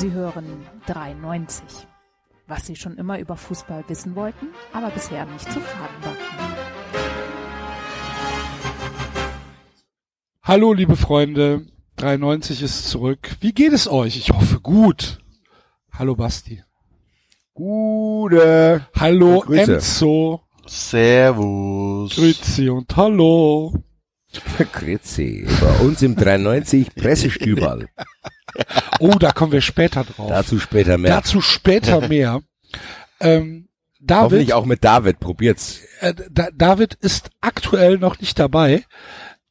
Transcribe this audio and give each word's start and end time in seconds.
Sie 0.00 0.12
hören 0.12 0.66
93. 0.86 1.62
Was 2.46 2.64
Sie 2.64 2.74
schon 2.74 2.96
immer 2.96 3.18
über 3.18 3.36
Fußball 3.36 3.84
wissen 3.88 4.16
wollten, 4.16 4.46
aber 4.72 4.88
bisher 4.88 5.26
nicht 5.26 5.44
zu 5.44 5.60
fragen 5.60 6.02
war. 6.02 6.16
Hallo, 10.42 10.72
liebe 10.72 10.96
Freunde. 10.96 11.66
93 11.96 12.62
ist 12.62 12.88
zurück. 12.88 13.36
Wie 13.40 13.52
geht 13.52 13.74
es 13.74 13.88
euch? 13.88 14.16
Ich 14.16 14.30
hoffe 14.30 14.60
gut. 14.60 15.18
Hallo, 15.92 16.16
Basti. 16.16 16.64
Gute. 17.52 18.86
Hallo, 18.98 19.40
Grüße. 19.40 19.74
Enzo. 19.74 20.40
Servus. 20.64 22.14
Grüezi 22.14 22.70
und 22.70 22.96
hallo. 22.96 23.74
Grüezi. 24.72 25.46
Bei 25.60 25.84
uns 25.84 26.02
im 26.02 26.16
93 26.16 26.94
Pressestüberl. 26.94 27.88
Oh, 28.98 29.12
da 29.12 29.30
kommen 29.30 29.52
wir 29.52 29.60
später 29.60 30.02
drauf. 30.02 30.28
Dazu 30.28 30.58
später 30.58 30.98
mehr. 30.98 31.12
Dazu 31.14 31.40
später 31.40 32.08
mehr. 32.08 32.40
ähm, 33.20 33.68
David, 34.00 34.24
Hoffentlich 34.24 34.54
auch 34.54 34.64
mit 34.64 34.82
David. 34.82 35.20
Probiert's. 35.20 35.80
äh, 36.00 36.14
da, 36.30 36.48
David 36.52 36.94
ist 36.94 37.30
aktuell 37.40 37.98
noch 37.98 38.18
nicht 38.18 38.40
dabei, 38.40 38.84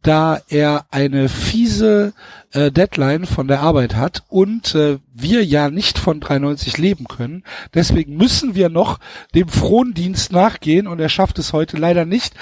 da 0.02 0.42
er 0.50 0.86
eine 0.92 1.30
fiese 1.30 2.14
äh, 2.52 2.72
Deadline 2.72 3.26
von 3.26 3.48
der 3.48 3.62
Arbeit 3.62 3.96
hat 3.96 4.24
und 4.28 4.76
äh, 4.76 5.00
wir 5.14 5.46
ja 5.46 5.70
nicht 5.70 5.98
von 5.98 6.20
93 6.20 6.78
leben 6.78 7.08
können. 7.08 7.44
Deswegen 7.74 8.18
müssen 8.18 8.54
wir 8.54 8.68
noch 8.68 9.00
dem 9.34 9.48
Frondienst 9.48 10.34
nachgehen 10.34 10.88
und 10.88 11.00
er 11.00 11.10
schafft 11.10 11.40
es 11.40 11.54
heute 11.54 11.78
leider 11.78 12.04
nicht. 12.04 12.34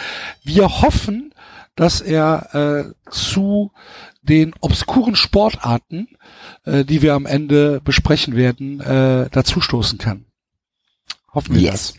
Wir 0.44 0.82
hoffen, 0.82 1.27
dass 1.78 2.02
er 2.02 2.94
äh, 3.06 3.10
zu 3.12 3.72
den 4.22 4.54
obskuren 4.60 5.16
Sportarten, 5.16 6.10
äh, 6.66 6.84
die 6.84 7.02
wir 7.02 7.14
am 7.14 7.26
Ende 7.26 7.80
besprechen 7.82 8.36
werden, 8.36 8.82
äh, 8.82 9.30
dazustoßen 9.30 9.98
kann. 9.98 10.26
Hoffen 11.34 11.56
wir 11.56 11.62
Yes. 11.62 11.94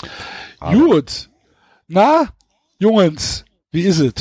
das. 0.00 0.72
Gut. 0.72 1.30
Na, 1.88 2.28
Jungens, 2.78 3.44
wie 3.70 3.82
ist 3.82 3.98
es? 3.98 4.14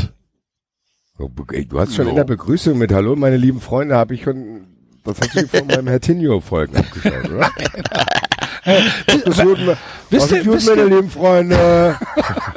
Du 1.18 1.80
hast 1.80 1.96
schon 1.96 2.08
in 2.08 2.16
der 2.16 2.24
Begrüßung 2.24 2.78
mit 2.78 2.92
Hallo, 2.92 3.16
meine 3.16 3.38
lieben 3.38 3.62
Freunde, 3.62 3.96
habe 3.96 4.16
ich 4.16 4.24
schon, 4.24 4.68
das 5.04 5.20
hast 5.22 5.36
du 5.36 5.48
von 5.48 5.68
meinem 5.68 5.88
Hertinho-Folgen 5.88 6.76
abgeschaut, 6.78 7.30
oder? 7.30 7.52
Mir, 8.66 9.78
Wisst 10.10 10.32
ihr- 10.32 10.46
wisst 10.46 10.68
meine 10.68 10.82
ihr- 10.84 10.90
lieben 10.96 11.10
Freunde? 11.10 11.98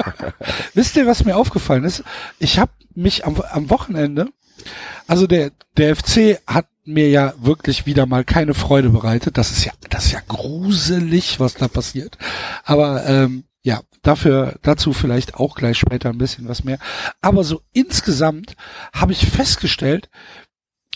Wisst 0.74 0.96
ihr, 0.96 1.06
was 1.06 1.24
mir 1.24 1.36
aufgefallen 1.36 1.84
ist? 1.84 2.02
Ich 2.38 2.58
habe 2.58 2.72
mich 2.94 3.24
am, 3.24 3.40
am 3.40 3.70
Wochenende, 3.70 4.28
also 5.06 5.26
der, 5.26 5.50
der 5.76 5.96
FC 5.96 6.38
hat 6.46 6.66
mir 6.84 7.08
ja 7.10 7.34
wirklich 7.38 7.86
wieder 7.86 8.06
mal 8.06 8.24
keine 8.24 8.54
Freude 8.54 8.90
bereitet. 8.90 9.38
Das 9.38 9.50
ist 9.50 9.64
ja, 9.64 9.72
das 9.90 10.06
ist 10.06 10.12
ja 10.12 10.20
gruselig, 10.26 11.38
was 11.38 11.54
da 11.54 11.68
passiert. 11.68 12.18
Aber 12.64 13.06
ähm, 13.06 13.44
ja, 13.62 13.80
dafür, 14.02 14.56
dazu 14.62 14.92
vielleicht 14.92 15.34
auch 15.34 15.54
gleich 15.54 15.78
später 15.78 16.08
ein 16.08 16.18
bisschen 16.18 16.48
was 16.48 16.64
mehr. 16.64 16.78
Aber 17.20 17.44
so 17.44 17.62
insgesamt 17.72 18.56
habe 18.92 19.12
ich 19.12 19.26
festgestellt, 19.26 20.10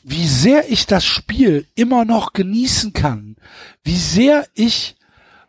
wie 0.02 0.26
sehr 0.26 0.70
ich 0.70 0.86
das 0.86 1.04
Spiel 1.04 1.66
immer 1.76 2.04
noch 2.04 2.32
genießen 2.32 2.92
kann, 2.92 3.36
wie 3.84 3.96
sehr 3.96 4.46
ich 4.54 4.95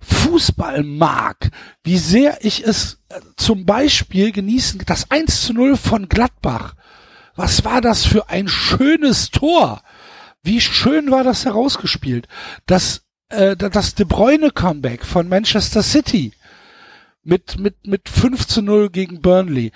Fußball 0.08 0.84
mag, 0.84 1.52
wie 1.84 1.98
sehr 1.98 2.46
ich 2.46 2.66
es 2.66 3.00
äh, 3.10 3.20
zum 3.36 3.66
Beispiel 3.66 4.32
genießen, 4.32 4.82
das 4.86 5.12
1 5.12 5.42
zu 5.44 5.54
0 5.54 5.78
von 5.78 6.08
Gladbach. 6.08 6.76
Was 7.36 7.66
war 7.66 7.82
das 7.82 8.06
für 8.06 8.30
ein 8.30 8.48
schönes 8.48 9.30
Tor? 9.30 9.82
Wie 10.44 10.62
schön 10.62 11.12
war 11.12 11.24
das 11.24 11.46
herausgespielt? 11.46 12.28
Das, 12.66 13.02
äh, 13.30 13.56
das 13.56 13.96
De 13.96 14.06
Bruyne 14.06 14.52
Comeback 14.52 15.06
von 15.06 15.28
Manchester 15.28 15.84
City 15.84 16.32
mit, 17.28 17.60
mit, 17.60 17.86
mit 17.86 18.08
5 18.08 18.48
zu 18.48 18.62
0 18.62 18.90
gegen 18.90 19.22
Burnley. 19.22 19.74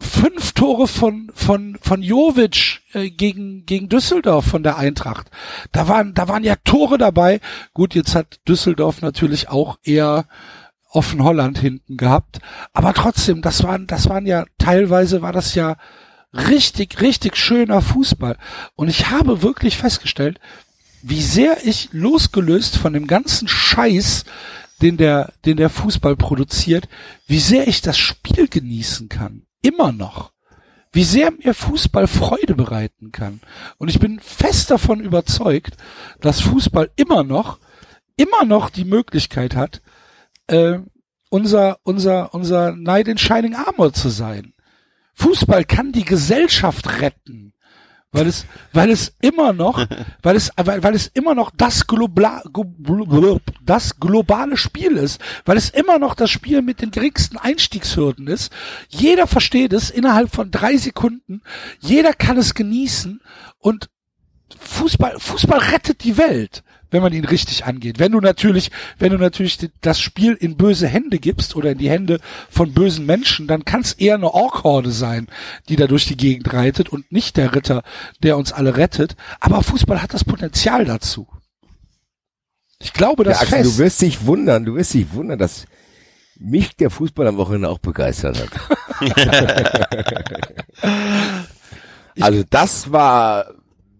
Fünf 0.00 0.52
Tore 0.52 0.88
von, 0.88 1.30
von, 1.34 1.76
von 1.80 2.02
Jovic 2.02 2.80
äh, 2.94 3.10
gegen, 3.10 3.66
gegen 3.66 3.90
Düsseldorf 3.90 4.46
von 4.46 4.62
der 4.62 4.78
Eintracht. 4.78 5.30
Da 5.70 5.86
waren, 5.86 6.14
da 6.14 6.28
waren 6.28 6.44
ja 6.44 6.56
Tore 6.64 6.96
dabei. 6.96 7.40
Gut, 7.74 7.94
jetzt 7.94 8.14
hat 8.14 8.40
Düsseldorf 8.48 9.02
natürlich 9.02 9.50
auch 9.50 9.78
eher 9.84 10.26
offen 10.88 11.22
Holland 11.22 11.58
hinten 11.58 11.98
gehabt. 11.98 12.38
Aber 12.72 12.94
trotzdem, 12.94 13.42
das 13.42 13.62
waren, 13.62 13.86
das 13.86 14.08
waren 14.08 14.24
ja, 14.24 14.46
teilweise 14.56 15.20
war 15.20 15.32
das 15.32 15.54
ja 15.54 15.76
richtig, 16.32 17.02
richtig 17.02 17.36
schöner 17.36 17.82
Fußball. 17.82 18.38
Und 18.76 18.88
ich 18.88 19.10
habe 19.10 19.42
wirklich 19.42 19.76
festgestellt, 19.76 20.40
wie 21.02 21.20
sehr 21.20 21.66
ich 21.66 21.90
losgelöst 21.92 22.78
von 22.78 22.94
dem 22.94 23.06
ganzen 23.06 23.46
Scheiß, 23.46 24.24
den 24.84 24.98
der, 24.98 25.32
den 25.46 25.56
der 25.56 25.70
Fußball 25.70 26.14
produziert, 26.14 26.88
wie 27.26 27.40
sehr 27.40 27.66
ich 27.66 27.80
das 27.80 27.96
Spiel 27.96 28.48
genießen 28.48 29.08
kann. 29.08 29.46
Immer 29.62 29.92
noch. 29.92 30.32
Wie 30.92 31.04
sehr 31.04 31.30
mir 31.32 31.54
Fußball 31.54 32.06
Freude 32.06 32.54
bereiten 32.54 33.10
kann. 33.10 33.40
Und 33.78 33.88
ich 33.88 33.98
bin 33.98 34.20
fest 34.20 34.70
davon 34.70 35.00
überzeugt, 35.00 35.78
dass 36.20 36.42
Fußball 36.42 36.90
immer 36.96 37.24
noch, 37.24 37.58
immer 38.16 38.44
noch 38.44 38.68
die 38.68 38.84
Möglichkeit 38.84 39.56
hat, 39.56 39.80
äh, 40.48 40.78
unser, 41.30 41.78
unser, 41.82 42.34
unser 42.34 42.74
Knight 42.74 43.08
in 43.08 43.16
Shining 43.16 43.54
Armor 43.54 43.94
zu 43.94 44.10
sein. 44.10 44.52
Fußball 45.14 45.64
kann 45.64 45.92
die 45.92 46.04
Gesellschaft 46.04 47.00
retten. 47.00 47.53
Weil 48.14 48.28
es, 48.28 48.46
weil 48.72 48.90
es 48.90 49.12
immer 49.20 49.52
noch, 49.52 49.84
weil 50.22 50.36
es, 50.36 50.50
weil, 50.56 50.82
weil 50.84 50.94
es 50.94 51.08
immer 51.08 51.34
noch 51.34 51.50
das, 51.50 51.86
Globla, 51.88 52.42
Glo- 52.52 53.40
das 53.60 53.98
globale 53.98 54.56
Spiel 54.56 54.96
ist, 54.96 55.20
weil 55.44 55.56
es 55.56 55.68
immer 55.70 55.98
noch 55.98 56.14
das 56.14 56.30
Spiel 56.30 56.62
mit 56.62 56.80
den 56.80 56.92
geringsten 56.92 57.36
Einstiegshürden 57.36 58.28
ist. 58.28 58.52
Jeder 58.88 59.26
versteht 59.26 59.72
es 59.72 59.90
innerhalb 59.90 60.32
von 60.32 60.52
drei 60.52 60.76
Sekunden. 60.76 61.42
Jeder 61.80 62.12
kann 62.14 62.38
es 62.38 62.54
genießen 62.54 63.20
und 63.58 63.90
Fußball, 64.60 65.18
Fußball 65.18 65.58
rettet 65.58 66.04
die 66.04 66.16
Welt, 66.16 66.62
wenn 66.94 67.02
man 67.02 67.12
ihn 67.12 67.24
richtig 67.24 67.64
angeht. 67.64 67.98
Wenn 67.98 68.12
du 68.12 68.20
natürlich, 68.20 68.70
wenn 69.00 69.10
du 69.10 69.18
natürlich 69.18 69.58
das 69.80 69.98
Spiel 69.98 70.34
in 70.34 70.56
böse 70.56 70.86
Hände 70.86 71.18
gibst 71.18 71.56
oder 71.56 71.72
in 71.72 71.78
die 71.78 71.90
Hände 71.90 72.20
von 72.48 72.72
bösen 72.72 73.04
Menschen, 73.04 73.48
dann 73.48 73.64
kann 73.64 73.80
es 73.80 73.94
eher 73.94 74.14
eine 74.14 74.32
Orkhorde 74.32 74.92
sein, 74.92 75.26
die 75.68 75.74
da 75.74 75.88
durch 75.88 76.06
die 76.06 76.16
Gegend 76.16 76.52
reitet 76.52 76.90
und 76.90 77.10
nicht 77.10 77.36
der 77.36 77.52
Ritter, 77.52 77.82
der 78.22 78.38
uns 78.38 78.52
alle 78.52 78.76
rettet. 78.76 79.16
Aber 79.40 79.64
Fußball 79.64 80.00
hat 80.00 80.14
das 80.14 80.22
Potenzial 80.22 80.84
dazu. 80.84 81.26
Ich 82.78 82.92
glaube 82.92 83.24
das 83.24 83.38
ja, 83.38 83.42
Axel, 83.42 83.58
fest. 83.58 83.74
du 83.74 83.78
wirst 83.82 84.00
dich 84.00 84.26
wundern, 84.26 84.64
du 84.64 84.76
wirst 84.76 84.94
dich 84.94 85.12
wundern, 85.14 85.40
dass 85.40 85.64
mich 86.38 86.76
der 86.76 86.90
Fußball 86.90 87.26
am 87.26 87.38
Wochenende 87.38 87.70
auch 87.70 87.80
begeistert 87.80 88.40
hat. 88.40 88.50
also 92.20 92.44
das 92.48 92.92
war, 92.92 93.52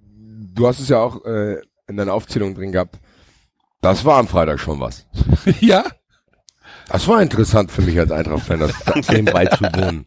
du 0.06 0.69
hast 0.69 0.78
es 0.78 0.91
ja 0.91 1.00
auch 1.00 1.25
äh, 1.25 1.56
in 1.89 1.97
deiner 1.97 2.15
Aufzählung 2.15 2.55
drin 2.55 2.72
gehabt, 2.72 2.99
das 3.81 4.05
war 4.05 4.19
am 4.19 4.28
Freitag 4.28 4.61
schon 4.61 4.81
was. 4.81 5.06
ja, 5.61 5.84
Das 6.89 7.09
war 7.09 7.22
interessant 7.22 7.71
für 7.71 7.83
mich 7.83 7.99
als 7.99 8.11
Eintracht-Fan, 8.11 8.61
das 8.61 9.06
dem 9.09 9.25
beizuwohnen. 9.27 10.06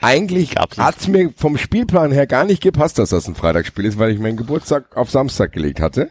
Eigentlich 0.00 0.54
nicht. 0.54 0.78
hat's 0.78 1.08
mir 1.08 1.32
vom 1.36 1.56
Spielplan 1.56 2.12
her 2.12 2.26
gar 2.26 2.44
nicht 2.44 2.62
gepasst, 2.62 2.98
dass 2.98 3.10
das 3.10 3.28
ein 3.28 3.34
Freitagsspiel 3.34 3.86
ist, 3.86 3.98
weil 3.98 4.10
ich 4.10 4.18
meinen 4.18 4.36
Geburtstag 4.36 4.96
auf 4.96 5.10
Samstag 5.10 5.52
gelegt 5.52 5.80
hatte. 5.80 6.10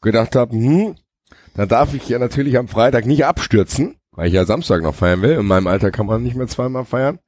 Gedacht 0.00 0.36
habe, 0.36 0.52
hm, 0.52 0.96
dann 1.54 1.68
darf 1.68 1.94
ich 1.94 2.08
ja 2.08 2.18
natürlich 2.18 2.58
am 2.58 2.68
Freitag 2.68 3.06
nicht 3.06 3.24
abstürzen, 3.24 3.96
weil 4.12 4.28
ich 4.28 4.34
ja 4.34 4.44
Samstag 4.44 4.82
noch 4.82 4.94
feiern 4.94 5.22
will. 5.22 5.32
In 5.32 5.46
meinem 5.46 5.66
Alter 5.66 5.90
kann 5.90 6.06
man 6.06 6.22
nicht 6.22 6.36
mehr 6.36 6.48
zweimal 6.48 6.84
feiern. 6.84 7.18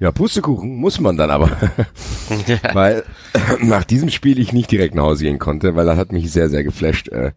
Ja, 0.00 0.12
Pustekuchen 0.12 0.76
muss 0.76 0.98
man 0.98 1.18
dann 1.18 1.30
aber. 1.30 1.50
weil 2.72 3.04
nach 3.60 3.84
diesem 3.84 4.08
Spiel 4.08 4.38
ich 4.38 4.54
nicht 4.54 4.70
direkt 4.72 4.94
nach 4.94 5.02
Hause 5.02 5.24
gehen 5.24 5.38
konnte, 5.38 5.76
weil 5.76 5.84
das 5.84 5.98
hat 5.98 6.10
mich 6.10 6.32
sehr, 6.32 6.48
sehr 6.48 6.64
geflasht, 6.64 7.08
äh, 7.08 7.32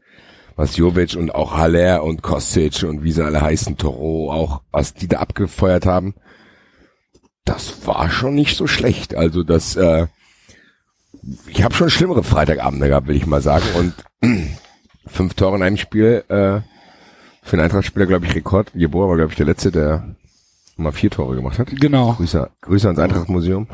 was 0.55 0.77
Jovic 0.77 1.15
und 1.17 1.35
auch 1.35 1.57
Haller 1.57 2.03
und 2.03 2.21
Kostic 2.21 2.83
und 2.83 3.03
wie 3.03 3.11
sie 3.11 3.23
alle 3.23 3.41
heißen, 3.41 3.75
Toro 3.75 4.31
auch, 4.31 4.61
was 4.71 4.93
die 4.93 5.09
da 5.09 5.19
abgefeuert 5.19 5.85
haben. 5.85 6.15
Das 7.43 7.85
war 7.85 8.09
schon 8.09 8.33
nicht 8.33 8.55
so 8.55 8.65
schlecht. 8.65 9.13
Also 9.13 9.43
das, 9.43 9.75
äh, 9.75 10.07
ich 11.47 11.63
habe 11.63 11.75
schon 11.75 11.89
schlimmere 11.89 12.23
Freitagabende 12.23 12.87
gehabt, 12.87 13.07
will 13.07 13.17
ich 13.17 13.25
mal 13.25 13.41
sagen. 13.41 13.65
Und 13.75 13.93
fünf 15.05 15.33
Tore 15.33 15.57
in 15.57 15.63
einem 15.63 15.77
Spiel, 15.77 16.23
äh, 16.29 16.61
für 17.41 17.57
einen 17.57 17.63
Eintrachtspieler, 17.63 18.05
glaube 18.05 18.25
ich, 18.25 18.35
Rekord. 18.35 18.71
Jeboa 18.73 19.09
war, 19.09 19.17
glaube 19.17 19.31
ich, 19.31 19.37
der 19.37 19.47
Letzte, 19.47 19.69
der 19.69 20.15
mal 20.75 20.91
vier 20.91 21.09
Tore 21.09 21.35
gemacht 21.35 21.59
hat. 21.59 21.69
genau. 21.79 22.13
Grüße, 22.13 22.49
Grüße 22.61 22.87
ans 22.87 22.99
Eintrachtmuseum. 22.99 23.67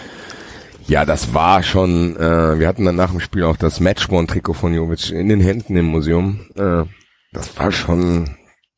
ja, 0.86 1.04
das 1.04 1.34
war 1.34 1.62
schon, 1.62 2.16
äh, 2.16 2.58
wir 2.58 2.68
hatten 2.68 2.84
dann 2.84 2.96
nach 2.96 3.10
dem 3.10 3.20
Spiel 3.20 3.44
auch 3.44 3.56
das 3.56 3.80
Matchborn-Trikot 3.80 4.54
von 4.54 4.74
Jovic 4.74 5.10
in 5.10 5.28
den 5.28 5.40
Händen 5.40 5.76
im 5.76 5.86
Museum. 5.86 6.46
Äh, 6.56 6.84
das 7.32 7.56
war 7.58 7.72
schon 7.72 8.36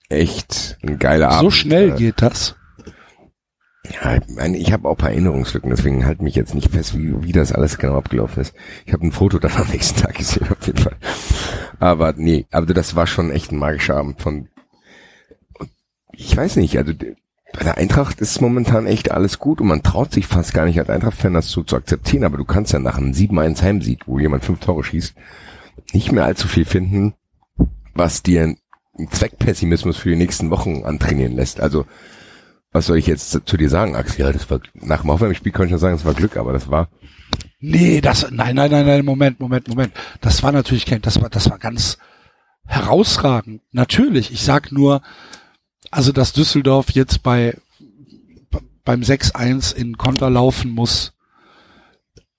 echt 0.08 0.78
ein 0.82 0.98
geiler 0.98 1.30
Abend. 1.30 1.42
So 1.42 1.50
schnell 1.50 1.90
äh, 1.90 1.96
geht 1.96 2.22
das. 2.22 2.56
Ja, 3.90 4.16
ich, 4.16 4.28
meine, 4.28 4.56
ich 4.56 4.72
habe 4.72 4.88
auch 4.88 4.92
ein 4.92 4.98
paar 4.98 5.10
Erinnerungslücken, 5.10 5.70
deswegen 5.70 6.06
halt 6.06 6.22
mich 6.22 6.36
jetzt 6.36 6.54
nicht 6.54 6.70
fest, 6.70 6.96
wie, 6.96 7.24
wie 7.24 7.32
das 7.32 7.52
alles 7.52 7.78
genau 7.78 7.96
abgelaufen 7.96 8.40
ist. 8.40 8.54
Ich 8.86 8.92
habe 8.92 9.04
ein 9.04 9.12
Foto 9.12 9.38
dann 9.38 9.52
am 9.52 9.68
nächsten 9.68 10.00
Tag 10.00 10.14
gesehen, 10.14 10.46
auf 10.48 10.66
jeden 10.66 10.78
Fall. 10.78 10.96
Aber 11.80 12.14
nee, 12.16 12.46
aber 12.52 12.72
das 12.74 12.94
war 12.94 13.06
schon 13.06 13.30
echt 13.30 13.50
ein 13.50 13.58
magischer 13.58 13.96
Abend 13.96 14.20
von. 14.20 14.48
Ich 16.12 16.36
weiß 16.36 16.56
nicht, 16.56 16.78
also 16.78 16.92
bei 17.52 17.64
der 17.64 17.76
Eintracht 17.78 18.20
ist 18.20 18.40
momentan 18.40 18.86
echt 18.86 19.10
alles 19.10 19.38
gut 19.38 19.60
und 19.60 19.68
man 19.68 19.82
traut 19.82 20.12
sich 20.12 20.26
fast 20.26 20.54
gar 20.54 20.64
nicht 20.64 20.78
als 20.78 20.88
Eintracht-Fan 20.88 21.34
das 21.34 21.50
so 21.50 21.62
zu 21.62 21.76
akzeptieren, 21.76 22.24
aber 22.24 22.38
du 22.38 22.44
kannst 22.44 22.72
ja 22.72 22.78
nach 22.78 22.98
einem 22.98 23.12
7-1 23.12 23.62
Heimsieg, 23.62 24.06
wo 24.06 24.18
jemand 24.18 24.44
fünf 24.44 24.60
Tore 24.60 24.84
schießt, 24.84 25.14
nicht 25.92 26.12
mehr 26.12 26.24
allzu 26.24 26.48
viel 26.48 26.64
finden, 26.64 27.14
was 27.94 28.22
dir 28.22 28.42
einen 28.42 29.08
Zweckpessimismus 29.10 29.96
für 29.96 30.10
die 30.10 30.16
nächsten 30.16 30.50
Wochen 30.50 30.84
antrainieren 30.84 31.34
lässt. 31.34 31.60
Also, 31.60 31.86
was 32.72 32.86
soll 32.86 32.96
ich 32.96 33.06
jetzt 33.06 33.30
zu 33.44 33.56
dir 33.56 33.68
sagen, 33.68 33.96
Axel? 33.96 34.24
Ja, 34.24 34.32
das 34.32 34.50
war, 34.50 34.60
nach 34.74 35.02
dem 35.02 35.10
Aufwärmspiel 35.10 35.52
kann 35.52 35.66
ich 35.66 35.72
ja 35.72 35.78
sagen, 35.78 35.96
es 35.96 36.04
war 36.04 36.14
Glück, 36.14 36.36
aber 36.36 36.52
das 36.52 36.70
war, 36.70 36.88
Nee, 37.64 38.00
das, 38.00 38.28
nein, 38.32 38.56
nein, 38.56 38.72
nein, 38.72 38.86
nein, 38.86 39.04
Moment, 39.04 39.38
Moment, 39.38 39.68
Moment. 39.68 39.92
Das 40.20 40.42
war 40.42 40.50
natürlich 40.50 40.84
kein, 40.84 41.00
das 41.00 41.22
war, 41.22 41.30
das 41.30 41.48
war 41.48 41.58
ganz 41.58 41.96
herausragend. 42.66 43.62
Natürlich. 43.70 44.32
Ich 44.32 44.42
sag 44.42 44.72
nur, 44.72 45.00
also, 45.92 46.10
dass 46.10 46.32
Düsseldorf 46.32 46.90
jetzt 46.90 47.22
bei, 47.22 47.56
beim 48.84 49.02
6-1 49.02 49.74
in 49.74 49.98
Konter 49.98 50.30
laufen 50.30 50.70
muss, 50.72 51.12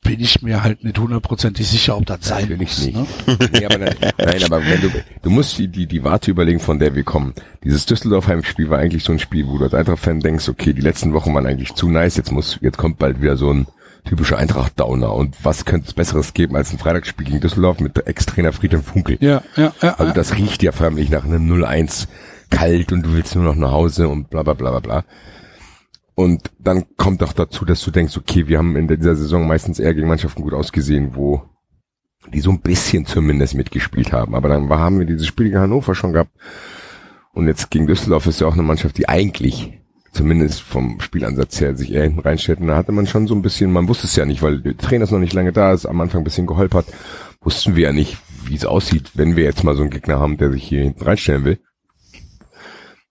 bin 0.04 0.20
ich 0.20 0.42
mir 0.42 0.64
halt 0.64 0.84
nicht 0.84 1.00
hundertprozentig 1.00 1.68
sicher, 1.68 1.96
ob 1.96 2.06
das 2.08 2.26
sein 2.26 2.50
Natürlich 2.50 2.78
muss. 2.78 2.86
nicht. 2.86 2.96
Ne? 3.28 3.50
nee, 3.54 3.66
aber 3.66 3.78
nein, 3.78 3.96
nein, 4.18 4.44
aber 4.44 4.66
wenn 4.66 4.82
du, 4.82 4.90
du 5.22 5.30
musst 5.30 5.58
die, 5.60 5.68
die, 5.68 5.88
die 5.88 6.04
Warte 6.04 6.32
überlegen, 6.32 6.60
von 6.60 6.80
der 6.80 6.96
wir 6.96 7.04
kommen. 7.04 7.34
Dieses 7.64 7.86
Düsseldorf-Heimspiel 7.86 8.70
war 8.70 8.80
eigentlich 8.80 9.04
so 9.04 9.14
ein 9.14 9.20
Spiel, 9.20 9.48
wo 9.48 9.60
du 9.60 9.64
als 9.66 9.74
Eintracht-Fan 9.74 10.20
denkst, 10.20 10.50
okay, 10.50 10.74
die 10.74 10.82
letzten 10.82 11.14
Wochen 11.14 11.34
waren 11.34 11.46
eigentlich 11.46 11.76
zu 11.76 11.90
nice, 11.90 12.18
jetzt 12.18 12.32
muss, 12.32 12.58
jetzt 12.62 12.78
kommt 12.78 12.98
bald 12.98 13.22
wieder 13.22 13.38
so 13.38 13.54
ein 13.54 13.68
typischer 14.04 14.38
Eintracht-Downer. 14.38 15.14
Und 15.14 15.46
was 15.46 15.64
könnte 15.64 15.88
es 15.88 15.94
Besseres 15.94 16.34
geben 16.34 16.56
als 16.56 16.74
ein 16.74 16.80
Freitagsspiel 16.80 17.26
gegen 17.26 17.40
Düsseldorf 17.40 17.80
mit 17.80 18.06
Ex-Trainer 18.06 18.52
Friedhelm 18.52 18.84
Funkel? 18.84 19.18
Ja, 19.22 19.42
ja, 19.56 19.74
ja. 19.82 19.96
Also 20.00 20.12
das 20.12 20.36
riecht 20.36 20.64
ja 20.64 20.72
förmlich 20.72 21.10
nach 21.10 21.24
einem 21.24 21.50
0-1 21.50 22.08
kalt 22.54 22.92
und 22.92 23.04
du 23.04 23.14
willst 23.14 23.36
nur 23.36 23.44
noch 23.44 23.56
nach 23.56 23.72
Hause 23.72 24.08
und 24.08 24.30
bla 24.30 24.44
bla 24.44 24.54
bla 24.54 24.70
bla 24.72 24.80
bla. 24.80 25.06
Und 26.16 26.52
dann 26.60 26.86
kommt 26.96 27.22
noch 27.22 27.34
dazu, 27.34 27.66
dass 27.66 27.84
du 27.84 27.90
denkst, 27.90 28.16
okay, 28.18 28.48
wir 28.48 28.60
haben 28.60 28.76
in 28.76 28.88
dieser 28.88 29.16
Saison 29.16 29.48
meistens 29.48 29.80
eher 29.80 29.96
gegen 29.96 30.08
Mannschaften 30.08 30.44
gut 30.44 30.54
ausgesehen, 30.54 31.16
wo 31.16 31.42
die 32.32 32.40
so 32.40 32.52
ein 32.52 32.62
bisschen 32.62 33.06
zumindest 33.06 33.56
mitgespielt 33.56 34.14
haben. 34.14 34.36
Aber 34.36 34.48
dann 34.48 34.70
haben 34.70 35.00
wir 35.00 35.06
dieses 35.06 35.28
Spiel 35.28 35.48
gegen 35.48 35.60
Hannover 35.60 35.96
schon 35.96 36.14
gehabt. 36.14 36.32
Und 37.34 37.48
jetzt 37.48 37.72
gegen 37.72 37.88
Düsseldorf 37.88 38.28
ist 38.28 38.40
ja 38.40 38.48
auch 38.48 38.54
eine 38.54 38.62
Mannschaft, 38.62 38.98
die 38.98 39.10
eigentlich, 39.10 39.80
zumindest 40.12 40.62
vom 40.62 41.00
Spielansatz 41.00 41.60
her, 41.60 41.76
sich 41.76 41.92
eher 41.92 42.04
hinten 42.04 42.20
reinstellt. 42.20 42.60
Und 42.60 42.68
da 42.68 42.78
hatte 42.78 42.92
man 42.92 43.08
schon 43.08 43.26
so 43.26 43.34
ein 43.34 43.42
bisschen, 43.42 43.72
man 43.72 43.88
wusste 43.88 44.06
es 44.06 44.16
ja 44.16 44.26
nicht, 44.26 44.44
weil 44.44 44.62
der 44.62 44.78
Trainer 44.78 45.06
ist 45.06 45.12
noch 45.12 45.20
nicht 45.20 45.34
lange 45.34 45.52
da, 45.52 45.74
ist 45.74 45.88
am 45.88 46.00
Anfang 46.00 46.22
ein 46.22 46.26
bisschen 46.26 46.46
geholpert, 46.46 46.86
wussten 47.42 47.76
wir 47.76 47.88
ja 47.88 47.94
nicht, 47.94 48.18
wie 48.46 48.56
es 48.56 48.66
aussieht, 48.66 49.12
wenn 49.16 49.36
wir 49.36 49.46
jetzt 49.46 49.64
mal 49.64 49.76
so 49.76 49.82
einen 49.82 49.90
Gegner 49.90 50.20
haben, 50.20 50.38
der 50.38 50.52
sich 50.52 50.64
hier 50.64 50.84
hinten 50.84 51.04
reinstellen 51.04 51.44
will. 51.44 51.60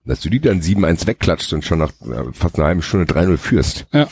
Dass 0.05 0.19
du 0.19 0.29
die 0.29 0.39
dann 0.39 0.61
7-1 0.61 1.07
wegklatscht 1.07 1.53
und 1.53 1.63
schon 1.63 1.79
nach 1.79 1.91
fast 2.33 2.57
einer 2.57 2.67
halben 2.67 2.81
Stunde 2.81 3.11
3-0 3.11 3.37
führst. 3.37 3.85
Ja. 3.93 4.07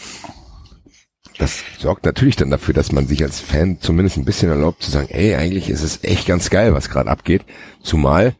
Das 1.37 1.63
sorgt 1.79 2.05
natürlich 2.05 2.35
dann 2.35 2.51
dafür, 2.51 2.73
dass 2.73 2.91
man 2.91 3.07
sich 3.07 3.23
als 3.23 3.39
Fan 3.39 3.79
zumindest 3.81 4.17
ein 4.17 4.25
bisschen 4.25 4.49
erlaubt 4.49 4.83
zu 4.83 4.91
sagen, 4.91 5.07
ey, 5.09 5.35
eigentlich 5.35 5.69
ist 5.69 5.81
es 5.81 6.03
echt 6.03 6.27
ganz 6.27 6.49
geil, 6.49 6.73
was 6.73 6.89
gerade 6.89 7.09
abgeht. 7.09 7.43
Zumal 7.81 8.35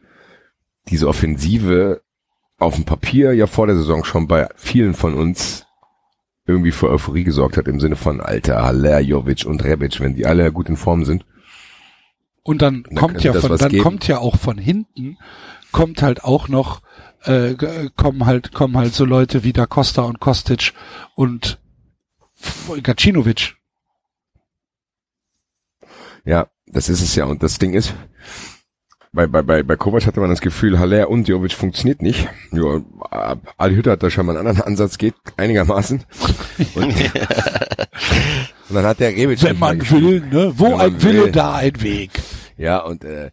diese 0.88 1.08
Offensive 1.08 2.02
auf 2.58 2.76
dem 2.76 2.84
Papier 2.84 3.32
ja 3.32 3.46
vor 3.46 3.66
der 3.66 3.76
Saison 3.76 4.04
schon 4.04 4.28
bei 4.28 4.48
vielen 4.54 4.94
von 4.94 5.14
uns 5.14 5.66
irgendwie 6.46 6.72
für 6.72 6.90
Euphorie 6.90 7.24
gesorgt 7.24 7.56
hat, 7.56 7.68
im 7.68 7.80
Sinne 7.80 7.96
von 7.96 8.20
Alter, 8.20 8.62
Haller, 8.62 9.00
Jovic 9.00 9.44
und 9.46 9.64
Rebic, 9.64 10.00
wenn 10.00 10.14
die 10.14 10.26
alle 10.26 10.52
gut 10.52 10.68
in 10.68 10.76
Form 10.76 11.04
sind. 11.04 11.24
Und 12.42 12.62
dann 12.62 12.84
Dann 12.84 12.96
kommt 12.96 13.22
ja 13.22 13.32
von, 13.32 13.56
dann 13.56 13.70
geben. 13.70 13.82
kommt 13.82 14.08
ja 14.08 14.18
auch 14.18 14.36
von 14.36 14.58
hinten, 14.58 15.18
kommt 15.70 16.02
halt 16.02 16.24
auch 16.24 16.48
noch, 16.48 16.82
äh, 17.24 17.54
kommen 17.96 18.26
halt, 18.26 18.52
kommen 18.52 18.76
halt 18.76 18.94
so 18.94 19.04
Leute 19.04 19.44
wie 19.44 19.52
Da 19.52 19.66
Costa 19.66 20.02
und 20.02 20.20
Kostic 20.20 20.72
und 21.14 21.58
Gacinovic. 22.82 23.54
Ja, 26.24 26.48
das 26.66 26.88
ist 26.88 27.02
es 27.02 27.14
ja. 27.14 27.24
Und 27.24 27.42
das 27.42 27.58
Ding 27.58 27.74
ist, 27.74 27.94
bei, 29.12 29.26
bei, 29.26 29.42
bei, 29.42 29.62
bei 29.62 29.76
Kovac 29.76 30.06
hatte 30.06 30.20
man 30.20 30.30
das 30.30 30.40
Gefühl, 30.40 30.78
Haller 30.78 31.10
und 31.10 31.28
Jovic 31.28 31.52
funktioniert 31.52 32.00
nicht. 32.00 32.28
Ja, 32.50 32.80
Ali 33.58 33.74
Hütter 33.74 33.92
hat 33.92 34.02
da 34.02 34.08
schon 34.08 34.24
mal 34.24 34.36
einen 34.36 34.46
anderen 34.46 34.66
Ansatz, 34.66 34.96
geht 34.96 35.14
einigermaßen. 35.36 36.04
Und, 36.74 36.84
und 36.84 36.94
dann 38.70 38.86
hat 38.86 39.00
der 39.00 39.10
Rebic 39.10 39.42
Wenn 39.42 39.58
man 39.58 39.90
will, 39.90 40.20
ne? 40.20 40.52
Wo 40.56 40.76
ein 40.76 41.02
Wille, 41.02 41.24
will. 41.24 41.32
da 41.32 41.56
ein 41.56 41.82
Weg. 41.82 42.10
Ja, 42.56 42.78
und 42.78 43.04
äh, 43.04 43.32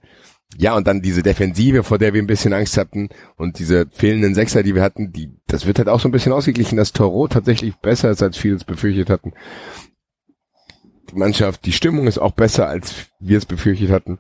ja, 0.62 0.76
und 0.76 0.88
dann 0.88 1.02
diese 1.02 1.24
Defensive, 1.24 1.84
vor 1.84 1.98
der 2.00 2.14
wir 2.14 2.22
ein 2.22 2.28
bisschen 2.28 2.52
Angst 2.52 2.76
hatten 2.76 3.08
und 3.38 3.60
diese 3.60 3.88
fehlenden 3.94 4.36
Sechser, 4.36 4.62
die 4.62 4.76
wir 4.76 4.82
hatten, 4.82 5.14
die, 5.14 5.32
das 5.48 5.66
wird 5.66 5.78
halt 5.78 5.88
auch 5.88 6.02
so 6.02 6.10
ein 6.10 6.12
bisschen 6.12 6.34
ausgeglichen, 6.34 6.76
dass 6.76 6.92
Toro 6.92 7.30
tatsächlich 7.30 7.78
besser 7.78 8.10
ist, 8.10 8.22
als 8.22 8.36
viele 8.38 8.56
es 8.56 8.66
befürchtet 8.66 9.10
hatten. 9.10 9.32
Die 11.10 11.16
Mannschaft, 11.16 11.66
die 11.66 11.72
Stimmung 11.72 12.08
ist 12.08 12.18
auch 12.18 12.34
besser, 12.34 12.68
als 12.68 12.94
wir 13.22 13.38
es 13.38 13.46
befürchtet 13.46 13.90
hatten. 13.90 14.20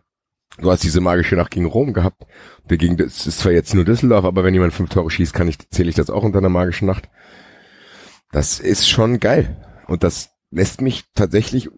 Du 0.58 0.72
hast 0.72 0.84
diese 0.84 1.02
magische 1.02 1.36
Nacht 1.36 1.52
gegen 1.52 1.66
Rom 1.66 1.92
gehabt. 1.92 2.26
Dagegen, 2.70 2.96
das 2.96 3.28
ist 3.28 3.40
zwar 3.40 3.52
jetzt 3.52 3.76
nur 3.76 3.84
Düsseldorf, 3.84 4.24
aber 4.24 4.46
wenn 4.46 4.54
jemand 4.54 4.74
fünf 4.74 4.90
Tore 4.92 5.12
schießt, 5.12 5.34
kann 5.34 5.50
ich, 5.50 5.58
zähle 5.70 5.90
ich 5.90 5.96
das 5.96 6.10
auch 6.10 6.24
unter 6.24 6.38
einer 6.38 6.48
magischen 6.48 6.86
Nacht. 6.86 7.10
Das 8.32 8.62
ist 8.62 8.90
schon 8.90 9.20
geil. 9.20 9.58
Und 9.88 10.04
das 10.04 10.30
lässt 10.52 10.80
mich 10.80 11.04
tatsächlich 11.16 11.70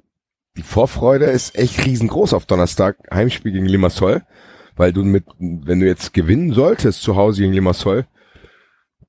die 0.57 0.63
Vorfreude 0.63 1.25
ist 1.25 1.55
echt 1.55 1.85
riesengroß 1.85 2.33
auf 2.33 2.45
Donnerstag, 2.45 2.97
Heimspiel 3.11 3.53
gegen 3.53 3.65
Limassol, 3.65 4.23
weil 4.81 4.93
du 4.93 5.03
mit, 5.03 5.25
wenn 5.37 5.79
du 5.79 5.85
jetzt 5.85 6.11
gewinnen 6.11 6.53
solltest 6.53 7.03
zu 7.03 7.15
Hause 7.15 7.43
gegen 7.43 7.53
Limassol, 7.53 8.07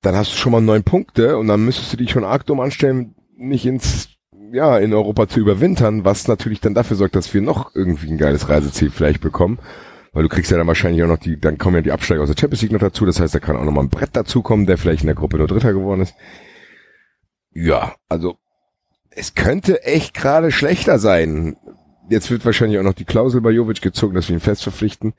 dann 0.03 0.15
hast 0.15 0.31
du 0.33 0.37
schon 0.37 0.53
mal 0.53 0.61
neun 0.61 0.83
Punkte 0.83 1.39
und 1.39 1.49
dann 1.49 1.65
müsstest 1.65 1.95
du 1.95 1.97
dich 1.97 2.11
schon 2.11 2.25
arg 2.25 2.45
dumm 2.45 2.61
anstellen, 2.61 3.15
nicht 3.39 3.65
ins, 3.65 4.11
ja, 4.53 4.77
in 4.77 4.93
Europa 4.93 5.29
zu 5.29 5.41
überwintern, 5.41 6.05
was 6.05 6.29
natürlich 6.29 6.61
dann 6.61 6.75
dafür 6.75 6.99
sorgt, 6.99 7.17
dass 7.17 7.33
wir 7.33 7.41
noch 7.41 7.75
irgendwie 7.75 8.11
ein 8.11 8.19
geiles 8.19 8.51
Reiseziel 8.51 8.91
vielleicht 8.91 9.23
bekommen. 9.23 9.61
Weil 10.13 10.25
du 10.25 10.29
kriegst 10.29 10.51
ja 10.51 10.59
dann 10.59 10.67
wahrscheinlich 10.67 11.03
auch 11.05 11.09
noch 11.09 11.17
die, 11.17 11.41
dann 11.41 11.57
kommen 11.57 11.77
ja 11.77 11.81
die 11.81 11.93
Absteiger 11.93 12.21
aus 12.21 12.29
der 12.29 12.39
Champions 12.39 12.61
League 12.61 12.73
noch 12.73 12.81
dazu, 12.81 13.07
das 13.07 13.19
heißt, 13.19 13.35
da 13.35 13.39
kann 13.39 13.57
auch 13.57 13.65
noch 13.65 13.73
mal 13.73 13.81
ein 13.81 13.89
Brett 13.89 14.15
dazukommen, 14.15 14.67
der 14.67 14.77
vielleicht 14.77 15.05
in 15.05 15.07
der 15.07 15.17
Gruppe 15.17 15.39
nur 15.39 15.47
Dritter 15.47 15.73
geworden 15.73 16.03
ist. 16.03 16.15
Ja, 17.55 17.95
also 18.11 18.37
es 19.09 19.35
könnte 19.35 19.85
echt 19.85 20.13
gerade 20.13 20.51
schlechter 20.51 20.99
sein. 20.99 21.57
Jetzt 22.11 22.31
wird 22.31 22.45
wahrscheinlich 22.45 22.79
auch 22.79 22.85
noch 22.85 22.93
die 22.93 23.07
Klausel 23.07 23.41
bei 23.41 23.53
Jovic 23.53 23.81
gezogen, 23.81 24.15
dass 24.15 24.29
wir 24.29 24.37
ihn 24.37 24.41
fest 24.41 24.65
verpflichten. 24.65 25.15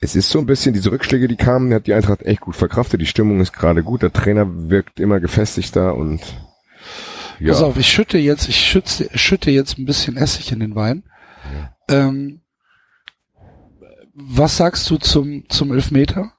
Es 0.00 0.14
ist 0.14 0.30
so 0.30 0.38
ein 0.38 0.46
bisschen, 0.46 0.74
diese 0.74 0.92
Rückschläge, 0.92 1.26
die 1.26 1.36
kamen, 1.36 1.74
hat 1.74 1.86
die 1.86 1.94
Eintracht 1.94 2.22
echt 2.22 2.40
gut 2.40 2.54
verkraftet. 2.54 3.00
Die 3.00 3.06
Stimmung 3.06 3.40
ist 3.40 3.52
gerade 3.52 3.82
gut. 3.82 4.02
Der 4.02 4.12
Trainer 4.12 4.46
wirkt 4.70 5.00
immer 5.00 5.18
gefestigter 5.18 5.96
und 5.96 6.20
ja. 7.40 7.52
Pass 7.52 7.62
auf, 7.62 7.76
ich 7.76 7.88
schütte 7.88 8.18
jetzt, 8.18 8.48
ich 8.48 8.56
schütze, 8.56 9.08
schütte 9.14 9.50
jetzt 9.50 9.78
ein 9.78 9.84
bisschen 9.84 10.16
Essig 10.16 10.52
in 10.52 10.60
den 10.60 10.74
Wein. 10.74 11.04
Ähm, 11.88 12.40
was 14.12 14.56
sagst 14.56 14.90
du 14.90 14.96
zum, 14.96 15.48
zum 15.48 15.72
Elfmeter? 15.72 16.32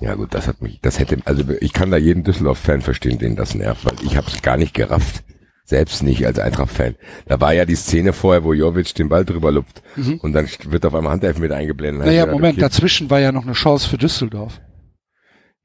Ja 0.00 0.14
gut, 0.14 0.34
das 0.34 0.46
hat 0.46 0.60
mich, 0.60 0.80
das 0.80 0.98
hätte, 0.98 1.16
also 1.24 1.44
ich 1.60 1.72
kann 1.72 1.90
da 1.90 1.96
jeden 1.96 2.24
Düsseldorf-Fan 2.24 2.82
verstehen, 2.82 3.18
den 3.18 3.36
das 3.36 3.54
nervt, 3.54 3.86
weil 3.86 3.94
ich 4.04 4.16
habe 4.16 4.26
es 4.26 4.42
gar 4.42 4.56
nicht 4.58 4.74
gerafft. 4.74 5.24
Selbst 5.66 6.02
nicht 6.02 6.26
als 6.26 6.38
Eintracht-Fan. 6.38 6.94
Da 7.26 7.40
war 7.40 7.54
ja 7.54 7.64
die 7.64 7.74
Szene 7.74 8.12
vorher, 8.12 8.44
wo 8.44 8.52
Jovic 8.52 8.94
den 8.94 9.08
Ball 9.08 9.24
drüber 9.24 9.50
lupft 9.50 9.82
und 10.20 10.32
dann 10.34 10.46
wird 10.64 10.84
auf 10.84 10.94
einmal 10.94 11.12
Handelfmeter 11.12 11.56
eingeblendet. 11.56 12.02
Dann 12.02 12.08
Naja, 12.08 12.26
Moment, 12.26 12.54
okay, 12.54 12.60
dazwischen 12.60 13.08
war 13.08 13.20
ja 13.20 13.32
noch 13.32 13.44
eine 13.44 13.54
Chance 13.54 13.88
für 13.88 13.96
Düsseldorf. 13.96 14.60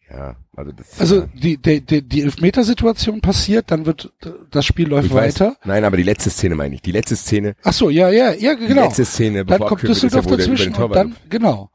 Ja, 0.10 0.38
also 0.56 0.72
das. 0.72 1.00
Also 1.00 1.28
die, 1.36 1.58
die, 1.58 1.82
die, 1.82 2.02
die 2.02 2.22
Elfmetersituation 2.24 3.22
passiert, 3.22 3.70
dann 3.70 3.86
wird 3.86 4.12
das 4.50 4.66
Spiel 4.66 4.88
läuft 4.88 5.08
ich 5.08 5.14
weiß, 5.14 5.40
weiter. 5.40 5.58
nein, 5.66 5.84
aber 5.84 5.98
die 5.98 6.04
letzte 6.04 6.30
Szene 6.32 6.56
meine 6.56 6.76
ich. 6.76 6.82
Die 6.82 6.92
letzte 6.92 7.16
Szene, 7.16 7.56
Ach 7.64 7.74
so, 7.74 7.90
ja, 7.90 8.10
ja, 8.10 8.32
ja, 8.34 8.56
die 8.56 8.68
genau. 8.68 8.86
letzte 8.86 9.06
Szene, 9.06 9.46
dann 9.46 9.58
bevor 9.58 9.68
kommt 9.68 9.84
wird, 9.84 9.92
ist 9.92 10.02
ja, 10.02 10.10
Düsseldorf 10.10 10.26
über 10.26 10.38
dazwischen 10.38 10.74
und 10.74 10.96
dann, 10.96 11.16
genau. 11.30 11.70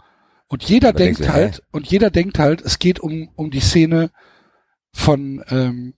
Und 0.48 0.64
jeder 0.64 0.88
Und 0.88 0.98
dann 0.98 1.06
denkt 1.06 1.20
du, 1.20 1.32
halt, 1.32 1.62
und 1.70 1.86
jeder 1.86 2.10
denkt 2.10 2.38
halt, 2.38 2.60
es 2.62 2.78
geht 2.78 3.00
um, 3.00 3.28
um 3.36 3.50
die 3.50 3.60
Szene 3.60 4.10
von, 4.92 5.44
ähm, 5.50 5.94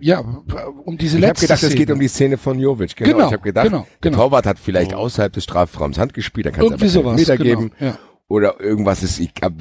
ja, 0.00 0.20
um 0.20 0.96
diese 0.98 1.18
Ich 1.18 1.22
habe 1.24 1.30
letzte 1.32 1.46
gedacht, 1.46 1.58
Szene. 1.58 1.72
es 1.72 1.78
geht 1.78 1.90
um 1.90 2.00
die 2.00 2.08
Szene 2.08 2.38
von 2.38 2.58
Jovic. 2.58 2.96
Genau. 2.96 3.10
Genau, 3.12 3.26
ich 3.26 3.32
habe 3.32 3.42
gedacht, 3.42 3.66
genau, 3.66 3.86
der 4.02 4.10
genau. 4.10 4.22
Torwart 4.24 4.46
hat 4.46 4.58
vielleicht 4.58 4.94
außerhalb 4.94 5.32
des 5.32 5.44
Strafraums 5.44 5.98
Hand 5.98 6.14
gespielt, 6.14 6.46
dann 6.46 6.52
kann 6.54 6.64
es 6.64 6.70
Irgendwie 6.70 6.84
aber 6.84 6.92
sowas, 6.92 7.16
Meter 7.16 7.36
genau, 7.36 7.60
geben. 7.60 7.72
ja. 7.80 7.98
Oder 8.28 8.60
irgendwas 8.60 9.02
ist, 9.02 9.18
ich 9.18 9.32
hab, 9.42 9.52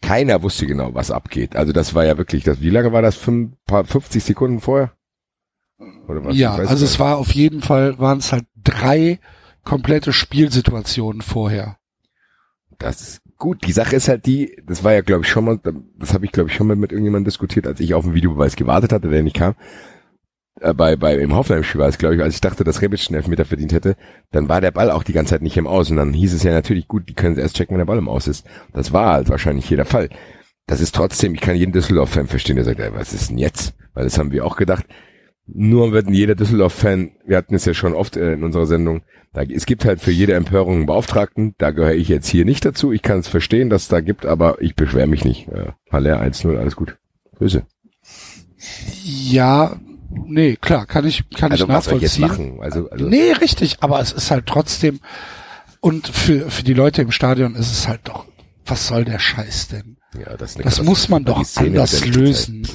keiner 0.00 0.42
wusste 0.42 0.66
genau, 0.66 0.94
was 0.94 1.10
abgeht. 1.10 1.54
Also 1.54 1.72
das 1.72 1.94
war 1.94 2.04
ja 2.04 2.18
wirklich, 2.18 2.44
das, 2.44 2.60
wie 2.60 2.70
lange 2.70 2.92
war 2.92 3.02
das? 3.02 3.16
Fünf, 3.16 3.52
paar, 3.66 3.84
50 3.84 4.22
Sekunden 4.24 4.60
vorher? 4.60 4.92
Oder 6.08 6.24
was? 6.24 6.36
Ja, 6.36 6.60
Ich 6.60 6.68
also 6.68 6.84
es 6.84 6.98
war 6.98 7.18
auf 7.18 7.32
jeden 7.32 7.60
Fall, 7.62 7.98
waren 7.98 8.18
es 8.18 8.32
halt 8.32 8.46
drei 8.56 9.20
komplette 9.64 10.12
Spielsituationen 10.12 11.22
vorher. 11.22 11.76
Das 12.78 13.20
gut, 13.38 13.66
die 13.66 13.72
Sache 13.72 13.96
ist 13.96 14.08
halt 14.08 14.26
die, 14.26 14.56
das 14.66 14.84
war 14.84 14.92
ja 14.92 15.00
glaube 15.00 15.22
ich 15.24 15.28
schon 15.28 15.44
mal, 15.44 15.60
das 15.98 16.14
habe 16.14 16.26
ich 16.26 16.32
glaube 16.32 16.50
ich 16.50 16.56
schon 16.56 16.66
mal 16.66 16.76
mit 16.76 16.92
irgendjemandem 16.92 17.24
diskutiert, 17.24 17.66
als 17.66 17.80
ich 17.80 17.94
auf 17.94 18.04
den 18.04 18.14
Videobeweis 18.14 18.56
gewartet 18.56 18.92
hatte, 18.92 19.08
der 19.08 19.22
nicht 19.22 19.36
kam. 19.36 19.54
Äh, 20.60 20.74
bei, 20.74 20.96
bei 20.96 21.16
im 21.16 21.34
Hoffenheim-Spiel 21.34 21.80
war 21.80 21.88
es, 21.88 21.98
glaube 21.98 22.16
ich, 22.16 22.22
als 22.22 22.34
ich 22.34 22.40
dachte, 22.40 22.64
dass 22.64 22.82
Rebic 22.82 23.06
einen 23.08 23.16
Elfmeter 23.16 23.44
verdient 23.44 23.72
hätte, 23.72 23.96
dann 24.30 24.48
war 24.48 24.60
der 24.60 24.70
Ball 24.70 24.90
auch 24.90 25.02
die 25.02 25.12
ganze 25.12 25.30
Zeit 25.30 25.42
nicht 25.42 25.56
im 25.56 25.66
Aus. 25.66 25.90
Und 25.90 25.96
dann 25.96 26.12
hieß 26.12 26.34
es 26.34 26.42
ja 26.42 26.52
natürlich, 26.52 26.88
gut, 26.88 27.08
die 27.08 27.14
können 27.14 27.38
erst 27.38 27.56
checken, 27.56 27.74
wenn 27.74 27.78
der 27.78 27.86
Ball 27.86 27.98
im 27.98 28.08
Aus 28.08 28.26
ist. 28.26 28.46
Das 28.72 28.92
war 28.92 29.12
halt 29.12 29.28
wahrscheinlich 29.28 29.66
hier 29.66 29.76
der 29.76 29.86
Fall. 29.86 30.08
Das 30.66 30.80
ist 30.80 30.94
trotzdem, 30.94 31.34
ich 31.34 31.40
kann 31.40 31.56
jeden 31.56 31.72
Düsseldorf-Fan 31.72 32.26
verstehen, 32.26 32.56
der 32.56 32.64
sagt, 32.64 32.80
ey, 32.80 32.92
was 32.92 33.12
ist 33.12 33.30
denn 33.30 33.38
jetzt? 33.38 33.74
Weil 33.94 34.04
das 34.04 34.18
haben 34.18 34.32
wir 34.32 34.44
auch 34.44 34.56
gedacht. 34.56 34.84
Nur 35.52 35.92
wird 35.92 36.10
jeder 36.10 36.34
Düsseldorf-Fan, 36.34 37.12
wir 37.26 37.36
hatten 37.36 37.54
es 37.54 37.64
ja 37.64 37.72
schon 37.74 37.94
oft 37.94 38.16
äh, 38.16 38.34
in 38.34 38.44
unserer 38.44 38.66
Sendung, 38.66 39.02
da, 39.32 39.42
es 39.42 39.66
gibt 39.66 39.84
halt 39.84 40.00
für 40.00 40.10
jede 40.10 40.34
Empörung 40.34 40.76
einen 40.76 40.86
Beauftragten, 40.86 41.54
da 41.58 41.70
gehöre 41.70 41.94
ich 41.94 42.08
jetzt 42.08 42.28
hier 42.28 42.44
nicht 42.44 42.64
dazu. 42.64 42.92
Ich 42.92 43.02
kann 43.02 43.18
es 43.20 43.28
verstehen, 43.28 43.70
dass 43.70 43.82
es 43.82 43.88
da 43.88 44.00
gibt, 44.00 44.26
aber 44.26 44.60
ich 44.60 44.74
beschwere 44.74 45.06
mich 45.06 45.24
nicht. 45.24 45.48
Äh, 45.48 45.72
Haller 45.90 46.20
1-0, 46.20 46.56
alles 46.56 46.76
gut. 46.76 46.96
Grüße. 47.38 47.64
Ja, 49.04 49.76
nee, 50.10 50.56
klar, 50.56 50.86
kann 50.86 51.06
ich, 51.06 51.28
kann 51.30 51.52
Also 51.52 51.64
ich 51.64 51.70
was 51.70 51.84
soll 51.86 51.96
ich 51.96 52.02
jetzt 52.02 52.18
nachvollziehen. 52.18 52.56
machen? 52.56 52.62
Also, 52.62 52.90
also 52.90 53.06
Nee, 53.08 53.32
richtig, 53.32 53.78
aber 53.80 54.00
es 54.00 54.12
ist 54.12 54.30
halt 54.30 54.46
trotzdem, 54.46 55.00
und 55.80 56.08
für, 56.08 56.50
für 56.50 56.62
die 56.62 56.74
Leute 56.74 57.02
im 57.02 57.10
Stadion 57.10 57.54
ist 57.54 57.70
es 57.70 57.88
halt 57.88 58.00
doch, 58.04 58.26
was 58.66 58.86
soll 58.86 59.04
der 59.04 59.18
Scheiß 59.18 59.68
denn? 59.68 59.96
ja, 60.18 60.36
das, 60.36 60.54
Das 60.54 60.82
muss 60.82 61.08
man 61.08 61.24
doch 61.24 61.44
anders 61.56 62.04
lösen. 62.06 62.66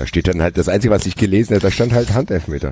Da 0.00 0.06
steht 0.06 0.28
dann 0.28 0.40
halt, 0.40 0.56
das 0.56 0.70
Einzige, 0.70 0.94
was 0.94 1.04
ich 1.04 1.14
gelesen 1.14 1.50
habe, 1.54 1.60
da 1.60 1.70
stand 1.70 1.92
halt 1.92 2.14
Handelfmeter. 2.14 2.68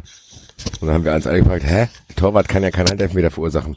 Und 0.81 0.87
dann 0.87 0.95
haben 0.95 1.05
wir 1.05 1.13
uns 1.13 1.27
alle 1.27 1.41
gefragt, 1.41 1.63
hä? 1.63 1.89
Der 2.09 2.17
Torwart 2.17 2.49
kann 2.49 2.63
ja 2.63 2.71
keinen 2.71 2.89
Handelfmeter 2.89 3.31
verursachen. 3.31 3.77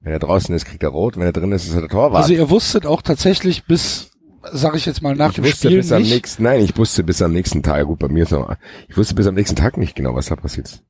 Wenn 0.00 0.12
er 0.12 0.18
draußen 0.18 0.54
ist, 0.54 0.66
kriegt 0.66 0.82
er 0.82 0.90
rot, 0.90 1.16
wenn 1.16 1.22
er 1.22 1.32
drin 1.32 1.50
ist, 1.52 1.66
ist 1.66 1.72
er 1.72 1.80
der 1.80 1.88
Torwart. 1.88 2.20
Also 2.20 2.34
ihr 2.34 2.50
wusstet 2.50 2.84
auch 2.84 3.00
tatsächlich 3.00 3.64
bis, 3.64 4.10
sag 4.52 4.76
ich 4.76 4.84
jetzt 4.84 5.00
mal, 5.00 5.16
nach 5.16 5.30
ich 5.30 5.36
dem 5.36 5.44
wusste 5.44 5.68
Spiel 5.68 5.78
bis 5.78 5.92
am 5.92 6.02
nicht. 6.02 6.12
nächsten, 6.12 6.42
nein, 6.42 6.60
ich 6.60 6.76
wusste 6.76 7.02
bis 7.02 7.22
am 7.22 7.32
nächsten 7.32 7.62
Tag, 7.62 7.86
gut, 7.86 8.00
bei 8.00 8.08
mir 8.08 8.24
ist 8.24 8.32
noch, 8.32 8.54
ich 8.86 8.98
wusste 8.98 9.14
bis 9.14 9.26
am 9.26 9.34
nächsten 9.34 9.56
Tag 9.56 9.78
nicht 9.78 9.94
genau, 9.96 10.14
was 10.14 10.26
da 10.26 10.36
passiert. 10.36 10.82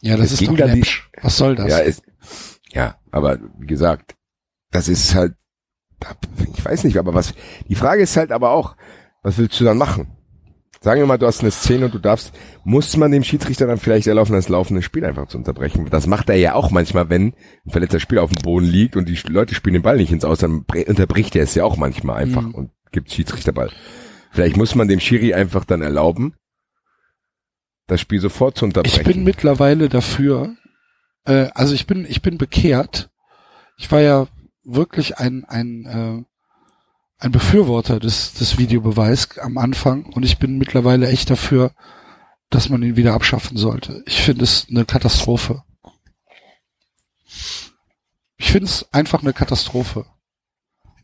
Ja, 0.00 0.16
das 0.16 0.32
Es 0.32 0.40
ist 0.40 0.48
doch 0.48 0.56
dann 0.56 0.72
die-. 0.80 0.86
Was 1.20 1.36
soll 1.36 1.56
das? 1.56 1.68
Ja, 1.68 1.78
ist, 1.80 2.02
ja, 2.70 2.96
aber 3.10 3.38
wie 3.58 3.66
gesagt, 3.66 4.14
das 4.70 4.88
ist 4.88 5.14
halt, 5.14 5.34
ich 6.56 6.64
weiß 6.64 6.84
nicht, 6.84 6.96
aber 6.96 7.12
was, 7.12 7.34
die 7.68 7.74
Frage 7.74 8.02
ist 8.02 8.16
halt 8.16 8.32
aber 8.32 8.52
auch, 8.52 8.76
was 9.26 9.38
willst 9.38 9.58
du 9.60 9.64
dann 9.64 9.76
machen? 9.76 10.06
Sagen 10.80 11.00
wir 11.00 11.06
mal, 11.06 11.18
du 11.18 11.26
hast 11.26 11.40
eine 11.40 11.50
Szene 11.50 11.86
und 11.86 11.94
du 11.94 11.98
darfst, 11.98 12.32
muss 12.62 12.96
man 12.96 13.10
dem 13.10 13.24
Schiedsrichter 13.24 13.66
dann 13.66 13.78
vielleicht 13.78 14.06
erlauben, 14.06 14.34
das 14.34 14.48
laufende 14.48 14.82
Spiel 14.82 15.04
einfach 15.04 15.26
zu 15.26 15.36
unterbrechen? 15.36 15.88
Das 15.90 16.06
macht 16.06 16.28
er 16.28 16.36
ja 16.36 16.54
auch 16.54 16.70
manchmal, 16.70 17.10
wenn 17.10 17.34
ein 17.64 17.70
verletzter 17.70 17.98
Spieler 17.98 18.22
auf 18.22 18.30
dem 18.30 18.40
Boden 18.44 18.66
liegt 18.66 18.94
und 18.94 19.08
die 19.08 19.18
Leute 19.26 19.56
spielen 19.56 19.74
den 19.74 19.82
Ball 19.82 19.96
nicht 19.96 20.12
ins 20.12 20.24
Aus, 20.24 20.38
dann 20.38 20.64
unterbricht 20.86 21.34
er 21.34 21.42
es 21.42 21.56
ja 21.56 21.64
auch 21.64 21.76
manchmal 21.76 22.18
einfach 22.18 22.42
Mhm. 22.42 22.54
und 22.54 22.70
gibt 22.92 23.10
Schiedsrichterball. 23.10 23.72
Vielleicht 24.30 24.56
muss 24.56 24.76
man 24.76 24.86
dem 24.86 25.00
Schiri 25.00 25.34
einfach 25.34 25.64
dann 25.64 25.82
erlauben, 25.82 26.34
das 27.88 28.00
Spiel 28.00 28.20
sofort 28.20 28.56
zu 28.56 28.64
unterbrechen. 28.64 29.00
Ich 29.00 29.06
bin 29.06 29.24
mittlerweile 29.24 29.88
dafür, 29.88 30.54
äh, 31.24 31.48
also 31.52 31.74
ich 31.74 31.88
bin, 31.88 32.06
ich 32.08 32.22
bin 32.22 32.38
bekehrt. 32.38 33.10
Ich 33.76 33.90
war 33.90 34.02
ja 34.02 34.28
wirklich 34.62 35.18
ein, 35.18 35.44
ein, 35.46 35.84
äh, 35.84 36.35
ein 37.18 37.32
Befürworter 37.32 37.98
des, 37.98 38.34
des 38.34 38.58
Videobeweis 38.58 39.38
am 39.38 39.58
Anfang 39.58 40.06
und 40.06 40.24
ich 40.24 40.38
bin 40.38 40.58
mittlerweile 40.58 41.08
echt 41.08 41.30
dafür, 41.30 41.72
dass 42.50 42.68
man 42.68 42.82
ihn 42.82 42.96
wieder 42.96 43.14
abschaffen 43.14 43.56
sollte. 43.56 44.02
Ich 44.06 44.22
finde 44.22 44.44
es 44.44 44.66
eine 44.70 44.84
Katastrophe. 44.84 45.64
Ich 48.36 48.52
finde 48.52 48.66
es 48.66 48.86
einfach 48.92 49.22
eine 49.22 49.32
Katastrophe. 49.32 50.06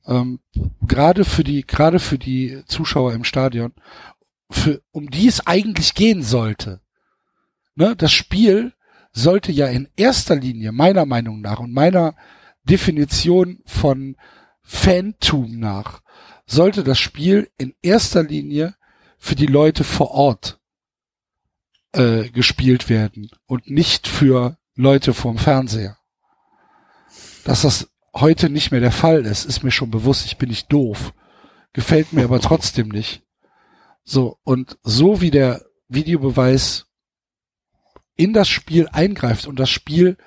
Ähm, 0.07 0.40
gerade 0.87 1.25
für 1.25 1.45
die, 1.45 1.66
gerade 1.66 1.99
für 1.99 2.19
die 2.19 2.62
Zuschauer 2.66 3.14
im 3.14 3.25
Stadion, 3.25 3.73
für, 4.50 4.83
um 4.90 5.11
die 5.11 5.28
es 5.28 5.47
eigentlich 5.47 5.95
gehen 5.95 6.23
sollte. 6.23 6.81
Ne, 7.75 7.97
das 7.97 8.12
Spiel 8.12 8.75
sollte 9.12 9.50
ja 9.50 9.66
in 9.66 9.88
erster 9.97 10.37
Linie, 10.37 10.73
meiner 10.73 11.07
Meinung 11.07 11.40
nach 11.40 11.59
und 11.59 11.73
meiner 11.73 12.14
Definition 12.64 13.61
von 13.64 14.16
Fantum 14.62 15.59
nach, 15.59 16.01
sollte 16.52 16.85
das 16.85 16.99
Spiel 16.99 17.50
in 17.59 17.75
erster 17.82 18.23
Linie 18.23 18.76
für 19.18 19.35
die 19.35 19.47
Leute 19.47 19.85
vor 19.85 20.11
Ort 20.11 20.61
äh, 21.92 22.28
gespielt 22.28 22.88
werden 22.88 23.30
und 23.47 23.71
nicht 23.71 24.06
für 24.06 24.59
Leute 24.75 25.14
vorm 25.14 25.38
Fernseher. 25.38 25.99
Dass 27.44 27.62
das 27.62 27.90
heute 28.14 28.50
nicht 28.50 28.71
mehr 28.71 28.80
der 28.80 28.92
Fall 28.92 29.25
ist, 29.25 29.44
ist 29.44 29.62
mir 29.62 29.71
schon 29.71 29.90
bewusst. 29.90 30.26
Ich 30.26 30.37
bin 30.38 30.49
nicht 30.49 30.73
doof. 30.73 31.14
Gefällt 31.73 32.12
mir 32.12 32.25
aber 32.25 32.40
trotzdem 32.40 32.88
nicht. 32.88 33.23
So, 34.04 34.38
und 34.44 34.78
so 34.82 35.21
wie 35.21 35.30
der 35.30 35.64
Videobeweis 35.88 36.87
in 38.14 38.32
das 38.32 38.49
Spiel 38.49 38.88
eingreift 38.92 39.47
und 39.47 39.59
das 39.59 39.71
Spiel 39.71 40.18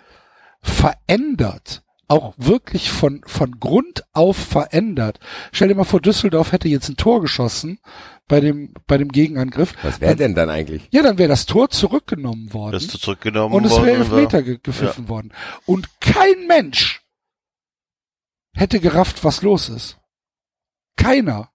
verändert, 0.61 1.84
auch 2.07 2.33
wirklich 2.37 2.89
von, 2.91 3.21
von 3.25 3.59
Grund 3.59 4.03
auf 4.13 4.37
verändert. 4.37 5.19
Stell 5.51 5.69
dir 5.69 5.75
mal 5.75 5.83
vor, 5.85 6.01
Düsseldorf 6.01 6.51
hätte 6.51 6.67
jetzt 6.67 6.89
ein 6.89 6.97
Tor 6.97 7.21
geschossen 7.21 7.79
bei 8.27 8.39
dem, 8.39 8.73
bei 8.87 8.97
dem 8.97 9.09
Gegenangriff. 9.09 9.73
Was 9.83 10.01
wäre 10.01 10.15
denn 10.15 10.35
dann 10.35 10.49
eigentlich? 10.49 10.87
Ja, 10.91 11.01
dann 11.03 11.17
wäre 11.17 11.29
das 11.29 11.45
Tor 11.45 11.69
zurückgenommen 11.69 12.53
worden. 12.53 12.73
Das 12.73 12.83
ist 12.83 13.01
zurückgenommen 13.01 13.55
und 13.55 13.65
es 13.65 13.71
wäre 13.71 13.85
worden. 13.99 14.01
Elfmeter 14.01 14.43
ge 14.43 14.59
gepfiffen 14.61 15.09
worden. 15.09 15.33
Und 15.65 15.99
kein 15.99 16.47
Mensch 16.47 17.01
hätte 18.53 18.79
gerafft, 18.79 19.23
was 19.23 19.41
los 19.41 19.69
ist. 19.69 19.97
Keiner. 20.97 21.49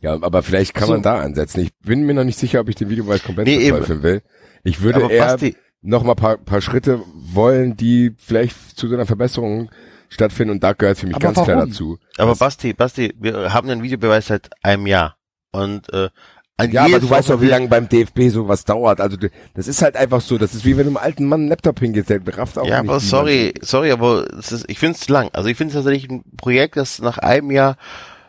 Ja, 0.00 0.12
aber 0.20 0.42
vielleicht 0.42 0.74
kann 0.74 0.86
So. 0.88 0.92
man 0.94 1.02
da 1.02 1.20
ansetzen. 1.20 1.60
Ich 1.60 1.70
bin 1.78 2.04
mir 2.04 2.14
noch 2.14 2.24
nicht 2.24 2.38
sicher, 2.38 2.60
ob 2.60 2.68
ich 2.68 2.74
den 2.74 2.90
Videobeweis 2.90 3.22
komplett 3.22 3.46
Nee, 3.46 3.70
bezweifeln 3.70 4.02
will. 4.02 4.22
Ich 4.62 4.82
würde 4.82 5.04
Aber 5.04 5.10
eher 5.10 5.24
Basti, 5.26 5.56
noch 5.82 6.02
mal 6.02 6.14
paar, 6.14 6.36
paar 6.38 6.60
Schritte 6.60 7.02
wollen, 7.14 7.76
die 7.76 8.14
vielleicht 8.18 8.78
zu 8.78 8.88
so 8.88 8.94
einer 8.94 9.06
Verbesserung 9.06 9.70
stattfinden 10.08 10.52
und 10.52 10.64
da 10.64 10.72
gehört 10.72 10.98
für 10.98 11.06
mich 11.06 11.14
Aber 11.16 11.24
ganz 11.32 11.42
klar 11.44 11.56
warum? 11.58 11.70
dazu. 11.70 11.98
aber 12.18 12.34
Basti, 12.34 12.72
Basti, 12.72 13.14
wir 13.18 13.52
haben 13.54 13.68
den 13.68 13.82
Videobeweis 13.82 14.26
seit 14.26 14.50
einem 14.62 14.86
Jahr. 14.86 15.16
Und 15.52 15.92
äh, 15.92 16.10
an 16.56 16.70
ja, 16.72 16.84
aber 16.84 17.00
du 17.00 17.08
weißt 17.08 17.30
doch, 17.30 17.40
wie 17.40 17.46
lange 17.46 17.68
beim 17.68 17.88
DFB 17.88 18.28
sowas 18.28 18.64
dauert. 18.64 19.00
Also 19.00 19.16
das 19.54 19.66
ist 19.66 19.80
halt 19.80 19.96
einfach 19.96 20.20
so. 20.20 20.36
Das 20.36 20.54
ist 20.54 20.64
wie 20.66 20.76
wenn 20.76 20.84
du 20.84 20.90
einem 20.90 20.96
alten 20.98 21.24
Mann 21.26 21.40
einen 21.40 21.48
Laptop 21.48 21.80
hingehst, 21.80 22.10
der 22.10 22.20
rafft 22.36 22.58
auch 22.58 22.66
Ja, 22.66 22.82
nicht. 22.82 22.90
aber 22.90 23.00
sorry, 23.00 23.54
sorry, 23.62 23.90
aber 23.92 24.26
es 24.38 24.52
ist, 24.52 24.66
ich 24.68 24.78
finde 24.78 24.98
es 25.00 25.08
lang. 25.08 25.30
Also 25.32 25.48
ich 25.48 25.56
finde 25.56 25.70
es 25.70 25.82
tatsächlich 25.82 26.10
ein 26.10 26.22
Projekt, 26.36 26.76
das 26.76 26.98
nach 27.00 27.16
einem 27.18 27.50
Jahr 27.50 27.76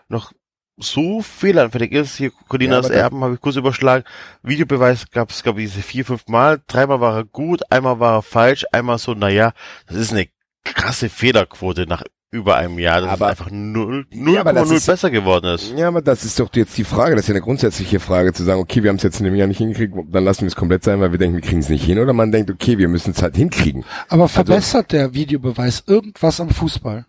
noch 0.07 0.31
so 0.81 1.21
fehleranfällig 1.21 1.91
ist. 1.91 2.15
Hier 2.17 2.31
Colinas 2.47 2.87
das- 2.87 2.95
Erben 2.95 3.23
habe 3.23 3.35
ich 3.35 3.41
kurz 3.41 3.55
überschlagen. 3.55 4.03
Videobeweis 4.43 5.09
gab 5.11 5.29
es, 5.31 5.43
glaube 5.43 5.61
ich, 5.61 5.69
diese 5.71 5.81
vier, 5.83 6.05
fünf 6.05 6.27
Mal. 6.27 6.61
Dreimal 6.67 6.99
war 7.01 7.15
er 7.17 7.23
gut, 7.25 7.61
einmal 7.69 7.99
war 7.99 8.17
er 8.17 8.21
falsch, 8.21 8.65
einmal 8.71 8.97
so, 8.97 9.13
naja, 9.13 9.53
das 9.87 9.97
ist 9.97 10.11
eine 10.11 10.27
krasse 10.63 11.09
Fehlerquote 11.09 11.85
nach 11.87 12.03
über 12.33 12.55
einem 12.55 12.79
Jahr, 12.79 13.01
dass 13.01 13.09
Aber- 13.09 13.25
es 13.25 13.31
einfach 13.31 13.51
null, 13.51 14.05
Ja, 14.09 14.39
aber 14.39 14.53
das 14.53 14.69
0,0 14.69 14.77
ist- 14.77 14.85
besser 14.85 15.09
geworden 15.11 15.53
ist. 15.53 15.73
Ja, 15.75 15.89
aber 15.89 16.01
das 16.01 16.23
ist 16.23 16.39
doch 16.39 16.49
jetzt 16.55 16.77
die 16.77 16.85
Frage. 16.85 17.15
Das 17.15 17.25
ist 17.25 17.27
ja 17.27 17.33
eine 17.33 17.41
grundsätzliche 17.41 17.99
Frage, 17.99 18.31
zu 18.31 18.43
sagen, 18.43 18.61
okay, 18.61 18.81
wir 18.83 18.89
haben 18.89 18.95
es 18.95 19.03
jetzt 19.03 19.19
in 19.19 19.25
einem 19.25 19.35
Jahr 19.35 19.47
nicht 19.47 19.57
hingekriegt, 19.57 19.93
dann 20.09 20.23
lassen 20.23 20.41
wir 20.43 20.47
es 20.47 20.55
komplett 20.55 20.81
sein, 20.85 21.01
weil 21.01 21.11
wir 21.11 21.19
denken, 21.19 21.35
wir 21.35 21.41
kriegen 21.41 21.59
es 21.59 21.67
nicht 21.67 21.83
hin. 21.83 21.99
Oder 21.99 22.13
man 22.13 22.31
denkt, 22.31 22.49
okay, 22.49 22.77
wir 22.77 22.87
müssen 22.87 23.11
es 23.11 23.21
halt 23.21 23.35
hinkriegen. 23.35 23.83
Aber 24.07 24.29
verbessert 24.29 24.93
der 24.93 25.13
Videobeweis 25.13 25.83
irgendwas 25.87 26.39
am 26.39 26.51
Fußball? 26.51 27.05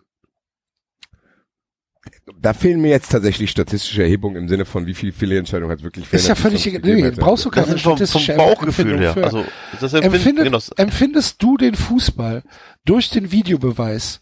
Da 2.39 2.53
fehlen 2.53 2.79
mir 2.81 2.89
jetzt 2.89 3.11
tatsächlich 3.11 3.49
statistische 3.49 4.01
Erhebungen 4.01 4.37
im 4.37 4.47
Sinne 4.47 4.63
von, 4.63 4.85
wie 4.85 4.93
viel 4.93 5.11
Fehlentscheidungen 5.11 5.71
hat 5.71 5.83
wirklich 5.83 6.11
Ist 6.11 6.27
ja 6.27 6.35
völlig 6.35 6.65
egal. 6.65 6.81
Nee, 6.83 7.11
brauchst 7.11 7.43
du 7.43 7.49
Das 7.49 7.65
keine 7.65 7.75
ist 7.75 7.83
vom, 7.83 7.97
vom 7.97 7.97
statistische 7.97 8.33
Bauchgefühl 8.35 8.99
her. 8.99 9.13
für. 9.13 9.23
Also 9.25 9.43
das 9.81 9.93
empfind, 9.93 10.15
Empfindet, 10.15 10.45
genau, 10.45 10.59
empfindest 10.77 11.43
du 11.43 11.57
den 11.57 11.75
Fußball 11.75 12.43
durch 12.85 13.09
den 13.09 13.31
Videobeweis 13.31 14.21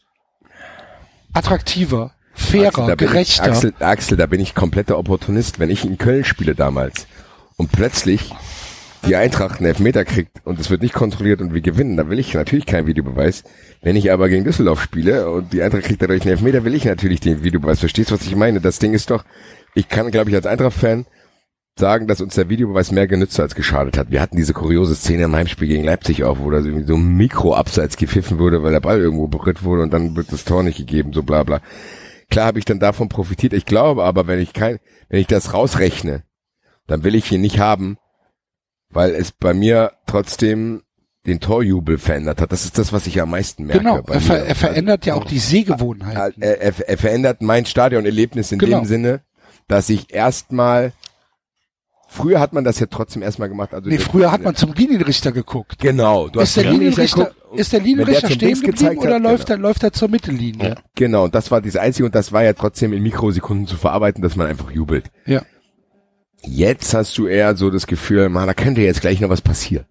attraktiver, 1.33 2.13
fairer, 2.33 2.67
Axel, 2.67 2.95
bin 2.95 3.05
ich, 3.07 3.11
gerechter? 3.11 3.43
Axel, 3.43 3.73
Axel, 3.79 4.17
da 4.17 4.25
bin 4.25 4.41
ich 4.41 4.55
kompletter 4.55 4.97
Opportunist. 4.97 5.59
Wenn 5.59 5.69
ich 5.69 5.85
in 5.85 5.97
Köln 5.99 6.23
spiele 6.23 6.55
damals 6.55 7.05
und 7.57 7.71
plötzlich 7.71 8.33
die 9.05 9.15
Eintracht 9.15 9.59
einen 9.59 9.67
Elfmeter 9.67 10.05
kriegt 10.05 10.45
und 10.45 10.59
es 10.59 10.69
wird 10.69 10.81
nicht 10.81 10.93
kontrolliert 10.93 11.41
und 11.41 11.53
wir 11.53 11.61
gewinnen, 11.61 11.97
dann 11.97 12.09
will 12.09 12.19
ich 12.19 12.33
natürlich 12.33 12.65
keinen 12.65 12.87
Videobeweis. 12.87 13.43
Wenn 13.81 13.95
ich 13.95 14.11
aber 14.11 14.29
gegen 14.29 14.43
Düsseldorf 14.43 14.81
spiele 14.81 15.29
und 15.29 15.53
die 15.53 15.61
Eintracht 15.61 15.83
kriegt 15.83 16.01
dadurch 16.01 16.21
einen 16.21 16.31
Elfmeter, 16.31 16.63
will 16.63 16.75
ich 16.75 16.85
natürlich 16.85 17.19
den 17.19 17.43
Videobeweis. 17.43 17.79
Verstehst 17.79 18.11
du, 18.11 18.15
was 18.15 18.25
ich 18.25 18.35
meine? 18.35 18.61
Das 18.61 18.79
Ding 18.79 18.93
ist 18.93 19.09
doch, 19.09 19.23
ich 19.73 19.89
kann, 19.89 20.11
glaube 20.11 20.29
ich, 20.29 20.35
als 20.35 20.45
Eintracht-Fan 20.45 21.05
sagen, 21.77 22.07
dass 22.07 22.21
uns 22.21 22.35
der 22.35 22.49
Videobeweis 22.49 22.91
mehr 22.91 23.07
genützt 23.07 23.39
als 23.39 23.55
geschadet 23.55 23.97
hat. 23.97 24.11
Wir 24.11 24.21
hatten 24.21 24.37
diese 24.37 24.53
kuriose 24.53 24.95
Szene 24.95 25.23
im 25.23 25.35
Heimspiel 25.35 25.67
gegen 25.67 25.83
Leipzig 25.83 26.23
auch, 26.23 26.39
wo 26.39 26.51
da 26.51 26.61
so 26.61 26.69
ein 26.69 27.17
Mikro-Abseits 27.17 27.97
gepfiffen 27.97 28.39
wurde, 28.39 28.61
weil 28.61 28.71
der 28.71 28.81
Ball 28.81 28.99
irgendwo 28.99 29.27
berührt 29.27 29.63
wurde 29.63 29.81
und 29.83 29.91
dann 29.91 30.15
wird 30.15 30.31
das 30.31 30.45
Tor 30.45 30.63
nicht 30.63 30.77
gegeben, 30.77 31.13
so 31.13 31.23
bla 31.23 31.43
bla. 31.43 31.61
Klar 32.29 32.45
habe 32.45 32.59
ich 32.59 32.65
dann 32.65 32.79
davon 32.79 33.09
profitiert. 33.09 33.53
Ich 33.53 33.65
glaube 33.65 34.03
aber, 34.03 34.27
wenn 34.27 34.39
ich 34.39 34.53
kein, 34.53 34.79
wenn 35.09 35.19
ich 35.19 35.27
das 35.27 35.53
rausrechne, 35.53 36.23
dann 36.87 37.03
will 37.03 37.15
ich 37.15 37.31
ihn 37.31 37.41
nicht 37.41 37.59
haben, 37.59 37.97
weil 38.91 39.11
es 39.15 39.31
bei 39.31 39.53
mir 39.53 39.91
trotzdem 40.05 40.81
den 41.27 41.39
Torjubel 41.39 41.97
verändert 41.99 42.41
hat. 42.41 42.51
Das 42.51 42.65
ist 42.65 42.77
das, 42.79 42.91
was 42.93 43.05
ich 43.05 43.21
am 43.21 43.29
meisten 43.29 43.65
merke. 43.65 43.83
Genau, 43.83 44.01
er, 44.07 44.21
ver 44.21 44.43
er 44.45 44.55
verändert 44.55 45.05
ja 45.05 45.13
auch 45.13 45.25
die 45.25 45.37
Sehgewohnheiten. 45.39 46.41
er, 46.41 46.59
er, 46.61 46.89
er 46.89 46.97
verändert 46.97 47.41
mein 47.41 47.65
Stadionerlebnis 47.65 48.51
in 48.51 48.57
Genau. 48.59 48.79
dem 48.79 48.85
Sinne, 48.85 49.21
dass 49.67 49.89
ich 49.89 50.13
erstmal 50.13 50.93
früher 52.07 52.39
hat 52.39 52.53
man 52.53 52.63
das 52.63 52.79
ja 52.79 52.87
trotzdem 52.89 53.21
erstmal 53.21 53.49
gemacht. 53.49 53.73
Also 53.73 53.87
Nee, 53.89 53.99
früher 53.99 54.31
hat 54.31 54.41
man 54.43 54.55
zum 54.55 54.73
Linienrichter 54.73 55.31
geguckt. 55.31 55.79
genau. 55.79 56.27
Du 56.27 56.39
Ist 56.39 56.57
der, 56.57 56.63
zum 56.63 56.73
Linienrichter, 56.73 57.25
geguckt, 57.25 57.59
ist 57.59 57.71
der 57.71 57.79
der 57.79 57.87
Linienrichter 57.87 58.27
zum 58.27 58.35
stehen 58.35 58.61
geblieben 58.61 58.97
oder 58.97 59.15
hat, 59.15 59.21
läuft, 59.21 59.45
genau. 59.47 59.57
er, 59.57 59.61
läuft 59.61 59.83
er 59.83 59.93
zur 59.93 60.09
Mittellinie? 60.09 60.75
Genau, 60.95 61.25
und 61.25 61.35
das 61.35 61.51
war 61.51 61.61
das 61.61 61.75
Einzige 61.77 62.05
und 62.07 62.15
das 62.15 62.31
war 62.33 62.43
ja 62.43 62.53
trotzdem 62.53 62.93
in 62.93 63.03
Mikrosekunden 63.03 63.67
zu 63.67 63.77
verarbeiten, 63.77 64.21
dass 64.23 64.35
man 64.35 64.47
einfach 64.47 64.71
jubelt. 64.71 65.05
Ja. 65.25 65.43
Jetzt 66.43 66.93
hast 66.93 67.17
du 67.17 67.27
eher 67.27 67.55
so 67.55 67.69
das 67.69 67.87
Gefühl, 67.87 68.29
man, 68.29 68.47
da 68.47 68.53
könnte 68.53 68.81
jetzt 68.81 69.01
gleich 69.01 69.19
noch 69.21 69.29
was 69.29 69.41
passieren. 69.41 69.85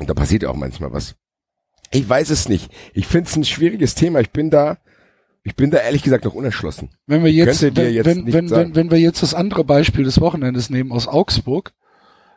Und 0.00 0.08
da 0.08 0.14
passiert 0.14 0.42
ja 0.42 0.50
auch 0.50 0.56
manchmal 0.56 0.92
was. 0.92 1.14
Ich 1.90 2.08
weiß 2.08 2.30
es 2.30 2.48
nicht. 2.48 2.70
Ich 2.94 3.06
finde 3.06 3.28
es 3.28 3.36
ein 3.36 3.44
schwieriges 3.44 3.94
Thema. 3.94 4.20
Ich 4.20 4.30
bin 4.30 4.50
da, 4.50 4.78
ich 5.44 5.54
bin 5.54 5.70
da 5.70 5.78
ehrlich 5.78 6.02
gesagt 6.02 6.24
noch 6.24 6.34
unerschlossen. 6.34 6.90
Wenn 7.06 7.24
wir 7.24 7.32
jetzt, 7.32 7.62
wenn, 7.62 7.92
jetzt 7.94 8.06
wenn, 8.06 8.32
wenn, 8.32 8.50
wenn, 8.50 8.74
wenn 8.74 8.90
wir 8.90 8.98
jetzt 8.98 9.22
das 9.22 9.34
andere 9.34 9.64
Beispiel 9.64 10.04
des 10.04 10.20
Wochenendes 10.20 10.70
nehmen 10.70 10.92
aus 10.92 11.06
Augsburg, 11.08 11.72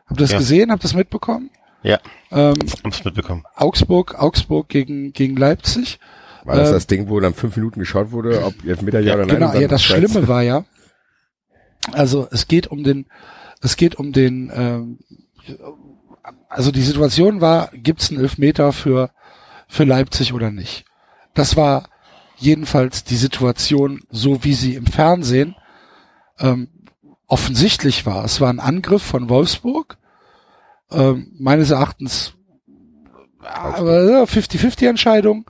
habt 0.06 0.20
ihr 0.20 0.24
das 0.24 0.32
Ja. 0.32 0.38
gesehen, 0.38 0.70
habt 0.70 0.82
ihr 0.82 0.88
das 0.88 0.94
mitbekommen? 0.94 1.50
Ja, 1.82 1.98
Ähm, 2.30 2.56
hab's 2.84 3.04
mitbekommen. 3.04 3.44
Augsburg, 3.56 4.14
Augsburg 4.18 4.68
gegen, 4.68 5.12
gegen 5.12 5.34
Leipzig. 5.36 5.98
War 6.44 6.56
das 6.56 6.68
Ähm, 6.68 6.74
das 6.74 6.86
Ding, 6.86 7.08
wo 7.08 7.18
dann 7.20 7.34
fünf 7.34 7.56
Minuten 7.56 7.80
geschaut 7.80 8.12
wurde, 8.12 8.44
ob 8.44 8.54
Elfmeter 8.64 9.00
ja 9.00 9.14
oder 9.14 9.26
nein? 9.26 9.36
Genau, 9.36 9.54
ja, 9.54 9.66
das? 9.66 9.82
Schlimme 9.82 10.28
war 10.28 10.42
ja, 10.42 10.64
also 11.92 12.28
es 12.30 12.48
geht 12.48 12.66
um 12.66 12.84
den, 12.84 13.06
es 13.60 13.76
geht 13.76 13.96
um 13.96 14.12
den, 14.12 14.50
ähm, 14.54 14.98
also 16.48 16.70
die 16.70 16.82
Situation 16.82 17.40
war, 17.40 17.70
gibt's 17.72 18.10
einen 18.10 18.20
Elfmeter 18.20 18.72
für, 18.72 19.10
für 19.68 19.84
Leipzig 19.84 20.32
oder 20.32 20.50
nicht? 20.50 20.84
Das 21.34 21.56
war 21.56 21.88
jedenfalls 22.36 23.04
die 23.04 23.16
Situation, 23.16 24.02
so 24.10 24.44
wie 24.44 24.54
sie 24.54 24.74
im 24.74 24.86
Fernsehen 24.86 25.54
ähm, 26.38 26.68
offensichtlich 27.26 28.06
war. 28.06 28.24
Es 28.24 28.40
war 28.40 28.50
ein 28.50 28.60
Angriff 28.60 29.02
von 29.02 29.28
Wolfsburg, 29.28 29.98
ähm, 30.90 31.32
meines 31.38 31.70
Erachtens 31.70 32.34
aber 33.42 34.10
ja, 34.10 34.22
50-50 34.24 34.88
Entscheidung. 34.88 35.46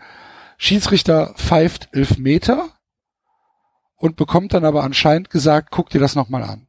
Schiedsrichter 0.58 1.34
pfeift 1.37 1.88
Elfmeter 1.92 2.68
und 4.00 4.16
bekommt 4.16 4.54
dann 4.54 4.64
aber 4.64 4.83
anscheinend 4.83 5.28
gesagt, 5.28 5.71
guck 5.71 5.90
dir 5.90 6.00
das 6.00 6.14
nochmal 6.14 6.42
an. 6.42 6.66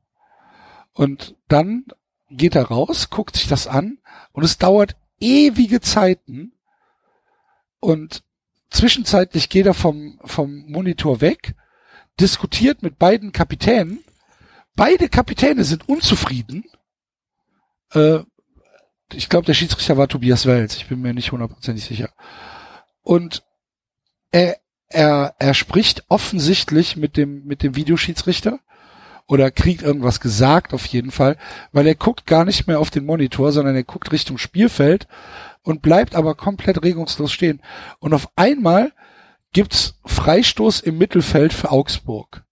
Und 0.92 1.36
dann 1.48 1.86
geht 2.30 2.56
er 2.56 2.66
raus, 2.66 3.10
guckt 3.10 3.38
sich 3.38 3.48
das 3.48 3.68
an 3.68 4.00
und 4.34 4.44
es 4.44 4.58
dauert 4.58 4.98
ewige 5.20 5.80
Zeiten 5.80 6.52
und 7.80 8.24
zwischenzeitlich 8.70 9.48
geht 9.48 9.66
er 9.66 9.74
vom, 9.74 10.20
vom 10.26 10.66
Monitor 10.68 11.22
weg, 11.22 11.56
diskutiert 12.20 12.84
mit 12.84 13.00
beiden 13.00 13.32
Kapitänen. 13.32 14.04
Beide 14.76 15.08
Kapitäne 15.08 15.64
sind 15.64 15.88
unzufrieden. 15.88 16.66
Äh, 17.94 18.20
ich 19.14 19.30
glaube, 19.30 19.46
der 19.46 19.54
Schiedsrichter 19.54 19.98
war 19.98 20.10
Tobias 20.10 20.46
Wels. 20.46 20.76
Ich 20.76 20.88
bin 20.88 21.02
mir 21.02 21.14
nicht 21.14 21.32
hundertprozentig 21.32 21.86
sicher. 21.86 22.10
Und 23.02 23.44
er, 24.32 24.58
er, 24.94 25.36
er 25.40 25.54
spricht 25.54 26.04
offensichtlich 26.10 26.98
mit 26.98 27.18
dem, 27.18 27.46
mit 27.46 27.64
dem 27.64 27.76
Videoschiedsrichter 27.76 28.60
oder 29.28 29.52
kriegt 29.52 29.82
irgendwas 29.82 30.20
gesagt 30.20 30.74
auf 30.74 30.86
jeden 30.88 31.12
Fall, 31.12 31.38
weil 31.72 31.88
er 31.88 31.96
guckt 31.96 32.26
gar 32.26 32.46
nicht 32.46 32.68
mehr 32.68 32.80
auf 32.80 32.90
den 32.90 33.06
Monitor, 33.06 33.52
sondern 33.52 33.76
er 33.76 33.84
guckt 33.84 34.12
Richtung 34.12 34.38
Spielfeld 34.38 35.08
und 35.64 35.82
bleibt 35.82 36.16
aber 36.16 36.36
komplett 36.36 36.84
regungslos 36.84 37.32
stehen. 37.32 37.62
Und 38.00 38.14
auf 38.14 38.30
einmal 38.36 38.92
gibt's 39.54 40.00
Freistoß 40.06 40.82
im 40.82 40.98
Mittelfeld 40.98 41.54
für 41.54 41.72
Augsburg. 41.72 42.44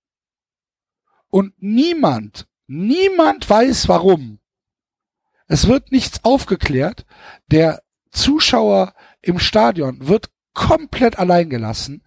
Und 1.29 1.53
niemand, 1.57 2.47
niemand 2.67 3.49
weiß 3.49 3.87
warum. 3.87 4.39
Es 5.47 5.67
wird 5.67 5.91
nichts 5.91 6.23
aufgeklärt. 6.23 7.05
Der 7.47 7.81
Zuschauer 8.11 8.93
im 9.21 9.39
Stadion 9.39 10.07
wird 10.07 10.29
komplett 10.53 11.17
allein 11.19 11.49
gelassen. 11.49 12.03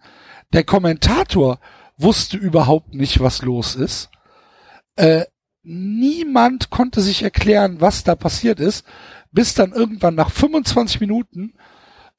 Der 0.53 0.63
Kommentator 0.63 1.59
wusste 1.97 2.37
überhaupt 2.37 2.93
nicht, 2.93 3.19
was 3.19 3.41
los 3.41 3.75
ist. 3.75 4.09
Äh, 4.95 5.25
niemand 5.63 6.69
konnte 6.69 7.01
sich 7.01 7.23
erklären, 7.23 7.81
was 7.81 8.03
da 8.03 8.15
passiert 8.15 8.59
ist, 8.59 8.85
bis 9.31 9.55
dann 9.55 9.71
irgendwann 9.71 10.15
nach 10.15 10.29
25 10.29 11.01
Minuten 11.01 11.53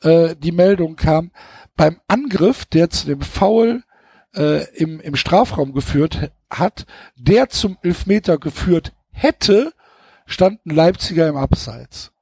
äh, 0.03 0.35
die 0.37 0.53
Meldung 0.53 0.97
kam, 0.97 1.31
beim 1.77 2.01
Angriff, 2.09 2.65
der 2.65 2.91
zu 2.91 3.07
dem 3.07 3.21
Foul 3.21 3.85
äh, 4.35 4.65
im, 4.75 5.01
im 5.01 5.15
Strafraum 5.15 5.73
geführt 5.73 6.33
hat, 6.51 6.87
der 7.17 7.49
zum 7.49 7.79
Elfmeter 7.83 8.39
geführt 8.39 8.93
hätte, 9.13 9.73
standen 10.27 10.71
Leipziger 10.71 11.29
im 11.29 11.37
Abseits. 11.37 12.14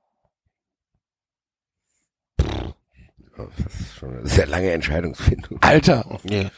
Das 3.36 3.80
ist 3.80 3.94
schon 3.98 4.18
eine 4.18 4.26
sehr 4.28 4.46
lange 4.46 4.70
Entscheidungsfindung. 4.72 5.58
Alter, 5.62 6.18
Nee, 6.24 6.50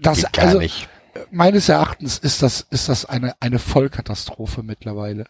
das 0.00 0.18
geht 0.18 0.32
gar 0.34 0.46
also 0.46 0.58
nicht. 0.58 0.88
meines 1.30 1.68
Erachtens 1.68 2.18
ist 2.18 2.42
das 2.42 2.66
ist 2.70 2.88
das 2.88 3.04
eine 3.06 3.34
eine 3.40 3.58
Vollkatastrophe 3.58 4.62
mittlerweile. 4.62 5.24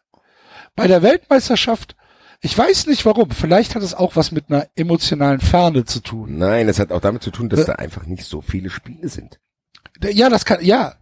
Bei 0.76 0.86
der 0.86 1.02
Weltmeisterschaft, 1.02 1.96
ich 2.40 2.56
weiß 2.56 2.86
nicht 2.86 3.04
warum, 3.06 3.30
vielleicht 3.30 3.74
hat 3.74 3.82
es 3.82 3.94
auch 3.94 4.16
was 4.16 4.32
mit 4.32 4.46
einer 4.50 4.66
emotionalen 4.76 5.40
Ferne 5.40 5.84
zu 5.84 6.00
tun. 6.00 6.38
Nein, 6.38 6.66
das 6.66 6.78
hat 6.78 6.92
auch 6.92 7.00
damit 7.00 7.22
zu 7.22 7.30
tun, 7.30 7.48
dass 7.48 7.60
Äh. 7.60 7.64
da 7.66 7.72
einfach 7.74 8.06
nicht 8.06 8.24
so 8.24 8.40
viele 8.40 8.70
Spiele 8.70 9.08
sind. 9.08 9.38
Ja, 10.02 10.28
das 10.28 10.44
kann 10.44 10.64
ja 10.64 10.94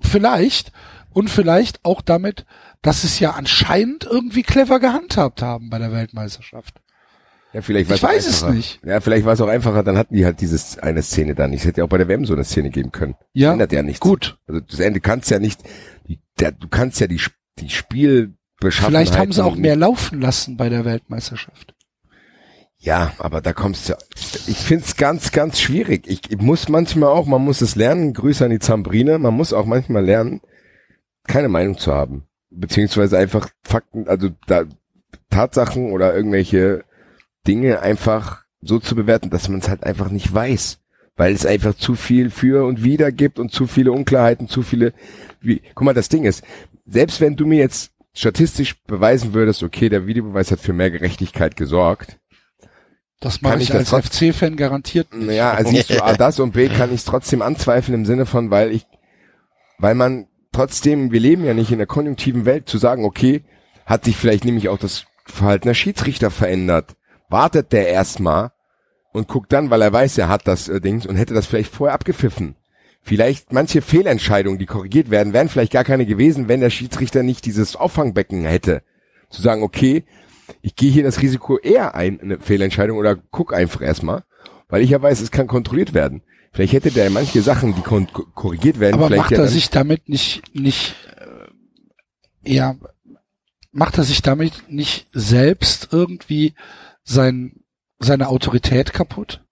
vielleicht 0.00 0.72
und 1.12 1.28
vielleicht 1.28 1.84
auch 1.84 2.00
damit, 2.02 2.46
dass 2.82 3.02
es 3.04 3.18
ja 3.18 3.32
anscheinend 3.32 4.04
irgendwie 4.04 4.42
clever 4.42 4.78
gehandhabt 4.80 5.42
haben 5.42 5.68
bei 5.70 5.78
der 5.78 5.92
Weltmeisterschaft. 5.92 6.80
Ja, 7.52 7.62
vielleicht 7.62 7.88
war 7.90 7.96
Ich 7.96 8.02
weiß 8.02 8.24
auch 8.24 8.28
es 8.30 8.42
einfacher. 8.42 8.52
nicht. 8.54 8.80
Ja, 8.84 9.00
vielleicht 9.00 9.24
war 9.24 9.32
es 9.32 9.40
auch 9.40 9.48
einfacher, 9.48 9.82
dann 9.82 9.98
hatten 9.98 10.14
die 10.14 10.24
halt 10.24 10.40
dieses 10.40 10.78
eine 10.78 11.02
Szene 11.02 11.34
da 11.34 11.48
nicht. 11.48 11.60
Es 11.60 11.66
hätte 11.66 11.78
ja 11.80 11.84
auch 11.84 11.88
bei 11.88 11.98
der 11.98 12.08
WM 12.08 12.24
so 12.24 12.34
eine 12.34 12.44
Szene 12.44 12.70
geben 12.70 12.92
können. 12.92 13.14
Ja, 13.32 13.52
Ändert 13.52 13.72
ja 13.72 13.82
nichts. 13.82 14.00
gut. 14.00 14.38
Also 14.46 14.60
das 14.60 14.78
Ende 14.80 15.00
kannst 15.00 15.30
ja 15.30 15.38
nicht, 15.40 15.60
die, 16.08 16.20
der, 16.38 16.52
du 16.52 16.68
kannst 16.68 17.00
ja 17.00 17.06
die, 17.08 17.20
die 17.58 17.68
Spielbeschaffenheit. 17.68 19.08
Vielleicht 19.08 19.18
haben 19.18 19.32
sie 19.32 19.44
auch 19.44 19.56
mehr 19.56 19.76
laufen 19.76 20.20
lassen 20.20 20.56
bei 20.56 20.68
der 20.68 20.84
Weltmeisterschaft. 20.84 21.74
Ja, 22.82 23.12
aber 23.18 23.40
da 23.42 23.52
kommst 23.52 23.88
du, 23.90 23.94
ich 24.46 24.56
find's 24.56 24.96
ganz, 24.96 25.32
ganz 25.32 25.60
schwierig. 25.60 26.06
Ich, 26.06 26.30
ich 26.30 26.38
muss 26.38 26.68
manchmal 26.70 27.10
auch, 27.10 27.26
man 27.26 27.42
muss 27.44 27.60
es 27.60 27.74
lernen, 27.76 28.14
Grüße 28.14 28.44
an 28.44 28.50
die 28.52 28.58
Zambrine, 28.58 29.18
man 29.18 29.34
muss 29.34 29.52
auch 29.52 29.66
manchmal 29.66 30.04
lernen, 30.04 30.40
keine 31.26 31.48
Meinung 31.48 31.76
zu 31.76 31.92
haben. 31.92 32.24
Beziehungsweise 32.48 33.18
einfach 33.18 33.50
Fakten, 33.62 34.08
also 34.08 34.30
da, 34.46 34.64
Tatsachen 35.28 35.92
oder 35.92 36.14
irgendwelche 36.14 36.84
Dinge 37.46 37.80
einfach 37.80 38.44
so 38.60 38.78
zu 38.78 38.94
bewerten, 38.94 39.30
dass 39.30 39.48
man 39.48 39.60
es 39.60 39.68
halt 39.68 39.84
einfach 39.84 40.10
nicht 40.10 40.32
weiß. 40.32 40.78
Weil 41.16 41.34
es 41.34 41.44
einfach 41.44 41.74
zu 41.74 41.96
viel 41.96 42.30
für 42.30 42.64
und 42.66 42.82
wider 42.82 43.12
gibt 43.12 43.38
und 43.38 43.52
zu 43.52 43.66
viele 43.66 43.92
Unklarheiten, 43.92 44.48
zu 44.48 44.62
viele, 44.62 44.94
wie, 45.40 45.60
guck 45.74 45.84
mal, 45.84 45.94
das 45.94 46.08
Ding 46.08 46.24
ist, 46.24 46.42
selbst 46.86 47.20
wenn 47.20 47.36
du 47.36 47.46
mir 47.46 47.58
jetzt 47.58 47.92
statistisch 48.14 48.82
beweisen 48.84 49.34
würdest, 49.34 49.62
okay, 49.62 49.88
der 49.88 50.06
Videobeweis 50.06 50.50
hat 50.50 50.60
für 50.60 50.72
mehr 50.72 50.90
Gerechtigkeit 50.90 51.56
gesorgt, 51.56 52.18
Das 53.20 53.42
mache 53.42 53.52
Kann 53.54 53.60
ich, 53.60 53.68
ich 53.70 53.74
als 53.74 53.90
FC-Fan 53.90 54.56
garantiert. 54.56 55.12
nicht. 55.12 55.26
naja, 55.26 55.52
also 55.52 55.70
siehst 55.72 55.90
du 55.90 56.02
A, 56.02 56.14
das 56.14 56.40
und 56.40 56.52
B 56.52 56.68
kann 56.70 56.88
ich 56.90 57.00
es 57.00 57.04
trotzdem 57.04 57.42
anzweifeln 57.42 57.94
im 57.94 58.06
Sinne 58.06 58.24
von, 58.24 58.50
weil 58.50 58.72
ich, 58.72 58.86
weil 59.78 59.94
man 59.94 60.26
trotzdem, 60.52 61.12
wir 61.12 61.20
leben 61.20 61.44
ja 61.44 61.52
nicht 61.54 61.70
in 61.70 61.78
der 61.78 61.86
konjunktiven 61.86 62.46
Welt, 62.46 62.68
zu 62.68 62.78
sagen, 62.78 63.04
okay, 63.04 63.44
hat 63.84 64.04
sich 64.04 64.16
vielleicht 64.16 64.44
nämlich 64.46 64.68
auch 64.70 64.78
das 64.78 65.04
Verhalten 65.26 65.68
der 65.68 65.74
Schiedsrichter 65.74 66.30
verändert. 66.30 66.96
Wartet 67.30 67.72
der 67.72 67.88
erstmal 67.88 68.52
und 69.12 69.28
guckt 69.28 69.52
dann, 69.52 69.70
weil 69.70 69.82
er 69.82 69.92
weiß, 69.92 70.18
er 70.18 70.28
hat 70.28 70.46
das 70.46 70.68
äh, 70.68 70.80
Dings 70.80 71.06
und 71.06 71.16
hätte 71.16 71.34
das 71.34 71.46
vielleicht 71.46 71.72
vorher 71.72 71.94
abgepfiffen. 71.94 72.56
Vielleicht 73.02 73.52
manche 73.52 73.80
Fehlentscheidungen, 73.80 74.58
die 74.58 74.66
korrigiert 74.66 75.10
werden, 75.10 75.32
wären 75.32 75.48
vielleicht 75.48 75.72
gar 75.72 75.84
keine 75.84 76.04
gewesen, 76.04 76.48
wenn 76.48 76.60
der 76.60 76.70
Schiedsrichter 76.70 77.22
nicht 77.22 77.46
dieses 77.46 77.76
Auffangbecken 77.76 78.44
hätte. 78.44 78.82
Zu 79.30 79.40
sagen, 79.40 79.62
okay, 79.62 80.04
ich 80.60 80.76
gehe 80.76 80.90
hier 80.90 81.04
das 81.04 81.22
Risiko 81.22 81.56
eher 81.56 81.94
ein, 81.94 82.20
eine 82.20 82.40
Fehlentscheidung 82.40 82.98
oder 82.98 83.16
guck 83.16 83.54
einfach 83.54 83.80
erstmal, 83.80 84.24
weil 84.68 84.82
ich 84.82 84.90
ja 84.90 85.00
weiß, 85.00 85.20
es 85.20 85.30
kann 85.30 85.46
kontrolliert 85.46 85.94
werden. 85.94 86.22
Vielleicht 86.52 86.72
hätte 86.72 86.90
der 86.90 87.10
manche 87.10 87.42
Sachen, 87.42 87.74
die 87.74 87.82
korrigiert 87.82 88.80
werden, 88.80 88.94
Aber 88.94 89.06
vielleicht 89.06 89.30
macht 89.30 89.32
er 89.32 89.46
sich 89.46 89.70
damit 89.70 90.08
nicht, 90.08 90.54
nicht, 90.54 90.96
äh, 91.16 92.52
ja, 92.52 92.74
macht 93.70 93.98
er 93.98 94.04
sich 94.04 94.20
damit 94.20 94.64
nicht 94.68 95.06
selbst 95.12 95.88
irgendwie 95.92 96.54
sein, 97.04 97.60
seine 97.98 98.28
Autorität 98.28 98.92
kaputt? 98.92 99.44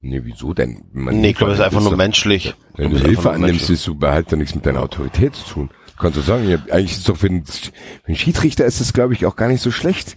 Nee, 0.00 0.22
wieso 0.24 0.54
denn? 0.54 0.84
Wenn 0.92 1.04
man 1.04 1.20
Nee, 1.20 1.30
ich 1.30 1.36
glaube, 1.36 1.52
das 1.52 1.60
ist 1.60 1.64
einfach 1.66 1.82
nur 1.82 1.96
menschlich. 1.96 2.54
Wenn 2.74 2.90
du 2.90 2.98
Hilfe 2.98 3.30
annimmst, 3.30 3.68
ist 3.68 3.86
du 3.86 3.94
behalt 3.94 4.32
nichts 4.32 4.54
mit 4.54 4.64
deiner 4.64 4.80
Autorität 4.82 5.34
zu 5.34 5.44
tun. 5.46 5.70
Du 5.96 6.02
kannst 6.02 6.16
du 6.16 6.22
sagen, 6.22 6.48
ja, 6.48 6.56
eigentlich 6.70 6.92
ist 6.92 6.98
es 6.98 7.04
doch 7.04 7.18
für 7.18 7.28
den, 7.28 7.44
für 7.44 7.70
den 8.06 8.16
Schiedsrichter 8.16 8.64
ist 8.64 8.80
es, 8.80 8.94
glaube 8.94 9.12
ich, 9.12 9.26
auch 9.26 9.36
gar 9.36 9.48
nicht 9.48 9.60
so 9.62 9.70
schlecht. 9.70 10.16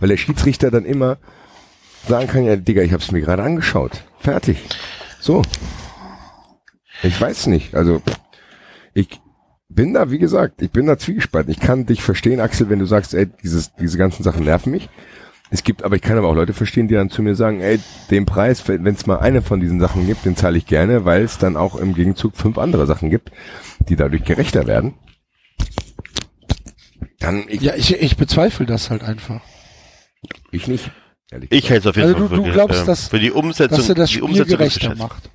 weil 0.00 0.08
der 0.10 0.16
Schiedsrichter 0.18 0.70
dann 0.70 0.84
immer 0.84 1.16
sagen 2.06 2.26
kann, 2.26 2.44
ja, 2.44 2.56
Digga, 2.56 2.82
ich 2.82 2.92
hab's 2.92 3.10
mir 3.12 3.20
gerade 3.20 3.42
angeschaut. 3.42 4.02
Fertig. 4.18 4.58
So. 5.20 5.42
Ich 7.02 7.18
weiß 7.18 7.46
nicht. 7.46 7.74
Also, 7.74 8.02
ich 8.92 9.20
bin 9.68 9.94
da, 9.94 10.10
wie 10.10 10.18
gesagt, 10.18 10.60
ich 10.60 10.70
bin 10.70 10.86
da 10.86 10.98
zwiegespalten. 10.98 11.52
Ich 11.52 11.60
kann 11.60 11.86
dich 11.86 12.02
verstehen, 12.02 12.40
Axel, 12.40 12.68
wenn 12.68 12.80
du 12.80 12.86
sagst, 12.86 13.14
ey, 13.14 13.28
dieses, 13.42 13.74
diese 13.76 13.96
ganzen 13.96 14.22
Sachen 14.24 14.44
nerven 14.44 14.70
mich. 14.72 14.88
Es 15.52 15.64
gibt, 15.64 15.84
aber 15.84 15.96
ich 15.96 16.00
kann 16.00 16.16
aber 16.16 16.28
auch 16.28 16.34
Leute 16.34 16.54
verstehen, 16.54 16.88
die 16.88 16.94
dann 16.94 17.10
zu 17.10 17.22
mir 17.22 17.34
sagen, 17.34 17.60
ey, 17.60 17.78
den 18.10 18.24
Preis, 18.24 18.66
wenn 18.68 18.86
es 18.86 19.06
mal 19.06 19.18
eine 19.18 19.42
von 19.42 19.60
diesen 19.60 19.80
Sachen 19.80 20.06
gibt, 20.06 20.24
den 20.24 20.34
zahle 20.34 20.56
ich 20.56 20.64
gerne, 20.64 21.04
weil 21.04 21.22
es 21.22 21.36
dann 21.36 21.58
auch 21.58 21.76
im 21.76 21.92
Gegenzug 21.92 22.38
fünf 22.38 22.56
andere 22.56 22.86
Sachen 22.86 23.10
gibt, 23.10 23.30
die 23.86 23.94
dadurch 23.94 24.24
gerechter 24.24 24.66
werden. 24.66 24.94
Dann 27.20 27.44
ich, 27.48 27.60
ja, 27.60 27.74
ich, 27.74 27.92
ich 27.92 28.16
bezweifle 28.16 28.64
das 28.64 28.88
halt 28.88 29.02
einfach. 29.02 29.42
Ich 30.52 30.68
nicht. 30.68 30.90
Ich 31.50 31.68
hätte 31.68 31.80
es 31.80 31.86
auf 31.86 31.96
jeden 31.96 32.14
also 32.14 32.28
Fall 32.28 32.38
du, 32.38 32.44
du 32.44 32.50
glaubst, 32.50 32.88
dass, 32.88 33.08
für 33.08 33.20
die 33.20 33.30
Umsetzung, 33.30 33.76
dass 33.76 33.90
er 33.90 33.94
das 33.94 34.08
die 34.08 34.14
Spiel 34.14 34.24
Umsetzung 34.24 34.56
gerechter 34.56 34.94
macht. 34.94 35.30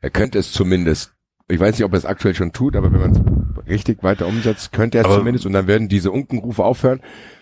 Er 0.00 0.10
könnte 0.10 0.40
es 0.40 0.50
zumindest. 0.50 1.14
Ich 1.46 1.60
weiß 1.60 1.76
nicht, 1.76 1.84
ob 1.84 1.92
er 1.92 1.98
es 1.98 2.04
aktuell 2.04 2.34
schon 2.34 2.52
tut, 2.52 2.74
aber 2.74 2.92
wenn 2.92 3.00
man 3.00 3.12
es 3.12 3.68
richtig 3.68 4.02
weiter 4.02 4.26
umsetzt, 4.26 4.72
könnte 4.72 4.98
er 4.98 5.06
es 5.06 5.14
zumindest 5.14 5.46
und 5.46 5.52
dann 5.52 5.68
werden 5.68 5.88
diese 5.88 6.10
Unkenrufe 6.10 6.64
aufhören 6.64 7.00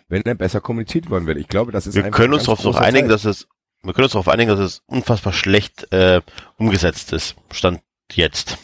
wenn 0.08 0.22
er 0.22 0.34
besser 0.34 0.60
kommuniziert 0.60 1.10
worden 1.10 1.26
wäre. 1.26 1.38
Ich 1.38 1.48
glaube, 1.48 1.72
das 1.72 1.86
ist 1.86 1.94
Wir 1.94 2.10
können 2.10 2.34
uns 2.34 2.44
darauf 2.44 2.76
einigen, 2.76 3.08
dass 3.08 3.24
es, 3.24 3.48
wir 3.82 3.92
können 3.92 4.04
uns 4.04 4.12
darauf 4.12 4.28
einigen, 4.28 4.50
dass 4.50 4.60
es 4.60 4.82
unfassbar 4.86 5.32
schlecht 5.32 5.92
äh, 5.92 6.20
umgesetzt 6.56 7.12
ist. 7.12 7.36
Stand 7.50 7.80
jetzt. 8.12 8.58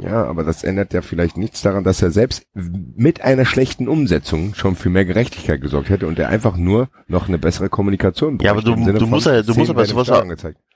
Ja, 0.00 0.24
aber 0.24 0.44
das 0.44 0.64
ändert 0.64 0.92
ja 0.92 1.02
vielleicht 1.02 1.36
nichts 1.36 1.62
daran, 1.62 1.84
dass 1.84 2.02
er 2.02 2.10
selbst 2.10 2.44
mit 2.54 3.22
einer 3.22 3.44
schlechten 3.44 3.88
Umsetzung 3.88 4.54
schon 4.54 4.76
für 4.76 4.90
mehr 4.90 5.04
Gerechtigkeit 5.04 5.60
gesorgt 5.60 5.88
hätte 5.88 6.06
und 6.06 6.18
er 6.18 6.28
einfach 6.28 6.56
nur 6.56 6.88
noch 7.06 7.28
eine 7.28 7.38
bessere 7.38 7.68
Kommunikation 7.68 8.38
braucht. 8.38 8.44
Ja, 8.44 8.52
aber 8.52 8.62
du, 8.62 8.74
du 8.74 9.06
musst 9.06 9.26
ja, 9.26 9.42
du 9.42 9.54
musst 9.54 9.70
aber 9.70 9.86
sowas 9.86 10.10
auch, 10.10 10.24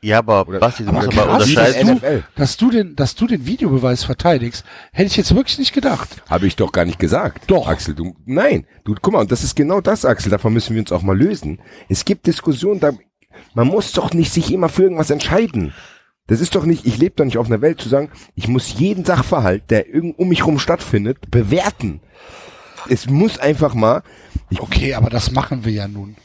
Ja, 0.00 0.18
aber 0.18 0.48
Oder, 0.48 0.60
Basti, 0.60 0.84
du 0.84 0.90
aber 0.90 1.04
musst 1.04 1.18
aber 1.18 1.32
unterscheiden. 1.34 2.00
Dass 2.00 2.00
du, 2.00 2.22
dass 2.36 2.56
du 2.56 2.70
den, 2.70 2.96
dass 2.96 3.14
du 3.14 3.26
den 3.26 3.46
Videobeweis 3.46 4.04
verteidigst, 4.04 4.64
hätte 4.92 5.08
ich 5.08 5.16
jetzt 5.16 5.34
wirklich 5.34 5.58
nicht 5.58 5.72
gedacht. 5.72 6.22
Habe 6.28 6.46
ich 6.46 6.56
doch 6.56 6.72
gar 6.72 6.84
nicht 6.84 6.98
gesagt. 6.98 7.44
Doch. 7.48 7.68
Axel, 7.68 7.94
du, 7.94 8.16
nein. 8.24 8.66
Du, 8.84 8.94
guck 9.00 9.12
mal, 9.12 9.20
und 9.20 9.30
das 9.30 9.44
ist 9.44 9.56
genau 9.56 9.80
das, 9.80 10.04
Axel, 10.04 10.30
davon 10.30 10.52
müssen 10.52 10.74
wir 10.74 10.80
uns 10.80 10.92
auch 10.92 11.02
mal 11.02 11.16
lösen. 11.16 11.60
Es 11.88 12.04
gibt 12.04 12.26
Diskussionen, 12.26 12.80
da, 12.80 12.92
man 13.54 13.66
muss 13.66 13.92
doch 13.92 14.12
nicht 14.14 14.32
sich 14.32 14.52
immer 14.52 14.68
für 14.68 14.84
irgendwas 14.84 15.10
entscheiden. 15.10 15.72
Das 16.32 16.40
ist 16.40 16.54
doch 16.54 16.64
nicht, 16.64 16.86
ich 16.86 16.96
lebe 16.96 17.14
doch 17.16 17.26
nicht 17.26 17.36
auf 17.36 17.44
einer 17.44 17.60
Welt 17.60 17.78
zu 17.78 17.90
sagen, 17.90 18.10
ich 18.34 18.48
muss 18.48 18.72
jeden 18.78 19.04
Sachverhalt, 19.04 19.64
der 19.70 19.84
um 19.92 20.28
mich 20.30 20.46
rum 20.46 20.58
stattfindet, 20.58 21.30
bewerten. 21.30 22.00
Es 22.88 23.06
muss 23.06 23.38
einfach 23.38 23.74
mal. 23.74 24.02
Ich, 24.48 24.58
okay, 24.58 24.94
aber 24.94 25.10
das 25.10 25.30
machen 25.32 25.66
wir 25.66 25.72
ja 25.72 25.88
nun. 25.88 26.16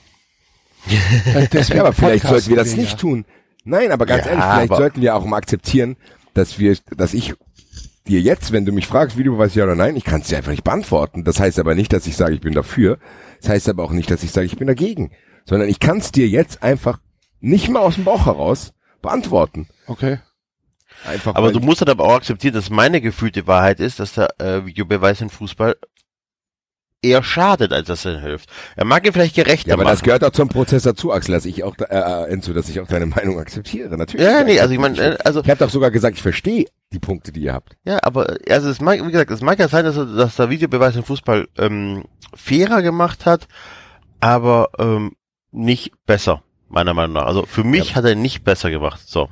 ja, 0.88 1.82
aber 1.82 1.92
vielleicht 1.92 2.26
sollten 2.26 2.48
wir 2.48 2.56
das 2.56 2.72
wir 2.72 2.78
nicht 2.78 2.94
ja. 2.94 2.98
tun. 3.00 3.26
Nein, 3.66 3.92
aber 3.92 4.06
ganz 4.06 4.24
ja, 4.24 4.32
ehrlich, 4.32 4.46
vielleicht 4.46 4.76
sollten 4.76 5.02
wir 5.02 5.14
auch 5.14 5.26
mal 5.26 5.36
akzeptieren, 5.36 5.98
dass 6.34 6.58
wir, 6.58 6.78
dass 6.96 7.14
ich 7.14 7.34
dir 8.08 8.22
jetzt, 8.22 8.54
wenn 8.54 8.64
du 8.64 8.72
mich 8.72 8.88
fragst, 8.88 9.18
Videobeweis 9.18 9.56
ja 9.56 9.66
oder 9.66 9.76
nein, 9.76 9.98
ich 9.98 10.06
kann 10.06 10.22
es 10.22 10.28
dir 10.28 10.38
einfach 10.38 10.52
nicht 10.52 10.64
beantworten. 10.64 11.26
Das 11.26 11.42
heißt 11.42 11.60
aber 11.60 11.76
nicht, 11.76 11.92
dass 11.92 12.08
ich 12.08 12.16
sage, 12.16 12.34
ich 12.34 12.40
bin 12.40 12.54
dafür. 12.54 12.98
Das 13.42 13.50
heißt 13.50 13.68
aber 13.68 13.84
auch 13.84 13.92
nicht, 13.92 14.10
dass 14.10 14.24
ich 14.24 14.32
sage, 14.32 14.46
ich 14.46 14.56
bin 14.56 14.68
dagegen. 14.68 15.12
Sondern 15.44 15.68
ich 15.68 15.82
kann 15.82 15.98
es 15.98 16.14
dir 16.14 16.30
jetzt 16.30 16.64
einfach 16.64 17.02
nicht 17.42 17.68
mal 17.68 17.82
aus 17.82 17.96
dem 17.96 18.06
Bauch 18.06 18.26
heraus 18.26 18.72
beantworten. 19.08 19.68
Okay. 19.88 20.20
Einfach, 21.06 21.36
aber 21.36 21.52
du 21.52 21.60
musst 21.60 21.82
halt 21.82 21.90
aber 21.90 22.06
auch 22.06 22.16
akzeptieren, 22.16 22.56
dass 22.56 22.70
meine 22.70 23.02
gefühlte 23.02 23.48
Wahrheit 23.48 23.80
ist, 23.80 24.00
dass 24.00 24.14
der 24.14 24.40
äh, 24.40 24.66
Videobeweis 24.66 25.22
im 25.22 25.30
Fußball 25.30 25.76
eher 27.04 27.24
schadet, 27.24 27.72
als 27.72 27.88
dass 27.88 28.04
er 28.06 28.20
hilft. 28.20 28.50
Er 28.76 28.84
mag 28.84 29.06
ihn 29.06 29.14
vielleicht 29.14 29.36
gerechter 29.36 29.70
ja, 29.70 29.74
aber 29.76 29.84
machen. 29.84 29.94
das 29.94 30.02
gehört 30.02 30.24
auch 30.24 30.32
zum 30.32 30.50
Prozess 30.50 30.84
dazu, 30.84 31.14
Axel, 31.14 31.36
dass 31.36 31.46
ich 31.46 31.64
auch, 31.64 31.78
äh, 31.78 31.86
äh, 31.86 32.32
Enzo, 32.32 32.54
dass 32.54 32.68
ich 32.68 32.80
auch 32.80 32.88
deine 32.88 33.06
Meinung 33.06 33.40
akzeptiere. 33.40 33.96
Natürlich. 33.96 34.26
Ja, 34.26 34.44
nee, 34.44 34.60
also 34.60 34.74
ich 34.74 34.80
meine, 34.80 34.98
äh, 34.98 35.18
also 35.24 35.42
ich 35.42 35.50
habe 35.50 35.60
doch 35.60 35.70
sogar 35.70 35.92
gesagt, 35.92 36.18
ich 36.18 36.24
verstehe 36.24 36.66
die 36.92 37.00
Punkte, 37.00 37.32
die 37.32 37.42
ihr 37.42 37.54
habt. 37.54 37.78
Ja, 37.86 38.00
aber 38.02 38.38
also 38.50 38.70
es 38.70 38.82
mag, 38.82 39.06
wie 39.06 39.12
gesagt, 39.12 39.32
es 39.32 39.42
mag 39.42 39.60
ja 39.60 39.68
sein, 39.68 39.86
dass, 39.86 39.96
er, 39.96 40.06
dass 40.06 40.36
der 40.36 40.50
Videobeweis 40.50 40.96
im 40.96 41.04
Fußball 41.04 41.48
ähm, 41.58 42.06
fairer 42.34 42.82
gemacht 42.82 43.26
hat, 43.26 43.48
aber 44.20 44.72
ähm, 44.80 45.16
nicht 45.52 45.94
besser 46.06 46.42
meiner 46.70 46.94
Meinung 46.94 47.14
nach. 47.14 47.26
Also 47.26 47.46
für 47.46 47.64
mich 47.64 47.92
ja. 47.92 47.96
hat 47.96 48.06
er 48.06 48.16
nicht 48.16 48.44
besser 48.44 48.70
gemacht. 48.70 49.02
So. 49.06 49.30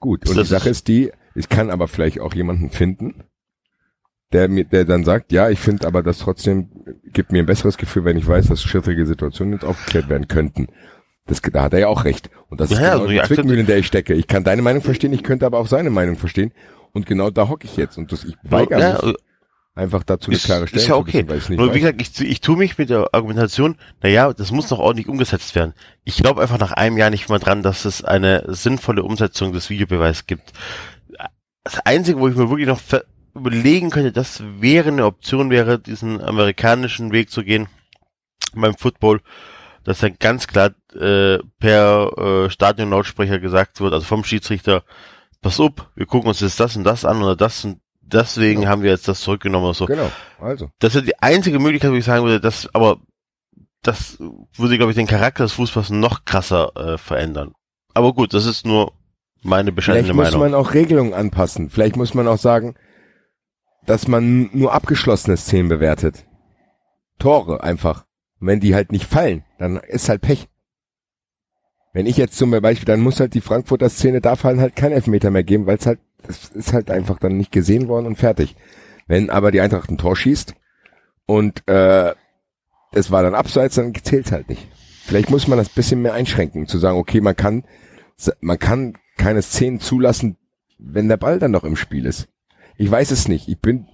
Gut, 0.00 0.28
und 0.28 0.36
das 0.36 0.48
die 0.48 0.54
Sache 0.54 0.70
ist 0.70 0.88
die, 0.88 1.12
ich 1.34 1.48
kann 1.48 1.70
aber 1.70 1.88
vielleicht 1.88 2.20
auch 2.20 2.34
jemanden 2.34 2.70
finden, 2.70 3.24
der 4.32 4.48
mir, 4.48 4.64
der 4.64 4.84
dann 4.84 5.04
sagt, 5.04 5.32
ja, 5.32 5.48
ich 5.48 5.58
finde 5.58 5.86
aber 5.86 6.02
das 6.02 6.18
trotzdem 6.18 6.70
gibt 7.04 7.32
mir 7.32 7.42
ein 7.42 7.46
besseres 7.46 7.78
Gefühl, 7.78 8.04
wenn 8.04 8.16
ich 8.16 8.26
weiß, 8.26 8.48
dass 8.48 8.62
schwierige 8.62 9.06
Situationen 9.06 9.54
jetzt 9.54 9.64
aufgeklärt 9.64 10.08
werden 10.08 10.28
könnten. 10.28 10.68
Das, 11.26 11.42
da 11.42 11.62
hat 11.62 11.72
er 11.74 11.80
ja 11.80 11.88
auch 11.88 12.04
recht. 12.04 12.30
Und 12.48 12.60
das 12.60 12.70
ja, 12.70 12.76
ist 12.76 12.82
genau 12.82 12.92
also 13.02 13.08
die 13.08 13.22
Zwickmühle, 13.22 13.60
in 13.60 13.66
der 13.66 13.78
ich 13.78 13.86
stecke. 13.86 14.14
Ich 14.14 14.26
kann 14.26 14.44
deine 14.44 14.62
Meinung 14.62 14.82
verstehen, 14.82 15.12
ich 15.12 15.22
könnte 15.22 15.46
aber 15.46 15.58
auch 15.58 15.66
seine 15.66 15.90
Meinung 15.90 16.16
verstehen. 16.16 16.52
Und 16.92 17.06
genau 17.06 17.30
da 17.30 17.48
hocke 17.48 17.66
ich 17.66 17.76
jetzt. 17.76 17.98
Und 17.98 18.12
das, 18.12 18.24
ich 18.24 18.36
weigere 18.42 18.80
ja, 18.80 19.04
mich, 19.04 19.14
einfach 19.78 20.02
dazu 20.02 20.30
eine 20.30 20.38
klare 20.38 20.66
Stelle 20.66 20.82
Ist 20.82 20.88
ja 20.88 20.96
okay. 20.96 21.26
Wissen, 21.26 21.56
Nur 21.56 21.74
wie 21.74 21.80
gesagt, 21.80 22.02
ich, 22.02 22.20
ich 22.20 22.40
tue 22.40 22.56
mich 22.56 22.76
mit 22.76 22.90
der 22.90 23.08
Argumentation, 23.12 23.76
naja, 24.02 24.32
das 24.32 24.50
muss 24.50 24.70
noch 24.70 24.78
ordentlich 24.78 25.08
umgesetzt 25.08 25.54
werden. 25.54 25.74
Ich 26.04 26.16
glaube 26.16 26.42
einfach 26.42 26.58
nach 26.58 26.72
einem 26.72 26.98
Jahr 26.98 27.10
nicht 27.10 27.28
mal 27.28 27.38
dran, 27.38 27.62
dass 27.62 27.84
es 27.84 28.04
eine 28.04 28.44
sinnvolle 28.48 29.02
Umsetzung 29.02 29.52
des 29.52 29.70
Videobeweises 29.70 30.26
gibt. 30.26 30.52
Das 31.64 31.80
Einzige, 31.86 32.18
wo 32.18 32.28
ich 32.28 32.36
mir 32.36 32.50
wirklich 32.50 32.68
noch 32.68 32.80
überlegen 33.34 33.90
könnte, 33.90 34.12
das 34.12 34.42
wäre 34.58 34.88
eine 34.88 35.06
Option, 35.06 35.50
wäre 35.50 35.78
diesen 35.78 36.22
amerikanischen 36.22 37.12
Weg 37.12 37.30
zu 37.30 37.44
gehen 37.44 37.68
beim 38.54 38.74
Football, 38.74 39.20
dass 39.84 40.00
dann 40.00 40.16
ganz 40.18 40.46
klar 40.46 40.72
äh, 40.94 41.38
per 41.58 42.12
äh, 42.16 42.50
Stadion-Lautsprecher 42.50 43.38
gesagt 43.38 43.80
wird, 43.80 43.92
also 43.92 44.04
vom 44.04 44.24
Schiedsrichter, 44.24 44.82
pass 45.40 45.60
auf, 45.60 45.72
wir 45.94 46.06
gucken 46.06 46.28
uns 46.28 46.40
jetzt 46.40 46.58
das 46.58 46.76
und 46.76 46.84
das 46.84 47.04
an 47.04 47.22
oder 47.22 47.36
das 47.36 47.64
und 47.64 47.80
deswegen 48.12 48.60
genau. 48.60 48.72
haben 48.72 48.82
wir 48.82 48.90
jetzt 48.90 49.08
das 49.08 49.20
zurückgenommen 49.20 49.74
so. 49.74 49.86
Genau, 49.86 50.10
also. 50.40 50.70
Das 50.78 50.94
ist 50.94 51.06
die 51.06 51.18
einzige 51.20 51.58
Möglichkeit, 51.58 51.90
wo 51.90 51.94
ich 51.94 52.04
sagen 52.04 52.24
würde, 52.24 52.40
dass, 52.40 52.72
aber 52.74 52.98
das 53.82 54.18
würde, 54.56 54.76
glaube 54.76 54.92
ich, 54.92 54.96
den 54.96 55.06
Charakter 55.06 55.44
des 55.44 55.52
Fußballs 55.52 55.90
noch 55.90 56.24
krasser 56.24 56.72
äh, 56.76 56.98
verändern. 56.98 57.52
Aber 57.94 58.12
gut, 58.12 58.34
das 58.34 58.46
ist 58.46 58.66
nur 58.66 58.92
meine 59.42 59.72
bescheidene 59.72 60.14
Meinung. 60.14 60.24
Vielleicht 60.24 60.34
muss 60.34 60.40
man 60.40 60.54
auch 60.54 60.74
Regelungen 60.74 61.14
anpassen. 61.14 61.70
Vielleicht 61.70 61.96
muss 61.96 62.14
man 62.14 62.28
auch 62.28 62.38
sagen, 62.38 62.74
dass 63.86 64.08
man 64.08 64.50
nur 64.52 64.72
abgeschlossene 64.72 65.36
Szenen 65.36 65.68
bewertet. 65.68 66.26
Tore 67.18 67.62
einfach. 67.62 68.04
Und 68.40 68.48
wenn 68.48 68.60
die 68.60 68.74
halt 68.74 68.92
nicht 68.92 69.06
fallen, 69.06 69.44
dann 69.58 69.76
ist 69.76 70.08
halt 70.08 70.20
Pech. 70.20 70.48
Wenn 71.98 72.06
ich 72.06 72.16
jetzt 72.16 72.38
zum 72.38 72.52
Beispiel, 72.52 72.84
dann 72.84 73.00
muss 73.00 73.18
halt 73.18 73.34
die 73.34 73.40
Frankfurter 73.40 73.90
Szene, 73.90 74.20
da 74.20 74.36
fallen 74.36 74.60
halt 74.60 74.76
kein 74.76 74.92
Elfmeter 74.92 75.32
mehr 75.32 75.42
geben, 75.42 75.66
weil 75.66 75.78
es 75.78 75.86
halt 75.86 75.98
das 76.22 76.50
ist 76.50 76.72
halt 76.72 76.92
einfach 76.92 77.18
dann 77.18 77.36
nicht 77.36 77.50
gesehen 77.50 77.88
worden 77.88 78.06
und 78.06 78.14
fertig. 78.14 78.54
Wenn 79.08 79.30
aber 79.30 79.50
die 79.50 79.60
Eintracht 79.60 79.90
ein 79.90 79.98
Tor 79.98 80.14
schießt 80.14 80.54
und 81.26 81.68
äh, 81.68 82.14
es 82.92 83.10
war 83.10 83.24
dann 83.24 83.34
abseits, 83.34 83.74
dann 83.74 83.92
zählt 83.96 84.30
halt 84.30 84.48
nicht. 84.48 84.68
Vielleicht 85.06 85.28
muss 85.28 85.48
man 85.48 85.58
das 85.58 85.70
bisschen 85.70 86.00
mehr 86.00 86.14
einschränken, 86.14 86.68
zu 86.68 86.78
sagen, 86.78 86.98
okay, 86.98 87.20
man 87.20 87.34
kann, 87.34 87.64
man 88.40 88.60
kann 88.60 88.94
keine 89.16 89.42
Szenen 89.42 89.80
zulassen, 89.80 90.36
wenn 90.78 91.08
der 91.08 91.16
Ball 91.16 91.40
dann 91.40 91.50
noch 91.50 91.64
im 91.64 91.74
Spiel 91.74 92.06
ist. 92.06 92.28
Ich 92.76 92.88
weiß 92.88 93.10
es 93.10 93.26
nicht. 93.26 93.48
Ich 93.48 93.58
bin, 93.58 93.88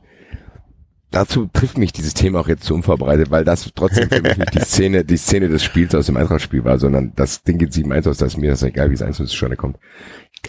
dazu 1.14 1.48
trifft 1.53 1.79
mich 1.79 1.92
dieses 1.92 2.14
Thema 2.14 2.40
auch 2.40 2.48
jetzt 2.48 2.64
zu 2.64 2.74
unvorbereitet, 2.74 3.31
weil 3.31 3.44
das 3.44 3.70
trotzdem 3.74 4.11
für 4.11 4.20
mich 4.20 4.37
nicht 4.37 4.55
die 4.55 4.61
Szene, 4.61 5.05
die 5.05 5.16
Szene 5.16 5.48
des 5.48 5.62
Spiels 5.62 5.94
aus 5.94 6.07
dem 6.07 6.16
Eintrachtspiel 6.16 6.64
war, 6.64 6.79
sondern 6.79 7.12
das 7.14 7.42
Ding 7.42 7.59
geht 7.59 7.72
7-1 7.72 8.11
aus, 8.11 8.18
dass 8.18 8.37
mir 8.37 8.50
das 8.50 8.62
egal, 8.62 8.90
wie 8.90 8.94
es 8.94 9.03
1 9.03 9.16
zustande 9.16 9.57
kommt. 9.57 9.79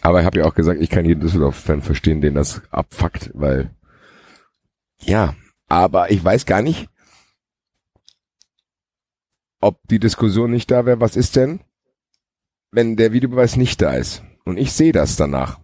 Aber 0.01 0.19
ich 0.19 0.25
habe 0.25 0.39
ja 0.39 0.45
auch 0.45 0.56
gesagt, 0.56 0.82
ich 0.82 0.89
kann 0.89 1.06
jeden 1.06 1.21
Düsseldorf-Fan 1.21 1.82
verstehen, 1.82 2.21
den 2.21 2.34
das 2.34 2.62
abfuckt, 2.71 3.32
weil 3.34 3.69
ja, 4.99 5.36
aber 5.67 6.12
ich 6.12 6.23
weiß 6.23 6.45
gar 6.45 6.62
nicht, 6.62 6.89
ob 9.60 9.80
die 9.88 9.99
Diskussion 9.99 10.51
nicht 10.51 10.71
da 10.71 10.86
wäre, 10.86 10.99
was 10.99 11.15
ist 11.15 11.36
denn, 11.36 11.60
wenn 12.71 12.95
der 12.95 13.13
Videobeweis 13.13 13.56
nicht 13.56 13.82
da 13.82 13.93
ist 13.93 14.23
und 14.45 14.58
ich 14.58 14.71
sehe 14.71 14.91
das 14.91 15.15
danach, 15.15 15.60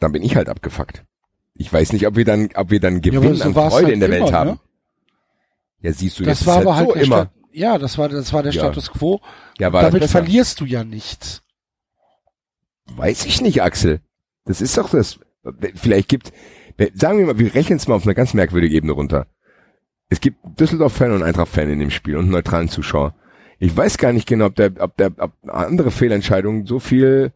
dann 0.00 0.12
bin 0.12 0.22
ich 0.22 0.36
halt 0.36 0.48
abgefuckt. 0.48 1.04
Ich 1.58 1.70
weiß 1.70 1.92
nicht, 1.92 2.06
ob 2.06 2.16
wir 2.16 2.24
dann, 2.24 2.48
ob 2.54 2.70
wir 2.70 2.80
dann 2.80 3.02
Gewinn 3.02 3.22
ja, 3.22 3.34
so 3.34 3.44
an 3.44 3.52
Freude 3.52 3.86
halt 3.86 3.88
in 3.90 4.00
der 4.00 4.08
immer, 4.08 4.24
Welt 4.24 4.32
haben. 4.32 4.50
Ne? 4.50 4.58
Ja, 5.80 5.92
siehst 5.92 6.18
du, 6.18 6.24
das 6.24 6.46
war 6.46 6.58
aber 6.58 6.76
halt, 6.76 6.88
halt 6.88 6.98
so 6.98 7.04
immer. 7.04 7.16
Stat 7.16 7.32
ja, 7.58 7.76
das 7.78 7.98
war, 7.98 8.08
das 8.08 8.32
war 8.32 8.42
der 8.42 8.52
ja. 8.52 8.60
Status 8.60 8.90
quo. 8.90 9.20
Ja, 9.58 9.72
war 9.72 9.82
Damit 9.82 10.04
verlierst 10.04 10.60
du 10.60 10.64
ja 10.64 10.84
nichts. 10.84 11.42
Weiß 12.86 13.26
ich 13.26 13.40
nicht, 13.40 13.62
Axel. 13.62 14.00
Das 14.44 14.60
ist 14.60 14.78
doch 14.78 14.90
das. 14.90 15.18
Vielleicht 15.74 16.08
gibt, 16.08 16.32
sagen 16.94 17.18
wir 17.18 17.26
mal, 17.26 17.38
wir 17.38 17.54
rechnen 17.54 17.78
es 17.78 17.88
mal 17.88 17.94
auf 17.94 18.04
eine 18.04 18.14
ganz 18.14 18.32
merkwürdige 18.34 18.74
Ebene 18.76 18.92
runter. 18.92 19.26
Es 20.08 20.20
gibt 20.20 20.38
Düsseldorf-Fan 20.58 21.12
und 21.12 21.22
Eintracht-Fan 21.22 21.68
in 21.68 21.80
dem 21.80 21.90
Spiel 21.90 22.16
und 22.16 22.24
einen 22.24 22.32
neutralen 22.32 22.68
Zuschauer. 22.68 23.14
Ich 23.58 23.76
weiß 23.76 23.98
gar 23.98 24.12
nicht 24.12 24.26
genau, 24.26 24.46
ob 24.46 24.54
der, 24.54 24.72
ob 24.78 24.96
der, 24.96 25.12
ob 25.18 25.32
andere 25.48 25.90
Fehlentscheidungen 25.90 26.64
so 26.64 26.78
viel 26.78 27.32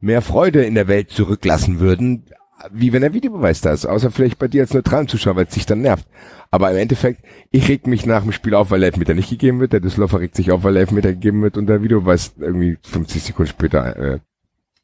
mehr 0.00 0.22
Freude 0.22 0.64
in 0.64 0.74
der 0.74 0.88
Welt 0.88 1.10
zurücklassen 1.10 1.80
würden, 1.80 2.24
wie 2.72 2.92
wenn 2.92 3.02
der 3.02 3.12
Videobeweis 3.12 3.60
da 3.60 3.72
ist, 3.72 3.86
außer 3.86 4.10
vielleicht 4.10 4.38
bei 4.38 4.48
dir 4.48 4.62
als 4.62 4.72
neutralen 4.72 5.08
Zuschauer, 5.08 5.36
weil 5.36 5.46
es 5.46 5.54
dich 5.54 5.66
dann 5.66 5.82
nervt. 5.82 6.06
Aber 6.50 6.70
im 6.70 6.76
Endeffekt, 6.76 7.22
ich 7.50 7.68
reg 7.68 7.86
mich 7.86 8.06
nach 8.06 8.22
dem 8.22 8.32
Spiel 8.32 8.54
auf, 8.54 8.70
weil 8.70 8.80
der 8.80 8.88
Elfmeter 8.88 9.14
nicht 9.14 9.28
gegeben 9.28 9.60
wird, 9.60 9.72
der 9.72 9.80
Düsseldorfer 9.80 10.20
regt 10.20 10.36
sich 10.36 10.50
auf, 10.50 10.64
weil 10.64 10.72
der 10.72 10.82
Elfmeter 10.82 11.12
gegeben 11.12 11.42
wird 11.42 11.56
und 11.56 11.66
der 11.66 11.82
Videobeweis 11.82 12.34
irgendwie 12.38 12.78
50 12.82 13.22
Sekunden 13.22 13.50
später 13.50 13.96
äh, 13.96 14.18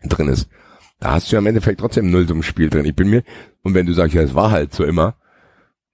drin 0.04 0.28
ist. 0.28 0.48
Da 1.00 1.12
hast 1.12 1.30
du 1.30 1.36
ja 1.36 1.40
im 1.40 1.46
Endeffekt 1.46 1.80
trotzdem 1.80 2.10
null 2.10 2.26
ein 2.30 2.42
Spiel 2.42 2.68
drin. 2.68 2.84
Ich 2.84 2.94
bin 2.94 3.08
mir, 3.08 3.24
und 3.62 3.74
wenn 3.74 3.86
du 3.86 3.92
sagst, 3.92 4.14
ja, 4.14 4.22
es 4.22 4.34
war 4.34 4.50
halt 4.50 4.72
so 4.74 4.84
immer, 4.84 5.16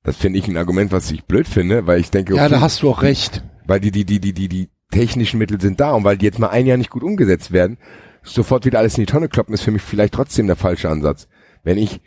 das 0.03 0.17
finde 0.17 0.39
ich 0.39 0.49
ein 0.49 0.57
Argument, 0.57 0.93
was 0.93 1.11
ich 1.11 1.25
blöd 1.25 1.47
finde, 1.47 1.87
weil 1.87 2.01
ich 2.01 2.11
denke, 2.11 2.35
okay, 2.35 2.43
ja, 2.43 2.49
da 2.49 2.61
hast 2.61 2.83
du 2.83 2.91
auch 2.91 3.03
recht. 3.03 3.45
Weil 3.67 3.81
die, 3.81 3.91
die, 3.91 4.05
die, 4.05 4.21
die, 4.21 4.33
die, 4.33 4.49
die 4.49 4.69
technischen 4.91 5.39
Mittel 5.39 5.61
sind 5.61 5.81
da 5.81 5.93
und 5.93 6.05
weil 6.05 6.17
die 6.17 6.25
jetzt 6.25 6.39
mal 6.39 6.49
ein 6.49 6.67
Jahr 6.67 6.77
nicht 6.77 6.91
gut 6.91 7.03
umgesetzt 7.03 7.53
werden, 7.53 7.79
sofort 8.23 8.65
wieder 8.65 8.79
alles 8.79 8.97
in 8.97 9.03
die 9.03 9.11
Tonne 9.11 9.29
kloppen, 9.29 9.55
ist 9.55 9.63
für 9.63 9.71
mich 9.71 9.83
vielleicht 9.83 10.15
trotzdem 10.15 10.47
der 10.47 10.57
falsche 10.57 10.89
Ansatz. 10.89 11.29
Wenn 11.69 11.77
ich, 11.77 12.01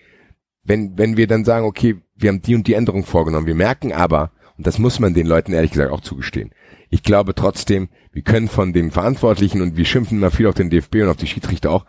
wenn, 0.63 0.97
wenn 0.97 1.17
wir 1.17 1.27
dann 1.27 1.45
sagen, 1.45 1.67
okay, 1.67 2.01
wir 2.15 2.29
haben 2.29 2.41
die 2.41 2.55
und 2.55 2.65
die 2.65 2.73
Änderung 2.73 3.05
vorgenommen, 3.05 3.45
wir 3.45 3.53
merken 3.53 3.93
aber, 3.93 4.31
und 4.57 4.65
das 4.65 4.79
muss 4.79 4.99
man 4.99 5.13
den 5.13 5.27
Leuten 5.27 5.53
ehrlich 5.53 5.69
gesagt 5.69 5.91
auch 5.91 6.01
zugestehen, 6.01 6.49
ich 6.89 7.03
glaube 7.03 7.35
trotzdem, 7.35 7.89
wir 8.11 8.23
können 8.23 8.47
von 8.47 8.73
den 8.73 8.89
Verantwortlichen 8.89 9.61
und 9.61 9.77
wir 9.77 9.85
schimpfen 9.85 10.17
immer 10.17 10.31
viel 10.31 10.47
auf 10.47 10.55
den 10.55 10.71
DFB 10.71 10.95
und 11.03 11.09
auf 11.09 11.17
die 11.17 11.27
Schiedsrichter 11.27 11.69
auch, 11.69 11.85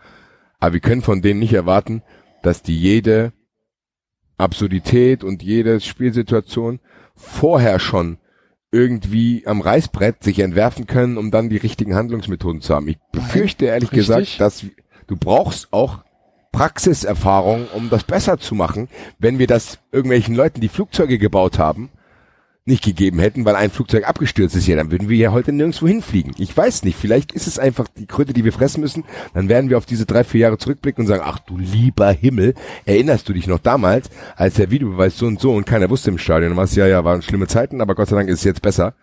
aber 0.59 0.73
wir 0.73 0.81
können 0.81 1.01
von 1.01 1.23
denen 1.23 1.39
nicht 1.39 1.53
erwarten, 1.53 2.03
dass 2.43 2.61
die 2.61 2.77
jede 2.77 3.33
Absurdität 4.37 5.23
und 5.23 5.41
jede 5.41 5.79
Spielsituation 5.79 6.79
vorher 7.15 7.79
schon 7.79 8.19
irgendwie 8.71 9.47
am 9.47 9.61
Reißbrett 9.61 10.23
sich 10.23 10.37
entwerfen 10.37 10.85
können, 10.85 11.17
um 11.17 11.31
dann 11.31 11.49
die 11.49 11.57
richtigen 11.57 11.95
Handlungsmethoden 11.95 12.61
zu 12.61 12.75
haben. 12.75 12.87
Ich 12.87 12.99
befürchte 13.11 13.65
ehrlich 13.65 13.91
Richtig. 13.91 14.07
gesagt, 14.07 14.39
dass 14.39 14.63
du 15.07 15.17
brauchst 15.17 15.73
auch 15.73 16.03
Praxiserfahrung, 16.53 17.67
um 17.73 17.89
das 17.89 18.05
besser 18.05 18.37
zu 18.37 18.55
machen, 18.55 18.87
wenn 19.19 19.39
wir 19.39 19.47
das 19.47 19.79
irgendwelchen 19.91 20.35
Leuten, 20.35 20.61
die 20.61 20.69
Flugzeuge 20.69 21.17
gebaut 21.17 21.59
haben, 21.59 21.89
nicht 22.65 22.83
gegeben 22.83 23.19
hätten, 23.19 23.43
weil 23.43 23.55
ein 23.55 23.71
Flugzeug 23.71 24.07
abgestürzt 24.07 24.55
ist, 24.55 24.67
ja, 24.67 24.77
dann 24.77 24.89
würden 24.89 25.09
wir 25.09 25.17
ja 25.17 25.33
heute 25.33 25.51
nirgendwo 25.51 25.85
hinfliegen. 25.85 26.33
Ich 26.37 26.55
weiß 26.55 26.83
nicht, 26.83 26.97
vielleicht 26.97 27.33
ist 27.33 27.47
es 27.47 27.59
einfach 27.59 27.87
die 27.97 28.05
Kröte, 28.05 28.31
die 28.31 28.45
wir 28.45 28.53
fressen 28.53 28.79
müssen. 28.79 29.03
Dann 29.33 29.49
werden 29.49 29.69
wir 29.69 29.77
auf 29.77 29.85
diese 29.85 30.05
drei, 30.05 30.23
vier 30.23 30.41
Jahre 30.41 30.57
zurückblicken 30.57 31.01
und 31.03 31.07
sagen, 31.07 31.23
ach 31.25 31.39
du 31.39 31.57
lieber 31.57 32.09
Himmel, 32.11 32.53
erinnerst 32.85 33.27
du 33.27 33.33
dich 33.33 33.47
noch 33.47 33.59
damals, 33.59 34.09
als 34.37 34.53
der 34.53 34.71
Videobeweis 34.71 35.17
so 35.17 35.25
und 35.25 35.41
so 35.41 35.53
und 35.53 35.65
keiner 35.65 35.89
wusste 35.89 36.11
im 36.11 36.17
Stadion, 36.17 36.55
was 36.55 36.75
ja, 36.75 36.87
ja, 36.87 37.03
waren 37.03 37.21
schlimme 37.21 37.47
Zeiten, 37.47 37.81
aber 37.81 37.95
Gott 37.95 38.07
sei 38.07 38.15
Dank 38.15 38.29
ist 38.29 38.39
es 38.39 38.45
jetzt 38.45 38.61
besser. 38.61 38.93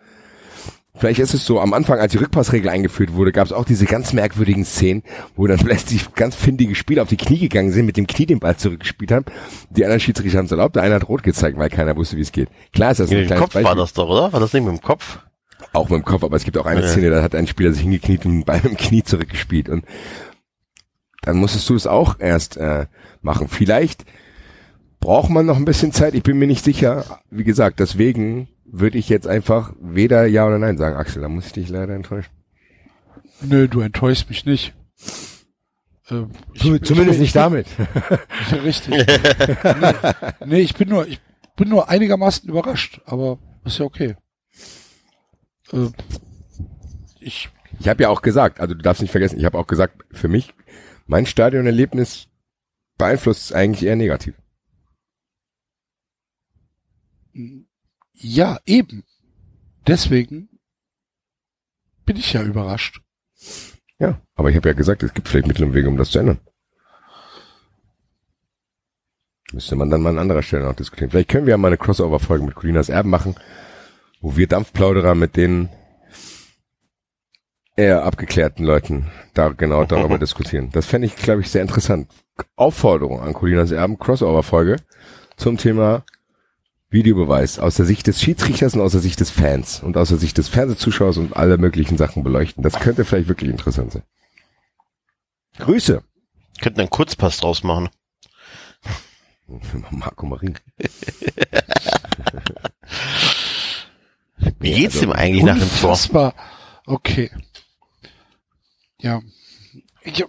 Vielleicht 0.93 1.19
ist 1.19 1.33
es 1.33 1.45
so, 1.45 1.61
am 1.61 1.73
Anfang, 1.73 1.99
als 1.99 2.11
die 2.11 2.17
Rückpassregel 2.17 2.69
eingeführt 2.69 3.13
wurde, 3.13 3.31
gab 3.31 3.45
es 3.45 3.53
auch 3.53 3.63
diese 3.63 3.85
ganz 3.85 4.11
merkwürdigen 4.11 4.65
Szenen, 4.65 5.03
wo 5.35 5.47
dann 5.47 5.57
plötzlich 5.63 6.13
ganz 6.15 6.35
findige 6.35 6.75
Spieler 6.75 7.03
auf 7.03 7.09
die 7.09 7.17
Knie 7.17 7.39
gegangen 7.39 7.71
sind, 7.71 7.85
mit 7.85 7.97
dem 7.97 8.07
Knie 8.07 8.25
den 8.25 8.39
Ball 8.39 8.57
zurückgespielt 8.57 9.11
haben. 9.11 9.25
Die 9.69 9.85
anderen 9.85 10.01
Schiedsrichter 10.01 10.37
haben 10.37 10.45
es 10.45 10.51
erlaubt, 10.51 10.75
der 10.75 10.83
eine 10.83 10.95
hat 10.95 11.07
rot 11.07 11.23
gezeigt, 11.23 11.57
weil 11.57 11.69
keiner 11.69 11.95
wusste, 11.95 12.17
wie 12.17 12.21
es 12.21 12.31
geht. 12.31 12.49
Klar 12.73 12.91
ist 12.91 12.99
das 12.99 13.09
ein 13.09 13.17
mit 13.17 13.27
kleines 13.27 13.41
Kopf 13.41 13.53
Beispiel. 13.53 13.69
war 13.69 13.75
das 13.75 13.93
doch, 13.93 14.09
oder? 14.09 14.33
War 14.33 14.39
das 14.39 14.51
nicht 14.53 14.65
mit 14.65 14.73
dem 14.73 14.81
Kopf? 14.81 15.19
Auch 15.73 15.89
mit 15.89 15.99
dem 15.99 16.05
Kopf, 16.05 16.23
aber 16.23 16.35
es 16.35 16.43
gibt 16.43 16.57
auch 16.57 16.65
eine 16.65 16.81
ja. 16.81 16.87
Szene, 16.87 17.09
da 17.09 17.23
hat 17.23 17.35
ein 17.35 17.47
Spieler 17.47 17.71
sich 17.71 17.83
hingekniet 17.83 18.25
und 18.25 18.31
den 18.33 18.43
Ball 18.43 18.59
mit 18.63 18.73
dem 18.73 18.77
Knie 18.77 19.03
zurückgespielt. 19.03 19.69
Und 19.69 19.85
dann 21.21 21.37
musstest 21.37 21.69
du 21.69 21.75
es 21.75 21.87
auch 21.87 22.19
erst 22.19 22.57
äh, 22.57 22.87
machen. 23.21 23.47
Vielleicht 23.47 24.05
braucht 24.99 25.29
man 25.29 25.45
noch 25.45 25.57
ein 25.57 25.65
bisschen 25.65 25.93
Zeit, 25.93 26.15
ich 26.15 26.23
bin 26.23 26.37
mir 26.37 26.47
nicht 26.47 26.63
sicher. 26.63 27.21
Wie 27.29 27.43
gesagt, 27.43 27.79
deswegen 27.79 28.49
würde 28.71 28.97
ich 28.97 29.09
jetzt 29.09 29.27
einfach 29.27 29.73
weder 29.79 30.25
Ja 30.25 30.47
oder 30.47 30.59
Nein 30.59 30.77
sagen, 30.77 30.95
Axel. 30.95 31.21
Da 31.21 31.29
muss 31.29 31.47
ich 31.47 31.53
dich 31.53 31.69
leider 31.69 31.93
enttäuschen. 31.93 32.31
Nö, 33.41 33.67
du 33.67 33.81
enttäuschst 33.81 34.29
mich 34.29 34.45
nicht. 34.45 34.73
Äh, 36.09 36.23
ich, 36.53 36.61
Zumindest 36.83 37.15
ich, 37.15 37.19
nicht 37.19 37.35
damit. 37.35 37.67
Richtig. 38.63 39.05
nee, 39.05 39.93
nee, 40.45 40.59
ich 40.59 40.75
bin 40.75 40.89
nur, 40.89 41.07
ich 41.07 41.19
bin 41.55 41.69
nur 41.69 41.89
einigermaßen 41.89 42.49
überrascht, 42.49 43.01
aber 43.05 43.39
ist 43.65 43.79
ja 43.79 43.85
okay. 43.85 44.15
Äh, 45.71 45.87
ich 47.19 47.49
ich 47.79 47.87
habe 47.87 48.03
ja 48.03 48.09
auch 48.09 48.21
gesagt, 48.21 48.59
also 48.59 48.75
du 48.75 48.81
darfst 48.81 49.01
nicht 49.01 49.11
vergessen, 49.11 49.39
ich 49.39 49.45
habe 49.45 49.57
auch 49.57 49.67
gesagt, 49.67 50.03
für 50.11 50.27
mich, 50.27 50.53
mein 51.07 51.25
Stadionerlebnis 51.25 52.27
beeinflusst 52.97 53.45
es 53.45 53.53
eigentlich 53.53 53.87
eher 53.87 53.95
negativ. 53.95 54.35
Ja, 58.23 58.59
eben. 58.65 59.03
Deswegen 59.87 60.49
bin 62.05 62.17
ich 62.17 62.33
ja 62.33 62.43
überrascht. 62.43 63.01
Ja, 63.97 64.21
aber 64.35 64.49
ich 64.49 64.55
habe 64.55 64.69
ja 64.69 64.73
gesagt, 64.73 65.01
es 65.01 65.13
gibt 65.13 65.27
vielleicht 65.27 65.47
Mittel 65.47 65.65
und 65.65 65.73
Wege, 65.73 65.89
um 65.89 65.97
das 65.97 66.11
zu 66.11 66.19
ändern. 66.19 66.39
Müsste 69.51 69.75
man 69.75 69.89
dann 69.89 70.01
mal 70.01 70.11
an 70.11 70.19
anderer 70.19 70.43
Stelle 70.43 70.65
noch 70.65 70.75
diskutieren. 70.75 71.09
Vielleicht 71.09 71.29
können 71.29 71.47
wir 71.47 71.51
ja 71.51 71.57
mal 71.57 71.67
eine 71.67 71.77
Crossover-Folge 71.77 72.45
mit 72.45 72.55
Colinas 72.55 72.89
Erben 72.89 73.09
machen, 73.09 73.35
wo 74.21 74.37
wir 74.37 74.47
Dampfplauderer 74.47 75.15
mit 75.15 75.35
den 75.35 75.69
eher 77.75 78.03
abgeklärten 78.03 78.63
Leuten 78.65 79.11
da 79.33 79.49
genau 79.49 79.83
darüber 79.83 80.17
diskutieren. 80.19 80.69
Das 80.71 80.85
fände 80.85 81.07
ich, 81.07 81.15
glaube 81.15 81.41
ich, 81.41 81.49
sehr 81.49 81.63
interessant. 81.63 82.07
Aufforderung 82.55 83.19
an 83.19 83.33
Colinas 83.33 83.71
Erben, 83.71 83.97
Crossover-Folge 83.97 84.77
zum 85.37 85.57
Thema 85.57 86.05
Videobeweis 86.91 87.57
aus 87.57 87.75
der 87.75 87.85
Sicht 87.85 88.05
des 88.07 88.21
Schiedsrichters 88.21 88.75
und 88.75 88.81
aus 88.81 88.91
der 88.91 89.01
Sicht 89.01 89.19
des 89.21 89.31
Fans 89.31 89.81
und 89.81 89.95
aus 89.95 90.09
der 90.09 90.17
Sicht 90.17 90.37
des 90.37 90.49
Fernsehzuschauers 90.49 91.17
und 91.17 91.35
alle 91.35 91.57
möglichen 91.57 91.97
Sachen 91.97 92.23
beleuchten. 92.23 92.63
Das 92.63 92.79
könnte 92.79 93.05
vielleicht 93.05 93.29
wirklich 93.29 93.49
interessant 93.49 93.93
sein. 93.93 94.03
Grüße. 95.57 96.03
Könnten 96.61 96.81
einen 96.81 96.89
Kurzpass 96.89 97.37
draus 97.37 97.63
machen. 97.63 97.89
Marco 99.91 100.25
Marie. 100.25 100.53
Wie 104.59 104.73
geht's 104.73 104.95
also, 104.95 105.07
ihm 105.07 105.13
eigentlich 105.13 105.43
nach 105.43 105.57
dem 105.57 105.69
Tor? 105.79 106.33
Okay. 106.85 107.31
Ja. 108.99 109.21
Ich, 110.03 110.25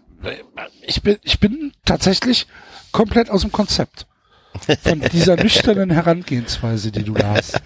ich, 0.87 1.03
bin, 1.03 1.19
ich 1.23 1.41
bin 1.41 1.73
tatsächlich 1.85 2.47
komplett 2.93 3.31
aus 3.31 3.41
dem 3.41 3.51
Konzept. 3.53 4.07
Von 4.83 5.01
dieser 5.13 5.37
nüchternen 5.37 5.91
Herangehensweise, 5.91 6.93
die 6.93 7.03
du 7.03 7.15
da 7.15 7.35
hast. 7.37 7.61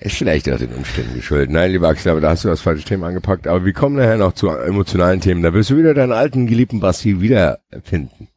Ist 0.00 0.16
vielleicht 0.16 0.50
auch 0.50 0.56
den 0.56 0.72
Umständen 0.72 1.14
geschuldet. 1.14 1.50
Nein, 1.50 1.72
lieber 1.72 1.88
Axel, 1.88 2.12
aber 2.12 2.22
da 2.22 2.30
hast 2.30 2.44
du 2.44 2.48
das 2.48 2.62
falsche 2.62 2.84
Thema 2.84 3.08
angepackt. 3.08 3.46
Aber 3.46 3.66
wir 3.66 3.74
kommen 3.74 3.96
nachher 3.96 4.16
noch 4.16 4.32
zu 4.32 4.48
emotionalen 4.48 5.20
Themen. 5.20 5.42
Da 5.42 5.52
wirst 5.52 5.68
du 5.70 5.76
wieder 5.76 5.92
deinen 5.92 6.12
alten, 6.12 6.46
geliebten 6.46 6.80
Basti 6.80 7.20
wiederfinden. 7.20 8.28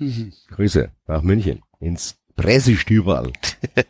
Mhm. 0.00 0.32
Grüße 0.48 0.90
nach 1.06 1.22
München. 1.22 1.62
Ins 1.78 2.16
Pressestüberl. 2.34 3.30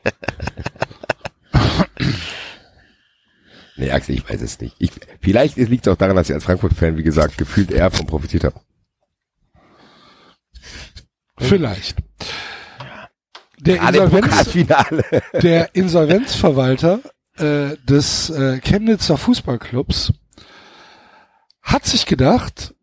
nee, 3.77 3.91
Axel, 3.91 4.17
ich 4.17 4.29
weiß 4.29 4.43
es 4.43 4.61
nicht. 4.61 4.77
Ich, 4.79 4.91
vielleicht 5.21 5.57
liegt 5.57 5.87
es 5.87 5.93
auch 5.93 5.97
daran, 5.97 6.17
dass 6.17 6.29
ich 6.29 6.35
als 6.35 6.45
Frankfurt-Fan, 6.45 6.99
wie 6.99 7.03
gesagt, 7.03 7.39
gefühlt 7.39 7.71
eher 7.71 7.91
von 7.91 8.07
profitiert 8.07 8.45
habe. 8.45 8.61
Vielleicht. 11.43 11.99
Der, 13.59 13.81
Insolvenz, 13.81 14.53
der 15.41 15.75
Insolvenzverwalter 15.75 17.01
äh, 17.37 17.77
des 17.85 18.31
äh, 18.31 18.59
Chemnitzer 18.61 19.17
Fußballclubs 19.17 20.13
hat 21.63 21.87
sich 21.87 22.07
gedacht, 22.07 22.75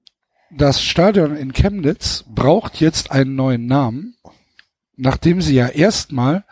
das 0.52 0.82
Stadion 0.82 1.36
in 1.36 1.54
Chemnitz 1.54 2.24
braucht 2.28 2.80
jetzt 2.80 3.12
einen 3.12 3.36
neuen 3.36 3.68
Namen, 3.68 4.16
nachdem 4.96 5.42
sie 5.42 5.56
ja 5.56 5.68
erstmal 5.68 6.46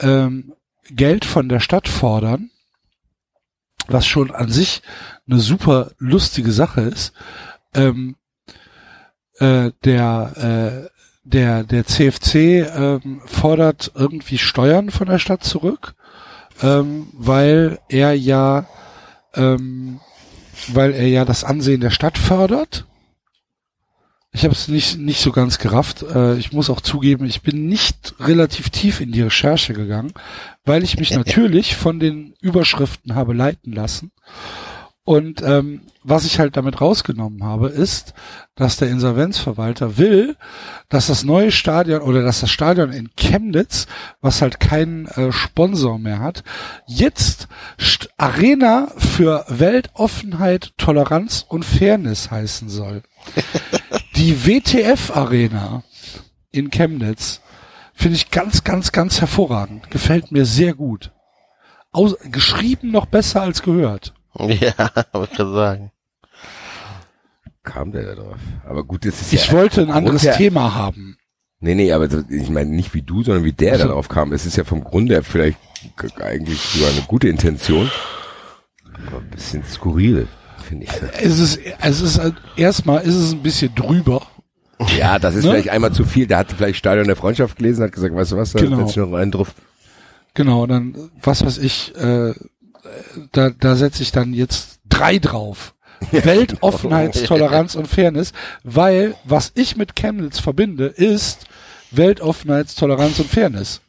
ähm, 0.00 0.54
Geld 0.90 1.24
von 1.24 1.48
der 1.48 1.60
Stadt 1.60 1.86
fordern, 1.86 2.50
was 3.88 4.06
schon 4.06 4.30
an 4.30 4.50
sich 4.50 4.82
eine 5.28 5.38
super 5.38 5.92
lustige 5.98 6.52
Sache 6.52 6.80
ist. 6.82 7.12
Ähm, 7.74 8.16
äh, 9.38 9.70
der 9.84 10.88
äh, 10.90 10.95
der, 11.26 11.64
der 11.64 11.84
CFC 11.84 12.34
ähm, 12.34 13.20
fordert 13.26 13.90
irgendwie 13.94 14.38
Steuern 14.38 14.90
von 14.90 15.08
der 15.08 15.18
Stadt 15.18 15.42
zurück, 15.42 15.94
ähm, 16.62 17.08
weil 17.12 17.80
er 17.88 18.14
ja, 18.14 18.66
ähm, 19.34 20.00
weil 20.68 20.92
er 20.92 21.08
ja 21.08 21.24
das 21.24 21.42
Ansehen 21.42 21.80
der 21.80 21.90
Stadt 21.90 22.16
fördert. 22.16 22.86
Ich 24.32 24.44
habe 24.44 24.54
es 24.54 24.68
nicht, 24.68 24.98
nicht 24.98 25.20
so 25.20 25.32
ganz 25.32 25.58
gerafft. 25.58 26.02
Äh, 26.02 26.36
ich 26.36 26.52
muss 26.52 26.70
auch 26.70 26.80
zugeben, 26.80 27.26
ich 27.26 27.42
bin 27.42 27.66
nicht 27.66 28.14
relativ 28.20 28.70
tief 28.70 29.00
in 29.00 29.10
die 29.10 29.22
Recherche 29.22 29.72
gegangen, 29.72 30.12
weil 30.64 30.84
ich 30.84 30.98
mich 30.98 31.10
natürlich 31.10 31.74
von 31.74 31.98
den 31.98 32.34
Überschriften 32.40 33.14
habe 33.14 33.32
leiten 33.32 33.72
lassen. 33.72 34.12
Und 35.06 35.40
ähm, 35.42 35.82
was 36.02 36.24
ich 36.24 36.40
halt 36.40 36.56
damit 36.56 36.80
rausgenommen 36.80 37.44
habe, 37.44 37.68
ist, 37.68 38.12
dass 38.56 38.76
der 38.76 38.88
Insolvenzverwalter 38.88 39.98
will, 39.98 40.36
dass 40.88 41.06
das 41.06 41.22
neue 41.22 41.52
Stadion 41.52 42.02
oder 42.02 42.22
dass 42.22 42.40
das 42.40 42.50
Stadion 42.50 42.90
in 42.90 43.10
Chemnitz, 43.14 43.86
was 44.20 44.42
halt 44.42 44.58
keinen 44.58 45.06
äh, 45.06 45.30
Sponsor 45.30 46.00
mehr 46.00 46.18
hat, 46.18 46.42
jetzt 46.86 47.46
St 47.80 48.08
Arena 48.16 48.88
für 48.96 49.44
Weltoffenheit, 49.48 50.72
Toleranz 50.76 51.46
und 51.48 51.64
Fairness 51.64 52.32
heißen 52.32 52.68
soll. 52.68 53.04
Die 54.16 54.44
WTF-Arena 54.44 55.84
in 56.50 56.70
Chemnitz 56.70 57.42
finde 57.94 58.16
ich 58.16 58.32
ganz, 58.32 58.64
ganz, 58.64 58.90
ganz 58.90 59.20
hervorragend. 59.20 59.88
Gefällt 59.92 60.32
mir 60.32 60.46
sehr 60.46 60.74
gut. 60.74 61.12
Aus, 61.92 62.16
geschrieben 62.32 62.90
noch 62.90 63.06
besser 63.06 63.42
als 63.42 63.62
gehört. 63.62 64.15
Ja, 64.60 64.74
wollte 65.12 65.30
ich 65.32 65.36
gerade 65.38 65.52
sagen. 65.54 65.90
Kam 67.62 67.90
der 67.92 68.02
da 68.04 68.14
drauf? 68.14 68.36
Aber 68.64 68.84
gut, 68.84 69.04
das 69.04 69.20
ist 69.20 69.32
Ich 69.32 69.46
ja 69.48 69.52
wollte 69.54 69.82
ein 69.82 69.90
anderes 69.90 70.22
Grund 70.22 70.32
her- 70.32 70.36
Thema 70.38 70.74
haben. 70.74 71.16
Nee, 71.58 71.74
nee, 71.74 71.90
aber 71.92 72.06
ich 72.28 72.50
meine 72.50 72.70
nicht 72.70 72.92
wie 72.94 73.02
du, 73.02 73.22
sondern 73.22 73.42
wie 73.44 73.52
der 73.52 73.74
Ach 73.74 73.78
so. 73.80 73.86
da 73.88 73.92
drauf 73.94 74.08
kam. 74.08 74.32
Es 74.32 74.46
ist 74.46 74.56
ja 74.56 74.64
vom 74.64 74.84
Grunde 74.84 75.14
her 75.14 75.22
vielleicht 75.22 75.58
eigentlich 76.20 76.60
sogar 76.60 76.90
eine 76.90 77.00
gute 77.02 77.28
Intention. 77.28 77.90
Aber 79.08 79.18
ein 79.18 79.30
bisschen 79.30 79.64
skurril, 79.64 80.28
finde 80.62 80.84
ich. 80.84 80.90
Es 81.20 81.38
ist, 81.40 81.58
es 81.80 82.00
ist, 82.02 82.20
erstmal 82.56 83.02
ist 83.02 83.14
es 83.14 83.32
ein 83.32 83.42
bisschen 83.42 83.74
drüber. 83.74 84.26
Ja, 84.98 85.18
das 85.18 85.34
ist 85.34 85.44
Ne? 85.44 85.52
vielleicht 85.52 85.70
einmal 85.70 85.92
zu 85.92 86.04
viel. 86.04 86.26
Der 86.26 86.38
hat 86.38 86.52
vielleicht 86.52 86.78
Stadion 86.78 87.06
der 87.06 87.16
Freundschaft 87.16 87.56
gelesen, 87.56 87.82
hat 87.84 87.92
gesagt, 87.92 88.14
weißt 88.14 88.32
du 88.32 88.36
was, 88.36 88.52
da 88.52 88.60
Genau. 88.60 88.86
ich 88.86 88.96
noch 88.96 89.12
einen 89.14 89.30
drauf. 89.32 89.54
Genau, 90.34 90.66
dann, 90.66 91.10
was 91.22 91.44
weiß 91.44 91.56
ich, 91.58 91.94
äh, 91.96 92.34
da, 93.32 93.50
da 93.50 93.76
setze 93.76 94.02
ich 94.02 94.12
dann 94.12 94.32
jetzt 94.32 94.80
drei 94.88 95.18
drauf. 95.18 95.74
Weltoffenheit, 96.10 97.24
Toleranz 97.24 97.74
und 97.76 97.88
Fairness, 97.88 98.32
weil 98.62 99.14
was 99.24 99.52
ich 99.54 99.76
mit 99.76 99.96
Chemnitz 99.96 100.38
verbinde, 100.40 100.86
ist 100.86 101.46
Weltoffenheit, 101.90 102.76
Toleranz 102.76 103.18
und 103.18 103.30
Fairness. 103.30 103.80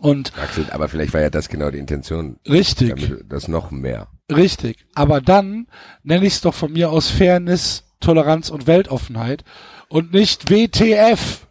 Und 0.00 0.32
Axel, 0.38 0.66
aber 0.70 0.88
vielleicht 0.88 1.12
war 1.12 1.20
ja 1.20 1.30
das 1.30 1.48
genau 1.48 1.70
die 1.70 1.78
Intention, 1.78 2.38
richtig, 2.48 3.12
das 3.28 3.48
noch 3.48 3.70
mehr. 3.70 4.08
richtig. 4.30 4.78
Aber 4.94 5.20
dann 5.20 5.66
nenne 6.02 6.26
ich 6.26 6.34
es 6.34 6.40
doch 6.40 6.54
von 6.54 6.72
mir 6.72 6.90
aus 6.90 7.10
Fairness, 7.10 7.84
Toleranz 8.00 8.48
und 8.50 8.66
Weltoffenheit 8.66 9.44
und 9.88 10.12
nicht 10.12 10.50
WTF. 10.50 11.46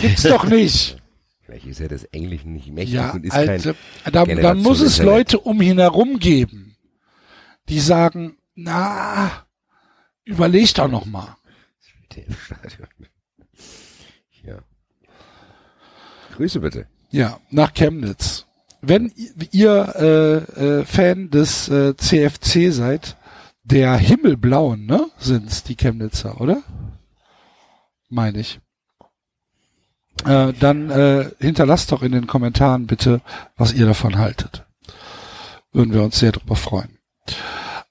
Gibt's 0.00 0.22
doch 0.22 0.44
nicht. 0.44 0.96
Vielleicht 1.60 1.66
ist 1.66 1.80
er 1.80 1.88
das 1.88 2.04
Englischen 2.04 2.52
nicht 2.52 2.70
mächtig 2.70 2.94
Ja, 2.94 3.10
und 3.10 3.24
ist 3.24 3.32
Alter, 3.32 3.74
kein 4.04 4.12
dann, 4.12 4.12
dann 4.12 4.24
Generation 4.26 4.62
muss 4.62 4.80
es 4.80 4.98
Internet. 4.98 5.18
Leute 5.18 5.40
um 5.40 5.60
ihn 5.60 5.78
herum 5.78 6.18
geben, 6.18 6.76
die 7.68 7.80
sagen, 7.80 8.38
na, 8.54 9.46
überleg 10.24 10.74
doch 10.74 10.88
noch 10.88 11.06
mal. 11.06 11.36
Ja. 14.42 14.58
Grüße 16.34 16.60
bitte. 16.60 16.86
Ja, 17.10 17.40
nach 17.50 17.74
Chemnitz. 17.74 18.46
Wenn 18.80 19.12
ihr 19.52 19.94
äh, 19.96 20.78
äh, 20.80 20.84
Fan 20.86 21.28
des 21.28 21.68
äh, 21.68 21.94
CFC 21.94 22.72
seid, 22.72 23.18
der 23.64 23.98
Himmelblauen, 23.98 24.86
ne, 24.86 25.10
sind's 25.18 25.62
die 25.62 25.76
Chemnitzer, 25.76 26.40
oder? 26.40 26.62
Meine 28.08 28.40
ich. 28.40 28.60
Äh, 30.26 30.52
dann 30.52 30.90
äh, 30.90 31.30
hinterlasst 31.38 31.92
doch 31.92 32.02
in 32.02 32.12
den 32.12 32.26
Kommentaren 32.26 32.86
bitte, 32.86 33.20
was 33.56 33.72
ihr 33.72 33.86
davon 33.86 34.18
haltet. 34.18 34.66
Würden 35.72 35.94
wir 35.94 36.02
uns 36.02 36.18
sehr 36.18 36.32
darüber 36.32 36.56
freuen. 36.56 36.98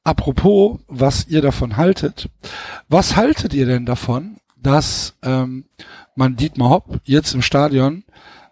Apropos, 0.04 0.80
was 0.88 1.28
ihr 1.28 1.42
davon 1.42 1.78
haltet. 1.78 2.30
Was 2.88 3.16
haltet 3.16 3.54
ihr 3.54 3.66
denn 3.66 3.86
davon, 3.86 4.38
dass 4.56 5.16
ähm, 5.24 5.66
man 6.16 6.36
Dietmar 6.36 6.70
Hopp 6.70 7.00
jetzt 7.04 7.34
im 7.34 7.42
Stadion 7.42 8.04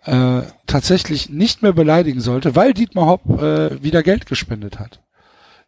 äh, 0.06 0.42
tatsächlich 0.68 1.30
nicht 1.30 1.62
mehr 1.64 1.74
beleidigen 1.74 2.22
sollte, 2.22 2.56
weil 2.56 2.74
Dietmar 2.74 3.08
Hopp 3.08 3.42
äh, 3.42 3.82
wieder 3.84 4.04
Geld 4.04 4.26
gespendet 4.26 4.80
hat? 4.80 5.02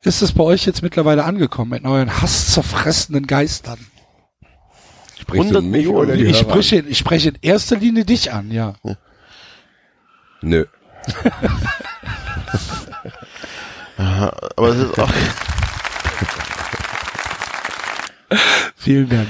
Ist 0.01 0.21
es 0.21 0.31
bei 0.31 0.43
euch 0.43 0.65
jetzt 0.65 0.81
mittlerweile 0.81 1.25
angekommen 1.25 1.73
in 1.73 1.85
euren 1.85 2.21
hasszerfressenden 2.21 3.27
Geistern? 3.27 3.79
Sprichst 5.29 5.51
du 5.51 5.57
100 5.59 5.63
mich 5.63 5.87
oder 5.87 6.15
die 6.17 6.25
Ich 6.25 6.39
spreche, 6.39 6.79
ich 6.79 6.97
spreche 6.97 7.29
in 7.29 7.37
erster 7.41 7.77
Linie 7.77 8.03
dich 8.03 8.31
an, 8.31 8.51
ja. 8.51 8.73
Nö. 10.41 10.65
Aber 13.97 14.69
es 14.69 14.77
ist 14.77 14.97
auch, 14.97 15.11
Vielen 18.75 19.09
Dank. 19.09 19.27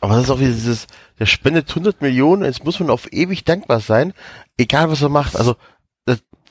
aber 0.00 0.14
das 0.14 0.24
ist 0.24 0.30
auch 0.30 0.38
wieder 0.38 0.50
dieses, 0.50 0.86
der 1.18 1.26
spendet 1.26 1.68
100 1.70 2.02
Millionen, 2.02 2.44
jetzt 2.44 2.64
muss 2.64 2.78
man 2.78 2.90
auf 2.90 3.12
ewig 3.12 3.44
dankbar 3.44 3.80
sein, 3.80 4.12
egal 4.58 4.90
was 4.90 5.02
er 5.02 5.08
macht. 5.08 5.36
Also, 5.36 5.56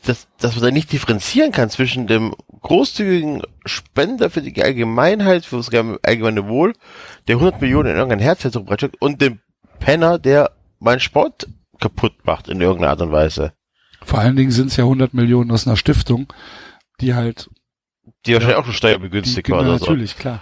das, 0.05 0.27
das, 0.27 0.27
dass 0.39 0.55
man 0.55 0.63
da 0.65 0.71
nicht 0.71 0.91
differenzieren 0.91 1.51
kann 1.51 1.69
zwischen 1.69 2.07
dem 2.07 2.33
großzügigen 2.61 3.41
Spender 3.65 4.29
für 4.29 4.41
die 4.41 4.61
Allgemeinheit, 4.61 5.45
für 5.45 5.57
das 5.57 5.69
allgemeine 5.69 6.47
Wohl, 6.47 6.73
der 7.27 7.35
100 7.37 7.61
Millionen 7.61 7.91
in 7.91 7.95
irgendein 7.95 8.19
Herzzentrum 8.19 8.65
bereitstellt 8.65 8.95
und 8.99 9.21
dem 9.21 9.39
Penner, 9.79 10.19
der 10.19 10.51
meinen 10.79 10.99
Sport 10.99 11.47
kaputt 11.79 12.13
macht 12.23 12.49
in 12.49 12.59
irgendeiner 12.59 12.91
Art 12.91 13.01
und 13.01 13.11
Weise. 13.11 13.53
Vor 14.01 14.19
allen 14.19 14.35
Dingen 14.35 14.51
sind 14.51 14.67
es 14.67 14.77
ja 14.77 14.83
100 14.85 15.13
Millionen 15.13 15.51
aus 15.51 15.67
einer 15.67 15.77
Stiftung, 15.77 16.31
die 17.01 17.15
halt, 17.15 17.49
Die 18.25 18.33
wahrscheinlich 18.33 18.57
auch 18.57 18.65
schon 18.65 18.73
steuerbegünstigt 18.73 19.45
genau, 19.45 19.59
war 19.59 19.65
oder 19.65 19.79
so. 19.79 19.85
natürlich, 19.85 20.17
klar. 20.17 20.41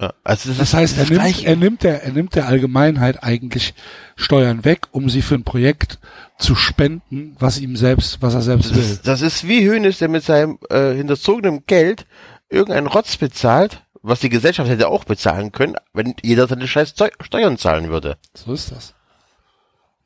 Ja, 0.00 0.12
also 0.24 0.48
das, 0.48 0.58
Das 0.58 0.74
heißt, 0.74 0.98
er 0.98 1.08
nimmt, 1.08 1.44
er 1.44 1.56
nimmt 1.56 1.82
der, 1.84 2.02
er 2.02 2.12
nimmt 2.12 2.34
der 2.34 2.48
Allgemeinheit 2.48 3.22
eigentlich 3.22 3.74
Steuern 4.16 4.64
weg, 4.64 4.88
um 4.90 5.08
sie 5.08 5.22
für 5.22 5.36
ein 5.36 5.44
Projekt 5.44 5.98
zu 6.38 6.54
spenden, 6.54 7.36
was 7.38 7.60
ihm 7.60 7.76
selbst, 7.76 8.20
was 8.20 8.34
er 8.34 8.42
selbst 8.42 8.70
Das 8.70 8.76
will. 8.76 8.84
ist, 8.84 9.06
das 9.06 9.22
ist 9.22 9.46
wie 9.46 9.64
Hönes, 9.68 9.98
der 9.98 10.08
mit 10.08 10.24
seinem 10.24 10.58
äh, 10.70 10.92
hinterzogenen 10.94 11.64
Geld 11.66 12.06
irgendeinen 12.50 12.86
Rotz 12.88 13.16
bezahlt, 13.16 13.82
was 14.02 14.20
die 14.20 14.28
Gesellschaft 14.28 14.68
hätte 14.68 14.88
auch 14.88 15.04
bezahlen 15.04 15.52
können, 15.52 15.76
wenn 15.92 16.14
jeder 16.22 16.46
seine 16.46 16.66
scheiß 16.68 16.90
Steu 16.90 17.08
Steuern 17.22 17.56
zahlen 17.56 17.88
würde. 17.90 18.16
So 18.34 18.52
ist 18.52 18.70
das. 18.72 18.94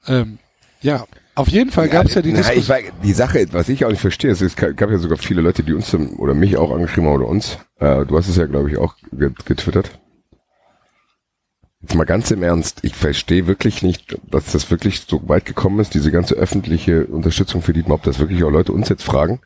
Ähm, 0.07 0.39
ja, 0.81 1.05
auf 1.35 1.49
jeden 1.49 1.71
Fall 1.71 1.89
gab 1.89 2.07
es 2.07 2.15
ja 2.15 2.23
die 2.23 2.33
na, 2.33 2.41
ich 2.41 2.47
Diskussion. 2.47 2.85
war, 2.85 2.93
die 3.03 3.13
Sache, 3.13 3.47
was 3.53 3.69
ich 3.69 3.85
auch 3.85 3.91
nicht 3.91 4.01
verstehe, 4.01 4.31
es 4.31 4.57
gab 4.57 4.81
ja 4.91 4.99
sogar 4.99 5.19
viele 5.19 5.41
Leute, 5.41 5.63
die 5.63 5.73
uns 5.73 5.93
oder 5.95 6.35
mich 6.35 6.57
auch 6.57 6.71
angeschrieben 6.73 7.09
haben 7.09 7.17
oder 7.17 7.29
uns. 7.29 7.59
Äh, 7.81 8.05
du 8.07 8.17
hast 8.17 8.29
es 8.29 8.37
ja, 8.37 8.47
glaube 8.47 8.71
ich, 8.71 8.77
auch 8.79 8.95
get- 9.13 9.45
getwittert. 9.47 9.99
Jetzt 11.81 11.95
mal 11.95 12.05
ganz 12.05 12.31
im 12.33 12.43
Ernst, 12.43 12.81
ich 12.83 12.95
verstehe 12.97 13.47
wirklich 13.47 13.83
nicht, 13.83 14.19
dass 14.29 14.51
das 14.53 14.69
wirklich 14.71 15.01
so 15.07 15.29
weit 15.29 15.45
gekommen 15.45 15.79
ist, 15.79 15.95
diese 15.95 16.11
ganze 16.11 16.35
öffentliche 16.35 17.07
Unterstützung 17.07 17.63
für 17.63 17.73
Dietmar, 17.73 17.97
ob 17.97 18.03
das 18.03 18.19
wirklich 18.19 18.43
auch 18.43 18.51
Leute 18.51 18.73
uns 18.73 18.89
jetzt 18.89 19.05
fragen, 19.05 19.41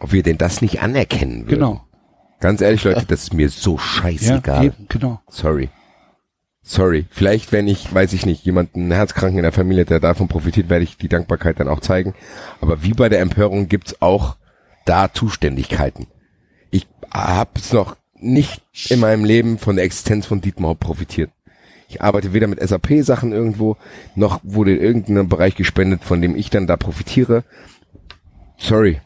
ob 0.00 0.12
wir 0.12 0.24
denn 0.24 0.38
das 0.38 0.62
nicht 0.62 0.82
anerkennen 0.82 1.42
würden. 1.46 1.54
Genau. 1.54 1.84
Ganz 2.40 2.60
ehrlich, 2.60 2.82
Leute, 2.82 3.06
das 3.06 3.22
ist 3.22 3.34
mir 3.34 3.48
so 3.50 3.76
Ja, 3.76 3.80
scheißegal. 3.80 4.64
eben, 4.64 4.86
genau. 4.88 5.20
Sorry. 5.28 5.70
Sorry. 6.60 7.06
Vielleicht, 7.10 7.52
wenn 7.52 7.68
ich, 7.68 7.92
weiß 7.94 8.12
ich 8.14 8.26
nicht, 8.26 8.44
jemanden 8.44 8.90
Herzkranken 8.90 9.38
in 9.38 9.42
der 9.44 9.52
Familie, 9.52 9.84
der 9.84 10.00
davon 10.00 10.26
profitiert, 10.26 10.68
werde 10.70 10.82
ich 10.84 10.96
die 10.96 11.08
Dankbarkeit 11.08 11.60
dann 11.60 11.68
auch 11.68 11.80
zeigen. 11.80 12.14
Aber 12.60 12.82
wie 12.82 12.94
bei 12.94 13.08
der 13.08 13.20
Empörung 13.20 13.68
gibt's 13.68 14.02
auch 14.02 14.36
da 14.86 15.12
Zuständigkeiten. 15.12 16.08
Ich 16.72 16.88
hab's 17.12 17.72
noch 17.72 17.96
nicht 18.22 18.62
in 18.88 19.00
meinem 19.00 19.24
Leben 19.24 19.58
von 19.58 19.76
der 19.76 19.84
Existenz 19.84 20.26
von 20.26 20.40
Dietmar 20.40 20.74
profitiert. 20.74 21.30
Ich 21.88 22.00
arbeite 22.00 22.32
weder 22.32 22.46
mit 22.46 22.60
SAP-Sachen 22.66 23.32
irgendwo, 23.32 23.76
noch 24.14 24.40
wurde 24.42 24.74
in 24.74 24.82
irgendeinem 24.82 25.28
Bereich 25.28 25.56
gespendet, 25.56 26.04
von 26.04 26.22
dem 26.22 26.36
ich 26.36 26.48
dann 26.48 26.66
da 26.66 26.76
profitiere. 26.76 27.44
Sorry. 28.56 29.00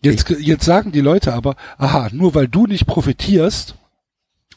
Jetzt, 0.00 0.28
jetzt 0.30 0.64
sagen 0.64 0.90
die 0.92 1.00
Leute 1.00 1.34
aber, 1.34 1.54
aha, 1.76 2.08
nur 2.12 2.34
weil 2.34 2.48
du 2.48 2.66
nicht 2.66 2.86
profitierst, 2.86 3.76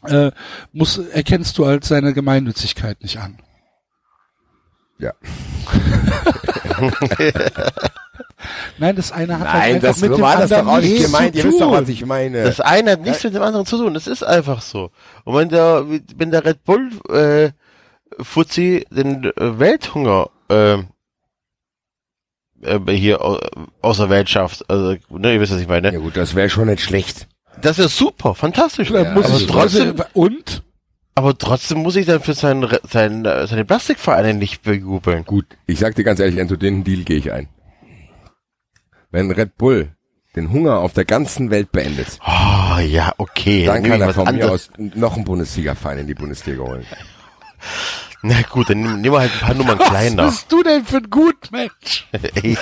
äh, 0.04 0.32
muss, 0.72 0.98
erkennst 0.98 1.58
du 1.58 1.66
halt 1.66 1.84
seine 1.84 2.14
Gemeinnützigkeit 2.14 3.02
nicht 3.02 3.20
an. 3.20 3.38
Ja. 4.98 5.12
Nein, 8.78 8.96
das 8.96 9.12
eine 9.12 9.40
hat 9.40 9.48
halt 9.52 9.62
Nein, 9.64 9.76
einfach 9.76 9.88
das 9.90 10.02
mit 10.02 10.12
dem 10.12 10.22
war 10.22 10.38
das 10.38 10.52
anderen 10.52 10.66
doch 10.68 10.74
auch 10.74 10.82
nicht 10.82 10.90
nichts 10.92 11.06
gemeint. 11.06 11.34
zu 11.34 11.38
Ihr 11.40 11.44
wisst 11.46 11.62
doch, 11.62 11.72
tun. 11.72 11.82
was 11.82 11.90
ich 11.90 12.06
meine. 12.06 12.44
Das 12.44 12.60
eine 12.60 12.92
hat 12.92 13.02
nichts 13.02 13.24
mit 13.24 13.34
dem 13.34 13.42
anderen 13.42 13.66
zu 13.66 13.78
tun. 13.78 13.94
Das 13.94 14.08
ist 14.08 14.24
einfach 14.24 14.62
so. 14.62 14.92
Und 15.24 15.36
wenn 15.36 15.50
der, 15.50 15.86
wenn 16.18 16.32
der 16.32 16.46
Red 16.46 16.64
Bull 16.64 16.92
äh, 17.10 17.52
Fuzzi 18.24 18.86
den 18.92 19.24
äh, 19.26 19.32
Welthunger 19.60 20.30
äh, 20.50 20.78
äh, 22.62 22.80
hier 22.92 23.22
au- 23.24 23.40
außer 23.82 24.10
Welt 24.10 24.30
schafft, 24.30 24.70
also 24.70 24.96
ne, 25.10 25.34
ihr 25.34 25.42
wisst, 25.42 25.54
was 25.54 25.62
ich 25.62 25.68
meine. 25.68 25.92
ja 25.92 26.00
gut, 26.00 26.16
das 26.18 26.36
wäre 26.36 26.50
schon 26.50 26.68
nicht 26.68 26.84
schlecht. 26.84 27.28
Das 27.62 27.80
ist 27.80 27.98
super, 27.98 28.36
fantastisch. 28.36 28.90
Klar, 28.90 29.12
muss 29.14 29.26
aber 29.28 29.36
ich 29.38 29.48
trotzdem, 29.48 29.96
und 30.14 30.62
aber 31.16 31.38
trotzdem 31.38 31.80
muss 31.80 31.96
ich 31.96 32.06
dann 32.06 32.22
für 32.22 32.34
seinen, 32.34 32.68
seinen, 32.90 33.26
äh, 33.26 33.48
seine 33.48 33.66
Plastikvereine 33.66 34.34
nicht 34.34 34.64
bejubeln. 34.64 35.26
Gut, 35.26 35.46
ich 35.66 35.80
sag 35.80 35.96
dir 35.96 36.04
ganz 36.04 36.20
ehrlich, 36.20 36.38
Enzo, 36.38 36.56
den 36.56 36.84
Deal 36.84 37.04
gehe 37.04 37.18
ich 37.18 37.32
ein. 37.32 37.48
Wenn 39.12 39.32
Red 39.32 39.58
Bull 39.58 39.90
den 40.36 40.52
Hunger 40.52 40.80
auf 40.80 40.94
der 40.94 41.06
ganzen 41.06 41.50
Welt 41.50 41.72
beendet, 41.72 42.20
Oh, 42.28 42.80
ja, 42.80 43.14
okay. 43.18 43.66
dann 43.66 43.82
nehm 43.82 43.92
kann 43.92 44.02
er 44.02 44.08
was 44.10 44.16
von 44.16 44.36
mir 44.36 44.52
aus 44.52 44.70
noch 44.78 45.16
einen 45.16 45.24
Bundesliga-Verein 45.24 46.00
in 46.00 46.08
die 46.08 46.14
Bundesliga 46.14 46.64
holen. 46.64 46.86
Na 48.22 48.42
gut, 48.42 48.70
dann 48.70 48.82
nehmen 48.82 49.04
wir 49.14 49.20
halt 49.20 49.32
ein 49.34 49.40
paar 49.40 49.54
Nummern 49.54 49.80
was 49.80 49.90
kleiner. 49.90 50.26
bist 50.26 50.52
du 50.52 50.64
denn 50.64 50.84
für 50.84 50.98
ein 50.98 51.10
Gutmensch? 51.10 52.08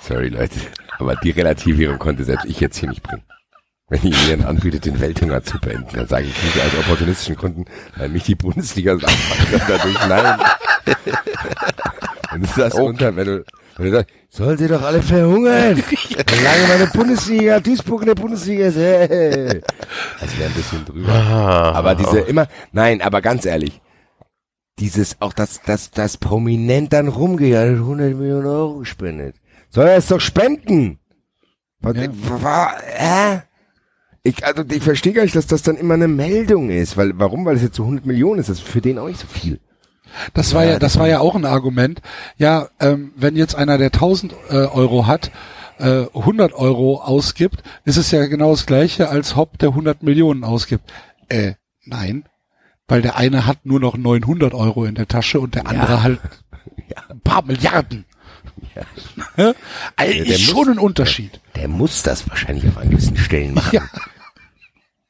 Sorry, 0.00 0.28
Leute. 0.28 0.60
Aber 0.98 1.16
die 1.16 1.30
Relativierung 1.30 1.98
konnte 1.98 2.24
selbst 2.24 2.46
ich 2.46 2.60
jetzt 2.60 2.78
hier 2.78 2.88
nicht 2.88 3.02
bringen. 3.02 3.22
Wenn 3.88 4.02
ihr 4.02 4.16
ihnen 4.32 4.44
anbietet, 4.44 4.84
den 4.84 5.00
Welthunger 5.00 5.42
zu 5.44 5.58
beenden, 5.60 5.96
dann 5.96 6.08
sage 6.08 6.26
ich 6.26 6.42
nicht 6.42 6.56
aus 6.58 6.74
opportunistischen 6.80 7.36
Gründen, 7.36 7.64
weil 7.96 8.08
mich 8.08 8.24
die 8.24 8.34
Bundesliga 8.34 8.92
anfangen 8.94 9.62
dadurch. 9.68 10.08
Nein. 10.08 10.40
Wenn 12.32 12.42
du 12.42 12.48
das 12.56 12.74
unter, 12.74 13.14
wenn 13.14 13.26
du, 13.26 13.44
wenn 13.76 13.86
du 13.86 13.92
sagst, 13.92 14.12
sollen 14.28 14.58
sie 14.58 14.66
doch 14.66 14.82
alle 14.82 15.00
verhungern, 15.02 15.80
solange 16.28 16.66
meine 16.68 16.86
Bundesliga, 16.92 17.60
Duisburg 17.60 18.02
in 18.02 18.06
der 18.08 18.14
Bundesliga 18.16 18.66
ist, 18.66 18.76
hey. 18.76 19.62
Das 20.20 20.36
wäre 20.36 20.48
ein 20.50 20.54
bisschen 20.54 20.84
drüber. 20.84 21.12
Ah, 21.12 21.72
Aber 21.72 21.94
diese 21.94 22.18
immer, 22.20 22.48
nein, 22.72 23.00
aber 23.00 23.22
ganz 23.22 23.46
ehrlich, 23.46 23.80
dieses, 24.80 25.16
auch 25.20 25.32
das, 25.32 25.62
das, 25.64 25.92
das 25.92 26.16
prominent 26.16 26.92
dann 26.92 27.06
rumgeht, 27.08 27.54
er 27.54 27.60
hat 27.62 27.68
100 27.76 28.14
Millionen 28.16 28.46
Euro 28.46 28.78
gespendet. 28.80 29.36
Soll 29.70 29.86
er 29.86 29.96
es 29.96 30.08
doch 30.08 30.20
spenden? 30.20 30.98
Was, 31.80 31.96
Ja. 31.96 32.08
war, 32.42 32.74
äh? 32.84 33.38
Ich, 34.26 34.44
also, 34.44 34.64
ich 34.68 34.82
verstehe 34.82 35.12
gar 35.12 35.22
nicht, 35.22 35.36
dass 35.36 35.46
das 35.46 35.62
dann 35.62 35.76
immer 35.76 35.94
eine 35.94 36.08
Meldung 36.08 36.70
ist, 36.70 36.96
weil, 36.96 37.12
warum? 37.16 37.44
Weil 37.44 37.56
es 37.56 37.62
jetzt 37.62 37.76
so 37.76 37.84
100 37.84 38.06
Millionen 38.06 38.40
ist, 38.40 38.48
das 38.48 38.58
ist 38.58 38.66
für 38.66 38.80
den 38.80 38.98
auch 38.98 39.06
nicht 39.06 39.20
so 39.20 39.28
viel. 39.28 39.60
Das 40.34 40.52
war 40.52 40.64
ja, 40.64 40.78
das 40.78 40.98
war 40.98 41.06
ja 41.06 41.20
auch 41.20 41.36
ein 41.36 41.44
Argument. 41.44 42.00
Ja, 42.36 42.68
ähm, 42.80 43.12
wenn 43.16 43.36
jetzt 43.36 43.54
einer, 43.54 43.78
der 43.78 43.88
1000 43.88 44.32
äh, 44.50 44.54
Euro 44.54 45.06
hat, 45.06 45.30
äh, 45.78 46.06
100 46.12 46.54
Euro 46.54 47.00
ausgibt, 47.02 47.62
ist 47.84 47.98
es 47.98 48.10
ja 48.10 48.26
genau 48.26 48.50
das 48.50 48.66
gleiche, 48.66 49.08
als 49.10 49.36
Hopp, 49.36 49.58
der 49.58 49.70
100 49.70 50.02
Millionen 50.02 50.42
ausgibt. 50.42 50.90
Äh, 51.28 51.52
nein. 51.84 52.24
Weil 52.88 53.02
der 53.02 53.16
eine 53.16 53.46
hat 53.46 53.64
nur 53.64 53.80
noch 53.80 53.96
900 53.96 54.54
Euro 54.54 54.86
in 54.86 54.94
der 54.94 55.06
Tasche 55.06 55.38
und 55.38 55.54
der 55.54 55.66
andere 55.66 56.02
halt 56.02 56.20
ein 57.08 57.20
paar 57.20 57.44
Milliarden. 57.44 58.06
Ja. 59.36 59.54
Also 59.96 60.12
der 60.12 60.26
ist 60.26 60.42
schon 60.42 60.68
ein 60.68 60.78
Unterschied. 60.78 61.40
Der 61.56 61.68
muss 61.68 62.02
das 62.02 62.28
wahrscheinlich 62.28 62.66
auf 62.68 62.78
an 62.78 62.90
gewissen 62.90 63.16
Stellen 63.16 63.54
machen. 63.54 63.74
Ja. 63.74 63.82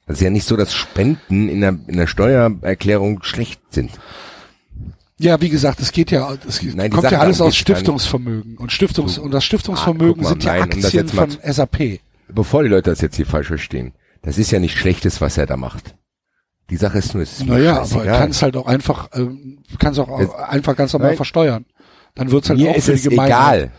Das 0.06 0.18
ist 0.18 0.22
ja 0.22 0.30
nicht 0.30 0.46
so, 0.46 0.56
dass 0.56 0.72
Spenden 0.72 1.48
in 1.48 1.60
der, 1.60 1.70
in 1.86 1.96
der 1.96 2.06
Steuererklärung 2.06 3.22
schlecht 3.24 3.60
sind. 3.70 3.90
Ja, 5.18 5.40
wie 5.40 5.48
gesagt, 5.48 5.80
es 5.80 5.92
geht 5.92 6.10
ja, 6.10 6.36
es 6.46 6.62
Nein, 6.62 6.90
kommt 6.90 7.10
ja 7.10 7.20
alles 7.20 7.40
aus. 7.40 7.56
Stiftungsvermögen. 7.56 8.56
Und 8.58 8.70
Stiftungs, 8.70 9.18
und 9.18 9.30
das 9.32 9.38
Ah, 9.38 9.46
Stiftungsvermögen 9.46 10.14
guck 10.14 10.22
mal, 10.22 10.28
sind 10.30 10.42
die 10.42 10.46
nein, 10.46 10.62
um 10.62 10.70
Aktien 10.84 11.06
mal 11.14 11.28
von 11.30 11.52
SAP. 11.52 12.00
Bevor 12.28 12.62
die 12.62 12.68
Leute 12.68 12.90
das 12.90 13.00
jetzt 13.00 13.16
hier 13.16 13.24
falsch 13.26 13.46
verstehen, 13.48 13.94
das 14.22 14.36
ist 14.38 14.50
ja 14.50 14.58
nicht 14.58 14.76
Schlechtes, 14.78 15.20
was 15.20 15.38
er 15.38 15.46
da 15.46 15.56
macht. 15.56 15.94
Die 16.68 16.76
Sache 16.76 16.98
ist 16.98 17.14
nur, 17.14 17.22
es 17.22 17.38
ist 17.38 17.46
Naja, 17.46 17.76
aber 17.76 17.86
scheißegal. 17.86 18.18
kannst 18.18 18.42
halt 18.42 18.56
auch 18.56 18.66
einfach, 18.66 19.08
ähm, 19.14 19.58
auch 19.98 20.20
Es- 20.20 20.30
einfach 20.34 20.76
ganz 20.76 20.92
normal 20.92 21.10
Nein. 21.10 21.16
versteuern. 21.16 21.64
Dann 22.14 22.30
wird's 22.30 22.48
halt 22.48 22.58
mir 22.58 22.70
auch 22.72 22.76
ist 22.76 22.86
für 22.86 22.92
die 22.92 22.98
es 22.98 23.04
Gemeinheit 23.04 23.28
egal. 23.30 23.70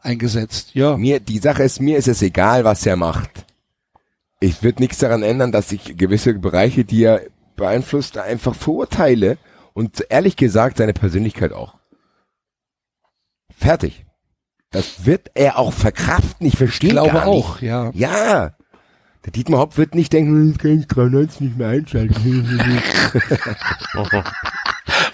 eingesetzt. 0.00 0.70
Ja. 0.74 0.96
Mir, 0.96 1.18
die 1.20 1.38
Sache 1.38 1.62
ist, 1.64 1.80
mir 1.80 1.98
ist 1.98 2.08
es 2.08 2.22
egal, 2.22 2.64
was 2.64 2.86
er 2.86 2.96
macht. 2.96 3.45
Ich 4.40 4.62
wird 4.62 4.80
nichts 4.80 4.98
daran 4.98 5.22
ändern, 5.22 5.50
dass 5.52 5.72
ich 5.72 5.96
gewisse 5.96 6.34
Bereiche, 6.34 6.84
die 6.84 7.04
er 7.04 7.22
beeinflusst, 7.56 8.18
einfach 8.18 8.54
verurteile 8.54 9.38
und 9.72 10.04
ehrlich 10.10 10.36
gesagt 10.36 10.76
seine 10.76 10.92
Persönlichkeit 10.92 11.52
auch. 11.52 11.74
Fertig. 13.56 14.04
Das 14.70 15.06
wird 15.06 15.30
er 15.34 15.58
auch 15.58 15.72
verkraften. 15.72 16.46
Ich 16.46 16.56
verstehe 16.56 16.88
Ich 16.90 16.94
glaube 16.94 17.12
gar 17.12 17.20
nicht. 17.20 17.28
auch, 17.28 17.60
ja. 17.62 17.90
Ja. 17.94 18.54
Der 19.24 19.32
Dietmar 19.32 19.60
Hopp 19.60 19.78
wird 19.78 19.94
nicht 19.94 20.12
denken, 20.12 20.48
jetzt 20.50 20.58
kann 20.58 20.78
ich 20.78 20.86
93 20.86 21.40
nicht 21.40 21.56
mehr 21.56 21.68
einschalten. 21.68 22.78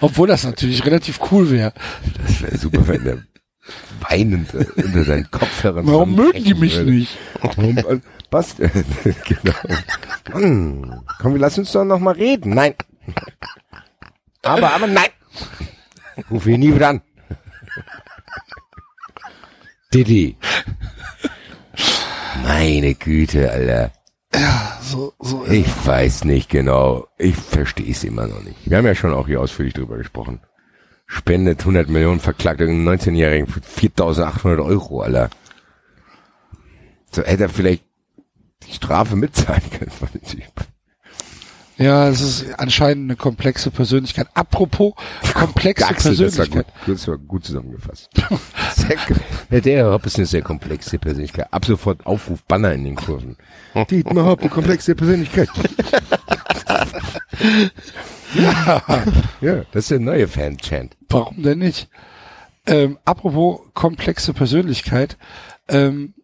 Obwohl 0.01 0.29
das 0.29 0.45
natürlich 0.45 0.85
relativ 0.85 1.21
cool 1.31 1.51
wäre. 1.51 1.73
Das 2.27 2.43
wäre 2.43 2.59
super, 2.59 2.87
wenn 2.89 3.05
der 3.05 3.19
weinend 4.09 4.53
äh, 4.55 4.67
unter 4.77 5.05
seinen 5.05 5.31
Kopfhörern 5.31 5.87
Warum 5.87 6.17
mögen 6.17 6.43
die 6.43 6.55
mich 6.55 6.77
würde. 6.77 6.91
nicht? 6.91 7.17
Warum, 7.41 7.77
Passt. 8.33 8.57
genau. 9.27 9.53
Mann, 10.33 11.05
komm, 11.21 11.35
wir 11.35 11.41
lassen 11.41 11.61
uns 11.61 11.73
doch 11.73 11.85
noch 11.85 11.99
mal 11.99 12.15
reden. 12.15 12.55
Nein. 12.55 12.75
Aber, 14.43 14.73
aber 14.73 14.87
nein. 14.87 15.11
Ruf 16.31 16.47
ihn 16.47 16.61
nie 16.61 16.75
wieder 16.75 16.89
an. 16.89 17.03
Didi. 19.93 20.39
Meine 22.43 22.95
Güte, 22.95 23.51
Alter. 23.51 23.93
So, 24.81 25.13
so, 25.19 25.45
Ich 25.45 25.69
weiß 25.87 26.25
nicht 26.25 26.49
genau. 26.49 27.09
Ich 27.19 27.37
verstehe 27.37 27.91
es 27.91 28.03
immer 28.03 28.27
noch 28.27 28.43
nicht. 28.43 28.57
Wir 28.65 28.79
haben 28.79 28.87
ja 28.87 28.95
schon 28.95 29.13
auch 29.13 29.27
hier 29.27 29.43
ausführlich 29.43 29.75
drüber 29.75 29.99
gesprochen. 29.99 30.41
Spendet 31.07 31.61
100 31.61 31.91
Millionen, 31.91 32.19
verklagt 32.19 32.63
irgendeinen 32.63 32.99
19-Jährigen 32.99 33.47
für 33.47 33.61
4.800 33.61 34.65
Euro, 34.65 35.03
Alter. 35.03 35.29
So 37.11 37.23
hätte 37.23 37.43
er 37.43 37.49
vielleicht 37.51 37.92
die 38.69 38.75
Strafe 38.75 39.17
mitzahlen 39.17 39.63
können 39.71 39.91
von 39.91 40.09
dem 40.15 40.23
Typ. 40.23 40.43
ja, 41.79 42.09
es 42.09 42.21
ist 42.21 42.59
anscheinend 42.59 43.11
eine 43.11 43.17
komplexe 43.17 43.71
Persönlichkeit. 43.71 44.29
Apropos 44.35 44.95
komplexe 45.35 45.87
Gaxel, 45.87 46.17
das 46.17 46.39
war 46.39 46.47
gut, 46.47 46.53
Persönlichkeit. 46.53 46.67
das 46.87 47.09
war 47.09 47.19
gut 47.19 47.45
zusammengefasst. 47.45 48.11
Sehr, 48.77 48.97
ja, 49.51 49.61
der 49.61 49.91
Hopp 49.93 50.07
ist 50.07 50.17
eine 50.17 50.27
sehr 50.27 50.43
komplexe 50.43 50.99
Persönlichkeit. 50.99 51.53
Ab 51.53 51.65
sofort 51.65 52.07
Aufruf 52.07 52.43
Banner 52.45 52.73
in 52.73 52.85
den 52.85 52.97
Kurven. 52.97 53.37
Dietmar 53.91 54.25
Hopp, 54.25 54.41
eine 54.41 54.51
komplexe 54.51 54.95
Persönlichkeit. 54.95 55.49
ja. 58.35 58.83
ja, 59.41 59.63
das 59.73 59.85
ist 59.85 59.91
der 59.91 60.01
neue 60.01 60.29
Fan-Chant. 60.29 60.97
Warum 61.09 61.43
denn 61.43 61.59
nicht? 61.59 61.89
Ähm, 62.67 62.99
apropos 63.05 63.61
komplexe 63.75 64.33
Persönlichkeit. 64.33 65.17
Ähm, 65.69 66.15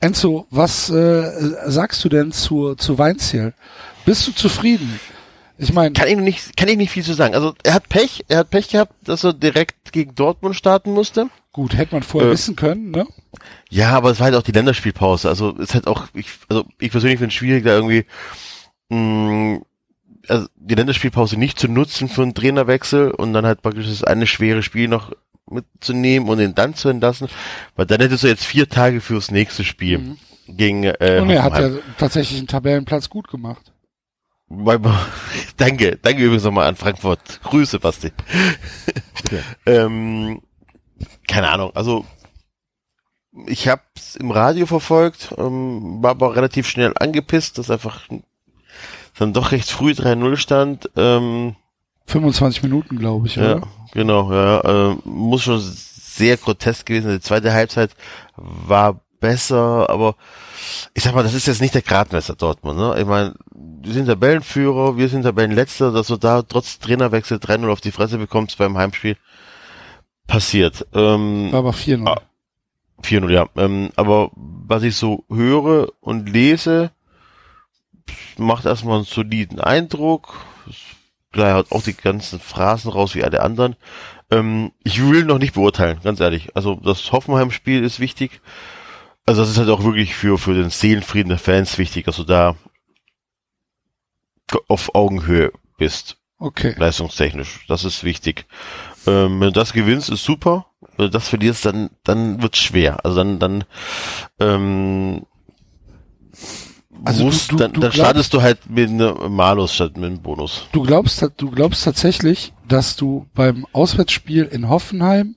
Enzo, 0.00 0.46
was 0.50 0.90
äh, 0.90 1.30
sagst 1.66 2.04
du 2.04 2.08
denn 2.08 2.30
zu, 2.32 2.74
zu 2.76 2.98
Weinziel? 2.98 3.52
Bist 4.04 4.26
du 4.28 4.32
zufrieden? 4.32 5.00
Ich 5.60 5.72
meine, 5.72 5.92
Kann 5.92 6.06
ich 6.06 6.16
nicht, 6.16 6.56
kann 6.56 6.68
ich 6.68 6.76
nicht 6.76 6.90
viel 6.92 7.02
zu 7.02 7.14
sagen. 7.14 7.34
Also 7.34 7.54
er 7.64 7.74
hat 7.74 7.88
Pech, 7.88 8.24
er 8.28 8.38
hat 8.38 8.50
Pech 8.50 8.68
gehabt, 8.68 8.92
dass 9.02 9.24
er 9.24 9.32
direkt 9.32 9.92
gegen 9.92 10.14
Dortmund 10.14 10.54
starten 10.54 10.92
musste. 10.92 11.28
gut, 11.52 11.76
hätte 11.76 11.96
man 11.96 12.04
vorher 12.04 12.30
Äh, 12.30 12.32
wissen 12.32 12.54
können, 12.54 12.92
ne? 12.92 13.06
Ja, 13.70 13.90
aber 13.90 14.10
es 14.10 14.20
war 14.20 14.26
halt 14.26 14.36
auch 14.36 14.42
die 14.42 14.52
Länderspielpause. 14.52 15.28
Also 15.28 15.56
es 15.58 15.74
hat 15.74 15.88
auch, 15.88 16.06
ich, 16.14 16.28
also 16.48 16.64
ich 16.78 16.92
persönlich 16.92 17.18
finde 17.18 17.32
es 17.32 17.34
schwierig, 17.34 17.64
da 17.64 17.70
irgendwie 17.74 18.06
mh, 18.90 19.62
also 20.28 20.46
die 20.54 20.74
Länderspielpause 20.76 21.36
nicht 21.36 21.58
zu 21.58 21.66
nutzen 21.66 22.08
für 22.08 22.22
einen 22.22 22.34
Trainerwechsel 22.34 23.10
und 23.10 23.32
dann 23.32 23.44
halt 23.44 23.62
praktisch 23.62 23.88
das 23.88 24.04
eine 24.04 24.28
schwere 24.28 24.62
Spiel 24.62 24.86
noch 24.86 25.10
mitzunehmen 25.50 26.28
und 26.28 26.40
ihn 26.40 26.54
dann 26.54 26.74
zu 26.74 26.88
entlassen, 26.88 27.28
weil 27.76 27.86
dann 27.86 28.00
hättest 28.00 28.24
du 28.24 28.28
jetzt 28.28 28.44
vier 28.44 28.68
Tage 28.68 29.00
fürs 29.00 29.30
nächste 29.30 29.64
Spiel 29.64 30.16
gegen 30.48 30.84
äh, 30.84 31.20
Und 31.20 31.30
er 31.30 31.42
hat 31.42 31.58
ja 31.58 31.70
tatsächlich 31.98 32.38
einen 32.38 32.48
Tabellenplatz 32.48 33.08
gut 33.08 33.28
gemacht. 33.28 33.72
Danke, 35.58 35.98
danke 36.00 36.22
übrigens 36.22 36.44
nochmal 36.44 36.68
an 36.68 36.76
Frankfurt. 36.76 37.40
Grüße, 37.42 37.80
Basti. 37.80 38.12
ähm, 39.66 40.40
keine 41.26 41.50
Ahnung, 41.50 41.72
also 41.74 42.06
ich 43.46 43.68
habe 43.68 43.82
es 43.94 44.16
im 44.16 44.30
Radio 44.30 44.64
verfolgt, 44.66 45.34
ähm, 45.36 46.02
war 46.02 46.12
aber 46.12 46.34
relativ 46.34 46.66
schnell 46.66 46.92
angepisst, 46.98 47.58
dass 47.58 47.70
einfach 47.70 48.08
dann 49.18 49.32
doch 49.32 49.52
recht 49.52 49.70
früh 49.70 49.90
3-0 49.90 50.36
stand. 50.36 50.90
Ähm, 50.96 51.56
25 52.08 52.62
Minuten, 52.62 52.98
glaube 52.98 53.26
ich, 53.26 53.36
ja, 53.36 53.56
oder? 53.56 53.68
genau, 53.92 54.32
ja, 54.32 54.92
äh, 54.92 54.96
muss 55.04 55.42
schon 55.42 55.60
sehr 55.60 56.36
grotesk 56.36 56.86
gewesen 56.86 57.08
sein. 57.08 57.16
Die 57.16 57.22
zweite 57.22 57.52
Halbzeit 57.52 57.90
war 58.36 59.00
besser, 59.20 59.90
aber 59.90 60.16
ich 60.94 61.02
sag 61.02 61.14
mal, 61.14 61.22
das 61.22 61.34
ist 61.34 61.46
jetzt 61.46 61.60
nicht 61.60 61.74
der 61.74 61.82
Gradmesser 61.82 62.34
Dortmund. 62.34 62.78
Ne? 62.78 62.96
Ich 62.98 63.06
meine, 63.06 63.34
wir 63.54 63.92
sind 63.92 64.06
Tabellenführer, 64.06 64.96
wir 64.96 65.08
sind 65.08 65.22
Tabellenletzter, 65.22 65.92
dass 65.92 66.06
du 66.06 66.16
da 66.16 66.42
trotz 66.42 66.78
Trainerwechsel 66.78 67.38
3-0 67.38 67.70
auf 67.70 67.80
die 67.80 67.92
Fresse 67.92 68.18
bekommst 68.18 68.58
beim 68.58 68.78
Heimspiel, 68.78 69.16
passiert. 70.26 70.86
Ähm, 70.94 71.50
aber 71.52 71.70
4-0. 71.70 72.06
Ah. 72.08 72.22
4-0, 73.02 73.30
ja. 73.30 73.46
Ähm, 73.56 73.90
aber 73.96 74.30
was 74.34 74.82
ich 74.82 74.96
so 74.96 75.24
höre 75.28 75.88
und 76.00 76.28
lese, 76.28 76.90
macht 78.38 78.64
erstmal 78.64 78.96
einen 78.96 79.04
soliden 79.04 79.60
Eindruck. 79.60 80.34
Klar, 81.32 81.48
er 81.48 81.54
hat 81.56 81.72
auch 81.72 81.82
die 81.82 81.94
ganzen 81.94 82.40
Phrasen 82.40 82.90
raus 82.90 83.14
wie 83.14 83.24
alle 83.24 83.42
anderen. 83.42 83.76
Ähm, 84.30 84.72
ich 84.82 85.02
will 85.02 85.24
noch 85.24 85.38
nicht 85.38 85.54
beurteilen, 85.54 86.00
ganz 86.02 86.20
ehrlich. 86.20 86.56
Also 86.56 86.74
das 86.74 87.12
Hoffenheim-Spiel 87.12 87.84
ist 87.84 88.00
wichtig. 88.00 88.40
Also 89.26 89.42
das 89.42 89.50
ist 89.50 89.58
halt 89.58 89.68
auch 89.68 89.84
wirklich 89.84 90.14
für, 90.14 90.38
für 90.38 90.54
den 90.54 90.70
Seelenfrieden 90.70 91.28
der 91.28 91.38
Fans 91.38 91.76
wichtig, 91.76 92.06
dass 92.06 92.16
du 92.16 92.24
da 92.24 92.56
auf 94.68 94.94
Augenhöhe 94.94 95.52
bist 95.76 96.16
Okay. 96.40 96.74
leistungstechnisch. 96.78 97.64
Das 97.66 97.84
ist 97.84 98.04
wichtig. 98.04 98.46
Ähm, 99.06 99.40
wenn 99.40 99.48
du 99.48 99.52
das 99.52 99.72
gewinnst, 99.72 100.08
ist 100.08 100.24
super. 100.24 100.66
Wenn 100.96 101.06
du 101.06 101.10
das 101.10 101.28
verlierst, 101.28 101.64
dann, 101.64 101.90
dann 102.04 102.40
wird's 102.40 102.58
schwer. 102.58 103.04
Also 103.04 103.16
dann, 103.16 103.38
dann, 103.40 103.64
ähm, 104.38 105.26
Also 107.04 107.20
du- 107.20 107.26
musst, 107.26 107.52
du- 107.52 107.56
dann, 107.56 107.72
du 107.72 107.80
dann 107.80 107.90
glaubst- 107.90 107.96
startest 107.98 108.34
du 108.34 108.42
halt 108.42 108.68
mit 108.70 108.88
einem 108.90 109.32
Malus 109.34 109.74
statt 109.74 109.96
mit 109.96 110.06
einem 110.06 110.20
Bonus. 110.20 110.66
Du 110.72 110.82
glaubst, 110.82 111.24
du 111.36 111.50
glaubst 111.50 111.84
tatsächlich, 111.84 112.52
dass 112.66 112.96
du 112.96 113.26
beim 113.34 113.66
Auswärtsspiel 113.72 114.44
in 114.44 114.68
Hoffenheim 114.68 115.36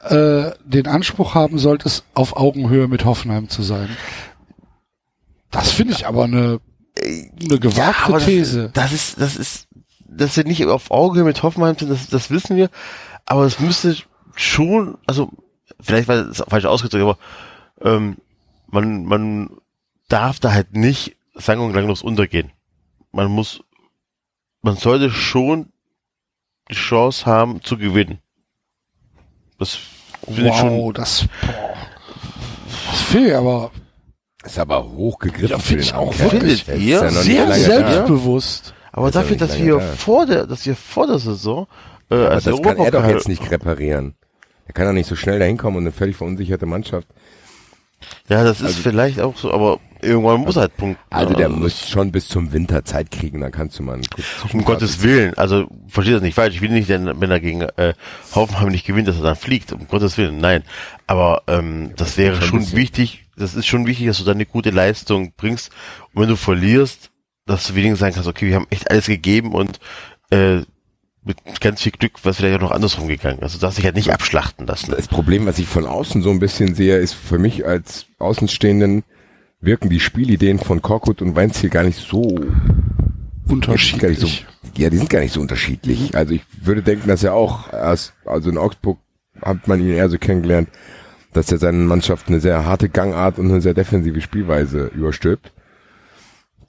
äh, 0.00 0.52
den 0.64 0.86
Anspruch 0.86 1.34
haben 1.34 1.58
solltest, 1.58 2.04
auf 2.14 2.36
Augenhöhe 2.36 2.88
mit 2.88 3.04
Hoffenheim 3.04 3.48
zu 3.48 3.62
sein. 3.62 3.88
Das 5.50 5.72
finde 5.72 5.94
ich 5.94 6.06
aber 6.06 6.24
eine, 6.24 6.60
eine 7.00 7.58
gewagte 7.58 7.78
Ja, 7.80 7.94
aber 8.04 8.14
das- 8.14 8.24
These. 8.26 8.70
Das 8.72 8.92
ist, 8.92 9.20
das 9.20 9.36
ist, 9.36 9.66
dass 10.06 10.36
wir 10.36 10.44
nicht 10.44 10.64
auf 10.66 10.90
Auge 10.90 11.24
mit 11.24 11.42
Hoffenheim 11.42 11.76
sind, 11.78 11.90
das, 11.90 12.08
das 12.08 12.30
wissen 12.30 12.56
wir. 12.56 12.70
Aber 13.26 13.44
es 13.44 13.60
müsste 13.60 13.96
schon, 14.34 14.96
also 15.06 15.30
vielleicht 15.80 16.08
war 16.08 16.16
es 16.28 16.42
falsch 16.48 16.64
ausgedrückt, 16.64 17.02
aber 17.02 17.18
ähm, 17.82 18.16
man, 18.68 19.04
man 19.04 19.50
darf 20.10 20.40
da 20.40 20.52
halt 20.52 20.76
nicht 20.76 21.16
sang- 21.34 21.60
und 21.60 21.72
klanglos 21.72 22.02
untergehen. 22.02 22.52
Man 23.12 23.28
muss, 23.30 23.62
man 24.62 24.76
sollte 24.76 25.10
schon 25.10 25.72
die 26.70 26.74
Chance 26.74 27.26
haben 27.26 27.62
zu 27.62 27.78
gewinnen. 27.78 28.18
Das 29.58 29.78
finde 30.26 30.50
ich 30.50 30.56
schon. 30.56 30.70
Wow, 30.70 30.92
das, 30.92 31.26
boah. 31.40 31.74
Das 32.90 33.00
finde 33.02 33.28
ich 33.28 33.34
aber 33.34 33.70
Ist 34.44 34.58
aber 34.58 34.88
hochgegriffen. 34.90 35.48
Ja, 35.50 35.58
für 35.58 35.62
find 35.68 35.80
den 35.80 35.84
ich 35.86 35.94
auch 35.94 36.18
wirklich. 36.18 36.68
Ist 36.68 36.78
Ja, 36.78 37.08
sehr 37.10 37.46
lange 37.46 37.64
da. 37.66 37.90
selbstbewusst. 37.90 38.74
Aber 38.92 39.06
ja 39.06 39.12
dafür, 39.12 39.36
dass 39.36 39.58
wir 39.58 39.78
da. 39.78 39.80
vor 39.80 40.26
der, 40.26 40.46
dass 40.46 40.66
wir 40.66 40.76
vor 40.76 41.06
der 41.06 41.18
Saison 41.18 41.66
äh, 42.10 42.14
Aber 42.14 42.30
als 42.32 42.44
das 42.44 42.62
kann 42.62 42.78
er 42.78 42.90
doch 42.90 43.06
jetzt 43.06 43.28
nicht 43.28 43.50
reparieren. 43.50 44.14
Er 44.66 44.72
kann 44.72 44.86
doch 44.86 44.92
nicht 44.92 45.08
so 45.08 45.16
schnell 45.16 45.38
dahin 45.40 45.56
kommen 45.56 45.76
und 45.76 45.82
eine 45.82 45.92
völlig 45.92 46.16
verunsicherte 46.16 46.66
Mannschaft. 46.66 47.08
Ja, 48.28 48.44
das 48.44 48.60
ist 48.60 48.66
Also- 48.66 48.82
vielleicht 48.82 49.20
auch 49.20 49.36
so, 49.36 49.52
aber 49.52 49.78
irgendwann 50.02 50.40
muss 50.40 50.56
er 50.56 50.62
halt 50.62 50.76
punkten. 50.76 51.02
Also 51.10 51.34
der 51.34 51.48
Also 51.48 51.58
muss 51.58 51.88
schon 51.88 52.10
bis 52.12 52.28
zum 52.28 52.52
Winter 52.52 52.84
Zeit 52.84 53.10
kriegen, 53.10 53.40
dann 53.40 53.52
kannst 53.52 53.78
du 53.78 53.82
mal 53.82 53.94
einen 53.94 54.04
Um 54.52 54.64
Gottes 54.64 55.02
Willen, 55.02 55.34
also 55.36 55.66
versteht 55.88 56.14
das 56.14 56.22
nicht 56.22 56.34
falsch. 56.34 56.54
Ich 56.54 56.60
will 56.62 56.70
nicht, 56.70 56.88
denn, 56.88 57.20
wenn 57.20 57.30
er 57.30 57.40
gegen 57.40 57.60
äh, 57.62 57.94
Hoffenheim 58.34 58.68
nicht 58.68 58.86
gewinnt, 58.86 59.08
dass 59.08 59.16
er 59.16 59.22
dann 59.22 59.36
fliegt. 59.36 59.72
Um 59.72 59.86
Gottes 59.88 60.16
Willen, 60.16 60.38
nein. 60.38 60.62
Aber 61.06 61.42
ähm, 61.48 61.92
das 61.96 62.16
wäre 62.16 62.40
schon 62.40 62.72
wichtig. 62.72 63.24
Das 63.36 63.54
ist 63.54 63.66
schon 63.66 63.86
wichtig, 63.86 64.06
dass 64.06 64.18
du 64.18 64.24
dann 64.24 64.36
eine 64.36 64.46
gute 64.46 64.70
Leistung 64.70 65.32
bringst. 65.36 65.70
Und 66.14 66.22
wenn 66.22 66.28
du 66.28 66.36
verlierst, 66.36 67.10
dass 67.46 67.66
du 67.66 67.74
wenigstens 67.74 68.00
sagen 68.00 68.14
kannst, 68.14 68.28
okay, 68.28 68.46
wir 68.48 68.54
haben 68.56 68.66
echt 68.70 68.90
alles 68.90 69.06
gegeben 69.06 69.52
und 69.52 69.80
äh, 70.30 70.60
mit 71.22 71.36
ganz 71.60 71.82
viel 71.82 71.92
Glück 71.92 72.12
was 72.22 72.38
vielleicht 72.38 72.56
auch 72.56 72.62
noch 72.62 72.70
andersrum 72.70 73.08
gegangen. 73.08 73.40
Also 73.42 73.58
du 73.58 73.62
darfst 73.62 73.78
dich 73.78 73.84
halt 73.84 73.96
nicht 73.96 74.12
abschlachten 74.12 74.66
lassen. 74.66 74.90
Das 74.90 75.08
Problem, 75.08 75.46
was 75.46 75.58
ich 75.58 75.66
von 75.66 75.86
außen 75.86 76.22
so 76.22 76.30
ein 76.30 76.38
bisschen 76.38 76.74
sehe, 76.74 76.96
ist 76.96 77.12
für 77.12 77.38
mich 77.38 77.66
als 77.66 78.06
Außenstehenden 78.18 79.04
wirken 79.60 79.90
die 79.90 80.00
Spielideen 80.00 80.58
von 80.58 80.80
Korkut 80.80 81.20
und 81.20 81.34
gar 81.34 81.44
nicht 81.44 81.56
so 81.56 81.68
Gar 81.70 81.82
nicht 81.84 81.98
so, 82.00 83.52
Unterschiedlich. 83.52 84.46
ja, 84.76 84.90
die 84.90 84.96
sind 84.98 85.10
gar 85.10 85.20
nicht 85.20 85.32
so 85.34 85.40
unterschiedlich. 85.40 86.14
Also 86.14 86.34
ich 86.34 86.42
würde 86.62 86.82
denken, 86.82 87.08
dass 87.08 87.24
er 87.24 87.34
auch 87.34 87.72
erst, 87.72 88.14
also 88.24 88.48
in 88.48 88.56
Augsburg 88.56 88.98
hat 89.42 89.66
man 89.66 89.80
ihn 89.80 89.90
eher 89.90 90.08
so 90.08 90.18
kennengelernt, 90.18 90.68
dass 91.32 91.50
er 91.50 91.58
seinen 91.58 91.86
Mannschaften 91.86 92.32
eine 92.32 92.40
sehr 92.40 92.64
harte 92.64 92.88
Gangart 92.88 93.38
und 93.38 93.50
eine 93.50 93.60
sehr 93.60 93.74
defensive 93.74 94.20
Spielweise 94.20 94.86
überstülpt. 94.94 95.52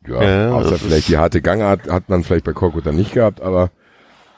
Ja, 0.07 0.23
Ja, 0.23 0.51
außer 0.51 0.77
vielleicht 0.79 1.07
die 1.09 1.17
harte 1.17 1.41
Gangart 1.41 1.87
hat 1.89 2.09
man 2.09 2.23
vielleicht 2.23 2.45
bei 2.45 2.53
Korkut 2.53 2.85
dann 2.85 2.95
nicht 2.95 3.13
gehabt, 3.13 3.41
aber 3.41 3.69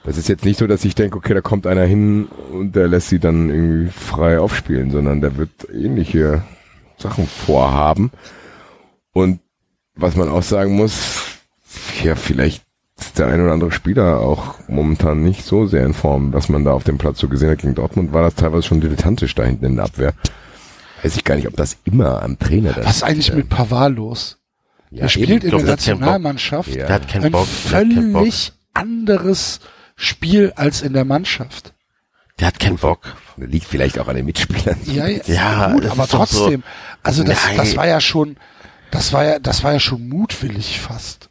das 0.04 0.18
ist 0.18 0.28
jetzt 0.28 0.46
nicht 0.46 0.60
so, 0.60 0.68
dass 0.68 0.84
ich 0.84 0.96
denke, 0.96 1.18
okay, 1.18 1.34
da 1.34 1.42
kommt 1.42 1.66
einer 1.66 1.86
hin 1.86 2.28
und 2.52 2.76
der 2.76 2.88
lässt 2.88 3.10
sie 3.10 3.20
dann 3.20 3.50
irgendwie 3.50 3.90
frei 3.90 4.40
aufspielen, 4.40 4.92
sondern 4.92 5.22
der 5.22 5.38
wird 5.38 5.52
ähnliche 5.74 6.44
Sachen 6.98 7.26
vorhaben. 7.28 8.12
Und 9.14 9.40
was 9.96 10.16
man 10.16 10.30
auch 10.30 10.44
sagen 10.44 10.76
muss, 10.76 11.40
ja, 12.04 12.16
vielleicht 12.16 12.64
ist 13.00 13.18
der 13.18 13.28
ein 13.28 13.42
oder 13.42 13.54
andere 13.54 13.72
Spieler 13.72 14.20
auch 14.20 14.56
momentan 14.68 15.24
nicht 15.24 15.44
so 15.44 15.66
sehr 15.66 15.86
in 15.86 15.94
Form, 15.94 16.32
dass 16.32 16.50
man 16.50 16.66
da 16.66 16.74
auf 16.74 16.84
dem 16.84 16.98
Platz 16.98 17.20
so 17.20 17.28
gesehen 17.28 17.52
hat. 17.52 17.60
Gegen 17.60 17.76
Dortmund 17.76 18.14
war 18.14 18.24
das 18.24 18.36
teilweise 18.36 18.64
schon 18.64 18.82
dilettantisch 18.82 19.36
da 19.36 19.44
hinten 19.44 19.66
in 19.66 19.76
der 19.78 19.86
Abwehr. 19.86 20.14
Weiß 21.02 21.16
ich 21.16 21.24
gar 21.24 21.36
nicht, 21.36 21.48
ob 21.48 21.56
das 21.56 21.78
immer 21.86 22.22
am 22.22 22.40
Trainer 22.40 22.74
das 22.74 22.86
Was 22.86 22.96
ist 22.98 23.04
eigentlich 23.04 23.32
äh, 23.32 23.36
mit 23.36 23.50
Pavard 23.50 23.96
los? 23.96 24.38
ja, 24.94 25.04
er 25.04 25.10
spielt 25.10 25.44
eben. 25.44 25.60
in 25.60 25.66
der. 25.66 25.76
Nationalmannschaft 25.76 26.70
Ja. 26.70 26.86
Der 26.86 26.96
hat 26.96 27.08
keinen 27.08 27.26
ein 27.26 27.32
Bock. 27.32 27.48
Der 27.70 27.80
hat 27.80 27.90
keinen 27.90 28.14
Bock. 28.14 28.24
völlig 28.26 28.54
anderes 28.74 29.60
Spiel 29.96 30.54
als 30.56 30.82
in 30.82 30.94
der 30.94 31.06
Mannschaft. 31.06 31.74
Der 32.40 32.48
hat 32.48 32.60
keinen 32.60 32.78
Bock. 32.78 33.16
Liegt 33.38 33.68
vielleicht 33.68 34.00
auch 34.00 34.08
an 34.08 34.16
den 34.16 34.26
Mitspielern. 34.26 34.80
Ja, 34.86 35.08
ja, 35.08 35.22
Ja, 35.28 35.72
gut, 35.74 35.86
aber 35.86 36.08
doch 36.08 36.10
so- 36.10 36.18
trotzdem. 36.18 36.64
Also 37.04 37.24
das, 37.24 37.46
Nein. 37.46 37.58
das 37.58 37.76
war 37.78 37.88
ja 37.88 38.02
schon, 38.02 38.38
das 38.92 39.14
war 39.14 39.24
ja, 39.24 39.40
das 39.40 39.64
war 39.64 39.74
ja 39.74 39.80
schon 39.80 40.08
mutwillig 40.10 40.80
fast. 40.80 41.30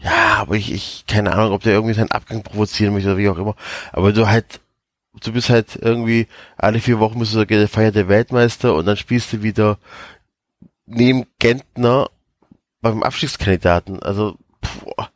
Ja, 0.00 0.36
aber 0.36 0.54
ich, 0.56 0.70
ich, 0.72 1.04
keine 1.08 1.32
Ahnung, 1.32 1.52
ob 1.52 1.62
der 1.62 1.72
irgendwie 1.72 1.94
seinen 1.94 2.10
Abgang 2.12 2.42
provozieren 2.42 2.92
möchte 2.94 3.08
oder 3.10 3.18
wie 3.18 3.28
auch 3.28 3.38
immer. 3.38 3.56
Aber 3.92 4.12
du 4.12 4.28
halt, 4.28 4.60
du 5.22 5.32
bist 5.32 5.48
halt 5.50 5.76
irgendwie, 5.80 6.28
alle 6.56 6.78
vier 6.80 6.98
Wochen 7.00 7.18
bist 7.18 7.32
du 7.34 7.38
der 7.38 7.46
gefeierte 7.46 8.06
Weltmeister 8.08 8.74
und 8.74 8.86
dann 8.86 8.96
spielst 8.96 9.32
du 9.32 9.42
wieder 9.42 9.78
neben 10.86 11.26
Gentner 11.38 12.10
beim 12.80 13.02
Abstiegskandidaten. 13.02 14.00
Also, 14.02 14.36
boah, 14.60 15.10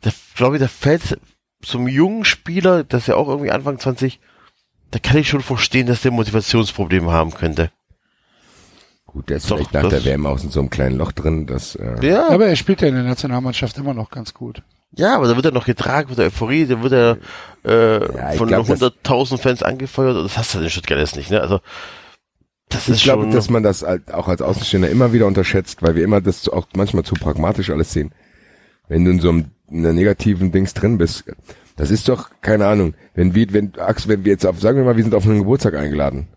da 0.00 0.10
glaube 0.34 0.56
ich, 0.56 0.62
da 0.62 0.68
fällt 0.68 1.18
zum 1.66 1.88
jungen 1.88 2.24
Spieler, 2.24 2.84
das 2.84 3.02
ist 3.02 3.06
ja 3.08 3.16
auch 3.16 3.28
irgendwie 3.28 3.50
Anfang 3.50 3.78
20, 3.78 4.20
da 4.92 4.98
kann 4.98 5.16
ich 5.16 5.28
schon 5.28 5.40
verstehen, 5.42 5.86
dass 5.86 6.02
der 6.02 6.12
Motivationsprobleme 6.12 7.10
haben 7.10 7.32
könnte. 7.32 7.70
Gut, 9.06 9.28
der 9.30 9.38
ist 9.38 9.50
Doch, 9.50 9.56
vielleicht 9.56 9.72
nach 9.72 9.88
der 9.88 10.04
WM 10.04 10.26
auch 10.26 10.42
in 10.42 10.50
so 10.50 10.60
einem 10.60 10.70
kleinen 10.70 10.96
Loch 10.96 11.12
drin, 11.12 11.46
das, 11.46 11.74
äh, 11.76 12.06
Ja, 12.06 12.28
Aber 12.28 12.46
er 12.46 12.56
spielt 12.56 12.82
ja 12.82 12.88
in 12.88 12.94
der 12.94 13.04
Nationalmannschaft 13.04 13.78
immer 13.78 13.94
noch 13.94 14.10
ganz 14.10 14.34
gut. 14.34 14.62
Ja, 14.92 15.16
aber 15.16 15.26
da 15.28 15.36
wird 15.36 15.46
er 15.46 15.52
noch 15.52 15.64
getragen, 15.66 16.08
wird 16.08 16.18
er 16.18 16.26
Euphorie, 16.26 16.66
da 16.66 16.82
wird 16.82 16.92
er 16.92 17.18
äh, 17.64 18.00
Ja, 18.16 18.32
von 18.32 18.48
glaub, 18.48 18.66
das- 18.66 18.80
100.000 18.80 19.38
Fans 19.38 19.62
angefeuert 19.62 20.16
und 20.16 20.24
das 20.24 20.38
hast 20.38 20.54
du 20.54 20.60
in 20.60 20.70
Stuttgart 20.70 20.98
jetzt 20.98 21.16
nicht, 21.16 21.30
ne? 21.30 21.40
Also 21.40 21.60
das 22.68 22.88
ist 22.88 22.96
Ich 22.98 23.02
glaube, 23.04 23.22
schon. 23.24 23.32
dass 23.32 23.48
man 23.50 23.62
das 23.62 23.82
halt 23.82 24.12
auch 24.12 24.28
als 24.28 24.42
Außenstehender 24.42 24.88
immer 24.90 25.12
wieder 25.12 25.26
unterschätzt, 25.26 25.82
weil 25.82 25.94
wir 25.94 26.04
immer 26.04 26.20
das 26.20 26.48
auch 26.48 26.66
manchmal 26.76 27.04
zu 27.04 27.14
pragmatisch 27.14 27.70
alles 27.70 27.92
sehen. 27.92 28.12
Wenn 28.88 29.04
du 29.04 29.10
in 29.12 29.20
so 29.20 29.30
einem 29.30 29.50
in 29.70 29.78
einer 29.80 29.92
negativen 29.92 30.52
Dings 30.52 30.74
drin 30.74 30.98
bist, 30.98 31.24
das 31.76 31.90
ist 31.90 32.08
doch 32.08 32.30
keine 32.40 32.66
Ahnung. 32.66 32.94
Wenn 33.14 33.34
wir, 33.34 33.52
wenn 33.52 33.72
Ax, 33.78 34.08
wenn 34.08 34.24
wir 34.24 34.32
jetzt 34.32 34.46
auf, 34.46 34.60
sagen 34.60 34.78
wir 34.78 34.84
mal, 34.84 34.96
wir 34.96 35.02
sind 35.04 35.14
auf 35.14 35.26
einen 35.26 35.38
Geburtstag 35.38 35.74
eingeladen 35.74 36.28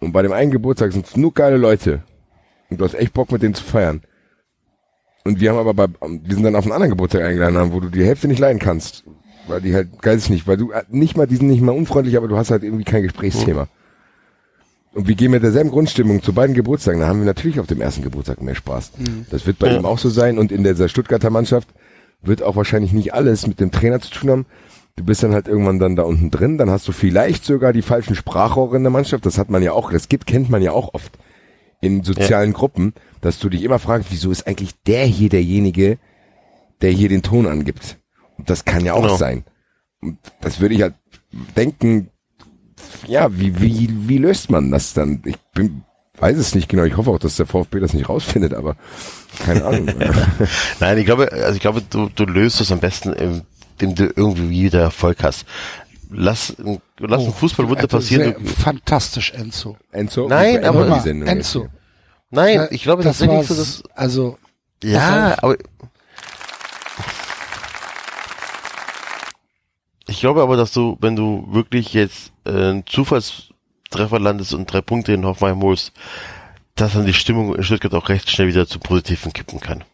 und 0.00 0.12
bei 0.12 0.22
dem 0.22 0.32
einen 0.32 0.50
Geburtstag 0.50 0.92
sind 0.92 1.06
es 1.06 1.16
nur 1.16 1.32
geile 1.34 1.56
Leute 1.56 2.02
und 2.70 2.80
du 2.80 2.84
hast 2.84 2.94
echt 2.94 3.12
Bock 3.12 3.30
mit 3.32 3.42
denen 3.42 3.54
zu 3.54 3.64
feiern. 3.64 4.02
Und 5.24 5.40
wir 5.40 5.50
haben 5.50 5.58
aber 5.58 5.72
bei, 5.74 5.86
wir 5.88 6.34
sind 6.34 6.44
dann 6.44 6.54
auf 6.56 6.64
einen 6.64 6.72
anderen 6.72 6.90
Geburtstag 6.90 7.22
eingeladen 7.22 7.56
haben, 7.56 7.72
wo 7.72 7.80
du 7.80 7.88
die 7.88 8.04
Hälfte 8.04 8.28
nicht 8.28 8.38
leiden 8.38 8.58
kannst, 8.58 9.04
weil 9.48 9.60
die 9.62 9.74
halt, 9.74 9.88
weiß 10.02 10.24
ich 10.24 10.30
nicht, 10.30 10.46
weil 10.46 10.58
du 10.58 10.72
nicht 10.90 11.16
mal, 11.16 11.26
die 11.26 11.36
sind 11.36 11.48
nicht 11.48 11.62
mal 11.62 11.72
unfreundlich, 11.72 12.16
aber 12.16 12.28
du 12.28 12.36
hast 12.36 12.50
halt 12.50 12.62
irgendwie 12.62 12.84
kein 12.84 13.02
Gesprächsthema. 13.02 13.68
Und 14.92 15.08
wir 15.08 15.14
gehen 15.16 15.30
mit 15.32 15.42
derselben 15.42 15.70
Grundstimmung 15.70 16.22
zu 16.22 16.32
beiden 16.32 16.54
Geburtstagen. 16.54 17.00
Da 17.00 17.08
haben 17.08 17.18
wir 17.18 17.26
natürlich 17.26 17.58
auf 17.58 17.66
dem 17.66 17.80
ersten 17.80 18.02
Geburtstag 18.02 18.40
mehr 18.42 18.54
Spaß. 18.54 18.92
Das 19.30 19.44
wird 19.46 19.58
bei 19.58 19.68
Ja. 19.68 19.78
ihm 19.78 19.86
auch 19.86 19.98
so 19.98 20.08
sein. 20.08 20.38
Und 20.38 20.52
in 20.52 20.62
dieser 20.62 20.88
Stuttgarter 20.88 21.30
Mannschaft 21.30 21.68
wird 22.26 22.42
auch 22.42 22.56
wahrscheinlich 22.56 22.92
nicht 22.92 23.14
alles 23.14 23.46
mit 23.46 23.60
dem 23.60 23.70
Trainer 23.70 24.00
zu 24.00 24.10
tun 24.10 24.30
haben. 24.30 24.46
Du 24.96 25.04
bist 25.04 25.22
dann 25.22 25.32
halt 25.34 25.48
irgendwann 25.48 25.78
dann 25.78 25.96
da 25.96 26.04
unten 26.04 26.30
drin. 26.30 26.56
Dann 26.58 26.70
hast 26.70 26.86
du 26.86 26.92
vielleicht 26.92 27.44
sogar 27.44 27.72
die 27.72 27.82
falschen 27.82 28.14
Sprachrohre 28.14 28.76
in 28.76 28.84
der 28.84 28.92
Mannschaft. 28.92 29.26
Das 29.26 29.38
hat 29.38 29.50
man 29.50 29.62
ja 29.62 29.72
auch, 29.72 29.90
das 29.90 30.08
gibt, 30.08 30.26
kennt 30.26 30.50
man 30.50 30.62
ja 30.62 30.72
auch 30.72 30.94
oft 30.94 31.18
in 31.80 32.02
sozialen 32.04 32.52
Gruppen, 32.52 32.94
dass 33.20 33.38
du 33.38 33.48
dich 33.48 33.62
immer 33.62 33.78
fragst, 33.78 34.10
wieso 34.10 34.30
ist 34.30 34.46
eigentlich 34.46 34.74
der 34.86 35.04
hier 35.04 35.28
derjenige, 35.28 35.98
der 36.80 36.90
hier 36.90 37.08
den 37.08 37.22
Ton 37.22 37.46
angibt? 37.46 37.98
Und 38.38 38.48
das 38.50 38.64
kann 38.64 38.84
ja 38.84 38.94
auch 38.94 39.02
Genau. 39.02 39.16
sein. 39.16 39.44
Und 40.00 40.18
das 40.40 40.60
würde 40.60 40.74
ich 40.74 40.82
halt 40.82 40.94
denken, 41.56 42.08
ja, 43.06 43.36
wie, 43.38 43.60
wie, 43.60 44.08
wie 44.08 44.18
löst 44.18 44.50
man 44.50 44.70
das 44.70 44.94
dann? 44.94 45.22
Ich 45.24 45.36
bin, 45.54 45.82
weiß 46.18 46.36
es 46.36 46.54
nicht 46.54 46.68
genau. 46.68 46.84
Ich 46.84 46.96
hoffe 46.96 47.10
auch, 47.10 47.18
dass 47.18 47.36
der 47.36 47.46
VfB 47.46 47.80
das 47.80 47.92
nicht 47.92 48.08
rausfindet, 48.08 48.54
aber 48.54 48.76
keine 49.44 49.64
Ahnung. 49.64 49.86
Nein, 50.80 50.98
ich 50.98 51.04
glaube, 51.06 51.30
also 51.32 51.54
ich 51.54 51.60
glaube, 51.60 51.82
du, 51.82 52.08
du 52.14 52.24
löst 52.24 52.60
es 52.60 52.70
am 52.72 52.80
besten, 52.80 53.12
indem 53.12 53.94
du 53.94 54.12
irgendwie 54.16 54.50
wieder 54.64 54.80
Erfolg 54.80 55.22
hast. 55.22 55.44
Lass, 56.10 56.54
lass 56.98 57.22
Oh, 57.22 57.26
ein 57.26 57.32
Fußballwunder 57.34 57.82
also 57.84 57.96
passieren. 57.96 58.46
Fantastisch, 58.46 59.32
Enzo. 59.32 59.76
Enzo? 59.90 60.28
Nein, 60.28 60.64
aber- 60.64 60.86
mal, 60.86 61.00
Sendung 61.00 61.28
Enzo. 61.28 61.68
Nein, 62.30 62.60
Äh, 62.60 62.68
ich 62.70 62.82
glaube 62.82 63.02
das 63.02 63.18
tatsächlich 63.18 63.48
war, 63.48 63.56
so, 63.56 63.62
dass, 63.62 63.82
also, 63.96 64.38
ja, 64.82 65.36
aber 65.42 65.56
ich 70.06 70.20
glaube 70.20 70.42
aber, 70.42 70.56
dass 70.56 70.72
du, 70.72 70.96
wenn 71.00 71.16
du 71.16 71.46
wirklich 71.50 71.94
jetzt 71.94 72.32
äh, 72.44 72.50
einen 72.50 72.84
Landest 73.94 74.54
und 74.54 74.66
drei 74.66 74.80
Punkte 74.80 75.12
in 75.12 75.24
Hoffenheim 75.24 75.62
holst, 75.62 75.92
dass 76.74 76.94
dann 76.94 77.06
die 77.06 77.14
Stimmung 77.14 77.54
in 77.54 77.62
Stuttgart 77.62 77.94
auch 77.94 78.08
recht 78.08 78.30
schnell 78.30 78.48
wieder 78.48 78.66
zum 78.66 78.80
Positiven 78.80 79.32
kippen 79.32 79.60
kann. 79.60 79.84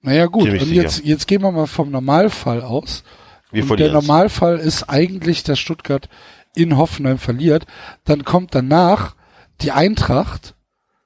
naja 0.00 0.26
gut, 0.26 0.44
Ziemlich 0.44 0.62
und 0.62 0.68
sicher. 0.68 0.82
jetzt, 0.82 1.04
jetzt 1.04 1.26
gehen 1.28 1.42
wir 1.42 1.52
mal 1.52 1.66
vom 1.66 1.90
Normalfall 1.90 2.62
aus. 2.62 3.04
Wir 3.50 3.68
und 3.70 3.80
der. 3.80 3.92
Normalfall 3.92 4.58
ist 4.58 4.84
eigentlich, 4.84 5.42
dass 5.42 5.58
Stuttgart 5.58 6.08
in 6.54 6.76
Hoffenheim 6.76 7.18
verliert. 7.18 7.66
Dann 8.04 8.24
kommt 8.24 8.54
danach 8.54 9.14
die 9.60 9.72
Eintracht, 9.72 10.54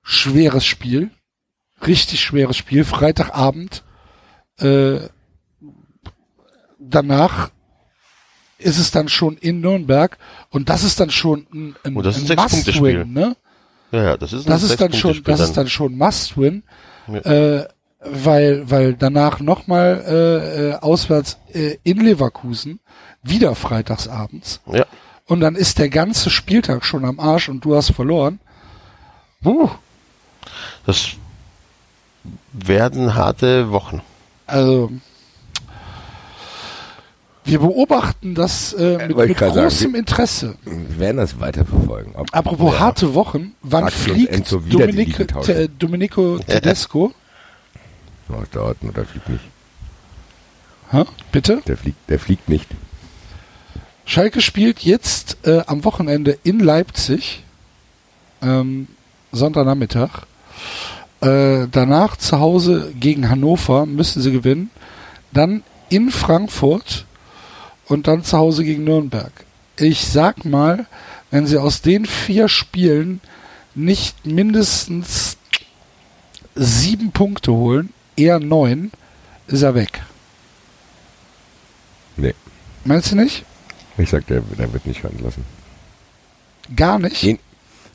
schweres 0.03 0.65
Spiel, 0.65 1.11
richtig 1.87 2.21
schweres 2.21 2.57
Spiel, 2.57 2.85
Freitagabend. 2.85 3.85
Äh, 4.59 5.01
danach 6.79 7.51
ist 8.59 8.79
es 8.79 8.91
dann 8.91 9.09
schon 9.09 9.37
in 9.37 9.61
Nürnberg 9.61 10.19
und 10.53 10.69
das 10.69 10.85
ist 10.85 11.01
dann 11.01 11.11
schon 11.11 11.47
ein, 11.53 11.75
ein, 11.85 11.97
Und 11.97 12.07
das 12.07 12.17
ein 12.19 12.31
ein. 12.31 12.37
Must-Win, 12.37 13.13
ne? 13.13 13.37
Ja, 13.91 14.03
ja, 14.05 14.17
das 14.17 14.33
ist, 14.33 14.47
ein 14.47 14.51
Das 14.53 14.63
ist 14.63 14.81
dann 14.81 14.93
schon, 14.93 15.23
das 15.25 15.41
ist 15.41 15.57
dann 15.57 15.69
schon 15.69 15.99
Must-Win, 15.99 16.63
Ja. 17.09 17.19
äh, 17.19 17.69
weil, 18.05 18.71
weil 18.71 18.95
danach 18.95 19.41
nochmal 19.41 20.03
äh, 20.07 20.71
äh, 20.71 20.75
auswärts 20.77 21.39
äh, 21.53 21.77
in 21.83 21.99
Leverkusen, 21.99 22.81
wieder 23.23 23.55
freitagsabends. 23.55 24.61
Ja. 24.67 24.87
Und 25.27 25.41
dann 25.41 25.55
ist 25.55 25.79
der 25.79 25.89
ganze 25.89 26.31
Spieltag 26.31 26.85
schon 26.85 27.05
am 27.05 27.21
Arsch 27.21 27.49
und 27.49 27.65
du 27.65 27.77
hast 27.77 27.93
verloren. 27.93 28.41
Puh, 29.43 29.69
Das 30.87 31.11
werden 32.53 33.15
harte 33.15 33.71
Wochen. 33.71 34.03
also 34.47 34.91
wir 37.45 37.59
beobachten 37.59 38.35
das 38.35 38.73
äh, 38.73 38.99
mit, 39.07 39.17
wollte 39.17 39.23
ich 39.25 39.29
mit 39.31 39.39
gerade 39.39 39.55
sagen, 39.55 39.69
großem 39.69 39.95
Interesse. 39.97 40.55
Wir 40.65 40.99
werden 41.01 41.17
das 41.17 41.41
weiterverfolgen. 41.41 42.15
Ob, 42.15 42.29
Apropos 42.33 42.79
harte 42.79 43.15
Wochen, 43.15 43.55
wann 43.63 43.85
und 43.85 43.93
fliegt 43.93 45.31
tauschen. 45.31 45.55
Te- 45.55 45.69
Domenico 45.69 46.39
Tedesco? 46.47 47.13
Oh, 48.29 48.43
dauert 48.53 48.83
nur, 48.83 48.93
der 48.93 49.05
fliegt 49.05 49.29
nicht. 49.29 49.45
Hä? 50.91 51.05
Bitte? 51.33 51.61
Der 51.67 51.77
fliegt, 51.77 52.09
der 52.09 52.19
fliegt 52.19 52.49
nicht. 52.49 52.69
Schalke 54.05 54.41
spielt 54.41 54.81
jetzt 54.81 55.39
äh, 55.47 55.63
am 55.67 55.85
Wochenende 55.85 56.39
in 56.45 56.61
Leipzig, 56.61 57.43
ähm, 58.43 58.89
Sonntagnachmittag. 59.33 60.27
Äh, 61.21 61.69
danach 61.71 62.17
zu 62.17 62.41
Hause 62.41 62.93
gegen 62.99 63.29
Hannover 63.31 63.87
müssen 63.87 64.21
sie 64.23 64.33
gewinnen. 64.33 64.71
Dann 65.33 65.63
in 65.89 66.11
Frankfurt 66.11 67.07
und 67.87 68.07
dann 68.07 68.25
zu 68.25 68.39
Hause 68.39 68.65
gegen 68.65 68.85
Nürnberg. 68.85 69.33
Ich 69.77 70.07
sag 70.07 70.45
mal, 70.45 70.87
wenn 71.31 71.47
sie 71.47 71.59
aus 71.59 71.83
den 71.83 72.07
vier 72.07 72.49
Spielen 72.49 73.21
nicht 73.75 74.27
mindestens 74.27 75.37
sieben 76.55 77.13
Punkte 77.13 77.53
holen, 77.53 77.93
eher 78.17 78.39
neun, 78.39 78.93
ist 79.47 79.63
er 79.63 79.75
weg. 79.75 80.03
Nee. 82.17 82.35
Meinst 82.85 83.13
du 83.13 83.17
nicht? 83.17 83.45
Ich 83.97 84.11
sag, 84.11 84.27
der, 84.27 84.41
der 84.41 84.73
wird 84.73 84.87
nicht 84.87 85.05
ranlassen. 85.05 85.45
Gar 86.77 86.99
nicht. 86.99 87.23
Nee, 87.23 87.39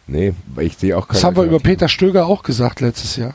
nee, 0.07 0.33
ich 0.59 0.77
sehe 0.77 0.97
auch 0.97 1.07
keine 1.07 1.19
Das 1.19 1.23
haben 1.23 1.35
wir 1.35 1.43
über. 1.43 1.59
Peter 1.59 1.87
Stöger 1.87 2.25
auch 2.25 2.43
gesagt 2.43 2.81
letztes 2.81 3.15
Jahr. 3.15 3.33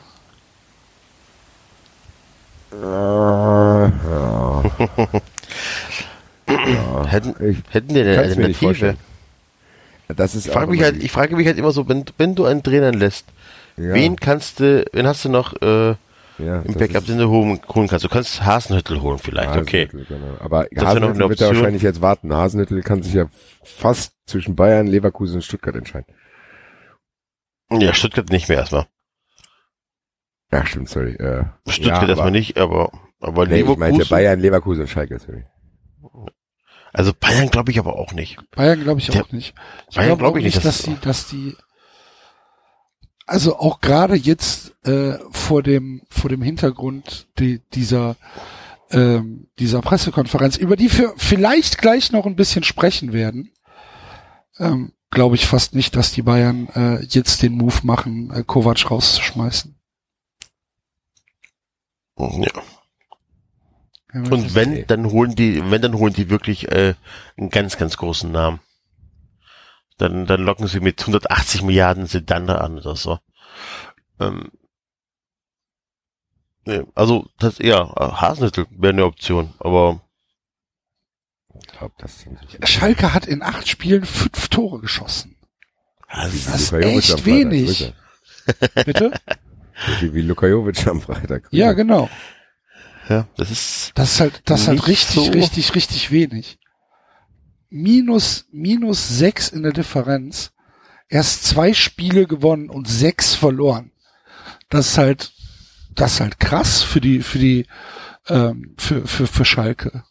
Ja. 6.53 7.05
Hätten, 7.07 7.35
Ich 7.49 7.57
hätten 7.71 7.93
die 7.93 8.01
eine 8.01 8.17
Alternative? 8.19 8.95
Das 10.15 10.35
ist 10.35 10.47
Ich 10.47 10.51
frage 10.51 10.69
mich 10.71 10.81
halt, 10.83 11.01
ich 11.01 11.11
frage 11.11 11.35
mich 11.35 11.47
halt 11.47 11.57
immer 11.57 11.71
so, 11.71 11.87
wenn, 11.87 12.05
wenn 12.17 12.35
du 12.35 12.45
einen 12.45 12.61
Trainer 12.61 12.91
lässt, 12.91 13.25
ja, 13.77 13.93
wen 13.93 14.15
kannst 14.15 14.59
du, 14.59 14.85
wen 14.91 15.07
hast 15.07 15.25
du 15.25 15.29
noch 15.29 15.59
äh, 15.61 15.95
ja, 16.39 16.61
im 16.61 16.73
Backup, 16.75 17.05
den 17.05 17.17
du 17.17 17.29
holen, 17.29 17.59
holen 17.73 17.87
kannst? 17.87 18.03
Du 18.05 18.09
kannst 18.09 18.43
Hasenhüttel 18.43 19.01
holen 19.01 19.17
vielleicht, 19.17 19.55
okay. 19.55 19.87
Hasenhüttl, 19.87 20.13
Genau. 20.13 20.37
Aber 20.39 20.67
Hasenhüttel 20.75 21.19
wird 21.19 21.31
Option. 21.31 21.55
wahrscheinlich 21.55 21.81
jetzt 21.81 22.01
warten. 22.01 22.33
Hasenhüttel 22.33 22.81
kann 22.83 23.01
sich 23.01 23.13
ja 23.13 23.25
fast 23.63 24.13
zwischen 24.27 24.55
Bayern, 24.55 24.87
Leverkusen 24.87 25.35
und 25.35 25.41
Stuttgart 25.43 25.75
entscheiden. 25.75 26.13
Ja, 27.71 27.93
Stuttgart 27.93 28.29
nicht 28.29 28.49
mehr 28.49 28.59
erstmal. 28.59 28.85
Ja, 30.51 30.65
stimmt, 30.65 30.89
sorry. 30.89 31.13
Äh, 31.13 31.45
Stuttgart 31.67 32.03
ja, 32.03 32.09
erstmal 32.09 32.31
nicht, 32.31 32.57
aber, 32.57 32.91
aber 33.19 33.47
Nee, 33.47 33.61
ich 33.61 33.77
meinte 33.77 34.05
Bayern, 34.05 34.39
Leverkusen 34.39 34.81
und 34.81 34.87
Schalke, 34.87 35.17
sorry. 35.17 35.45
Also 36.93 37.11
Bayern 37.19 37.49
glaube 37.49 37.71
ich 37.71 37.79
aber 37.79 37.97
auch 37.97 38.13
nicht. 38.13 38.37
Bayern 38.51 38.81
glaube 38.83 38.99
ich 39.01 39.09
auch 39.19 39.31
nicht. 39.31 39.53
Ich 39.89 39.95
Bayern 39.95 40.09
glaube 40.17 40.21
glaub 40.23 40.37
ich 40.37 40.43
nicht, 40.43 40.55
nicht, 40.55 40.65
dass 40.65 40.77
dass- 40.83 40.85
die, 40.85 41.01
dass 41.01 41.27
die, 41.27 41.55
also 43.25 43.57
auch 43.57 43.81
gerade 43.81 44.15
jetzt 44.15 44.75
äh, 44.85 45.17
vor 45.31 45.63
dem 45.63 46.03
vor 46.09 46.29
dem 46.29 46.41
Hintergrund 46.41 47.27
die, 47.39 47.61
dieser 47.73 48.15
ähm, 48.91 49.47
dieser 49.59 49.81
Pressekonferenz, 49.81 50.55
über 50.57 50.75
die 50.75 50.95
wir 50.95 51.13
vielleicht 51.17 51.77
gleich 51.79 52.11
noch 52.11 52.25
ein 52.27 52.35
bisschen 52.35 52.63
sprechen 52.63 53.11
werden, 53.11 53.51
ähm, 54.59 54.93
glaube 55.09 55.35
ich 55.35 55.47
fast 55.47 55.73
nicht, 55.73 55.95
dass 55.95 56.11
die 56.11 56.21
Bayern 56.21 56.67
äh, 56.75 57.03
jetzt 57.05 57.41
den 57.41 57.53
Move 57.53 57.79
machen, 57.83 58.29
äh, 58.31 58.43
Kovac 58.43 58.91
rauszuschmeißen. 58.91 59.75
Ja. 62.19 62.63
Ja, 64.13 64.19
Und 64.21 64.55
wenn, 64.55 64.71
Nee. 64.71 64.85
dann 64.85 65.09
holen 65.11 65.35
die, 65.35 65.69
wenn, 65.71 65.81
dann 65.81 65.95
holen 65.97 66.13
die 66.13 66.29
wirklich 66.29 66.71
äh, 66.71 66.93
einen 67.37 67.49
ganz, 67.49 67.77
ganz 67.77 67.97
großen 67.97 68.31
Namen. 68.31 68.59
Dann, 69.97 70.25
dann 70.25 70.41
locken 70.43 70.67
sie 70.67 70.79
mit 70.79 70.99
180 71.01 71.61
Milliarden 71.63 72.07
Sedander 72.07 72.61
an 72.61 72.77
oder 72.79 72.95
so. 72.95 73.19
Ähm, 74.19 74.51
nee, 76.65 76.83
also 76.95 77.27
das 77.39 77.59
ja, 77.59 77.89
Hasenhüttel 78.21 78.65
wäre 78.71 78.93
eine 78.93 79.05
Option, 79.05 79.53
aber 79.59 80.01
Ich 81.61 81.67
glaube, 81.67 81.93
das 81.99 82.19
sind 82.21 82.39
Schalke 82.67 83.13
hat 83.13 83.25
in 83.27 83.43
acht 83.43 83.67
Spielen 83.67 84.05
fünf 84.05 84.47
Tore 84.49 84.79
geschossen. 84.79 85.35
das 86.07 86.45
Das 86.45 86.61
ist 86.61 86.71
Luka 86.71 86.87
Jovic 86.87 86.97
echt 86.97 87.25
wenig. 87.25 87.93
Bitte? 88.85 89.13
Wie, 89.99 90.13
wie 90.13 90.21
Luka 90.21 90.47
Jovic 90.47 90.85
am 90.87 91.01
Freitag. 91.01 91.47
ja, 91.51 91.73
genau. 91.73 92.07
Ja, 93.09 93.27
das 93.37 93.51
ist 93.51 93.91
Das 93.95 94.13
ist 94.13 94.19
halt, 94.19 94.41
das 94.45 94.61
ist 94.61 94.67
halt 94.67 94.87
richtig, 94.87 95.15
so. 95.15 95.31
richtig, 95.31 95.75
richtig 95.75 96.11
wenig. 96.11 96.59
Minus, 97.69 98.45
minus 98.51 99.07
sechs 99.17 99.49
in 99.49 99.63
der 99.63 99.73
Differenz. 99.73 100.53
Erst 101.09 101.43
zwei 101.45 101.73
Spiele 101.73 102.27
gewonnen 102.27 102.69
und 102.69 102.87
sechs 102.87 103.35
verloren. 103.35 103.91
Das 104.69 104.87
ist 104.89 104.97
halt, 104.97 105.33
das 105.95 106.13
ist 106.13 106.19
halt 106.21 106.39
krass 106.39 106.81
für 106.81 107.01
die, 107.01 107.21
für 107.21 107.39
die, 107.39 107.67
ähm, 108.27 108.75
für, 108.77 109.05
für, 109.07 109.27
für 109.27 109.45
Schalke. 109.45 110.03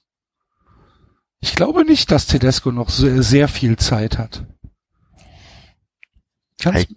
Ich 1.41 1.55
glaube 1.57 1.85
nicht, 1.85 2.11
dass 2.11 2.27
Tedesco 2.27 2.71
noch 2.71 2.89
sehr, 2.89 3.23
sehr 3.23 3.49
viel 3.49 3.77
Zeit 3.77 4.19
hat. 4.19 4.47
Kannst, 6.61 6.89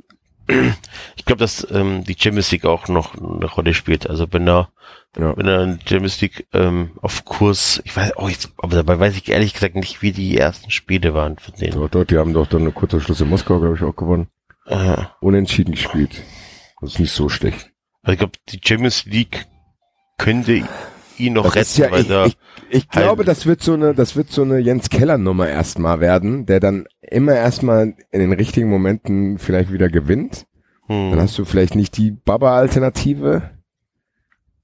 Ich 1.15 1.25
glaube, 1.25 1.39
dass 1.39 1.65
ähm, 1.71 2.03
die 2.03 2.15
Champions 2.17 2.51
League 2.51 2.65
auch 2.65 2.87
noch 2.87 3.15
eine 3.15 3.45
Rolle 3.45 3.73
spielt. 3.73 4.07
Also 4.07 4.31
wenn 4.31 4.47
er, 4.47 4.69
Ja. 5.17 5.35
wenn 5.37 5.47
er 5.47 5.63
in 5.63 5.79
Champions 5.85 6.19
League 6.21 6.47
ähm, 6.53 6.91
auf 7.01 7.23
Kurs, 7.25 7.81
ich 7.85 7.95
weiß, 7.95 8.13
oh, 8.17 8.27
jetzt, 8.27 8.51
aber 8.57 8.75
dabei 8.75 8.99
weiß 8.99 9.15
ich 9.15 9.29
ehrlich 9.29 9.53
gesagt 9.53 9.75
nicht, 9.75 10.01
wie 10.01 10.11
die 10.11 10.37
ersten 10.37 10.71
Spiele 10.71 11.13
waren 11.13 11.37
von 11.37 11.53
denen. 11.55 11.73
Dort, 11.73 11.95
dort, 11.95 12.11
die 12.11 12.17
haben 12.17 12.33
doch 12.33 12.47
dann 12.47 12.61
eine 12.61 12.71
kurze 12.71 12.99
Schluss 12.99 13.21
in 13.21 13.29
Moskau, 13.29 13.59
glaube 13.59 13.75
ich, 13.75 13.83
auch 13.83 13.95
gewonnen. 13.95 14.27
Äh, 14.65 14.97
Unentschieden 15.21 15.73
gespielt. 15.73 16.23
Das 16.81 16.93
ist 16.93 16.99
nicht 16.99 17.13
so 17.13 17.29
schlecht. 17.29 17.71
also 18.01 18.13
ich 18.13 18.19
glaube, 18.19 18.33
die 18.49 18.59
Champions 18.63 19.05
League 19.05 19.45
könnte 20.17 20.63
ihn 21.17 21.33
noch 21.33 21.45
Das 21.45 21.55
retten, 21.55 21.61
ist 21.61 21.77
ja, 21.77 21.91
weil 21.91 22.01
ich, 22.01 22.07
da 22.07 22.25
ich, 22.25 22.37
ich 22.69 22.89
glaube, 22.89 23.23
das 23.23 23.45
wird 23.45 23.61
so 23.61 23.73
eine, 23.73 23.93
das 23.93 24.15
wird 24.15 24.31
so 24.31 24.41
eine 24.41 24.59
Jens 24.59 24.89
Keller 24.89 25.17
Nummer 25.17 25.47
erstmal 25.47 25.99
werden, 25.99 26.45
der 26.45 26.59
dann 26.59 26.85
immer 27.01 27.33
erstmal 27.33 27.93
in 28.11 28.19
den 28.19 28.33
richtigen 28.33 28.69
Momenten 28.69 29.37
vielleicht 29.37 29.71
wieder 29.71 29.89
gewinnt. 29.89 30.45
Dann 30.87 31.13
hm, 31.13 31.19
hast 31.19 31.37
du 31.37 31.45
vielleicht 31.45 31.75
nicht 31.75 31.97
die 31.97 32.11
Baba-Alternative. 32.11 33.54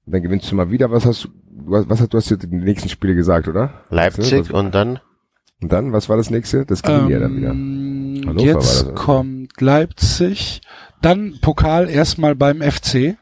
Dann 0.06 0.22
gewinnst 0.22 0.50
du 0.50 0.56
mal 0.56 0.70
wieder. 0.70 0.90
Was 0.90 1.06
hast 1.06 1.24
du, 1.24 1.28
was, 1.66 1.86
hast 1.88 2.12
du 2.12 2.18
hast 2.18 2.30
jetzt 2.30 2.44
in 2.44 2.50
den 2.50 2.64
nächsten 2.64 2.88
Spiele 2.88 3.14
gesagt, 3.14 3.48
oder? 3.48 3.84
Leipzig 3.90 4.40
Was- 4.40 4.50
und 4.50 4.74
dann 4.74 4.98
Und 5.60 5.70
dann, 5.72 5.92
was 5.92 6.08
war 6.08 6.16
das 6.16 6.28
nächste? 6.30 6.66
Das 6.66 6.82
gewinnen 6.82 7.06
die 7.06 7.12
ja 7.12 7.20
dann 7.20 7.36
wieder. 7.36 7.50
ähm, 7.50 8.22
Hannover 8.26 8.36
war 8.36 8.44
jetzt 8.44 8.56
das, 8.80 8.84
oder? 8.86 8.94
kommt 8.94 9.60
Leipzig, 9.60 10.60
dann 11.02 11.38
Pokal 11.40 11.88
erstmal 11.88 12.34
beim 12.34 12.60
FC, 12.62 13.16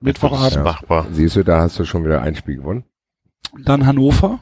Mittwochabend, 0.00 0.54
Ja. 0.56 0.62
machbar. 0.62 1.06
Siehst 1.12 1.36
du, 1.36 1.42
da 1.42 1.60
hast 1.62 1.78
du 1.78 1.84
schon 1.84 2.04
wieder 2.04 2.22
ein 2.22 2.34
Spiel 2.36 2.56
gewonnen. 2.58 2.84
dann 3.64 3.86
Hannover. 3.86 4.38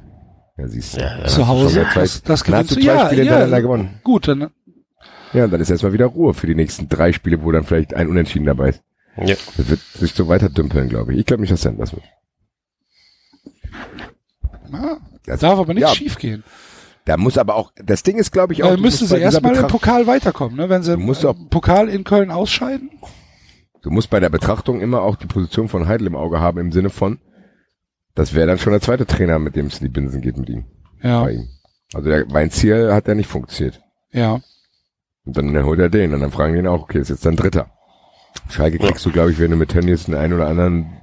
Ja, 0.59 0.69
siehst 0.69 0.97
du. 0.97 1.01
Ja, 1.01 1.25
Zu 1.27 1.47
Hause, 1.49 1.87
Zwei, 1.93 2.01
das, 2.03 2.23
das 2.23 2.23
dann 2.23 2.33
hast 2.33 2.45
gewinnst 2.45 2.77
du 2.77 2.81
Ja, 2.81 3.07
Spiele 3.07 3.25
ja, 3.25 3.61
gewonnen. 3.61 4.01
gut, 4.05 4.29
dann 4.29 4.51
Ja, 5.33 5.45
und 5.45 5.51
dann 5.53 5.61
ist 5.61 5.71
erstmal 5.71 5.93
wieder 5.95 6.07
Ruhe 6.07 6.35
für 6.35 6.47
die 6.47 6.55
nächsten 6.55 6.89
drei 6.89 7.13
Spiele, 7.13 7.43
wo 7.43 7.51
dann 7.53 7.65
vielleicht 7.65 7.95
ein 7.95 8.09
Unentschieden 8.09 8.45
dabei 8.47 8.71
ist. 8.71 8.83
Ja. 9.27 9.37
Das 9.57 9.69
wird 9.69 9.81
sich 9.81 10.13
so 10.15 10.29
weiter 10.29 10.49
dümpeln, 10.49 10.89
glaube 10.89 11.13
ich. 11.13 11.21
Ich 11.21 11.27
glaube 11.27 11.41
nicht, 11.41 11.53
dass 11.53 11.63
Sanders 11.63 11.93
wird. 11.93 12.05
na, 14.71 14.99
Das- 15.25 15.41
darf 15.41 15.59
aber 15.59 15.75
nicht 15.75 15.83
ja, 15.83 15.95
schief 15.95 16.17
gehen. 16.19 16.45
Da 17.05 17.17
muss 17.17 17.39
aber 17.39 17.55
auch, 17.55 17.73
das 17.77 18.03
Ding 18.03 18.19
ist, 18.19 18.33
glaube 18.33 18.53
ich, 18.53 18.63
auch, 18.63 18.75
du 18.75 18.83
müssen 18.83 19.07
sie 19.07 19.17
erstmal 19.19 19.57
im 19.57 19.67
Pokal 19.67 20.07
weiterkommen, 20.07 20.57
ne? 20.59 20.69
Wenn 20.69 20.83
sie 20.83 20.93
im 20.93 21.09
auch- 21.11 21.35
Pokal 21.49 21.89
in 21.89 22.05
Köln 22.05 22.31
ausscheiden. 22.31 22.91
Du 23.83 23.91
musst 23.91 24.11
bei 24.11 24.21
der 24.21 24.29
Betrachtung 24.29 24.81
immer 24.81 25.01
auch 25.03 25.17
die 25.17 25.27
Position 25.27 25.69
von 25.69 25.89
Heidel 25.89 26.07
im 26.09 26.17
Auge 26.17 26.41
haben, 26.41 26.59
im 26.59 26.71
Sinne 26.73 26.91
von, 26.91 27.19
das 28.15 28.35
wäre 28.35 28.47
dann 28.47 28.59
schon 28.59 28.73
der 28.73 28.83
zweite 28.83 29.07
Trainer, 29.07 29.39
mit 29.39 29.57
dem 29.57 29.67
es 29.67 29.79
in 29.79 29.85
die 29.87 29.93
Binsen 29.93 30.21
geht 30.21 30.37
mit 30.37 30.51
ihm. 30.51 30.67
Ja, 31.03 31.23
Bei 31.23 31.33
ihm. 31.33 31.49
Also 31.95 32.11
der 32.11 32.31
Weinziel 32.31 32.93
hat 32.93 33.09
ja 33.09 33.15
nicht 33.15 33.31
funktioniert. 33.31 33.81
ja. 34.13 34.41
Und 35.25 35.37
dann 35.37 35.63
holt 35.65 35.79
er 35.79 35.91
den 35.91 36.15
und 36.15 36.21
dann 36.21 36.31
fragen 36.31 36.55
die 36.55 36.61
ihn 36.61 36.67
auch, 36.67 36.83
okay, 36.83 37.01
ist 37.01 37.11
jetzt 37.11 37.27
dein 37.27 37.37
dritter. 37.37 37.71
Schalke 38.51 38.79
kriegst 38.79 39.05
du, 39.05 39.11
glaube 39.11 39.33
ich, 39.33 39.39
wenn 39.39 39.51
du 39.51 39.57
mit 39.57 39.71
Tönnies 39.71 40.05
den 40.05 40.15
einen 40.15 40.33
oder 40.33 40.49
anderen 40.49 40.99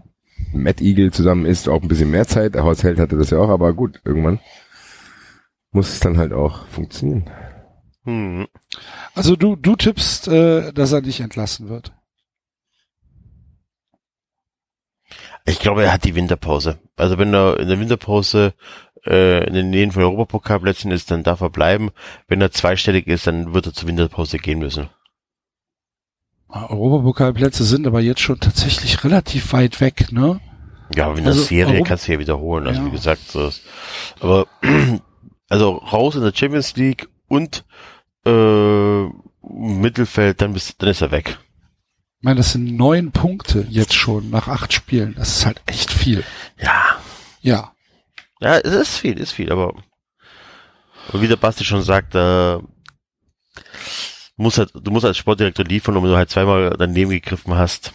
Matt 0.54 0.82
Eagle 0.82 1.12
zusammen 1.12 1.46
isst, 1.46 1.70
auch 1.70 1.82
ein 1.82 1.88
bisschen 1.88 2.12
mehr 2.12 2.28
Zeit. 2.28 2.56
Der 2.56 2.64
Horst 2.64 2.84
Held 2.84 3.00
hatte 3.00 3.18
das 3.18 3.30
ja 3.30 3.40
auch, 3.40 3.50
aber 3.50 3.74
gut, 3.74 4.02
irgendwann 4.04 4.40
muss 5.72 5.94
es 5.94 6.00
dann 6.00 6.18
halt 6.18 6.34
auch 6.34 6.68
funktionieren. 6.68 7.30
Hm. 8.06 8.48
Also 9.14 9.36
du, 9.36 9.56
du 9.56 9.76
tippst, 9.76 10.28
äh, 10.28 10.72
dass 10.72 10.92
er 10.92 11.02
nicht 11.02 11.20
entlassen 11.20 11.70
wird. 11.70 11.94
Ich 15.46 15.60
glaube, 15.60 15.84
er 15.84 15.94
hat 15.94 16.06
die 16.06 16.16
Winterpause. 16.16 16.80
Also 16.96 17.18
wenn 17.18 17.34
er 17.34 17.60
in 17.60 17.68
der 17.68 17.80
Winterpause 17.80 18.54
äh, 19.06 19.46
in 19.46 19.54
den 19.54 19.70
Nähen 19.70 19.92
von 19.92 20.04
Europapokalplätzen 20.04 20.92
ist, 20.92 21.12
dann 21.12 21.24
darf 21.24 21.42
er 21.42 21.50
bleiben. 21.50 21.92
Wenn 22.28 22.42
er 22.42 22.52
zweistellig 22.52 23.08
ist, 23.08 23.28
dann 23.28 23.54
wird 23.54 23.68
er 23.68 23.74
zur 23.74 23.88
Winterpause 23.88 24.38
gehen 24.38 24.60
müssen. 24.60 24.90
Europapokalplätze 26.50 27.64
sind 27.64 27.86
aber 27.88 28.00
jetzt 28.02 28.22
schon 28.22 28.40
tatsächlich 28.40 29.04
relativ 29.04 29.52
weit 29.54 29.82
weg, 29.82 30.12
ne? 30.12 30.40
Ja, 30.96 31.06
aber 31.08 31.18
in 31.18 31.24
der 31.24 31.34
Also, 31.34 31.44
Serie 31.44 31.74
Europa- 31.76 31.88
kannst 31.90 32.08
du 32.08 32.14
ja 32.14 32.20
wiederholen. 32.20 32.68
Also 32.68 32.82
Ja. 32.82 32.86
wie 32.88 32.92
gesagt, 32.92 33.22
so 33.30 33.48
ist. 33.48 33.62
Aber 34.20 34.48
also 35.50 35.72
raus 35.78 36.16
in 36.16 36.22
der 36.22 36.34
Champions 36.34 36.76
League 36.76 37.10
und 37.28 37.66
äh, 38.26 39.06
Mittelfeld, 39.42 40.42
dann 40.42 40.54
bist, 40.54 40.82
dann 40.82 40.90
ist 40.90 41.02
er 41.02 41.12
weg. 41.12 41.38
Ich 42.20 42.24
meine, 42.24 42.38
das 42.38 42.54
sind 42.54 42.76
neun 42.76 43.12
Punkte 43.12 43.66
jetzt 43.70 43.94
schon 43.94 44.30
nach 44.30 44.48
acht 44.48 44.74
Spielen. 44.74 45.14
Das 45.18 45.38
ist 45.38 45.46
halt 45.46 45.62
echt 45.66 45.92
viel. 45.92 46.24
Ja, 46.60 46.98
Ja. 47.42 47.72
ja, 48.40 48.58
es 48.58 48.74
ist 48.74 48.98
viel, 48.98 49.20
ist 49.20 49.32
viel, 49.34 49.52
aber, 49.52 49.74
aber 51.10 51.22
wie 51.22 51.28
der 51.28 51.36
Basti 51.36 51.64
schon 51.66 51.84
sagt, 51.84 52.16
äh, 52.16 52.58
muss 54.38 54.58
halt, 54.58 54.72
du 54.74 54.92
musst 54.92 55.06
als 55.06 55.18
Sportdirektor 55.18 55.66
liefern, 55.66 55.96
wenn 55.96 56.04
du 56.04 56.16
halt 56.18 56.30
zweimal 56.30 56.76
daneben 56.78 57.10
gegriffen 57.12 57.54
hast. 57.56 57.94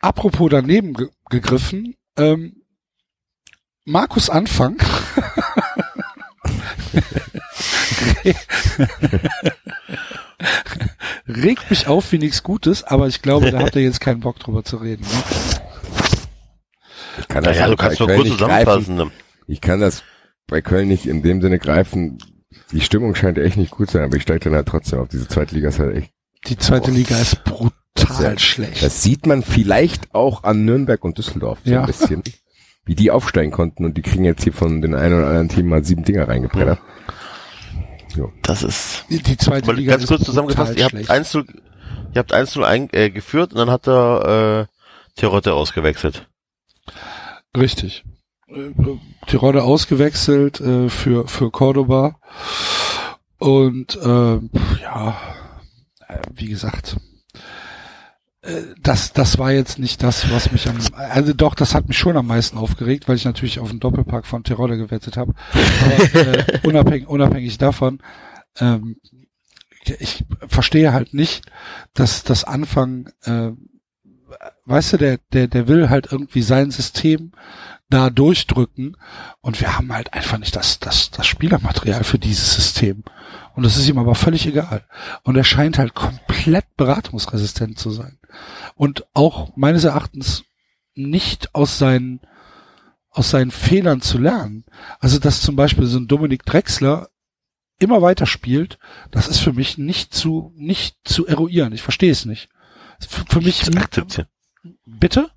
Apropos 0.00 0.50
daneben 0.50 0.92
ge 0.94 1.08
gegriffen, 1.30 1.94
ähm, 2.18 2.62
Markus 3.86 4.28
Anfang. 4.28 4.76
Regt 11.26 11.70
mich 11.70 11.86
auf 11.86 12.12
wie 12.12 12.18
nichts 12.18 12.42
Gutes, 12.42 12.82
aber 12.84 13.06
ich 13.06 13.22
glaube, 13.22 13.50
da 13.50 13.60
habt 13.60 13.76
ihr 13.76 13.82
jetzt 13.82 14.00
keinen 14.00 14.20
Bock 14.20 14.38
drüber 14.38 14.64
zu 14.64 14.76
reden. 14.76 15.02
Ne? 15.04 15.22
Ich 17.18 17.28
kann 17.28 17.44
das 17.44 17.56
Naja, 17.56 17.68
du 17.70 17.76
bei 17.76 17.82
kannst 17.84 18.00
nur 18.00 18.08
Köln 18.08 18.18
kurz 18.20 18.28
nicht 18.30 18.38
greifen. 18.40 18.64
zusammenfassen. 18.66 18.96
ne? 18.96 19.10
Ich 19.46 19.60
kann 19.60 19.80
das 19.80 20.02
bei 20.46 20.60
Köln 20.62 20.88
nicht 20.88 21.06
in 21.06 21.22
dem 21.22 21.40
Sinne 21.40 21.58
greifen. 21.58 22.18
Die 22.72 22.80
Stimmung 22.80 23.14
scheint 23.14 23.38
echt 23.38 23.56
nicht 23.56 23.70
gut 23.70 23.88
zu 23.88 23.94
sein, 23.98 24.04
aber 24.04 24.16
ich 24.16 24.22
steige 24.22 24.40
dann 24.40 24.54
halt 24.54 24.66
trotzdem 24.68 24.98
auf. 25.00 25.08
Diese 25.08 25.28
zweite 25.28 25.54
Liga 25.54 25.68
ist 25.68 25.78
halt 25.78 25.96
echt. 25.96 26.10
Die 26.48 26.56
zweite 26.58 26.90
Boah. 26.90 26.96
Liga 26.96 27.16
ist 27.18 27.44
brutal 27.44 27.70
Das 27.94 28.10
ist 28.10 28.20
ja- 28.20 28.38
schlecht. 28.38 28.82
Das 28.82 29.02
sieht 29.02 29.26
man 29.26 29.42
vielleicht 29.42 30.14
auch 30.14 30.42
an 30.44 30.64
Nürnberg 30.64 31.02
und 31.04 31.16
Düsseldorf 31.18 31.58
so 31.64 31.70
Ja. 31.70 31.80
ein 31.80 31.86
bisschen. 31.86 32.22
Wie 32.86 32.94
die 32.94 33.10
aufsteigen 33.10 33.50
konnten 33.52 33.84
und 33.84 33.96
die 33.96 34.02
kriegen 34.02 34.24
jetzt 34.24 34.42
hier 34.44 34.52
von 34.52 34.82
den 34.82 34.94
einen 34.94 35.14
oder 35.14 35.26
anderen 35.28 35.48
Team 35.48 35.68
mal 35.68 35.84
sieben 35.84 36.04
Dinger 36.04 36.28
reingebrettert. 36.28 36.78
Das 38.42 38.62
ist, 38.62 39.04
die, 39.10 39.22
die 39.22 39.36
zweite 39.36 39.72
Liga 39.72 39.92
ganz 39.92 40.04
ist 40.04 40.08
kurz 40.08 40.20
brutal 40.20 40.26
zusammengefasst, 40.26 40.76
ihr 40.76 40.84
habt 40.84 40.90
schlecht. 40.92 41.10
1 41.10 41.34
ihr 41.34 41.44
habt 42.18 42.32
1 42.32 42.56
ein, 42.58 42.88
äh, 42.92 43.10
geführt 43.10 43.52
und 43.52 43.58
dann 43.58 43.70
hat 43.70 43.88
er, 43.88 44.68
äh, 44.68 45.18
Terotte 45.18 45.54
ausgewechselt. 45.54 46.28
Richtig. 47.56 48.04
Äh, 48.54 48.72
Tirode 49.26 49.62
ausgewechselt 49.64 50.60
äh, 50.60 50.88
für 50.88 51.26
für 51.26 51.50
Cordoba 51.50 52.18
und 53.38 53.96
äh, 53.96 54.38
ja, 54.82 55.16
äh, 56.06 56.18
wie 56.34 56.48
gesagt, 56.48 56.96
äh, 58.42 58.62
das 58.80 59.12
das 59.12 59.38
war 59.38 59.50
jetzt 59.52 59.78
nicht 59.78 60.02
das, 60.02 60.30
was 60.30 60.52
mich 60.52 60.68
am 60.68 60.78
also 60.94 61.32
doch, 61.32 61.54
das 61.54 61.74
hat 61.74 61.88
mich 61.88 61.98
schon 61.98 62.16
am 62.16 62.26
meisten 62.26 62.58
aufgeregt, 62.58 63.08
weil 63.08 63.16
ich 63.16 63.24
natürlich 63.24 63.58
auf 63.58 63.70
den 63.70 63.80
Doppelpack 63.80 64.26
von 64.26 64.44
Tirode 64.44 64.76
gewettet 64.76 65.16
habe. 65.16 65.34
Aber 65.52 66.20
äh, 66.20 66.60
unabhängig 66.64 67.08
unabhängig 67.08 67.58
davon, 67.58 68.00
ähm, 68.60 68.96
ich 69.98 70.24
verstehe 70.48 70.92
halt 70.92 71.12
nicht, 71.12 71.46
dass 71.94 72.22
das 72.24 72.44
Anfang 72.44 73.10
äh, 73.24 73.52
weißt 74.66 74.94
du, 74.94 74.96
der, 74.98 75.18
der, 75.32 75.48
der 75.48 75.68
will 75.68 75.90
halt 75.90 76.10
irgendwie 76.10 76.42
sein 76.42 76.70
System 76.70 77.32
da 77.90 78.10
durchdrücken 78.10 78.96
und 79.40 79.60
wir 79.60 79.76
haben 79.76 79.92
halt 79.92 80.12
einfach 80.14 80.38
nicht 80.38 80.56
das, 80.56 80.80
das, 80.80 81.10
das 81.10 81.26
Spielermaterial 81.26 82.04
für 82.04 82.18
dieses 82.18 82.54
System. 82.54 83.04
Und 83.54 83.62
das 83.62 83.76
ist 83.76 83.88
ihm 83.88 83.98
aber 83.98 84.14
völlig 84.14 84.46
egal. 84.46 84.84
Und 85.22 85.36
er 85.36 85.44
scheint 85.44 85.78
halt 85.78 85.94
komplett 85.94 86.76
beratungsresistent 86.76 87.78
zu 87.78 87.90
sein. 87.90 88.18
Und 88.74 89.06
auch 89.14 89.54
meines 89.56 89.84
Erachtens 89.84 90.44
nicht 90.94 91.54
aus 91.54 91.78
seinen, 91.78 92.20
aus 93.10 93.30
seinen 93.30 93.50
Fehlern 93.50 94.00
zu 94.00 94.18
lernen. 94.18 94.64
Also, 94.98 95.18
dass 95.18 95.42
zum 95.42 95.56
Beispiel 95.56 95.86
so 95.86 95.98
ein 95.98 96.08
Dominik 96.08 96.44
Drexler 96.44 97.10
immer 97.78 98.02
weiter 98.02 98.26
spielt, 98.26 98.78
das 99.10 99.28
ist 99.28 99.38
für 99.38 99.52
mich 99.52 99.78
nicht 99.78 100.14
zu, 100.14 100.52
nicht 100.56 100.96
zu 101.04 101.26
eruieren. 101.26 101.72
Ich 101.72 101.82
verstehe 101.82 102.12
es 102.12 102.24
nicht. 102.24 102.48
Für, 103.00 103.40
mich, 103.40 103.64
bitte? 104.86 105.30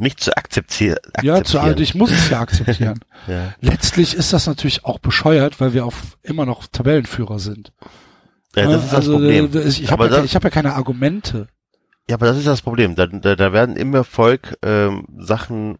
Nicht 0.00 0.20
zu 0.20 0.36
akzeptieren. 0.36 0.98
Ja, 1.22 1.44
zu, 1.44 1.58
akzeptieren. 1.58 1.82
ich 1.82 1.94
muss 1.94 2.10
es 2.10 2.30
ja 2.30 2.40
akzeptieren. 2.46 3.00
Ja. 3.28 3.54
Letztlich 3.60 4.14
ist 4.14 4.32
das 4.32 4.46
natürlich 4.46 4.84
auch 4.84 4.98
bescheuert, 4.98 5.60
weil 5.60 5.74
wir 5.74 5.84
auf 5.84 6.16
immer 6.22 6.46
noch 6.46 6.66
Tabellenführer 6.66 7.38
sind. 7.38 7.72
ja, 8.56 8.64
das 8.64 8.84
ist 8.84 8.92
das 8.92 8.94
also, 8.94 9.12
Problem. 9.12 9.50
äh, 9.54 9.60
Ich 9.68 9.92
aber, 9.92 10.04
habe 10.04 10.14
ja, 10.14 10.20
das, 10.22 10.24
ich 10.26 10.34
hab 10.36 10.42
ja 10.44 10.50
keine 10.50 10.74
Argumente. 10.74 11.48
ja, 12.08 12.16
aber 12.16 12.26
das 12.26 12.38
ist 12.38 12.46
das 12.46 12.62
Problem. 12.62 12.94
Da, 12.96 13.06
da, 13.06 13.36
da 13.36 13.52
werden 13.52 13.76
im 13.76 13.94
Erfolg 13.94 14.56
ähm, 14.62 15.06
Sachen. 15.18 15.76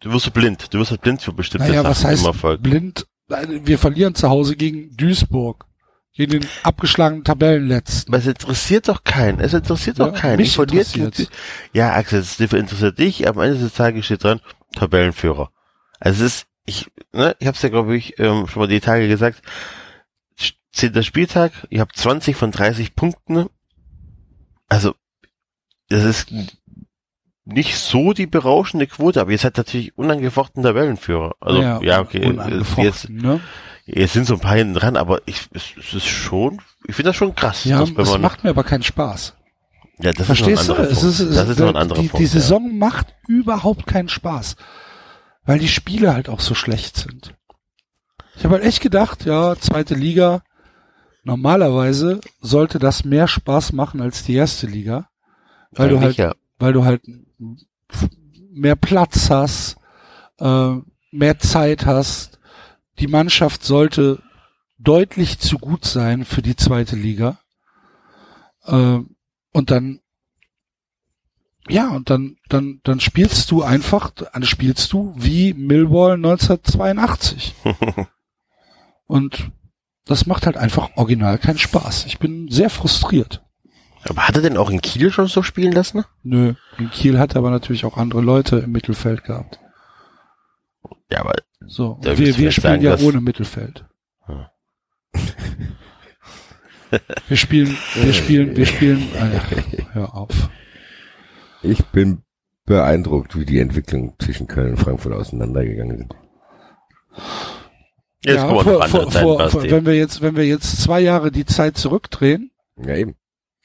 Du 0.00 0.12
wirst 0.12 0.32
blind. 0.32 0.72
Du 0.72 0.78
wirst 0.78 0.90
halt 0.92 1.00
blind 1.02 1.22
für 1.22 1.32
bestimmte 1.32 1.66
Naja, 1.68 1.82
Sachen 1.82 1.90
was 1.90 2.04
heißt 2.04 2.22
im 2.22 2.28
Erfolg. 2.28 2.62
blind? 2.62 3.06
Wir 3.48 3.78
verlieren 3.78 4.14
zu 4.14 4.28
Hause 4.28 4.56
gegen 4.56 4.96
Duisburg. 4.96 5.64
Gegen 6.14 6.32
den 6.32 6.48
abgeschlagenen 6.62 7.24
Tabellenletzten. 7.24 8.12
Aber 8.12 8.22
es 8.22 8.26
interessiert 8.26 8.88
doch 8.88 9.02
keinen. 9.02 9.40
Es 9.40 9.54
interessiert 9.54 9.98
doch 9.98 10.12
Ja, 10.12 10.20
keinen. 10.20 10.36
mich 10.36 10.48
Ich 10.48 10.54
verliere 10.56 10.80
interessiert's. 10.84 11.30
Ja, 11.72 11.94
Axel, 11.94 12.20
es 12.20 12.38
interessiert 12.38 12.98
dich. 12.98 13.26
Am 13.26 13.38
Ende 13.40 13.58
des 13.58 13.72
Tages 13.72 14.04
steht 14.04 14.24
dran 14.24 14.40
Tabellenführer. 14.74 15.50
Also 16.00 16.24
es 16.24 16.34
ist, 16.34 16.46
ich, 16.66 16.90
ne, 17.12 17.34
ich 17.38 17.46
habe 17.46 17.56
es 17.56 17.62
ja 17.62 17.70
glaube 17.70 17.96
ich 17.96 18.18
ähm, 18.18 18.46
schon 18.46 18.60
mal 18.60 18.66
die 18.68 18.80
Tage 18.80 19.08
gesagt. 19.08 19.42
Zehnter 20.70 21.02
Spieltag. 21.02 21.52
Ihr 21.70 21.80
habt 21.80 21.96
20 21.96 22.36
von 22.36 22.50
30 22.50 22.94
Punkten. 22.94 23.46
Also 24.68 24.94
das 25.88 26.04
ist 26.04 26.32
nicht 27.44 27.76
so 27.76 28.12
die 28.12 28.26
berauschende 28.26 28.86
Quote, 28.86 29.20
aber 29.20 29.30
ihr 29.32 29.38
seid 29.38 29.56
natürlich 29.56 29.96
unangefochten 29.98 30.62
Tabellenführer. 30.62 31.34
Also 31.40 31.60
ja, 31.60 32.00
okay. 32.00 32.38
Jetzt, 32.76 33.08
ne? 33.10 33.40
Jetzt 33.86 34.12
sind 34.12 34.26
so 34.26 34.34
ein 34.34 34.40
paar 34.40 34.56
hinten 34.56 34.74
dran, 34.74 34.96
aber 34.96 35.20
ich, 35.26 35.48
es, 35.52 35.64
es 35.78 35.94
ist 35.94 36.06
schon, 36.06 36.60
ich 36.86 36.94
finde 36.94 37.10
das 37.10 37.16
schon 37.16 37.34
krass. 37.34 37.64
Ja, 37.64 37.84
dass 37.84 38.08
es 38.08 38.18
macht 38.18 38.44
mir 38.44 38.50
aber 38.50 38.64
keinen 38.64 38.82
Spaß. 38.82 39.34
ja, 39.98 40.12
das 40.12 40.26
Verstehst 40.26 40.68
ist 40.68 40.68
du? 40.68 40.74
noch 40.74 40.78
ein 40.78 40.86
anderer 40.86 40.92
Es 40.92 41.00
Punkt. 41.00 41.14
ist, 41.14 41.20
es 41.20 41.34
das 41.36 41.48
ist 41.48 41.58
noch 41.58 41.68
ein 41.68 41.76
anderer 41.76 42.00
die, 42.00 42.08
Punkt. 42.08 42.22
die 42.22 42.26
Saison 42.26 42.78
macht 42.78 43.14
überhaupt 43.28 43.86
keinen 43.86 44.08
Spaß. 44.08 44.56
Weil 45.44 45.58
die 45.58 45.68
Spiele 45.68 46.14
halt 46.14 46.28
auch 46.28 46.40
so 46.40 46.54
schlecht 46.54 46.96
sind. 46.96 47.34
Ich 48.36 48.44
habe 48.44 48.54
halt 48.54 48.64
echt 48.64 48.80
gedacht, 48.80 49.24
ja, 49.24 49.56
zweite 49.56 49.94
Liga, 49.94 50.42
normalerweise 51.24 52.20
sollte 52.40 52.78
das 52.78 53.04
mehr 53.04 53.26
Spaß 53.26 53.72
machen 53.72 54.00
als 54.00 54.22
die 54.22 54.34
erste 54.34 54.66
Liga. 54.66 55.08
Weil 55.72 55.88
du 55.88 56.00
halt, 56.00 56.16
ja. 56.16 56.34
weil 56.58 56.72
du 56.72 56.84
halt 56.84 57.02
mehr 58.52 58.76
Platz 58.76 59.30
hast, 59.30 59.76
äh, 60.38 60.74
mehr 61.10 61.38
Zeit 61.38 61.86
hast. 61.86 62.38
Die 62.98 63.08
Mannschaft 63.08 63.64
sollte 63.64 64.22
deutlich 64.78 65.38
zu 65.38 65.58
gut 65.58 65.84
sein 65.84 66.24
für 66.24 66.42
die 66.42 66.56
zweite 66.56 66.96
Liga. 66.96 67.38
Äh, 68.64 68.98
und 69.52 69.70
dann, 69.70 70.00
ja, 71.68 71.90
und 71.90 72.10
dann, 72.10 72.36
dann, 72.48 72.80
dann 72.82 73.00
spielst 73.00 73.50
du 73.50 73.62
einfach, 73.62 74.10
dann 74.10 74.44
spielst 74.44 74.92
du 74.92 75.14
wie 75.16 75.54
Millwall 75.54 76.14
1982. 76.14 77.54
und 79.06 79.50
das 80.04 80.26
macht 80.26 80.46
halt 80.46 80.56
einfach 80.56 80.90
original 80.96 81.38
keinen 81.38 81.58
Spaß. 81.58 82.06
Ich 82.06 82.18
bin 82.18 82.48
sehr 82.48 82.70
frustriert. 82.70 83.42
Aber 84.08 84.26
hat 84.26 84.34
er 84.34 84.42
denn 84.42 84.56
auch 84.56 84.70
in 84.70 84.80
Kiel 84.80 85.12
schon 85.12 85.28
so 85.28 85.44
spielen 85.44 85.72
lassen? 85.72 86.04
Nö, 86.24 86.54
in 86.78 86.90
Kiel 86.90 87.20
hat 87.20 87.34
er 87.34 87.38
aber 87.38 87.50
natürlich 87.50 87.84
auch 87.84 87.96
andere 87.96 88.20
Leute 88.20 88.58
im 88.58 88.72
Mittelfeld 88.72 89.22
gehabt. 89.22 89.60
Ja, 91.10 91.20
aber 91.20 91.34
So, 91.66 91.98
Da 92.02 92.18
wir, 92.18 92.36
wir 92.38 92.50
spielen 92.52 92.82
sagen, 92.82 92.82
ja 92.82 92.98
ohne 92.98 93.20
Mittelfeld. 93.20 93.84
Ja. 94.28 94.50
Wir 97.28 97.36
spielen, 97.36 97.76
wir 97.94 98.12
spielen, 98.12 98.54
wir 98.54 98.66
spielen, 98.66 99.00
äh, 99.14 99.82
hör 99.92 100.14
auf. 100.14 100.50
Ich 101.62 101.82
bin 101.86 102.22
beeindruckt, 102.64 103.38
wie 103.38 103.46
die 103.46 103.60
Entwicklung 103.60 104.14
zwischen 104.18 104.46
Köln 104.46 104.72
und 104.72 104.76
Frankfurt 104.76 105.14
auseinandergegangen 105.14 105.98
sind. 105.98 106.14
jetzt 108.24 108.36
ja, 108.36 108.48
vor, 108.48 108.88
vor, 108.88 109.50
vor, 109.50 109.62
wenn 109.62 109.86
wir 109.86 109.94
jetzt, 109.94 110.20
wenn 110.20 110.36
wir 110.36 110.46
jetzt 110.46 110.82
zwei 110.82 111.00
Jahre 111.00 111.30
die 111.30 111.46
Zeit 111.46 111.76
zurückdrehen, 111.76 112.50
Ja, 112.76 112.94
eben. 112.96 113.14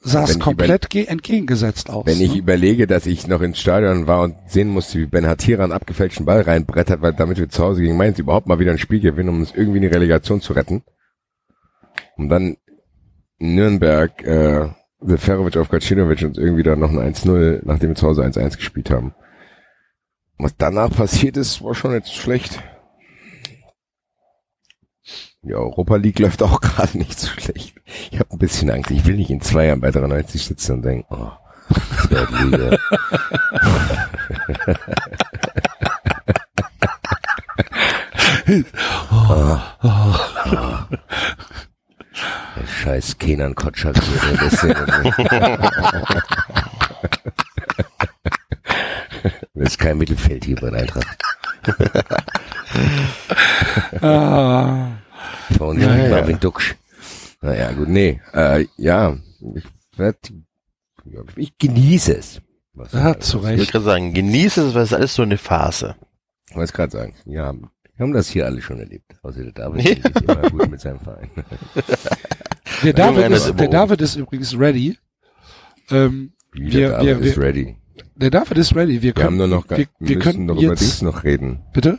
Sah 0.08 0.24
es 0.24 0.32
ich 0.36 0.40
komplett 0.40 0.90
ge- 0.90 1.06
entgegengesetzt 1.06 1.90
aus. 1.90 2.06
Wenn 2.06 2.22
ich 2.22 2.34
ne? 2.34 2.38
überlege, 2.40 2.88
dass 2.88 3.06
ich 3.06 3.28
noch 3.28 3.42
ins 3.42 3.60
Stadion 3.60 4.08
war 4.08 4.22
und 4.24 4.36
sehen 4.48 4.70
musste, 4.70 5.00
wie 5.00 5.06
Ben 5.06 5.28
Hatira 5.28 5.64
einen 5.64 5.74
abgefälschten 5.74 6.26
Ball 6.26 6.42
reinbrettert, 6.42 7.02
weil 7.02 7.14
damit 7.14 7.38
wir 7.38 7.50
zu 7.50 7.64
Hause 7.64 7.82
gegen 7.82 7.98
Mainz 7.98 8.20
überhaupt 8.20 8.48
mal 8.48 8.60
wieder 8.60 8.72
ein 8.72 8.78
Spiel 8.78 9.00
gewinnen, 9.00 9.30
um 9.30 9.40
uns 9.40 9.54
irgendwie 9.54 9.78
in 9.78 9.84
die 9.84 9.88
Relegation 9.90 10.42
zu 10.42 10.54
retten. 10.54 10.84
Und 12.16 12.30
dann 12.30 12.58
Nürnberg 13.40 14.24
äh, 14.24 14.70
Seferovic 15.00 15.58
auf 15.58 15.70
Gacinovic 15.70 16.24
und 16.24 16.38
irgendwie 16.38 16.64
dann 16.64 16.80
noch 16.80 16.90
ein 16.90 17.14
1-0, 17.14 17.62
nachdem 17.64 17.90
wir 17.90 17.96
zu 17.96 18.08
Hause 18.08 18.24
1-1 18.24 18.58
gespielt 18.58 18.90
haben. 18.90 19.14
Was 20.40 20.56
danach 20.58 20.92
passiert 20.92 21.38
ist, 21.38 21.64
war 21.64 21.76
schon 21.76 21.94
jetzt 21.94 22.14
schlecht. 22.16 22.62
Die 25.48 25.56
Europa 25.56 25.96
League 25.96 26.20
läuft 26.24 26.44
auch 26.44 26.60
gerade 26.62 26.98
nicht 26.98 27.18
so 27.20 27.30
schlecht. 27.30 27.76
Ich 28.12 28.20
habe 28.20 28.32
ein 28.32 28.38
bisschen 28.38 28.70
Angst. 28.70 28.92
Ich 28.92 29.06
will 29.06 29.16
nicht 29.16 29.30
in 29.30 29.40
zwei 29.42 29.68
Jahren 29.68 29.80
bei 29.80 29.92
93 29.92 30.46
sitzen 30.46 30.74
und 30.74 30.82
denken, 30.84 31.06
oh, 31.10 31.32
das 31.70 32.12
wäre 32.12 32.28
die 32.28 32.44
Liga. 32.44 32.78
Der 42.56 42.68
scheiß 42.68 43.18
Kenan 43.18 43.56
Kotschak 43.56 43.96
Das 49.54 49.70
ist 49.70 49.80
kein 49.80 49.98
Mittelfeld 49.98 50.46
hier 50.46 50.56
bei 50.58 50.72
Eintracht. 50.72 51.18
ah, 54.02 54.88
Von 55.58 55.80
Ja, 55.80 55.96
ja. 55.96 56.10
Marvin 56.10 56.40
Duksch. 56.40 56.76
Naja, 57.42 57.72
gut, 57.72 57.88
nee. 57.88 58.20
Äh, 58.34 58.66
ja, 58.78 59.16
ich, 59.56 59.64
werd, 59.98 60.34
ich 61.36 61.58
genieße 61.58 62.16
es. 62.18 62.42
Was 62.74 62.92
ja, 62.94 63.20
zu 63.20 63.38
Ich 63.40 63.44
würde 63.44 63.62
Recht. 63.62 63.72
gerade 63.72 63.86
sagen, 63.86 64.14
genieße 64.14 64.68
es, 64.68 64.74
weil 64.76 64.84
es 64.84 64.92
ist 64.92 64.98
alles 64.98 65.16
so 65.16 65.24
eine 65.24 65.38
Phase. 65.38 65.96
Ich 66.50 66.56
wollte 66.56 66.74
gerade 66.74 66.92
sagen, 66.92 67.14
ja, 67.26 67.54
wir 67.54 67.70
haben 68.04 68.14
das 68.14 68.30
hier 68.30 68.46
alle 68.46 68.62
schon 68.62 68.80
erlebt. 68.80 69.16
Außer 69.24 69.44
der 69.44 69.52
David 69.54 69.84
ja. 69.84 69.92
ist 70.12 70.22
immer 70.22 70.50
gut 70.50 70.70
mit 70.70 70.80
seinem 70.82 71.00
Verein. 71.00 71.30
Der 72.84 72.94
David, 72.94 73.32
ist 73.32 73.54
der. 73.60 73.70
David 73.70 74.02
ist 74.02 74.16
übrigens 74.18 74.56
ready. 74.58 74.98
Ähm, 75.90 76.34
Wie 76.52 76.72
Wir- 76.72 76.90
der 76.90 76.98
David 77.00 77.24
wir- 77.24 77.32
ist 77.32 77.38
ready. 77.40 77.76
der 78.16 78.30
David 78.30 78.58
ist 78.58 78.76
ready. 78.76 78.94
Wir 78.96 79.02
Wir 79.02 79.14
können, 79.14 79.26
haben 79.28 79.38
nur 79.38 79.48
noch, 79.48 79.70
wir, 79.70 79.88
wir, 80.00 80.18
müssen 80.18 80.46
noch 80.46 80.62
über 80.62 80.76
Dings 80.76 81.02
noch 81.02 81.24
reden. 81.24 81.64
bitte? 81.74 81.98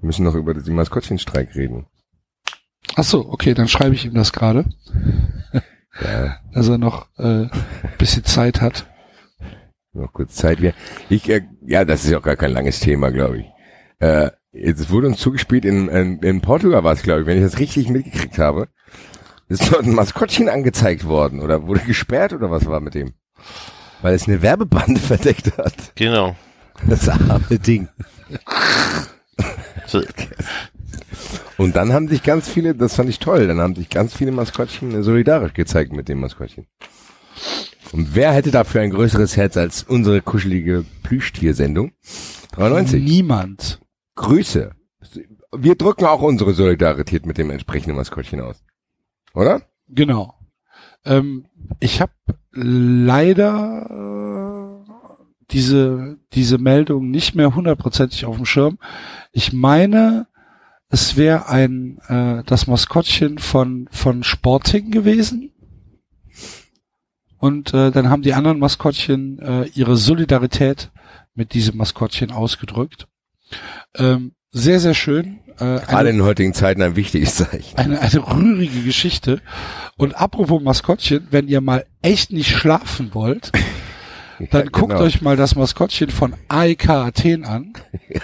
Wir 0.00 0.06
müssen 0.06 0.24
noch 0.24 0.34
über 0.36 0.54
den 0.54 0.74
Maskottchenstreik 0.74 1.56
reden. 1.56 1.86
Ach 2.96 3.04
so, 3.04 3.28
okay, 3.28 3.54
dann 3.54 3.68
schreibe 3.68 3.94
ich 3.94 4.04
ihm 4.04 4.14
das 4.14 4.32
gerade, 4.32 4.64
Ja, 6.00 6.38
dass 6.54 6.68
er 6.68 6.78
noch 6.78 7.06
äh, 7.18 7.48
bisschen 7.98 8.24
Zeit 8.24 8.60
hat. 8.60 8.86
noch 9.92 10.12
kurz 10.12 10.34
Zeit. 10.34 10.62
Wir, 10.62 10.72
ich, 11.10 11.28
äh, 11.28 11.42
ja, 11.66 11.84
das 11.84 12.04
ist 12.04 12.10
ja 12.10 12.18
auch 12.18 12.22
gar 12.22 12.36
kein 12.36 12.52
langes 12.52 12.80
Thema, 12.80 13.10
glaube 13.10 13.40
ich. 13.40 13.46
Äh, 13.98 14.30
es 14.52 14.90
wurde 14.90 15.06
uns 15.08 15.18
zugespielt 15.18 15.64
in, 15.64 15.88
in, 15.88 16.18
in 16.20 16.40
Portugal 16.40 16.82
war 16.84 16.92
es, 16.92 17.02
glaube 17.02 17.20
ich, 17.22 17.26
wenn 17.26 17.38
ich 17.38 17.44
das 17.44 17.58
richtig 17.58 17.88
mitgekriegt 17.88 18.38
habe. 18.38 18.68
Ist 19.48 19.70
dort 19.70 19.84
ein 19.84 19.94
Maskottchen 19.94 20.48
angezeigt 20.48 21.04
worden 21.04 21.40
oder 21.40 21.66
wurde 21.66 21.80
gesperrt 21.80 22.32
oder 22.32 22.50
was 22.50 22.64
war 22.66 22.80
mit 22.80 22.94
dem? 22.94 23.12
Weil 24.00 24.14
es 24.14 24.26
eine 24.26 24.40
Werbebande 24.40 25.00
verdeckt 25.00 25.56
hat. 25.58 25.92
Genau. 25.94 26.36
Das 26.88 27.08
arme 27.08 27.58
Ding. 27.58 27.88
So, 29.86 30.00
Und 31.58 31.76
dann 31.76 31.92
haben 31.92 32.08
sich 32.08 32.22
ganz 32.22 32.48
viele, 32.48 32.74
das 32.74 32.96
fand 32.96 33.08
ich 33.08 33.18
toll, 33.18 33.46
dann 33.46 33.60
haben 33.60 33.74
sich 33.74 33.88
ganz 33.88 34.14
viele 34.14 34.32
Maskottchen 34.32 35.02
solidarisch 35.02 35.54
gezeigt 35.54 35.92
mit 35.92 36.08
dem 36.08 36.20
Maskottchen. 36.20 36.66
Und 37.92 38.14
wer 38.14 38.32
hätte 38.32 38.50
dafür 38.50 38.80
ein 38.80 38.90
größeres 38.90 39.36
Herz 39.36 39.56
als 39.56 39.82
unsere 39.82 40.22
kuschelige 40.22 40.84
Plüschtiersendung? 41.02 41.92
93. 42.52 43.02
Niemand. 43.02 43.80
Grüße. 44.14 44.72
Wir 45.54 45.74
drücken 45.74 46.06
auch 46.06 46.22
unsere 46.22 46.54
Solidarität 46.54 47.26
mit 47.26 47.36
dem 47.38 47.50
entsprechenden 47.50 47.96
Maskottchen 47.96 48.40
aus. 48.40 48.64
Oder? 49.34 49.62
Genau. 49.88 50.34
Ähm, 51.04 51.46
ich 51.80 52.00
habe 52.00 52.12
leider 52.52 53.88
äh, 53.90 54.92
diese 55.50 56.18
diese 56.32 56.58
Meldung 56.58 57.10
nicht 57.10 57.34
mehr 57.34 57.54
hundertprozentig 57.54 58.24
auf 58.24 58.36
dem 58.36 58.46
Schirm. 58.46 58.78
Ich 59.32 59.52
meine, 59.52 60.26
es 60.92 61.16
wäre 61.16 61.48
ein 61.48 61.98
äh, 62.06 62.44
das 62.44 62.66
Maskottchen 62.66 63.38
von 63.38 63.88
von 63.90 64.22
Sporting 64.22 64.90
gewesen. 64.90 65.50
Und 67.38 67.74
äh, 67.74 67.90
dann 67.90 68.08
haben 68.08 68.22
die 68.22 68.34
anderen 68.34 68.60
Maskottchen 68.60 69.38
äh, 69.40 69.64
ihre 69.74 69.96
Solidarität 69.96 70.92
mit 71.34 71.54
diesem 71.54 71.78
Maskottchen 71.78 72.30
ausgedrückt. 72.30 73.08
Ähm, 73.96 74.34
sehr, 74.50 74.78
sehr 74.80 74.94
schön. 74.94 75.40
Äh, 75.56 75.80
Gerade 75.80 75.96
eine, 75.96 76.10
in 76.10 76.22
heutigen 76.22 76.52
Zeiten 76.52 76.82
ein 76.82 76.94
wichtiges 76.94 77.36
Zeichen. 77.36 77.76
eine, 77.78 78.00
eine 78.00 78.30
rührige 78.30 78.82
Geschichte. 78.82 79.40
Und 79.96 80.14
apropos 80.14 80.62
Maskottchen, 80.62 81.26
wenn 81.30 81.48
ihr 81.48 81.62
mal 81.62 81.86
echt 82.02 82.32
nicht 82.32 82.50
schlafen 82.54 83.14
wollt, 83.14 83.50
dann 84.50 84.64
Ja, 84.64 84.70
guckt 84.70 84.90
genau. 84.92 85.02
euch 85.02 85.20
mal 85.22 85.36
das 85.36 85.54
Maskottchen 85.56 86.10
von 86.10 86.34
AEK 86.48 86.88
Athen 86.90 87.44
an. 87.44 87.72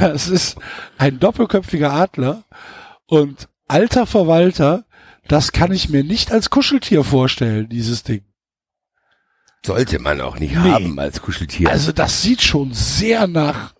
Das 0.00 0.28
ist 0.28 0.56
ein 0.96 1.18
doppelköpfiger 1.18 1.92
Adler 1.92 2.44
und 3.06 3.48
alter 3.66 4.06
Verwalter, 4.06 4.84
das 5.26 5.52
kann 5.52 5.72
ich 5.72 5.88
mir 5.88 6.04
nicht 6.04 6.32
als 6.32 6.50
Kuscheltier 6.50 7.04
vorstellen, 7.04 7.68
dieses 7.68 8.02
Ding. 8.02 8.24
Sollte 9.64 9.98
man 9.98 10.20
auch 10.20 10.38
nicht 10.38 10.54
Nee. 10.54 10.70
haben 10.70 10.98
als 10.98 11.20
Kuscheltier. 11.20 11.68
Also 11.70 11.92
das 11.92 12.22
sieht 12.22 12.40
schon 12.42 12.72
sehr 12.72 13.26
nach, 13.26 13.74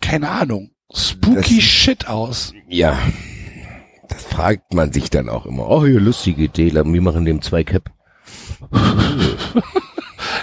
keine 0.00 0.28
Ahnung, 0.30 0.72
spooky 0.92 1.56
Das- 1.56 1.64
shit 1.64 2.08
aus. 2.08 2.52
ja. 2.68 2.98
Das 4.08 4.22
fragt 4.22 4.72
man 4.72 4.92
sich 4.92 5.10
dann 5.10 5.28
auch 5.28 5.46
immer. 5.46 5.68
Oh, 5.68 5.84
hier 5.84 5.98
lustige 5.98 6.44
Idee, 6.44 6.72
wir 6.72 7.02
machen 7.02 7.24
dem 7.24 7.42
zwei 7.42 7.64
Cap. 7.64 7.90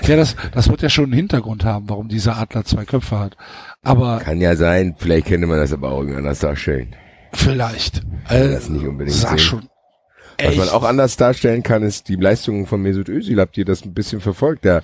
Ja, 0.07 0.17
das, 0.17 0.35
das 0.53 0.69
wird 0.69 0.81
ja 0.81 0.89
schon 0.89 1.05
einen 1.05 1.13
Hintergrund 1.13 1.63
haben, 1.63 1.89
warum 1.89 2.09
dieser 2.09 2.37
Adler 2.37 2.65
zwei 2.65 2.83
Köpfe 2.85 3.19
hat. 3.19 3.37
Aber 3.83 4.19
Kann 4.19 4.41
ja 4.41 4.55
sein, 4.55 4.95
vielleicht 4.97 5.27
könnte 5.27 5.47
man 5.47 5.59
das 5.59 5.71
aber 5.73 5.91
auch 5.91 5.99
irgendwie 5.99 6.17
anders 6.17 6.39
darstellen. 6.39 6.95
vielleicht. 7.33 8.01
Äh, 8.29 8.49
das 8.49 8.69
nicht 8.69 8.85
unbedingt 8.85 9.15
sah 9.15 9.29
sehen. 9.29 9.39
schon. 9.39 9.69
Was 10.39 10.47
Echt? 10.49 10.57
man 10.57 10.69
auch 10.69 10.83
anders 10.83 11.15
darstellen 11.15 11.63
kann, 11.63 11.83
ist 11.83 12.09
die 12.09 12.15
Leistungen 12.15 12.65
von 12.65 12.81
Mesut 12.81 13.07
Özil. 13.07 13.39
Habt 13.39 13.57
ihr 13.57 13.65
das 13.65 13.85
ein 13.85 13.93
bisschen 13.93 14.19
verfolgt? 14.19 14.65
Der 14.65 14.83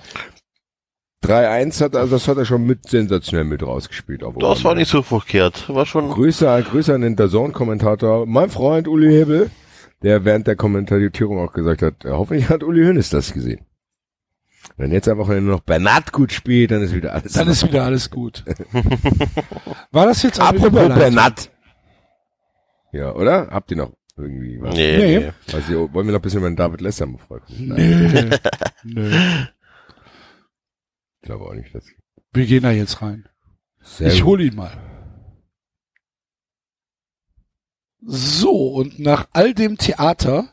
3-1 1.24 1.82
hat, 1.82 1.96
also 1.96 2.16
das 2.16 2.28
hat 2.28 2.38
er 2.38 2.44
schon 2.46 2.64
mit 2.64 2.88
sensationell 2.88 3.44
mit 3.44 3.62
rausgespielt. 3.62 4.22
Auf 4.22 4.36
das 4.38 4.64
war 4.64 4.74
nicht 4.74 4.88
so 4.90 5.02
verkehrt. 5.02 5.68
War 5.68 5.84
schon, 5.86 6.08
Grüße, 6.10 6.64
Grüße 6.70 6.94
an 6.94 7.02
den 7.02 7.16
Dazone-Kommentator, 7.16 8.26
mein 8.26 8.48
Freund 8.48 8.88
Uli 8.88 9.10
Hebel, 9.12 9.50
der 10.02 10.24
während 10.24 10.46
der 10.46 10.56
Kommentarierung 10.56 11.38
auch 11.38 11.52
gesagt 11.52 11.82
hat, 11.82 12.04
hoffentlich 12.04 12.48
hat 12.48 12.62
Uli 12.62 12.82
Hönes 12.84 13.10
das 13.10 13.32
gesehen. 13.32 13.64
Wenn 14.76 14.92
jetzt 14.92 15.08
einfach 15.08 15.26
nur 15.28 15.40
noch 15.40 15.60
Bernat 15.60 16.12
gut 16.12 16.32
spielt, 16.32 16.70
dann 16.70 16.82
ist 16.82 16.94
wieder 16.94 17.12
alles. 17.14 17.32
Dann 17.32 17.48
ist 17.48 17.62
wieder 17.66 17.84
alles 17.84 18.10
gut. 18.10 18.44
War 19.90 20.06
das 20.06 20.22
jetzt 20.22 20.40
Apropos? 20.40 20.70
Bernat. 20.88 21.50
Ja, 22.92 23.14
oder? 23.14 23.48
Habt 23.50 23.70
ihr 23.70 23.76
noch 23.78 23.92
irgendwie 24.16 24.60
was? 24.60 24.74
nee, 24.74 24.96
Nee. 24.96 25.18
nee. 25.18 25.54
Also, 25.54 25.92
wollen 25.92 26.06
wir 26.06 26.12
noch 26.12 26.18
ein 26.20 26.22
bisschen 26.22 26.40
über 26.40 26.50
den 26.50 26.56
David 26.56 26.80
Lester 26.80 27.06
befragen? 27.06 27.44
Nö. 27.58 28.30
Nö. 28.84 29.10
Ich 31.22 31.26
glaube 31.26 31.44
auch 31.44 31.54
nicht, 31.54 31.74
dass 31.74 31.84
Wir 32.32 32.46
gehen 32.46 32.62
da 32.62 32.70
jetzt 32.70 33.00
rein. 33.02 33.28
Sehr 33.82 34.08
ich 34.08 34.20
gut. 34.20 34.26
hol 34.28 34.40
ihn 34.42 34.56
mal. 34.56 34.72
So, 38.04 38.68
und 38.68 38.98
nach 38.98 39.26
all 39.32 39.52
dem 39.54 39.76
Theater 39.76 40.48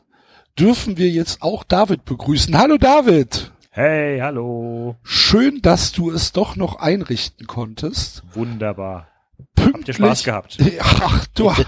dürfen 0.58 0.96
wir 0.98 1.08
jetzt 1.08 1.40
auch 1.42 1.64
David 1.64 2.04
begrüßen. 2.04 2.56
Hallo 2.58 2.76
David! 2.76 3.52
Hey, 3.70 4.18
hallo. 4.20 4.96
Schön, 5.04 5.62
dass 5.62 5.92
du 5.92 6.10
es 6.10 6.32
doch 6.32 6.56
noch 6.56 6.76
einrichten 6.80 7.46
konntest. 7.46 8.22
Wunderbar. 8.34 9.06
Pünktlich. 9.54 9.74
Habt 9.76 9.88
ihr 9.88 9.94
Spaß 9.94 10.24
gehabt? 10.24 10.58
Ach, 10.80 11.26
du, 11.34 11.48
ach, 11.50 11.58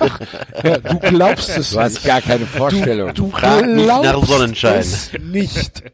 ja, 0.64 0.78
du 0.78 0.98
glaubst 0.98 1.56
es 1.56 1.70
Du 1.70 1.80
hast 1.80 1.94
nicht. 1.94 2.04
gar 2.04 2.20
keine 2.20 2.46
Vorstellung. 2.46 3.14
Du 3.14 3.30
Frag 3.30 3.64
nicht 3.66 3.86
nach 3.86 4.02
glaubst 4.02 4.28
Sonnenschein. 4.30 4.78
es 4.80 5.12
nicht. 5.22 5.84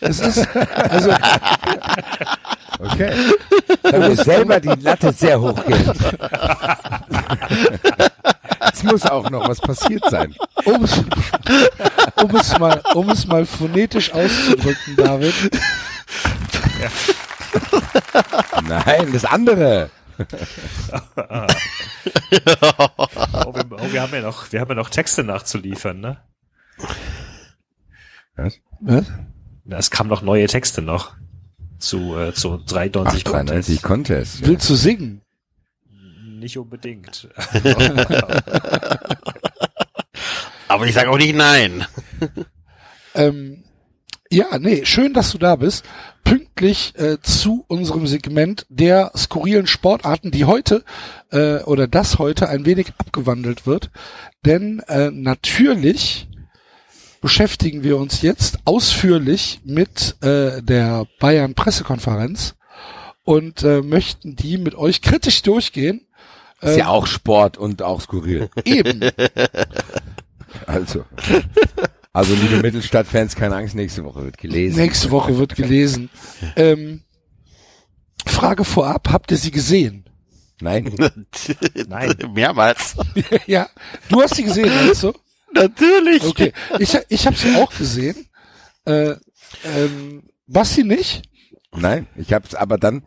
Es 0.00 0.20
ist, 0.20 0.46
also, 0.56 1.10
Okay. 2.78 3.12
Da 3.82 4.08
muss 4.08 4.18
selber 4.18 4.60
die 4.60 4.68
Latte 4.80 5.12
sehr 5.12 5.40
hoch 5.40 5.64
gehen. 5.66 5.92
Jetzt 8.68 8.84
muss 8.84 9.06
auch 9.06 9.30
noch 9.30 9.48
was 9.48 9.60
passiert 9.60 10.04
sein. 10.10 10.34
um 10.64 10.84
es, 10.84 10.98
um 12.22 12.36
es 12.36 12.58
mal, 12.58 12.82
um 12.94 13.08
es 13.10 13.26
mal 13.26 13.46
phonetisch 13.46 14.12
auszudrücken, 14.12 14.96
David. 14.96 15.34
Nein, 18.68 19.12
das 19.12 19.24
andere. 19.24 19.90
Oh, 22.30 23.54
wir, 23.54 23.64
oh, 23.70 23.92
wir 23.92 24.02
haben 24.02 24.12
ja 24.12 24.20
noch, 24.20 24.50
wir 24.52 24.60
haben 24.60 24.68
ja 24.68 24.74
noch 24.74 24.90
Texte 24.90 25.22
nachzuliefern, 25.22 26.00
ne? 26.00 26.18
Was? 28.36 28.58
Was? 28.80 29.06
Es 29.70 29.90
kamen 29.90 30.10
noch 30.10 30.22
neue 30.22 30.46
Texte 30.46 30.82
noch 30.82 31.14
zu, 31.78 32.16
äh, 32.18 32.34
zu 32.34 32.58
93 32.58 33.24
Ach, 33.26 33.30
93 33.32 33.82
Contest. 33.82 34.40
Ja. 34.40 34.48
Willst 34.48 34.68
du 34.68 34.74
singen? 34.74 35.22
Nicht 36.38 36.56
unbedingt. 36.56 37.28
Aber 40.68 40.86
ich 40.86 40.94
sage 40.94 41.10
auch 41.10 41.18
nicht 41.18 41.34
nein. 41.34 41.86
Ähm, 43.14 43.64
ja, 44.30 44.58
nee, 44.58 44.84
schön, 44.84 45.14
dass 45.14 45.32
du 45.32 45.38
da 45.38 45.56
bist. 45.56 45.84
Pünktlich 46.22 46.92
äh, 46.96 47.16
zu 47.22 47.64
unserem 47.66 48.06
Segment 48.06 48.66
der 48.68 49.10
skurrilen 49.16 49.66
Sportarten, 49.66 50.30
die 50.30 50.44
heute 50.44 50.84
äh, 51.30 51.62
oder 51.62 51.88
das 51.88 52.18
heute 52.18 52.48
ein 52.48 52.66
wenig 52.66 52.92
abgewandelt 52.98 53.66
wird. 53.66 53.90
Denn 54.44 54.80
äh, 54.86 55.10
natürlich 55.10 56.28
beschäftigen 57.20 57.82
wir 57.82 57.96
uns 57.96 58.22
jetzt 58.22 58.58
ausführlich 58.66 59.60
mit 59.64 60.16
äh, 60.22 60.62
der 60.62 61.06
Bayern 61.18 61.54
Pressekonferenz 61.54 62.54
und 63.24 63.62
äh, 63.62 63.82
möchten 63.82 64.36
die 64.36 64.58
mit 64.58 64.74
euch 64.74 65.02
kritisch 65.02 65.42
durchgehen. 65.42 66.07
Ist 66.60 66.76
ja 66.76 66.88
auch 66.88 67.06
Sport 67.06 67.56
und 67.56 67.82
auch 67.82 68.00
skurril. 68.00 68.50
Eben. 68.64 69.10
Also. 70.66 71.04
Also, 72.12 72.34
liebe 72.34 72.56
Mittelstadtfans, 72.56 73.36
keine 73.36 73.54
Angst, 73.54 73.74
nächste 73.74 74.02
Woche 74.02 74.24
wird 74.24 74.38
gelesen. 74.38 74.78
Nächste 74.78 75.10
Woche 75.10 75.36
wird 75.38 75.54
gelesen. 75.54 76.10
Ähm, 76.56 77.02
Frage 78.26 78.64
vorab, 78.64 79.10
habt 79.10 79.30
ihr 79.30 79.36
sie 79.36 79.50
gesehen? 79.50 80.04
Nein. 80.60 80.92
Nein. 81.88 82.14
Mehrmals. 82.34 82.96
ja, 83.46 83.68
du 84.08 84.22
hast 84.22 84.34
sie 84.34 84.44
gesehen, 84.44 84.70
meinst 84.74 85.02
du? 85.02 85.12
Natürlich. 85.52 86.24
Okay, 86.24 86.52
ich, 86.78 86.98
ich 87.08 87.26
habe 87.26 87.36
sie 87.36 87.54
auch 87.56 87.72
gesehen. 87.76 88.26
Äh, 88.84 89.14
ähm, 89.64 90.22
Basti 90.46 90.84
nicht? 90.84 91.22
Nein, 91.72 92.06
ich 92.16 92.32
habe 92.32 92.46
es 92.46 92.54
aber 92.54 92.78
dann, 92.78 93.02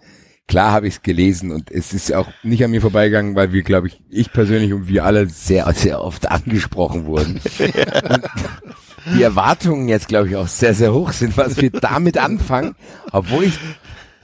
klar 0.52 0.72
habe 0.74 0.88
ich 0.88 0.96
es 0.96 1.02
gelesen 1.02 1.52
und 1.52 1.72
es 1.72 1.94
ist 1.94 2.14
auch 2.14 2.28
nicht 2.44 2.64
an 2.64 2.72
mir 2.72 2.82
vorbeigegangen, 2.82 3.36
weil 3.36 3.54
wir, 3.54 3.64
glaube 3.64 3.88
ich, 3.88 4.02
ich 4.10 4.32
persönlich 4.34 4.74
und 4.74 4.88
wir 4.90 5.06
alle 5.06 5.28
sehr, 5.28 5.72
sehr 5.74 6.02
oft 6.04 6.30
angesprochen 6.30 7.06
wurden. 7.06 7.40
die 9.16 9.24
Erwartungen 9.24 9.88
jetzt, 9.88 10.08
glaube 10.08 10.28
ich, 10.30 10.36
auch 10.36 10.48
sehr, 10.48 10.74
sehr 10.74 10.94
hoch 10.94 11.12
sind, 11.14 11.38
was 11.38 11.58
wir 11.58 11.72
damit 11.72 12.18
anfangen, 12.18 12.76
obwohl 13.12 13.46
ich 13.46 13.58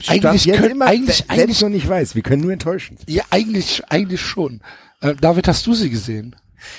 Eigentlich 0.06 0.44
jetzt 0.44 0.60
können- 0.60 0.70
immer 0.72 0.86
eigentlich- 0.86 1.16
se- 1.16 1.24
eigentlich- 1.28 1.38
selbst 1.46 1.62
noch 1.62 1.68
nicht 1.70 1.88
weiß. 1.88 2.14
Wir 2.14 2.22
können 2.22 2.42
nur 2.42 2.52
enttäuschen. 2.52 2.98
Ja, 3.08 3.24
eigentlich, 3.30 3.82
eigentlich 3.88 4.20
schon. 4.20 4.60
Äh, 5.00 5.14
David, 5.20 5.48
hast 5.48 5.66
du 5.66 5.74
sie 5.74 5.90
gesehen? 5.90 6.36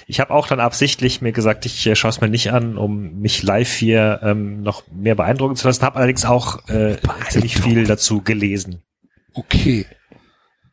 Ich 0.07 0.19
habe 0.19 0.31
auch 0.31 0.47
dann 0.47 0.59
absichtlich 0.59 1.21
mir 1.21 1.31
gesagt, 1.33 1.65
ich 1.65 1.85
äh, 1.87 1.95
schaue 1.95 2.09
es 2.11 2.21
mir 2.21 2.29
nicht 2.29 2.51
an, 2.53 2.77
um 2.77 3.19
mich 3.19 3.43
live 3.43 3.71
hier 3.73 4.19
ähm, 4.23 4.61
noch 4.61 4.83
mehr 4.93 5.15
beeindrucken 5.15 5.55
zu 5.57 5.67
lassen. 5.67 5.83
Habe 5.83 5.97
allerdings 5.97 6.23
auch 6.25 6.67
äh, 6.69 6.97
ziemlich 7.29 7.57
viel 7.57 7.85
dazu 7.85 8.21
gelesen. 8.21 8.81
Okay. 9.33 9.85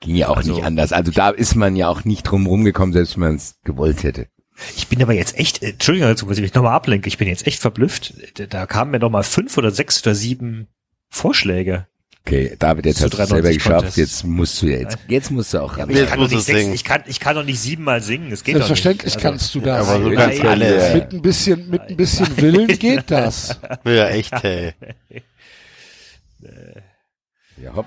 Ging 0.00 0.16
ja 0.16 0.28
auch 0.28 0.36
Also- 0.36 0.54
nicht 0.54 0.64
anders. 0.64 0.92
Also 0.92 1.10
da 1.12 1.30
ist 1.30 1.54
man 1.54 1.76
ja 1.76 1.88
auch 1.88 2.04
nicht 2.04 2.22
drum 2.24 2.46
rumgekommen, 2.46 2.92
selbst 2.92 3.16
wenn 3.16 3.20
man 3.22 3.36
es 3.36 3.56
gewollt 3.64 4.02
hätte. 4.02 4.28
Ich 4.74 4.88
bin 4.88 5.02
aber 5.02 5.12
jetzt 5.12 5.38
echt, 5.38 5.62
äh, 5.62 5.70
Entschuldigung 5.70 6.08
dazu, 6.08 6.26
dass 6.26 6.38
ich 6.38 6.42
mich 6.42 6.54
nochmal 6.54 6.72
ablenke, 6.74 7.08
ich 7.08 7.18
bin 7.18 7.28
jetzt 7.28 7.46
echt 7.46 7.60
verblüfft. 7.60 8.14
Da, 8.50 8.66
kamen 8.66 8.90
mir 8.90 8.98
noch 9.00 9.10
mal 9.10 9.22
fünf 9.22 9.56
oder 9.58 9.70
sechs 9.70 10.02
oder 10.02 10.14
sieben 10.14 10.68
Vorschläge. 11.10 11.86
Okay, 12.24 12.56
David, 12.58 12.86
jetzt 12.86 13.02
hast 13.02 13.12
du 13.12 13.22
es 13.22 13.28
selber 13.28 13.42
93 13.42 13.56
geschafft. 13.62 13.76
Contest. 13.80 13.96
Jetzt 13.98 14.24
musst 14.24 14.60
du 14.62 14.66
ja 14.66 14.78
jetzt, 14.78 14.98
jetzt 15.08 15.30
musst 15.30 15.54
du 15.54 15.58
auch. 15.62 15.76
Ja, 15.76 15.86
ich 15.88 15.96
kann, 15.96 16.08
doch 16.08 16.16
musst 16.16 16.32
du 16.32 16.36
nicht 16.36 16.44
sechs, 16.46 16.58
singen. 16.60 16.74
ich, 16.74 16.82
kann, 16.84 17.02
ich 17.06 17.20
kann 17.20 17.36
doch 17.36 17.44
nicht 17.44 17.60
siebenmal 17.60 18.00
singen. 18.02 18.30
Das 18.30 18.42
geht 18.42 18.54
Selbstverständlich 18.54 19.12
doch 19.12 19.18
nicht. 19.18 19.22
kannst 19.22 19.54
du 19.54 19.60
das. 19.60 19.86
Aber 19.88 20.02
so 20.02 20.10
ganz 20.10 20.40
alle. 20.40 20.94
mit 20.94 21.12
ein 21.12 21.22
bisschen, 21.22 21.70
mit 21.70 21.82
ein 21.82 21.96
bisschen 21.96 22.36
Willen 22.38 22.66
geht 22.78 23.10
das. 23.10 23.60
Ja, 23.84 24.08
echt, 24.08 24.32
hey. 24.42 24.72
Ja, 27.62 27.74
hopp. 27.74 27.86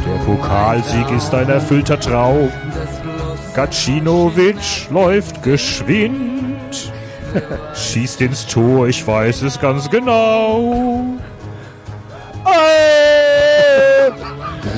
Der 0.04 0.24
Pokalsieg 0.24 1.11
ist 1.11 1.34
ein 1.34 1.48
erfüllter 1.50 2.00
Traum. 2.00 2.50
Gacinovic 3.54 4.88
läuft 4.90 5.42
geschwind. 5.42 6.92
Schießt 7.74 8.20
ins 8.22 8.46
Tor, 8.46 8.88
ich 8.88 9.06
weiß 9.06 9.42
es 9.42 9.61
ganz 9.61 9.90
genau. 9.90 11.04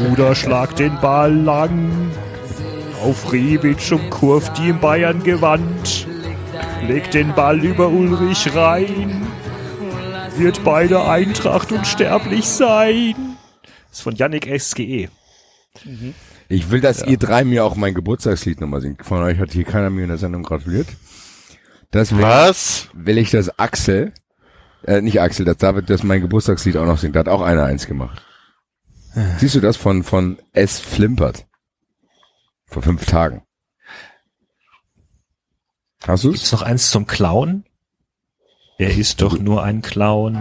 Bruder 0.03 0.35
schlagt 0.35 0.78
den 0.78 0.99
Ball 1.01 1.33
lang. 1.33 2.11
Auf 3.05 3.33
Rebic 3.33 3.93
umkurvt 3.93 4.59
die 4.59 4.70
im 4.70 4.80
Bayern 4.80 5.22
gewandt. 5.22 6.07
Legt 6.87 7.14
den 7.14 7.35
Ball 7.35 7.59
über 7.61 7.89
Ulrich 7.89 8.55
rein. 8.55 9.26
Wird 10.37 10.64
bei 10.64 10.87
der 10.87 11.09
Eintracht 11.09 11.72
unsterblich 11.72 12.47
sein. 12.47 13.37
Das 13.62 13.99
ist 13.99 14.01
von 14.01 14.16
Yannick 14.16 14.49
SGE. 14.59 15.09
Ich 16.49 16.70
will, 16.70 16.80
dass 16.80 17.03
ihr 17.05 17.18
drei 17.18 17.45
mir 17.45 17.64
auch 17.64 17.76
mein 17.76 17.95
Geburtstagslied 17.95 18.61
nochmal 18.61 18.80
singt. 18.80 19.05
Von 19.05 19.22
euch 19.22 19.39
hat 19.39 19.53
hier 19.53 19.64
keiner 19.64 19.91
mir 19.91 20.03
in 20.03 20.09
der 20.09 20.18
Sendung 20.18 20.43
gratuliert. 20.43 20.89
Deswegen 21.93 22.22
Was? 22.22 22.89
will 22.95 23.18
ich, 23.18 23.30
dass 23.30 23.59
Axel, 23.59 24.12
äh, 24.85 25.01
nicht 25.01 25.20
Axel, 25.20 25.45
dass 25.45 25.59
David 25.59 25.91
das 25.91 26.03
mein 26.03 26.22
Geburtstagslied 26.22 26.76
auch 26.76 26.87
noch 26.87 26.99
singt. 26.99 27.14
Da 27.14 27.20
hat 27.20 27.28
auch 27.28 27.43
einer 27.43 27.64
eins 27.64 27.87
gemacht. 27.87 28.22
Siehst 29.39 29.55
du 29.55 29.61
das 29.61 29.76
von, 29.76 30.03
von 30.03 30.39
S. 30.53 30.80
Flimpert? 30.80 31.47
Vor 32.66 32.83
fünf 32.83 33.05
Tagen. 33.05 33.43
Hast 36.07 36.24
du's? 36.24 36.35
Gibt's 36.35 36.53
noch 36.53 36.62
eins 36.62 36.91
zum 36.91 37.07
Clown? 37.07 37.64
Er 38.79 38.97
ist 38.97 39.20
doch 39.20 39.39
nur 39.39 39.62
ein 39.62 39.83
Clown. 39.83 40.39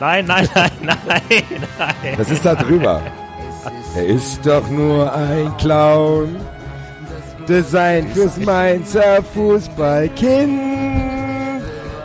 Nein, 0.00 0.26
nein, 0.26 0.48
nein, 0.54 0.70
nein, 0.82 0.98
nein. 1.06 2.14
Was 2.16 2.30
ist 2.30 2.44
da 2.44 2.54
drüber? 2.54 3.00
Er 3.96 4.06
ist 4.06 4.44
doch 4.46 4.68
nur 4.70 5.12
ein 5.12 5.54
Clown. 5.58 6.36
Design 7.48 8.08
fürs 8.08 8.36
Mainzer 8.38 9.22
Fußballkind. 9.34 10.60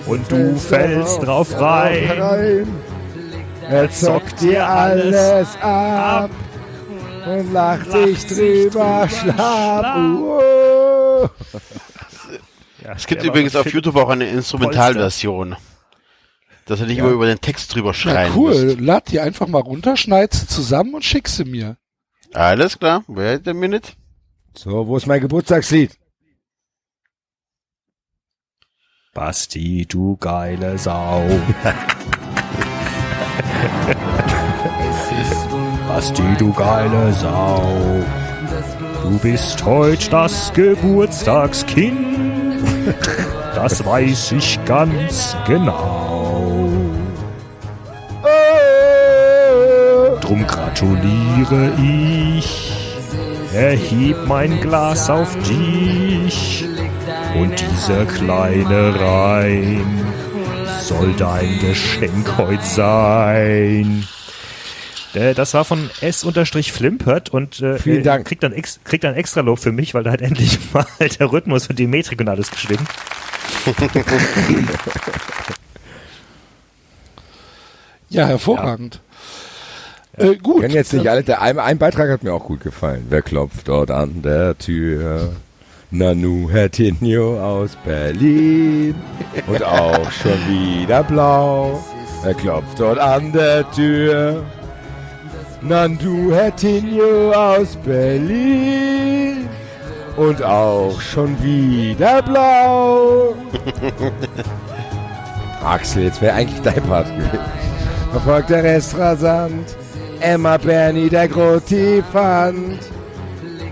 Und 0.07 0.33
du 0.33 0.57
fällst 0.57 1.23
drauf 1.23 1.49
rein. 1.61 2.67
Er 3.69 3.91
zockt 3.91 4.41
dir 4.41 4.67
alles 4.67 5.57
ab 5.61 6.31
und 7.27 7.53
lacht 7.53 7.91
sich 7.91 8.27
drüber 8.27 9.09
schlapp. 9.09 9.97
Uh. 9.97 11.29
Ja, 12.85 12.93
Es 12.95 13.07
gibt 13.09 13.25
übrigens 13.25 13.57
auf 13.57 13.71
YouTube 13.73 13.97
auch 13.97 14.09
eine 14.09 14.29
Instrumentalversion. 14.29 15.57
Dass 16.65 16.81
er 16.81 16.87
nicht 16.87 16.99
immer 16.99 17.11
über 17.11 17.27
den 17.27 17.41
Text 17.41 17.75
drüber 17.75 17.89
Na 17.91 17.95
schreien 17.95 18.33
cool, 18.37 18.65
muss. 18.77 18.81
lad 18.81 19.11
die 19.11 19.19
einfach 19.21 19.49
mal 19.49 19.61
runter, 19.61 19.97
schneid 19.97 20.33
sie 20.33 20.47
zusammen 20.47 20.95
und 20.95 21.05
schick 21.05 21.29
sie 21.29 21.45
mir. 21.45 21.77
Alles 22.33 22.79
klar, 22.79 23.03
wait 23.09 23.47
a 23.49 23.53
minute. 23.53 23.93
So, 24.57 24.87
wo 24.87 24.97
ist 24.97 25.07
mein 25.07 25.21
Geburtstagslied? 25.21 25.99
Basti, 29.13 29.85
du 29.87 30.17
geile 30.17 30.79
Sau. 30.79 31.25
Basti, 35.89 36.23
du 36.39 36.53
geile 36.53 37.13
Sau. 37.13 37.63
Du 39.03 39.19
bist 39.19 39.65
heut 39.65 40.13
das 40.13 40.53
Geburtstagskind. 40.53 42.63
Das 43.55 43.85
weiß 43.85 44.33
ich 44.33 44.59
ganz 44.65 45.37
genau. 45.47 46.69
Drum 50.21 50.47
gratuliere 50.47 51.73
ich. 51.83 52.73
Erheb 53.55 54.17
mein 54.27 54.61
Glas 54.61 55.09
auf 55.09 55.35
dich. 55.39 56.67
Und 57.35 57.55
dieser 57.61 58.05
kleine 58.05 59.01
Reim 59.01 60.07
soll 60.89 61.13
dein 61.19 61.59
Geschenk 61.61 62.39
heut 62.39 62.65
sein. 62.65 64.05
Äh, 65.13 65.35
Das 65.35 65.53
war 65.53 65.67
von 65.67 65.91
S-Flimpert 66.01 67.29
und 67.29 67.61
äh, 67.61 67.79
Vielen 67.79 68.01
äh, 68.01 68.03
Dank. 68.03 68.27
Kriegt 68.27 68.43
dann, 68.43 68.55
ex 68.55 68.81
kriegt 68.85 69.05
dann 69.05 69.15
extra 69.15 69.43
Lob 69.43 69.59
für 69.59 69.71
mich, 69.71 69.93
weil 69.93 70.03
da 70.03 70.13
hat 70.13 70.23
endlich 70.29 70.59
mal 70.73 70.87
der 70.99 71.31
Rhythmus 71.31 71.67
und 71.67 71.79
die 71.79 71.87
Metrik 71.87 72.21
und 72.21 72.29
alles 72.29 72.51
gestimmt. 72.51 72.89
Ja, 78.11 78.27
hervorragend. 78.27 79.03
Äh, 80.17 80.37
gut. 80.37 80.63
Können 80.63 80.73
jetzt 80.73 80.95
nicht 80.95 81.11
alle, 81.11 81.23
der, 81.23 81.43
ein, 81.43 81.59
ein 81.59 81.77
Beitrag 81.77 82.09
hat 82.09 82.23
mir 82.23 82.33
auch 82.33 82.45
gut 82.45 82.63
gefallen. 82.63 83.05
Wer 83.11 83.21
klopft 83.21 83.69
dort 83.69 83.91
an 83.91 84.23
der 84.23 84.57
Tür? 84.57 85.33
Nanu 85.91 86.51
Hertinho 86.51 87.41
aus 87.41 87.77
Berlin. 87.83 88.95
Und 89.47 89.63
auch 89.63 90.11
schon 90.11 90.39
wieder 90.47 91.03
blau. 91.03 91.83
Er 92.25 92.35
klopft 92.35 92.79
dort 92.79 92.99
an 92.99 93.33
der 93.33 93.71
Tür. 93.71 94.45
Nandu 95.63 96.33
Hertinho 96.35 97.33
aus 97.33 97.77
Berlin. 97.77 99.49
Und 100.17 100.43
auch 100.43 101.01
schon 101.01 101.43
wieder 101.43 102.21
blau. 102.21 103.35
Axel, 105.65 106.05
jetzt 106.05 106.21
wäre 106.21 106.35
eigentlich 106.35 106.61
dein 106.61 106.83
Part 106.83 107.07
gewesen. 107.07 107.39
Verfolgt 108.13 108.51
der 108.51 108.63
Rest 108.63 108.99
rasant. 108.99 109.75
Emma 110.21 110.59
Bernie, 110.59 111.09
der 111.09 111.29
Grotifant. 111.29 112.79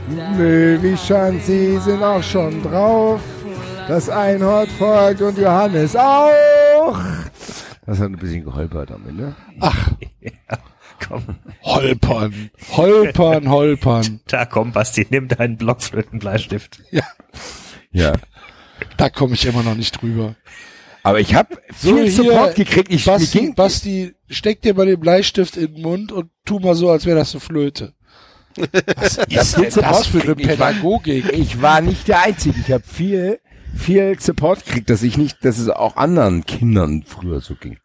Möwi 0.09 0.97
Schanzi 0.97 1.79
sind 1.81 2.03
auch 2.03 2.23
schon 2.23 2.63
drauf. 2.63 3.21
Das 3.89 4.09
Einhorn 4.09 4.69
folgt 4.79 5.21
und 5.23 5.39
Johannes 5.39 5.95
auch. 5.97 6.99
Das 7.87 7.99
hat 8.01 8.07
ein 8.11 8.17
bisschen 8.17 8.45
geholpert 8.45 8.91
am 8.91 9.09
Ende. 9.09 9.35
Ach, 9.61 9.91
Komm, 11.09 11.23
holpern, 11.63 12.51
holpern, 12.73 13.51
holpern. 13.51 14.21
da 14.29 14.47
komm, 14.47 14.73
Basti, 14.73 15.07
nimm 15.11 15.29
deinen 15.29 15.57
Blockflötenbleistift. 15.59 16.81
Ja, 16.91 17.03
Ja. 17.93 18.13
da 18.97 19.11
komme 19.11 19.35
ich 19.35 19.45
immer 19.45 19.63
noch 19.63 19.75
nicht 19.75 20.01
drüber. 20.01 20.35
Aber 21.03 21.21
ich 21.21 21.35
habe 21.35 21.59
So, 21.77 21.95
viel 21.95 22.11
Support 22.11 22.55
gekriegt. 22.57 22.91
Ich, 22.91 23.05
Basti, 23.05 23.53
Basti, 23.55 24.15
steck 24.29 24.63
dir 24.63 24.75
mal 24.75 24.87
den 24.87 24.99
Bleistift 24.99 25.57
in 25.57 25.75
den 25.75 25.83
Mund 25.83 26.11
und 26.13 26.31
tu 26.45 26.59
mal 26.59 26.75
so, 26.75 26.91
als 26.91 27.05
wäre 27.07 27.19
das 27.19 27.33
eine 27.35 27.41
Flöte. 27.41 27.93
Was 28.57 29.19
ist 29.19 29.57
denn 29.57 29.71
das 29.83 30.07
für 30.07 30.21
eine 30.23 30.35
kriegen. 30.35 30.51
Ich 30.51 30.59
war- 30.59 30.73
Pädagogik? 30.73 31.33
ich 31.33 31.63
war 31.63 31.81
nicht 31.81 32.09
der 32.09 32.23
Einzige. 32.23 32.59
Ich 32.61 32.73
habe 32.73 32.85
viel, 32.87 33.39
viel 33.77 34.17
Support 34.19 34.65
gekriegt, 34.65 34.91
dass 34.91 35.03
ich 35.03 35.17
nicht, 35.19 35.45
dass 35.45 35.59
es 35.59 35.69
auch 35.69 35.97
anderen 35.97 36.45
Kindern 36.47 37.03
früher 37.07 37.41
so 37.41 37.55
ging. 37.55 37.79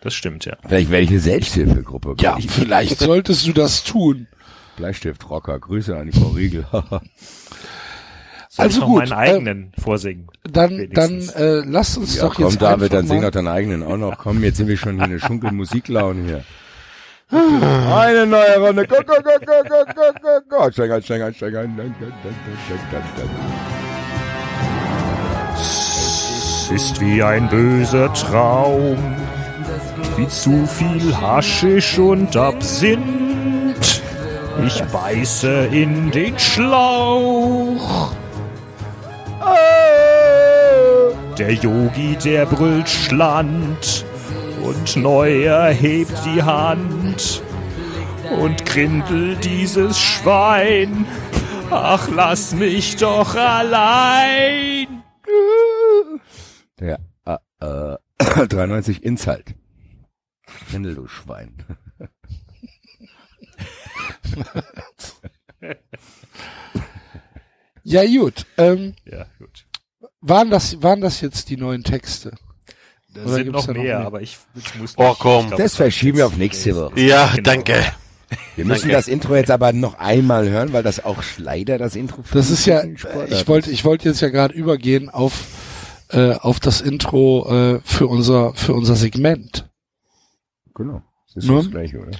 Das 0.00 0.14
stimmt, 0.14 0.44
ja. 0.44 0.56
Vielleicht 0.66 0.90
werde 0.90 1.04
ich 1.04 1.10
eine 1.10 1.20
Selbsthilfegruppe. 1.20 2.14
Ja, 2.20 2.36
Ich, 2.38 2.48
vielleicht 2.50 2.98
solltest 3.00 3.46
du 3.46 3.52
das 3.52 3.82
tun. 3.84 4.28
Bleistift-Rocker. 4.76 5.58
Grüße 5.58 5.96
an 5.96 6.06
die 6.10 6.18
Frau 6.18 6.28
Riegel. 6.28 6.64
Soll 8.50 8.64
Also 8.64 8.76
ich 8.76 8.80
noch 8.80 8.86
gut, 8.88 8.98
meinen 9.00 9.12
eigenen 9.12 9.72
vorsingen? 9.78 10.28
Dann, 10.44 10.88
dann 10.92 11.10
Wenigstens. 11.10 11.30
äh, 11.32 11.62
lass 11.66 11.96
uns 11.96 12.16
ja, 12.16 12.22
doch 12.24 12.34
komm, 12.36 12.44
jetzt 12.46 12.62
David, 12.62 12.84
einfach 12.84 12.96
dann 12.96 13.06
sing 13.06 13.22
doch 13.22 13.30
deinen 13.30 13.48
eigenen 13.48 13.82
auch 13.82 13.96
noch. 13.96 14.16
Komm, 14.18 14.42
jetzt 14.42 14.56
sind 14.56 14.68
wir 14.68 14.76
schon 14.76 14.96
hier 14.96 15.04
in 15.04 15.10
der 15.10 15.18
Schunkelmusiklaune 15.18 16.24
hier. 16.24 16.44
Eine 17.30 18.26
neue 18.26 18.58
Runde. 18.58 18.86
Go, 18.86 18.96
go, 19.06 19.14
go, 19.22 19.38
go, 19.44 19.62
go, 19.62 19.84
go, 19.94 20.12
go, 20.22 20.40
go. 20.48 20.58
Einsteig, 20.64 20.90
einsteig, 20.90 21.22
einsteig. 21.22 21.54
Es 25.54 26.70
ist 26.70 27.00
wie 27.00 27.22
ein 27.22 27.48
böser 27.48 28.12
Traum, 28.14 28.96
wie 30.16 30.28
zu 30.28 30.66
viel 30.66 31.14
Haschisch 31.20 31.98
und 31.98 32.34
Absinth. 32.34 34.02
Ich 34.66 34.82
beiße 34.84 35.66
in 35.70 36.10
den 36.10 36.38
Schlauch. 36.38 38.12
Der 41.38 41.52
Yogi, 41.52 42.16
der 42.24 42.46
brüllt 42.46 42.88
Schland 42.88 44.04
und 44.68 44.96
neu 44.96 45.44
erhebt 45.44 46.12
die 46.26 46.42
Hand 46.42 47.42
und 48.38 48.66
grindelt 48.66 49.44
dieses 49.44 49.98
Schwein. 49.98 51.06
Ach, 51.70 52.08
lass 52.14 52.54
mich 52.54 52.96
doch 52.96 53.34
allein. 53.34 55.02
Der 56.78 56.98
äh, 57.24 57.36
äh, 57.60 57.96
93 58.46 59.02
Inshalt. 59.02 59.54
Grindel, 60.70 60.94
du 60.96 61.06
Schwein. 61.06 61.54
Ja 67.82 68.04
gut, 68.04 68.46
ähm, 68.58 68.94
Ja, 69.04 69.26
gut. 69.38 69.66
waren 70.20 70.50
das, 70.50 70.82
waren 70.82 71.00
das 71.00 71.20
jetzt 71.20 71.48
die 71.48 71.56
neuen 71.56 71.84
Texte? 71.84 72.32
Da 73.14 73.22
Oder 73.22 73.32
sind 73.34 73.50
noch 73.52 73.66
da 73.66 73.72
noch 73.72 73.82
mehr, 73.82 73.98
mehr? 73.98 74.06
aber 74.06 74.20
ich 74.22 74.36
ich 74.54 74.74
muss 74.78 74.94
Oh, 74.96 75.08
nicht- 75.08 75.18
komm. 75.18 75.40
ich 75.42 75.46
glaub, 75.48 75.58
Das 75.60 75.76
verschieben 75.76 76.18
wir 76.18 76.26
auf 76.26 76.36
nächste 76.36 76.76
Woche. 76.76 77.00
Ja, 77.00 77.28
Genau. 77.34 77.42
danke. 77.42 77.74
Wir 78.56 78.66
müssen 78.66 78.82
Danke. 78.82 78.96
das 78.96 79.08
Intro 79.08 79.34
jetzt 79.36 79.50
aber 79.50 79.72
noch 79.72 79.98
einmal 79.98 80.50
hören, 80.50 80.74
weil 80.74 80.82
das 80.82 81.02
auch 81.02 81.22
leider 81.38 81.78
das 81.78 81.96
Intro 81.96 82.22
für 82.22 82.36
Das 82.36 82.50
ist 82.50 82.66
ja, 82.66 82.82
ich 82.84 83.48
wollte, 83.48 83.70
ich 83.70 83.86
wollte 83.86 84.10
jetzt 84.10 84.20
ja 84.20 84.28
gerade 84.28 84.52
übergehen 84.52 85.08
auf, 85.08 85.46
äh, 86.10 86.32
auf 86.34 86.60
das 86.60 86.82
Intro 86.82 87.48
äh, 87.76 87.80
für 87.84 88.06
unser, 88.06 88.52
für 88.54 88.74
unser 88.74 88.96
Segment. 88.96 89.70
Genau. 90.74 91.00
Das 91.28 91.44
ist 91.44 91.48
Nur- 91.48 91.62
das 91.62 91.70
gleiche, 91.70 92.00
oder? 92.00 92.10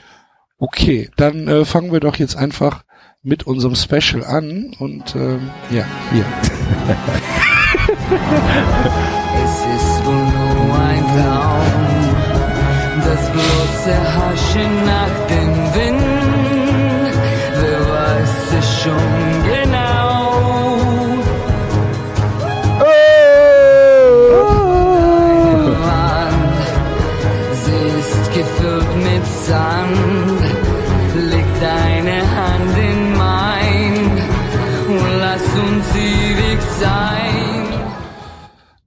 Okay, 0.56 1.10
dann 1.16 1.46
äh, 1.46 1.64
fangen 1.66 1.92
wir 1.92 2.00
doch 2.00 2.16
jetzt 2.16 2.36
einfach 2.36 2.84
mit 3.22 3.46
unserem 3.46 3.74
Special 3.74 4.24
an 4.24 4.74
und 4.78 5.14
ähm, 5.14 5.50
ja, 5.70 5.84
hier. 6.10 6.24
Traum, 11.18 11.74
das 13.04 13.22
bloße 13.34 13.94
Haschen 14.14 14.72
nach 14.86 15.16
dem 15.32 15.52
Wind. 15.74 17.14
Wer 17.60 17.80
weiß 17.92 18.36
es 18.60 18.68
schon 18.82 19.08
genau? 19.50 19.98
Wand, 25.82 26.62
sie 27.62 27.82
ist 28.00 28.24
gefüllt 28.34 28.92
mit 28.96 29.24
Sand. 29.46 30.37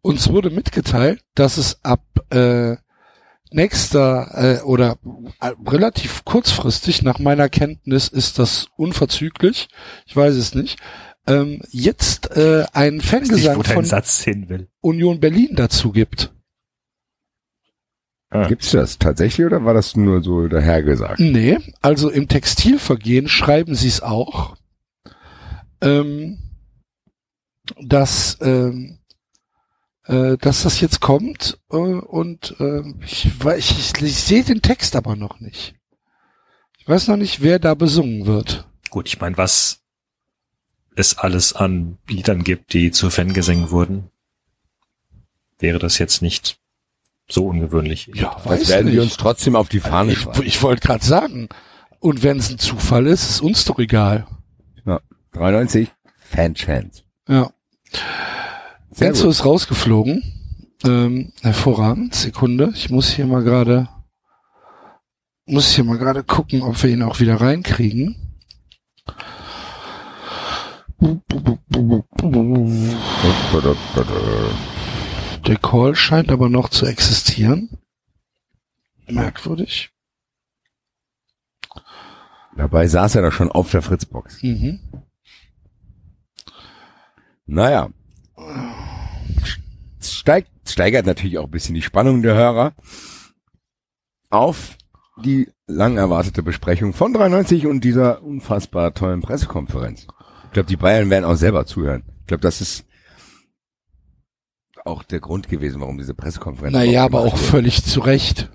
Uns 0.02 0.30
wurde 0.30 0.50
mitgeteilt, 0.50 1.22
dass 1.36 1.58
es 1.58 1.84
ab 1.84 2.04
äh, 2.32 2.76
nächster 3.52 4.60
äh, 4.60 4.62
oder 4.64 4.98
äh, 5.40 5.52
relativ 5.68 6.26
kurzfristig, 6.26 7.04
nach 7.04 7.20
meiner 7.20 7.50
Kenntnis 7.50 8.08
ist 8.08 8.40
das 8.40 8.68
unverzüglich, 8.78 9.68
ich 10.06 10.16
weiß 10.16 10.36
es 10.36 10.56
nicht, 10.56 10.80
ähm, 11.28 11.62
jetzt 11.70 12.36
äh, 12.36 12.66
einen 12.74 12.98
nicht, 12.98 13.06
wo 13.06 13.18
Fangesang 13.18 13.62
dein 13.62 13.74
von 13.74 13.86
Satz 13.86 14.24
hin 14.24 14.50
will. 14.50 14.70
Union 14.82 15.20
Berlin 15.20 15.50
dazu 15.56 15.92
gibt. 15.92 16.34
Gibt's 18.48 18.72
das 18.72 18.98
tatsächlich 18.98 19.46
oder 19.46 19.66
war 19.66 19.74
das 19.74 19.98
nur 19.98 20.24
so 20.24 20.48
dahergesagt? 20.48 21.20
Nee, 21.20 21.58
also 21.82 22.10
im 22.10 22.30
Textilvergehen 22.30 23.28
schreiben 23.28 23.76
sie 23.76 23.90
es 23.90 24.02
auch, 24.02 24.56
ähm, 25.82 26.38
dass, 27.82 28.38
ähm, 28.40 29.00
äh, 30.06 30.38
dass 30.38 30.64
das 30.64 30.80
jetzt 30.82 31.00
kommt 31.00 31.60
äh, 31.72 31.76
und 31.76 32.56
äh, 32.60 32.82
ich, 33.04 33.26
ich, 33.58 33.72
ich, 33.78 34.02
ich 34.02 34.24
sehe 34.24 34.44
den 34.44 34.62
Text 34.62 34.96
aber 34.96 35.16
noch 35.16 35.40
nicht. 35.40 35.76
Ich 36.80 36.88
weiß 36.88 37.08
noch 37.08 37.18
nicht, 37.18 37.42
wer 37.42 37.60
da 37.60 37.76
besungen 37.76 38.26
wird. 38.26 38.68
Gut, 38.90 39.08
ich 39.08 39.20
meine, 39.20 39.38
was 39.38 39.82
es 40.96 41.18
alles 41.18 41.54
an 41.54 41.98
Liedern 42.08 42.44
gibt, 42.44 42.74
die 42.74 42.92
zu 42.92 43.10
Fangesängen 43.10 43.70
wurden, 43.72 44.10
wäre 45.60 45.80
das 45.80 45.98
jetzt 46.00 46.22
nicht 46.22 46.58
so 47.30 47.48
ungewöhnlich. 47.48 48.12
Ja, 48.14 48.42
Das 48.44 48.68
werden 48.68 48.92
wir 48.92 49.02
uns 49.02 49.16
trotzdem 49.16 49.56
auf 49.56 49.70
die 49.70 49.80
Fahne 49.80 50.12
Ich, 50.14 50.20
schreiben. 50.20 50.44
ich 50.44 50.62
wollte 50.62 50.86
gerade 50.86 51.06
sagen. 51.06 51.48
Und 52.00 52.24
wenn 52.24 52.40
es 52.40 52.50
ein 52.50 52.58
Zufall 52.58 53.06
ist, 53.08 53.30
ist 53.30 53.42
uns 53.42 53.64
doch 53.66 53.80
egal. 53.80 54.28
93 55.34 55.90
Fan-Chance. 56.20 57.04
Ja. 57.30 57.52
Sehr 58.92 59.10
Enzo 59.10 59.24
gut. 59.24 59.32
ist 59.32 59.46
rausgeflogen. 59.46 60.24
Ähm, 60.84 61.34
hervorragend. 61.42 62.14
Sekunde. 62.16 62.72
Ich 62.74 62.90
muss 62.90 63.10
hier 63.10 63.26
mal 63.26 63.44
gerade, 63.44 63.88
muss 65.46 65.72
hier 65.72 65.84
mal 65.84 65.98
gerade 65.98 66.24
gucken, 66.24 66.62
ob 66.62 66.82
wir 66.82 66.90
ihn 66.90 67.04
auch 67.04 67.20
wieder 67.20 67.40
reinkriegen. 67.40 68.18
Der 75.48 75.58
Call 75.58 75.96
scheint 75.96 76.32
aber 76.32 76.50
noch 76.50 76.70
zu 76.70 76.86
existieren. 76.86 77.70
Merkwürdig. 79.08 79.92
Dabei 82.56 82.88
saß 82.88 83.16
er 83.16 83.24
doch 83.24 83.32
schon 83.32 83.52
auf 83.52 83.72
der 83.72 83.82
Fritzbox. 83.82 84.44
Mhm. 84.44 84.80
Naja. 87.46 87.90
Steigt, 90.22 90.52
steigert 90.70 91.08
natürlich 91.08 91.40
auch 91.40 91.46
ein 91.46 91.50
bisschen 91.50 91.74
die 91.74 91.82
Spannung 91.82 92.22
der 92.22 92.36
Hörer 92.36 92.76
auf 94.30 94.78
die 95.24 95.50
lang 95.66 95.98
erwartete 95.98 96.44
Besprechung 96.44 96.94
von 96.94 97.12
93 97.12 97.66
und 97.66 97.84
dieser 97.84 98.22
unfassbar 98.22 98.94
tollen 98.94 99.22
Pressekonferenz. 99.22 100.06
Ich 100.46 100.52
glaube, 100.52 100.68
die 100.68 100.78
Bayern 100.78 101.10
werden 101.10 101.26
auch 101.26 101.38
selber 101.38 101.66
zuhören. 101.66 102.04
Ich 102.20 102.28
glaube, 102.28 102.42
das 102.42 102.62
ist 102.62 102.86
auch 104.86 105.02
der 105.02 105.22
Grund 105.22 105.50
gewesen, 105.50 105.82
warum 105.82 105.98
diese 105.98 106.14
Pressekonferenz. 106.14 106.72
Naja, 106.72 107.04
aber 107.04 107.22
auch 107.22 107.34
wurde. 107.34 107.44
völlig 107.44 107.84
zu 107.84 108.02
Recht. 108.02 108.52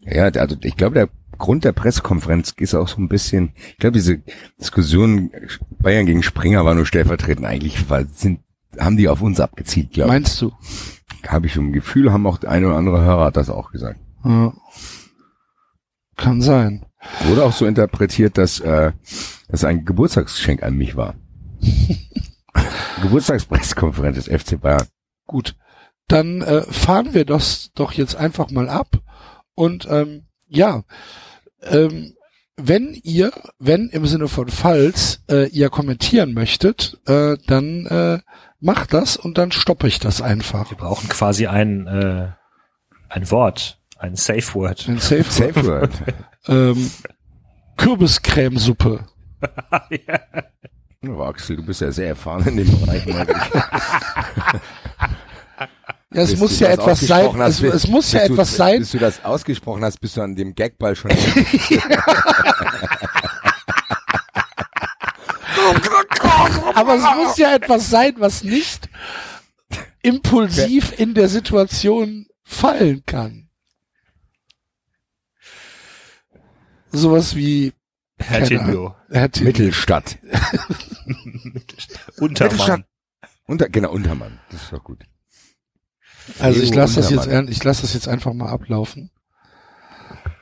Ja, 0.00 0.24
also 0.24 0.56
ich 0.62 0.78
glaube, 0.78 0.94
der 0.94 1.10
Grund 1.36 1.64
der 1.64 1.72
Pressekonferenz 1.72 2.54
ist 2.56 2.74
auch 2.74 2.88
so 2.88 2.96
ein 2.96 3.10
bisschen, 3.10 3.52
ich 3.72 3.76
glaube, 3.76 3.98
diese 3.98 4.22
Diskussion 4.58 5.32
Bayern 5.78 6.06
gegen 6.06 6.22
Springer 6.22 6.64
war 6.64 6.74
nur 6.74 6.86
stellvertretend. 6.86 7.44
Eigentlich 7.44 7.90
war, 7.90 8.06
sind, 8.06 8.40
haben 8.78 8.96
die 8.96 9.08
auf 9.08 9.22
uns 9.22 9.40
abgezielt, 9.40 9.92
glaube 9.92 10.08
ich. 10.08 10.12
Meinst 10.12 10.40
du? 10.40 10.52
Habe 11.26 11.46
ich 11.46 11.56
im 11.56 11.72
Gefühl, 11.72 12.12
haben 12.12 12.26
auch 12.26 12.38
der 12.38 12.50
eine 12.50 12.66
oder 12.66 12.76
andere 12.76 13.02
Hörer 13.02 13.26
hat 13.26 13.36
das 13.36 13.50
auch 13.50 13.70
gesagt. 13.70 14.00
Ja. 14.24 14.52
Kann 16.16 16.40
sein. 16.40 16.86
Wurde 17.24 17.44
auch 17.44 17.52
so 17.52 17.66
interpretiert, 17.66 18.38
dass 18.38 18.60
äh, 18.60 18.92
das 19.48 19.64
ein 19.64 19.84
Geburtstagsgeschenk 19.84 20.62
an 20.62 20.76
mich 20.76 20.96
war. 20.96 21.14
Geburtstagspressekonferenz 23.02 24.24
des 24.24 24.42
FC 24.42 24.60
Bayern. 24.60 24.86
Gut. 25.26 25.56
Dann 26.08 26.42
äh, 26.42 26.62
fahren 26.62 27.14
wir 27.14 27.24
das 27.24 27.70
doch 27.74 27.92
jetzt 27.92 28.16
einfach 28.16 28.50
mal 28.50 28.68
ab. 28.68 29.00
Und 29.54 29.86
ähm, 29.90 30.26
ja, 30.46 30.82
ähm, 31.62 32.14
wenn 32.56 32.98
ihr, 33.02 33.32
wenn 33.58 33.88
im 33.88 34.06
Sinne 34.06 34.28
von 34.28 34.48
falls 34.48 35.22
äh, 35.30 35.48
ihr 35.48 35.70
kommentieren 35.70 36.34
möchtet, 36.34 37.00
äh, 37.06 37.36
dann 37.46 37.86
äh, 37.86 38.18
macht 38.62 38.94
das 38.94 39.16
und 39.18 39.36
dann 39.36 39.52
stoppe 39.52 39.86
ich 39.88 39.98
das 39.98 40.22
einfach. 40.22 40.70
Wir 40.70 40.78
brauchen 40.78 41.08
quasi 41.10 41.46
ein, 41.46 41.86
äh, 41.86 42.28
ein 43.10 43.30
Wort, 43.30 43.78
ein 43.98 44.16
Safe 44.16 44.54
Word. 44.54 44.88
Ein 44.88 44.98
Safe, 44.98 45.24
Safe 45.24 45.66
Word. 45.66 45.90
ähm, 46.48 46.90
Kürbiscremesuppe. 47.76 49.04
Aber 51.04 51.26
Axel, 51.26 51.56
du 51.56 51.64
bist 51.64 51.80
ja 51.80 51.90
sehr 51.90 52.08
erfahren 52.08 52.46
in 52.46 52.56
dem 52.58 52.80
Bereich. 52.80 53.04
Ja, 56.14 56.22
es 56.22 56.36
muss 56.36 56.60
ja 56.60 56.68
etwas 56.68 57.00
sein. 57.00 57.36
hast, 57.38 57.60
Es, 57.62 57.74
es 57.74 57.88
muss 57.88 58.12
ja 58.12 58.20
bis 58.20 58.28
du- 58.28 58.34
etwas 58.34 58.56
sein. 58.56 58.78
Bis 58.80 58.90
du 58.92 58.98
das 58.98 59.24
ausgesprochen 59.24 59.82
hast, 59.84 59.98
bist 60.00 60.16
du 60.16 60.20
an 60.22 60.36
dem 60.36 60.54
Gagball 60.54 60.94
schon. 60.94 61.10
Aber 66.74 66.94
es 66.96 67.02
muss 67.16 67.36
ja 67.38 67.54
etwas 67.54 67.88
sein, 67.90 68.14
was 68.18 68.42
nicht 68.44 68.88
impulsiv 70.02 70.98
in 70.98 71.14
der 71.14 71.28
Situation 71.28 72.26
fallen 72.42 73.02
kann. 73.06 73.48
Sowas 76.90 77.34
wie 77.36 77.72
Herr 78.18 78.40
keine 78.42 78.48
Tinio. 78.48 78.86
Ahnung. 78.86 78.94
Herr 79.10 79.30
Tim- 79.30 79.44
Mittelstadt. 79.46 80.18
Untermann. 82.18 82.50
Mittelstadt. 82.50 82.84
Unter, 83.46 83.68
genau, 83.68 83.90
Untermann. 83.92 84.38
Das 84.50 84.62
ist 84.62 84.72
doch 84.72 84.84
gut. 84.84 85.04
Also 86.38 86.60
ich 86.62 86.72
lasse 86.74 86.96
das 86.96 87.10
jetzt, 87.10 87.26
ich 87.50 87.64
lasse 87.64 87.82
das 87.82 87.94
jetzt 87.94 88.08
einfach 88.08 88.32
mal 88.32 88.48
ablaufen. 88.50 89.10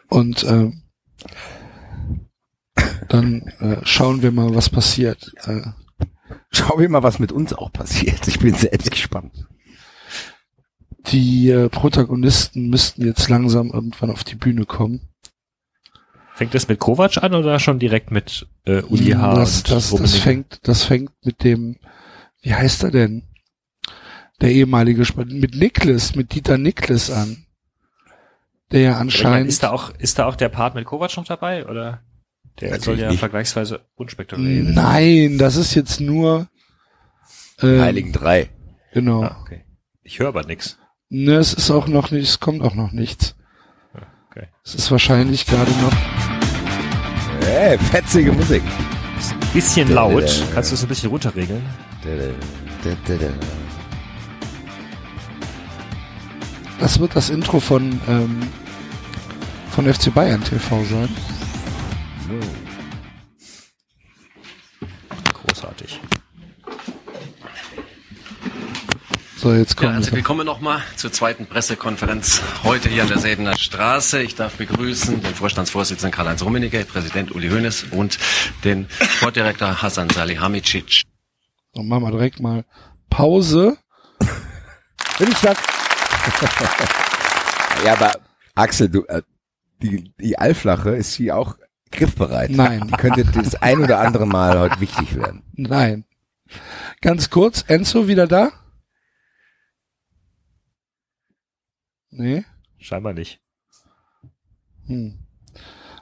Und 0.08 0.44
ähm, 0.44 0.82
dann 3.10 3.42
äh, 3.60 3.76
schauen 3.82 4.22
wir 4.22 4.32
mal, 4.32 4.54
was 4.54 4.70
passiert. 4.70 5.32
Äh, 5.44 5.60
Schau 6.52 6.78
wir 6.78 6.88
mal, 6.88 7.02
was 7.02 7.18
mit 7.18 7.32
uns 7.32 7.52
auch 7.52 7.72
passiert. 7.72 8.26
Ich 8.28 8.38
bin 8.38 8.54
selbst 8.54 8.90
gespannt. 8.90 9.46
die 11.06 11.50
äh, 11.50 11.68
Protagonisten 11.68 12.68
müssten 12.68 13.04
jetzt 13.04 13.28
langsam 13.28 13.70
irgendwann 13.70 14.10
auf 14.10 14.24
die 14.24 14.34
Bühne 14.34 14.64
kommen. 14.64 15.08
Fängt 16.34 16.54
das 16.54 16.68
mit 16.68 16.78
Kovac 16.78 17.22
an 17.22 17.34
oder 17.34 17.58
schon 17.58 17.78
direkt 17.78 18.10
mit 18.10 18.46
äh, 18.64 18.82
Uli 18.82 19.12
H. 19.12 19.34
das, 19.34 19.62
das, 19.62 19.90
das 19.90 20.16
fängt, 20.16 20.60
das 20.62 20.84
fängt 20.84 21.10
mit 21.24 21.44
dem, 21.44 21.76
wie 22.42 22.54
heißt 22.54 22.84
er 22.84 22.90
denn? 22.90 23.24
Der 24.40 24.50
ehemalige 24.50 25.02
Sp 25.04 25.26
mit 25.28 25.54
Niklas, 25.54 26.14
mit 26.14 26.34
Dieter 26.34 26.56
Niklas 26.58 27.10
an. 27.10 27.44
Der 28.72 28.80
ja 28.80 28.88
Ich 28.90 28.94
meine, 28.94 29.00
anscheinend. 29.00 29.48
Ist 29.48 29.62
da 29.62 29.70
auch, 29.70 29.90
ist 29.98 30.18
da 30.18 30.26
auch 30.26 30.36
der 30.36 30.48
Part 30.48 30.74
mit 30.74 30.84
Kovac 30.86 31.16
noch 31.16 31.26
dabei 31.26 31.66
oder? 31.66 32.00
Der 32.60 32.70
Natürlich 32.70 32.84
soll 32.84 32.98
ja 32.98 33.10
nicht. 33.10 33.20
vergleichsweise 33.20 33.80
unspektakulär 33.94 34.64
sein. 34.64 34.74
Nein, 34.74 35.38
das 35.38 35.56
ist 35.56 35.74
jetzt 35.74 36.00
nur. 36.00 36.48
Ähm, 37.62 37.80
Heiligen 37.80 38.12
drei. 38.12 38.50
Genau. 38.92 39.22
Ah, 39.22 39.38
okay. 39.42 39.64
Ich 40.02 40.18
höre 40.18 40.28
aber 40.28 40.42
nix. 40.44 40.78
Ne, 41.08 41.34
es 41.36 41.54
ist 41.54 41.70
auch 41.70 41.86
noch 41.86 42.10
nicht, 42.10 42.28
es 42.28 42.40
kommt 42.40 42.62
auch 42.62 42.74
noch 42.74 42.92
nichts. 42.92 43.36
Okay. 44.30 44.46
Es 44.64 44.74
ist 44.74 44.90
wahrscheinlich 44.90 45.46
gerade 45.46 45.70
noch. 45.82 45.92
Hey, 47.42 47.78
fetzige 47.78 48.32
Musik. 48.32 48.62
Ist 49.18 49.32
ein 49.32 49.40
bisschen 49.52 49.92
laut. 49.92 50.44
Kannst 50.54 50.70
du 50.70 50.74
es 50.74 50.82
ein 50.82 50.88
bisschen 50.88 51.10
runterregeln? 51.10 51.62
Das 56.78 56.98
wird 57.00 57.14
das 57.16 57.28
Intro 57.30 57.60
von 57.60 58.00
ähm, 58.08 58.40
von 59.70 59.92
FC 59.92 60.12
Bayern 60.14 60.42
TV 60.42 60.84
sein. 60.84 61.08
Großartig. 65.32 66.00
So, 69.36 69.54
jetzt 69.54 69.70
Ja, 69.74 69.76
kommen 69.86 69.94
also 69.96 70.10
wir. 70.10 70.16
willkommen 70.16 70.44
nochmal 70.44 70.82
zur 70.96 71.12
zweiten 71.12 71.46
Pressekonferenz 71.46 72.42
heute 72.62 72.90
hier 72.90 73.02
an 73.02 73.08
der 73.08 73.18
Säbener 73.18 73.56
Straße. 73.56 74.22
Ich 74.22 74.34
darf 74.34 74.56
begrüßen 74.56 75.22
den 75.22 75.34
Vorstandsvorsitzenden 75.34 76.12
Karl-Heinz 76.14 76.42
Rummenigge, 76.42 76.84
Präsident 76.84 77.34
Uli 77.34 77.48
Hoeneß 77.48 77.86
und 77.92 78.18
den 78.64 78.86
Sportdirektor 79.16 79.80
Hasan 79.80 80.10
Salihamidzic. 80.10 81.02
So, 81.74 81.82
machen 81.82 82.02
wir 82.02 82.10
direkt 82.10 82.40
mal 82.40 82.64
Pause. 83.08 83.78
Mittelstadt. 85.18 85.56
ja, 87.84 87.92
aber 87.94 88.12
Axel, 88.54 88.90
du, 88.90 89.04
äh, 89.06 89.22
die, 89.82 90.12
die 90.20 90.38
Allflache 90.38 90.90
ist 90.90 91.14
hier 91.14 91.36
auch 91.36 91.56
griffbereit. 91.90 92.50
Nein. 92.50 92.86
Die 92.88 92.92
könnte 92.92 93.24
das 93.24 93.54
ein 93.56 93.80
oder 93.80 94.00
andere 94.00 94.26
Mal 94.26 94.58
heute 94.58 94.80
wichtig 94.80 95.16
werden. 95.16 95.42
Nein. 95.52 96.04
Ganz 97.00 97.30
kurz, 97.30 97.64
Enzo 97.66 98.08
wieder 98.08 98.26
da? 98.26 98.52
Nee. 102.10 102.44
Scheinbar 102.78 103.12
nicht. 103.12 103.40
Hm. 104.86 105.18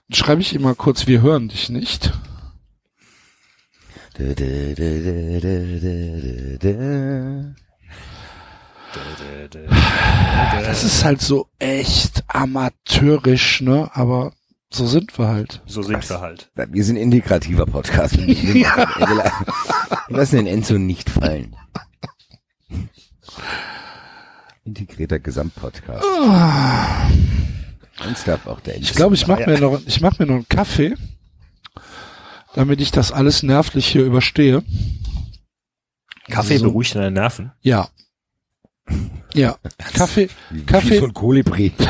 Dann 0.09 0.15
schreibe 0.15 0.41
ich 0.41 0.55
ihm 0.55 0.63
mal 0.63 0.75
kurz, 0.75 1.07
wir 1.07 1.21
hören 1.21 1.49
dich 1.49 1.69
nicht. 1.69 2.13
Das 10.63 10.83
ist 10.83 11.05
halt 11.05 11.21
so 11.21 11.49
echt 11.59 12.25
amateurisch, 12.27 13.61
ne? 13.61 13.91
Aber 13.93 14.33
so 14.71 14.87
sind 14.87 15.17
wir 15.19 15.29
halt. 15.29 15.63
So 15.67 15.83
sind 15.83 16.09
wir 16.09 16.21
halt. 16.21 16.51
Wir 16.55 16.85
sind 16.85 16.97
integrativer 16.97 17.67
Podcast. 17.67 18.19
Wir, 18.19 18.27
wir 18.65 19.33
lassen 20.17 20.37
den 20.37 20.47
Enzo 20.47 20.79
nicht 20.79 21.09
fallen. 21.11 21.57
Integrierter 24.65 25.19
Gesamtpodcast. 25.19 26.05
Uns 28.07 28.25
darf 28.25 28.47
auch 28.47 28.61
der 28.61 28.77
Enzo. 28.77 28.91
Ich 28.91 28.95
glaube, 28.97 29.15
ich 29.15 29.27
mache 29.27 29.49
mir 29.49 29.59
noch, 29.59 29.81
ich 29.87 30.01
mache 30.01 30.23
mir 30.23 30.27
noch 30.27 30.35
einen 30.37 30.49
Kaffee, 30.49 30.95
damit 32.55 32.81
ich 32.81 32.91
das 32.91 33.11
alles 33.11 33.43
nervlich 33.43 33.87
hier 33.87 34.05
überstehe. 34.05 34.63
Kaffee 36.31 36.59
So. 36.59 36.65
beruhigt 36.67 36.95
deine 36.95 37.11
Nerven. 37.11 37.53
Ja. 37.63 37.89
Ja. 39.35 39.57
Kaffee, 39.95 40.29
Wie 40.51 40.65
Kaffee, 40.65 40.99
so 40.99 41.07
ein 41.07 41.15
Kolibri. 41.15 41.73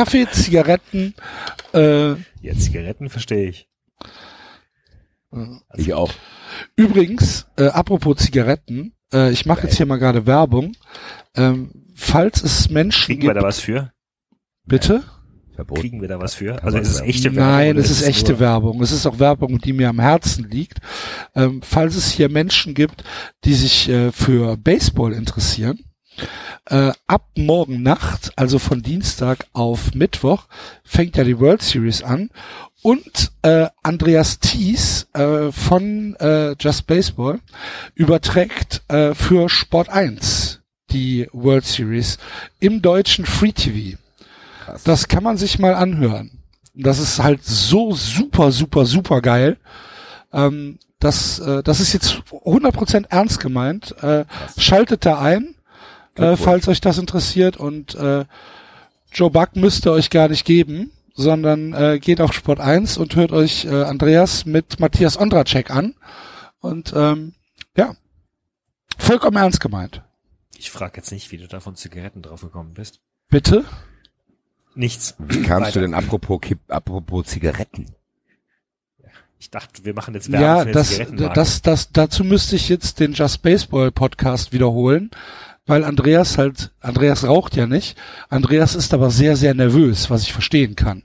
Kaffee, 0.00 0.26
Zigaretten, 0.30 1.14
äh, 1.74 2.12
Ja, 2.40 2.54
Zigaretten 2.56 3.10
verstehe 3.10 3.50
ich. 3.50 3.68
Ich 5.76 5.92
auch. 5.92 6.10
Übrigens, 6.74 7.46
äh, 7.58 7.66
apropos 7.66 8.16
Zigaretten, 8.16 8.94
äh, 9.12 9.30
ich 9.30 9.44
mache 9.44 9.64
jetzt 9.64 9.76
hier 9.76 9.84
mal 9.84 9.98
gerade 9.98 10.24
Werbung. 10.26 10.72
Ähm, 11.36 11.86
falls 11.94 12.42
es 12.42 12.70
Menschen 12.70 13.04
Kriegen 13.08 13.22
wir 13.24 13.34
gibt, 13.34 13.42
da 13.42 13.46
was 13.46 13.60
für? 13.60 13.92
bitte? 14.64 15.02
Verboten. 15.54 15.80
Kriegen 15.82 16.00
wir 16.00 16.08
da 16.08 16.18
was 16.18 16.34
für? 16.34 16.62
Also 16.64 16.78
ist 16.78 16.88
es 16.88 17.00
echte 17.02 17.36
Werbung? 17.36 17.52
Nein, 17.52 17.76
es 17.76 17.90
ist 17.90 18.00
echte 18.02 18.32
nur- 18.32 18.40
Werbung. 18.40 18.82
Es 18.82 18.92
ist 18.92 19.04
auch 19.04 19.18
Werbung, 19.18 19.58
die 19.58 19.74
mir 19.74 19.90
am 19.90 20.00
Herzen 20.00 20.48
liegt. 20.48 20.78
Ähm, 21.34 21.60
falls 21.62 21.94
es 21.94 22.10
hier 22.10 22.30
Menschen 22.30 22.72
gibt, 22.72 23.04
die 23.44 23.52
sich 23.52 23.86
äh, 23.90 24.12
für 24.12 24.56
Baseball 24.56 25.12
interessieren, 25.12 25.78
äh, 26.66 26.92
ab 27.06 27.26
morgen 27.36 27.82
Nacht, 27.82 28.32
also 28.36 28.58
von 28.58 28.82
Dienstag 28.82 29.46
auf 29.52 29.94
Mittwoch, 29.94 30.46
fängt 30.84 31.16
ja 31.16 31.24
die 31.24 31.38
World 31.38 31.62
Series 31.62 32.02
an. 32.02 32.30
Und 32.82 33.32
äh, 33.42 33.66
Andreas 33.82 34.38
Thies 34.38 35.06
äh, 35.12 35.52
von 35.52 36.16
äh, 36.16 36.54
Just 36.58 36.86
Baseball 36.86 37.40
überträgt 37.94 38.82
äh, 38.88 39.14
für 39.14 39.50
Sport 39.50 39.90
1 39.90 40.60
die 40.90 41.28
World 41.32 41.66
Series 41.66 42.18
im 42.58 42.80
deutschen 42.80 43.26
Free 43.26 43.52
TV. 43.52 43.98
Krass. 44.64 44.82
Das 44.84 45.08
kann 45.08 45.22
man 45.22 45.36
sich 45.36 45.58
mal 45.58 45.74
anhören. 45.74 46.38
Das 46.74 46.98
ist 46.98 47.22
halt 47.22 47.44
so 47.44 47.92
super, 47.92 48.50
super, 48.50 48.86
super 48.86 49.20
geil. 49.20 49.58
Ähm, 50.32 50.78
das, 51.00 51.38
äh, 51.40 51.62
das 51.62 51.80
ist 51.80 51.92
jetzt 51.92 52.22
100% 52.30 53.06
ernst 53.10 53.40
gemeint. 53.40 53.94
Äh, 54.02 54.24
schaltet 54.56 55.04
da 55.04 55.20
ein, 55.20 55.54
äh, 56.20 56.36
falls 56.36 56.68
euch 56.68 56.80
das 56.80 56.98
interessiert 56.98 57.56
und 57.56 57.94
äh, 57.94 58.24
Joe 59.12 59.30
Buck 59.30 59.56
müsste 59.56 59.92
euch 59.92 60.10
gar 60.10 60.28
nicht 60.28 60.44
geben, 60.44 60.92
sondern 61.14 61.72
äh, 61.74 61.98
geht 61.98 62.20
auf 62.20 62.32
Sport 62.32 62.60
1 62.60 62.96
und 62.96 63.16
hört 63.16 63.32
euch 63.32 63.64
äh, 63.64 63.82
Andreas 63.82 64.46
mit 64.46 64.80
Matthias 64.80 65.18
Ondracek 65.18 65.70
an. 65.70 65.94
Und 66.60 66.92
ähm, 66.94 67.34
ja, 67.76 67.94
vollkommen 68.98 69.36
ernst 69.36 69.60
gemeint. 69.60 70.02
Ich 70.56 70.70
frage 70.70 70.98
jetzt 70.98 71.10
nicht, 71.10 71.32
wie 71.32 71.38
du 71.38 71.48
da 71.48 71.60
von 71.60 71.74
Zigaretten 71.74 72.22
draufgekommen 72.22 72.74
bist. 72.74 73.00
Bitte? 73.28 73.64
Nichts. 74.74 75.14
Wie 75.18 75.42
kamst 75.42 75.68
Weiter. 75.68 75.80
du 75.80 75.86
denn 75.86 75.94
apropos, 75.94 76.40
Kipp, 76.40 76.60
apropos 76.68 77.26
Zigaretten? 77.26 77.86
Ich 79.38 79.50
dachte, 79.50 79.84
wir 79.86 79.94
machen 79.94 80.12
jetzt 80.14 80.30
Werbung 80.30 80.46
Ja, 80.46 80.64
für 80.64 80.72
das, 80.72 81.00
das, 81.34 81.62
das, 81.62 81.92
dazu 81.92 82.24
müsste 82.24 82.56
ich 82.56 82.68
jetzt 82.68 83.00
den 83.00 83.14
Just 83.14 83.40
Baseball 83.40 83.90
Podcast 83.90 84.52
wiederholen, 84.52 85.10
weil 85.70 85.84
Andreas 85.84 86.36
halt, 86.36 86.72
Andreas 86.80 87.24
raucht 87.24 87.54
ja 87.54 87.66
nicht. 87.66 87.96
Andreas 88.28 88.74
ist 88.74 88.92
aber 88.92 89.10
sehr, 89.10 89.36
sehr 89.36 89.54
nervös, 89.54 90.10
was 90.10 90.22
ich 90.22 90.32
verstehen 90.32 90.74
kann. 90.74 91.04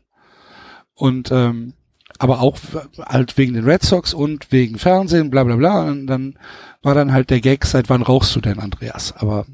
Und, 0.95 1.31
ähm, 1.31 1.73
aber 2.17 2.41
auch 2.41 2.57
halt 3.05 3.37
wegen 3.37 3.53
den 3.53 3.65
Red 3.65 3.83
Sox 3.83 4.13
und 4.13 4.51
wegen 4.51 4.79
Fernsehen, 4.79 5.29
bla, 5.29 5.43
bla, 5.43 5.55
bla. 5.55 5.83
Und 5.83 6.07
dann 6.07 6.39
war 6.81 6.95
dann 6.95 7.13
halt 7.13 7.29
der 7.29 7.41
Gag, 7.41 7.65
seit 7.65 7.89
wann 7.89 8.01
rauchst 8.01 8.35
du 8.35 8.41
denn, 8.41 8.59
Andreas? 8.59 9.13
Aber 9.15 9.45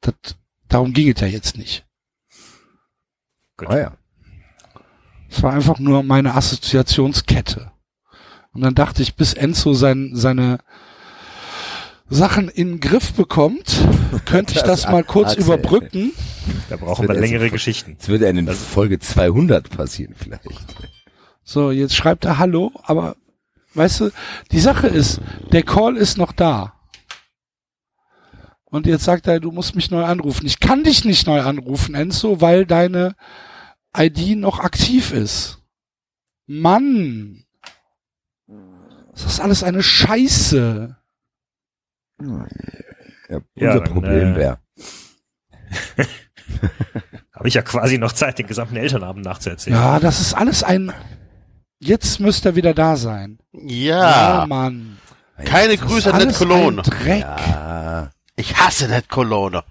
das, 0.00 0.14
darum 0.68 0.94
ging 0.94 1.12
es 1.12 1.20
ja 1.20 1.26
jetzt 1.26 1.58
nicht. 1.58 1.84
Gut. 3.58 3.68
Ah 3.68 3.78
ja. 3.78 3.92
Es 5.28 5.42
war 5.42 5.52
einfach 5.52 5.78
nur 5.78 6.02
meine 6.02 6.34
Assoziationskette. 6.34 7.72
Und 8.52 8.62
dann 8.62 8.74
dachte 8.74 9.02
ich, 9.02 9.16
bis 9.16 9.34
Enzo 9.34 9.74
sein, 9.74 10.12
seine 10.14 10.60
Sachen 12.10 12.48
in 12.48 12.68
den 12.72 12.80
Griff 12.80 13.12
bekommt, 13.12 13.86
könnte 14.26 14.54
ich 14.54 14.60
das, 14.62 14.82
Das 14.82 14.90
mal 14.92 15.04
kurz 15.04 15.30
erzähl. 15.36 15.44
überbrücken. 15.44 16.12
Da 16.68 16.76
brauchen 16.76 17.06
wir 17.08 17.14
jetzt 17.14 17.20
längere 17.22 17.44
ein- 17.44 17.50
Geschichten. 17.52 17.92
Jetzt 17.92 18.08
wird 18.08 18.22
er 18.22 18.30
in 18.30 18.46
Folge 18.48 18.98
200 18.98 19.70
passieren 19.70 20.14
vielleicht. 20.16 20.48
So, 21.44 21.70
jetzt 21.70 21.94
schreibt 21.94 22.24
er 22.24 22.38
Hallo, 22.38 22.72
aber 22.82 23.16
weißt 23.74 24.00
du, 24.00 24.10
die 24.52 24.60
Sache 24.60 24.88
ist, 24.88 25.20
der 25.52 25.62
Call 25.62 25.96
ist 25.96 26.18
noch 26.18 26.32
da. 26.32 26.74
Und 28.64 28.86
jetzt 28.86 29.04
sagt 29.04 29.26
er, 29.26 29.40
du 29.40 29.50
musst 29.50 29.74
mich 29.74 29.90
neu 29.90 30.04
anrufen. 30.04 30.46
Ich 30.46 30.60
kann 30.60 30.84
dich 30.84 31.04
nicht 31.04 31.26
neu 31.26 31.40
anrufen, 31.42 31.94
Enzo, 31.96 32.40
weil 32.40 32.66
deine 32.66 33.16
ID 33.96 34.36
noch 34.36 34.60
aktiv 34.60 35.12
ist. 35.12 35.58
Mann. 36.46 37.44
Das 39.12 39.24
ist 39.24 39.40
alles 39.40 39.64
eine 39.64 39.82
Scheiße. 39.82 40.96
Ja, 42.20 42.46
Ja, 43.54 43.68
unser 43.68 43.80
dann, 43.80 43.92
Problem 43.92 44.32
äh, 44.34 44.36
wäre. 44.36 44.58
Habe 47.34 47.48
ich 47.48 47.54
ja 47.54 47.62
quasi 47.62 47.96
noch 47.98 48.12
Zeit, 48.12 48.38
den 48.38 48.46
gesamten 48.46 48.76
Elternabend 48.76 49.24
nachzuerzählen. 49.24 49.76
Ja, 49.78 49.98
das 50.00 50.20
ist 50.20 50.34
alles 50.34 50.62
ein. 50.62 50.92
Jetzt 51.78 52.20
müsste 52.20 52.50
er 52.50 52.56
wieder 52.56 52.74
da 52.74 52.96
sein. 52.96 53.38
Ja. 53.52 54.44
Mann. 54.48 54.98
Keine 55.44 55.76
Das 55.78 55.86
Grüße 55.86 56.12
an 56.12 56.26
Ned 56.26 56.34
Cologne. 56.36 56.82
ein 56.82 56.90
Dreck. 56.90 57.20
Ja, 57.20 58.10
Ich 58.36 58.56
hasse 58.58 58.88
Ned 58.88 59.08
Cologne. 59.08 59.62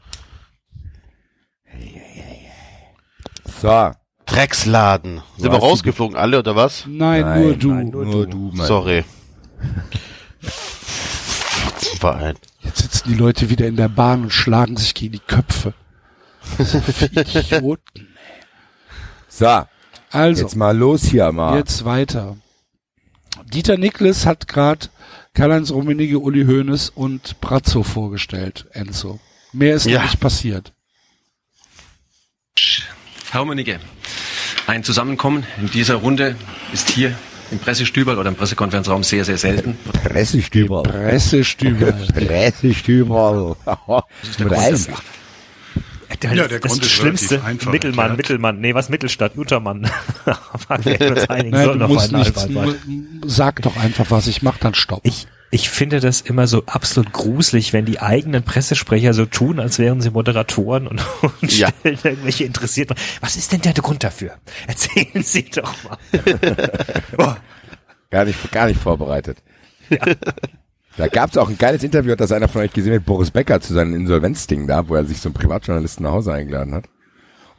so. 3.61 3.91
Drecksladen. 4.25 5.21
Sind 5.37 5.51
wir 5.51 5.59
rausgeflogen 5.59 6.15
alle 6.15 6.39
oder 6.39 6.55
was? 6.55 6.85
Nein, 6.87 7.21
Nein, 7.21 7.41
nur 7.41 7.55
du. 7.55 7.67
nein, 7.73 7.89
nur 7.89 8.05
Nur 8.05 8.25
du. 8.27 8.31
du, 8.49 8.55
Mann. 8.57 8.67
Sorry. 8.67 9.03
Verein. 11.99 12.35
Jetzt 12.61 12.79
sitzen 12.81 13.09
die 13.09 13.15
Leute 13.15 13.49
wieder 13.49 13.67
in 13.67 13.75
der 13.75 13.89
Bahn 13.89 14.23
und 14.23 14.31
schlagen 14.33 14.77
sich 14.77 14.93
gegen 14.93 15.13
die 15.13 15.19
Köpfe. 15.19 15.73
Idioten. 16.57 18.07
So, 19.27 19.65
Also, 20.11 20.41
jetzt 20.43 20.55
mal 20.55 20.75
los 20.75 21.03
hier 21.03 21.31
mal. 21.31 21.57
jetzt 21.57 21.85
weiter. 21.85 22.37
Dieter 23.53 23.77
Niklas 23.77 24.25
hat 24.25 24.47
gerade 24.47 24.87
Karl-Heinz 25.33 25.71
Rummenigge, 25.71 26.19
Uli 26.19 26.45
Hoeneß 26.45 26.89
und 26.89 27.39
Brazzo 27.41 27.83
vorgestellt, 27.83 28.65
Enzo. 28.71 29.19
Mehr 29.53 29.75
ist 29.75 29.85
Ja. 29.85 29.99
noch 29.99 30.05
nicht 30.05 30.19
passiert. 30.19 30.73
Herr 33.31 33.41
Rummenigge, 33.41 33.79
ein 34.67 34.83
Zusammenkommen 34.83 35.45
in 35.59 35.69
dieser 35.69 35.95
Runde 35.95 36.35
ist 36.73 36.89
hier 36.89 37.15
im 37.51 37.59
Pressestübel 37.59 38.17
oder 38.17 38.29
im 38.29 38.35
Pressekonferenzraum 38.35 39.03
sehr, 39.03 39.25
sehr 39.25 39.37
selten. 39.37 39.77
Pressestüber. 40.03 40.83
Pressestübel. 40.83 41.93
Pressestüber. 42.13 43.57
Mit 44.39 44.53
Eis. 44.53 44.87
Der, 46.21 46.33
Ja, 46.33 46.47
der 46.47 46.59
das 46.59 46.71
Grund 46.71 46.83
ist 46.83 46.91
Schlimmste, 46.91 47.43
einfach 47.43 47.71
Mittelmann, 47.71 48.09
erklärt. 48.09 48.17
Mittelmann, 48.17 48.59
nee, 48.59 48.73
was 48.73 48.89
Mittelstadt, 48.89 49.37
Utermann. 49.37 49.81
Nein, 50.69 51.51
du 51.51 51.87
musst 51.87 52.11
nichts, 52.11 52.47
sag 53.25 53.61
doch 53.61 53.77
einfach 53.77 54.05
was, 54.09 54.27
ich 54.27 54.41
mach 54.41 54.57
dann 54.57 54.73
Stopp. 54.73 55.01
Ich, 55.03 55.27
ich 55.51 55.69
finde 55.69 55.99
das 55.99 56.21
immer 56.21 56.45
so 56.47 56.63
absolut 56.65 57.11
gruselig, 57.11 57.73
wenn 57.73 57.85
die 57.85 57.99
eigenen 57.99 58.43
Pressesprecher 58.43 59.13
so 59.13 59.25
tun, 59.25 59.59
als 59.59 59.79
wären 59.79 60.01
sie 60.01 60.11
Moderatoren 60.11 60.87
und, 60.87 61.01
und 61.41 61.57
Ja. 61.57 61.69
stellen 61.79 61.97
irgendwelche 62.03 62.43
interessiert. 62.45 62.91
Was 63.21 63.35
ist 63.35 63.51
denn 63.51 63.61
der 63.61 63.73
Grund 63.73 64.03
dafür? 64.03 64.31
Erzählen 64.67 65.23
Sie 65.23 65.45
doch 65.49 65.73
mal. 65.83 65.97
oh, 67.17 67.33
Gar 68.11 68.25
nicht, 68.25 68.51
gar 68.51 68.67
nicht 68.67 68.79
vorbereitet. 68.79 69.37
Da 70.97 71.07
gab's 71.07 71.37
auch 71.37 71.49
ein 71.49 71.57
geiles 71.57 71.83
Interview, 71.83 72.11
hat 72.11 72.19
das 72.19 72.31
einer 72.31 72.47
von 72.47 72.61
euch 72.61 72.73
gesehen 72.73 72.93
mit 72.93 73.05
Boris 73.05 73.31
Becker 73.31 73.61
zu 73.61 73.73
seinem 73.73 73.93
Insolvenzding 73.93 74.67
da, 74.67 74.87
wo 74.89 74.95
er 74.95 75.05
sich 75.05 75.19
so 75.21 75.29
einen 75.29 75.35
Privatjournalisten 75.35 76.03
nach 76.03 76.11
Hause 76.11 76.33
eingeladen 76.33 76.73
hat. 76.73 76.85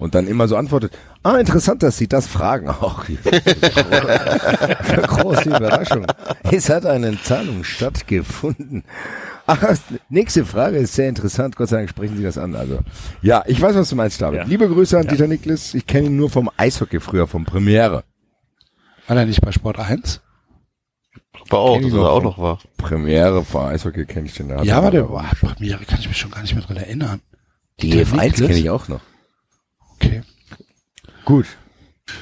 Und 0.00 0.14
dann 0.16 0.26
immer 0.26 0.48
so 0.48 0.56
antwortet, 0.56 0.92
ah, 1.22 1.36
interessant, 1.36 1.82
dass 1.84 1.96
Sie 1.98 2.08
das 2.08 2.26
fragen 2.26 2.68
auch. 2.80 3.04
Große 5.06 5.48
Überraschung. 5.48 6.06
Es 6.50 6.68
hat 6.68 6.86
eine 6.86 7.20
Zahlung 7.22 7.64
stattgefunden. 7.64 8.84
Ach, 9.46 9.62
nächste 10.08 10.44
Frage 10.44 10.78
ist 10.78 10.94
sehr 10.94 11.08
interessant. 11.08 11.56
Gott 11.56 11.68
sei 11.68 11.78
Dank 11.78 11.90
sprechen 11.90 12.16
Sie 12.16 12.22
das 12.22 12.38
an. 12.38 12.54
Also, 12.54 12.78
ja, 13.22 13.42
ich 13.46 13.60
weiß, 13.60 13.74
was 13.76 13.88
du 13.88 13.96
meinst, 13.96 14.20
David. 14.20 14.38
Ja. 14.40 14.44
Liebe 14.46 14.68
Grüße 14.68 14.96
an 14.96 15.04
Ja. 15.04 15.10
Dieter 15.12 15.26
Niklas. 15.26 15.74
Ich 15.74 15.86
kenne 15.86 16.06
ihn 16.06 16.16
nur 16.16 16.30
vom 16.30 16.50
Eishockey 16.56 17.00
früher, 17.00 17.26
vom 17.26 17.44
Premiere. 17.44 18.04
War 19.06 19.16
er 19.16 19.26
nicht 19.26 19.40
bei 19.40 19.50
Sport 19.52 19.78
1? 19.80 20.20
War 21.48 21.58
auch, 21.58 21.76
dass 21.80 21.90
er 21.90 21.96
noch 21.96 22.04
auch 22.08 22.14
von- 22.16 22.24
noch 22.24 22.38
war. 22.38 22.58
Premiere 22.76 23.44
vor 23.44 23.66
Eishockey 23.66 24.06
kenne 24.06 24.26
ich 24.26 24.34
den. 24.34 24.48
da. 24.48 24.62
Ja, 24.62 24.82
war 24.82 24.90
der, 24.92 25.02
boah, 25.02 25.24
Premiere 25.40 25.84
kann 25.84 25.98
ich 25.98 26.06
mich 26.08 26.16
schon 26.16 26.30
gar 26.30 26.42
nicht 26.42 26.54
mehr 26.54 26.62
dran 26.64 26.76
erinnern. 26.76 27.20
Die 27.80 27.90
Dieter 27.90 28.08
F1 28.14 28.22
Niklas? 28.22 28.40
kenne 28.48 28.58
ich 28.58 28.70
auch 28.70 28.88
noch. 28.88 29.00
Okay. 30.02 30.22
Gut. 31.24 31.46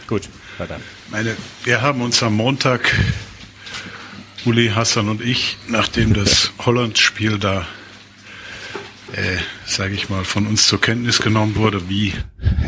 gut, 0.08 0.28
weiter. 0.58 0.80
Meine, 1.10 1.36
wir 1.64 1.80
haben 1.80 2.02
uns 2.02 2.22
am 2.22 2.34
Montag, 2.34 2.92
Uli, 4.44 4.68
Hassan 4.74 5.08
und 5.08 5.22
ich, 5.22 5.56
nachdem 5.68 6.12
das 6.12 6.52
Holland-Spiel 6.58 7.38
da, 7.38 7.66
äh, 9.12 9.36
sage 9.64 9.94
ich 9.94 10.10
mal, 10.10 10.24
von 10.24 10.46
uns 10.46 10.66
zur 10.66 10.80
Kenntnis 10.80 11.20
genommen 11.22 11.54
wurde, 11.56 11.88
wie 11.88 12.12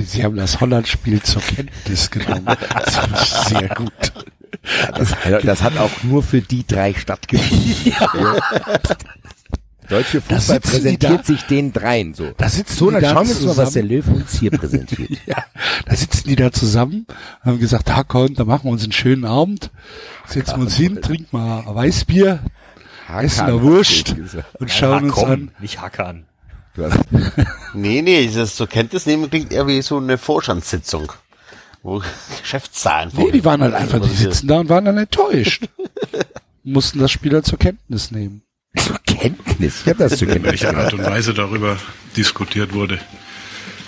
Sie 0.05 0.23
haben 0.25 0.37
das 0.37 0.61
Holland-Spiel 0.61 1.23
zur 1.23 1.43
Kenntnis 1.43 2.11
genommen. 2.11 2.47
Das 2.47 2.97
finde 2.97 3.19
ich 3.21 3.29
sehr 3.29 3.69
gut. 3.71 4.13
Das, 4.97 5.15
das 5.43 5.63
hat 5.63 5.77
auch 5.77 6.03
nur 6.03 6.23
für 6.23 6.41
die 6.41 6.67
drei 6.67 6.95
stattgefunden. 6.95 7.95
Deutsche 9.91 10.21
Fußball 10.21 10.61
die 10.61 10.69
präsentiert 10.69 11.27
sich 11.27 11.43
den 11.43 11.73
dreien 11.73 12.15
so. 12.15 12.31
Da 12.37 12.49
sitzen 12.49 12.75
So, 12.79 12.87
die 12.87 12.93
dann 12.95 13.03
da 13.03 13.09
schauen 13.11 13.29
wir 13.29 13.35
uns 13.37 13.45
mal, 13.45 13.57
was 13.57 13.73
der 13.73 13.83
zusammen. 13.83 13.89
Löwe 13.89 14.11
uns 14.13 14.39
hier 14.39 14.51
präsentiert. 14.53 15.11
Ja, 15.27 15.45
da 15.85 15.97
sitzen 15.97 16.29
die 16.29 16.37
da 16.37 16.53
zusammen, 16.53 17.07
haben 17.43 17.59
gesagt, 17.59 17.89
da 17.89 18.05
komm, 18.05 18.35
da 18.35 18.45
machen 18.45 18.65
wir 18.65 18.73
uns 18.73 18.85
einen 18.85 18.93
schönen 18.93 19.25
Abend, 19.25 19.71
setzen 20.27 20.57
wir 20.57 20.63
uns 20.63 20.77
hin, 20.77 21.03
trinken 21.03 21.29
mal 21.37 21.65
Weißbier, 21.67 22.41
essen 23.21 23.41
eine 23.47 23.63
Wurst 23.63 24.15
und 24.59 24.71
schauen 24.71 25.05
uns 25.05 25.13
komm, 25.13 25.31
an. 25.31 25.51
nicht 25.61 25.81
hackern. 25.81 26.27
Nee, 27.75 28.01
nee, 28.03 28.23
dieses 28.23 28.55
zur 28.57 28.69
Kenntnis 28.69 29.05
nehmen 29.05 29.29
klingt 29.29 29.53
eher 29.53 29.67
wie 29.67 29.83
so 29.83 29.99
eine 29.99 30.19
Vorstandssitzung. 30.19 31.13
Wo 31.83 32.03
Geschäftszahlen 32.41 33.11
Nee, 33.15 33.33
die 33.33 33.45
waren 33.45 33.61
halt 33.61 33.75
einfach, 33.75 33.99
die 33.99 34.07
vorgelesen 34.09 34.33
sitzen 34.33 34.49
da 34.49 34.61
und 34.61 34.69
waren 34.69 34.85
dann 34.85 34.97
enttäuscht. 34.99 35.69
Mussten 36.63 37.01
das 37.01 37.11
Spieler 37.11 37.43
zur 37.43 37.59
Kenntnis 37.59 38.11
nehmen. 38.11 38.43
Zur 38.77 38.99
Kenntnis. 39.07 39.81
Ich 39.83 39.87
habe 39.89 39.99
das 40.09 40.19
zur 40.19 40.29
in 40.29 40.35
Kenntnis. 40.35 40.63
welcher 40.63 40.77
Art 40.77 40.93
und 40.95 41.05
Weise 41.05 41.35
darüber 41.35 41.77
diskutiert 42.17 42.73
wurde, 42.73 42.99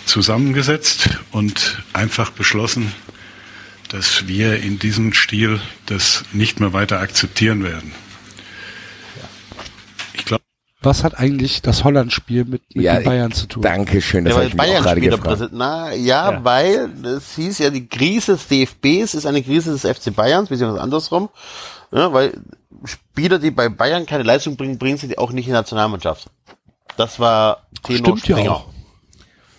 zusammengesetzt 0.07 1.11
und 1.31 1.83
einfach 1.93 2.31
beschlossen, 2.31 2.93
dass 3.89 4.27
wir 4.27 4.61
in 4.63 4.79
diesem 4.79 5.13
Stil 5.13 5.61
das 5.87 6.25
nicht 6.33 6.61
mehr 6.61 6.73
weiter 6.73 7.01
akzeptieren 7.01 7.63
werden. 7.63 7.93
Ich 10.15 10.25
glaube, 10.25 10.43
Was 10.83 11.05
hat 11.05 11.17
eigentlich 11.19 11.63
das 11.63 11.85
Holland-Spiel 11.85 12.45
mit, 12.45 12.63
mit 12.75 12.85
Ja, 12.85 12.97
den 12.97 13.05
Bayern 13.05 13.33
zu 13.33 13.47
tun? 13.47 13.63
Dankeschön, 13.63 14.25
das 14.25 14.33
Ja, 14.33 14.39
habe 14.39 14.49
ich 14.49 14.57
Bayern 14.57 14.83
gerade 14.83 15.01
gefragt. 15.01 15.51
Na, 15.53 15.93
ja, 15.95 16.33
Ja. 16.33 16.45
weil 16.45 16.91
es 17.05 17.35
hieß 17.37 17.59
ja, 17.59 17.71
die 17.71 17.87
Krise 17.87 18.33
des 18.33 18.49
DFBs 18.49 19.15
ist 19.15 19.27
eine 19.27 19.43
Krise 19.43 19.71
des 19.73 19.83
FC 19.83 20.15
Bayerns, 20.15 20.49
beziehungsweise 20.49 20.83
andersrum. 20.83 21.29
Ja, 21.93 22.13
weil 22.13 22.33
Spieler, 22.85 23.39
die 23.39 23.51
bei 23.51 23.69
Bayern 23.69 24.07
keine 24.07 24.23
Leistung 24.25 24.57
bringen, 24.57 24.79
bringen 24.79 24.97
sie 24.99 25.17
auch 25.19 25.31
nicht 25.33 25.47
in 25.47 25.51
die 25.53 25.57
Nationalmannschaft. 25.59 26.31
Das 26.97 27.19
war 27.21 27.67
Tenor 27.83 28.17
Stimmt 28.19 28.29
ja 28.29 28.37
Springer. 28.37 28.53
auch. 28.57 28.69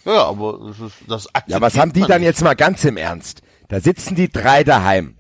Ja, 0.06 0.14
ja, 0.14 0.26
aber 0.26 0.60
das 0.68 0.80
ist, 0.80 0.96
das 1.08 1.28
Ja, 1.48 1.62
was 1.62 1.78
haben 1.78 1.94
die 1.94 2.02
dann 2.02 2.22
nicht. 2.22 2.28
jetzt 2.28 2.42
mal 2.44 2.56
ganz 2.56 2.84
im 2.84 2.98
Ernst? 2.98 3.42
Da 3.70 3.80
sitzen 3.80 4.16
die 4.16 4.30
drei 4.32 4.64
daheim 4.64 5.16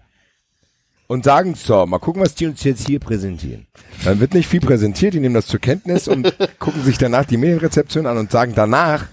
und 1.07 1.23
sagen, 1.23 1.55
so, 1.55 1.85
mal 1.85 1.99
gucken, 1.99 2.21
was 2.21 2.35
die 2.35 2.47
uns 2.47 2.63
jetzt 2.63 2.85
hier 2.87 2.99
präsentieren. 2.99 3.67
Dann 4.03 4.19
wird 4.19 4.33
nicht 4.33 4.47
viel 4.47 4.59
präsentiert, 4.59 5.13
die 5.13 5.19
nehmen 5.19 5.35
das 5.35 5.47
zur 5.47 5.59
Kenntnis 5.59 6.07
und 6.07 6.35
gucken 6.59 6.83
sich 6.83 6.97
danach 6.97 7.25
die 7.25 7.37
Medienrezeption 7.37 8.05
an 8.05 8.17
und 8.17 8.31
sagen 8.31 8.53
danach, 8.55 9.05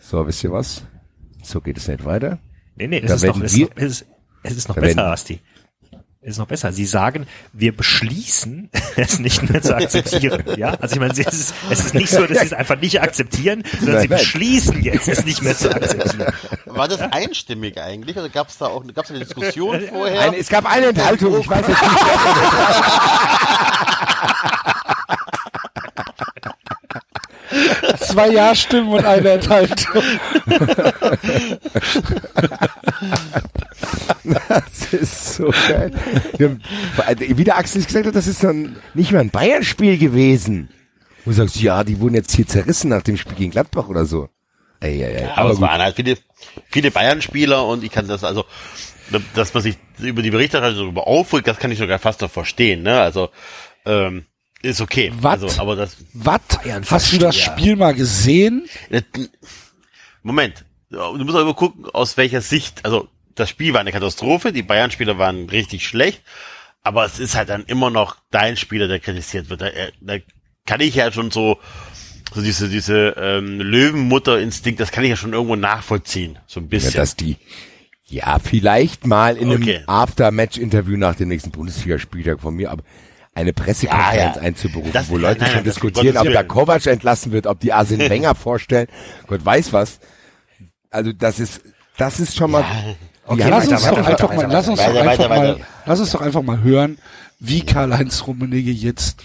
so, 0.00 0.26
wisst 0.26 0.44
ihr 0.44 0.52
was? 0.52 0.82
So 1.42 1.60
geht 1.60 1.78
es 1.78 1.88
nicht 1.88 2.04
weiter. 2.04 2.38
Nee, 2.76 2.86
nee, 2.88 2.98
es 3.00 3.08
Da 3.08 3.14
ist 3.14 3.22
noch, 3.24 3.34
werden 3.34 3.44
es 3.46 3.52
ist 3.52 3.58
wir- 3.58 3.66
noch, 3.66 3.76
es 3.76 3.84
ist, 3.92 4.06
es 4.42 4.56
ist 4.56 4.68
noch 4.68 4.76
besser, 4.76 5.06
Asti. 5.06 5.40
Ist 6.22 6.38
noch 6.38 6.46
besser. 6.46 6.70
Sie 6.70 6.84
sagen, 6.84 7.26
wir 7.54 7.74
beschließen, 7.74 8.68
es 8.96 9.18
nicht 9.20 9.48
mehr 9.48 9.62
zu 9.62 9.74
akzeptieren. 9.74 10.44
Ja, 10.58 10.74
also 10.74 10.94
ich 10.94 11.00
meine, 11.00 11.12
es 11.12 11.18
ist, 11.18 11.54
es 11.70 11.86
ist 11.86 11.94
nicht 11.94 12.10
so, 12.10 12.26
dass 12.26 12.40
sie 12.40 12.46
es 12.46 12.52
einfach 12.52 12.78
nicht 12.78 13.00
akzeptieren, 13.00 13.64
sondern 13.78 13.94
Nein, 13.94 14.02
sie 14.02 14.08
nein. 14.08 14.18
beschließen 14.18 14.82
jetzt, 14.82 15.08
es 15.08 15.24
nicht 15.24 15.40
mehr 15.40 15.56
zu 15.56 15.74
akzeptieren. 15.74 16.30
War 16.66 16.88
das 16.88 17.00
einstimmig 17.00 17.80
eigentlich? 17.80 18.18
Oder 18.18 18.28
gab 18.28 18.50
es 18.50 18.58
da 18.58 18.66
auch 18.66 18.84
gab's 18.92 19.08
eine 19.10 19.20
Diskussion 19.20 19.80
vorher? 19.88 20.20
Eine, 20.20 20.36
es 20.36 20.50
gab 20.50 20.70
eine 20.70 20.88
Enthaltung, 20.88 21.40
ich 21.40 21.48
weiß 21.48 21.66
jetzt 21.66 21.80
nicht. 21.80 21.90
Zwei 27.98 28.28
Ja-Stimmen 28.30 28.88
und 28.88 29.04
eine 29.04 29.30
Enthaltung. 29.30 30.02
Das 34.24 34.92
ist 34.92 35.34
so 35.34 35.52
geil. 35.68 35.92
Wie 37.18 37.44
der 37.44 37.56
Axel 37.58 37.84
gesagt 37.84 38.06
hat, 38.06 38.14
das 38.14 38.26
ist 38.26 38.44
dann 38.44 38.76
nicht 38.94 39.12
mehr 39.12 39.20
ein 39.20 39.30
Bayern-Spiel 39.30 39.98
gewesen. 39.98 40.68
Und 41.24 41.32
du 41.32 41.32
sagst, 41.32 41.56
ja, 41.60 41.84
die 41.84 42.00
wurden 42.00 42.14
jetzt 42.14 42.34
hier 42.34 42.46
zerrissen 42.46 42.90
nach 42.90 43.02
dem 43.02 43.16
Spiel 43.16 43.36
gegen 43.36 43.50
Gladbach 43.50 43.88
oder 43.88 44.04
so. 44.04 44.28
Ey, 44.80 45.02
ey, 45.02 45.14
ey. 45.14 45.24
aber, 45.24 45.38
Aber 45.38 45.50
es 45.50 45.60
waren 45.60 45.82
halt 45.82 45.96
viele, 45.96 46.16
viele 46.70 46.90
Bayern-Spieler 46.90 47.66
und 47.66 47.84
ich 47.84 47.90
kann 47.90 48.08
das 48.08 48.24
also, 48.24 48.44
dass 49.34 49.52
man 49.52 49.62
sich 49.62 49.76
über 49.98 50.22
die 50.22 50.30
Berichterstattung 50.30 50.78
darüber 50.78 51.06
aufregt, 51.06 51.48
das 51.48 51.58
kann 51.58 51.70
ich 51.70 51.78
sogar 51.78 51.98
fast 51.98 52.22
noch 52.22 52.30
verstehen, 52.30 52.82
ne? 52.82 53.00
Also, 53.00 53.28
ähm, 53.84 54.24
ist 54.62 54.80
okay. 54.80 55.12
Was? 55.20 55.42
Also, 55.42 55.60
aber 55.60 55.76
das, 55.76 55.96
Was? 56.12 56.40
Hast 56.90 57.12
du 57.12 57.18
das 57.18 57.36
Spiel 57.36 57.76
mal 57.76 57.94
gesehen? 57.94 58.68
Moment. 60.22 60.64
Du 60.90 61.16
musst 61.24 61.36
aber 61.36 61.54
gucken, 61.54 61.86
aus 61.92 62.16
welcher 62.16 62.40
Sicht, 62.40 62.84
also, 62.84 63.08
das 63.36 63.48
Spiel 63.48 63.72
war 63.72 63.80
eine 63.80 63.92
Katastrophe, 63.92 64.52
die 64.52 64.62
Bayern-Spieler 64.62 65.18
waren 65.18 65.48
richtig 65.48 65.86
schlecht, 65.86 66.20
aber 66.82 67.04
es 67.04 67.20
ist 67.20 67.36
halt 67.36 67.48
dann 67.48 67.64
immer 67.64 67.90
noch 67.90 68.16
dein 68.30 68.56
Spieler, 68.56 68.88
der 68.88 68.98
kritisiert 68.98 69.48
wird. 69.50 69.60
Da, 69.62 69.70
da 70.00 70.16
kann 70.66 70.80
ich 70.80 70.96
ja 70.96 71.12
schon 71.12 71.30
so, 71.30 71.58
so 72.34 72.42
diese, 72.42 72.68
diese 72.68 73.14
ähm, 73.16 73.60
Löwenmutter-Instinkt, 73.60 74.80
das 74.80 74.90
kann 74.90 75.04
ich 75.04 75.10
ja 75.10 75.16
schon 75.16 75.32
irgendwo 75.32 75.56
nachvollziehen, 75.56 76.38
so 76.46 76.58
ein 76.58 76.64
Ja, 76.64 76.68
bisschen. 76.70 76.94
dass 76.94 77.14
die, 77.14 77.36
ja, 78.06 78.40
vielleicht 78.40 79.06
mal 79.06 79.36
in 79.36 79.50
einem 79.52 79.62
Okay. 79.62 79.82
After-Match-Interview 79.86 80.96
nach 80.96 81.14
dem 81.14 81.28
nächsten 81.28 81.52
Bundesligaspieltag 81.52 82.40
von 82.40 82.56
mir, 82.56 82.70
aber 82.72 82.82
eine 83.34 83.52
Pressekonferenz 83.52 84.36
Ja, 84.36 84.40
ja. 84.42 84.46
einzuberufen, 84.48 84.92
Das- 84.92 85.08
wo 85.08 85.16
Leute 85.16 85.40
nein, 85.42 85.52
schon 85.52 85.64
diskutieren, 85.64 86.16
ob 86.16 86.32
da. 86.32 86.42
Kovac 86.42 86.86
entlassen 86.86 87.32
wird, 87.32 87.46
ob 87.46 87.60
die 87.60 87.72
Arsene 87.72 88.08
Wenger 88.10 88.34
vorstellen. 88.34 88.88
Gott 89.26 89.44
weiß 89.44 89.72
was. 89.72 90.00
Also 90.90 91.12
das 91.12 91.38
ist, 91.38 91.60
das 91.96 92.18
ist 92.20 92.36
schon 92.36 92.50
mal, 92.50 92.64
Okay, 93.26 93.42
Ja, 93.42 93.48
lass 93.48 93.68
uns 93.68 93.82
doch 93.84 93.96
einfach 94.06 94.34
mal, 94.34 94.46
lass 94.50 94.66
uns 94.68 94.78
doch 94.80 94.96
einfach 94.96 95.28
mal, 95.28 95.60
lass 95.86 96.00
uns 96.00 96.10
doch 96.10 96.20
einfach 96.20 96.42
mal 96.42 96.62
hören, 96.62 96.98
wie 97.38 97.60
Karl-Heinz 97.60 98.24
Rummenigge 98.26 98.72
jetzt 98.72 99.22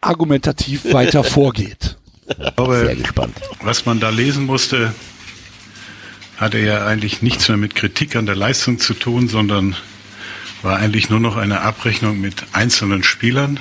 argumentativ 0.00 0.92
weiter 0.92 1.22
vorgeht. 1.24 1.98
Ich 2.28 2.36
sehr 2.36 2.52
glaube, 2.52 2.96
gespannt. 2.96 3.36
was 3.62 3.84
man 3.86 4.00
da 4.00 4.08
lesen 4.08 4.46
musste, 4.46 4.94
hatte 6.38 6.58
ja 6.58 6.86
eigentlich 6.86 7.20
nichts 7.22 7.48
mehr 7.48 7.58
mit 7.58 7.74
Kritik 7.74 8.16
an 8.16 8.24
der 8.24 8.36
Leistung 8.36 8.78
zu 8.78 8.94
tun, 8.94 9.28
sondern 9.28 9.76
war 10.62 10.78
eigentlich 10.78 11.10
nur 11.10 11.20
noch 11.20 11.36
eine 11.36 11.60
Abrechnung 11.60 12.20
mit 12.20 12.44
einzelnen 12.52 13.02
Spielern. 13.02 13.60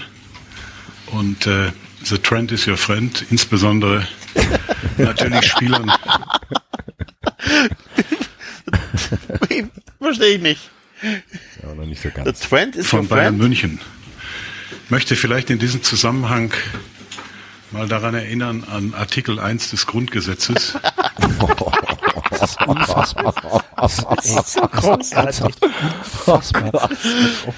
Und 1.08 1.48
äh, 1.48 1.72
the 2.04 2.18
trend 2.18 2.52
is 2.52 2.68
your 2.68 2.78
friend, 2.78 3.26
insbesondere 3.30 4.08
natürlich 4.98 5.46
Spielern. 5.46 5.92
Verstehe 10.00 10.36
ich 10.36 10.42
nicht. 10.42 10.70
Aber 11.64 11.76
noch 11.76 11.86
nicht 11.86 12.02
so 12.02 12.10
ganz. 12.10 12.40
Trend 12.42 12.76
ist 12.76 12.88
von 12.88 13.02
your 13.02 13.08
Bayern 13.08 13.38
friend. 13.38 13.40
München. 13.40 13.80
Möchte 14.90 15.16
vielleicht 15.16 15.50
in 15.50 15.60
diesem 15.60 15.84
Zusammenhang 15.84 16.52
mal 17.72 17.88
daran 17.88 18.16
erinnern 18.16 18.64
an 18.64 18.94
Artikel 18.94 19.40
1 19.40 19.72
des 19.72 19.86
Grundgesetzes. 19.88 20.78
Unfassbar. 22.68 23.34
Großartig. 24.72 25.56
Unfassbar. 25.62 26.90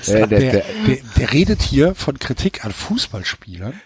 Der, 0.07 0.27
Der, 0.27 0.39
der, 0.39 0.51
der, 0.51 0.97
der 1.17 1.33
redet 1.33 1.61
hier 1.61 1.95
von 1.95 2.17
Kritik 2.19 2.65
an 2.65 2.71
Fußballspielern. 2.71 3.79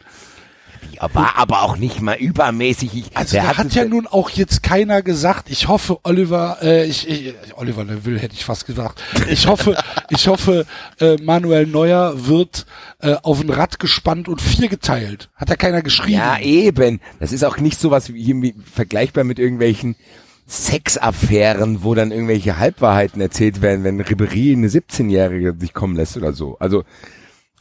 War 1.13 1.37
aber 1.37 1.61
auch 1.63 1.77
nicht 1.77 2.01
mal 2.01 2.17
übermäßig. 2.17 2.95
Ich, 2.95 3.17
Also 3.17 3.37
da 3.37 3.57
hat 3.57 3.73
ja 3.73 3.85
nun 3.85 4.07
auch 4.07 4.29
jetzt 4.29 4.63
keiner 4.63 5.01
gesagt, 5.01 5.49
ich 5.49 5.67
hoffe, 5.67 5.99
Oliver, 6.03 6.57
äh, 6.61 6.85
ich, 6.85 7.07
ich 7.07 7.33
Oliver 7.55 7.83
Neville 7.83 8.19
hätte 8.19 8.33
ich 8.33 8.45
fast 8.45 8.65
gesagt. 8.65 9.01
Ich 9.29 9.47
hoffe, 9.47 9.77
ich 10.09 10.27
hoffe, 10.27 10.65
äh, 10.99 11.15
Manuel 11.21 11.67
Neuer 11.67 12.27
wird 12.27 12.65
äh, 12.99 13.15
auf 13.23 13.41
ein 13.41 13.49
Rad 13.49 13.79
gespannt 13.79 14.27
und 14.27 14.41
vier 14.41 14.67
geteilt. 14.67 15.29
Hat 15.35 15.49
da 15.49 15.55
keiner 15.55 15.81
geschrieben. 15.81 16.17
Ja, 16.17 16.39
eben. 16.39 16.99
Das 17.19 17.31
ist 17.31 17.43
auch 17.43 17.57
nicht 17.57 17.79
sowas 17.79 18.13
wie, 18.13 18.41
wie 18.41 18.55
vergleichbar 18.73 19.23
mit 19.23 19.39
irgendwelchen 19.39 19.95
Sexaffären, 20.47 21.83
wo 21.83 21.95
dann 21.95 22.11
irgendwelche 22.11 22.59
Halbwahrheiten 22.59 23.19
erzählt 23.19 23.61
werden, 23.61 23.83
wenn 23.83 23.99
Ribery 23.99 24.53
eine 24.53 24.67
17-Jährige 24.67 25.55
sich 25.59 25.73
kommen 25.73 25.95
lässt 25.95 26.17
oder 26.17 26.33
so. 26.33 26.57
Also 26.59 26.83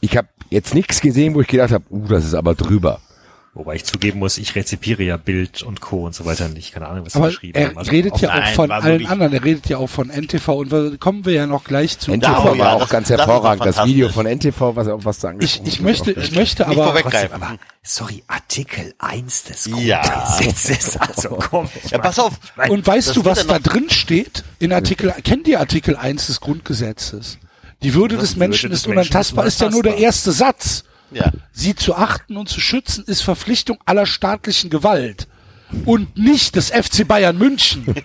ich 0.01 0.17
habe 0.17 0.27
jetzt 0.49 0.75
nichts 0.75 1.01
gesehen, 1.01 1.33
wo 1.33 1.41
ich 1.41 1.47
gedacht 1.47 1.71
habe, 1.71 1.85
uh, 1.89 2.07
das 2.07 2.25
ist 2.25 2.35
aber 2.35 2.53
drüber. 2.53 3.01
Wobei 3.57 3.75
ich 3.75 3.85
zugeben 3.85 4.19
muss, 4.19 4.37
ich 4.37 4.53
rezipiere 4.55 5.01
ja 5.03 5.15
Bild 5.15 5.63
und 5.63 5.79
Co. 5.79 6.05
und 6.05 6.13
so 6.13 6.25
weiter 6.25 6.49
nicht. 6.49 6.73
Keine 6.73 6.87
Ahnung, 6.89 7.05
was 7.05 7.15
Aber 7.15 7.27
geschrieben 7.29 7.57
er 7.57 7.69
haben. 7.69 7.77
Also 7.77 7.89
redet 7.89 8.11
auf- 8.11 8.21
ja 8.21 8.29
auch 8.31 8.35
Nein, 8.35 8.53
von 8.53 8.69
war 8.69 8.83
allen 8.83 9.05
anderen. 9.07 9.31
Er 9.31 9.43
redet 9.45 9.69
ja 9.69 9.77
auch 9.77 9.87
von 9.89 10.09
NTV 10.09 10.49
und 10.49 10.73
da 10.73 10.89
kommen 10.99 11.23
wir 11.25 11.31
ja 11.31 11.47
noch 11.47 11.63
gleich 11.63 11.97
zu. 11.97 12.11
NTV 12.11 12.51
Oh, 12.51 12.53
ja, 12.53 12.59
war 12.59 12.73
auch 12.73 12.79
das- 12.81 12.89
ganz 12.89 13.07
das 13.07 13.17
hervorragend. 13.19 13.65
Das. 13.65 13.85
Video 13.85 14.09
von 14.09 14.25
NTV, 14.25 14.75
was 14.75 14.89
auch 14.89 15.05
was 15.05 15.21
sagen. 15.21 15.39
Ich, 15.41 15.61
ich 15.65 15.79
möchte, 15.79 16.11
ich 16.11 16.33
möchte 16.33 16.63
Nicht 16.67 16.77
aber, 16.77 16.83
vorweggreifen. 16.87 17.29
Trotzdem, 17.29 17.43
aber, 17.43 17.57
sorry, 17.81 18.23
Artikel 18.27 18.93
1 18.99 19.43
des 19.45 19.69
Ja. 19.77 20.01
Grundgesetzes. 20.37 20.97
Also 20.97 21.29
komm. 21.49 21.69
Ja, 21.89 21.99
pass 21.99 22.19
auf. 22.19 22.33
und 22.67 22.85
weißt 22.85 23.15
du, 23.15 23.23
was 23.23 23.43
ja 23.43 23.57
da 23.57 23.59
drin 23.59 23.89
steht? 23.89 24.43
In 24.59 24.73
Artikel, 24.73 25.13
kennt 25.23 25.47
ihr 25.47 25.61
Artikel 25.61 25.95
1 25.95 26.27
des 26.27 26.41
Grundgesetzes? 26.41 27.37
Die 27.83 27.93
Würde 27.93 28.17
des 28.17 28.33
Die 28.33 28.39
Menschen 28.39 28.63
Würde 28.63 28.73
des 28.73 28.81
ist 28.81 28.87
Menschen 28.87 28.99
ist 29.01 29.09
unantastbar, 29.13 29.45
ist 29.45 29.61
ja 29.61 29.69
nur 29.69 29.83
der 29.83 29.95
erste 29.97 30.33
Satz. 30.33 30.83
Ja. 31.11 31.31
Sie 31.51 31.75
zu 31.75 31.95
achten 31.95 32.35
und 32.37 32.49
zu 32.49 32.59
schützen 32.59 33.03
ist 33.05 33.21
Verpflichtung 33.21 33.77
aller 33.85 34.05
staatlichen 34.05 34.69
Gewalt. 34.69 35.27
Und 35.85 36.17
nicht 36.17 36.55
des 36.55 36.69
FC 36.69 37.07
Bayern 37.07 37.37
München. 37.37 37.85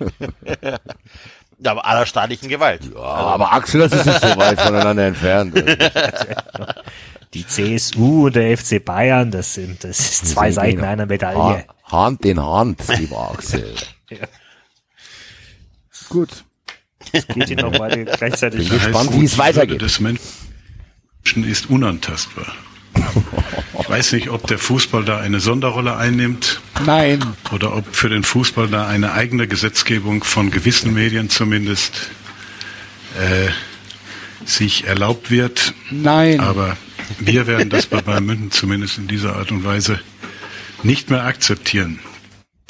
Ja, 1.62 1.72
aber 1.72 1.84
aller 1.84 2.06
staatlichen 2.06 2.48
Gewalt. 2.48 2.90
Ja, 2.94 3.00
aber 3.02 3.52
Axel, 3.52 3.80
das 3.82 3.92
ist 3.92 4.06
nicht 4.06 4.20
so 4.22 4.28
weit 4.38 4.58
voneinander 4.58 5.08
entfernt. 5.08 5.54
Die 7.34 7.46
CSU 7.46 8.28
und 8.28 8.34
der 8.36 8.56
FC 8.56 8.82
Bayern, 8.82 9.30
das 9.30 9.52
sind, 9.52 9.84
das 9.84 10.00
ist 10.00 10.26
zwei 10.30 10.50
Seiten 10.52 10.82
einer 10.82 11.04
Medaille. 11.04 11.66
Ha- 11.84 12.06
Hand 12.06 12.24
in 12.24 12.40
Hand, 12.42 12.80
lieber 12.96 13.32
Axel. 13.32 13.74
Gut. 16.08 16.44
Geht 17.12 17.50
Ihnen 17.50 17.70
noch 17.70 17.78
beide 17.78 18.06
gleichzeitig. 18.06 18.68
Bin 18.68 18.78
gespannt, 18.78 19.12
wie 19.12 19.24
es 19.24 19.36
weitergeht. 19.38 19.82
Des 19.82 20.00
Menschen 20.00 20.24
ist 21.44 21.68
unantastbar. 21.68 22.46
Ich 23.80 23.88
weiß 23.88 24.12
nicht, 24.12 24.30
ob 24.30 24.46
der 24.46 24.58
Fußball 24.58 25.04
da 25.04 25.18
eine 25.18 25.40
Sonderrolle 25.40 25.96
einnimmt 25.96 26.60
Nein. 26.84 27.24
oder 27.52 27.76
ob 27.76 27.94
für 27.94 28.08
den 28.08 28.22
Fußball 28.22 28.68
da 28.68 28.86
eine 28.86 29.12
eigene 29.12 29.48
Gesetzgebung 29.48 30.22
von 30.22 30.50
gewissen 30.50 30.94
Medien 30.94 31.28
zumindest 31.30 32.10
äh, 33.18 33.48
sich 34.44 34.86
erlaubt 34.86 35.30
wird. 35.30 35.74
Nein. 35.90 36.40
Aber 36.40 36.76
wir 37.18 37.46
werden 37.46 37.70
das 37.70 37.86
bei 37.86 38.00
Bayern 38.00 38.26
München 38.26 38.50
zumindest 38.50 38.98
in 38.98 39.08
dieser 39.08 39.36
Art 39.36 39.50
und 39.50 39.64
Weise 39.64 40.00
nicht 40.82 41.10
mehr 41.10 41.24
akzeptieren. 41.24 41.98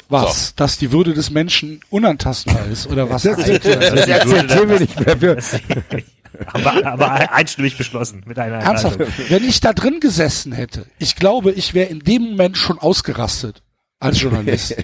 Was? 0.09 0.55
Dass 0.55 0.77
die 0.77 0.91
Würde 0.91 1.13
des 1.13 1.29
Menschen 1.29 1.79
unantastbar 1.89 2.67
ist? 2.67 2.87
Oder 2.87 3.09
was? 3.09 3.23
Das 3.23 3.39
akzeptieren 3.39 4.69
wir 4.69 4.79
nicht 4.79 5.21
mehr. 5.21 5.37
Wir, 6.33 6.47
haben 6.47 6.63
wir 6.63 6.85
aber 6.85 7.33
einstimmig 7.33 7.77
beschlossen 7.77 8.23
mit 8.25 8.39
einer 8.39 8.57
Ernsthaft, 8.57 8.99
Enthaltung. 8.99 9.25
wenn 9.29 9.43
ich 9.43 9.59
da 9.59 9.73
drin 9.73 9.99
gesessen 9.99 10.51
hätte, 10.53 10.85
ich 10.99 11.15
glaube, 11.15 11.51
ich 11.51 11.73
wäre 11.73 11.89
in 11.89 11.99
dem 11.99 12.21
Moment 12.23 12.57
schon 12.57 12.79
ausgerastet 12.79 13.63
als 13.99 14.21
Journalist. 14.21 14.75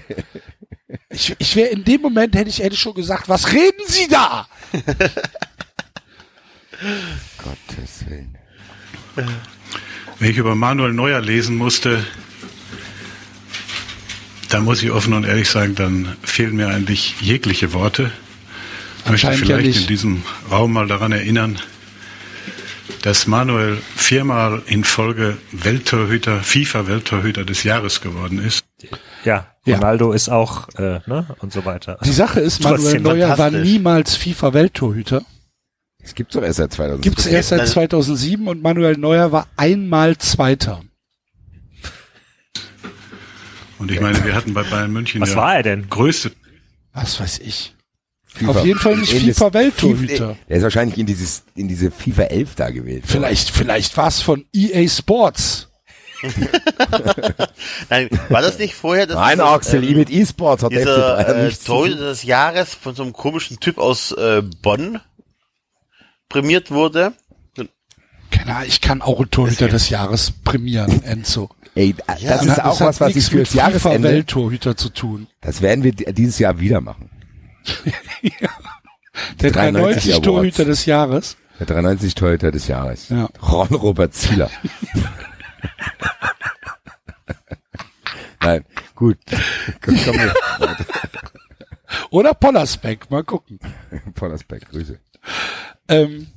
Ich, 1.10 1.34
ich 1.38 1.56
wäre 1.56 1.68
in 1.68 1.84
dem 1.84 2.00
Moment, 2.00 2.34
hätte 2.34 2.48
ich, 2.48 2.60
hätte 2.60 2.74
ich 2.74 2.80
schon 2.80 2.94
gesagt, 2.94 3.28
was 3.28 3.52
reden 3.52 3.82
Sie 3.86 4.08
da? 4.08 4.46
Gottes 7.38 8.06
Willen. 8.06 8.38
Wenn 10.18 10.30
ich 10.30 10.36
über 10.36 10.54
Manuel 10.54 10.92
Neuer 10.92 11.20
lesen 11.20 11.56
musste, 11.56 12.04
da 14.48 14.60
muss 14.60 14.82
ich 14.82 14.90
offen 14.90 15.12
und 15.12 15.24
ehrlich 15.24 15.50
sagen, 15.50 15.74
dann 15.74 16.16
fehlen 16.22 16.56
mir 16.56 16.68
eigentlich 16.68 17.20
jegliche 17.20 17.72
Worte. 17.72 18.10
Ich 19.16 19.24
möchte 19.24 19.26
ja 19.28 19.58
vielleicht 19.58 19.80
in 19.82 19.86
diesem 19.86 20.22
Raum 20.50 20.72
mal 20.72 20.86
daran 20.86 21.12
erinnern, 21.12 21.58
dass 23.02 23.26
Manuel 23.26 23.78
viermal 23.96 24.62
in 24.66 24.84
Folge 24.84 25.38
Welttorhüter, 25.52 26.42
FIFA-Welttorhüter 26.42 27.44
des 27.44 27.62
Jahres 27.62 28.00
geworden 28.00 28.38
ist. 28.38 28.64
Ja, 29.24 29.46
Ja. 29.64 29.76
Ronaldo 29.76 30.12
ist 30.12 30.28
auch, 30.28 30.68
äh, 30.76 31.00
ne, 31.06 31.26
und 31.40 31.52
so 31.52 31.64
weiter. 31.64 31.98
Die 32.04 32.12
Sache 32.12 32.40
ist, 32.40 32.62
Manuel 32.62 33.00
Neuer 33.00 33.38
war 33.38 33.50
niemals 33.50 34.16
FIFA-Welttorhüter. 34.16 35.22
Es 36.02 36.14
gibt's 36.14 36.34
doch 36.34 36.42
erst 36.42 36.56
seit 36.58 36.72
2000. 36.72 37.02
Gibt's 37.02 37.26
erst 37.26 37.50
seit 37.50 37.58
Nein. 37.58 37.68
2007 37.68 38.48
und 38.48 38.62
Manuel 38.62 38.96
Neuer 38.96 39.30
war 39.32 39.46
einmal 39.56 40.16
Zweiter. 40.18 40.82
Und 43.78 43.90
ich 43.92 44.00
meine, 44.00 44.24
wir 44.24 44.34
hatten 44.34 44.54
bei 44.54 44.62
Bayern 44.62 44.92
München 44.92 45.20
Was 45.20 45.30
ja 45.30 45.36
war 45.36 45.56
er 45.56 45.62
denn? 45.62 45.88
größte 45.88 46.32
Was 46.92 47.20
weiß 47.20 47.38
ich. 47.40 47.74
FIFA. 48.34 48.50
Auf 48.50 48.64
jeden 48.64 48.78
Fall 48.78 48.96
nicht 48.96 49.12
In 49.12 49.26
das 49.26 49.36
FIFA-Welttorhüter. 49.38 50.14
FIFA 50.14 50.36
Er 50.48 50.56
ist 50.58 50.62
wahrscheinlich 50.62 50.98
in 50.98 51.06
dieses, 51.06 51.42
in 51.54 51.66
diese 51.68 51.90
FIFA 51.90 52.22
11 52.24 52.54
da 52.54 52.70
gewählt. 52.70 53.04
Vielleicht, 53.06 53.50
vielleicht 53.50 53.96
war 53.96 54.08
es 54.08 54.20
von 54.20 54.44
EA 54.54 54.86
Sports. 54.88 55.64
Nein, 57.90 58.08
war 58.28 58.42
das 58.42 58.58
nicht 58.58 58.74
vorher? 58.74 59.06
dass 59.06 59.16
Nein, 59.16 59.40
Axel, 59.40 59.84
ähm, 59.84 59.90
I 59.90 59.94
mit 59.94 60.10
E-Sports 60.10 60.62
hat 60.64 60.72
der 60.72 60.80
FC 60.80 60.86
dieser 60.86 61.16
Bayern 61.16 61.46
äh, 61.46 61.52
Torhüter 61.52 61.96
des 62.08 62.22
Jahres 62.24 62.74
von 62.74 62.94
so 62.94 63.02
einem 63.04 63.12
komischen 63.12 63.60
Typ 63.60 63.78
aus 63.78 64.12
äh, 64.12 64.42
Bonn 64.62 65.00
prämiert 66.28 66.70
wurde. 66.70 67.12
Keine 68.30 68.56
Ahnung, 68.56 68.68
ich 68.68 68.80
kann 68.80 69.00
auch 69.00 69.20
einen 69.20 69.30
Torhüter 69.30 69.68
des 69.68 69.88
Jahres 69.90 70.32
prämieren, 70.44 71.02
Enzo. 71.04 71.50
Ey, 71.74 71.94
das 72.06 72.42
Und 72.42 72.48
ist 72.48 72.56
hat- 72.56 72.64
auch 72.64 72.80
hat 72.80 72.88
was, 72.88 73.00
was 73.00 73.08
ich 73.10 73.14
nichts 73.16 73.30
fürs 73.30 73.50
mit 73.50 73.54
Jahresende, 73.58 74.08
FIFA-Welttorhüter 74.08 74.76
zu 74.76 74.88
tun. 74.90 75.28
das 75.40 75.62
werden 75.62 75.84
wir 75.84 75.92
di- 75.92 76.12
dieses 76.12 76.38
Jahr 76.38 76.58
wieder 76.60 76.80
machen. 76.80 77.10
Der 79.40 79.50
93 79.50 79.52
93 79.52 80.20
Torhüter 80.20 80.64
des 80.64 80.86
Jahres. 80.86 81.36
Der 81.58 81.66
93 81.66 82.14
Torhüter 82.14 82.50
des 82.50 82.68
Jahres. 82.68 83.08
Ja. 83.08 83.28
Ron 83.42 83.68
Robert 83.68 84.14
Zieler. 84.14 84.50
Nein, 88.40 88.64
gut. 88.94 89.18
Komm, 89.84 89.98
komm. 90.04 90.16
Oder 92.10 92.34
Pollersbeck, 92.34 93.10
mal 93.10 93.24
gucken. 93.24 93.58
Pollersbeck, 94.14 94.70
Grüße. 94.70 95.00
Ähm, 95.88 96.28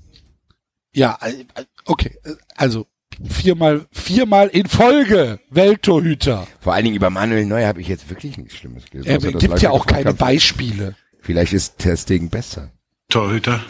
ja, 0.94 1.18
äh, 1.22 1.46
okay, 1.86 2.18
äh, 2.24 2.34
also 2.56 2.88
viermal, 3.30 3.86
viermal 3.92 4.48
in 4.48 4.68
Folge 4.68 5.40
Welttorhüter. 5.50 6.48
Vor 6.60 6.74
allen 6.74 6.86
Dingen 6.86 6.96
über 6.96 7.10
Manuel 7.10 7.46
Neuer 7.46 7.68
habe 7.68 7.82
ich 7.82 7.88
jetzt 7.88 8.10
wirklich 8.10 8.38
nichts 8.38 8.56
Schlimmes 8.56 8.90
gelesen. 8.90 9.10
Er 9.10 9.32
gibt 9.34 9.62
ja 9.62 9.70
auch 9.70 9.86
keine 9.86 10.14
Beispiele. 10.14 10.96
Vielleicht 11.22 11.54
ist 11.54 11.78
Testing 11.78 12.30
besser. 12.30 12.72
Torhüter. 13.10 13.62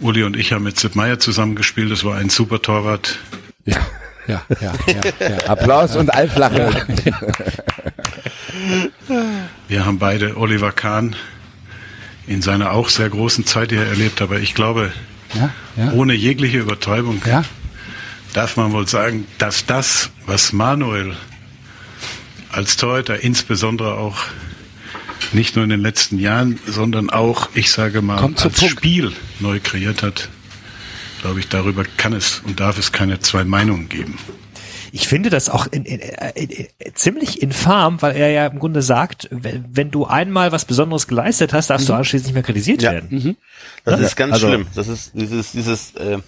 Uli 0.00 0.22
und 0.22 0.36
ich 0.36 0.52
haben 0.52 0.64
mit 0.64 0.78
Sepp 0.78 0.94
Meier 0.94 1.18
zusammengespielt. 1.18 1.90
Das 1.90 2.04
war 2.04 2.16
ein 2.16 2.28
super 2.28 2.60
Torwart. 2.60 3.18
Ja, 3.64 3.78
ja, 4.28 4.42
ja, 4.60 4.72
ja, 4.86 5.28
ja. 5.28 5.36
Applaus 5.46 5.96
und 5.96 6.12
Allflache. 6.12 6.86
Wir 9.68 9.86
haben 9.86 9.98
beide 9.98 10.36
Oliver 10.36 10.72
Kahn 10.72 11.16
in 12.26 12.42
seiner 12.42 12.72
auch 12.72 12.90
sehr 12.90 13.08
großen 13.08 13.46
Zeit 13.46 13.70
hier 13.70 13.86
erlebt. 13.86 14.20
Aber 14.20 14.38
ich 14.38 14.54
glaube, 14.54 14.92
ja, 15.34 15.50
ja, 15.76 15.92
ohne 15.92 16.12
jegliche 16.12 16.58
Übertreibung 16.58 17.22
ja. 17.24 17.44
darf 18.34 18.56
man 18.56 18.72
wohl 18.72 18.86
sagen, 18.86 19.26
dass 19.38 19.64
das, 19.64 20.10
was 20.26 20.52
Manuel 20.52 21.16
als 22.50 22.76
Torhüter 22.76 23.20
insbesondere 23.20 23.94
auch 23.94 24.18
nicht 25.32 25.54
nur 25.56 25.64
in 25.64 25.70
den 25.70 25.80
letzten 25.80 26.18
Jahren, 26.18 26.58
sondern 26.66 27.10
auch, 27.10 27.48
ich 27.54 27.70
sage 27.70 28.02
mal, 28.02 28.18
Kommt 28.20 28.44
als 28.44 28.54
Punkt. 28.58 28.72
Spiel 28.78 29.12
neu 29.40 29.60
kreiert 29.62 30.02
hat, 30.02 30.28
glaube 31.22 31.40
ich, 31.40 31.48
darüber 31.48 31.84
kann 31.96 32.12
es 32.12 32.40
und 32.44 32.60
darf 32.60 32.78
es 32.78 32.92
keine 32.92 33.20
zwei 33.20 33.44
Meinungen 33.44 33.88
geben. 33.88 34.18
Ich 34.92 35.08
finde 35.08 35.28
das 35.28 35.48
auch 35.50 35.66
in, 35.66 35.84
in, 35.84 36.00
in, 36.34 36.48
in, 36.50 36.66
ziemlich 36.94 37.42
infam, 37.42 38.00
weil 38.00 38.16
er 38.16 38.30
ja 38.30 38.46
im 38.46 38.58
Grunde 38.58 38.80
sagt, 38.80 39.28
wenn, 39.30 39.64
wenn 39.72 39.90
du 39.90 40.06
einmal 40.06 40.52
was 40.52 40.64
Besonderes 40.64 41.06
geleistet 41.06 41.52
hast, 41.52 41.68
darfst 41.70 41.88
du 41.88 41.92
anschließend 41.92 42.28
nicht 42.28 42.34
mehr 42.34 42.42
kritisiert 42.42 42.82
Ja. 42.82 42.92
werden. 42.92 43.36
Das 43.84 44.00
Ja. 44.00 44.06
ist 44.06 44.16
ganz 44.16 44.32
Also- 44.34 44.48
schlimm. 44.48 44.66
Das 44.74 44.88
ist 44.88 45.10
dieses, 45.14 45.52
dieses, 45.52 45.94
äh, 45.96 46.18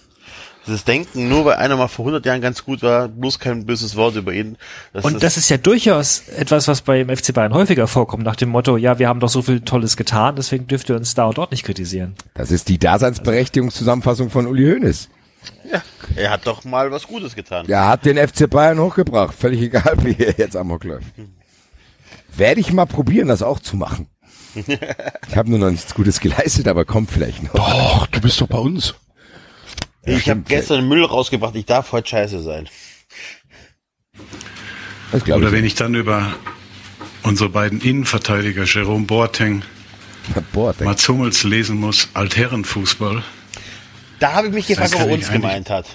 dieses 0.69 0.85
Denken, 0.85 1.27
nur 1.27 1.45
weil 1.45 1.55
einer 1.55 1.75
mal 1.75 1.87
vor 1.87 2.05
100 2.05 2.25
Jahren 2.25 2.41
ganz 2.41 2.63
gut 2.63 2.81
war, 2.81 3.07
bloß 3.07 3.39
kein 3.39 3.65
böses 3.65 3.95
Wort 3.95 4.15
über 4.15 4.31
ihn. 4.33 4.57
Das 4.93 5.03
Und 5.03 5.21
das 5.21 5.35
ist 5.35 5.49
ja 5.49 5.57
durchaus 5.57 6.27
etwas, 6.29 6.67
was 6.67 6.81
beim 6.81 7.09
FC 7.09 7.33
Bayern 7.33 7.53
häufiger 7.53 7.87
vorkommt, 7.87 8.23
nach 8.23 8.35
dem 8.35 8.49
Motto, 8.49 8.77
ja, 8.77 8.99
wir 8.99 9.07
haben 9.07 9.19
doch 9.19 9.29
so 9.29 9.41
viel 9.41 9.61
Tolles 9.61 9.97
getan, 9.97 10.35
deswegen 10.35 10.67
dürft 10.67 10.89
ihr 10.89 10.95
uns 10.95 11.13
da 11.15 11.25
und 11.25 11.37
dort 11.37 11.51
nicht 11.51 11.63
kritisieren. 11.63 12.15
Das 12.35 12.51
ist 12.51 12.69
die 12.69 12.77
Daseinsberechtigungszusammenfassung 12.77 14.29
von 14.29 14.47
Uli 14.47 14.71
Hoeneß. 14.71 15.09
er 16.15 16.31
hat 16.31 16.45
doch 16.45 16.63
mal 16.63 16.91
was 16.91 17.07
Gutes 17.07 17.35
getan. 17.35 17.65
Er 17.67 17.87
hat 17.87 18.05
den 18.05 18.17
FC 18.17 18.49
Bayern 18.49 18.79
hochgebracht. 18.79 19.33
Völlig 19.33 19.61
egal, 19.61 19.97
wie 20.03 20.15
er 20.17 20.35
jetzt 20.37 20.55
amok 20.55 20.83
läuft. 20.83 21.07
Werde 22.35 22.61
ich 22.61 22.71
mal 22.71 22.85
probieren, 22.85 23.27
das 23.27 23.41
auch 23.41 23.59
zu 23.59 23.75
machen. 23.75 24.07
Ich 25.29 25.35
habe 25.37 25.49
nur 25.49 25.59
noch 25.59 25.69
nichts 25.69 25.93
Gutes 25.93 26.19
geleistet, 26.19 26.67
aber 26.67 26.83
kommt 26.83 27.11
vielleicht 27.11 27.43
noch. 27.43 27.53
Doch, 27.53 28.07
du 28.07 28.19
bist 28.19 28.41
doch 28.41 28.47
bei 28.47 28.57
uns. 28.57 28.95
Ich 30.05 30.29
habe 30.29 30.41
gestern 30.41 30.87
Müll 30.87 31.03
rausgebracht, 31.03 31.55
ich 31.55 31.65
darf 31.65 31.91
heute 31.91 32.09
scheiße 32.09 32.41
sein. 32.41 32.69
Oder 35.13 35.47
ich. 35.47 35.51
wenn 35.51 35.65
ich 35.65 35.75
dann 35.75 35.95
über 35.95 36.33
unsere 37.23 37.49
beiden 37.49 37.81
Innenverteidiger, 37.81 38.63
Jerome 38.65 39.05
Boateng, 39.05 39.63
Boah, 40.53 40.73
denk- 40.73 40.85
Mats 40.85 41.07
Hummels 41.07 41.43
lesen 41.43 41.77
muss, 41.77 42.09
Altherrenfußball. 42.13 43.23
Da 44.19 44.33
habe 44.33 44.47
ich 44.47 44.53
mich 44.53 44.67
gefragt, 44.67 44.95
ob 44.95 45.01
er 45.01 45.13
uns 45.13 45.31
gemeint 45.31 45.69
hat. 45.69 45.85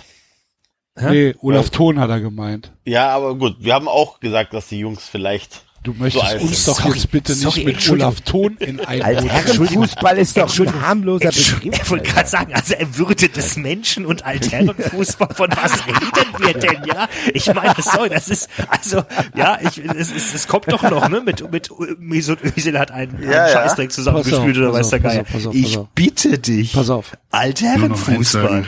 Nee, 0.97 1.35
Olaf 1.41 1.71
Thon 1.71 1.99
hat 1.99 2.11
er 2.11 2.21
gemeint. 2.21 2.73
Ja, 2.85 3.09
aber 3.11 3.35
gut, 3.35 3.57
wir 3.59 3.75
haben 3.75 3.89
auch 3.89 4.21
gesagt, 4.21 4.55
dass 4.55 4.69
die 4.69 4.79
Jungs 4.79 5.09
vielleicht 5.09 5.64
Du 5.85 5.93
möchtest 5.99 6.25
alt 6.25 6.41
uns 6.41 6.65
sind. 6.65 6.79
doch 6.79 6.87
jetzt 6.87 7.11
bitte 7.11 7.35
sorry, 7.35 7.65
nicht 7.67 7.77
mit. 7.77 7.91
Olaf 7.91 8.21
Thon 8.23 8.57
in 8.59 8.81
ein 8.81 9.01
Boot 9.01 9.31
Altherrenfußball 9.31 10.17
ist 10.17 10.37
doch 10.39 10.59
ein 10.59 10.81
harmloser 10.81 11.29
Ich 11.29 11.55
Begriff. 11.61 11.91
wollte 11.91 12.11
gerade 12.11 12.29
sagen, 12.29 12.55
also 12.55 12.73
er 12.73 12.97
Würde 12.97 13.29
des 13.29 13.57
Menschen 13.57 14.07
und 14.07 14.25
Altherrenfußball, 14.25 15.35
von 15.35 15.51
was 15.51 15.87
reden 15.87 16.33
wir 16.39 16.55
denn, 16.55 16.85
ja? 16.87 17.07
Ich 17.35 17.53
meine, 17.53 17.75
sorry, 17.81 18.09
das 18.09 18.31
ist, 18.31 18.49
also, 18.71 19.03
ja, 19.37 19.59
ich, 19.61 19.77
es, 19.85 20.11
es, 20.11 20.33
es 20.35 20.49
kommt 20.49 20.73
doch 20.73 20.83
noch, 20.85 21.07
ne, 21.11 21.21
mit, 21.21 21.53
mit, 21.53 21.69
Mesut 21.99 22.43
Özil 22.43 22.79
hat 22.79 22.91
einen, 22.91 23.17
einen 23.17 23.25
Ja, 23.31 23.47
ja. 23.47 23.53
Scheißdreck 23.53 23.93
zusammengespielt 23.93 24.57
oder 24.57 24.73
weiß 24.73 24.89
der 24.89 25.01
Geier. 25.01 25.25
pass 25.25 25.35
auf, 25.35 25.43
pass 25.45 25.47
auf, 25.49 25.55
Ich 25.55 25.65
pass 25.75 25.77
auf. 25.83 25.89
bitte 25.95 26.39
dich. 26.39 26.73
Pass 26.73 26.89
auf. 26.89 27.13
Altherrenfußball. 27.31 28.65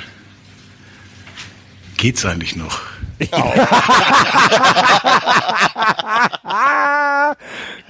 Geht's 1.96 2.26
eigentlich 2.26 2.56
noch? 2.56 2.78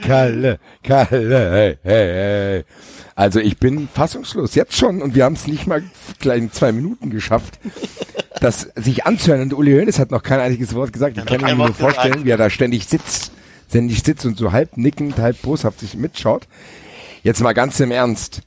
Kalle, 0.03 0.59
Kalle, 0.83 1.51
hey, 1.53 1.79
hey, 1.83 1.83
hey. 1.83 2.65
Also 3.15 3.41
ich 3.41 3.59
bin 3.59 3.89
fassungslos, 3.93 4.55
jetzt 4.55 4.77
schon, 4.77 5.03
und 5.03 5.15
wir 5.15 5.25
haben 5.25 5.35
es 5.35 5.47
nicht 5.47 5.67
mal 5.67 5.83
kleinen 6.21 6.53
zwei 6.53 6.73
Minuten 6.73 7.11
geschafft, 7.11 7.59
das 8.41 8.69
sich 8.77 9.07
anzuhören. 9.07 9.43
Und 9.43 9.55
Uli 9.55 9.73
Hoeneß 9.73 9.99
hat 9.99 10.11
noch 10.11 10.23
kein 10.23 10.41
einziges 10.41 10.75
Wort 10.75 10.93
gesagt. 10.93 11.17
Ich 11.17 11.25
kann 11.25 11.41
mir 11.41 11.55
nur 11.55 11.69
gesagt. 11.69 11.81
vorstellen, 11.81 12.25
wie 12.25 12.31
er 12.31 12.37
da 12.37 12.51
ständig 12.51 12.87
sitzt, 12.87 13.33
ständig 13.69 14.03
sitzt 14.03 14.27
und 14.27 14.37
so 14.37 14.53
halb 14.53 14.77
nickend, 14.77 15.19
halb 15.19 15.41
boshaft 15.43 15.81
sich 15.81 15.95
mitschaut. 15.95 16.47
Jetzt 17.23 17.41
mal 17.41 17.55
ganz 17.55 17.81
im 17.81 17.91
Ernst. 17.91 18.43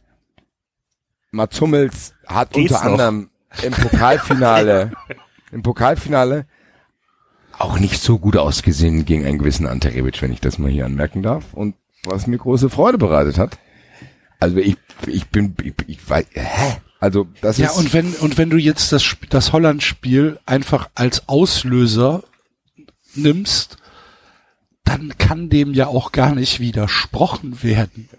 Mats 1.31 1.60
Hummels 1.60 2.14
hat 2.27 2.53
Geht's 2.53 2.72
unter 2.72 2.85
noch? 2.85 2.91
anderem 2.91 3.30
im 3.64 3.73
Pokalfinale, 3.73 4.91
im 5.51 5.64
Pokalfinale 5.64 6.45
auch 7.60 7.80
nicht 7.80 8.02
so 8.02 8.19
gut 8.19 8.38
ausgesehen 8.38 9.06
gegen 9.06 9.26
einen 9.26 9.40
gewissen 9.40 9.68
Ante 9.68 9.94
Rebic, 9.94 10.22
wenn 10.22 10.31
ich 10.31 10.41
das 10.41 10.57
mal 10.57 10.72
hier 10.72 10.86
anmerken 10.86 11.22
darf. 11.23 11.53
Und 11.53 11.76
was 12.03 12.27
mir 12.27 12.38
große 12.38 12.69
Freude 12.69 12.98
bereitet 12.98 13.38
hat. 13.38 13.57
Also 14.40 14.57
ich, 14.57 14.77
ich 15.07 15.27
bin, 15.27 15.56
ich, 15.64 15.73
ich 15.88 16.10
weiß, 16.10 16.26
hä? 16.34 16.77
Also 17.02 17.27
das 17.41 17.57
Ja, 17.57 17.68
ist, 17.69 17.77
und 17.77 17.94
wenn, 17.94 18.14
und 18.15 18.38
wenn 18.38 18.49
du 18.49 18.57
jetzt 18.57 18.91
das, 18.91 19.15
das 19.30 19.52
Holland-Spiel 19.52 20.40
einfach 20.45 20.90
als 20.95 21.27
Auslöser 21.27 22.23
nimmst, 23.15 23.77
dann 24.84 25.14
kann 25.18 25.49
dem 25.49 25.73
ja 25.73 25.88
auch 25.88 26.11
gar 26.11 26.34
nicht 26.36 26.60
widersprochen 26.60 27.61
werden. 27.64 28.10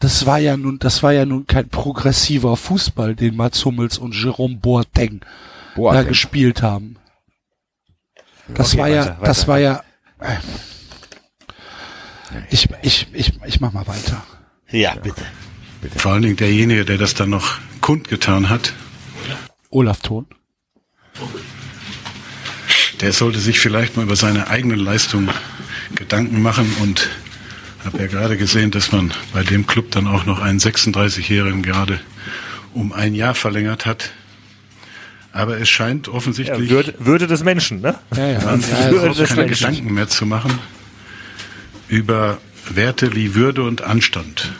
das 0.00 0.26
war 0.26 0.38
ja 0.38 0.56
nun, 0.56 0.78
das 0.78 1.02
war 1.02 1.12
ja 1.12 1.26
nun 1.26 1.46
kein 1.46 1.68
progressiver 1.68 2.56
Fußball, 2.56 3.14
den 3.16 3.36
Mats 3.36 3.64
Hummels 3.64 3.98
und 3.98 4.14
Jerome 4.14 4.56
Boateng 4.56 5.20
da 5.20 5.26
Boateng. 5.74 6.08
gespielt 6.08 6.62
haben. 6.62 6.96
Das 8.54 8.68
Okay, 8.72 8.78
war 8.78 8.88
ja, 8.88 9.00
weiter, 9.06 9.18
das 9.24 9.38
weiter. 9.40 9.48
war 9.48 9.58
ja, 9.58 9.82
äh, 10.20 10.36
ich, 12.50 12.68
ich, 12.82 13.06
ich, 13.12 13.32
ich 13.46 13.60
mach 13.60 13.72
mal 13.72 13.86
weiter. 13.86 14.22
Ja, 14.70 14.94
bitte. 14.96 15.22
Vor 15.96 16.12
allen 16.12 16.22
Dingen 16.22 16.36
derjenige, 16.36 16.84
der 16.84 16.98
das 16.98 17.14
dann 17.14 17.30
noch 17.30 17.58
kundgetan 17.80 18.48
hat, 18.48 18.72
Olaf 19.70 20.00
Thon. 20.00 20.26
der 23.00 23.12
sollte 23.12 23.38
sich 23.38 23.60
vielleicht 23.60 23.96
mal 23.96 24.02
über 24.02 24.16
seine 24.16 24.48
eigene 24.48 24.74
Leistung 24.74 25.28
Gedanken 25.94 26.42
machen 26.42 26.74
und 26.82 27.08
habe 27.84 27.98
ja 27.98 28.06
gerade 28.08 28.36
gesehen, 28.36 28.70
dass 28.70 28.92
man 28.92 29.12
bei 29.32 29.42
dem 29.44 29.66
Club 29.66 29.90
dann 29.92 30.06
auch 30.06 30.26
noch 30.26 30.40
einen 30.40 30.58
36-Jährigen 30.58 31.62
gerade 31.62 32.00
um 32.74 32.92
ein 32.92 33.14
Jahr 33.14 33.34
verlängert 33.34 33.86
hat. 33.86 34.10
Aber 35.32 35.60
es 35.60 35.68
scheint 35.68 36.08
Ja, 36.08 36.14
offensichtlich 36.14 36.70
Würde, 36.70 36.94
Würde 36.98 37.26
des 37.26 37.44
Menschen, 37.44 37.80
ne? 37.80 37.96
Ja, 38.16 38.26
ja. 38.26 38.40
man 38.44 38.60
ja, 38.60 38.90
ja, 38.90 39.08
des 39.08 39.28
keine 39.28 39.42
Menschen. 39.42 39.68
Gedanken 39.68 39.94
mehr 39.94 40.08
zu 40.08 40.26
machen 40.26 40.58
über 41.88 42.38
Werte 42.68 43.14
wie 43.14 43.34
Würde 43.34 43.62
und 43.62 43.82
Anstand. 43.82 44.52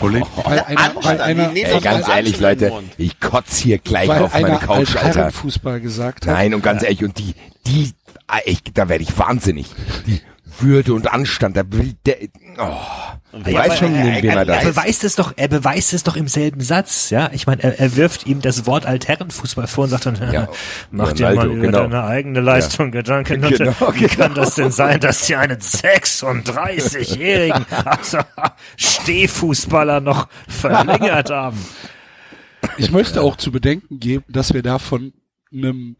Weil 0.00 0.60
einer, 0.60 0.94
weil 1.02 1.20
einer, 1.20 1.50
Ey, 1.54 1.80
ganz 1.80 2.06
ehrlich, 2.08 2.38
Anstand 2.38 2.60
Leute, 2.60 2.72
ich 2.96 3.18
kotz 3.18 3.56
hier 3.56 3.78
gleich 3.78 4.08
weil 4.08 4.22
auf 4.22 4.32
meine 4.32 4.58
Couch, 4.58 4.94
Alter. 4.94 5.04
Altherrenfußball 5.06 5.80
gesagt 5.80 6.26
hat. 6.26 6.34
Nein, 6.34 6.54
und 6.54 6.62
ganz 6.62 6.82
ehrlich, 6.82 7.02
und 7.02 7.18
die, 7.18 7.34
die, 7.66 7.90
ah, 8.28 8.38
ich, 8.44 8.62
da 8.72 8.88
werde 8.88 9.02
ich 9.02 9.18
wahnsinnig. 9.18 9.66
Die 10.06 10.20
Würde 10.60 10.92
und 10.94 11.12
Anstand, 11.12 11.56
will 11.72 11.94
der, 12.04 12.16
oh. 12.58 12.76
Ich 13.46 13.52
Ja, 13.52 13.60
weiß 13.60 13.66
aber 13.66 13.76
schon, 13.76 13.94
er, 13.94 14.22
wen 14.22 14.30
er 14.30 14.36
er, 14.38 14.44
da 14.44 14.52
er 14.54 14.62
ist. 14.62 14.68
beweist 14.74 15.04
es 15.04 15.16
doch, 15.16 15.32
er 15.36 15.48
beweist 15.48 15.92
es 15.92 16.02
doch 16.02 16.16
im 16.16 16.28
selben 16.28 16.60
Satz, 16.60 17.10
ja. 17.10 17.30
Ich 17.32 17.46
meine, 17.46 17.62
er, 17.62 17.78
er 17.78 17.96
wirft 17.96 18.26
ihm 18.26 18.40
das 18.40 18.66
Wort 18.66 18.86
Altherrenfußball 18.86 19.66
vor 19.66 19.84
und 19.84 19.90
sagt 19.90 20.06
dann, 20.06 20.32
Ja, 20.32 20.48
mach 20.90 21.12
dir 21.12 21.34
mal 21.34 21.46
über 21.46 21.66
genau. 21.66 21.82
deine 21.82 22.04
eigene 22.04 22.40
Leistung 22.40 22.90
Gedanken. 22.90 23.44
Und 23.44 23.52
Genau, 23.58 23.72
Wie 23.94 24.06
kann 24.06 24.32
genau. 24.32 24.44
das 24.44 24.54
denn 24.54 24.70
sein, 24.70 25.00
dass 25.00 25.26
sie 25.26 25.36
einen 25.36 25.58
36-jährigen 25.58 27.66
also, 27.84 28.18
Stehfußballer 28.76 30.00
noch 30.00 30.28
verlängert 30.48 31.30
haben? 31.30 31.58
Ich 32.76 32.90
möchte 32.90 33.22
auch 33.22 33.36
zu 33.36 33.52
bedenken 33.52 34.00
geben, 34.00 34.24
dass 34.28 34.54
wir 34.54 34.62
da 34.62 34.78
von 34.78 35.12
einem 35.52 35.96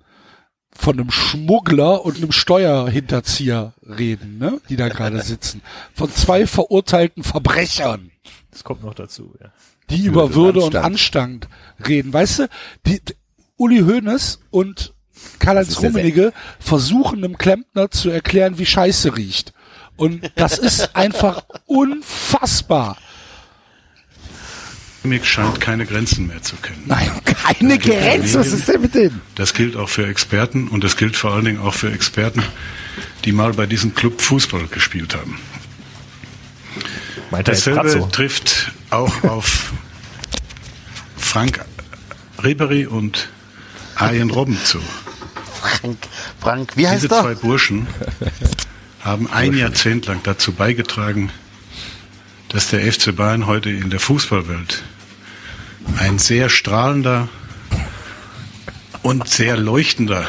von 0.79 0.99
einem 0.99 1.11
Schmuggler 1.11 2.05
und 2.05 2.19
einem 2.19 2.31
Steuerhinterzieher 2.31 3.75
reden, 3.83 4.39
ne? 4.39 4.61
die 4.69 4.77
da 4.77 4.89
gerade 4.89 5.21
sitzen. 5.25 5.61
Von 5.93 6.13
zwei 6.13 6.47
verurteilten 6.47 7.25
Verbrechern, 7.25 8.13
Das 8.53 8.63
kommt 8.63 8.85
noch 8.85 8.95
dazu, 8.95 9.35
ja. 9.43 9.51
die 9.91 10.05
über 10.05 10.37
Würde 10.37 10.61
und 10.61 10.77
Anstand. 10.77 11.47
Anstand 11.47 11.49
reden. 11.89 12.13
Weißt 12.13 12.39
du, 12.39 12.49
die, 12.87 13.03
Uli 13.57 13.81
Hoeneß 13.81 14.39
und 14.51 14.95
Karl-Heinz 15.41 15.83
Rummenigge 15.83 16.33
versuchen 16.61 17.25
einem 17.25 17.37
Klempner 17.37 17.91
zu 17.91 18.09
erklären, 18.11 18.59
wie 18.59 18.67
Scheiße 18.67 19.17
riecht. 19.17 19.53
Und 19.97 20.31
das 20.37 20.59
ist 20.59 20.95
einfach 20.95 21.45
unfassbar. 21.67 22.97
Mimik 25.03 25.25
scheint 25.25 25.61
keine 25.61 25.87
Grenzen 25.87 26.27
mehr 26.27 26.43
zu 26.43 26.57
kennen. 26.57 26.83
Nein, 26.87 27.11
Keine 27.25 27.79
Grenze, 27.79 28.41
was 28.41 28.49
ist 28.49 28.69
denn 28.69 28.81
mit 28.81 28.95
denen? 28.95 29.21
Das 29.37 29.55
gilt 29.55 29.77
auch 29.77 29.89
für 29.89 30.07
Experten 30.07 30.69
und 30.69 30.83
das 30.83 30.97
gilt 30.97 31.17
vor 31.17 31.33
allen 31.35 31.45
Dingen 31.45 31.61
auch 31.61 31.75
für 31.75 31.93
Experten, 31.93 32.43
die 33.25 33.33
mal 33.33 33.53
bei 33.53 33.67
diesem 33.67 33.95
Club 33.95 34.21
Fußball 34.21 34.67
gespielt 34.67 35.15
haben. 35.15 35.39
Meint 37.31 37.49
Dasselbe 37.49 37.89
so? 37.91 38.07
trifft 38.07 38.73
auch 38.91 39.23
auf 39.25 39.73
Frank 41.17 41.61
Ribery 42.43 42.87
und 42.87 43.29
Arjen 43.97 44.31
Robben 44.31 44.59
zu. 44.65 44.81
Frank, 45.61 45.99
Frank, 46.41 46.77
wie 46.77 46.87
heißt 46.89 47.03
Diese 47.05 47.09
zwei 47.09 47.31
er? 47.31 47.35
Burschen 47.37 47.87
haben 49.01 49.29
ein 49.31 49.55
Jahrzehnt 49.55 50.07
lang 50.07 50.21
dazu 50.23 50.53
beigetragen, 50.53 51.31
dass 52.49 52.71
der 52.71 52.81
FC 52.93 53.15
Bayern 53.15 53.47
heute 53.47 53.71
in 53.71 53.91
der 53.91 54.01
Fußballwelt 54.01 54.83
ein 55.99 56.19
sehr 56.19 56.49
strahlender 56.49 57.29
und 59.03 59.29
sehr 59.29 59.57
leuchtender 59.57 60.27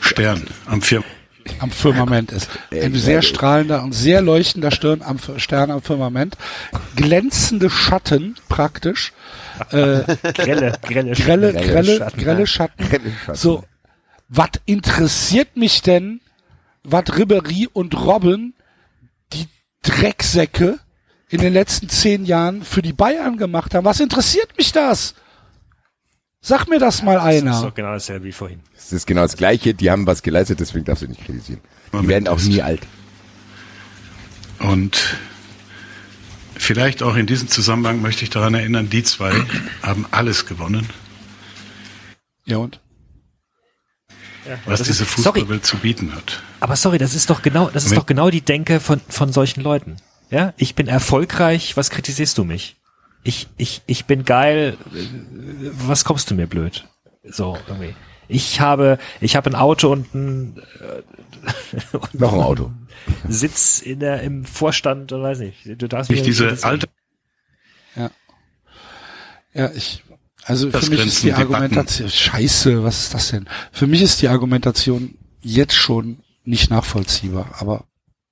Stern 0.00 0.46
am 0.66 0.82
Firma 0.82 1.04
am 1.58 1.70
Firmament 1.70 2.32
ist. 2.32 2.48
Ein 2.70 2.94
sehr 2.94 3.22
strahlender 3.22 3.82
und 3.82 3.92
sehr 3.92 4.22
leuchtender 4.22 4.70
Stirn 4.70 5.02
am 5.02 5.18
Stern 5.36 5.70
am 5.70 5.82
Firmament. 5.82 6.36
Glänzende 6.96 7.70
Schatten 7.70 8.36
praktisch. 8.48 9.12
Äh, 9.70 10.02
Grelle, 10.32 10.78
grelle, 10.82 11.12
grelle, 11.12 11.14
Schatten. 11.14 11.66
grelle, 11.66 11.96
Schatten. 11.96 12.20
grelle 12.22 12.46
Schatten. 12.46 12.88
Grelle 12.88 13.12
Schatten. 13.24 13.36
So, 13.36 13.64
was 14.28 14.50
interessiert 14.64 15.56
mich 15.56 15.82
denn, 15.82 16.20
was 16.84 17.04
Ribery 17.16 17.68
und 17.72 17.94
Robben, 17.94 18.54
die 19.32 19.46
Drecksäcke, 19.82 20.78
in 21.30 21.40
den 21.40 21.52
letzten 21.52 21.88
zehn 21.88 22.24
Jahren 22.24 22.62
für 22.64 22.82
die 22.82 22.92
Bayern 22.92 23.36
gemacht 23.38 23.74
haben? 23.74 23.84
Was 23.84 24.00
interessiert 24.00 24.56
mich 24.58 24.72
das? 24.72 25.14
Sag 26.42 26.68
mir 26.68 26.78
das 26.78 27.02
mal 27.02 27.16
Das 27.16 27.34
ist 27.34 27.42
einer. 27.42 27.62
doch 27.62 27.74
genau 27.74 27.92
dasselbe 27.92 28.24
wie 28.26 28.32
vorhin. 28.32 28.60
Es 28.76 28.92
ist 28.92 29.06
genau 29.06 29.22
das 29.22 29.36
Gleiche, 29.36 29.74
die 29.74 29.90
haben 29.90 30.06
was 30.06 30.22
geleistet, 30.22 30.58
deswegen 30.60 30.84
darfst 30.84 31.02
du 31.02 31.06
nicht 31.08 31.24
kritisieren. 31.24 31.60
Die 31.92 31.96
Moment 31.96 32.08
werden 32.08 32.28
auch 32.28 32.38
ist. 32.38 32.48
nie 32.48 32.62
alt. 32.62 32.80
Und 34.58 35.16
vielleicht 36.56 37.02
auch 37.02 37.16
in 37.16 37.26
diesem 37.26 37.48
Zusammenhang 37.48 38.00
möchte 38.02 38.24
ich 38.24 38.30
daran 38.30 38.54
erinnern, 38.54 38.88
die 38.90 39.02
zwei 39.02 39.32
haben 39.82 40.06
alles 40.10 40.46
gewonnen, 40.46 40.88
Ja 42.46 42.56
und? 42.58 42.80
was 44.64 44.78
das 44.80 44.88
diese 44.88 45.02
ist-. 45.04 45.10
Fußballwelt 45.10 45.64
zu 45.64 45.76
bieten 45.76 46.14
hat. 46.14 46.42
Aber 46.60 46.74
sorry, 46.76 46.98
das 46.98 47.14
ist 47.14 47.28
doch 47.30 47.42
genau, 47.42 47.68
das 47.70 47.84
ist 47.84 47.90
Moment. 47.90 48.02
doch 48.02 48.06
genau 48.06 48.30
die 48.30 48.40
Denke 48.40 48.80
von, 48.80 49.00
von 49.08 49.32
solchen 49.32 49.62
Leuten. 49.62 49.96
Ja, 50.30 50.54
ich 50.56 50.74
bin 50.74 50.86
erfolgreich, 50.86 51.76
was 51.76 51.90
kritisierst 51.90 52.38
du 52.38 52.44
mich? 52.44 52.76
Ich, 53.22 53.48
ich, 53.56 53.82
ich 53.86 54.06
bin 54.06 54.24
geil, 54.24 54.76
was 55.72 56.04
kommst 56.04 56.30
du 56.30 56.34
mir 56.34 56.46
blöd? 56.46 56.86
So, 57.24 57.58
irgendwie. 57.68 57.94
Ich 58.28 58.60
habe, 58.60 58.98
ich 59.20 59.34
habe 59.36 59.50
ein 59.50 59.56
Auto 59.56 59.90
und 59.90 60.14
ein, 60.14 60.62
äh, 60.80 61.96
und 61.96 62.14
Noch 62.20 62.32
ein 62.32 62.40
Auto. 62.40 62.70
Sitz 63.28 63.80
in 63.80 64.00
der, 64.00 64.22
im 64.22 64.44
Vorstand, 64.44 65.12
oder 65.12 65.24
weiß 65.24 65.40
nicht. 65.40 65.58
Du 65.66 65.88
darfst 65.88 66.10
Nicht 66.10 66.24
diese 66.26 66.56
alte 66.62 66.88
Ja, 69.52 69.70
ich, 69.72 70.04
also 70.44 70.70
Das 70.70 70.84
für 70.84 70.90
mich 70.90 71.04
ist 71.04 71.22
die 71.22 71.26
Debatten. 71.26 71.54
Argumentation, 71.54 72.08
scheiße, 72.08 72.84
was 72.84 73.00
ist 73.00 73.14
das 73.14 73.30
denn? 73.30 73.48
Für 73.72 73.86
mich 73.86 74.00
ist 74.00 74.22
die 74.22 74.28
Argumentation 74.28 75.16
jetzt 75.40 75.74
schon 75.74 76.18
nicht 76.44 76.70
nachvollziehbar, 76.70 77.56
aber 77.58 77.84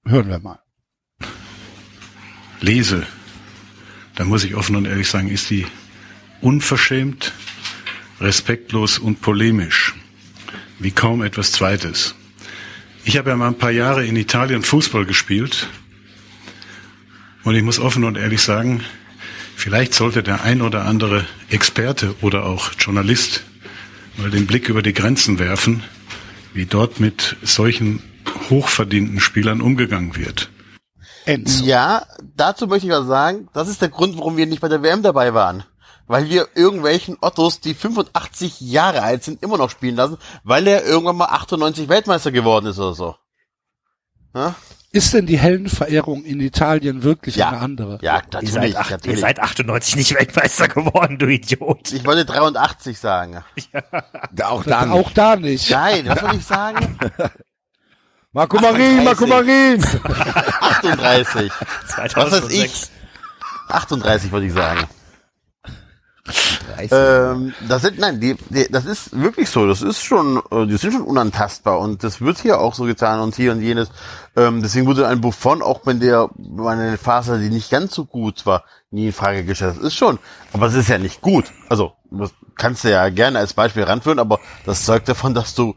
hören 0.05 0.29
wir 0.29 0.39
mal. 0.39 0.61
Lese, 2.61 3.07
da 4.15 4.25
muss 4.25 4.45
ich 4.45 4.55
offen 4.55 4.77
und 4.77 4.87
ehrlich 4.87 5.09
sagen, 5.09 5.29
ist 5.29 5.49
die 5.51 5.67
unverschämt, 6.41 7.33
respektlos 8.21 8.99
und 8.99 9.21
polemisch, 9.21 9.95
wie 10.79 10.91
kaum 10.91 11.23
etwas 11.23 11.53
Zweites. 11.53 12.15
Ich 13.05 13.17
habe 13.17 13.31
ja 13.31 13.37
mal 13.37 13.49
ein 13.49 13.59
paar 13.59 13.71
Jahre 13.71 14.05
in 14.05 14.17
Italien 14.17 14.63
Fußball 14.63 15.07
gespielt 15.07 15.69
und 17.45 17.55
ich 17.55 17.63
muss 17.63 17.79
offen 17.79 18.05
und 18.05 18.17
ehrlich 18.19 18.43
sagen, 18.43 18.83
vielleicht 19.57 19.95
sollte 19.95 20.23
der 20.23 20.43
ein 20.43 20.63
oder 20.63 20.85
andere 20.85 21.25
Experte 21.49 22.15
oder 22.21 22.45
auch 22.45 22.73
Journalist 22.79 23.45
mal 24.17 24.31
den 24.31 24.47
Blick 24.47 24.69
über 24.69 24.83
die 24.83 24.93
Grenzen 24.93 25.39
werfen, 25.39 25.83
wie 26.55 26.67
dort 26.67 26.99
mit 27.01 27.37
solchen 27.43 28.03
hochverdienten 28.51 29.21
Spielern 29.21 29.61
umgegangen 29.61 30.17
wird. 30.17 30.51
Enzo. 31.29 31.65
Ja, 31.65 32.05
dazu 32.37 32.67
möchte 32.67 32.87
ich 32.87 32.93
was 32.93 33.07
sagen. 33.07 33.49
Das 33.53 33.69
ist 33.69 33.81
der 33.83 33.89
Grund, 33.91 34.17
warum 34.19 34.37
wir 34.37 34.47
nicht 34.47 34.61
bei 34.61 34.69
der 34.69 34.83
WM 34.83 35.03
dabei 35.03 35.35
waren. 35.35 35.65
Weil 36.07 36.31
wir 36.31 36.49
irgendwelchen 36.55 37.19
Ottos, 37.21 37.61
die 37.61 37.75
85 37.75 38.61
Jahre 38.63 39.03
alt 39.03 39.25
sind, 39.25 39.43
immer 39.43 39.59
noch 39.59 39.69
spielen 39.71 39.97
lassen, 39.97 40.17
weil 40.43 40.67
er 40.67 40.85
irgendwann 40.85 41.17
mal 41.17 41.27
98 41.27 41.89
Weltmeister 41.91 42.33
geworden 42.33 42.65
ist 42.67 42.79
oder 42.79 42.95
so. 42.95 43.17
Ja, 44.35 44.55
Ist 44.91 45.13
denn 45.13 45.27
die 45.27 45.39
Heldenverehrung 45.39 46.25
in 46.25 46.41
Italien 46.41 47.03
wirklich 47.03 47.37
Ja. 47.37 47.49
eine 47.51 47.59
andere? 47.61 47.99
ja 48.01 48.17
Ihr 48.17 48.23
natürlich, 48.33 48.53
seid, 48.55 48.77
acht, 48.77 48.91
ihr 48.91 48.97
natürlich. 48.97 49.21
seid 49.21 49.41
98 49.41 49.97
nicht 49.97 50.15
Weltmeister 50.15 50.69
geworden, 50.69 51.19
du 51.19 51.27
Idiot. 51.27 51.93
Ich 51.93 52.07
wollte 52.07 52.25
83 52.25 52.99
sagen. 52.99 53.45
Da, 54.33 54.49
auch 54.49 54.65
da 54.65 54.87
nicht. 54.87 54.95
Auch 54.95 55.11
da 55.13 55.37
nicht. 55.37 55.71
Nein, 55.71 56.07
was 56.09 56.21
soll 56.21 56.35
ich 56.37 56.45
sagen? 56.47 56.99
Marco 58.33 58.61
Marin, 58.61 59.05
Marco 59.05 59.27
Marin! 59.27 59.83
38. 59.83 61.51
Was 61.51 61.99
weiß 61.99 62.13
2006. 62.13 62.53
ich? 62.53 62.91
38 63.69 64.33
würde 64.33 64.47
ich 64.47 64.53
sagen. 64.53 64.87
Ähm, 66.91 67.55
das 67.67 67.83
sind, 67.83 67.99
nein, 67.99 68.21
die, 68.21 68.37
die, 68.51 68.71
das 68.71 68.85
ist 68.85 69.19
wirklich 69.19 69.49
so. 69.49 69.67
Das 69.67 69.81
ist 69.81 70.03
schon, 70.03 70.43
äh, 70.51 70.67
die 70.67 70.77
sind 70.77 70.93
schon 70.93 71.03
unantastbar 71.03 71.79
und 71.81 72.05
das 72.05 72.21
wird 72.21 72.39
hier 72.39 72.61
auch 72.61 72.75
so 72.75 72.85
getan 72.85 73.21
und 73.21 73.35
hier 73.35 73.53
und 73.53 73.63
jenes. 73.63 73.91
Ähm, 74.37 74.61
deswegen 74.63 74.87
wurde 74.87 75.09
ein 75.09 75.23
Buffon, 75.23 75.63
auch 75.63 75.81
wenn 75.87 75.99
der 75.99 76.29
meine 76.37 76.99
Phase, 76.99 77.39
die 77.39 77.49
nicht 77.49 77.71
ganz 77.71 77.95
so 77.95 78.05
gut 78.05 78.45
war, 78.45 78.65
nie 78.91 79.07
in 79.07 79.13
Frage 79.13 79.45
gestellt. 79.45 79.77
Das 79.77 79.83
ist 79.83 79.95
schon, 79.95 80.19
aber 80.53 80.67
es 80.67 80.75
ist 80.75 80.89
ja 80.89 80.99
nicht 80.99 81.23
gut. 81.23 81.47
Also 81.71 81.95
das 82.11 82.31
kannst 82.57 82.85
du 82.85 82.91
ja 82.91 83.09
gerne 83.09 83.39
als 83.39 83.55
Beispiel 83.55 83.85
ranführen, 83.85 84.19
aber 84.19 84.39
das 84.67 84.85
zeugt 84.85 85.09
davon, 85.09 85.33
dass 85.33 85.55
du 85.55 85.75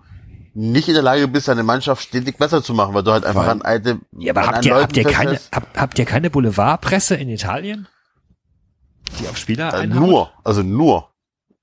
nicht 0.53 0.87
in 0.87 0.93
der 0.93 1.03
Lage 1.03 1.27
bist, 1.27 1.47
deine 1.47 1.63
Mannschaft 1.63 2.03
stetig 2.03 2.37
besser 2.37 2.61
zu 2.61 2.73
machen, 2.73 2.93
weil 2.93 3.03
du 3.03 3.11
halt 3.11 3.25
einfach 3.25 3.47
an 3.47 3.61
alte, 3.61 3.99
Ja, 4.17 4.33
aber 4.33 4.41
an 4.41 4.55
habt 4.55 4.65
ihr, 4.65 4.75
habt 4.75 4.97
ihr 4.97 5.03
keine, 5.05 5.39
habt, 5.51 5.79
habt 5.79 5.99
ihr 5.99 6.05
keine 6.05 6.29
Boulevardpresse 6.29 7.15
in 7.15 7.29
Italien? 7.29 7.87
Die 9.19 9.27
auf 9.27 9.37
Spieler 9.37 9.73
Äh, 9.73 9.87
nur, 9.87 10.31
also 10.43 10.63
nur. 10.63 11.09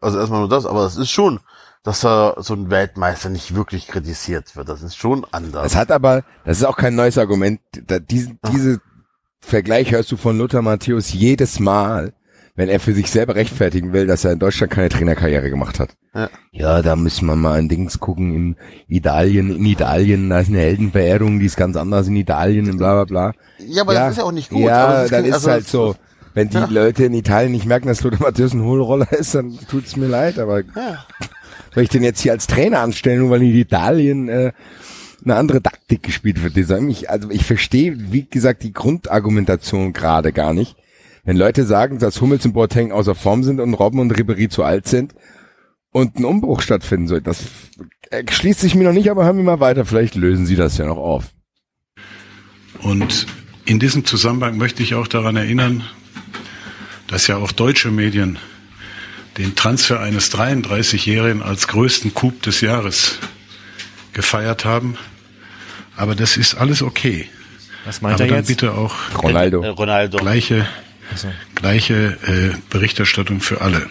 Also 0.00 0.18
erstmal 0.18 0.40
nur 0.40 0.48
das, 0.48 0.64
aber 0.64 0.84
es 0.84 0.96
ist 0.96 1.10
schon, 1.10 1.40
dass 1.82 2.00
da 2.00 2.34
so 2.38 2.54
ein 2.54 2.70
Weltmeister 2.70 3.30
nicht 3.30 3.54
wirklich 3.54 3.88
kritisiert 3.88 4.54
wird. 4.56 4.68
Das 4.68 4.82
ist 4.82 4.96
schon 4.96 5.26
anders. 5.32 5.66
Es 5.66 5.76
hat 5.76 5.90
aber, 5.90 6.24
das 6.44 6.58
ist 6.58 6.64
auch 6.64 6.76
kein 6.76 6.94
neues 6.94 7.18
Argument, 7.18 7.60
da, 7.86 7.98
diese, 7.98 8.36
diese 8.52 8.80
Vergleich 9.40 9.92
hörst 9.92 10.10
du 10.12 10.16
von 10.16 10.38
Lothar 10.38 10.62
Matthäus 10.62 11.12
jedes 11.12 11.60
Mal, 11.60 12.12
wenn 12.58 12.68
er 12.68 12.80
für 12.80 12.92
sich 12.92 13.08
selber 13.08 13.36
rechtfertigen 13.36 13.92
will, 13.92 14.08
dass 14.08 14.24
er 14.24 14.32
in 14.32 14.40
Deutschland 14.40 14.72
keine 14.72 14.88
Trainerkarriere 14.88 15.48
gemacht 15.48 15.78
hat. 15.78 15.90
Ja. 16.12 16.28
Ja, 16.50 16.82
da 16.82 16.96
müssen 16.96 17.26
wir 17.26 17.36
mal 17.36 17.56
an 17.56 17.68
Dings 17.68 18.00
gucken, 18.00 18.34
in 18.34 18.56
Italien, 18.88 19.54
in 19.54 19.64
Italien, 19.64 20.28
da 20.28 20.40
ist 20.40 20.48
eine 20.48 20.58
Heldenverehrung, 20.58 21.38
die 21.38 21.46
ist 21.46 21.56
ganz 21.56 21.76
anders 21.76 22.08
in 22.08 22.16
Italien 22.16 22.68
und 22.68 22.78
bla 22.78 23.04
bla 23.04 23.04
bla. 23.04 23.32
ja, 23.64 23.82
aber 23.82 23.94
das 23.94 24.10
ist 24.10 24.16
ja 24.18 24.24
auch 24.24 24.32
nicht 24.32 24.50
gut. 24.50 24.58
Ja, 24.60 24.86
aber 24.88 25.08
dann 25.08 25.24
ist 25.24 25.34
also- 25.34 25.50
halt 25.52 25.68
so. 25.68 25.94
Wenn 26.34 26.48
die 26.50 26.56
Ja. 26.56 26.66
Leute 26.68 27.04
in 27.04 27.14
Italien 27.14 27.52
nicht 27.52 27.64
merken, 27.66 27.86
dass 27.88 28.02
Lothar 28.02 28.20
Matthäus 28.20 28.52
ein 28.52 28.62
Hohlroller 28.62 29.10
ist, 29.12 29.34
dann 29.36 29.56
tut's 29.70 29.96
mir 29.96 30.06
leid, 30.08 30.38
aber 30.40 30.60
Ja. 30.60 31.04
soll 31.74 31.84
ich 31.84 31.88
den 31.90 32.02
jetzt 32.02 32.20
hier 32.20 32.32
als 32.32 32.46
Trainer 32.48 32.80
anstellen, 32.80 33.20
nur 33.20 33.30
weil 33.30 33.42
in 33.42 33.54
Italien 33.54 34.28
äh, 34.28 34.52
eine 35.24 35.34
andere 35.36 35.62
Taktik 35.62 36.02
gespielt 36.02 36.42
wird? 36.42 36.56
Die 36.56 36.64
sagen 36.64 36.86
mich, 36.86 37.08
also 37.08 37.30
ich 37.30 37.44
verstehe, 37.44 37.94
wie 38.12 38.26
gesagt, 38.28 38.62
die 38.64 38.72
Grundargumentation 38.72 39.92
gerade 39.92 40.32
gar 40.32 40.52
nicht. 40.54 40.76
Wenn 41.28 41.36
Leute 41.36 41.66
sagen, 41.66 41.98
dass 41.98 42.22
Hummels 42.22 42.46
und 42.46 42.54
Boateng 42.54 42.90
außer 42.90 43.14
Form 43.14 43.42
sind 43.42 43.60
und 43.60 43.74
Robben 43.74 44.00
und 44.00 44.10
Ribéry 44.16 44.48
zu 44.48 44.62
alt 44.64 44.88
sind 44.88 45.14
und 45.90 46.18
ein 46.18 46.24
Umbruch 46.24 46.62
stattfinden 46.62 47.06
soll, 47.06 47.20
das 47.20 47.42
schließt 48.30 48.60
sich 48.60 48.74
mir 48.74 48.84
noch 48.84 48.94
nicht, 48.94 49.10
aber 49.10 49.26
hören 49.26 49.36
wir 49.36 49.44
mal 49.44 49.60
weiter, 49.60 49.84
vielleicht 49.84 50.14
lösen 50.14 50.46
sie 50.46 50.56
das 50.56 50.78
ja 50.78 50.86
noch 50.86 50.96
auf. 50.96 51.26
Und 52.78 53.26
in 53.66 53.78
diesem 53.78 54.06
Zusammenhang 54.06 54.56
möchte 54.56 54.82
ich 54.82 54.94
auch 54.94 55.06
daran 55.06 55.36
erinnern, 55.36 55.84
dass 57.08 57.26
ja 57.26 57.36
auch 57.36 57.52
deutsche 57.52 57.90
Medien 57.90 58.38
den 59.36 59.54
Transfer 59.54 60.00
eines 60.00 60.32
33-Jährigen 60.32 61.42
als 61.42 61.68
größten 61.68 62.14
Coup 62.14 62.40
des 62.40 62.62
Jahres 62.62 63.18
gefeiert 64.14 64.64
haben. 64.64 64.96
Aber 65.94 66.14
das 66.14 66.38
ist 66.38 66.54
alles 66.54 66.80
okay. 66.80 67.28
Was 67.84 68.00
meint 68.00 68.14
Aber 68.14 68.24
er 68.24 68.28
dann 68.28 68.38
jetzt? 68.38 68.48
bitte 68.48 68.72
auch 68.72 68.94
Ronaldo. 69.22 69.62
Äh, 69.62 69.68
Ronaldo. 69.68 70.16
gleiche, 70.16 70.66
so. 71.14 71.28
gleiche 71.54 72.18
äh, 72.26 72.56
Berichterstattung 72.70 73.40
für 73.40 73.60
alle. 73.60 73.86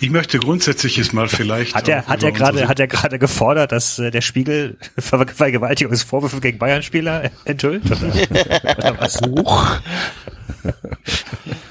Ich 0.00 0.10
möchte 0.10 0.38
grundsätzlich 0.38 0.96
jetzt 0.96 1.14
mal 1.14 1.28
vielleicht. 1.28 1.74
Hat 1.74 1.88
er, 1.88 2.06
hat 2.06 2.22
er 2.22 2.32
gerade, 2.32 2.68
hat 2.68 2.78
er 2.78 2.88
gerade 2.88 3.18
gefordert, 3.18 3.72
dass 3.72 3.98
äh, 3.98 4.10
der 4.10 4.20
Spiegel 4.20 4.76
Ver 4.98 5.26
Vergewaltigungsvorwürfe 5.34 6.40
gegen 6.40 6.58
Bayern-Spieler 6.58 7.30
enthüllt? 7.44 7.84
Oder, 7.86 7.98
oder 8.76 9.00
was? 9.00 9.20
Hoch. 9.22 9.76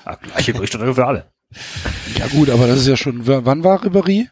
Ah, 0.06 0.16
gleiche 0.16 0.54
Berichterstattung 0.54 0.96
für 0.96 1.06
alle. 1.06 1.26
Ja 2.18 2.28
gut, 2.28 2.50
aber 2.50 2.68
das 2.68 2.80
ist 2.80 2.88
ja 2.88 2.98
schon, 2.98 3.28
wann 3.28 3.64
war 3.64 3.84
Ribéry? 3.84 4.30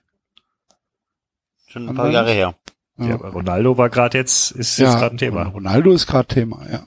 Schon 1.68 1.90
ein 1.90 1.96
paar 1.96 2.10
Jahre 2.10 2.32
her. 2.32 2.56
Ja, 2.98 3.16
aber 3.16 3.30
Ronaldo 3.30 3.78
war 3.78 3.90
gerade 3.90 4.18
jetzt, 4.18 4.52
ist 4.52 4.78
jetzt 4.78 4.98
gerade 4.98 5.16
ein 5.16 5.18
Thema. 5.18 5.44
Ronaldo 5.44 5.92
ist 5.92 6.08
gerade 6.08 6.28
Thema, 6.28 6.66
ja. 6.72 6.84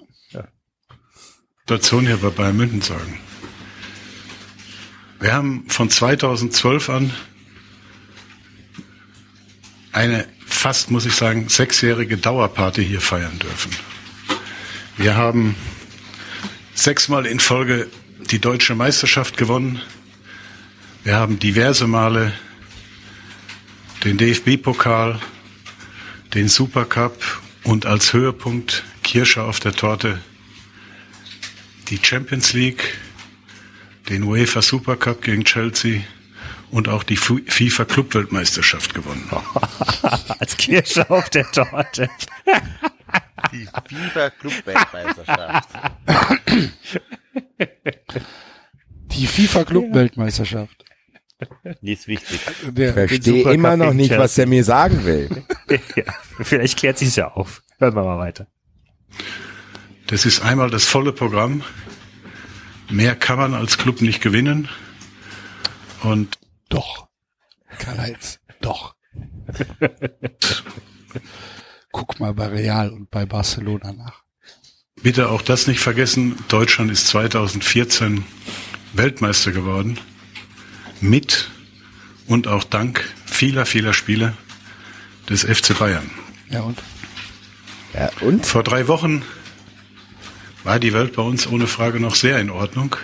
Situation 1.66 2.06
hier 2.06 2.18
bei 2.18 2.28
Bayern 2.28 2.58
München 2.58 2.82
sagen. 2.82 3.18
Wir 5.18 5.32
haben 5.32 5.64
von 5.66 5.88
2012 5.88 6.90
an 6.90 7.10
eine 9.90 10.26
fast, 10.44 10.90
muss 10.90 11.06
ich 11.06 11.14
sagen, 11.14 11.48
sechsjährige 11.48 12.18
Dauerparty 12.18 12.84
hier 12.84 13.00
feiern 13.00 13.38
dürfen. 13.38 13.72
Wir 14.98 15.16
haben 15.16 15.56
sechsmal 16.74 17.24
in 17.24 17.40
Folge 17.40 17.88
die 18.30 18.40
deutsche 18.40 18.74
Meisterschaft 18.74 19.38
gewonnen. 19.38 19.80
Wir 21.02 21.16
haben 21.16 21.38
diverse 21.38 21.86
Male 21.86 22.34
den 24.04 24.18
DFB-Pokal, 24.18 25.18
den 26.34 26.48
Supercup 26.48 27.40
und 27.62 27.86
als 27.86 28.12
Höhepunkt 28.12 28.84
Kirsche 29.02 29.42
auf 29.42 29.60
der 29.60 29.72
Torte 29.72 30.20
die 31.89 31.98
Champions 32.02 32.52
League, 32.52 32.98
den 34.09 34.23
UEFA 34.23 34.62
Supercup 34.62 35.23
gegen 35.23 35.44
Chelsea 35.44 36.01
und 36.70 36.89
auch 36.89 37.02
die 37.02 37.16
FIFA 37.16 37.85
Clubweltmeisterschaft 37.85 38.94
gewonnen. 38.94 39.31
Als 40.40 40.56
Kirsche 40.56 41.09
auf 41.09 41.31
der 41.31 41.51
Torte. 41.52 42.09
Die 43.52 43.69
FIFA 43.89 44.31
Club 44.31 44.66
Weltmeisterschaft. 44.66 45.69
Die 49.12 49.27
FIFA 49.27 49.65
Club 49.65 49.94
Weltmeisterschaft. 49.94 50.85
Die 51.82 51.93
ist 51.93 52.09
wichtig. 52.09 52.40
Der, 52.70 52.89
Ich 52.89 52.94
verstehe 53.11 53.52
immer 53.52 53.77
noch 53.77 53.93
nicht, 53.93 54.11
was 54.11 54.39
er 54.39 54.47
mir 54.47 54.65
sagen 54.65 55.05
will. 55.05 55.28
ja, 55.97 56.05
vielleicht 56.40 56.78
klärt 56.78 56.98
sich's 56.98 57.16
ja 57.16 57.28
auf. 57.32 57.62
Hören 57.78 57.94
wir 57.94 58.02
mal 58.05 58.19
weiter. 58.19 58.47
Das 60.06 60.26
ist 60.26 60.40
einmal 60.40 60.70
das 60.70 60.85
volle 60.85 61.12
Programm. 61.12 61.62
Mehr 62.90 63.16
kann 63.16 63.39
man 63.39 63.55
als 63.55 63.78
Club 63.78 64.02
nicht 64.02 64.20
gewinnen. 64.20 64.68
Und 66.02 66.39
doch. 66.68 67.09
Karl-Heinz, 67.78 68.39
doch. 68.60 68.94
Guck 71.93 72.20
mal 72.20 72.35
bei 72.35 72.47
Real 72.48 72.90
und 72.90 73.10
bei 73.10 73.24
Barcelona 73.24 73.93
nach. 73.93 74.22
bitte 75.02 75.28
auch 75.28 75.43
das 75.43 75.66
nicht 75.66 75.81
vergessen, 75.81 76.36
Deutschland 76.48 76.90
ist 76.90 77.06
2014 77.09 78.24
Weltmeister 78.93 79.52
geworden. 79.52 79.98
Mit 81.01 81.51
und 82.26 82.48
auch 82.48 82.64
dank 82.64 83.05
vieler, 83.26 83.66
vieler 83.66 83.93
Spiele 83.93 84.35
des 85.28 85.44
FC 85.44 85.78
Bayern. 85.78 86.10
Ja 86.51 86.62
und? 86.62 86.78
Ja, 87.93 88.10
und? 88.20 88.44
Vor 88.47 88.62
drei 88.62 88.89
Wochen 88.89 89.22
war 90.64 90.80
die 90.80 90.94
Welt 90.94 91.14
bei 91.14 91.22
uns 91.22 91.46
ohne 91.46 91.66
Frage 91.66 92.00
noch 92.00 92.14
sehr 92.14 92.38
in 92.40 92.50
Ordnung. 92.50 92.96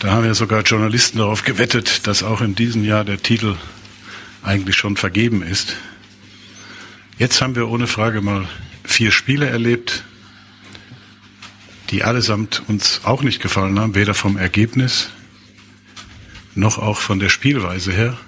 Da 0.00 0.10
haben 0.10 0.26
ja 0.26 0.34
sogar 0.34 0.62
Journalisten 0.62 1.18
darauf 1.18 1.44
gewettet, 1.44 2.08
dass 2.08 2.24
auch 2.24 2.40
in 2.40 2.56
diesem 2.56 2.84
Jahr 2.84 3.04
der 3.04 3.22
Titel 3.22 3.56
eigentlich 4.42 4.76
schon 4.76 4.96
vergeben 4.96 5.42
ist. 5.42 5.76
Jetzt 7.16 7.40
haben 7.40 7.54
wir 7.54 7.68
ohne 7.68 7.86
Frage 7.86 8.20
mal 8.20 8.48
vier 8.82 9.12
Spiele 9.12 9.48
erlebt, 9.48 10.02
die 11.90 12.02
allesamt 12.02 12.64
uns 12.66 13.02
auch 13.04 13.22
nicht 13.22 13.40
gefallen 13.40 13.78
haben, 13.78 13.94
weder 13.94 14.14
vom 14.14 14.36
Ergebnis 14.36 15.10
noch 16.56 16.78
auch 16.78 16.98
von 16.98 17.20
der 17.20 17.28
Spielweise 17.28 17.92
her. 17.92 18.18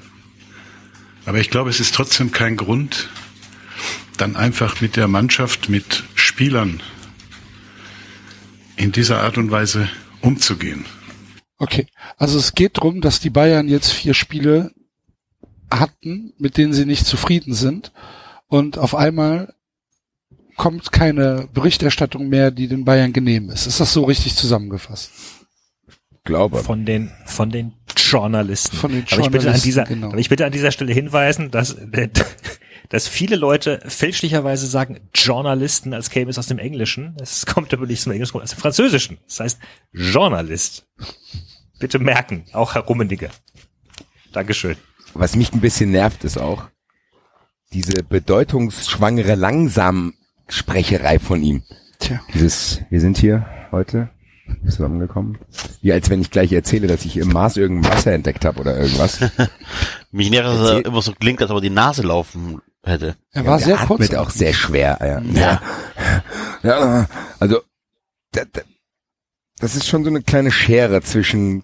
Aber 1.27 1.39
ich 1.39 1.51
glaube, 1.51 1.70
es 1.70 1.81
ist 1.81 1.94
trotzdem 1.94 2.31
kein 2.31 2.56
Grund, 2.56 3.09
dann 4.16 4.36
einfach 4.36 4.81
mit 4.81 4.94
der 4.94 5.09
Mannschaft, 5.09 5.69
mit 5.69 6.05
Spielern 6.15 6.81
in 8.77 8.93
dieser 8.93 9.23
Art 9.23 9.39
und 9.39 9.51
Weise 9.51 9.89
umzugehen. 10.21 10.85
Okay, 11.59 11.87
also 12.17 12.39
es 12.39 12.55
geht 12.55 12.73
drum, 12.79 13.01
dass 13.01 13.21
die 13.21 13.31
Bayern 13.31 13.69
jetzt 13.69 13.91
vier 13.93 14.15
Spiele 14.15 14.73
hatten, 15.71 16.33
mit 16.39 16.57
denen 16.57 16.73
sie 16.73 16.85
nicht 16.85 17.07
zufrieden 17.07 17.55
sind 17.55 17.93
und 18.49 18.79
auf 18.79 18.95
einmal 18.95 19.55
kommt 20.57 20.93
keine 20.93 21.49
Berichterstattung 21.53 22.29
mehr, 22.29 22.51
die 22.51 22.69
den 22.69 22.85
Bayern 22.85 23.13
genehm 23.13 23.51
ist. 23.51 23.67
Ist 23.67 23.81
das 23.81 23.93
so 23.93 24.05
richtig 24.05 24.37
zusammengefasst? 24.37 25.11
Glaube. 26.25 26.63
Von 26.63 26.87
den, 26.87 27.11
von 27.27 27.51
den 27.51 27.75
Journalisten. 27.97 28.77
Von 28.77 28.93
den 28.93 29.05
Aber 29.11 29.21
ich 29.21 29.27
bitte 29.27 29.27
an 29.27 29.33
Journalisten, 29.33 29.67
dieser, 29.67 29.85
genau. 29.85 30.09
aber 30.09 30.19
ich 30.19 30.29
bitte 30.29 30.47
an 30.47 30.53
dieser 30.53 30.71
Stelle 30.71 30.93
hinweisen, 30.93 31.51
dass, 31.51 31.77
dass 32.89 33.09
viele 33.09 33.36
Leute 33.36 33.81
fälschlicherweise 33.86 34.66
sagen 34.66 35.09
Journalisten, 35.15 35.94
als 35.94 36.11
käme 36.11 36.31
es 36.31 36.39
aus 36.39 36.47
dem 36.47 36.59
Englischen. 36.59 37.16
Es 37.20 37.47
kommt 37.47 37.73
aber 37.73 37.86
nicht 37.86 37.98
aus 37.98 38.05
dem 38.05 38.12
Englischen, 38.12 38.28
es 38.28 38.32
kommt 38.32 38.44
aus 38.44 38.51
dem 38.51 38.61
Französischen. 38.61 39.19
Das 39.27 39.40
heißt 39.40 39.59
Journalist. 39.93 40.86
Bitte 41.78 41.98
merken, 41.98 42.44
auch 42.52 42.74
Herr 42.74 42.82
Rummenigge. 42.82 43.31
Dankeschön. 44.32 44.77
Was 45.15 45.36
mich 45.36 45.52
ein 45.52 45.61
bisschen 45.61 45.90
nervt, 45.90 46.24
ist 46.24 46.39
auch 46.39 46.69
diese 47.73 48.02
bedeutungsschwangere 48.02 49.35
Langsam-Sprecherei 49.35 51.19
von 51.19 51.43
ihm. 51.43 51.62
Tja. 51.98 52.20
Dieses, 52.35 52.82
wir 52.90 53.01
sind 53.01 53.19
hier 53.19 53.47
heute 53.73 54.11
zusammengekommen. 54.65 55.39
Wie 55.81 55.93
als 55.93 56.11
wenn 56.11 56.20
ich 56.20 56.31
gleich 56.31 56.52
erzähle, 56.52 56.86
dass 56.86 57.05
ich 57.05 57.16
im 57.16 57.28
Mars 57.28 57.56
irgendein 57.56 57.93
Wasser 57.93 58.12
entdeckt 58.12 58.44
habe 58.44 58.61
oder 58.61 58.77
irgendwas. 58.78 59.20
Mich 60.11 60.31
nervt, 60.31 60.47
dass 60.47 60.70
er 60.70 60.85
immer 60.85 61.02
so 61.02 61.12
klingt, 61.12 61.40
als 61.40 61.51
ob 61.51 61.59
er 61.59 61.62
die 61.62 61.70
Nase 61.70 62.02
laufen 62.02 62.61
hätte. 62.85 63.16
Er 63.32 63.47
war 63.47 63.59
sehr 63.59 63.77
kurz. 63.77 64.02
atmet 64.02 64.16
auch 64.16 64.31
sehr 64.31 64.52
schwer. 64.52 64.98
Ja. 65.01 65.23
Ja. 65.32 65.62
ja 66.62 67.09
also 67.39 67.61
da, 68.32 68.43
da, 68.52 68.62
das 69.59 69.77
ist 69.77 69.86
schon 69.86 70.05
so 70.05 70.11
eine 70.11 70.23
kleine 70.23 70.51
Schere 70.51 71.02
zwischen 71.02 71.62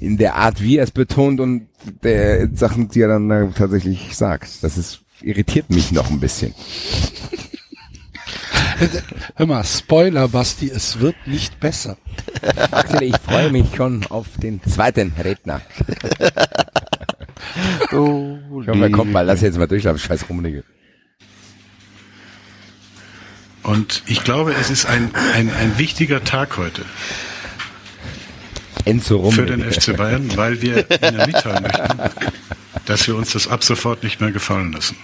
in 0.00 0.16
der 0.16 0.36
Art, 0.36 0.62
wie 0.62 0.78
er 0.78 0.84
es 0.84 0.90
betont 0.90 1.40
und 1.40 1.68
der 2.02 2.48
Sachen, 2.54 2.88
die 2.88 3.00
er 3.00 3.08
dann 3.08 3.28
da 3.28 3.46
tatsächlich 3.46 4.16
sagt. 4.16 4.62
Das 4.62 4.78
ist 4.78 5.00
irritiert 5.22 5.70
mich 5.70 5.92
noch 5.92 6.10
ein 6.10 6.20
bisschen. 6.20 6.54
Hör 9.36 9.46
mal, 9.46 9.62
Spoiler, 9.64 10.28
Basti, 10.28 10.70
es 10.70 11.00
wird 11.00 11.16
nicht 11.26 11.60
besser. 11.60 11.98
Axel, 12.70 13.02
ich 13.02 13.18
freue 13.18 13.50
mich 13.50 13.66
schon 13.74 14.06
auf 14.06 14.26
den 14.38 14.62
zweiten 14.62 15.12
Redner. 15.22 15.60
Oh, 17.92 18.38
Ich 18.62 18.68
hoffe, 18.68 18.90
komm 18.90 19.12
mal, 19.12 19.22
lass 19.22 19.40
jetzt 19.40 19.58
mal 19.58 19.66
durchlaufen, 19.66 19.98
scheiß 19.98 20.28
Rummenigge. 20.28 20.64
Und 23.62 24.02
ich 24.06 24.24
glaube, 24.24 24.54
es 24.54 24.70
ist 24.70 24.86
ein, 24.86 25.10
ein, 25.34 25.50
ein 25.52 25.78
wichtiger 25.78 26.24
Tag 26.24 26.56
heute 26.56 26.82
Enzo 28.84 29.30
für 29.30 29.44
den 29.46 29.60
Rummenigge. 29.60 29.80
FC 29.80 29.96
Bayern, 29.96 30.36
weil 30.36 30.62
wir 30.62 30.86
Ihnen 31.02 31.26
mitteilen 31.26 31.62
möchten, 31.62 31.98
dass 32.86 33.06
wir 33.06 33.16
uns 33.16 33.32
das 33.32 33.48
ab 33.48 33.62
sofort 33.62 34.02
nicht 34.02 34.20
mehr 34.20 34.32
gefallen 34.32 34.72
lassen. 34.72 34.96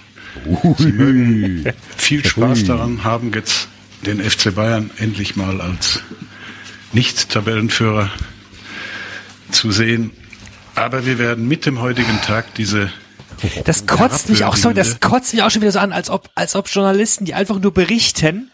Sie 0.79 0.93
mögen 0.93 1.65
viel 1.97 2.25
Spaß 2.25 2.65
daran 2.65 3.05
haben, 3.05 3.33
jetzt 3.35 3.69
den 4.05 4.21
FC 4.21 4.55
Bayern 4.55 4.91
endlich 4.99 5.37
mal 5.37 5.61
als 5.61 6.01
Nicht-Tabellenführer 6.93 8.11
zu 9.51 9.71
sehen. 9.73 10.11
Aber 10.77 11.07
wir 11.07 11.19
werden 11.19 11.49
mit 11.49 11.67
dem 11.67 11.81
heutigen 11.81 12.21
Tag 12.23 12.55
diese 12.55 12.91
Das 13.65 13.87
kotzt 13.87 14.29
mich 14.29 14.45
auch 14.45 14.57
so, 14.57 14.73
das 14.73 15.01
kotzt 15.01 15.33
mich 15.35 15.43
auch 15.43 15.51
schon 15.51 15.63
wieder 15.63 15.73
so 15.73 15.79
an, 15.79 15.93
als 15.93 16.11
ob, 16.11 16.29
als 16.35 16.55
ob 16.55 16.69
Journalisten, 16.69 17.25
die 17.25 17.35
einfach 17.35 17.59
nur 17.59 17.73
berichten, 17.73 18.51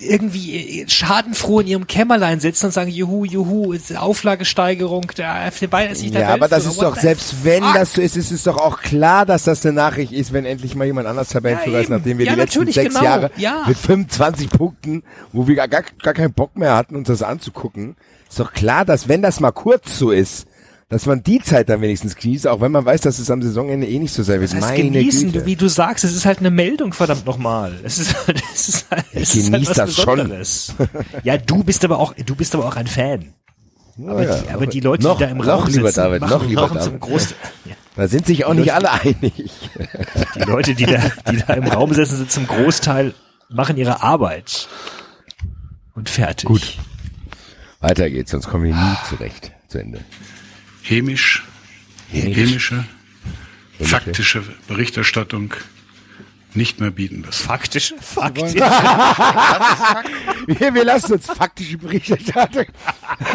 irgendwie 0.00 0.84
schadenfroh 0.88 1.60
in 1.60 1.66
ihrem 1.68 1.86
Kämmerlein 1.86 2.40
sitzen 2.40 2.66
und 2.66 2.72
sagen, 2.72 2.90
juhu, 2.90 3.24
juhu, 3.24 3.72
ist 3.72 3.96
Auflagesteigerung, 3.96 5.06
der 5.16 5.52
FC 5.52 5.70
Bayern 5.70 5.92
ist 5.92 6.02
nicht 6.02 6.14
der 6.14 6.22
Ja, 6.22 6.28
aber 6.30 6.48
das 6.48 6.66
ist 6.66 6.82
doch, 6.82 6.96
selbst 6.96 7.44
wenn 7.44 7.62
fuck? 7.62 7.74
das 7.74 7.92
so 7.92 8.00
ist, 8.00 8.16
ist 8.16 8.32
es 8.32 8.42
doch 8.42 8.56
auch 8.56 8.80
klar, 8.80 9.24
dass 9.24 9.44
das 9.44 9.64
eine 9.64 9.74
Nachricht 9.74 10.12
ist, 10.12 10.32
wenn 10.32 10.44
endlich 10.46 10.74
mal 10.74 10.84
jemand 10.86 11.06
anders 11.06 11.28
Tabellenführer 11.28 11.76
Ja, 11.76 11.82
ist, 11.82 11.90
nachdem 11.90 12.18
wir 12.18 12.24
eben. 12.26 12.34
die 12.34 12.38
Ja, 12.38 12.42
letzten 12.44 12.58
natürlich, 12.58 12.74
sechs 12.74 12.94
genau. 12.94 13.04
Jahre 13.04 13.30
Ja. 13.36 13.64
mit 13.68 13.78
25 13.78 14.50
Punkten, 14.50 15.04
wo 15.32 15.46
wir 15.46 15.54
gar, 15.54 15.68
gar, 15.68 15.82
gar 16.02 16.14
keinen 16.14 16.32
Bock 16.32 16.56
mehr 16.56 16.74
hatten, 16.74 16.96
uns 16.96 17.06
das 17.06 17.22
anzugucken, 17.22 17.96
ist 18.28 18.40
doch 18.40 18.52
klar, 18.52 18.84
dass 18.84 19.06
wenn 19.08 19.22
das 19.22 19.38
mal 19.38 19.52
kurz 19.52 19.96
so 19.96 20.10
ist, 20.10 20.46
dass 20.92 21.06
man 21.06 21.22
die 21.22 21.40
Zeit 21.40 21.68
dann 21.68 21.80
wenigstens 21.80 22.14
genießt, 22.14 22.46
auch 22.46 22.60
wenn 22.60 22.70
man 22.70 22.84
weiß, 22.84 23.00
dass 23.00 23.18
es 23.18 23.30
am 23.30 23.42
Saisonende 23.42 23.86
eh 23.88 23.98
nicht 23.98 24.12
so 24.14 24.22
sein 24.22 24.40
wird. 24.40 24.50
Das 24.52 24.60
heißt, 24.62 24.76
Meine 24.78 24.90
genießen, 24.90 25.32
Güte. 25.32 25.46
wie 25.46 25.56
du 25.56 25.68
sagst, 25.68 26.04
es 26.04 26.14
ist 26.14 26.26
halt 26.26 26.38
eine 26.40 26.50
Meldung, 26.50 26.92
verdammt 26.92 27.26
nochmal. 27.26 27.72
Es 27.82 27.98
ist, 27.98 28.14
halt- 28.26 28.42
es 28.54 28.68
ist, 28.68 28.90
halt- 28.90 29.04
es 29.12 29.34
ist 29.34 29.50
genieß 29.50 29.68
halt 29.68 29.68
was 29.68 29.76
das 29.76 29.94
schon. 29.96 30.14
Besonderes. 30.16 30.74
Ja, 31.24 31.38
du 31.38 31.64
bist 31.64 31.84
aber 31.84 31.98
auch, 31.98 32.14
du 32.14 32.34
bist 32.36 32.54
aber 32.54 32.66
auch 32.66 32.76
ein 32.76 32.86
Fan. 32.86 33.32
Aber, 34.06 34.22
ja, 34.22 34.36
die, 34.38 34.48
aber 34.50 34.66
die 34.66 34.80
Leute, 34.80 35.02
noch- 35.04 35.18
die 35.18 35.24
da 35.24 35.30
im 35.30 35.40
Raum 35.40 35.66
lieber 35.66 35.86
sitzen, 35.88 36.00
David, 36.00 36.20
machen, 36.22 36.32
noch 36.32 36.46
lieber 36.46 36.60
machen 36.62 36.76
David. 36.78 36.90
zum 36.92 37.00
Groß, 37.00 37.34
ja, 37.66 37.74
Da 37.96 38.08
sind 38.08 38.26
sich 38.26 38.44
auch 38.44 38.54
nicht 38.54 38.72
alle 38.72 38.90
einig. 38.92 39.50
die 40.34 40.40
Leute, 40.40 40.74
die 40.74 40.86
da, 40.86 41.00
die 41.30 41.36
da 41.38 41.54
im 41.54 41.64
Raum 41.64 41.92
sitzen, 41.92 42.16
sind 42.16 42.30
zum 42.30 42.46
Großteil, 42.46 43.14
machen 43.50 43.76
ihre 43.76 44.02
Arbeit. 44.02 44.68
Und 45.94 46.08
fertig. 46.08 46.46
Gut. 46.48 46.78
Weiter 47.80 48.08
geht's, 48.08 48.30
sonst 48.30 48.48
kommen 48.48 48.64
wir 48.64 48.74
nie 48.74 48.96
zurecht 49.08 49.52
zu 49.68 49.78
Ende. 49.78 50.00
Hämisch, 50.82 51.42
hämische, 52.10 52.84
faktische 53.80 54.42
Berichterstattung 54.68 55.54
nicht 56.54 56.80
mehr 56.80 56.90
bieten 56.90 57.22
lassen. 57.22 57.44
Faktisch, 57.46 57.94
faktisch. 58.00 58.54
Wir, 60.46 60.74
wir 60.74 60.84
lassen 60.84 61.14
uns 61.14 61.24
faktische 61.26 61.78
Berichterstattung. 61.78 62.66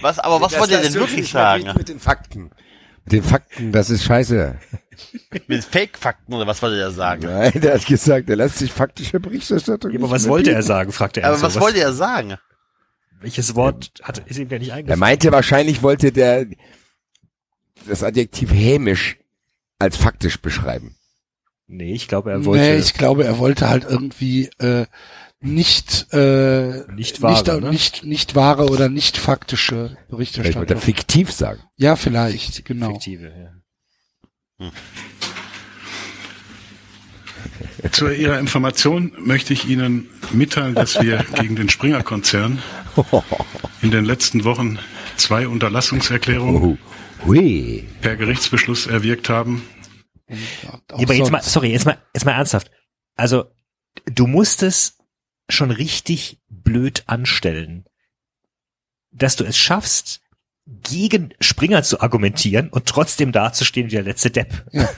Was, 0.00 0.18
aber 0.18 0.40
was 0.40 0.50
Das- 0.52 0.60
wollt 0.60 0.70
ihr 0.72 0.78
denn 0.80 0.94
wirklich 0.94 1.30
sagen? 1.30 1.72
Mit 1.76 1.88
den 1.88 2.00
Fakten. 2.00 2.50
Mit 3.04 3.12
den 3.12 3.22
Fakten, 3.22 3.70
das 3.72 3.90
ist 3.90 4.04
scheiße. 4.04 4.56
Mit 5.46 5.64
Fake-Fakten 5.64 6.32
oder 6.34 6.46
was 6.46 6.60
wollt 6.62 6.74
ihr 6.74 6.84
da 6.84 6.90
sagen? 6.90 7.22
Nein, 7.24 7.52
der 7.60 7.74
hat 7.74 7.86
gesagt, 7.86 8.28
er 8.30 8.36
lässt 8.36 8.58
sich 8.58 8.70
faktische 8.72 9.18
Berichterstattung. 9.20 9.90
Ja, 9.90 9.96
aber 9.98 10.06
nicht 10.06 10.12
was 10.14 10.22
mehr 10.24 10.30
wollte 10.30 10.50
er 10.50 10.56
bieten. 10.56 10.66
sagen, 10.68 10.92
fragte 10.92 11.20
er. 11.22 11.28
Aber 11.28 11.36
so. 11.38 11.42
was 11.44 11.58
wollt 11.60 11.76
ihr 11.76 11.92
sagen? 11.92 12.34
Welches 13.22 13.54
Wort 13.54 13.92
hat, 14.02 14.18
ist 14.28 14.38
ihm 14.38 14.48
denn 14.48 14.60
nicht 14.60 14.70
Er 14.70 14.76
eingefallen? 14.76 15.00
meinte, 15.00 15.32
wahrscheinlich 15.32 15.82
wollte 15.82 16.12
der 16.12 16.46
das 17.86 18.02
Adjektiv 18.02 18.52
hämisch 18.52 19.18
als 19.78 19.96
faktisch 19.96 20.40
beschreiben. 20.40 20.96
Nee, 21.66 21.94
ich 21.94 22.06
glaube, 22.08 22.30
er 22.32 22.44
wollte 22.44 22.62
Nee, 22.64 22.76
ich 22.76 22.94
glaube, 22.94 23.24
er 23.24 23.38
wollte 23.38 23.68
halt 23.68 23.84
irgendwie 23.84 24.50
äh, 24.58 24.86
nicht 25.40 26.12
äh, 26.12 26.84
nicht 26.92 27.22
wahre, 27.22 27.54
nicht, 27.54 27.62
ne? 27.62 27.70
nicht 27.70 28.04
nicht 28.04 28.34
wahre 28.34 28.68
oder 28.68 28.88
nicht 28.88 29.16
faktische 29.16 29.74
Vielleicht 29.74 29.96
wollte 29.96 30.04
er 30.04 30.16
Berichterstattung. 30.16 30.80
fiktiv 30.80 31.32
sagen. 31.32 31.60
Ja, 31.76 31.96
vielleicht, 31.96 32.64
genau. 32.64 32.90
fiktive, 32.90 33.32
ja. 34.60 34.70
Zu 37.90 38.08
Ihrer 38.08 38.38
Information 38.38 39.12
möchte 39.18 39.52
ich 39.52 39.68
Ihnen 39.68 40.08
mitteilen, 40.32 40.74
dass 40.74 41.00
wir 41.00 41.24
gegen 41.34 41.56
den 41.56 41.68
Springer-Konzern 41.68 42.62
in 43.82 43.90
den 43.90 44.04
letzten 44.04 44.44
Wochen 44.44 44.78
zwei 45.16 45.48
Unterlassungserklärungen 45.48 46.78
Oh. 47.24 47.32
Per 48.00 48.16
Gerichtsbeschluss 48.16 48.86
erwirkt 48.86 49.28
haben. 49.28 49.62
Ja, 50.28 50.80
aber 50.88 51.14
jetzt 51.14 51.30
mal, 51.30 51.42
sorry, 51.42 51.70
jetzt 51.70 51.84
mal, 51.84 51.98
jetzt 52.14 52.24
mal 52.24 52.32
ernsthaft. 52.32 52.70
Also, 53.16 53.44
du 54.06 54.26
musst 54.26 54.62
es 54.62 54.98
schon 55.48 55.70
richtig 55.70 56.40
blöd 56.48 57.04
anstellen, 57.06 57.84
dass 59.12 59.36
du 59.36 59.44
es 59.44 59.56
schaffst, 59.56 60.20
gegen 60.66 61.34
Springer 61.40 61.82
zu 61.82 62.00
argumentieren 62.00 62.68
und 62.70 62.86
trotzdem 62.86 63.32
dazustehen 63.32 63.88
wie 63.88 63.96
der 63.96 64.04
letzte 64.04 64.30
Depp. 64.30 64.64
Ja. 64.72 64.88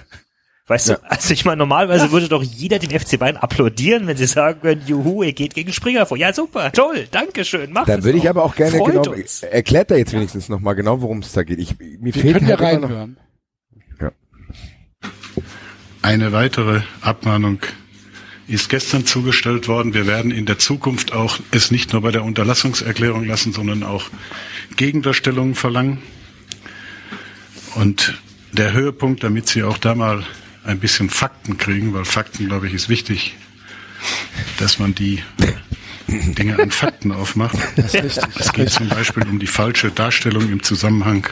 Weißt 0.66 0.88
du, 0.88 1.02
also 1.10 1.34
ich 1.34 1.44
meine, 1.44 1.58
normalerweise 1.58 2.10
würde 2.10 2.26
doch 2.26 2.42
jeder 2.42 2.78
den 2.78 2.98
FC 2.98 3.18
Bayern 3.18 3.36
applaudieren, 3.36 4.06
wenn 4.06 4.16
sie 4.16 4.24
sagen 4.24 4.62
können, 4.62 4.82
juhu, 4.86 5.22
ihr 5.22 5.34
geht 5.34 5.52
gegen 5.54 5.74
Springer 5.74 6.06
vor. 6.06 6.16
Ja, 6.16 6.32
super, 6.32 6.72
toll, 6.72 7.06
danke 7.10 7.44
schön, 7.44 7.70
mach 7.70 7.84
Dann 7.84 8.02
würde 8.02 8.16
ich 8.16 8.28
aber 8.30 8.42
auch 8.42 8.54
gerne 8.54 8.78
Freut 8.78 9.02
genau, 9.02 9.12
uns. 9.12 9.42
erklärt 9.42 9.90
er 9.90 9.98
jetzt 9.98 10.14
wenigstens 10.14 10.48
nochmal 10.48 10.74
genau, 10.74 11.02
worum 11.02 11.18
es 11.18 11.32
da 11.32 11.42
geht. 11.42 11.58
Ich, 11.58 11.78
mir 11.78 11.98
Wir 12.00 12.12
fehlt 12.14 12.38
können 12.38 12.48
ja 12.48 12.58
halt 12.58 12.80
noch, 12.80 12.88
reinhören. 12.88 13.16
Eine 16.00 16.32
weitere 16.32 16.82
Abmahnung 17.02 17.60
ist 18.46 18.68
gestern 18.68 19.06
zugestellt 19.06 19.68
worden. 19.68 19.94
Wir 19.94 20.06
werden 20.06 20.30
in 20.30 20.46
der 20.46 20.58
Zukunft 20.58 21.12
auch 21.12 21.38
es 21.50 21.70
nicht 21.70 21.92
nur 21.92 22.02
bei 22.02 22.10
der 22.10 22.24
Unterlassungserklärung 22.24 23.24
lassen, 23.24 23.52
sondern 23.52 23.82
auch 23.82 24.04
Gegendarstellungen 24.76 25.54
verlangen. 25.54 26.02
Und 27.74 28.20
der 28.52 28.72
Höhepunkt, 28.72 29.24
damit 29.24 29.48
Sie 29.48 29.62
auch 29.62 29.78
da 29.78 29.94
mal 29.94 30.24
ein 30.64 30.80
bisschen 30.80 31.10
Fakten 31.10 31.58
kriegen, 31.58 31.94
weil 31.94 32.04
Fakten, 32.04 32.46
glaube 32.46 32.66
ich, 32.66 32.74
ist 32.74 32.88
wichtig, 32.88 33.36
dass 34.58 34.78
man 34.78 34.94
die 34.94 35.22
Dinge 36.06 36.58
an 36.58 36.70
Fakten 36.70 37.12
aufmacht. 37.12 37.56
Es 37.76 38.52
geht 38.52 38.70
zum 38.70 38.88
Beispiel 38.88 39.24
um 39.24 39.38
die 39.38 39.46
falsche 39.46 39.90
Darstellung 39.90 40.50
im 40.50 40.62
Zusammenhang 40.62 41.26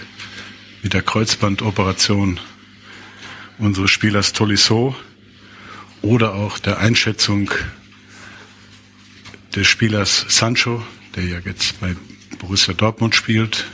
mit 0.82 0.94
der 0.94 1.02
Kreuzbandoperation 1.02 2.40
unseres 3.58 3.90
Spielers 3.90 4.32
Tolisso 4.32 4.96
oder 6.00 6.34
auch 6.34 6.58
der 6.58 6.78
Einschätzung 6.78 7.50
des 9.54 9.66
Spielers 9.66 10.26
Sancho, 10.28 10.82
der 11.14 11.24
ja 11.24 11.38
jetzt 11.44 11.80
bei 11.80 11.94
Borussia 12.38 12.74
Dortmund 12.74 13.14
spielt. 13.14 13.66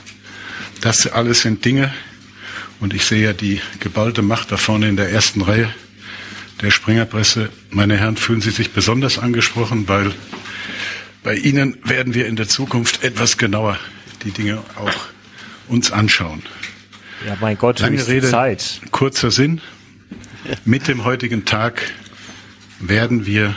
Das 0.81 1.07
alles 1.07 1.41
sind 1.41 1.65
Dinge, 1.65 1.93
und 2.79 2.93
ich 2.93 3.05
sehe 3.05 3.23
ja 3.23 3.33
die 3.33 3.61
geballte 3.79 4.21
Macht 4.21 4.51
da 4.51 4.57
vorne 4.57 4.87
in 4.87 4.95
der 4.95 5.09
ersten 5.09 5.41
Reihe 5.41 5.73
der 6.61 6.71
Springerpresse. 6.71 7.49
Meine 7.69 7.97
Herren, 7.97 8.17
fühlen 8.17 8.41
Sie 8.41 8.51
sich 8.51 8.71
besonders 8.71 9.19
angesprochen, 9.19 9.87
weil 9.87 10.13
bei 11.23 11.35
Ihnen 11.35 11.77
werden 11.83 12.13
wir 12.13 12.27
in 12.27 12.35
der 12.35 12.47
Zukunft 12.47 13.03
etwas 13.03 13.37
genauer 13.37 13.77
die 14.23 14.31
Dinge 14.31 14.59
auch 14.75 15.07
uns 15.67 15.91
anschauen. 15.91 16.41
Ja, 17.25 17.37
mein 17.41 17.57
Gott, 17.57 17.79
Lange 17.79 18.05
Rede, 18.07 18.29
Zeit. 18.29 18.81
kurzer 18.91 19.31
Sinn. 19.31 19.61
Mit 20.63 20.87
dem 20.87 21.03
heutigen 21.03 21.45
Tag 21.45 21.81
werden 22.79 23.25
wir 23.25 23.55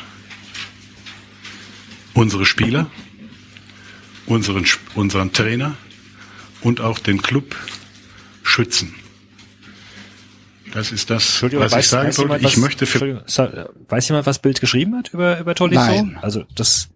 unsere 2.12 2.44
Spieler, 2.44 2.90
unseren, 4.27 4.66
unseren 4.94 5.32
Trainer 5.32 5.77
und 6.61 6.81
auch 6.81 6.99
den 6.99 7.23
Club 7.23 7.57
schützen. 8.43 8.94
Das 10.73 10.90
ist 10.90 11.11
das, 11.11 11.43
was 11.43 11.73
ich 11.74 11.89
sagen 11.89 12.09
weiß 12.09 12.19
wollte. 12.19 12.20
jemand, 12.23 12.40
Ich 12.43 12.47
was- 12.49 12.57
möchte 12.57 12.86
für 12.86 13.24
weiß 13.27 14.09
jemand, 14.09 14.27
was 14.27 14.39
Bild 14.40 14.61
geschrieben 14.61 14.97
hat 14.97 15.11
über, 15.12 15.39
über 15.39 15.55
Tolisso? 15.55 15.81
Nein. 15.85 16.19
Also, 16.20 16.44
das, 16.55 16.89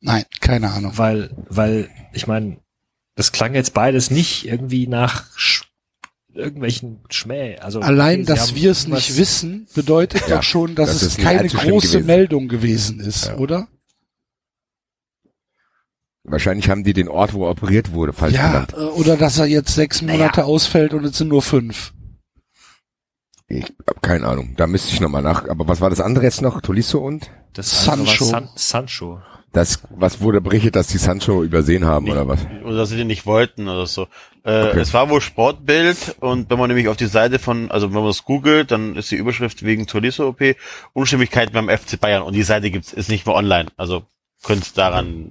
Nein, 0.00 0.24
keine 0.40 0.70
Ahnung. 0.70 0.92
Weil, 0.96 1.30
weil, 1.48 1.88
ich 2.12 2.26
meine, 2.26 2.58
das 3.14 3.32
klang 3.32 3.54
jetzt 3.54 3.72
beides 3.72 4.10
nicht 4.10 4.46
irgendwie 4.46 4.86
nach 4.86 5.24
Sch 5.36 5.62
irgendwelchen 6.34 7.00
Schmäh. 7.08 7.56
Also 7.60 7.80
Allein, 7.80 8.20
okay, 8.20 8.26
dass 8.26 8.54
wir 8.54 8.70
es 8.70 8.86
nicht 8.86 9.16
wissen, 9.16 9.66
bedeutet 9.74 10.28
Ja, 10.28 10.36
doch 10.36 10.42
schon, 10.42 10.74
dass 10.74 10.92
das 10.92 11.02
es 11.02 11.16
keine 11.16 11.48
große 11.48 11.86
gewesen. 11.92 12.06
Meldung 12.06 12.48
gewesen 12.48 13.00
ist, 13.00 13.26
Ja. 13.28 13.36
oder? 13.38 13.68
Wahrscheinlich 16.24 16.68
haben 16.68 16.84
die 16.84 16.92
den 16.92 17.08
Ort, 17.08 17.32
wo 17.34 17.48
operiert 17.48 17.92
wurde, 17.92 18.12
falsch 18.12 18.34
Ja, 18.34 18.48
genannt. 18.48 18.74
äh, 18.74 18.80
oder 18.80 19.16
dass 19.16 19.38
er 19.38 19.46
jetzt 19.46 19.74
sechs 19.74 20.02
Monate 20.02 20.44
ausfällt 20.44 20.92
und 20.92 21.04
es 21.04 21.16
sind 21.16 21.28
nur 21.28 21.40
fünf. 21.42 21.92
Ich 23.48 23.64
hab 23.86 24.02
keine 24.02 24.26
Ahnung. 24.26 24.54
Da 24.56 24.66
müsste 24.66 24.92
ich 24.92 25.00
nochmal 25.00 25.22
nach. 25.22 25.48
Aber 25.48 25.68
was 25.68 25.80
war 25.80 25.90
das 25.90 26.00
andere 26.00 26.24
jetzt 26.24 26.42
noch? 26.42 26.60
Tolisso 26.60 26.98
und? 26.98 27.30
Das 27.52 27.84
Sancho. 27.84 28.24
San 28.24 28.48
Sancho. 28.56 29.20
Das, 29.52 29.80
was 29.90 30.20
wurde 30.20 30.40
berichtet, 30.42 30.76
dass 30.76 30.88
die 30.88 30.98
Sancho 30.98 31.42
übersehen 31.42 31.86
haben 31.86 32.10
oder 32.10 32.28
was? 32.28 32.40
Oder 32.64 32.76
dass 32.76 32.90
sie 32.90 32.96
den 32.96 33.06
nicht 33.06 33.24
wollten 33.24 33.68
oder 33.68 33.86
so. 33.86 34.02
Äh, 34.42 34.64
Okay. 34.68 34.80
Es 34.80 34.92
war 34.92 35.08
wohl 35.08 35.20
Sportbild 35.20 36.16
und 36.20 36.50
wenn 36.50 36.58
man 36.58 36.68
nämlich 36.68 36.88
auf 36.88 36.96
die 36.96 37.06
Seite 37.06 37.38
von, 37.38 37.70
also 37.70 37.88
wenn 37.94 38.00
man 38.02 38.10
es 38.10 38.24
googelt, 38.24 38.70
dann 38.70 38.96
ist 38.96 39.10
die 39.10 39.16
Überschrift 39.16 39.64
wegen 39.64 39.86
Tolisso-OP 39.86 40.56
Unstimmigkeiten 40.92 41.54
beim 41.54 41.68
FC 41.70 41.98
Bayern 41.98 42.22
und 42.22 42.34
die 42.34 42.42
Seite 42.42 42.70
gibt's 42.70 42.92
ist 42.92 43.08
nicht 43.08 43.26
mehr 43.26 43.34
online. 43.34 43.68
Also 43.76 44.02
könnte 44.42 44.74
daran. 44.74 45.30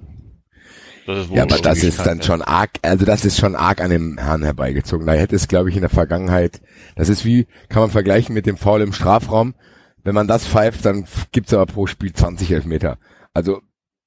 Das 1.06 1.28
Ja, 1.30 1.42
aber 1.44 1.58
das 1.58 1.82
ist 1.82 2.00
dann 2.04 2.22
schon 2.22 2.42
arg, 2.42 2.70
also 2.82 3.04
das 3.04 3.24
ist 3.24 3.38
schon 3.38 3.54
arg 3.54 3.80
an 3.80 3.90
dem 3.90 4.18
Herrn 4.18 4.42
herbeigezogen. 4.42 5.06
Da 5.06 5.12
hätte 5.12 5.36
es, 5.36 5.48
glaube 5.48 5.70
ich, 5.70 5.76
in 5.76 5.82
der 5.82 5.90
Vergangenheit, 5.90 6.60
das 6.96 7.08
ist 7.08 7.24
wie, 7.24 7.46
kann 7.68 7.82
man 7.82 7.90
vergleichen 7.90 8.34
mit 8.34 8.46
dem 8.46 8.56
Foul 8.56 8.80
im 8.82 8.92
Strafraum. 8.92 9.54
Wenn 10.02 10.14
man 10.14 10.28
das 10.28 10.46
pfeift, 10.46 10.84
dann 10.84 11.06
gibt's 11.32 11.52
aber 11.54 11.66
pro 11.66 11.86
Spiel 11.86 12.12
20 12.12 12.50
Elfmeter. 12.52 12.98
Also, 13.34 13.60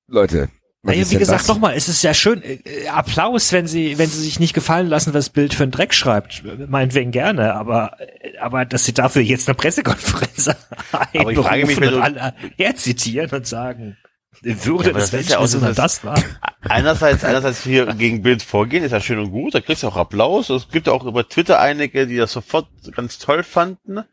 Leute. 0.07 0.49
was 0.81 0.91
Naja, 0.91 1.01
ist 1.01 1.09
wie 1.09 1.15
denn 1.15 1.19
gesagt, 1.19 1.47
nochmal, 1.49 1.75
es 1.75 1.89
ist 1.89 2.01
ja 2.03 2.13
schön, 2.13 2.41
äh, 2.41 2.53
äh, 2.63 2.87
Applaus, 2.87 3.51
wenn 3.51 3.67
sie, 3.67 3.97
wenn 3.97 4.07
sie 4.09 4.21
sich 4.21 4.39
nicht 4.39 4.53
gefallen 4.53 4.87
lassen, 4.87 5.13
was 5.13 5.29
Bild 5.29 5.53
für 5.53 5.63
einen 5.63 5.71
Dreck 5.73 5.93
schreibt. 5.93 6.43
Meinetwegen 6.69 7.11
gerne, 7.11 7.53
aber, 7.53 7.97
äh, 7.99 8.37
aber 8.39 8.63
dass 8.65 8.85
sie 8.85 8.93
dafür 8.93 9.21
jetzt 9.21 9.49
eine 9.49 9.55
Pressekonferenz 9.55 10.47
Aber 10.91 11.31
ich 11.31 11.37
frage 11.37 11.65
mich, 11.65 11.77
einberufen 11.77 11.81
wenn 11.81 11.91
du- 11.91 12.01
alle 12.01 12.33
herzitieren 12.57 13.29
und 13.31 13.45
sagen, 13.45 13.97
Würde 14.41 14.89
Ja, 14.89 14.93
des 14.93 15.05
ist 15.05 15.11
ja 15.11 15.17
Menschen 15.17 15.35
auch 15.35 15.47
sondern 15.47 15.75
das 15.75 16.03
war. 16.03 16.21
Einerseits, 16.61 17.23
einerseits 17.23 17.63
hier 17.63 17.85
gegen 17.87 18.21
Bild 18.21 18.41
vorgehen, 18.43 18.83
ist 18.83 18.91
ja 18.91 19.01
schön 19.01 19.19
und 19.19 19.31
gut, 19.31 19.55
da 19.55 19.59
kriegst 19.61 19.83
du 19.83 19.87
auch 19.87 19.95
Applaus. 19.95 20.49
Es 20.49 20.69
gibt 20.69 20.87
auch 20.87 21.05
über 21.05 21.27
Twitter 21.27 21.59
einige, 21.59 22.07
die 22.07 22.17
das 22.17 22.31
sofort 22.31 22.67
ganz 22.95 23.17
toll 23.17 23.43
fanden. 23.43 24.03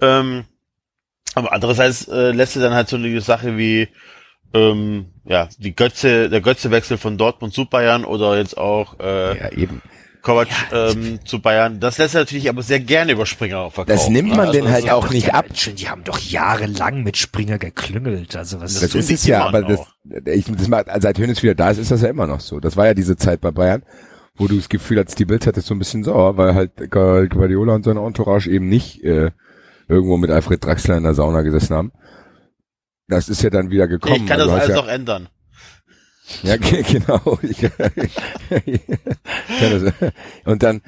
Ähm, 0.00 0.44
aber 1.34 1.52
andererseits 1.52 2.08
äh, 2.08 2.32
lässt 2.32 2.56
du 2.56 2.60
dann 2.60 2.74
halt 2.74 2.88
so 2.88 2.96
eine 2.96 3.20
Sache 3.20 3.56
wie 3.56 3.88
ähm, 4.52 5.06
ja 5.24 5.48
die 5.58 5.74
Götze, 5.74 6.28
der 6.28 6.40
Götze-Wechsel 6.40 6.98
von 6.98 7.16
Dortmund 7.16 7.54
zu 7.54 7.64
Bayern 7.64 8.04
oder 8.04 8.36
jetzt 8.36 8.58
auch 8.58 9.00
äh, 9.00 9.38
Ja, 9.38 9.52
eben. 9.52 9.80
Kovac 10.22 10.48
ähm, 10.72 11.18
zu 11.24 11.40
Bayern. 11.40 11.80
Das 11.80 11.98
lässt 11.98 12.14
er 12.14 12.20
natürlich 12.20 12.48
aber 12.48 12.62
sehr 12.62 12.80
gerne 12.80 13.12
über 13.12 13.26
Springer 13.26 13.70
verkaufen. 13.70 13.88
Das 13.88 14.08
nimmt 14.08 14.30
ne? 14.30 14.36
man 14.36 14.46
Also 14.46 14.52
den 14.52 14.64
das 14.64 14.72
halt 14.74 14.90
auch 14.90 15.10
nicht 15.10 15.28
Ja, 15.28 15.34
ab. 15.34 15.46
Die 15.52 15.88
haben 15.88 16.04
doch 16.04 16.18
jahrelang 16.18 17.02
mit 17.02 17.16
Springer 17.16 17.58
geklüngelt. 17.58 18.36
Also 18.36 18.60
was 18.60 18.80
Das 18.80 18.90
tun 18.90 19.00
ist 19.00 19.10
es 19.10 19.26
ja, 19.26 19.46
aber 19.46 19.62
das, 19.62 19.80
ich, 20.26 20.44
das 20.46 20.68
macht, 20.68 20.86
seit 21.00 21.18
Hönes 21.18 21.42
wieder 21.42 21.54
da 21.54 21.70
ist, 21.70 21.78
ist 21.78 21.90
das 21.90 22.02
ja 22.02 22.08
immer 22.08 22.26
noch 22.26 22.40
so. 22.40 22.60
Das 22.60 22.76
war 22.76 22.86
ja 22.86 22.94
diese 22.94 23.16
Zeit 23.16 23.40
bei 23.40 23.50
Bayern, 23.50 23.82
wo 24.36 24.46
du 24.46 24.56
das 24.56 24.68
Gefühl 24.68 25.00
hattest, 25.00 25.18
die 25.18 25.24
Bild 25.24 25.44
ist 25.44 25.66
so 25.66 25.74
ein 25.74 25.78
bisschen 25.78 26.04
sauer, 26.04 26.36
weil 26.36 26.54
halt 26.54 26.90
Guardiola 26.90 27.74
und 27.74 27.84
seine 27.84 28.00
Entourage 28.00 28.48
eben 28.48 28.68
nicht 28.68 29.02
äh, 29.02 29.32
irgendwo 29.88 30.16
mit 30.16 30.30
Alfred 30.30 30.64
Draxler 30.64 30.96
in 30.96 31.02
der 31.02 31.14
Sauna 31.14 31.42
gesessen 31.42 31.74
haben. 31.74 31.92
Das 33.08 33.28
ist 33.28 33.42
ja 33.42 33.50
dann 33.50 33.70
wieder 33.70 33.88
gekommen. 33.88 34.22
ich 34.22 34.26
kann 34.26 34.40
Also 34.40 34.52
das 34.52 34.60
hast 34.60 34.70
alles 34.70 34.76
ja, 34.76 34.82
noch 34.82 34.88
ändern. 34.92 35.28
Ja, 36.42 36.56
ge- 36.58 36.82
genau. 36.82 37.20
Und 40.44 40.62
dann, 40.62 40.82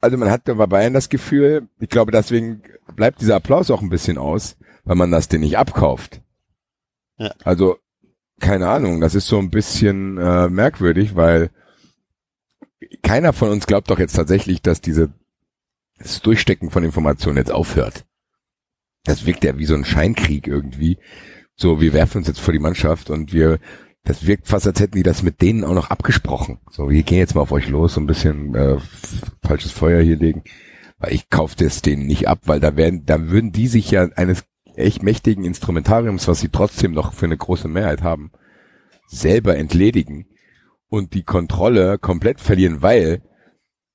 also 0.00 0.16
man 0.16 0.30
hat 0.30 0.44
bei 0.44 0.66
Bayern 0.66 0.94
das 0.94 1.08
Gefühl, 1.08 1.68
ich 1.80 1.88
glaube, 1.88 2.12
deswegen 2.12 2.62
bleibt 2.94 3.20
dieser 3.20 3.36
Applaus 3.36 3.70
auch 3.70 3.82
ein 3.82 3.88
bisschen 3.88 4.18
aus, 4.18 4.56
weil 4.84 4.96
man 4.96 5.10
das 5.10 5.28
den 5.28 5.40
nicht 5.40 5.58
abkauft. 5.58 6.20
Ja. 7.18 7.32
Also, 7.44 7.78
keine 8.40 8.68
Ahnung, 8.68 9.00
das 9.00 9.14
ist 9.14 9.26
so 9.26 9.38
ein 9.38 9.50
bisschen 9.50 10.18
äh, 10.18 10.48
merkwürdig, 10.48 11.16
weil 11.16 11.50
keiner 13.02 13.32
von 13.32 13.48
uns 13.50 13.66
glaubt 13.66 13.90
doch 13.90 13.98
jetzt 13.98 14.14
tatsächlich, 14.14 14.60
dass 14.62 14.80
diese 14.80 15.12
das 15.98 16.20
Durchstecken 16.20 16.70
von 16.70 16.84
Informationen 16.84 17.38
jetzt 17.38 17.50
aufhört. 17.50 18.04
Das 19.04 19.24
wirkt 19.24 19.44
ja 19.44 19.56
wie 19.56 19.64
so 19.64 19.74
ein 19.74 19.84
Scheinkrieg 19.86 20.46
irgendwie. 20.46 20.98
So, 21.54 21.80
wir 21.80 21.94
werfen 21.94 22.18
uns 22.18 22.26
jetzt 22.26 22.40
vor 22.40 22.52
die 22.52 22.58
Mannschaft 22.58 23.08
und 23.08 23.32
wir 23.32 23.58
das 24.06 24.24
wirkt 24.24 24.46
fast, 24.46 24.66
als 24.68 24.78
hätten 24.78 24.96
die 24.96 25.02
das 25.02 25.24
mit 25.24 25.42
denen 25.42 25.64
auch 25.64 25.74
noch 25.74 25.90
abgesprochen. 25.90 26.58
So, 26.70 26.88
wir 26.88 27.02
gehen 27.02 27.18
jetzt 27.18 27.34
mal 27.34 27.40
auf 27.40 27.50
euch 27.50 27.68
los, 27.68 27.94
so 27.94 28.00
ein 28.00 28.06
bisschen 28.06 28.54
äh, 28.54 28.78
falsches 29.42 29.72
Feuer 29.72 30.00
hier 30.00 30.16
legen. 30.16 30.44
Weil 30.98 31.12
ich 31.12 31.28
kaufe 31.28 31.56
das 31.58 31.82
denen 31.82 32.06
nicht 32.06 32.28
ab, 32.28 32.38
weil 32.44 32.60
da 32.60 32.76
werden, 32.76 33.04
da 33.04 33.28
würden 33.28 33.50
die 33.50 33.66
sich 33.66 33.90
ja 33.90 34.08
eines 34.14 34.44
echt 34.76 35.02
mächtigen 35.02 35.44
Instrumentariums, 35.44 36.28
was 36.28 36.40
sie 36.40 36.50
trotzdem 36.50 36.92
noch 36.92 37.14
für 37.14 37.26
eine 37.26 37.36
große 37.36 37.66
Mehrheit 37.66 38.02
haben, 38.02 38.30
selber 39.08 39.56
entledigen 39.56 40.26
und 40.88 41.12
die 41.14 41.24
Kontrolle 41.24 41.98
komplett 41.98 42.40
verlieren, 42.40 42.82
weil 42.82 43.22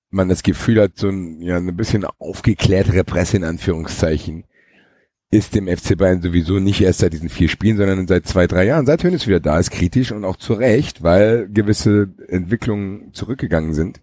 man 0.10 0.28
das 0.28 0.44
Gefühl 0.44 0.82
hat, 0.82 0.98
so 0.98 1.08
ein, 1.08 1.42
ja, 1.42 1.56
ein 1.56 1.78
bisschen 1.78 2.06
aufgeklärtere 2.20 3.06
Presse 3.06 3.38
in 3.38 3.46
Anführungszeichen 3.46 4.44
ist 5.32 5.56
dem 5.56 5.68
FC 5.68 5.98
Bayern 5.98 6.22
sowieso 6.22 6.60
nicht 6.60 6.82
erst 6.82 7.00
seit 7.00 7.14
diesen 7.14 7.30
vier 7.30 7.48
Spielen, 7.48 7.78
sondern 7.78 8.06
seit 8.06 8.28
zwei, 8.28 8.48
drei 8.48 8.66
Jahren, 8.66 8.86
seit 8.86 9.04
Hönes 9.04 9.28
wieder 9.28 9.40
da 9.40 9.58
ist, 9.58 9.72
kritisch 9.72 10.12
und 10.12 10.26
auch 10.26 10.36
zu 10.36 10.54
Recht, 10.54 11.04
weil 11.04 11.48
gewisse 11.48 12.10
Entwicklungen 12.28 13.14
zurückgegangen 13.14 13.74
sind. 13.74 14.02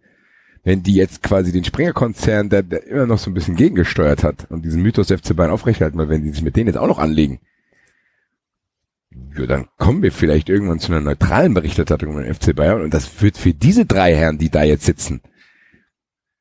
Wenn 0.64 0.82
die 0.82 0.94
jetzt 0.94 1.22
quasi 1.22 1.52
den 1.52 1.64
Springer-Konzern, 1.64 2.48
der, 2.48 2.62
der 2.62 2.86
immer 2.86 3.06
noch 3.06 3.18
so 3.18 3.30
ein 3.30 3.34
bisschen 3.34 3.56
gegengesteuert 3.56 4.24
hat 4.24 4.50
und 4.50 4.64
diesen 4.64 4.82
Mythos 4.82 5.08
FC 5.08 5.36
Bayern 5.36 5.52
aufrechterhalten, 5.52 5.98
weil 5.98 6.08
wenn 6.08 6.24
die 6.24 6.30
sich 6.30 6.42
mit 6.42 6.56
denen 6.56 6.68
jetzt 6.68 6.78
auch 6.78 6.88
noch 6.88 6.98
anlegen, 6.98 7.40
ja, 9.36 9.46
dann 9.46 9.68
kommen 9.76 10.02
wir 10.02 10.12
vielleicht 10.12 10.48
irgendwann 10.48 10.80
zu 10.80 10.92
einer 10.92 11.00
neutralen 11.02 11.52
Berichterstattung 11.52 12.12
über 12.12 12.22
den 12.22 12.34
FC 12.34 12.56
Bayern 12.56 12.82
und 12.82 12.94
das 12.94 13.20
wird 13.20 13.36
für 13.36 13.52
diese 13.52 13.84
drei 13.84 14.14
Herren, 14.14 14.38
die 14.38 14.50
da 14.50 14.62
jetzt 14.62 14.86
sitzen, 14.86 15.20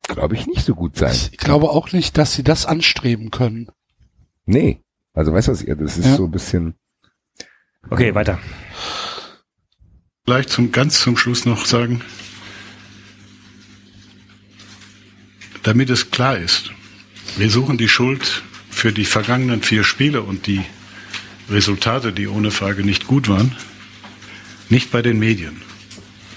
glaube 0.03 0.35
ich, 0.35 0.47
nicht 0.47 0.65
so 0.65 0.75
gut 0.75 0.95
sein. 0.95 1.15
Ich 1.31 1.37
glaube 1.37 1.69
auch 1.69 1.91
nicht, 1.91 2.17
dass 2.17 2.33
sie 2.33 2.43
das 2.43 2.65
anstreben 2.65 3.31
können. 3.31 3.69
Nee. 4.47 4.81
Also 5.13 5.31
weißt 5.33 5.47
du 5.49 5.51
was, 5.51 5.61
ihr- 5.61 5.75
das 5.75 5.97
ist 5.97 6.05
Ja. 6.05 6.15
so 6.15 6.25
ein 6.25 6.31
bisschen, 6.31 6.73
Okay, 7.89 8.13
weiter. 8.15 8.39
Vielleicht 10.25 10.49
zum, 10.49 10.71
ganz 10.73 10.99
zum 10.99 11.15
Schluss 11.15 11.45
noch 11.45 11.65
sagen, 11.65 12.01
damit 15.63 15.89
es 15.89 16.11
klar 16.11 16.37
ist, 16.37 16.71
wir 17.37 17.49
suchen 17.49 17.77
die 17.77 17.87
Schuld 17.89 18.43
für 18.69 18.91
die 18.91 19.05
vergangenen 19.05 19.61
vier 19.63 19.83
Spiele 19.83 20.21
und 20.21 20.47
die 20.47 20.61
Resultate, 21.49 22.11
die 22.13 22.27
ohne 22.27 22.51
Frage 22.51 22.83
nicht 22.83 23.07
gut 23.07 23.27
waren, 23.29 23.55
nicht 24.69 24.91
bei 24.91 25.01
den 25.01 25.17
Medien. 25.19 25.61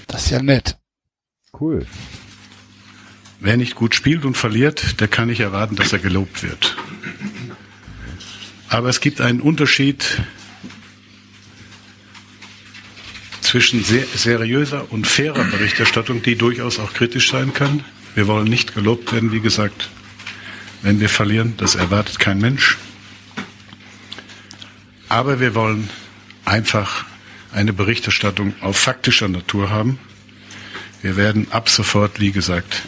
Das 0.07 0.24
ist 0.27 0.31
ja 0.31 0.43
nett. 0.43 0.78
cool. 1.61 1.87
Wer 3.41 3.57
nicht 3.57 3.74
gut 3.74 3.95
spielt 3.95 4.24
und 4.24 4.37
verliert, 4.37 5.01
der 5.01 5.09
kann 5.09 5.28
nicht 5.28 5.41
erwarten, 5.41 5.74
dass 5.74 5.93
er 5.93 5.99
gelobt 5.99 6.43
wird. 6.43 6.77
Aber 8.71 8.89
es 8.89 9.01
gibt 9.01 9.21
einen 9.21 9.41
Unterschied 9.41 10.23
zwischen 13.41 13.83
sehr 13.83 14.07
seriöser 14.15 14.93
und 14.93 15.09
fairer 15.09 15.43
Berichterstattung, 15.43 16.23
die 16.23 16.37
durchaus 16.37 16.79
auch 16.79 16.93
kritisch 16.93 17.33
sein 17.33 17.53
kann. 17.53 17.85
Wir 18.15 18.29
wollen 18.29 18.47
nicht 18.47 18.73
gelobt 18.77 19.13
werden, 19.13 19.33
wie 19.33 19.41
gesagt, 19.41 19.91
wenn 20.83 21.01
wir 21.01 21.09
verlieren. 21.09 21.55
Das 21.57 21.75
erwartet 21.75 22.21
kein 22.21 22.39
Mensch. 22.39 22.79
Aber 25.09 25.41
wir 25.41 25.57
wollen 25.57 25.91
einfach 26.45 27.07
eine 27.53 27.73
Berichterstattung 27.73 28.55
auf 28.61 28.77
faktischer 28.77 29.27
Natur 29.27 29.71
haben. 29.71 29.99
Wir 31.03 31.17
werden 31.17 31.49
ab 31.51 31.69
sofort, 31.69 32.21
wie 32.21 32.31
gesagt, 32.31 32.83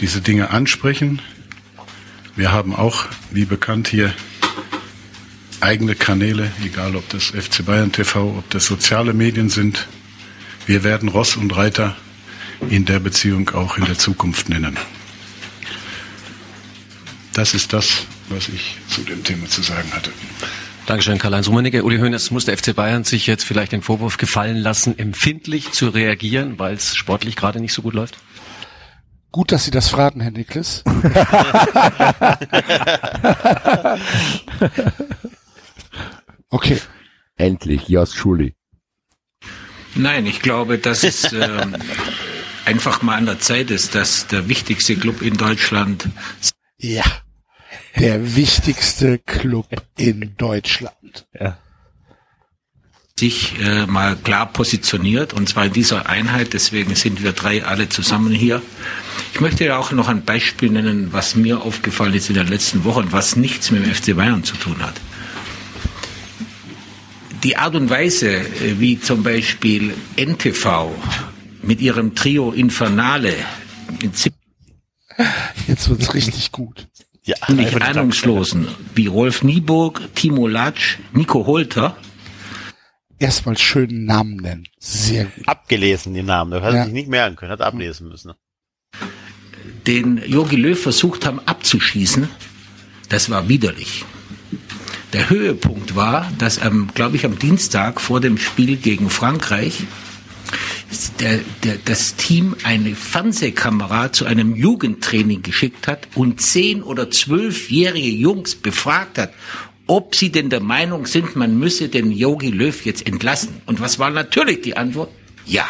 diese 0.00 0.22
Dinge 0.22 0.48
ansprechen. 0.48 1.20
Wir 2.36 2.52
haben 2.52 2.74
auch, 2.74 3.04
wie 3.30 3.44
bekannt 3.44 3.88
hier, 3.88 4.14
eigene 5.64 5.94
Kanäle, 5.94 6.52
egal 6.62 6.94
ob 6.94 7.08
das 7.08 7.30
FC 7.30 7.64
Bayern 7.64 7.90
TV, 7.90 8.36
ob 8.38 8.50
das 8.50 8.66
soziale 8.66 9.14
Medien 9.14 9.48
sind. 9.48 9.88
Wir 10.66 10.84
werden 10.84 11.08
Ross 11.08 11.36
und 11.36 11.56
Reiter 11.56 11.96
in 12.68 12.84
der 12.84 13.00
Beziehung 13.00 13.48
auch 13.50 13.78
in 13.78 13.86
der 13.86 13.98
Zukunft 13.98 14.50
nennen. 14.50 14.76
Das 17.32 17.54
ist 17.54 17.72
das, 17.72 18.06
was 18.28 18.48
ich 18.48 18.76
zu 18.88 19.00
dem 19.02 19.24
Thema 19.24 19.48
zu 19.48 19.62
sagen 19.62 19.90
hatte. 19.92 20.12
Dankeschön, 20.86 21.18
Karl-Heinz 21.18 21.48
Rummenigge. 21.48 21.82
Uli 21.82 21.98
Hoeneß, 21.98 22.30
muss 22.30 22.44
der 22.44 22.58
FC 22.58 22.74
Bayern 22.74 23.04
sich 23.04 23.26
jetzt 23.26 23.44
vielleicht 23.44 23.72
den 23.72 23.80
Vorwurf 23.80 24.18
gefallen 24.18 24.58
lassen, 24.58 24.98
empfindlich 24.98 25.72
zu 25.72 25.88
reagieren, 25.88 26.58
weil 26.58 26.74
es 26.74 26.94
sportlich 26.94 27.36
gerade 27.36 27.58
nicht 27.58 27.72
so 27.72 27.80
gut 27.80 27.94
läuft? 27.94 28.18
Gut, 29.32 29.50
dass 29.50 29.64
Sie 29.64 29.70
das 29.70 29.88
fragen, 29.88 30.20
Herr 30.20 30.30
Niklas. 30.30 30.84
okay. 36.54 36.80
Endlich, 37.36 37.88
Jos 37.88 38.14
Schuli. 38.14 38.54
Nein, 39.94 40.26
ich 40.26 40.40
glaube, 40.40 40.78
dass 40.78 41.04
es 41.04 41.32
ähm, 41.32 41.76
einfach 42.64 43.02
mal 43.02 43.16
an 43.16 43.26
der 43.26 43.40
Zeit 43.40 43.70
ist, 43.70 43.94
dass 43.94 44.26
der 44.26 44.48
wichtigste 44.48 44.96
Club 44.96 45.22
in 45.22 45.36
Deutschland 45.36 46.08
Ja. 46.78 47.04
Der 47.96 48.34
wichtigste 48.34 49.18
Club 49.18 49.68
in 49.96 50.34
Deutschland. 50.36 51.26
Ja. 51.38 51.58
sich 53.18 53.54
äh, 53.60 53.86
mal 53.86 54.16
klar 54.16 54.52
positioniert 54.52 55.32
und 55.32 55.48
zwar 55.48 55.66
in 55.66 55.72
dieser 55.72 56.08
Einheit. 56.08 56.52
Deswegen 56.52 56.94
sind 56.96 57.22
wir 57.22 57.32
drei 57.32 57.64
alle 57.64 57.88
zusammen 57.88 58.32
hier. 58.32 58.60
Ich 59.32 59.40
möchte 59.40 59.64
ja 59.64 59.78
auch 59.78 59.92
noch 59.92 60.08
ein 60.08 60.24
Beispiel 60.24 60.70
nennen, 60.70 61.12
was 61.12 61.36
mir 61.36 61.62
aufgefallen 61.62 62.14
ist 62.14 62.28
in 62.28 62.34
den 62.34 62.48
letzten 62.48 62.82
Wochen, 62.84 63.12
was 63.12 63.36
nichts 63.36 63.70
mit 63.70 63.84
dem 63.86 63.94
FC 63.94 64.16
Bayern 64.16 64.42
zu 64.42 64.56
tun 64.56 64.76
hat. 64.80 65.00
Die 67.44 67.56
Art 67.56 67.74
und 67.74 67.90
Weise, 67.90 68.36
äh, 68.36 68.80
wie 68.80 68.98
zum 69.00 69.22
Beispiel 69.22 69.94
NTV 70.16 70.90
mit 71.62 71.80
ihrem 71.80 72.14
Trio 72.14 72.52
Infernale 72.52 73.34
in 74.02 74.12
Jetzt 75.68 75.88
wird's 75.88 76.14
richtig 76.14 76.50
gut. 76.52 76.88
Ja, 77.22 77.36
ziemlich 77.46 77.80
ahnungslosen, 77.80 78.68
wie 78.94 79.06
Rolf 79.06 79.42
Nieburg, 79.42 80.02
Timo 80.14 80.46
Latsch, 80.46 80.98
Nico 81.12 81.46
Holter, 81.46 81.96
Erstmal 83.20 83.56
schönen 83.56 84.04
Namen 84.06 84.36
nennen. 84.36 84.68
Sehr 84.80 85.26
gut. 85.26 85.46
abgelesen, 85.48 86.12
den 86.14 86.26
Namen. 86.26 86.50
Da 86.50 86.60
hat 86.60 86.72
er 86.72 86.78
Ja. 86.78 86.84
sich 86.84 86.92
nicht 86.92 87.08
merken 87.08 87.36
können, 87.36 87.52
hat 87.52 87.60
ablesen 87.60 88.08
müssen. 88.08 88.32
den 89.86 90.20
Jogi 90.26 90.56
Löw 90.56 90.78
versucht 90.78 91.24
haben 91.26 91.38
abzuschießen, 91.46 92.28
das 93.10 93.30
war 93.30 93.48
widerlich. 93.48 94.04
Der 95.14 95.30
Höhepunkt 95.30 95.94
war, 95.94 96.28
dass 96.38 96.58
am, 96.58 96.88
glaube 96.92 97.14
ich, 97.14 97.24
am 97.24 97.38
Dienstag 97.38 98.00
vor 98.00 98.20
dem 98.20 98.36
Spiel 98.36 98.76
gegen 98.76 99.10
Frankreich 99.10 99.84
der, 101.20 101.38
der, 101.62 101.76
das 101.84 102.16
Team 102.16 102.56
eine 102.64 102.96
Fernsehkamera 102.96 104.12
zu 104.12 104.24
einem 104.24 104.56
Jugendtraining 104.56 105.42
geschickt 105.42 105.86
hat 105.86 106.08
und 106.16 106.40
zehn 106.40 106.82
oder 106.82 107.12
zwölfjährige 107.12 108.08
Jungs 108.08 108.56
befragt 108.56 109.18
hat, 109.18 109.32
ob 109.86 110.16
sie 110.16 110.32
denn 110.32 110.50
der 110.50 110.60
Meinung 110.60 111.06
sind, 111.06 111.36
man 111.36 111.60
müsse 111.60 111.88
den 111.88 112.10
Yogi 112.10 112.50
Löw 112.50 112.84
jetzt 112.84 113.06
entlassen. 113.06 113.60
Und 113.66 113.80
was 113.80 114.00
war 114.00 114.10
natürlich 114.10 114.62
die 114.62 114.76
Antwort? 114.76 115.12
Ja. 115.46 115.66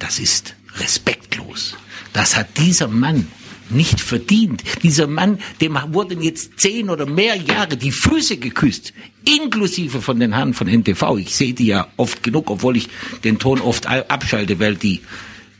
Das 0.00 0.18
ist 0.18 0.56
respektlos. 0.78 1.76
Das 2.12 2.36
hat 2.36 2.58
dieser 2.58 2.88
Mann 2.88 3.28
nicht 3.74 4.00
verdient. 4.00 4.62
Dieser 4.82 5.06
Mann, 5.06 5.38
dem 5.60 5.78
wurden 5.88 6.22
jetzt 6.22 6.58
zehn 6.60 6.90
oder 6.90 7.06
mehr 7.06 7.36
Jahre 7.36 7.76
die 7.76 7.92
Füße 7.92 8.36
geküsst, 8.38 8.92
inklusive 9.24 10.00
von 10.00 10.20
den 10.20 10.34
Herren 10.34 10.54
von 10.54 10.68
NTV. 10.68 11.18
Ich 11.18 11.34
sehe 11.34 11.52
die 11.52 11.66
ja 11.66 11.86
oft 11.96 12.22
genug, 12.22 12.50
obwohl 12.50 12.76
ich 12.76 12.88
den 13.24 13.38
Ton 13.38 13.60
oft 13.60 13.86
abschalte, 13.86 14.58
weil 14.60 14.76
die 14.76 15.00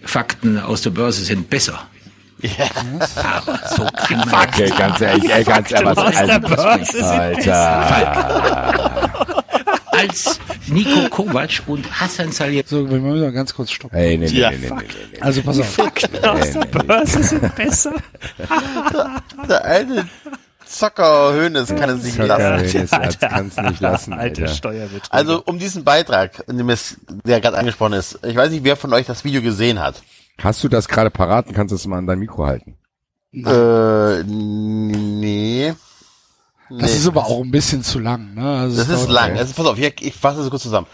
Fakten 0.02 0.58
aus 0.58 0.82
der 0.82 0.90
Börse 0.90 1.24
sind 1.24 1.50
besser. 1.50 1.88
Aber 3.16 3.60
so 3.74 3.84
kann 4.06 4.28
man 4.28 4.48
Okay, 4.48 4.70
ganz 4.76 5.00
ehrlich, 5.00 5.46
ganz 5.46 5.70
ehrlich, 5.70 5.96
was, 5.96 6.16
Alter, 6.16 6.40
Als 10.08 10.40
Nico 10.68 11.08
Kovac 11.08 11.62
und 11.66 12.00
Hassan 12.00 12.32
Salih 12.32 12.62
So, 12.66 12.88
wir 12.88 12.98
müssen 12.98 13.20
mal 13.20 13.32
ganz 13.32 13.54
kurz 13.54 13.70
stoppen. 13.70 13.96
Ey, 13.96 14.16
nee, 14.18 14.26
nee, 14.26 14.32
Ja, 14.38 14.50
nee, 14.50 14.58
nee, 14.58 14.70
nee. 15.12 15.20
Also 15.20 15.42
pass 15.42 15.60
auf. 15.60 15.78
Aus 15.78 16.50
der 16.52 16.64
Börse 16.82 17.22
sind 17.22 17.54
besser. 17.54 17.94
Der 19.48 19.64
alte 19.64 20.06
Zocker 20.66 21.32
Hönes 21.34 21.68
kann 21.74 21.90
es 21.90 22.02
nicht 22.02 22.18
lassen. 22.18 22.88
Kannst 23.20 23.58
du 23.58 23.62
nicht 23.62 23.80
lassen, 23.80 24.12
Alte 24.12 24.42
Alter. 24.42 24.54
Steuerbetrüger. 24.54 25.14
Also 25.14 25.42
um 25.44 25.58
diesen 25.58 25.84
Beitrag, 25.84 26.42
in 26.48 26.58
dem 26.58 26.70
es, 26.70 26.96
der 27.24 27.40
gerade 27.40 27.58
angesprochen 27.58 27.92
ist, 27.94 28.18
ich 28.24 28.34
weiß 28.36 28.50
nicht, 28.50 28.64
wer 28.64 28.76
von 28.76 28.92
euch 28.92 29.06
das 29.06 29.24
Video 29.24 29.42
gesehen 29.42 29.80
hat. 29.80 30.02
Hast 30.38 30.64
du 30.64 30.68
das 30.68 30.88
gerade 30.88 31.10
parat 31.10 31.46
und 31.46 31.54
kannst 31.54 31.70
du 31.72 31.76
es 31.76 31.86
mal 31.86 31.98
an 31.98 32.06
dein 32.06 32.18
Mikro 32.18 32.46
halten? 32.46 32.76
Äh, 33.32 34.22
nee. 34.24 35.74
Das 36.78 36.90
Nee. 36.90 36.96
ist 36.98 37.06
aber 37.08 37.26
auch 37.26 37.42
ein 37.42 37.50
bisschen 37.50 37.82
zu 37.82 37.98
lang, 37.98 38.34
ne? 38.34 38.58
Also 38.60 38.76
Das 38.76 38.88
es 38.88 39.02
ist 39.02 39.08
lang. 39.10 39.36
Also, 39.38 39.52
pass 39.54 39.66
auf, 39.66 39.78
ich, 39.78 39.94
ich 40.02 40.14
fasse 40.14 40.40
es 40.40 40.50
kurz 40.50 40.62
zusammen. 40.62 40.86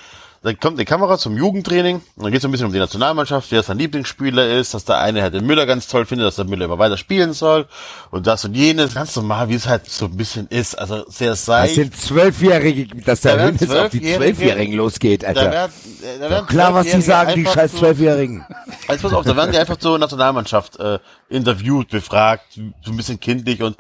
Dann 0.43 0.59
kommt 0.59 0.81
die 0.81 0.87
Kamera 0.87 1.19
zum 1.19 1.37
Jugendtraining, 1.37 1.97
und 1.97 2.23
dann 2.25 2.33
geht 2.33 2.37
es 2.39 2.43
so 2.43 2.49
ein 2.49 2.51
bisschen 2.51 2.67
um 2.69 2.73
die 2.73 2.79
Nationalmannschaft, 2.79 3.53
wer 3.53 3.63
sein 3.63 3.77
Lieblingsspieler 3.77 4.49
ist, 4.49 4.73
dass 4.73 4.87
der 4.87 4.99
eine 4.99 5.21
halt 5.21 5.35
den 5.35 5.45
Müller 5.45 5.67
ganz 5.67 5.87
toll 5.87 6.07
findet, 6.07 6.27
dass 6.29 6.37
der 6.37 6.47
Müller 6.47 6.65
immer 6.65 6.79
weiter 6.79 6.97
spielen 6.97 7.35
soll 7.35 7.67
und 8.11 8.27
das 8.27 8.47
und 8.47 8.55
jenes, 8.55 8.95
ganz 8.95 9.15
normal, 9.17 9.51
wie 9.51 9.55
es 9.57 9.69
halt 9.69 9.91
so 9.91 10.07
ein 10.07 10.17
bisschen 10.17 10.47
ist, 10.49 10.79
also 10.79 11.05
sehr 11.11 11.31
Das 11.33 11.45
seicht. 11.45 11.75
sind 11.75 11.95
Zwölfjährige, 11.95 12.87
dass 13.05 13.21
der 13.21 13.33
Da 13.37 13.39
werden 13.43 13.61
Hönes 13.61 13.77
auf 13.77 13.91
die 13.91 13.99
Zwölfjährige- 14.01 14.17
Zwölfjährigen 14.17 14.75
losgeht, 14.77 15.23
da 15.25 15.27
Alter. 15.27 15.51
werden, 15.51 15.73
äh, 16.03 16.19
da 16.21 16.31
werden 16.31 16.47
klar, 16.47 16.73
was 16.73 16.87
die 16.87 17.03
sagen, 17.03 17.35
die 17.35 17.45
scheiß 17.45 17.73
Zwölfjährigen. 17.75 18.43
Also 18.89 19.03
pass 19.09 19.13
auf, 19.19 19.27
da 19.27 19.37
werden 19.37 19.53
die 19.53 19.59
einfach 19.59 19.77
zur 19.77 19.99
Nationalmannschaft 19.99 20.81
äh, 20.81 21.01
interviewt, 21.29 21.91
befragt, 21.91 22.45
so 22.55 22.91
ein 22.93 22.97
bisschen 22.97 23.21
kindlich 23.21 23.63
und 23.63 23.77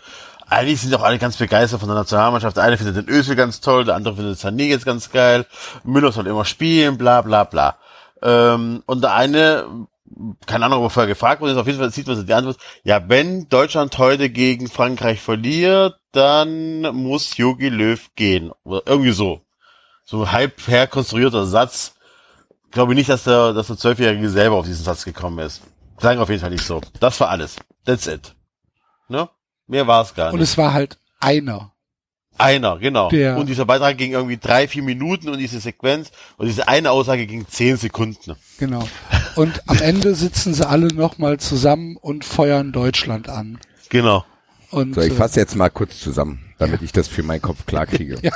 eigentlich 0.50 0.80
sind 0.80 0.94
auch 0.94 1.02
alle 1.02 1.18
ganz 1.18 1.36
begeistert 1.36 1.80
von 1.80 1.88
der 1.88 1.96
Nationalmannschaft. 1.96 2.56
Der 2.56 2.64
eine 2.64 2.76
findet 2.76 2.96
den 2.96 3.08
Özil 3.08 3.36
ganz 3.36 3.60
toll, 3.60 3.84
der 3.84 3.94
andere 3.94 4.16
findet 4.16 4.38
Sané 4.38 4.64
jetzt 4.64 4.84
ganz 4.84 5.10
geil, 5.10 5.46
Müller 5.84 6.12
soll 6.12 6.26
immer 6.26 6.44
spielen, 6.44 6.98
bla 6.98 7.22
bla 7.22 7.44
bla. 7.44 7.78
Ähm, 8.22 8.82
und 8.86 9.02
der 9.02 9.14
eine, 9.14 9.86
keine 10.46 10.66
Ahnung, 10.66 10.84
ob 10.84 10.96
er 10.96 11.06
gefragt 11.06 11.40
wurde, 11.40 11.52
ist, 11.52 11.58
auf 11.58 11.66
jeden 11.66 11.78
Fall 11.78 11.92
sieht 11.92 12.08
man 12.08 12.26
die 12.26 12.34
Antwort, 12.34 12.58
ja, 12.82 13.08
wenn 13.08 13.48
Deutschland 13.48 13.96
heute 13.96 14.28
gegen 14.28 14.68
Frankreich 14.68 15.20
verliert, 15.20 15.96
dann 16.12 16.82
muss 16.94 17.36
Jogi 17.36 17.68
Löw 17.68 18.10
gehen. 18.16 18.50
Oder 18.64 18.82
irgendwie 18.86 19.12
so. 19.12 19.42
So 20.04 20.32
halb 20.32 20.66
herkonstruierter 20.66 21.46
Satz. 21.46 21.94
Ich 22.64 22.72
glaube 22.72 22.96
nicht, 22.96 23.08
dass 23.08 23.24
der, 23.24 23.52
dass 23.52 23.68
der 23.68 23.76
Zwölfjährige 23.78 24.28
selber 24.28 24.56
auf 24.56 24.66
diesen 24.66 24.84
Satz 24.84 25.04
gekommen 25.04 25.38
ist. 25.38 25.62
Sagen 25.98 26.18
auf 26.20 26.28
jeden 26.28 26.40
Fall 26.40 26.50
nicht 26.50 26.64
so. 26.64 26.80
Das 26.98 27.20
war 27.20 27.28
alles. 27.28 27.56
That's 27.84 28.08
it. 28.08 28.34
Ne? 29.08 29.28
Mehr 29.70 29.86
war 29.86 30.02
es 30.02 30.14
gar 30.14 30.32
Und 30.32 30.40
nicht. 30.40 30.48
es 30.50 30.58
war 30.58 30.72
halt 30.72 30.98
einer. 31.20 31.72
Einer, 32.38 32.78
genau. 32.78 33.08
Der- 33.10 33.36
und 33.36 33.48
dieser 33.48 33.66
Beitrag 33.66 33.96
ging 33.98 34.12
irgendwie 34.12 34.36
drei, 34.38 34.66
vier 34.66 34.82
Minuten 34.82 35.28
und 35.28 35.38
diese 35.38 35.60
Sequenz 35.60 36.10
und 36.38 36.46
diese 36.46 36.66
eine 36.68 36.90
Aussage 36.90 37.26
ging 37.26 37.46
zehn 37.46 37.76
Sekunden. 37.76 38.34
Genau. 38.58 38.88
Und 39.36 39.62
am 39.68 39.78
Ende 39.82 40.14
sitzen 40.14 40.54
sie 40.54 40.66
alle 40.68 40.88
nochmal 40.88 41.38
zusammen 41.38 41.96
und 41.96 42.24
feuern 42.24 42.72
Deutschland 42.72 43.28
an. 43.28 43.58
Genau. 43.90 44.24
Und 44.70 44.94
So, 44.94 45.02
ich 45.02 45.12
äh, 45.12 45.16
fasse 45.16 45.38
jetzt 45.38 45.54
mal 45.54 45.68
kurz 45.70 46.00
zusammen, 46.00 46.52
damit 46.58 46.82
ich 46.82 46.92
das 46.92 47.06
für 47.08 47.22
meinen 47.22 47.42
Kopf 47.42 47.64
klar 47.66 47.86
kriege. 47.86 48.16
Ja. 48.22 48.32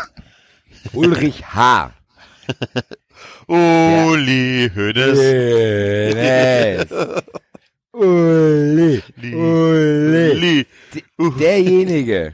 Ulrich 0.93 1.47
H. 1.55 1.93
Uli 3.47 4.71
Hoeneß. 4.75 5.19
Hönes. 5.19 6.89
Uli. 7.95 9.03
Uli. 9.23 10.67
Uli. 11.17 11.37
Derjenige, 11.39 12.33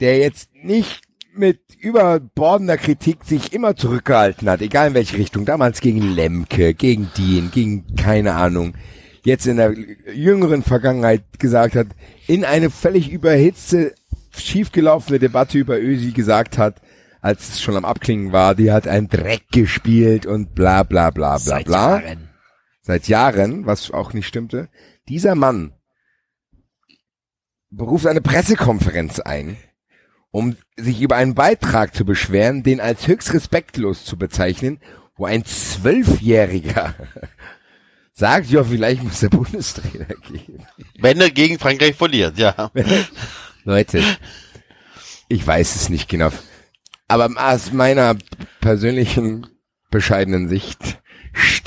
der 0.00 0.18
jetzt 0.18 0.50
nicht 0.54 1.00
mit 1.34 1.60
überbordender 1.80 2.76
Kritik 2.76 3.24
sich 3.24 3.52
immer 3.52 3.76
zurückgehalten 3.76 4.48
hat, 4.48 4.60
egal 4.60 4.88
in 4.88 4.94
welche 4.94 5.16
Richtung, 5.16 5.44
damals 5.44 5.80
gegen 5.80 6.14
Lemke, 6.14 6.74
gegen 6.74 7.10
Dien, 7.16 7.50
gegen 7.50 7.96
keine 7.96 8.34
Ahnung, 8.34 8.74
jetzt 9.24 9.46
in 9.46 9.56
der 9.56 9.74
jüngeren 10.14 10.62
Vergangenheit 10.62 11.24
gesagt 11.38 11.74
hat, 11.74 11.88
in 12.26 12.44
eine 12.44 12.70
völlig 12.70 13.10
überhitzte, 13.10 13.94
schiefgelaufene 14.36 15.18
Debatte 15.18 15.58
über 15.58 15.80
Ösi 15.80 16.12
gesagt 16.12 16.58
hat, 16.58 16.80
als 17.20 17.48
es 17.48 17.62
schon 17.62 17.76
am 17.76 17.86
Abklingen 17.86 18.32
war, 18.32 18.54
die 18.54 18.70
hat 18.70 18.86
einen 18.86 19.08
Dreck 19.08 19.44
gespielt 19.50 20.26
und 20.26 20.54
bla 20.54 20.82
bla 20.82 21.08
bla 21.10 21.30
bla 21.30 21.38
Seit 21.38 21.64
bla. 21.64 22.00
Jahren. 22.00 22.23
Seit 22.86 23.08
Jahren, 23.08 23.64
was 23.64 23.90
auch 23.92 24.12
nicht 24.12 24.26
stimmte. 24.26 24.68
Dieser 25.08 25.34
Mann 25.34 25.72
beruft 27.70 28.06
eine 28.06 28.20
Pressekonferenz 28.20 29.20
ein, 29.20 29.56
um 30.30 30.56
sich 30.76 31.00
über 31.00 31.16
einen 31.16 31.34
Beitrag 31.34 31.94
zu 31.94 32.04
beschweren, 32.04 32.62
den 32.62 32.80
als 32.80 33.08
höchst 33.08 33.32
respektlos 33.32 34.04
zu 34.04 34.18
bezeichnen, 34.18 34.80
wo 35.16 35.24
ein 35.24 35.46
Zwölfjähriger 35.46 36.94
sagt, 38.12 38.50
ja, 38.50 38.62
vielleicht 38.62 39.02
muss 39.02 39.20
der 39.20 39.30
Bundestrainer 39.30 40.04
gehen. 40.28 40.66
Wenn 40.98 41.22
er 41.22 41.30
gegen 41.30 41.58
Frankreich 41.58 41.96
verliert, 41.96 42.36
ja. 42.36 42.70
Leute, 43.64 44.04
ich 45.28 45.46
weiß 45.46 45.74
es 45.74 45.88
nicht 45.88 46.10
genau. 46.10 46.30
Aber 47.08 47.30
aus 47.34 47.72
meiner 47.72 48.14
persönlichen 48.60 49.46
bescheidenen 49.90 50.50
Sicht 50.50 51.00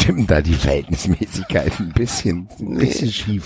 stimmt 0.08 0.32
da 0.32 0.40
die 0.42 0.54
Verhältnismäßigkeit 0.54 1.82
ein 1.82 1.92
bisschen, 1.92 2.48
ein 2.62 2.78
bisschen 2.78 3.12
schief. 3.12 3.44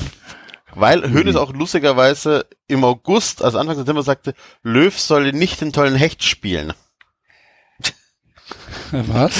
Weil 0.75 1.11
Hoeneß 1.11 1.35
auch 1.35 1.53
lustigerweise 1.53 2.45
im 2.67 2.83
August, 2.83 3.41
also 3.43 3.57
Anfang 3.57 3.77
September 3.77 4.03
sagte, 4.03 4.35
Löw 4.61 4.97
solle 4.97 5.33
nicht 5.33 5.59
den 5.59 5.73
tollen 5.73 5.95
Hecht 5.95 6.23
spielen. 6.23 6.73
was? 8.91 9.33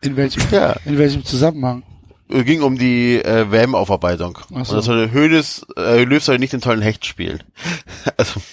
In 0.00 0.16
welchem, 0.16 0.42
Ja. 0.50 0.72
in 0.84 0.98
welchem 0.98 1.24
Zusammenhang? 1.24 1.84
Es 2.28 2.44
ging 2.44 2.62
um 2.62 2.76
die 2.76 3.22
äh, 3.22 3.48
WM-Aufarbeitung. 3.48 4.38
Und 4.50 4.66
so. 4.66 4.74
das 4.74 4.86
soll 4.86 5.12
Hoeneß, 5.12 5.66
äh, 5.76 6.02
Löw 6.02 6.22
soll 6.24 6.38
nicht 6.40 6.52
den 6.54 6.60
tollen 6.60 6.82
Hecht 6.82 7.06
spielen. 7.06 7.44
also, 8.16 8.40
so 8.40 8.46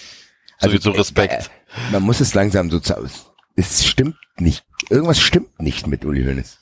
Also, 0.60 0.78
zu 0.78 0.90
Respekt. 0.92 1.32
Äh, 1.32 1.92
man 1.92 2.04
muss 2.04 2.20
es 2.20 2.34
langsam 2.34 2.70
so 2.70 2.78
zu 2.78 2.96
aus. 2.96 3.32
Es 3.56 3.84
stimmt 3.84 4.14
nicht 4.38 4.64
irgendwas 4.90 5.20
stimmt 5.20 5.60
nicht 5.60 5.88
mit 5.88 6.04
Uli 6.04 6.24
Hoeneß. 6.24 6.59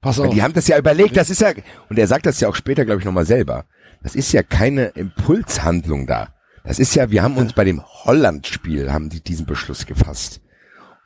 Pass 0.00 0.18
Weil 0.18 0.28
auf. 0.28 0.34
die 0.34 0.42
haben 0.42 0.54
das 0.54 0.68
ja 0.68 0.78
überlegt, 0.78 1.16
das 1.16 1.30
ist 1.30 1.40
ja, 1.40 1.52
und 1.88 1.98
er 1.98 2.06
sagt 2.06 2.26
das 2.26 2.40
ja 2.40 2.48
auch 2.48 2.54
später, 2.54 2.84
glaube 2.84 3.00
ich, 3.00 3.04
nochmal 3.04 3.26
selber. 3.26 3.64
Das 4.02 4.14
ist 4.14 4.32
ja 4.32 4.42
keine 4.42 4.86
Impulshandlung 4.88 6.06
da. 6.06 6.34
Das 6.64 6.78
ist 6.78 6.94
ja, 6.94 7.10
wir 7.10 7.22
haben 7.22 7.36
uns 7.36 7.52
bei 7.52 7.64
dem 7.64 7.82
Holland-Spiel, 7.84 8.92
haben 8.92 9.08
die 9.10 9.20
diesen 9.22 9.46
Beschluss 9.46 9.86
gefasst, 9.86 10.40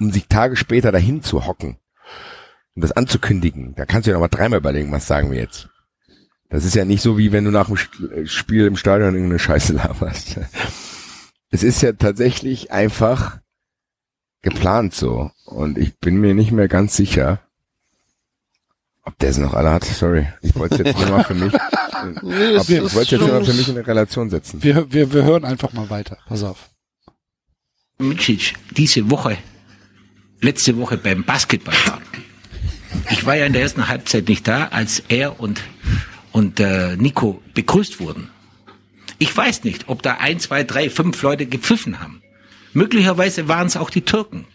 um 0.01 0.11
sich 0.13 0.27
Tage 0.29 0.57
später 0.57 0.93
dahin 0.93 1.23
zu 1.23 1.47
hocken, 1.47 1.79
um 2.75 2.83
das 2.83 2.93
anzukündigen. 2.93 3.75
Da 3.77 3.87
kannst 3.87 4.07
du 4.07 4.11
ja 4.11 4.15
nochmal 4.17 4.29
dreimal 4.29 4.59
überlegen, 4.59 4.93
was 4.93 5.07
sagen 5.07 5.31
wir 5.31 5.39
jetzt. 5.39 5.69
Das 6.51 6.65
ist 6.67 6.75
ja 6.75 6.85
nicht 6.85 7.01
so, 7.01 7.17
wie 7.17 7.33
wenn 7.33 7.45
du 7.47 7.51
nach 7.51 7.67
dem 7.69 7.77
Sch- 7.77 8.27
Spiel 8.27 8.67
im 8.67 8.77
Stadion 8.77 9.15
irgendeine 9.15 9.39
Scheiße 9.39 9.73
laberst. 9.75 10.39
Es 11.55 11.63
ist 11.63 11.83
ja 11.83 11.93
tatsächlich 11.93 12.73
einfach 12.73 13.39
geplant 14.41 14.95
so. 14.95 15.31
Und 15.45 15.77
ich 15.77 15.99
bin 15.99 16.17
mir 16.17 16.33
nicht 16.33 16.51
mehr 16.51 16.67
ganz 16.67 16.97
sicher, 16.97 17.41
ob 19.05 19.19
der 19.19 19.31
es 19.31 19.39
noch 19.39 19.55
alle 19.55 19.71
hat. 19.71 19.85
Sorry. 19.85 20.27
Ich 20.43 20.55
wollte 20.55 20.77
es 20.77 20.87
jetzt 20.87 20.99
nur 20.99 21.09
mal 21.11 21.25
für 21.25 21.35
mich, 21.35 21.53
Nee, 22.23 22.57
ob, 22.57 22.69
ich 22.69 22.81
wollte 22.81 23.01
es 23.01 23.11
jetzt 23.11 23.21
nur 23.21 23.29
mal 23.31 23.45
für 23.45 23.53
mich 23.53 23.69
in 23.69 23.77
eine 23.77 23.87
Relation 23.87 24.31
setzen. 24.31 24.63
Wir, 24.63 24.93
wir, 24.93 25.13
wir 25.13 25.25
hören 25.25 25.45
einfach 25.45 25.73
mal 25.73 25.91
weiter. 25.91 26.19
Pass 26.27 26.43
auf. 26.43 26.71
Micic 27.99 28.55
diese 28.71 29.11
Woche, 29.11 29.39
letzte 30.41 30.77
Woche 30.77 30.97
beim 30.97 31.25
Basketball 31.25 31.75
war. 31.87 32.01
Ich 33.11 33.25
war 33.27 33.37
ja 33.37 33.47
in 33.47 33.53
der 33.53 33.63
ersten 33.63 33.89
Halbzeit 33.89 34.29
nicht 34.29 34.47
da, 34.47 34.69
als 34.69 35.03
er 35.09 35.41
und, 35.41 35.63
und 36.33 36.61
äh, 36.61 36.97
Nico 36.97 37.43
begrüßt 37.55 38.01
wurden. 38.01 38.29
Ich 39.19 39.37
weiß 39.37 39.65
nicht, 39.65 39.89
ob 39.89 40.03
da 40.03 40.15
ein, 40.15 40.41
zwei, 40.41 40.65
drei, 40.65 40.91
fünf 40.91 41.23
Leute 41.23 41.47
gepfiffen 41.47 42.01
haben. 42.01 42.23
Möglicherweise 42.73 43.49
waren 43.49 43.67
es 43.67 43.77
auch 43.77 43.91
die 43.91 44.03
Türken. 44.03 44.47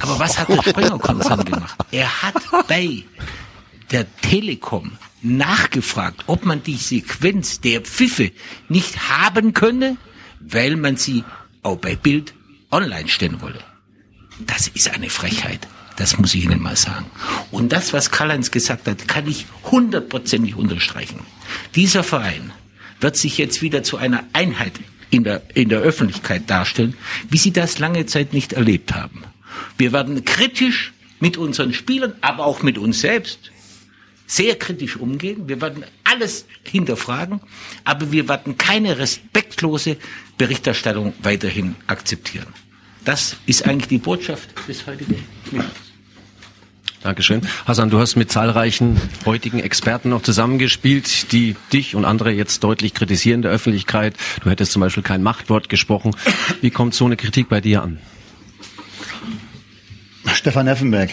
Aber 0.00 0.18
was 0.18 0.38
hat 0.38 0.48
der 0.48 0.62
Springer-Konzern 0.68 1.44
gemacht? 1.44 1.78
Er 1.90 2.22
hat 2.22 2.34
bei 2.66 3.04
der 3.90 4.06
Telekom 4.20 4.92
nachgefragt, 5.22 6.24
ob 6.26 6.44
man 6.44 6.62
die 6.62 6.76
Sequenz 6.76 7.60
der 7.60 7.80
Pfiffe 7.80 8.30
nicht 8.68 9.08
haben 9.08 9.52
könne, 9.54 9.96
weil 10.40 10.76
man 10.76 10.96
sie 10.96 11.24
auch 11.62 11.78
bei 11.78 11.96
Bild 11.96 12.34
online 12.70 13.08
stellen 13.08 13.40
wolle. 13.40 13.62
Das 14.40 14.68
ist 14.68 14.90
eine 14.94 15.10
Frechheit. 15.10 15.66
Das 15.96 16.16
muss 16.16 16.32
ich 16.34 16.44
Ihnen 16.44 16.62
mal 16.62 16.76
sagen. 16.76 17.06
Und 17.50 17.72
das, 17.72 17.92
was 17.92 18.12
Karl-Heinz 18.12 18.52
gesagt 18.52 18.86
hat, 18.86 19.08
kann 19.08 19.26
ich 19.26 19.46
hundertprozentig 19.64 20.54
unterstreichen. 20.54 21.18
Dieser 21.74 22.04
Verein 22.04 22.52
wird 23.00 23.16
sich 23.16 23.36
jetzt 23.36 23.62
wieder 23.62 23.82
zu 23.82 23.96
einer 23.96 24.22
Einheit 24.32 24.74
in 25.10 25.24
der, 25.24 25.42
in 25.56 25.68
der 25.68 25.80
Öffentlichkeit 25.80 26.48
darstellen, 26.48 26.94
wie 27.30 27.38
Sie 27.38 27.50
das 27.50 27.80
lange 27.80 28.06
Zeit 28.06 28.32
nicht 28.32 28.52
erlebt 28.52 28.94
haben. 28.94 29.24
Wir 29.76 29.92
werden 29.92 30.24
kritisch 30.24 30.92
mit 31.18 31.36
unseren 31.36 31.74
Spielern, 31.74 32.12
aber 32.20 32.46
auch 32.46 32.62
mit 32.62 32.78
uns 32.78 33.00
selbst 33.00 33.50
sehr 34.28 34.56
kritisch 34.56 34.96
umgehen. 34.96 35.48
Wir 35.48 35.60
werden 35.60 35.84
alles 36.04 36.46
hinterfragen, 36.62 37.40
aber 37.82 38.12
wir 38.12 38.28
werden 38.28 38.56
keine 38.56 38.98
respektlose 38.98 39.96
Berichterstattung 40.36 41.14
weiterhin 41.22 41.74
akzeptieren. 41.88 42.46
Das 43.04 43.36
ist 43.46 43.66
eigentlich 43.66 43.88
die 43.88 43.98
Botschaft 43.98 44.50
des 44.68 44.86
heutigen 44.86 45.24
Mittags. 45.50 45.88
Dankeschön. 47.02 47.42
Hassan, 47.64 47.90
du 47.90 48.00
hast 48.00 48.16
mit 48.16 48.30
zahlreichen 48.30 49.00
heutigen 49.24 49.60
Experten 49.60 50.10
noch 50.10 50.22
zusammengespielt, 50.22 51.32
die 51.32 51.54
dich 51.72 51.94
und 51.94 52.04
andere 52.04 52.32
jetzt 52.32 52.64
deutlich 52.64 52.92
kritisieren 52.92 53.38
in 53.38 53.42
der 53.42 53.52
Öffentlichkeit. 53.52 54.14
Du 54.42 54.50
hättest 54.50 54.72
zum 54.72 54.80
Beispiel 54.80 55.04
kein 55.04 55.22
Machtwort 55.22 55.68
gesprochen. 55.68 56.14
Wie 56.60 56.70
kommt 56.70 56.94
so 56.94 57.06
eine 57.06 57.16
Kritik 57.16 57.48
bei 57.48 57.60
dir 57.60 57.82
an? 57.82 57.98
Stefan 60.34 60.66
Neffenberg. 60.66 61.10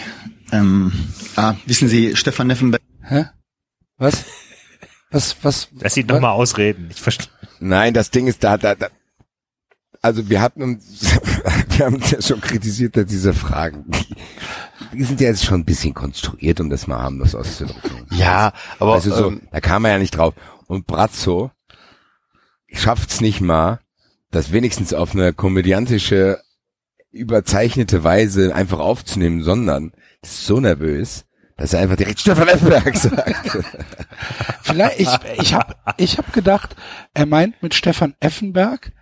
Ähm, 0.52 0.92
ah, 1.36 1.54
wissen 1.66 1.88
Sie, 1.88 2.16
Stefan 2.16 2.48
Neffenberg. 2.48 2.85
Hä? 3.08 3.26
Was? 3.98 4.24
Was, 5.10 5.36
was? 5.42 5.68
Lass 5.80 5.96
ihn 5.96 6.06
noch 6.06 6.20
mal 6.20 6.32
ausreden. 6.32 6.88
Ich 6.90 7.00
verstehe. 7.00 7.28
Nein, 7.60 7.94
das 7.94 8.10
Ding 8.10 8.26
ist 8.26 8.42
da, 8.44 8.58
da, 8.58 8.74
da. 8.74 8.88
Also 10.02 10.28
wir 10.28 10.40
hatten 10.40 10.62
uns, 10.62 11.02
wir 11.76 11.86
haben 11.86 11.96
uns 11.96 12.10
ja 12.10 12.20
schon 12.20 12.40
kritisiert, 12.40 12.96
dass 12.96 13.06
diese 13.06 13.32
Fragen, 13.32 13.84
die, 13.88 14.16
die 14.92 15.04
sind 15.04 15.20
ja 15.20 15.28
jetzt 15.28 15.44
schon 15.44 15.60
ein 15.60 15.64
bisschen 15.64 15.94
konstruiert, 15.94 16.60
um 16.60 16.68
das 16.68 16.86
mal 16.86 16.98
harmlos 16.98 17.34
auszudrücken. 17.34 18.06
Ja, 18.10 18.52
aber 18.78 18.94
Also 18.94 19.14
so, 19.14 19.28
ähm, 19.28 19.42
da 19.50 19.60
kam 19.60 19.84
er 19.84 19.92
ja 19.92 19.98
nicht 19.98 20.16
drauf. 20.16 20.34
Und 20.66 20.86
Brazzo 20.86 21.50
schafft's 22.72 23.20
nicht 23.20 23.40
mal, 23.40 23.80
das 24.30 24.52
wenigstens 24.52 24.92
auf 24.92 25.14
eine 25.14 25.32
komödiantische, 25.32 26.40
überzeichnete 27.10 28.04
Weise 28.04 28.54
einfach 28.54 28.80
aufzunehmen, 28.80 29.42
sondern 29.42 29.92
ist 30.22 30.44
so 30.44 30.60
nervös, 30.60 31.25
dass 31.56 31.72
er 31.72 31.80
einfach 31.80 31.96
direkt 31.96 32.20
Stefan 32.20 32.48
Effenberg 32.48 32.96
sagt. 32.98 33.58
Vielleicht, 34.62 35.00
ich, 35.00 35.08
ich 35.40 35.54
habe 35.54 35.74
ich 35.96 36.18
hab 36.18 36.32
gedacht, 36.32 36.76
er 37.14 37.26
meint 37.26 37.62
mit 37.62 37.74
Stefan 37.74 38.14
Effenberg, 38.20 38.92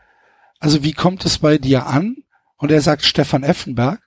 also 0.60 0.82
wie 0.82 0.92
kommt 0.92 1.24
es 1.24 1.38
bei 1.38 1.58
dir 1.58 1.86
an? 1.86 2.16
Und 2.56 2.70
er 2.70 2.80
sagt 2.80 3.04
Stefan 3.04 3.42
Effenberg 3.42 4.00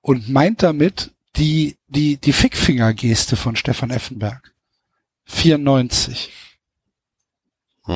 und 0.00 0.28
meint 0.28 0.62
damit 0.62 1.12
die, 1.36 1.76
die, 1.88 2.16
die 2.16 2.32
Fickfinger-Geste 2.32 3.36
von 3.36 3.54
Stefan 3.54 3.90
Effenberg. 3.90 4.52
94. 5.26 6.32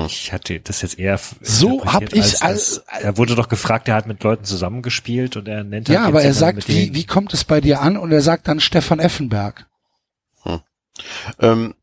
Ich 0.06 0.32
hatte 0.32 0.58
das 0.60 0.82
jetzt 0.82 0.98
eher 0.98 1.18
So 1.40 1.84
hab 1.84 2.02
ich 2.02 2.14
als, 2.14 2.42
als- 2.42 2.78
er 3.00 3.16
wurde 3.16 3.34
doch 3.36 3.48
gefragt, 3.48 3.88
er 3.88 3.94
hat 3.94 4.06
mit 4.06 4.22
Leuten 4.22 4.44
zusammengespielt 4.44 5.36
und 5.36 5.46
er 5.46 5.62
nennt 5.62 5.88
Ja, 5.88 6.00
halt 6.00 6.08
aber 6.08 6.18
jetzt 6.18 6.26
er 6.26 6.34
sagt, 6.34 6.68
wie, 6.68 6.94
wie 6.94 7.04
kommt 7.06 7.32
es 7.32 7.44
bei 7.44 7.60
dir 7.60 7.80
an? 7.80 7.96
Und 7.96 8.10
er 8.12 8.20
sagt 8.20 8.48
dann 8.48 8.60
Stefan 8.60 8.98
Effenberg. 8.98 9.66
Ähm, 11.40 11.74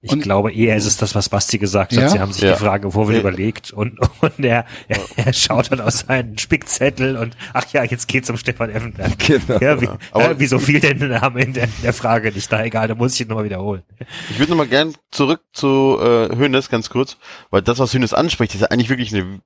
Ich 0.00 0.12
Und- 0.12 0.20
glaube 0.22 0.52
eher 0.52 0.76
ist 0.76 0.86
es 0.86 0.96
das, 0.96 1.16
was 1.16 1.28
Basti 1.28 1.58
gesagt 1.58 1.90
hat. 1.92 1.98
Ja? 2.00 2.08
Sie 2.08 2.20
haben 2.20 2.32
sich 2.32 2.42
Ja. 2.42 2.52
die 2.52 2.58
Frage 2.60 2.88
vorher 2.92 3.14
Ja. 3.14 3.20
überlegt 3.20 3.72
und, 3.72 3.98
und 4.20 4.38
er, 4.44 4.64
er, 4.86 5.00
er 5.16 5.32
schaut 5.32 5.72
dann 5.72 5.80
aus 5.80 6.00
seinen 6.06 6.38
Spickzettel 6.38 7.16
und 7.16 7.36
ach 7.52 7.64
ja, 7.72 7.82
jetzt 7.82 8.06
geht's 8.06 8.30
um 8.30 8.36
Stefan 8.36 8.70
Effenberg. 8.70 9.18
Genau. 9.18 9.58
Ja, 9.58 9.80
wie, 9.80 9.88
Aber- 10.12 10.22
ja, 10.22 10.38
wieso 10.38 10.60
fiel 10.60 10.78
denn 10.78 11.00
der 11.00 11.20
Name 11.20 11.42
in 11.42 11.52
der, 11.52 11.64
in 11.64 11.72
der 11.82 11.92
Frage 11.92 12.30
nicht 12.30 12.50
da? 12.52 12.62
Egal, 12.62 12.86
da 12.86 12.94
muss 12.94 13.14
ich 13.14 13.22
ihn 13.22 13.26
nochmal 13.28 13.44
wiederholen. 13.44 13.82
Ich 14.30 14.38
würde 14.38 14.50
nochmal 14.52 14.68
gern 14.68 14.94
zurück 15.10 15.42
zu 15.52 15.98
äh, 16.00 16.28
Hönes 16.36 16.68
ganz 16.70 16.90
kurz, 16.90 17.16
weil 17.50 17.62
das, 17.62 17.80
was 17.80 17.92
Hönes 17.92 18.14
anspricht, 18.14 18.54
ist 18.54 18.60
ja 18.60 18.68
eigentlich 18.68 18.90
wirklich 18.90 19.12
eine 19.12 19.40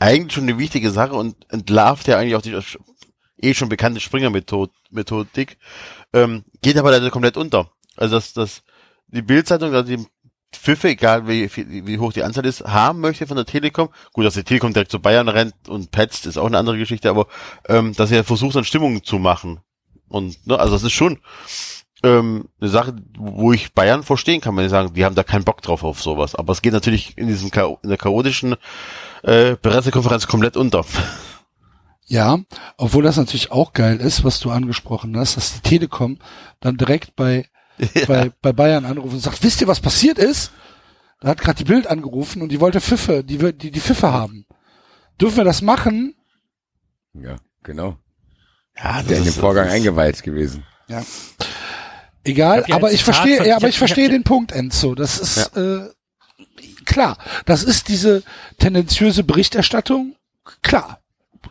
eigentlich 0.00 0.32
schon 0.32 0.44
eine 0.44 0.58
wichtige 0.58 0.90
Sache 0.90 1.14
und 1.14 1.36
entlarvt 1.52 2.08
ja 2.08 2.18
eigentlich 2.18 2.34
auch 2.34 2.42
die 2.42 2.56
eh 3.38 3.52
schon 3.54 3.68
bekannte 3.68 4.00
Springer-Methodik, 4.00 5.58
ähm, 6.12 6.44
geht 6.62 6.76
aber 6.76 6.90
leider 6.90 7.10
komplett 7.10 7.36
unter. 7.36 7.70
Also 7.96 8.16
dass, 8.16 8.32
dass 8.32 8.62
die 9.08 9.22
Bildzeitung, 9.22 9.74
also 9.74 9.96
die 9.96 10.04
Pfiffe, 10.52 10.88
egal 10.88 11.28
wie, 11.28 11.50
wie, 11.54 11.98
hoch 11.98 12.12
die 12.12 12.22
Anzahl 12.22 12.46
ist, 12.46 12.62
haben 12.64 13.00
möchte 13.00 13.26
von 13.26 13.36
der 13.36 13.46
Telekom. 13.46 13.88
Gut, 14.12 14.24
dass 14.24 14.34
die 14.34 14.44
Telekom 14.44 14.72
direkt 14.72 14.90
zu 14.90 15.00
Bayern 15.00 15.28
rennt 15.28 15.54
und 15.68 15.90
petzt, 15.90 16.26
ist 16.26 16.38
auch 16.38 16.46
eine 16.46 16.58
andere 16.58 16.78
Geschichte, 16.78 17.10
aber 17.10 17.26
ähm, 17.68 17.94
dass 17.94 18.10
er 18.10 18.24
versucht, 18.24 18.56
dann 18.56 18.64
Stimmung 18.64 19.02
zu 19.04 19.18
machen. 19.18 19.60
Und 20.08 20.46
ne, 20.46 20.58
also 20.58 20.74
das 20.74 20.82
ist 20.82 20.92
schon 20.92 21.18
ähm, 22.02 22.48
eine 22.60 22.70
Sache, 22.70 22.96
wo 23.16 23.52
ich 23.52 23.74
Bayern 23.74 24.02
verstehen 24.02 24.40
kann, 24.40 24.56
wenn 24.56 24.64
die 24.64 24.70
sagen, 24.70 24.94
die 24.94 25.04
haben 25.04 25.14
da 25.14 25.24
keinen 25.24 25.44
Bock 25.44 25.62
drauf 25.62 25.82
auf 25.82 26.02
sowas. 26.02 26.34
Aber 26.34 26.52
es 26.52 26.62
geht 26.62 26.72
natürlich 26.72 27.16
in 27.18 27.26
diesem 27.26 27.50
in 27.82 27.88
der 27.88 27.98
chaotischen 27.98 28.56
äh, 29.22 29.56
Pressekonferenz 29.56 30.26
komplett 30.26 30.56
unter. 30.56 30.84
Ja, 32.08 32.38
obwohl 32.76 33.02
das 33.02 33.16
natürlich 33.16 33.50
auch 33.50 33.72
geil 33.72 33.96
ist, 34.00 34.22
was 34.22 34.38
du 34.38 34.50
angesprochen 34.50 35.16
hast, 35.16 35.36
dass 35.36 35.54
die 35.54 35.60
Telekom 35.68 36.18
dann 36.60 36.76
direkt 36.76 37.16
bei, 37.16 37.48
bei, 38.06 38.30
bei 38.42 38.52
Bayern 38.52 38.84
anruft 38.84 39.14
und 39.14 39.20
sagt, 39.20 39.42
wisst 39.42 39.60
ihr, 39.60 39.66
was 39.66 39.80
passiert 39.80 40.18
ist? 40.18 40.52
Da 41.20 41.28
hat 41.28 41.40
gerade 41.40 41.56
die 41.58 41.64
Bild 41.64 41.86
angerufen 41.86 42.42
und 42.42 42.50
die 42.50 42.60
wollte 42.60 42.80
Pfiffe, 42.80 43.24
die, 43.24 43.40
will- 43.40 43.52
die, 43.54 43.70
die 43.70 43.80
Pfiffe 43.80 44.12
haben. 44.12 44.46
Dürfen 45.20 45.38
wir 45.38 45.44
das 45.44 45.62
machen? 45.62 46.14
Ja, 47.14 47.36
genau. 47.62 47.96
Ja, 48.76 49.00
Ist 49.00 49.10
ja 49.10 49.16
in 49.16 49.24
dem 49.24 49.32
Vorgang 49.32 49.68
eingeweiht 49.68 50.22
gewesen. 50.22 50.64
Ja. 50.88 51.02
Egal, 52.22 52.60
Ich 52.62 52.68
ja 52.68 52.76
aber 52.76 52.92
ich 52.92 53.02
verstehe, 53.02 53.38
von- 53.38 53.46
ja, 53.46 53.52
ich 53.52 53.56
aber 53.56 53.68
ich 53.68 53.78
verstehe 53.78 54.04
ich 54.04 54.10
hab- 54.10 54.16
den 54.18 54.24
Punkt, 54.24 54.52
Enzo. 54.52 54.94
Das 54.94 55.18
ist 55.18 55.56
äh, 55.56 55.88
klar. 56.84 57.16
Das 57.46 57.62
ist 57.62 57.88
diese 57.88 58.22
tendenziöse 58.58 59.24
Berichterstattung. 59.24 60.14
Klar, 60.62 61.00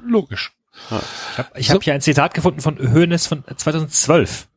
logisch. 0.04 0.54
Ich 0.92 1.38
habe 1.38 1.50
ich 1.60 1.68
So. 1.68 1.76
hab 1.76 1.84
hier 1.84 1.94
ein 1.94 2.02
Zitat 2.02 2.34
gefunden 2.34 2.62
von 2.62 2.78
Hoeneß 2.78 3.28
von 3.28 3.44
2012. 3.56 4.48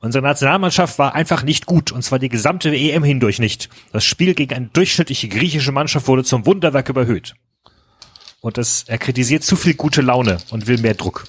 Unsere 0.00 0.22
Nationalmannschaft 0.22 0.98
war 0.98 1.14
einfach 1.14 1.42
nicht 1.42 1.66
gut, 1.66 1.90
und 1.92 2.02
zwar 2.02 2.18
die 2.18 2.28
gesamte 2.28 2.74
EM 2.74 3.02
hindurch 3.04 3.38
nicht. 3.38 3.70
Das 3.92 4.04
Spiel 4.04 4.34
gegen 4.34 4.54
eine 4.54 4.66
durchschnittliche 4.66 5.28
griechische 5.28 5.72
Mannschaft 5.72 6.08
wurde 6.08 6.24
zum 6.24 6.44
Wunderwerk 6.46 6.88
überhöht. 6.88 7.34
Und 8.40 8.58
das, 8.58 8.84
er 8.86 8.98
kritisiert 8.98 9.42
zu 9.42 9.56
viel 9.56 9.74
gute 9.74 10.02
Laune 10.02 10.38
und 10.50 10.66
will 10.66 10.78
mehr 10.78 10.94
Druck. 10.94 11.26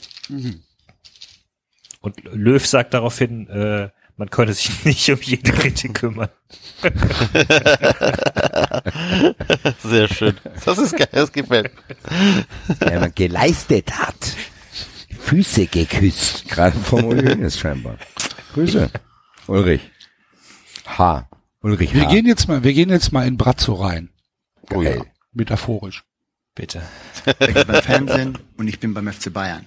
Und 2.01 2.23
Löw 2.26 2.65
sagt 2.65 2.93
daraufhin, 2.93 3.47
äh, 3.47 3.89
man 4.18 4.30
könne 4.30 4.53
sich 4.53 4.84
nicht 4.85 5.10
um 5.10 5.19
jede 5.22 5.52
Kritik 5.52 5.94
kümmern. 5.94 6.30
Sehr 9.84 10.07
schön. 10.07 10.35
Das 10.65 10.77
ist 10.77 10.98
geil, 10.98 11.07
das 11.11 11.31
gefällt. 11.31 11.72
Der 12.81 12.99
man 12.99 13.14
geleistet 13.15 13.91
hat. 13.98 14.35
Füße 15.19 15.68
geküsst. 15.68 16.48
Gerade 16.49 16.77
vom 16.77 17.06
Ulrich 17.06 17.56
scheinbar. 17.56 17.98
Grüße. 18.53 18.89
Ulrich. 19.48 19.81
H. 20.85 21.30
Ulrich 21.61 21.94
Wir 21.94 22.06
H. 22.06 22.11
gehen 22.11 22.26
jetzt 22.26 22.48
mal, 22.48 22.64
wir 22.64 22.73
gehen 22.73 22.89
jetzt 22.89 23.11
mal 23.11 23.27
in 23.27 23.38
Bratzo 23.38 23.73
rein. 23.73 24.10
Ja. 24.72 25.03
Metaphorisch. 25.34 26.03
Bitte. 26.56 26.81
Ich 27.39 27.53
bin 27.53 27.68
beim 27.68 27.84
Fernsehen 27.84 28.38
und 28.57 28.68
ich 28.68 28.80
bin 28.80 28.94
beim 28.94 29.11
FC 29.11 29.31
Bayern. 29.31 29.65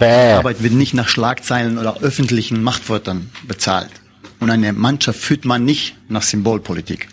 Die 0.00 0.04
Bäh. 0.06 0.32
Arbeit 0.32 0.62
wird 0.62 0.72
nicht 0.72 0.94
nach 0.94 1.08
Schlagzeilen 1.08 1.76
oder 1.76 2.00
öffentlichen 2.00 2.62
Machtwörtern 2.62 3.30
bezahlt. 3.46 3.90
Und 4.38 4.50
eine 4.50 4.72
Mannschaft 4.72 5.20
führt 5.20 5.44
man 5.44 5.64
nicht 5.64 5.94
nach 6.08 6.22
Symbolpolitik. 6.22 7.08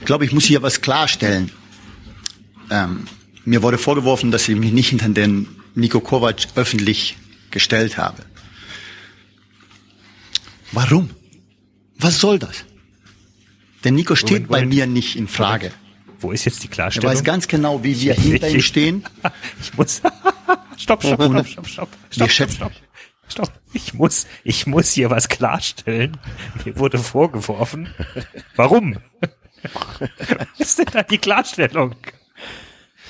Ich 0.00 0.06
glaube, 0.06 0.26
ich 0.26 0.32
muss 0.32 0.44
hier 0.44 0.62
was 0.62 0.82
klarstellen. 0.82 1.50
Ähm, 2.70 3.04
mir 3.46 3.62
wurde 3.62 3.78
vorgeworfen, 3.78 4.30
dass 4.30 4.46
ich 4.48 4.56
mich 4.56 4.72
nicht 4.72 4.90
hinter 4.90 5.08
den 5.08 5.48
Niko 5.74 6.00
Kovac 6.00 6.48
öffentlich 6.56 7.16
gestellt 7.50 7.96
habe. 7.96 8.22
Warum? 10.72 11.08
Was 11.98 12.20
soll 12.20 12.38
das? 12.38 12.64
Der 13.84 13.92
Nico 13.92 14.14
steht 14.14 14.30
Moment, 14.30 14.48
bei 14.48 14.58
Moment. 14.58 14.74
mir 14.74 14.86
nicht 14.86 15.16
in 15.16 15.28
Frage. 15.28 15.72
Wo 16.22 16.32
ist 16.32 16.44
jetzt 16.44 16.62
die 16.62 16.68
Er 16.68 16.72
Klarstellung? 16.72 17.10
weiß 17.10 17.24
ganz 17.24 17.46
genau, 17.48 17.82
wie 17.84 18.00
wir 18.00 18.14
hinter 18.18 18.48
ihm 18.48 18.60
stehen. 18.62 19.04
Ich 19.60 19.74
muss. 19.76 20.00
stopp, 20.78 21.02
stopp, 21.02 21.22
stopp, 21.22 21.46
stopp, 21.46 21.66
stopp. 21.68 21.88
Stopp, 22.10 22.30
schätzen- 22.30 22.56
stopp, 22.56 22.72
stopp. 23.28 23.52
Ich 23.72 23.94
muss, 23.94 24.26
ich 24.44 24.66
muss 24.66 24.90
hier 24.92 25.10
was 25.10 25.28
klarstellen. 25.28 26.16
Mir 26.64 26.78
wurde 26.78 26.98
vorgeworfen. 26.98 27.92
Warum? 28.56 28.98
Was 30.58 30.68
ist 30.68 30.78
denn 30.78 30.86
da 30.92 31.02
die 31.02 31.18
Klarstellung? 31.18 31.94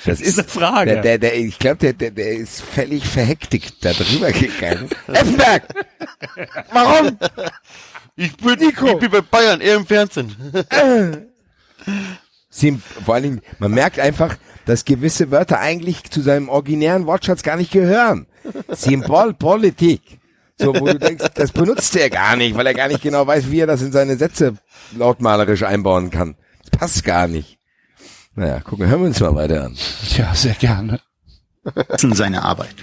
Das 0.05 0.19
ist 0.21 0.37
eine 0.37 0.47
Frage. 0.47 0.91
Der, 0.93 1.01
der, 1.01 1.17
der, 1.17 1.37
ich 1.37 1.57
glaube, 1.57 1.77
der, 1.77 1.93
der, 1.93 2.11
der 2.11 2.33
ist 2.33 2.61
völlig 2.61 3.05
verhektigt 3.05 3.77
da 3.81 3.93
drüber 3.93 4.31
gegangen. 4.31 4.89
Effenberg! 5.07 5.63
Warum? 6.71 7.17
Ich 8.15 8.35
bin, 8.37 8.61
ich 8.61 8.75
bin 8.99 9.09
bei 9.11 9.21
Bayern, 9.21 9.61
eher 9.61 9.75
im 9.77 9.87
Fernsehen. 9.87 10.35
Sie, 12.55 12.79
vor 13.03 13.15
allen 13.15 13.23
Dingen, 13.23 13.41
man 13.57 13.71
merkt 13.71 13.99
einfach, 13.99 14.37
dass 14.65 14.85
gewisse 14.85 15.31
Wörter 15.31 15.59
eigentlich 15.59 16.03
zu 16.03 16.21
seinem 16.21 16.49
originären 16.49 17.07
Wortschatz 17.07 17.41
gar 17.41 17.57
nicht 17.57 17.71
gehören. 17.71 18.27
Symbolpolitik. 18.69 20.19
So, 20.59 20.67
wo 20.75 20.85
du 20.85 20.99
denkst, 20.99 21.25
das 21.33 21.51
benutzt 21.51 21.95
er 21.95 22.11
gar 22.11 22.35
nicht, 22.35 22.55
weil 22.55 22.67
er 22.67 22.75
gar 22.75 22.89
nicht 22.89 23.01
genau 23.01 23.25
weiß, 23.25 23.49
wie 23.49 23.61
er 23.61 23.65
das 23.65 23.81
in 23.81 23.91
seine 23.91 24.17
Sätze 24.17 24.53
lautmalerisch 24.95 25.63
einbauen 25.63 26.11
kann. 26.11 26.35
Das 26.61 26.79
passt 26.79 27.03
gar 27.03 27.27
nicht. 27.27 27.57
Naja, 28.35 28.59
gucken, 28.59 28.85
hören 28.85 29.01
wir 29.01 29.07
uns 29.07 29.19
mal 29.19 29.33
weiter 29.33 29.65
an. 29.65 29.75
Ja, 30.15 30.35
sehr 30.35 30.53
gerne. 30.53 31.01
schätzen 31.75 32.13
seine 32.13 32.43
Arbeit. 32.43 32.75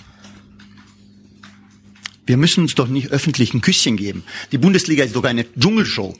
Wir 2.26 2.36
müssen 2.36 2.62
uns 2.62 2.74
doch 2.74 2.88
nicht 2.88 3.12
öffentlich 3.12 3.54
ein 3.54 3.60
Küsschen 3.60 3.96
geben. 3.96 4.24
Die 4.50 4.58
Bundesliga 4.58 5.04
ist 5.04 5.14
sogar 5.14 5.30
eine 5.30 5.46
Dschungelshow. 5.54 6.16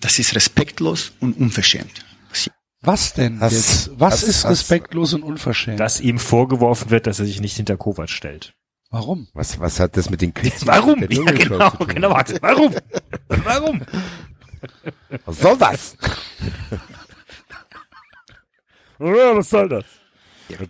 Das 0.00 0.18
ist 0.18 0.34
respektlos 0.34 1.12
und 1.20 1.36
unverschämt. 1.38 2.04
Was 2.80 3.12
denn 3.12 3.40
Hast- 3.40 3.52
jetzt? 3.52 3.90
Was 3.98 4.14
hast- 4.14 4.22
ist 4.22 4.44
respektlos 4.46 5.12
und 5.12 5.24
unverschämt? 5.24 5.80
Dass 5.80 6.00
ihm 6.00 6.18
vorgeworfen 6.20 6.90
wird, 6.90 7.08
dass 7.08 7.18
er 7.18 7.26
sich 7.26 7.40
nicht 7.40 7.56
hinter 7.56 7.76
Kovac 7.76 8.08
stellt. 8.08 8.54
Warum? 8.90 9.26
Was, 9.34 9.58
was 9.58 9.80
hat 9.80 9.96
das 9.96 10.08
mit 10.10 10.22
den 10.22 10.32
Küssen? 10.32 10.66
Warum? 10.66 11.00
Ja, 11.10 11.22
genau, 11.32 11.70
genau, 11.86 12.12
Axel. 12.12 12.38
Warum? 12.40 12.72
Warum? 13.28 13.82
Was 15.26 15.38
soll 15.40 15.58
das? 15.58 15.96
Ja, 19.00 19.36
was 19.36 19.50
soll 19.50 19.68
das? 19.68 19.84
Was 20.48 20.68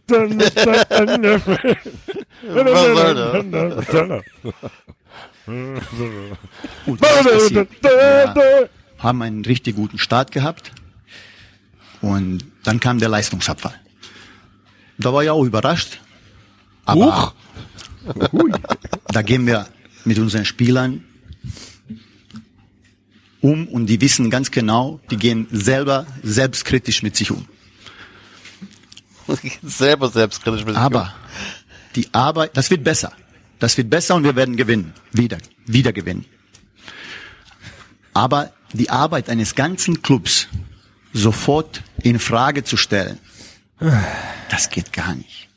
soll 3.92 4.08
das? 4.08 4.32
Haben 8.98 9.22
einen 9.22 9.44
richtig 9.44 9.76
guten 9.76 9.98
Start 9.98 10.32
gehabt 10.32 10.72
und 12.00 12.44
dann 12.64 12.80
kam 12.80 12.98
der 12.98 13.08
Leistungsabfall. 13.08 13.74
Da 14.98 15.12
war 15.12 15.22
ich 15.22 15.30
auch 15.30 15.44
überrascht. 15.44 16.00
Aber 16.84 17.34
Hui. 18.32 18.52
da 19.08 19.22
gehen 19.22 19.46
wir 19.46 19.68
mit 20.04 20.18
unseren 20.18 20.44
Spielern 20.44 21.04
um 23.40 23.68
und 23.68 23.86
die 23.86 24.00
wissen 24.00 24.30
ganz 24.30 24.50
genau, 24.50 25.00
die 25.10 25.16
gehen 25.16 25.46
selber 25.50 26.06
selbstkritisch 26.22 27.02
mit 27.02 27.14
sich 27.16 27.30
um. 27.30 27.46
Selber 29.62 30.08
selbstkritisch 30.08 30.64
mit 30.64 30.74
sich 30.74 30.82
Aber 30.82 31.14
die 31.94 32.08
Arbeit, 32.12 32.56
das 32.56 32.70
wird 32.70 32.82
besser. 32.82 33.12
Das 33.58 33.76
wird 33.76 33.90
besser 33.90 34.14
und 34.14 34.24
wir 34.24 34.34
werden 34.34 34.56
gewinnen. 34.56 34.94
Wieder, 35.12 35.38
wieder 35.66 35.92
gewinnen. 35.92 36.24
Aber 38.14 38.52
die 38.72 38.90
Arbeit 38.90 39.28
eines 39.28 39.54
ganzen 39.54 40.02
Clubs 40.02 40.48
sofort 41.12 41.82
in 42.02 42.18
Frage 42.18 42.64
zu 42.64 42.76
stellen, 42.76 43.18
das 44.50 44.70
geht 44.70 44.92
gar 44.92 45.14
nicht. 45.14 45.48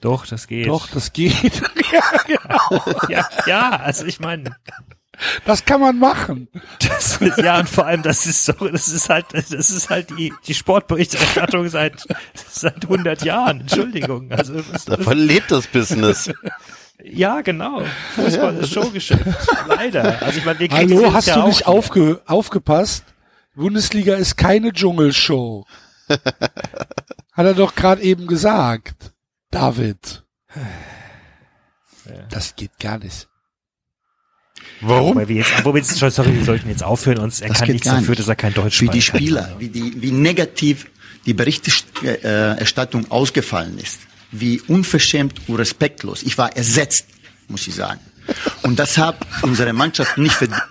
Doch, 0.00 0.26
das 0.26 0.46
geht. 0.46 0.68
Doch, 0.68 0.88
das 0.88 1.12
geht. 1.12 1.34
ja, 1.92 2.02
genau. 2.26 2.84
Ja, 3.08 3.28
ja, 3.46 3.70
also 3.70 4.04
ich 4.04 4.20
meine, 4.20 4.56
Das 5.44 5.64
kann 5.64 5.80
man 5.80 5.98
machen. 5.98 6.48
das 6.80 7.18
ja, 7.38 7.58
und 7.58 7.68
vor 7.68 7.86
allem, 7.86 8.02
das 8.02 8.26
ist 8.26 8.44
so, 8.44 8.52
das 8.52 8.88
ist 8.88 9.08
halt, 9.08 9.26
das 9.32 9.50
ist 9.50 9.88
halt 9.90 10.10
die, 10.10 10.32
die 10.46 10.54
Sportberichterstattung 10.54 11.68
seit, 11.68 12.06
seit 12.48 12.84
100 12.84 13.24
Jahren. 13.24 13.62
Entschuldigung. 13.62 14.30
Also, 14.30 14.62
Davon 14.86 15.18
lebt 15.18 15.50
das 15.50 15.66
Business. 15.66 16.30
ja, 17.02 17.40
genau. 17.42 17.82
Fußball 18.14 18.56
ist 18.58 18.72
Showgeschäft. 18.72 19.24
Leider. 19.68 20.22
Also 20.22 20.38
ich 20.38 20.44
meine, 20.44 20.58
wir 20.58 20.68
Hallo, 20.70 21.12
hast 21.12 21.26
ja 21.28 21.40
du 21.40 21.46
nicht 21.48 21.66
aufge 21.66 22.20
aufgepasst? 22.26 23.04
Bundesliga 23.54 24.14
ist 24.16 24.36
keine 24.36 24.72
Dschungelshow. 24.72 25.66
Hat 26.08 27.46
er 27.46 27.54
doch 27.54 27.74
gerade 27.74 28.02
eben 28.02 28.26
gesagt. 28.26 29.12
David. 29.50 30.24
Das 32.30 32.54
geht 32.56 32.78
gar 32.78 32.98
nicht. 32.98 33.28
Warum? 34.80 35.16
Weil 35.16 35.28
wir 35.28 35.36
jetzt, 35.36 35.64
wo 35.64 35.72
wir 35.72 35.80
jetzt 35.80 35.96
sorry, 35.96 36.34
wir 36.34 36.44
sollten 36.44 36.68
jetzt 36.68 36.82
aufhören 36.82 37.18
und 37.18 37.40
er 37.40 37.48
Das 37.48 37.58
kann 37.60 37.68
nichts 37.70 37.88
dafür, 37.88 38.10
nicht. 38.10 38.20
dass 38.20 38.28
er 38.28 38.36
kein 38.36 38.52
Deutsch 38.52 38.80
Wie 38.82 38.88
die 38.88 39.00
sprechen 39.00 39.34
kann. 39.34 39.44
Spieler, 39.44 39.56
wie, 39.58 39.68
die, 39.68 40.02
wie 40.02 40.10
negativ 40.10 40.86
die 41.24 41.34
Berichterstattung 41.34 43.10
ausgefallen 43.10 43.78
ist, 43.78 44.00
wie 44.40 44.60
unverschämt 44.60 45.40
und 45.48 45.56
respektlos. 45.56 46.22
Ich 46.22 46.38
war 46.38 46.56
ersetzt, 46.56 47.06
muss 47.48 47.66
ich 47.66 47.74
sagen. 47.74 48.00
Und 48.62 48.78
das 48.78 48.98
hat 48.98 49.16
unsere 49.42 49.72
Mannschaft 49.72 50.18
nicht 50.18 50.34
verdient. 50.34 50.62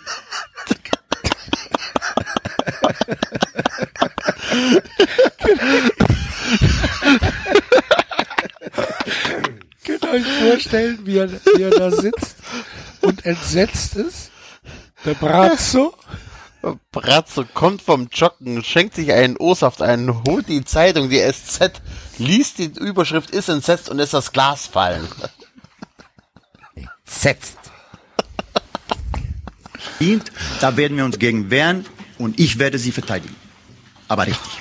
Könnt 9.85 10.03
ihr 10.03 10.11
euch 10.11 10.25
vorstellen, 10.25 10.99
wie 11.03 11.17
er, 11.17 11.29
wie 11.31 11.61
er 11.61 11.71
da 11.71 11.91
sitzt 11.91 12.37
und 13.01 13.25
entsetzt 13.25 13.95
ist? 13.95 14.31
Der 15.05 15.13
Brazzo? 15.13 15.95
Bratzo 16.91 17.45
kommt 17.53 17.81
vom 17.81 18.07
Joggen, 18.11 18.63
schenkt 18.63 18.95
sich 18.95 19.11
einen 19.11 19.37
O-Saft 19.37 19.81
ein, 19.81 20.23
holt 20.27 20.47
die 20.47 20.65
Zeitung, 20.65 21.09
die 21.09 21.19
SZ, 21.19 21.81
liest 22.17 22.57
die 22.57 22.65
Überschrift, 22.65 23.31
ist 23.31 23.49
entsetzt 23.49 23.89
und 23.89 23.97
lässt 23.97 24.13
das 24.13 24.31
Glas 24.31 24.67
fallen. 24.67 25.07
Setzt. 27.05 27.57
Da 30.59 30.77
werden 30.77 30.97
wir 30.97 31.05
uns 31.05 31.19
gegen 31.19 31.49
wehren 31.49 31.85
und 32.17 32.39
ich 32.39 32.59
werde 32.59 32.77
sie 32.77 32.91
verteidigen. 32.91 33.35
Aber 34.07 34.27
richtig. 34.27 34.51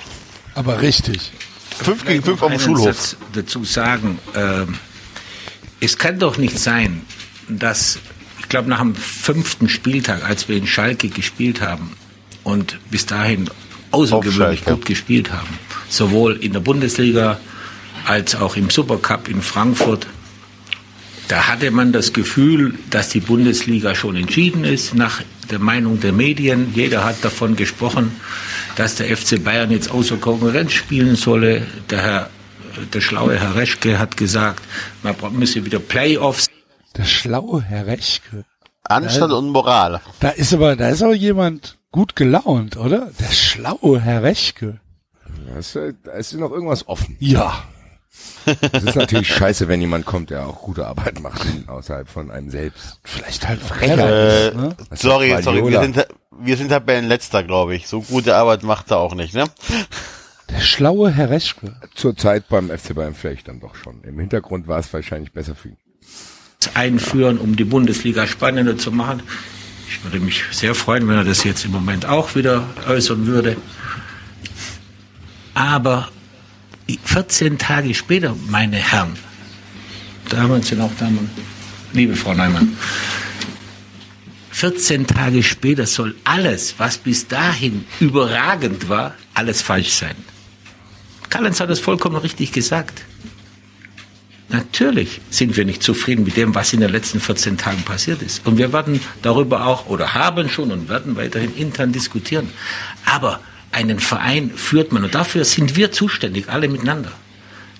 Aber 0.55 0.81
richtig. 0.81 1.31
Fünf 1.77 2.05
gegen 2.05 2.23
fünf 2.23 2.41
auf 2.41 2.51
dem 2.51 2.59
Schulhof. 2.59 2.85
Satz 2.85 3.17
dazu 3.33 3.65
sagen. 3.65 4.19
Ähm, 4.33 4.77
es 5.81 5.97
kann 5.97 6.19
doch 6.19 6.37
nicht 6.37 6.57
sein, 6.57 7.05
dass, 7.49 7.99
ich 8.39 8.47
glaube, 8.47 8.69
nach 8.69 8.79
dem 8.79 8.95
fünften 8.95 9.67
Spieltag, 9.67 10.23
als 10.23 10.47
wir 10.47 10.55
in 10.55 10.67
Schalke 10.67 11.09
gespielt 11.09 11.61
haben 11.61 11.95
und 12.43 12.79
bis 12.89 13.05
dahin 13.05 13.49
außergewöhnlich 13.91 14.63
gut 14.63 14.85
gespielt 14.85 15.31
haben, 15.31 15.59
sowohl 15.89 16.37
in 16.37 16.53
der 16.53 16.59
Bundesliga 16.59 17.39
als 18.05 18.35
auch 18.35 18.55
im 18.55 18.69
Supercup 18.69 19.27
in 19.27 19.41
Frankfurt, 19.41 20.07
da 21.27 21.47
hatte 21.47 21.71
man 21.71 21.91
das 21.91 22.13
Gefühl, 22.13 22.75
dass 22.91 23.09
die 23.09 23.19
Bundesliga 23.19 23.95
schon 23.95 24.15
entschieden 24.15 24.63
ist, 24.63 24.93
nach 24.93 25.21
der 25.49 25.57
Meinung 25.59 25.99
der 25.99 26.11
Medien. 26.11 26.71
Jeder 26.75 27.03
hat 27.03 27.23
davon 27.23 27.55
gesprochen, 27.55 28.11
dass 28.75 28.95
der 28.95 29.15
FC 29.15 29.43
Bayern 29.43 29.71
jetzt 29.71 29.89
außer 29.89 30.17
Konkurrenz 30.17 30.73
spielen 30.73 31.15
solle. 31.15 31.65
Der, 31.89 32.01
Herr, 32.01 32.29
der 32.93 33.01
schlaue 33.01 33.39
Herr 33.39 33.55
Reschke 33.55 33.97
hat 33.97 34.17
gesagt, 34.17 34.61
man 35.01 35.15
müsse 35.31 35.65
wieder 35.65 35.79
Playoffs. 35.79 36.47
Der 36.95 37.05
schlaue 37.05 37.61
Herr 37.61 37.87
Rechke. 37.87 38.45
Anstand 38.83 39.33
und 39.33 39.49
Moral. 39.49 40.01
Da 40.19 40.29
ist 40.29 40.53
aber, 40.53 40.75
da 40.75 40.89
ist 40.89 41.01
aber 41.01 41.15
jemand 41.15 41.79
gut 41.91 42.15
gelaunt, 42.15 42.77
oder? 42.77 43.09
Der 43.19 43.33
schlaue 43.33 43.99
Herr 43.99 44.21
Rechke. 44.21 44.79
Da 45.55 45.59
ist, 45.59 46.33
ist 46.33 46.33
noch 46.39 46.51
irgendwas 46.51 46.87
offen. 46.87 47.15
Ja. 47.19 47.63
Es 48.45 48.83
ist 48.83 48.95
natürlich 48.95 49.27
scheiße, 49.33 49.67
wenn 49.67 49.81
jemand 49.81 50.05
kommt, 50.05 50.29
der 50.29 50.45
auch 50.45 50.61
gute 50.61 50.85
Arbeit 50.85 51.19
macht 51.21 51.45
außerhalb 51.67 52.07
von 52.07 52.29
einem 52.29 52.49
selbst. 52.49 52.99
Vielleicht 53.03 53.47
halt 53.47 53.61
Äh, 53.81 54.51
ne? 54.53 54.75
Was 54.89 55.01
sorry, 55.01 55.41
sorry, 55.41 55.65
wir 55.65 55.81
sind, 55.81 56.07
wir 56.39 56.57
sind 56.57 56.69
Tabellenletzter, 56.69 57.43
glaube 57.43 57.75
ich. 57.75 57.87
So 57.87 58.01
gute 58.01 58.35
Arbeit 58.35 58.63
macht 58.63 58.91
er 58.91 58.97
auch 58.97 59.15
nicht, 59.15 59.33
ne? 59.33 59.45
Der 60.49 60.59
schlaue 60.59 61.09
Herr 61.11 61.29
Reschke. 61.29 61.75
Zur 61.95 62.15
Zeit 62.15 62.47
beim 62.49 62.69
FC 62.69 62.93
Bayern 62.93 63.15
vielleicht 63.15 63.47
dann 63.47 63.59
doch 63.59 63.75
schon. 63.75 64.03
Im 64.03 64.19
Hintergrund 64.19 64.67
war 64.67 64.79
es 64.79 64.93
wahrscheinlich 64.93 65.31
besser 65.31 65.55
für 65.55 65.69
ihn. 65.69 65.77
einführen, 66.73 67.37
um 67.37 67.55
die 67.55 67.63
Bundesliga 67.63 68.27
spannender 68.27 68.77
zu 68.77 68.91
machen. 68.91 69.23
Ich 69.87 70.03
würde 70.03 70.19
mich 70.19 70.43
sehr 70.51 70.75
freuen, 70.75 71.07
wenn 71.07 71.15
er 71.15 71.23
das 71.23 71.43
jetzt 71.43 71.63
im 71.65 71.71
Moment 71.71 72.05
auch 72.05 72.35
wieder 72.35 72.67
äußern 72.87 73.25
würde. 73.27 73.55
Aber 75.55 76.09
14 77.05 77.57
Tage 77.57 77.95
später, 77.95 78.35
meine 78.47 78.77
Herren, 78.77 79.17
Damen 80.29 80.61
sind 80.61 80.81
auch 80.81 80.91
Damen, 80.99 81.29
liebe 81.93 82.15
Frau 82.15 82.33
Neumann, 82.33 82.77
14 84.51 85.07
Tage 85.07 85.43
später 85.43 85.85
soll 85.85 86.15
alles, 86.23 86.75
was 86.77 86.97
bis 86.97 87.27
dahin 87.27 87.85
überragend 87.99 88.87
war, 88.89 89.15
alles 89.33 89.61
falsch 89.61 89.91
sein. 89.91 90.15
Callens 91.29 91.59
hat 91.59 91.69
es 91.69 91.79
vollkommen 91.79 92.17
richtig 92.17 92.51
gesagt. 92.51 93.03
Natürlich 94.49 95.21
sind 95.29 95.57
wir 95.57 95.65
nicht 95.65 95.83
zufrieden 95.83 96.23
mit 96.23 96.37
dem, 96.37 96.53
was 96.53 96.71
in 96.71 96.79
den 96.79 96.91
letzten 96.91 97.19
14 97.19 97.57
Tagen 97.57 97.81
passiert 97.81 98.21
ist. 98.21 98.45
Und 98.45 98.57
wir 98.57 98.71
werden 98.71 99.01
darüber 99.21 99.65
auch 99.65 99.87
oder 99.87 100.13
haben 100.13 100.47
schon 100.49 100.71
und 100.71 100.87
werden 100.87 101.15
weiterhin 101.15 101.55
intern 101.55 101.91
diskutieren. 101.91 102.49
Aber 103.05 103.41
einen 103.75 103.99
Verein 103.99 104.49
führt 104.55 104.91
man 104.91 105.03
und 105.03 105.13
dafür 105.13 105.45
sind 105.45 105.75
wir 105.75 105.91
zuständig, 105.91 106.49
alle 106.49 106.67
miteinander. 106.67 107.11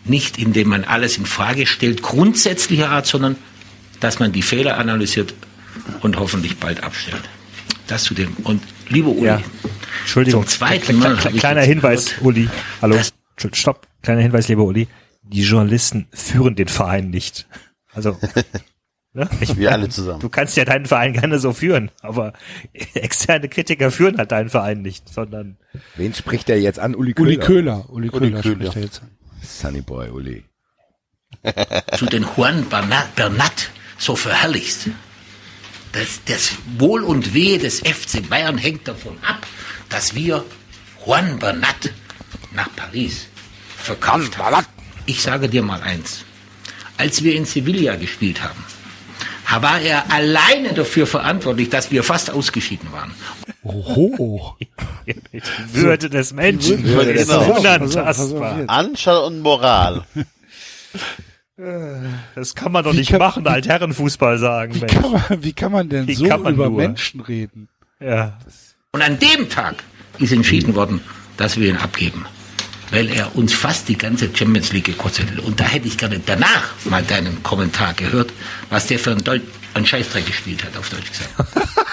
Nicht 0.04 0.38
indem 0.38 0.70
man 0.70 0.84
alles 0.84 1.18
in 1.18 1.26
Frage 1.26 1.66
stellt, 1.66 2.02
grundsätzlicher 2.04 2.90
Art, 2.92 3.08
sondern 3.08 3.38
dass 4.02 4.20
man 4.20 4.32
die 4.32 4.44
Fehler 4.44 4.78
analysiert 4.78 5.34
und 6.02 6.20
hoffentlich 6.20 6.58
bald 6.58 6.84
abstellt. 6.84 7.24
Das 7.88 8.04
zu 8.04 8.14
dem. 8.14 8.34
Und 8.44 8.62
lieber 8.90 9.10
Uli, 9.10 9.26
Ja. 9.28 9.42
Entschuldigung, 10.02 10.44
Zum 10.44 10.50
zweiten 10.50 10.98
Mal 11.00 11.16
kle- 11.16 11.38
kleiner 11.40 11.62
Hinweis, 11.62 12.06
gehört, 12.06 12.22
Uli. 12.26 12.50
Hallo. 12.82 13.00
Stopp. 13.54 13.88
Kleiner 14.04 14.22
Hinweis, 14.22 14.48
lieber 14.48 14.64
Uli. 14.64 14.88
Die 15.24 15.42
Journalisten 15.44 16.08
führen 16.14 16.56
den 16.56 16.68
Verein 16.68 17.10
nicht. 17.10 17.48
Also, 17.94 18.18
ne? 19.16 19.30
ich, 19.42 19.58
Wir 19.58 19.72
alle 19.72 19.90
zusammen. 19.90 20.20
Du 20.20 20.30
kannst 20.30 20.56
ja 20.58 20.66
deinen 20.66 20.86
Verein 20.86 21.14
gerne 21.14 21.40
so 21.40 21.54
führen, 21.54 21.90
aber 22.02 22.34
externe 22.94 23.50
Kritiker 23.50 23.90
führen 23.92 24.18
halt 24.18 24.32
deinen 24.32 24.50
Verein 24.50 24.82
nicht, 24.82 25.12
sondern 25.12 25.58
Wen 25.96 26.14
spricht 26.14 26.50
er 26.50 26.60
jetzt 26.60 26.80
an? 26.80 26.94
Uli 26.96 27.14
Köhler. 27.14 27.28
Uli 27.30 27.38
Köhler. 27.38 27.90
Uli 27.90 28.10
Köhler 28.10 28.42
Köhler. 28.42 28.56
spricht 28.72 28.76
er 28.76 28.82
jetzt 28.84 29.02
an. 29.02 29.12
Sunny 29.42 29.82
Boy, 29.82 30.10
Uli. 30.10 30.44
zu 31.98 32.06
den 32.06 32.26
Juan 32.36 32.68
Bernat, 32.70 33.16
Bernat 33.16 33.70
so 33.98 34.16
verherrlichst. 34.16 34.90
Das, 35.92 36.20
das 36.26 36.52
Wohl 36.78 37.04
und 37.04 37.34
Wehe 37.34 37.58
des 37.58 37.80
FC 37.80 38.28
Bayern 38.28 38.58
hängt 38.58 38.88
davon 38.88 39.18
ab, 39.22 39.46
dass 39.90 40.14
wir 40.16 40.44
Juan 41.06 41.40
Bernat 41.40 41.94
nach 42.54 42.70
Paris 42.76 43.28
verkauft 43.78 44.38
haben. 44.38 44.66
Ich 45.06 45.22
sage 45.22 45.48
dir 45.48 45.62
mal 45.64 45.82
eins. 45.82 46.26
Als 46.98 47.24
wir 47.24 47.36
in 47.36 47.46
Sevilla 47.46 47.96
gespielt 47.96 48.42
haben, 48.42 48.64
war 49.50 49.80
er 49.80 50.12
alleine 50.12 50.74
dafür 50.74 51.06
verantwortlich, 51.08 51.70
dass 51.70 51.92
wir 51.92 52.04
fast 52.04 52.32
ausgeschieden 52.32 52.92
waren. 52.92 53.12
Oho. 53.64 54.56
Würde 55.72 56.10
des 56.10 56.34
Menschen 56.34 56.84
Würde 56.84 57.12
ist 57.12 57.30
genau. 57.30 57.58
unantastbar. 57.60 58.64
Anschall 58.68 59.24
und 59.26 59.40
Moral. 59.42 60.04
Das 62.36 62.54
kann 62.56 62.72
man 62.72 62.84
doch 62.84 62.94
Wie 62.94 62.98
nicht 62.98 63.12
kann- 63.12 63.20
machen, 63.20 63.48
Altherrenfußball 63.48 64.38
sagen. 64.38 64.76
Wie 64.76 64.80
Mensch. 64.80 64.94
kann 64.94 65.12
man, 65.12 65.24
wie 65.44 65.54
kann 65.54 65.72
man 65.72 65.90
denn 65.90 66.08
Wie 66.08 66.16
so 66.16 66.26
kann 66.28 66.42
man 66.42 66.54
über 66.54 66.70
nur? 66.70 66.78
Menschen 66.78 67.22
reden? 67.22 67.70
Ja. 68.00 68.38
Und 68.92 69.02
an 69.02 69.18
dem 69.20 69.50
Tag 69.50 69.76
ist 70.20 70.32
entschieden 70.34 70.76
worden, 70.76 71.02
dass 71.38 71.58
wir 71.58 71.70
ihn 71.70 71.78
abgeben. 71.78 72.26
Weil 72.92 73.10
er 73.10 73.36
uns 73.36 73.54
fast 73.54 73.88
die 73.90 73.98
ganze 73.98 74.30
Champions 74.34 74.72
League 74.72 74.86
gekostet 74.86 75.32
hat. 75.32 75.40
Und 75.40 75.60
da 75.60 75.66
hätte 75.66 75.88
ich 75.88 75.98
gerne 75.98 76.20
danach 76.24 76.74
mal 76.86 77.04
deinen 77.04 77.42
Kommentar 77.44 77.94
gehört, 77.94 78.32
was 78.70 78.88
der 78.88 79.00
für 79.00 79.12
ein, 79.12 79.24
Deut 79.24 79.42
ein 79.74 79.86
Scheißdreck 79.86 80.26
gespielt 80.26 80.64
hat, 80.64 80.78
auf 80.78 80.90
Deutsch 80.90 81.12
gesagt. 81.12 81.34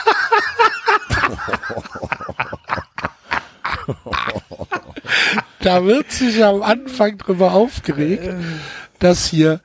Da 5.60 5.84
wird 5.84 6.10
sich 6.10 6.44
am 6.44 6.62
Anfang 6.62 7.18
drüber 7.18 7.52
aufgeregt, 7.52 8.34
dass 8.98 9.26
hier 9.26 9.60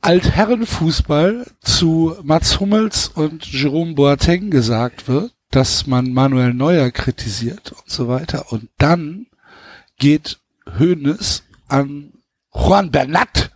Altherrenfußball 0.00 1.46
zu 1.60 2.16
Mats 2.22 2.60
Hummels 2.60 3.08
und 3.08 3.46
Jerome 3.46 3.94
Boateng 3.94 4.50
gesagt 4.50 5.06
wird, 5.06 5.32
dass 5.50 5.86
man 5.86 6.12
Manuel 6.12 6.54
Neuer 6.54 6.90
kritisiert 6.90 7.72
und 7.72 7.90
so 7.90 8.08
weiter. 8.08 8.52
Und 8.52 8.68
dann 8.78 9.26
geht 9.98 10.38
Hoeneß 10.78 11.42
an 11.68 12.12
Juan 12.54 12.90
Bernat, 12.90 13.50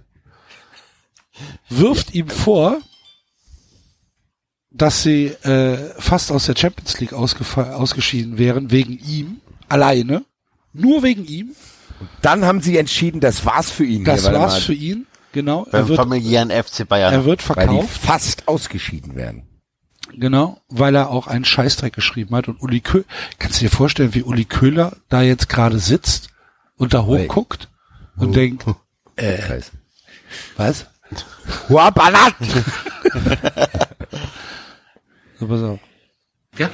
wirft 1.68 2.14
ihm 2.14 2.28
vor, 2.28 2.78
dass 4.70 5.02
sie 5.02 5.26
äh, 5.26 5.94
fast 6.00 6.30
aus 6.30 6.46
der 6.46 6.56
Champions 6.56 7.00
League 7.00 7.12
ausgeschieden 7.12 8.38
wären, 8.38 8.70
wegen 8.70 8.98
ihm, 8.98 9.40
alleine, 9.68 10.24
nur 10.72 11.02
wegen 11.02 11.24
ihm. 11.26 11.54
Dann 12.22 12.44
haben 12.44 12.60
sie 12.60 12.76
entschieden, 12.76 13.20
das 13.20 13.44
war's 13.44 13.70
für 13.70 13.84
ihn. 13.84 14.04
Das 14.04 14.22
hier, 14.22 14.32
er 14.32 14.40
war's 14.40 14.52
mal- 14.54 14.60
für 14.60 14.74
ihn, 14.74 15.06
genau. 15.32 15.64
Er 15.66 15.70
Beim 15.80 15.88
wird, 15.88 15.96
familiären 15.96 16.50
FC 16.50 16.86
Bayern. 16.86 17.12
er 17.12 17.24
wird 17.24 17.48
Weil 17.48 17.66
die 17.66 17.72
verkauft, 17.74 17.98
fast 17.98 18.48
ausgeschieden 18.48 19.16
werden. 19.16 19.47
Genau, 20.14 20.60
weil 20.68 20.94
er 20.94 21.10
auch 21.10 21.26
einen 21.26 21.44
Scheißdreck 21.44 21.92
geschrieben 21.92 22.34
hat. 22.34 22.48
Und 22.48 22.60
Uli 22.62 22.80
Köhler, 22.80 23.04
kannst 23.38 23.60
du 23.60 23.64
dir 23.64 23.70
vorstellen, 23.70 24.14
wie 24.14 24.22
Uli 24.22 24.44
Köhler 24.44 24.96
da 25.08 25.22
jetzt 25.22 25.48
gerade 25.48 25.78
sitzt 25.78 26.30
und 26.76 26.94
da 26.94 27.04
hochguckt 27.04 27.68
und 28.16 28.34
denkt, 28.34 28.64
äh, 29.16 29.40
Scheiße. 29.42 29.72
was? 30.56 30.86
Juan 31.68 31.94
Bernat! 31.94 32.34
So, 35.38 35.46
pass 35.46 35.62
auf. 35.62 35.78
Ja? 36.58 36.70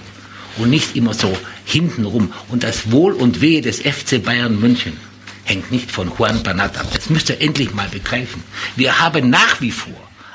Und 0.57 0.71
nicht 0.71 0.97
immer 0.97 1.15
so 1.15 1.37
hintenrum. 1.65 2.33
Und 2.49 2.65
das 2.65 2.91
Wohl 2.91 3.13
und 3.13 3.41
Wehe 3.41 3.61
des 3.61 3.81
FC 3.81 4.23
Bayern 4.23 4.59
München 4.59 4.97
hängt 5.45 5.71
nicht 5.71 5.91
von 5.91 6.11
Juan 6.17 6.43
Bernat 6.43 6.79
ab. 6.79 6.87
Das 6.95 7.11
müsst 7.11 7.29
ihr 7.29 7.41
endlich 7.41 7.75
mal 7.75 7.89
begreifen. 7.89 8.43
Wir 8.77 9.01
haben 9.01 9.29
nach 9.29 9.61
wie 9.61 9.71
vor 9.73 9.95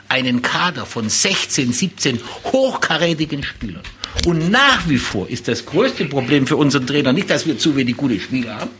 einen 0.09 0.41
Kader 0.41 0.85
von 0.85 1.07
16, 1.07 1.71
17 1.71 2.19
hochkarätigen 2.45 3.43
Spielern. 3.43 3.83
Und 4.25 4.49
nach 4.49 4.89
wie 4.89 4.97
vor 4.97 5.29
ist 5.29 5.47
das 5.47 5.65
größte 5.65 6.05
Problem 6.05 6.47
für 6.47 6.57
unseren 6.57 6.87
Trainer 6.87 7.13
nicht, 7.13 7.29
dass 7.29 7.45
wir 7.45 7.57
zu 7.57 7.75
wenig 7.75 7.95
gute 7.95 8.19
Spieler 8.19 8.55
haben, 8.55 8.71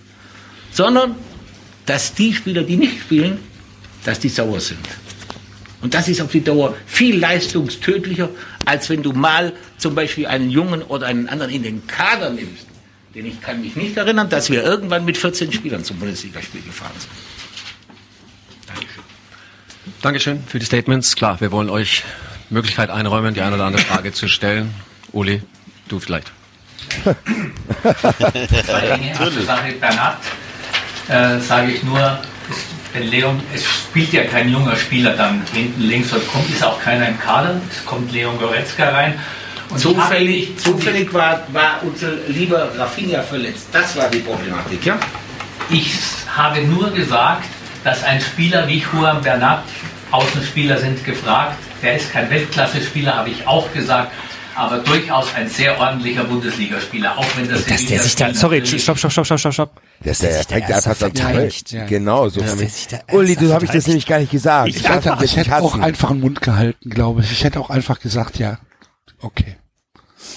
sondern 0.71 1.15
dass 1.85 2.13
die 2.13 2.33
Spieler, 2.33 2.63
die 2.63 2.77
nicht 2.77 2.99
spielen, 3.01 3.39
dass 4.03 4.19
die 4.19 4.29
sauer 4.29 4.59
sind. 4.59 4.79
Und 5.81 5.93
das 5.93 6.07
ist 6.07 6.19
auf 6.19 6.31
die 6.31 6.43
Dauer 6.43 6.75
viel 6.85 7.17
leistungstödlicher, 7.17 8.29
als 8.65 8.89
wenn 8.89 9.01
du 9.01 9.13
mal 9.13 9.53
zum 9.77 9.95
Beispiel 9.95 10.25
einen 10.27 10.49
Jungen 10.49 10.81
oder 10.81 11.07
einen 11.07 11.29
anderen 11.29 11.53
in 11.53 11.63
den 11.63 11.87
Kader 11.87 12.31
nimmst. 12.31 12.65
Denn 13.15 13.25
ich 13.25 13.41
kann 13.41 13.61
mich 13.61 13.75
nicht 13.75 13.97
erinnern, 13.97 14.29
dass 14.29 14.49
wir 14.49 14.63
irgendwann 14.63 15.05
mit 15.05 15.17
14 15.17 15.51
Spielern 15.51 15.83
zum 15.83 15.97
Bundesligaspiel 15.97 16.61
gefahren 16.61 16.93
sind. 16.97 17.11
Dankeschön. 20.01 20.43
Für 20.47 20.59
die 20.59 20.65
Statements. 20.65 21.15
Klar, 21.15 21.39
wir 21.41 21.51
wollen 21.51 21.69
euch 21.69 22.03
Möglichkeit 22.49 22.89
einräumen, 22.89 23.33
die 23.33 23.41
eine 23.41 23.55
oder 23.55 23.65
andere 23.65 23.83
Frage 23.83 24.11
zu 24.11 24.27
stellen. 24.27 24.73
Uli, 25.11 25.41
du 25.87 25.99
vielleicht. 25.99 26.31
Zwei 28.65 28.97
Dinge. 28.97 29.19
Also 29.19 29.41
Sache 29.43 29.73
Bernat, 29.73 30.17
äh, 31.07 31.39
sage 31.39 31.71
ich 31.71 31.83
nur, 31.83 32.19
es, 32.49 32.57
wenn 32.93 33.07
Leon, 33.07 33.41
es 33.53 33.65
spielt 33.65 34.13
ja 34.13 34.23
kein 34.23 34.51
junger 34.51 34.75
Spieler 34.75 35.15
dann 35.15 35.41
hinten 35.53 35.81
links 35.81 36.11
und 36.13 36.27
kommt, 36.31 36.49
ist 36.49 36.63
auch 36.63 36.81
keiner 36.81 37.09
im 37.09 37.19
Kader. 37.19 37.61
Es 37.71 37.85
kommt 37.85 38.11
Leon 38.11 38.37
Goretzka 38.39 38.89
rein. 38.89 39.19
Und 39.69 39.79
Zufällig, 39.79 40.57
zufällig 40.57 41.13
war, 41.13 41.43
war 41.53 41.81
unser 41.83 42.11
lieber 42.27 42.71
Rafinha 42.75 43.21
verletzt. 43.21 43.67
Das 43.71 43.95
war 43.95 44.09
die 44.09 44.19
Problematik, 44.19 44.83
ja? 44.83 44.97
Ich 45.69 45.93
habe 46.35 46.61
nur 46.61 46.89
gesagt, 46.89 47.45
dass 47.83 48.03
ein 48.03 48.21
Spieler 48.21 48.67
wie 48.67 48.83
Juan 48.93 49.21
Bernat, 49.21 49.63
Außenspieler 50.11 50.77
sind 50.79 51.03
gefragt, 51.05 51.55
der 51.81 51.95
ist 51.97 52.11
kein 52.11 52.29
Weltklasse-Spieler, 52.29 53.15
habe 53.15 53.29
ich 53.29 53.47
auch 53.47 53.71
gesagt, 53.73 54.11
aber 54.55 54.79
durchaus 54.79 55.33
ein 55.35 55.47
sehr 55.47 55.79
ordentlicher 55.79 56.23
Bundesligaspieler, 56.25 57.17
auch 57.17 57.25
wenn 57.37 57.47
das 57.47 57.65
Dass 57.65 57.85
der 57.85 57.99
sich 57.99 58.15
da, 58.15 58.33
sorry, 58.33 58.65
stopp, 58.65 58.97
stopp, 58.97 59.11
stopp, 59.11 59.25
stopp, 59.25 59.39
stopp, 59.39 59.53
stopp. 59.53 59.81
Der, 60.03 60.11
Dass 60.11 60.19
der 60.19 60.29
der 60.29 60.37
sich 60.39 60.47
da 60.47 60.53
fängt 60.55 60.71
einfach 60.71 60.97
dann 60.97 61.15
verteidigt. 61.15 61.71
Ja. 61.71 61.85
Genau, 61.85 62.27
so. 62.29 62.41
Da 62.41 62.99
Uli, 63.13 63.35
du 63.35 63.53
habe 63.53 63.65
ich 63.65 63.71
das 63.71 63.87
nämlich 63.87 64.05
gar 64.05 64.19
nicht 64.19 64.31
gesagt. 64.31 64.67
Ich, 64.69 64.87
hätte, 64.87 65.09
ihn 65.09 65.15
ich 65.21 65.37
hätte 65.37 65.55
auch 65.57 65.77
einfach 65.79 66.09
den 66.09 66.19
Mund 66.19 66.41
gehalten, 66.41 66.89
glaube 66.89 67.21
ich. 67.21 67.31
Ich 67.31 67.43
hätte 67.43 67.59
auch 67.59 67.69
einfach 67.69 67.99
gesagt, 67.99 68.37
ja, 68.39 68.57
okay. 69.21 69.55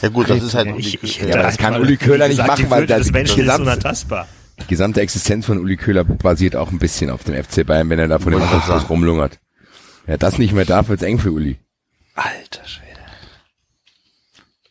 Ja 0.03 0.09
gut, 0.09 0.31
das 0.31 0.43
ist 0.43 0.55
halt 0.55 0.75
Ich, 0.77 1.03
ich 1.03 1.21
Ja, 1.21 1.43
das 1.43 1.59
kann 1.59 1.81
Uli 1.81 1.97
Köhler 1.97 2.29
nicht 2.29 2.37
gesagt, 2.37 2.61
machen, 2.61 2.71
weil 2.71 2.87
das 2.87 2.99
des 2.99 3.13
Menschen 3.13 3.45
ist 3.45 3.59
unantastbar. 3.59 4.29
Die 4.63 4.69
gesamte 4.69 5.01
Existenz 5.01 5.47
von 5.47 5.59
Uli 5.59 5.77
Köhler 5.77 6.05
basiert 6.05 6.57
auch 6.57 6.71
ein 6.71 6.79
bisschen 6.79 7.11
auf 7.11 7.25
dem 7.25 7.43
FC 7.43 7.67
Bayern, 7.67 7.91
wenn 7.91 7.99
er 7.99 8.09
da 8.09 8.19
vor 8.19 8.33
dem 8.33 8.43
Anschluss 8.43 8.89
rumlungert. 8.89 9.39
Wer 10.07 10.19
das 10.19 10.39
nicht 10.39 10.53
mehr 10.53 10.65
darf, 10.65 10.89
wird's 10.89 11.03
eng 11.03 11.19
für 11.19 11.31
Uli. 11.33 11.59
Alter 12.15 12.67
Schwede. 12.67 13.01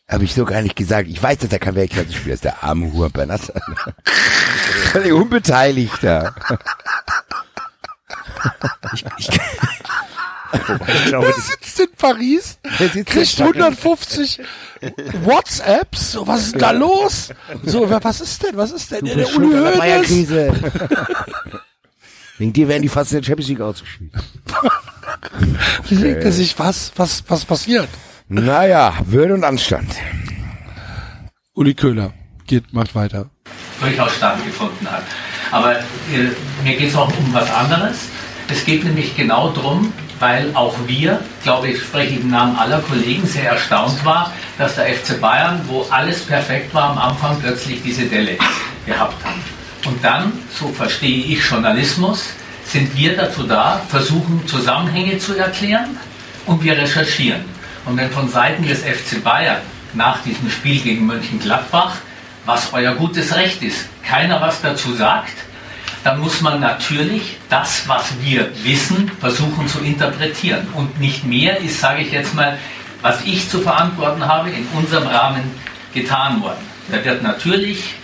Habe 0.08 0.24
ich 0.24 0.34
so 0.34 0.44
gar 0.44 0.62
nicht 0.62 0.76
gesagt. 0.76 1.08
Ich 1.08 1.22
weiß, 1.22 1.38
dass 1.38 1.52
er 1.52 1.58
kein 1.58 1.74
Weltklasse-Spieler 1.74 2.34
ist, 2.34 2.44
der 2.44 2.62
arme 2.62 2.92
Huan 2.92 3.10
Bernat. 3.12 3.40
Völlig 4.92 5.12
unbeteiligter. 5.12 6.34
Ich, 8.92 9.04
ich, 9.18 9.28
wobei 10.52 10.92
ich 10.94 11.04
glaube, 11.06 11.26
Der 11.26 11.34
sitzt 11.42 11.80
in 11.80 11.86
Paris, 11.96 12.58
Der 12.78 12.88
sitzt 12.88 13.06
kriegt 13.10 13.38
in 13.40 13.44
Paris. 13.46 13.56
150 13.60 14.40
WhatsApps. 15.22 16.12
So, 16.12 16.26
was 16.26 16.46
ist 16.46 16.60
da 16.60 16.70
los? 16.72 17.30
So, 17.64 17.88
was 17.88 18.20
ist 18.20 18.42
denn? 18.42 18.56
Was 18.56 18.72
ist 18.72 18.90
denn? 18.90 19.04
Der, 19.04 19.16
der 19.16 19.34
Uli 19.36 19.46
Hoeneß. 19.48 19.78
Bayern-Krise. 19.78 20.52
Wegen 22.38 22.52
dir 22.52 22.68
werden 22.68 22.82
die 22.82 22.88
fast 22.88 23.12
in 23.12 23.18
der 23.20 23.24
Champions 23.26 23.48
League 23.50 23.60
ausgeschieden. 23.60 24.10
Denkt 25.90 26.24
er 26.24 26.32
sich, 26.32 26.58
was, 26.58 26.92
was, 26.96 27.22
was 27.28 27.44
passiert? 27.44 27.88
Naja, 28.28 28.94
Würde 29.06 29.34
und 29.34 29.44
Anstand. 29.44 29.94
Uli 31.54 31.74
Köhler 31.74 32.12
geht, 32.46 32.72
macht 32.72 32.94
weiter. 32.94 33.30
durchaus 33.80 34.14
stattgefunden 34.16 34.90
hat. 34.90 35.02
Aber 35.50 35.76
äh, 35.78 35.82
mir 36.64 36.76
geht 36.76 36.88
es 36.88 36.96
auch 36.96 37.08
um 37.18 37.32
was 37.34 37.50
anderes. 37.50 37.98
Es 38.48 38.64
geht 38.64 38.84
nämlich 38.84 39.14
genau 39.16 39.50
darum, 39.50 39.92
weil 40.22 40.52
auch 40.54 40.76
wir, 40.86 41.18
glaube 41.42 41.70
ich, 41.70 41.80
spreche 41.80 42.14
ich 42.14 42.20
im 42.20 42.30
Namen 42.30 42.56
aller 42.56 42.78
Kollegen, 42.78 43.26
sehr 43.26 43.50
erstaunt 43.50 44.04
war, 44.04 44.32
dass 44.56 44.76
der 44.76 44.84
FC 44.94 45.20
Bayern, 45.20 45.60
wo 45.66 45.84
alles 45.90 46.24
perfekt 46.24 46.72
war, 46.72 46.90
am 46.90 46.98
Anfang 46.98 47.40
plötzlich 47.40 47.82
diese 47.82 48.04
Delle 48.04 48.38
gehabt 48.86 49.24
hat. 49.24 49.34
Und 49.84 50.02
dann, 50.04 50.32
so 50.56 50.68
verstehe 50.68 51.24
ich 51.24 51.44
Journalismus, 51.44 52.34
sind 52.64 52.96
wir 52.96 53.16
dazu 53.16 53.42
da, 53.42 53.80
versuchen 53.88 54.46
Zusammenhänge 54.46 55.18
zu 55.18 55.36
erklären 55.36 55.98
und 56.46 56.62
wir 56.62 56.78
recherchieren. 56.78 57.44
Und 57.84 57.96
wenn 57.96 58.12
von 58.12 58.28
Seiten 58.28 58.64
des 58.64 58.82
FC 58.84 59.24
Bayern 59.24 59.60
nach 59.92 60.22
diesem 60.22 60.48
Spiel 60.50 60.80
gegen 60.82 61.04
Mönchengladbach, 61.04 61.96
was 62.46 62.72
euer 62.72 62.94
gutes 62.94 63.34
Recht 63.34 63.60
ist, 63.60 63.86
keiner 64.06 64.40
was 64.40 64.62
dazu 64.62 64.94
sagt, 64.94 65.34
dann 66.04 66.20
muss 66.20 66.40
man 66.40 66.60
natürlich 66.60 67.36
das, 67.48 67.86
was 67.86 68.12
wir 68.20 68.50
wissen, 68.64 69.10
versuchen 69.20 69.68
zu 69.68 69.78
interpretieren. 69.80 70.66
Und 70.74 70.98
nicht 71.00 71.24
mehr 71.24 71.58
ist, 71.60 71.80
sage 71.80 72.02
ich 72.02 72.12
jetzt 72.12 72.34
mal, 72.34 72.58
was 73.02 73.24
ich 73.24 73.48
zu 73.48 73.60
verantworten 73.60 74.26
habe, 74.26 74.50
in 74.50 74.66
unserem 74.76 75.06
Rahmen 75.06 75.42
getan 75.94 76.42
worden. 76.42 76.66
Da 76.90 77.04
wird 77.04 77.22
natürlich 77.22 77.94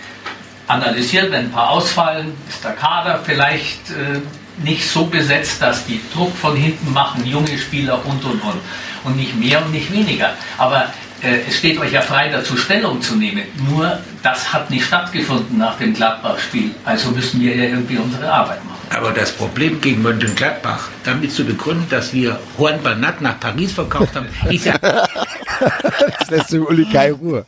analysiert, 0.67 1.31
wenn 1.31 1.45
ein 1.45 1.51
paar 1.51 1.71
ausfallen, 1.71 2.33
ist 2.47 2.63
der 2.63 2.73
Kader 2.73 3.19
vielleicht 3.23 3.89
äh, 3.89 4.21
nicht 4.63 4.87
so 4.87 5.05
besetzt, 5.05 5.61
dass 5.61 5.85
die 5.85 6.01
Druck 6.13 6.35
von 6.35 6.55
hinten 6.55 6.93
machen, 6.93 7.25
junge 7.25 7.57
Spieler 7.57 8.05
und 8.05 8.23
und 8.23 8.41
und. 8.41 8.61
Und 9.03 9.15
nicht 9.15 9.35
mehr 9.35 9.63
und 9.63 9.71
nicht 9.71 9.91
weniger. 9.91 10.33
Aber 10.57 10.93
es 11.21 11.57
steht 11.57 11.77
euch 11.79 11.91
ja 11.91 12.01
frei 12.01 12.29
dazu, 12.29 12.55
Stellung 12.55 13.01
zu 13.01 13.15
nehmen. 13.15 13.43
Nur 13.69 13.99
das 14.23 14.51
hat 14.53 14.69
nicht 14.69 14.85
stattgefunden 14.85 15.57
nach 15.57 15.77
dem 15.77 15.93
Gladbach-Spiel. 15.93 16.71
Also 16.85 17.11
müssen 17.11 17.41
wir 17.41 17.55
ja 17.55 17.63
irgendwie 17.65 17.97
unsere 17.97 18.31
Arbeit 18.31 18.63
machen. 18.65 18.79
Aber 18.95 19.11
das 19.11 19.31
Problem 19.31 19.79
gegen 19.81 20.01
Mönchengladbach, 20.01 20.89
damit 21.03 21.31
zu 21.31 21.45
begründen, 21.45 21.87
dass 21.89 22.13
wir 22.13 22.39
Juan 22.57 22.81
Bernat 22.81 23.21
nach 23.21 23.39
Paris 23.39 23.71
verkauft 23.73 24.15
haben, 24.15 24.27
ist 24.49 24.65
ja 24.65 24.77
Das 24.79 26.29
lässt 26.29 26.53
du 26.53 26.67
Uli 26.67 26.85
keine 26.85 27.13
Ruhe. 27.13 27.45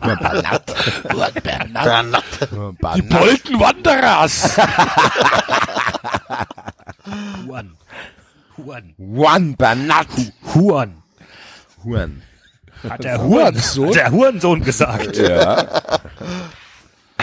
Bernat. 0.00 0.74
Bernat. 1.72 2.24
Die 2.96 3.02
Bolton 3.02 3.60
Wanderers. 3.60 4.56
Juan. 7.46 7.76
Juan. 8.56 8.94
Juan 8.98 9.56
Bernat. 9.56 10.06
Juan. 10.54 11.02
Juan. 11.84 12.22
Hat 12.88 13.02
der 13.02 13.22
Hurensohn, 13.22 13.92
der 13.92 14.10
Hurensohn 14.10 14.62
gesagt. 14.62 15.16
Ja. 15.16 15.66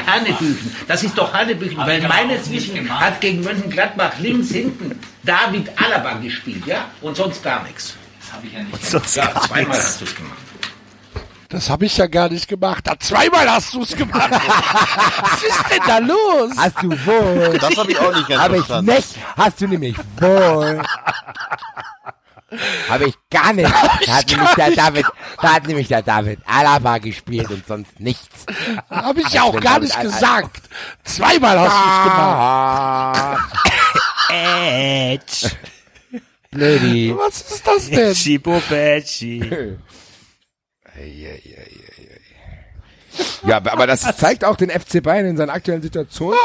Hanebüchen. 0.06 0.76
Das 0.88 1.03
ist 1.03 1.18
doch 1.18 1.34
Hanebüchen, 1.34 1.77
weil 1.77 2.02
meines 2.07 2.49
Wissens 2.52 2.90
hat 2.90 3.22
gegen 3.22 3.41
Mönchengladbach 3.44 4.11
links 4.19 4.49
hinten 4.52 4.99
David 5.23 5.69
Alaba 5.82 6.14
gespielt, 6.15 6.65
ja? 6.65 6.86
Und 7.02 7.15
sonst 7.18 7.41
gar 7.44 7.64
nichts. 7.64 7.95
Das 8.22 8.34
habe 8.34 8.48
ich 8.48 8.53
ja 8.53 8.60
nicht 8.64 8.73
Und 8.73 8.86
sonst 8.86 9.15
Ja, 9.15 9.26
gar 9.27 9.41
zweimal 9.44 9.77
hast 9.77 10.02
du 10.02 10.06
es 10.06 10.15
gemacht. 10.15 10.38
Das 11.49 11.69
habe 11.69 11.86
ich 11.86 11.95
ja 11.98 12.07
gar 12.07 12.27
nicht 12.30 12.48
gemacht. 12.48 12.86
Da 12.86 12.99
zweimal 12.99 13.49
hast 13.49 13.73
du 13.73 13.82
es 13.84 13.95
gemacht. 13.95 14.32
Was 15.22 15.44
ist 15.44 15.64
denn 15.72 15.82
da 15.88 15.98
los? 15.99 16.52
Hast 16.57 16.82
du 16.84 16.90
wohl. 17.06 17.57
Das 17.60 17.77
habe 17.77 17.91
ich 17.91 17.99
auch 17.99 18.14
nicht 18.14 18.27
ganz 18.27 18.41
Habe 18.41 18.57
ich 18.57 18.65
verstanden. 18.65 18.91
nicht. 18.94 19.15
Hast 19.38 19.61
du 19.61 19.68
nämlich 19.68 19.95
wohl. 20.19 20.82
Habe 22.90 23.06
ich 23.06 23.15
gar 23.30 23.53
nicht. 23.53 23.72
Da 24.06 24.18
hat 24.18 24.27
nämlich 24.27 24.56
der 24.56 24.72
David, 24.72 25.06
da 25.41 25.53
hat 25.53 25.68
nämlich 25.68 25.88
der 25.88 26.02
David 26.02 26.40
Alaba 26.45 26.98
gespielt 26.98 27.49
und 27.49 27.65
sonst 27.65 27.99
nichts. 27.99 28.45
Habe 28.90 29.22
ich 29.22 29.30
ja 29.30 29.44
auch 29.44 29.60
gar 29.60 29.80
nicht 29.80 29.99
gesagt. 29.99 30.61
Zweimal 31.03 31.60
hast 31.60 31.76
du 31.76 31.90
es 31.90 32.03
gemacht. 32.03 33.40
Ah, 34.30 34.34
Edge. 34.34 35.52
Blödi. 36.52 37.14
Was 37.18 37.41
ist 37.41 37.68
das 37.68 37.90
denn? 37.90 38.11
Edgy 38.11 38.38
Bobecci. 38.38 39.77
Ja, 43.45 43.57
aber 43.57 43.88
das 43.88 44.02
zeigt 44.18 44.44
auch 44.44 44.56
den 44.57 44.69
FC 44.69 45.02
Bayern 45.03 45.26
in 45.26 45.38
seiner 45.38 45.53
aktuellen 45.53 45.82
Situation. 45.82 46.36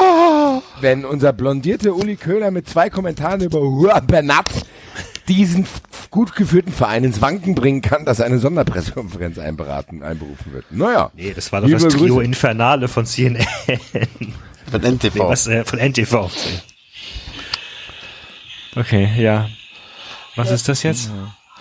Wenn 0.81 1.05
unser 1.05 1.32
blondierte 1.32 1.95
Uli 1.95 2.16
Köhler 2.16 2.51
mit 2.51 2.69
zwei 2.69 2.91
Kommentaren 2.91 3.41
über 3.41 3.61
Bernat 4.03 4.47
diesen 5.29 5.67
gut 6.11 6.35
geführten 6.35 6.73
Verein 6.73 7.05
ins 7.05 7.21
Wanken 7.21 7.55
bringen 7.55 7.83
kann, 7.83 8.05
dass 8.05 8.21
eine 8.21 8.39
Sonderpressekonferenz 8.39 9.39
einberaten, 9.39 10.03
einberufen 10.03 10.53
wird. 10.53 10.65
Naja. 10.71 11.11
Nee, 11.15 11.33
das 11.35 11.53
war 11.53 11.61
doch 11.61 11.71
das 11.71 11.83
Trio 11.89 12.17
Grüße. 12.17 12.25
Infernale 12.25 12.89
von 12.89 13.07
CNN. 13.07 13.47
Von 14.71 14.83
NTV. 14.83 15.15
Nee, 15.15 15.21
was, 15.21 15.47
äh, 15.47 15.65
von 15.65 15.79
NTV. 15.79 16.31
Okay, 18.77 19.09
ja. 19.17 19.49
Was 20.37 20.51
ist 20.51 20.69
das 20.69 20.83
jetzt? 20.83 21.11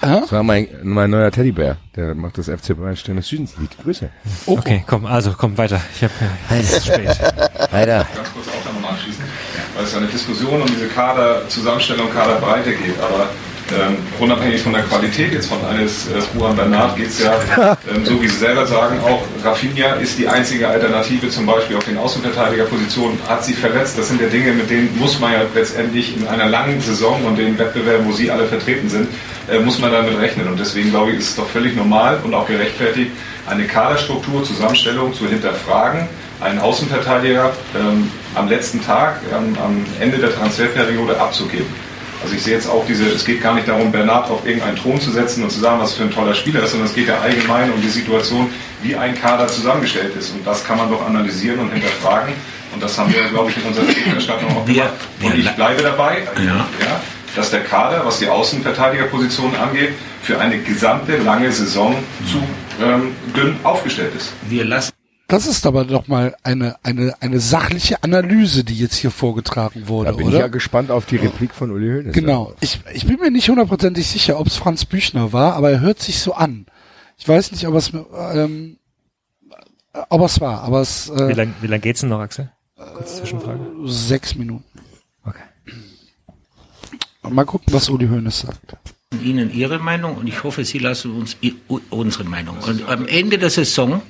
Das 0.02 0.32
war 0.32 0.44
mein, 0.44 0.68
mein 0.84 1.10
neuer 1.10 1.32
Teddybär. 1.32 1.78
Der 1.96 2.16
macht 2.16 2.38
das 2.38 2.48
FC 2.48 2.78
Bayern 2.78 2.96
Stern 2.96 3.18
des 3.18 3.28
Südens 3.28 3.58
Lied. 3.58 3.72
Grüße. 3.84 4.10
Okay, 4.46 4.84
komm, 4.88 5.06
also 5.06 5.34
komm 5.38 5.58
weiter. 5.58 5.82
Ich 5.96 6.04
hab, 6.04 6.12
äh, 6.22 6.60
es 6.60 6.72
ist 6.72 6.86
spät. 6.88 7.08
Weiter. 7.72 8.08
ganz 8.16 8.32
kurz 8.34 8.48
auch 8.48 8.74
nochmal 8.74 8.94
anschließen, 8.94 9.24
weil 9.76 9.84
es 9.84 9.92
ja 9.92 9.98
eine 9.98 10.08
Diskussion 10.08 10.62
um 10.62 10.68
diese 10.68 10.88
Kaderzusammenstellung, 10.88 12.10
Kaderbreite 12.12 12.72
geht, 12.72 12.98
aber 13.00 13.30
ähm, 13.72 13.98
unabhängig 14.20 14.62
von 14.62 14.74
der 14.74 14.84
Qualität 14.84 15.34
jetzt 15.34 15.48
von 15.48 15.64
eines 15.66 16.08
äh, 16.08 16.20
Juan 16.38 16.56
Bernat 16.56 16.96
geht 16.96 17.08
es 17.08 17.24
ja, 17.24 17.34
ähm, 17.94 18.06
so 18.06 18.22
wie 18.22 18.28
Sie 18.28 18.38
selber 18.38 18.66
sagen, 18.66 19.00
auch 19.02 19.24
Rafinha 19.44 19.94
ist 19.96 20.18
die 20.18 20.28
einzige 20.28 20.68
Alternative 20.68 21.30
zum 21.30 21.46
Beispiel 21.46 21.78
auf 21.78 21.84
den 21.84 21.98
Außenverteidigerpositionen, 21.98 23.18
hat 23.28 23.44
sich 23.44 23.56
verletzt. 23.56 23.98
Das 23.98 24.08
sind 24.08 24.22
ja 24.22 24.28
Dinge, 24.28 24.54
mit 24.54 24.70
denen 24.70 24.98
muss 24.98 25.20
man 25.20 25.34
ja 25.34 25.42
letztendlich 25.54 26.16
in 26.18 26.28
einer 26.28 26.48
langen 26.48 26.82
Saison 26.82 27.24
und 27.26 27.38
den 27.38 27.58
Wettbewerben, 27.58 28.08
wo 28.08 28.12
Sie 28.12 28.32
alle 28.32 28.46
vertreten 28.46 28.90
sind, 28.90 29.08
äh, 29.50 29.60
muss 29.60 29.80
man 29.80 29.92
damit 29.92 30.20
rechnen. 30.20 30.48
Und 30.48 30.60
deswegen 30.60 30.90
glaube 30.90 31.12
ich, 31.12 31.20
ist 31.20 31.30
es 31.30 31.36
doch 31.36 31.48
völlig 31.48 31.76
normal 31.76 32.20
und 32.24 32.34
auch 32.34 32.48
gerechtfertigt, 32.48 33.12
eine 33.48 33.66
Kaderstruktur, 33.66 34.44
Zusammenstellung 34.44 35.14
zu 35.14 35.28
hinterfragen, 35.28 36.08
einen 36.40 36.60
Außenverteidiger 36.60 37.52
ähm, 37.76 38.12
am 38.36 38.48
letzten 38.48 38.84
Tag, 38.84 39.22
am 39.34 39.86
Ende 40.00 40.18
der 40.18 40.34
Transferperiode 40.34 41.20
abzugeben. 41.20 41.89
Also 42.22 42.36
ich 42.36 42.44
sehe 42.44 42.54
jetzt 42.56 42.68
auch 42.70 42.86
diese, 42.86 43.06
es 43.06 43.24
geht 43.24 43.42
gar 43.42 43.54
nicht 43.56 43.68
darum, 43.68 43.92
Bernard 43.92 44.30
auf 44.30 44.46
irgendeinen 44.46 44.76
Thron 44.76 45.00
zu 45.00 45.12
setzen 45.12 45.44
und 45.44 45.50
zu 45.52 45.60
sagen, 45.60 45.80
was 45.80 45.94
für 45.94 46.04
ein 46.04 46.12
toller 46.12 46.34
Spieler 46.34 46.64
ist, 46.64 46.72
sondern 46.72 46.90
es 46.90 46.96
geht 46.96 47.08
ja 47.08 47.20
allgemein 47.20 47.72
um 47.72 47.82
die 47.82 47.88
Situation, 47.90 48.50
wie 48.82 48.96
ein 48.96 49.16
Kader 49.20 49.48
zusammengestellt 49.48 50.16
ist. 50.18 50.32
Und 50.32 50.46
das 50.46 50.64
kann 50.66 50.78
man 50.78 50.90
doch 50.90 51.06
analysieren 51.06 51.60
und 51.60 51.72
hinterfragen. 51.72 52.34
Und 52.74 52.84
das 52.84 52.98
haben 52.98 53.12
wir, 53.14 53.24
glaube 53.30 53.50
ich, 53.50 53.58
in 53.58 53.64
unserer 53.64 53.86
Berichterstattung 53.86 54.50
auch 54.58 54.66
gemacht. 54.66 54.90
Und 55.22 55.36
ich 55.38 55.50
bleibe 55.52 55.82
dabei, 55.82 56.28
Ja. 56.46 56.68
ja, 56.80 57.02
dass 57.36 57.52
der 57.52 57.62
Kader, 57.64 58.06
was 58.06 58.20
die 58.20 58.28
Außenverteidigerposition 58.28 59.56
angeht, 59.56 59.94
für 60.22 60.40
eine 60.40 60.60
gesamte 60.60 61.18
lange 61.18 61.52
Saison 61.52 61.96
zu 62.30 62.44
ähm, 62.84 63.16
dünn 63.36 63.56
aufgestellt 63.64 64.12
ist. 64.16 64.34
Wir 64.48 64.66
lassen 64.66 64.92
Das 65.30 65.46
ist 65.46 65.66
aber 65.68 65.86
doch 65.86 66.08
mal 66.08 66.36
eine, 66.42 66.76
eine, 66.84 67.14
eine 67.22 67.40
sachliche 67.40 68.04
Analyse, 68.04 68.64
die 68.64 68.74
jetzt 68.78 68.96
hier 68.96 69.12
vorgetragen 69.12 69.88
wurde, 69.88 70.10
Da 70.12 70.18
bin 70.18 70.28
ich 70.28 70.34
ja 70.34 70.40
oder? 70.40 70.50
gespannt 70.50 70.90
auf 70.90 71.06
die 71.06 71.18
Replik 71.18 71.54
von 71.54 71.70
Uli 71.70 71.88
Hoeneß. 71.88 72.14
Genau. 72.14 72.54
Ich, 72.62 72.80
ich 72.94 73.06
bin 73.06 73.20
mir 73.20 73.30
nicht 73.30 73.48
hundertprozentig 73.48 74.08
sicher, 74.08 74.40
ob 74.40 74.48
es 74.48 74.56
Franz 74.56 74.86
Büchner 74.86 75.32
war, 75.32 75.54
aber 75.54 75.70
er 75.70 75.82
hört 75.82 76.00
sich 76.00 76.20
so 76.20 76.34
an. 76.34 76.66
Ich 77.20 77.28
weiß 77.28 77.52
nicht, 77.52 77.68
ob 77.68 77.76
es, 77.76 77.92
ähm, 78.34 78.78
ob 80.10 80.22
es 80.24 80.42
war, 80.42 80.64
aber 80.64 80.82
es 80.82 81.12
Wie 81.16 81.22
äh, 81.22 81.34
lang, 81.34 81.54
wie 81.62 81.68
lang 81.68 81.80
geht's 81.82 82.00
denn 82.00 82.10
noch, 82.10 82.20
Axel? 82.22 82.52
Kurz 82.76 83.18
Zwischenfrage. 83.18 83.60
sechs 83.86 84.34
Minuten. 84.34 84.64
Okay. 85.24 85.44
Mal 87.30 87.46
gucken, 87.46 87.72
was 87.72 87.88
Uli 87.90 88.08
Hoeneß 88.08 88.40
sagt. 88.40 88.78
Ihnen 89.24 89.54
Ihre 89.54 89.78
Meinung 89.78 90.16
und 90.16 90.28
ich 90.28 90.44
hoffe, 90.44 90.66
Sie 90.66 90.80
lassen 90.80 91.12
uns 91.12 91.38
unsere 91.92 92.24
Meinung. 92.24 92.58
Und 92.66 92.88
am 92.90 93.08
Ende 93.08 93.38
der 93.38 93.52
Saison 93.52 94.02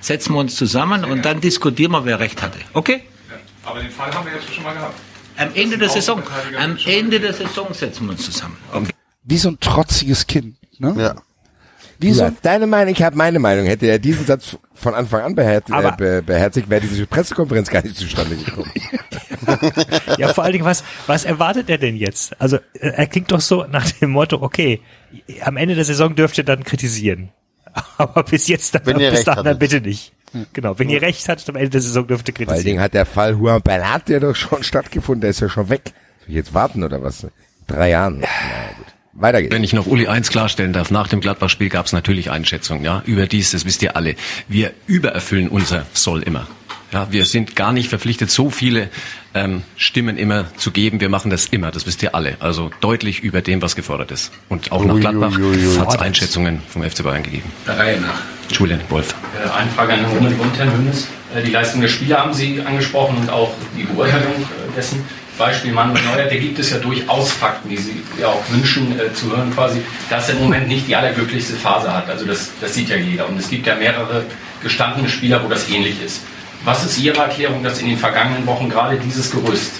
setzen 0.00 0.34
wir 0.34 0.40
uns 0.40 0.56
zusammen 0.56 1.04
und 1.04 1.24
dann 1.24 1.40
diskutieren 1.40 1.92
wir, 1.92 2.04
wer 2.04 2.18
recht 2.18 2.42
hatte. 2.42 2.58
Okay? 2.72 3.02
Aber 3.64 3.72
Aber 3.72 3.82
den 3.82 3.90
Fall 3.90 4.12
haben 4.12 4.26
wir 4.26 4.32
jetzt 4.34 4.52
schon 4.52 4.64
mal 4.64 4.74
gehabt. 4.74 4.94
Am 5.36 5.50
Ende 5.54 5.78
der 5.78 5.88
Saison, 5.88 6.22
am 6.58 6.76
Ende 6.84 7.20
der 7.20 7.32
Saison 7.32 7.72
setzen 7.72 8.06
wir 8.06 8.12
uns 8.12 8.24
zusammen. 8.24 8.56
Wie 9.22 9.38
so 9.38 9.50
ein 9.50 9.60
trotziges 9.60 10.26
Kind. 10.26 10.56
Ne? 10.78 10.94
Ja. 10.98 11.14
Wie 11.98 12.12
so 12.12 12.30
deine 12.42 12.66
Meinung, 12.66 12.94
ich 12.94 13.02
habe 13.02 13.14
meine 13.16 13.38
Meinung. 13.38 13.66
Hätte 13.66 13.86
er 13.86 13.98
diesen 13.98 14.24
Satz 14.24 14.56
von 14.72 14.94
Anfang 14.94 15.20
an 15.20 15.34
beher 15.34 15.62
äh, 15.68 15.92
be 15.96 16.22
beherzigt, 16.22 16.70
wäre 16.70 16.80
diese 16.80 17.06
Pressekonferenz 17.06 17.68
gar 17.68 17.82
nicht 17.82 17.96
zustande 17.96 18.36
gekommen. 18.36 18.70
Ja, 20.18 20.32
vor 20.34 20.44
allen 20.44 20.52
Dingen, 20.52 20.64
was, 20.66 20.84
was 21.06 21.24
erwartet 21.24 21.70
er 21.70 21.78
denn 21.78 21.96
jetzt? 21.96 22.38
Also, 22.40 22.56
äh, 22.74 22.90
er 22.90 23.06
klingt 23.06 23.32
doch 23.32 23.40
so 23.40 23.64
nach 23.64 23.90
dem 23.90 24.10
Motto, 24.10 24.40
okay, 24.42 24.80
am 25.42 25.56
Ende 25.56 25.74
der 25.74 25.84
Saison 25.84 26.14
dürft 26.14 26.38
ihr 26.38 26.44
dann 26.44 26.62
kritisieren. 26.62 27.30
Aber 27.98 28.22
bis 28.22 28.48
jetzt, 28.48 28.74
dann, 28.74 28.82
Wenn 28.84 29.00
ihr 29.00 29.10
bis 29.10 29.18
recht 29.18 29.28
dahin 29.28 29.44
dann 29.44 29.56
hattet. 29.56 29.58
bitte 29.60 29.80
nicht. 29.80 30.12
Genau, 30.52 30.78
wenn 30.78 30.88
ihr 30.88 31.02
recht 31.02 31.28
hattet, 31.28 31.48
am 31.48 31.56
Ende 31.56 31.70
der 31.70 31.80
Saison 31.80 32.06
dürft 32.06 32.28
ihr 32.28 32.34
Vor 32.34 32.40
allen 32.40 32.48
kritisieren. 32.48 32.64
Dingen 32.66 32.80
hat 32.80 32.94
der 32.94 33.06
Fall 33.06 33.32
Juan 33.32 33.60
Bernat 33.62 34.08
ja 34.08 34.20
doch 34.20 34.36
schon 34.36 34.62
stattgefunden, 34.62 35.22
der 35.22 35.30
ist 35.30 35.40
ja 35.40 35.48
schon 35.48 35.68
weg. 35.68 35.92
Soll 36.20 36.28
ich 36.28 36.34
jetzt 36.36 36.54
warten 36.54 36.84
oder 36.84 37.02
was? 37.02 37.26
Drei 37.66 37.90
Jahren. 37.90 38.20
Naja, 38.20 38.30
gut. 38.76 38.86
Weiter 39.12 39.42
geht's. 39.42 39.52
Wenn 39.54 39.64
ich 39.64 39.72
noch 39.72 39.86
Uli 39.86 40.06
eins 40.06 40.30
klarstellen 40.30 40.72
darf, 40.72 40.90
nach 40.92 41.08
dem 41.08 41.20
Gladbach-Spiel 41.20 41.68
gab 41.68 41.86
es 41.86 41.92
natürlich 41.92 42.30
Einschätzungen, 42.30 42.84
ja, 42.84 43.02
überdies, 43.06 43.50
das 43.50 43.64
wisst 43.64 43.82
ihr 43.82 43.96
alle. 43.96 44.14
Wir 44.46 44.72
übererfüllen 44.86 45.48
unser 45.48 45.84
Soll 45.92 46.22
immer. 46.22 46.46
Ja, 46.92 47.08
wir 47.10 47.26
sind 47.26 47.56
gar 47.56 47.72
nicht 47.72 47.88
verpflichtet, 47.88 48.30
so 48.30 48.50
viele 48.50 48.88
ähm, 49.34 49.62
Stimmen 49.76 50.16
immer 50.16 50.46
zu 50.56 50.70
geben. 50.70 51.00
Wir 51.00 51.08
machen 51.08 51.30
das 51.30 51.46
immer, 51.46 51.70
das 51.70 51.86
wisst 51.86 52.02
ihr 52.02 52.14
alle. 52.14 52.36
Also 52.40 52.70
deutlich 52.80 53.20
über 53.20 53.40
dem, 53.42 53.62
was 53.62 53.76
gefordert 53.76 54.10
ist. 54.10 54.32
Und 54.48 54.72
auch 54.72 54.84
nach 54.84 54.98
Gladbach 54.98 55.32
hat 55.78 55.88
es 55.94 55.98
Einschätzungen 56.00 56.62
vom 56.68 56.82
FC 56.82 57.02
Bayern 57.02 57.22
gegeben. 57.22 57.50
Der 57.66 57.78
Reihe 57.78 58.00
nach. 58.00 58.20
Julian 58.50 58.80
Wolf. 58.88 59.14
Äh, 59.36 59.48
Eine 59.50 59.70
Frage 59.70 59.92
an 59.94 60.00
Herrn 60.00 60.26
und 60.40 60.58
Herrn 60.58 60.72
Hönes. 60.72 61.06
Äh, 61.34 61.42
Die 61.42 61.50
Leistung 61.52 61.80
der 61.80 61.88
Spieler 61.88 62.18
haben 62.18 62.34
Sie 62.34 62.60
angesprochen 62.60 63.16
und 63.18 63.30
auch 63.30 63.52
die 63.76 63.84
Beurteilung 63.84 64.32
äh, 64.34 64.74
dessen. 64.76 65.04
Beispiel 65.38 65.72
Manuel 65.72 66.02
Neuer, 66.04 66.26
da 66.26 66.36
gibt 66.36 66.58
es 66.58 66.68
ja 66.70 66.76
durchaus 66.76 67.32
Fakten, 67.32 67.70
die 67.70 67.78
Sie 67.78 68.02
ja 68.20 68.26
auch 68.26 68.42
wünschen 68.50 68.98
äh, 69.00 69.14
zu 69.14 69.30
hören 69.34 69.50
quasi, 69.54 69.80
dass 70.10 70.28
er 70.28 70.34
im 70.34 70.42
Moment 70.42 70.68
nicht 70.68 70.86
die 70.86 70.94
allerglücklichste 70.94 71.54
Phase 71.54 71.90
hat. 71.96 72.10
Also 72.10 72.26
das, 72.26 72.50
das 72.60 72.74
sieht 72.74 72.90
ja 72.90 72.96
jeder. 72.96 73.26
Und 73.26 73.38
es 73.38 73.48
gibt 73.48 73.66
ja 73.66 73.74
mehrere 73.74 74.24
gestandene 74.62 75.08
Spieler, 75.08 75.42
wo 75.42 75.48
das 75.48 75.70
ähnlich 75.70 76.02
ist. 76.04 76.20
Was 76.64 76.84
ist 76.84 76.98
Ihre 76.98 77.18
Erklärung, 77.18 77.62
dass 77.62 77.80
in 77.80 77.88
den 77.88 77.98
vergangenen 77.98 78.46
Wochen 78.46 78.68
gerade 78.68 78.98
dieses 78.98 79.30
Gerüst 79.30 79.72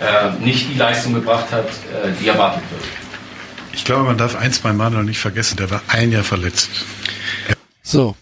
äh, 0.00 0.30
nicht 0.44 0.68
die 0.70 0.78
Leistung 0.78 1.14
gebracht 1.14 1.50
hat, 1.52 1.66
äh, 1.66 2.10
die 2.20 2.28
erwartet 2.28 2.62
wird? 2.70 2.82
Ich 3.72 3.84
glaube, 3.84 4.04
man 4.04 4.18
darf 4.18 4.36
eins 4.36 4.58
bei 4.58 4.72
Manuel 4.72 5.04
nicht 5.04 5.18
vergessen, 5.18 5.56
der 5.56 5.70
war 5.70 5.82
ein 5.88 6.12
Jahr 6.12 6.24
verletzt. 6.24 6.70
So. 7.82 8.16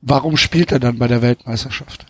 Warum 0.00 0.36
spielt 0.36 0.72
er 0.72 0.78
dann 0.78 0.98
bei 0.98 1.08
der 1.08 1.22
Weltmeisterschaft? 1.22 2.06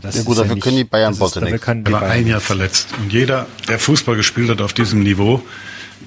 Das 0.00 0.16
Ja 0.16 0.22
gut, 0.22 0.38
dafür 0.38 0.58
können 0.58 0.76
die 0.76 0.84
Bayern 0.84 1.16
Botte 1.18 1.42
nichts. 1.42 1.66
Er 1.66 1.92
war 1.92 2.00
Bayern 2.00 2.12
ein 2.12 2.26
Jahr 2.26 2.40
verletzt. 2.40 2.88
Und 2.98 3.12
jeder, 3.12 3.46
der 3.68 3.78
Fußball 3.78 4.16
gespielt 4.16 4.48
hat 4.48 4.62
auf 4.62 4.72
diesem 4.72 5.02
Niveau, 5.02 5.42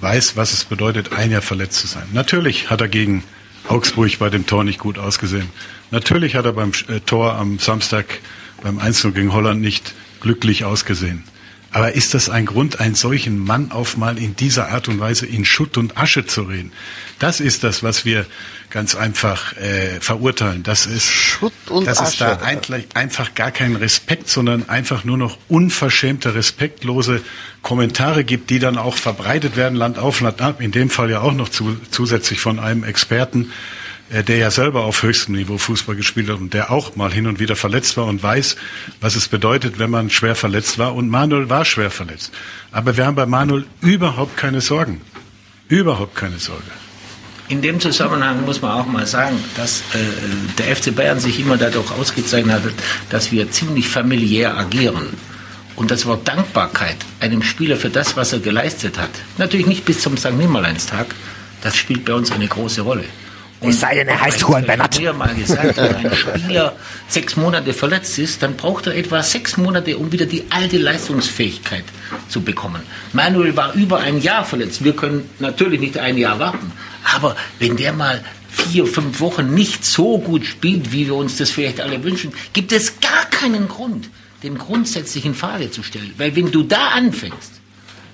weiß, 0.01 0.35
was 0.37 0.53
es 0.53 0.65
bedeutet, 0.65 1.13
ein 1.13 1.31
Jahr 1.31 1.43
verletzt 1.43 1.81
zu 1.81 1.87
sein. 1.87 2.07
Natürlich 2.11 2.69
hat 2.69 2.81
er 2.81 2.87
gegen 2.87 3.23
Augsburg 3.67 4.17
bei 4.19 4.29
dem 4.29 4.45
Tor 4.45 4.63
nicht 4.63 4.79
gut 4.79 4.97
ausgesehen. 4.97 5.49
Natürlich 5.91 6.35
hat 6.35 6.45
er 6.45 6.53
beim 6.53 6.71
äh, 6.87 6.99
Tor 6.99 7.33
am 7.33 7.59
Samstag 7.59 8.05
beim 8.61 8.79
1 8.79 9.03
gegen 9.13 9.33
Holland 9.33 9.61
nicht 9.61 9.93
glücklich 10.21 10.65
ausgesehen. 10.65 11.23
Aber 11.71 11.93
ist 11.93 12.13
das 12.13 12.29
ein 12.29 12.45
Grund, 12.45 12.79
einen 12.79 12.95
solchen 12.95 13.37
Mann 13.37 13.71
auf 13.71 13.97
mal 13.97 14.17
in 14.17 14.35
dieser 14.35 14.69
Art 14.69 14.87
und 14.87 14.99
Weise 14.99 15.25
in 15.25 15.43
Schutt 15.43 15.77
und 15.77 15.97
Asche 15.97 16.25
zu 16.25 16.43
reden? 16.43 16.71
Das 17.19 17.41
ist 17.41 17.65
das, 17.65 17.83
was 17.83 18.05
wir 18.05 18.25
ganz 18.75 18.93
einfach 18.93 19.55
äh, 19.55 20.01
verurteilen. 20.01 20.61
Das 20.63 20.85
ist, 20.85 21.09
Schutt 21.09 21.53
und 21.69 21.87
dass 21.87 22.01
es 22.01 22.17
da 22.17 22.33
Asche. 22.33 22.41
eigentlich 22.43 22.87
einfach 22.93 23.33
gar 23.33 23.51
keinen 23.51 23.77
Respekt, 23.77 24.27
sondern 24.27 24.67
einfach 24.67 25.05
nur 25.05 25.17
noch 25.17 25.37
unverschämte, 25.47 26.35
respektlose 26.35 27.21
Kommentare 27.61 28.25
gibt, 28.25 28.49
die 28.49 28.59
dann 28.59 28.77
auch 28.77 28.97
verbreitet 28.97 29.55
werden, 29.55 29.75
Land 29.75 29.97
auf, 29.97 30.19
Land 30.19 30.41
ab. 30.41 30.59
In 30.59 30.73
dem 30.73 30.89
Fall 30.89 31.09
ja 31.09 31.21
auch 31.21 31.31
noch 31.31 31.47
zu, 31.47 31.77
zusätzlich 31.89 32.41
von 32.41 32.59
einem 32.59 32.83
Experten, 32.83 33.53
äh, 34.09 34.25
der 34.25 34.35
ja 34.35 34.51
selber 34.51 34.83
auf 34.83 35.03
höchstem 35.03 35.35
Niveau 35.35 35.57
Fußball 35.57 35.95
gespielt 35.95 36.27
hat 36.27 36.39
und 36.39 36.53
der 36.53 36.69
auch 36.69 36.97
mal 36.97 37.13
hin 37.13 37.27
und 37.27 37.39
wieder 37.39 37.55
verletzt 37.55 37.95
war 37.95 38.07
und 38.07 38.21
weiß, 38.21 38.57
was 38.99 39.15
es 39.15 39.29
bedeutet, 39.29 39.79
wenn 39.79 39.89
man 39.89 40.09
schwer 40.09 40.35
verletzt 40.35 40.77
war. 40.77 40.95
Und 40.95 41.07
Manuel 41.07 41.49
war 41.49 41.63
schwer 41.63 41.91
verletzt. 41.91 42.33
Aber 42.73 42.97
wir 42.97 43.05
haben 43.05 43.15
bei 43.15 43.25
Manuel 43.25 43.67
überhaupt 43.79 44.35
keine 44.35 44.59
Sorgen. 44.59 44.99
Überhaupt 45.69 46.15
keine 46.15 46.39
Sorge. 46.39 46.84
In 47.47 47.61
dem 47.61 47.79
Zusammenhang 47.79 48.43
muss 48.43 48.61
man 48.61 48.71
auch 48.71 48.87
mal 48.87 49.05
sagen, 49.05 49.37
dass 49.55 49.81
äh, 49.93 49.97
der 50.57 50.75
FC 50.75 50.95
Bayern 50.95 51.19
sich 51.19 51.39
immer 51.39 51.57
dadurch 51.57 51.91
ausgezeichnet 51.91 52.55
hat, 52.55 52.73
dass 53.11 53.31
wir 53.31 53.51
ziemlich 53.51 53.87
familiär 53.87 54.57
agieren. 54.57 55.09
Und 55.75 55.91
das 55.91 56.05
Wort 56.07 56.27
Dankbarkeit 56.27 56.97
einem 57.19 57.43
Spieler 57.43 57.77
für 57.77 57.89
das, 57.89 58.15
was 58.17 58.33
er 58.33 58.39
geleistet 58.39 58.97
hat, 58.97 59.11
natürlich 59.37 59.67
nicht 59.67 59.85
bis 59.85 59.99
zum 59.99 60.17
St. 60.17 60.31
Nimmerleinstag, 60.31 61.13
das 61.61 61.75
spielt 61.75 62.05
bei 62.05 62.13
uns 62.13 62.31
eine 62.31 62.47
große 62.47 62.81
Rolle. 62.81 63.05
Es 63.69 63.79
sei 63.79 63.95
denn, 63.95 64.07
er 64.07 64.21
heißt 64.21 64.37
Ich 64.37 64.41
Juan 64.43 64.55
habe 64.55 64.67
Bernat. 64.67 64.95
früher 64.95 65.13
mal 65.13 65.33
gesagt, 65.35 65.77
wenn 65.77 65.95
ein 65.95 66.15
Spieler 66.15 66.75
sechs 67.07 67.35
Monate 67.35 67.73
verletzt 67.73 68.17
ist, 68.19 68.41
dann 68.43 68.55
braucht 68.55 68.87
er 68.87 68.95
etwa 68.95 69.21
sechs 69.23 69.57
Monate, 69.57 69.97
um 69.97 70.11
wieder 70.11 70.25
die 70.25 70.43
alte 70.49 70.77
Leistungsfähigkeit 70.77 71.83
zu 72.29 72.41
bekommen. 72.41 72.81
Manuel 73.13 73.55
war 73.55 73.73
über 73.73 73.99
ein 73.99 74.21
Jahr 74.21 74.45
verletzt. 74.45 74.83
Wir 74.83 74.95
können 74.95 75.29
natürlich 75.39 75.79
nicht 75.79 75.97
ein 75.97 76.17
Jahr 76.17 76.39
warten. 76.39 76.71
Aber 77.15 77.35
wenn 77.59 77.77
der 77.77 77.93
mal 77.93 78.23
vier, 78.49 78.85
fünf 78.87 79.19
Wochen 79.19 79.53
nicht 79.53 79.83
so 79.85 80.17
gut 80.19 80.45
spielt, 80.45 80.91
wie 80.91 81.07
wir 81.07 81.15
uns 81.15 81.37
das 81.37 81.51
vielleicht 81.51 81.81
alle 81.81 82.03
wünschen, 82.03 82.33
gibt 82.53 82.71
es 82.71 82.99
gar 82.99 83.25
keinen 83.29 83.67
Grund, 83.67 84.09
den 84.43 84.57
grundsätzlich 84.57 85.25
in 85.25 85.35
Frage 85.35 85.69
zu 85.71 85.83
stellen. 85.83 86.13
Weil 86.17 86.35
wenn 86.35 86.51
du 86.51 86.63
da 86.63 86.89
anfängst, 86.89 87.54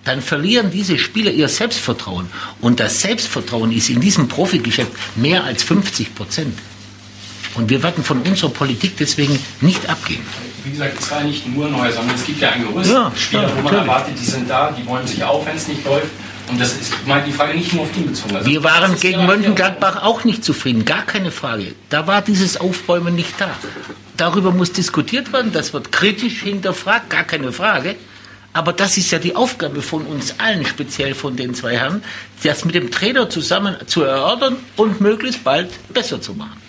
dann 0.04 0.22
verlieren 0.22 0.72
diese 0.72 0.98
Spieler 0.98 1.32
ihr 1.32 1.48
Selbstvertrauen. 1.48 2.28
Und 2.60 2.80
das 2.80 3.02
Selbstvertrauen 3.02 3.72
ist 3.72 3.90
in 3.90 4.02
diesem 4.02 4.28
Profigeschäft 4.28 4.92
mehr 5.16 5.44
als 5.44 5.64
50 5.64 6.16
Prozent. 6.16 6.58
Und 7.56 7.70
wir 7.70 7.84
werden 7.84 8.04
von 8.04 8.22
unserer 8.22 8.50
Politik 8.50 8.96
deswegen 8.98 9.38
nicht 9.60 9.88
abgehen. 9.90 10.22
Wie 10.64 10.72
gesagt, 10.72 10.98
es 11.00 11.12
war 11.12 11.24
nicht 11.24 11.48
nur 11.48 11.70
neu, 11.70 11.92
sondern 11.92 12.16
es 12.16 12.26
gibt 12.26 12.40
ja 12.40 12.52
ein 12.52 12.66
Gerüst. 12.66 12.92
Ja, 12.92 13.12
Spieler, 13.16 13.44
ja, 13.44 13.58
wo 13.58 13.62
man 13.62 13.76
erwartet, 13.76 14.14
die 14.20 14.26
sind 14.26 14.50
da, 14.50 14.72
die 14.72 14.86
wollen 14.86 15.06
sich 15.06 15.24
auf, 15.24 15.46
wenn 15.46 15.56
es 15.56 15.68
nicht 15.68 15.84
läuft. 15.86 16.08
Und 16.48 16.60
das 16.60 16.74
ist, 16.74 16.94
meine 17.06 17.24
die 17.26 17.32
Frage 17.32 17.58
nicht 17.58 17.74
nur 17.74 17.84
auf 17.84 17.96
ihn 17.96 18.08
bezogen. 18.08 18.36
Also, 18.36 18.50
Wir 18.50 18.64
waren 18.64 19.00
gegen 19.00 19.26
Mönchengladbach 19.26 20.04
auch 20.04 20.24
nicht 20.24 20.44
zufrieden, 20.44 20.86
gar 20.86 21.04
keine 21.04 21.32
Frage. 21.32 21.74
Da 21.90 22.08
war 22.08 22.22
dieses 22.22 22.58
Aufbäumen 22.58 23.16
nicht 23.16 23.40
da. 23.40 23.52
Darüber 24.18 24.52
muss 24.52 24.72
diskutiert 24.72 25.34
werden, 25.34 25.52
das 25.52 25.74
wird 25.74 25.92
kritisch 25.92 26.42
hinterfragt, 26.42 27.10
gar 27.10 27.24
keine 27.24 27.52
Frage. 27.52 27.96
Aber 28.54 28.74
das 28.74 28.98
ist 28.98 29.12
ja 29.12 29.20
die 29.20 29.36
Aufgabe 29.36 29.82
von 29.82 30.06
uns 30.06 30.36
allen, 30.40 30.66
speziell 30.66 31.16
von 31.16 31.36
den 31.36 31.54
zwei 31.54 31.78
Herren, 31.78 32.04
das 32.44 32.66
mit 32.66 32.76
dem 32.76 32.92
Trainer 32.92 33.30
zusammen 33.30 33.76
zu 33.86 34.04
erörtern 34.04 34.58
und 34.76 35.00
möglichst 35.00 35.44
bald 35.44 35.70
besser 35.94 36.22
zu 36.22 36.34
machen. 36.34 36.62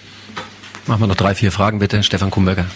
Machen 0.86 1.01
wir 1.01 1.07
noch 1.09 1.17
drei, 1.17 1.35
vier 1.35 1.51
Fragen 1.52 1.78
bitte. 1.78 2.02
Stefan 2.02 2.31
Kumberger. 2.31 2.67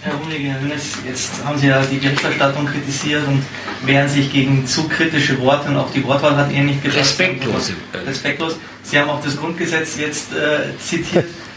Herr 0.00 0.14
Rummenigge, 0.14 0.50
Herr 0.50 0.60
Hönes, 0.60 0.92
jetzt 1.06 1.44
haben 1.44 1.58
Sie 1.58 1.66
ja 1.66 1.82
die 1.82 1.96
Berichterstattung 1.96 2.66
kritisiert 2.66 3.26
und 3.26 3.44
wehren 3.84 4.08
sich 4.08 4.32
gegen 4.32 4.64
zu 4.66 4.88
kritische 4.88 5.38
Worte 5.40 5.68
und 5.68 5.76
auch 5.76 5.90
die 5.90 6.04
Wortwahl 6.04 6.36
hat 6.36 6.52
Ihnen 6.52 6.66
nicht 6.66 6.82
gepasst. 6.82 7.00
Respektlose. 7.00 7.72
Respektlos. 8.06 8.56
Sie 8.84 8.98
haben 8.98 9.10
auch 9.10 9.22
das 9.22 9.36
Grundgesetz 9.36 9.96
jetzt 9.98 10.32
äh, 10.32 10.76
zitiert. 10.78 11.26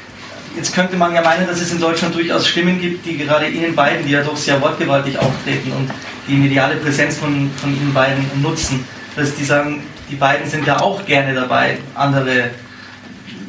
Jetzt 0.56 0.74
könnte 0.74 0.98
man 0.98 1.14
ja 1.14 1.22
meinen, 1.22 1.48
dass 1.48 1.62
es 1.62 1.72
in 1.72 1.80
Deutschland 1.80 2.14
durchaus 2.14 2.48
Stimmen 2.48 2.80
gibt, 2.82 3.06
die 3.06 3.18
gerade 3.18 3.48
Ihnen 3.48 3.74
beiden, 3.76 4.06
die 4.06 4.12
ja 4.12 4.22
doch 4.24 4.36
sehr 4.36 4.60
wortgewaltig 4.62 5.18
auftreten 5.18 5.72
und 5.72 5.90
die 6.28 6.34
mediale 6.36 6.76
Präsenz 6.76 7.18
von, 7.18 7.50
von 7.58 7.70
Ihnen 7.76 7.94
beiden 7.94 8.26
nutzen, 8.42 8.86
dass 9.16 9.34
die 9.36 9.46
sagen, 9.46 9.82
die 10.10 10.16
beiden 10.16 10.50
sind 10.50 10.68
ja 10.68 10.80
auch 10.82 11.06
gerne 11.06 11.34
dabei, 11.34 11.78
andere 11.96 12.52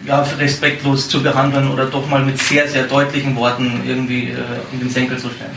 ja, 0.04 0.22
respektlos 0.38 1.08
zu 1.08 1.22
behandeln 1.22 1.70
oder 1.70 1.86
doch 1.86 2.08
mal 2.08 2.24
mit 2.24 2.38
sehr, 2.38 2.68
sehr 2.68 2.84
deutlichen 2.84 3.34
Worten 3.36 3.82
irgendwie 3.86 4.30
äh, 4.30 4.36
in 4.72 4.80
den 4.80 4.90
Senkel 4.90 5.16
zu 5.18 5.28
stellen. 5.30 5.50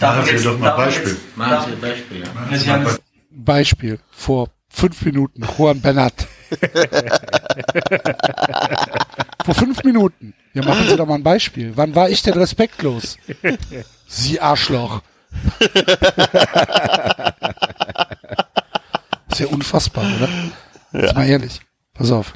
Machen 0.00 0.24
Sie 0.36 0.44
doch 0.44 0.58
mal 0.58 0.66
darf 0.68 0.76
Beispiel. 0.78 1.12
jetzt- 1.12 1.36
Machen 1.36 1.50
darf- 1.50 1.66
Sie 1.66 1.72
ein 1.72 1.80
Beispiel, 1.80 2.20
ja. 2.20 2.96
Beispiel. 3.30 3.98
Vor 4.10 4.48
fünf 4.68 5.00
Minuten. 5.02 5.46
Juan 5.58 5.80
Bernat. 5.80 6.26
Vor 9.44 9.54
fünf 9.54 9.82
Minuten. 9.84 10.34
Ja, 10.54 10.64
machen 10.64 10.86
Sie 10.88 10.96
doch 10.96 11.06
mal 11.06 11.14
ein 11.16 11.22
Beispiel. 11.22 11.72
Wann 11.74 11.94
war 11.94 12.08
ich 12.10 12.22
denn 12.22 12.34
respektlos? 12.34 13.16
Sie 14.06 14.40
Arschloch. 14.40 15.02
Ist 19.30 19.40
ja 19.40 19.46
unfassbar, 19.46 20.04
oder? 20.04 20.28
Ist 21.04 21.14
mal 21.14 21.26
ehrlich. 21.26 21.60
Pass 21.94 22.10
auf. 22.10 22.34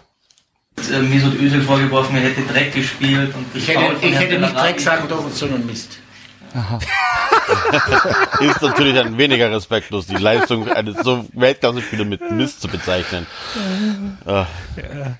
äh, 0.90 1.00
Mesut 1.02 1.34
Özil 1.40 1.62
vorgeworfen, 1.62 2.16
er 2.16 2.22
hätte 2.22 2.42
Dreck 2.42 2.72
gespielt. 2.72 3.34
Und 3.34 3.46
Ich 3.54 3.68
hätte, 3.68 3.96
ich 4.06 4.18
hätte 4.18 4.38
nicht 4.38 4.54
Dreck 4.56 4.80
sagen 4.80 5.08
dürfen, 5.08 5.30
sondern 5.32 5.66
Mist. 5.66 5.98
Ist 8.40 8.62
natürlich 8.62 8.94
dann 8.94 9.16
weniger 9.18 9.50
respektlos, 9.50 10.06
die 10.06 10.16
Leistung 10.16 10.68
eines 10.70 10.96
so 11.04 11.24
Weltklasse-Spielers 11.32 12.06
mit 12.06 12.30
Mist 12.32 12.60
zu 12.60 12.68
bezeichnen. 12.68 13.26
Ah. 14.24 14.46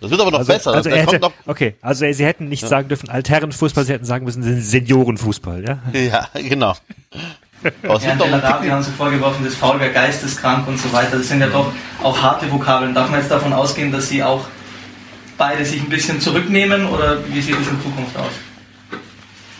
Das 0.01 0.11
wird 0.11 0.21
aber 0.21 0.31
noch 0.31 0.41
Also, 0.41 0.53
besser. 0.53 0.73
also 0.73 0.89
er 0.91 0.97
hätte, 1.03 1.21
kommt 1.21 1.23
noch, 1.23 1.33
okay, 1.47 1.77
also 1.81 2.11
sie 2.11 2.25
hätten 2.25 2.49
nicht 2.49 2.67
sagen 2.67 2.89
dürfen 2.89 3.09
Altherrenfußball, 3.11 3.85
sie 3.85 3.93
hätten 3.93 4.05
sagen 4.05 4.25
müssen 4.25 4.43
Seniorenfußball, 4.61 5.65
ja? 5.65 5.79
ja, 5.99 6.29
genau. 6.35 6.75
Aber 7.89 7.99
Delarabi 7.99 8.67
Ticken- 8.67 8.71
haben 8.73 8.83
sie 8.83 8.91
vorgeworfen, 8.93 9.45
das 9.45 9.55
Foul 9.55 9.81
wäre 9.81 9.93
geisteskrank 9.93 10.69
und 10.69 10.79
so 10.79 10.93
weiter. 10.93 11.17
Das 11.19 11.29
sind 11.29 11.41
ja 11.41 11.49
doch 11.49 11.73
auch 12.03 12.21
harte 12.23 12.51
Vokabeln. 12.51 12.95
Darf 12.95 13.11
man 13.11 13.21
jetzt 13.21 13.31
davon 13.31 13.53
ausgehen, 13.53 13.91
dass 13.93 14.09
sie 14.09 14.23
auch 14.23 14.47
beide 15.39 15.65
sich 15.65 15.81
ein 15.81 15.89
bisschen 15.89 16.21
zurücknehmen 16.21 16.87
oder 16.87 17.19
wie 17.29 17.41
sieht 17.41 17.59
es 17.59 17.67
in 17.69 17.81
Zukunft 17.83 18.17
aus? 18.17 18.33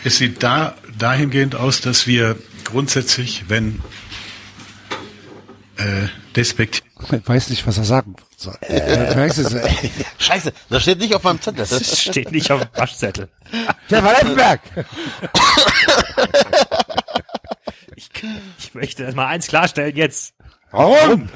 Es 0.05 0.19
sieht 0.19 0.43
da 0.43 0.75
dahingehend 0.99 1.55
aus, 1.55 1.81
dass 1.81 2.07
wir 2.07 2.37
grundsätzlich, 2.65 3.45
wenn 3.49 3.81
äh, 5.77 6.09
despektiv 6.35 6.85
Ich 7.13 7.29
weiß 7.29 7.51
nicht, 7.51 7.67
was 7.67 7.79
er 7.79 7.85
sagen 7.85 8.17
soll. 8.37 8.57
Äh. 8.63 9.15
Äh, 9.15 9.31
Scheiße, 10.19 10.53
das 10.69 10.83
steht 10.83 10.99
nicht 10.99 11.15
auf 11.15 11.23
meinem 11.23 11.41
Zettel. 11.41 11.67
Das 11.69 12.01
steht 12.01 12.33
nicht 12.33 12.51
auf 12.51 12.61
dem 12.61 12.69
Waschzettel. 12.75 13.29
Stefan 13.87 14.15
Effenberg! 14.15 14.61
Ich, 17.95 18.11
ich 18.59 18.75
möchte 18.75 19.05
das 19.05 19.15
mal 19.15 19.27
eins 19.27 19.47
klarstellen 19.47 19.97
jetzt. 19.97 20.35
Warum? 20.71 21.31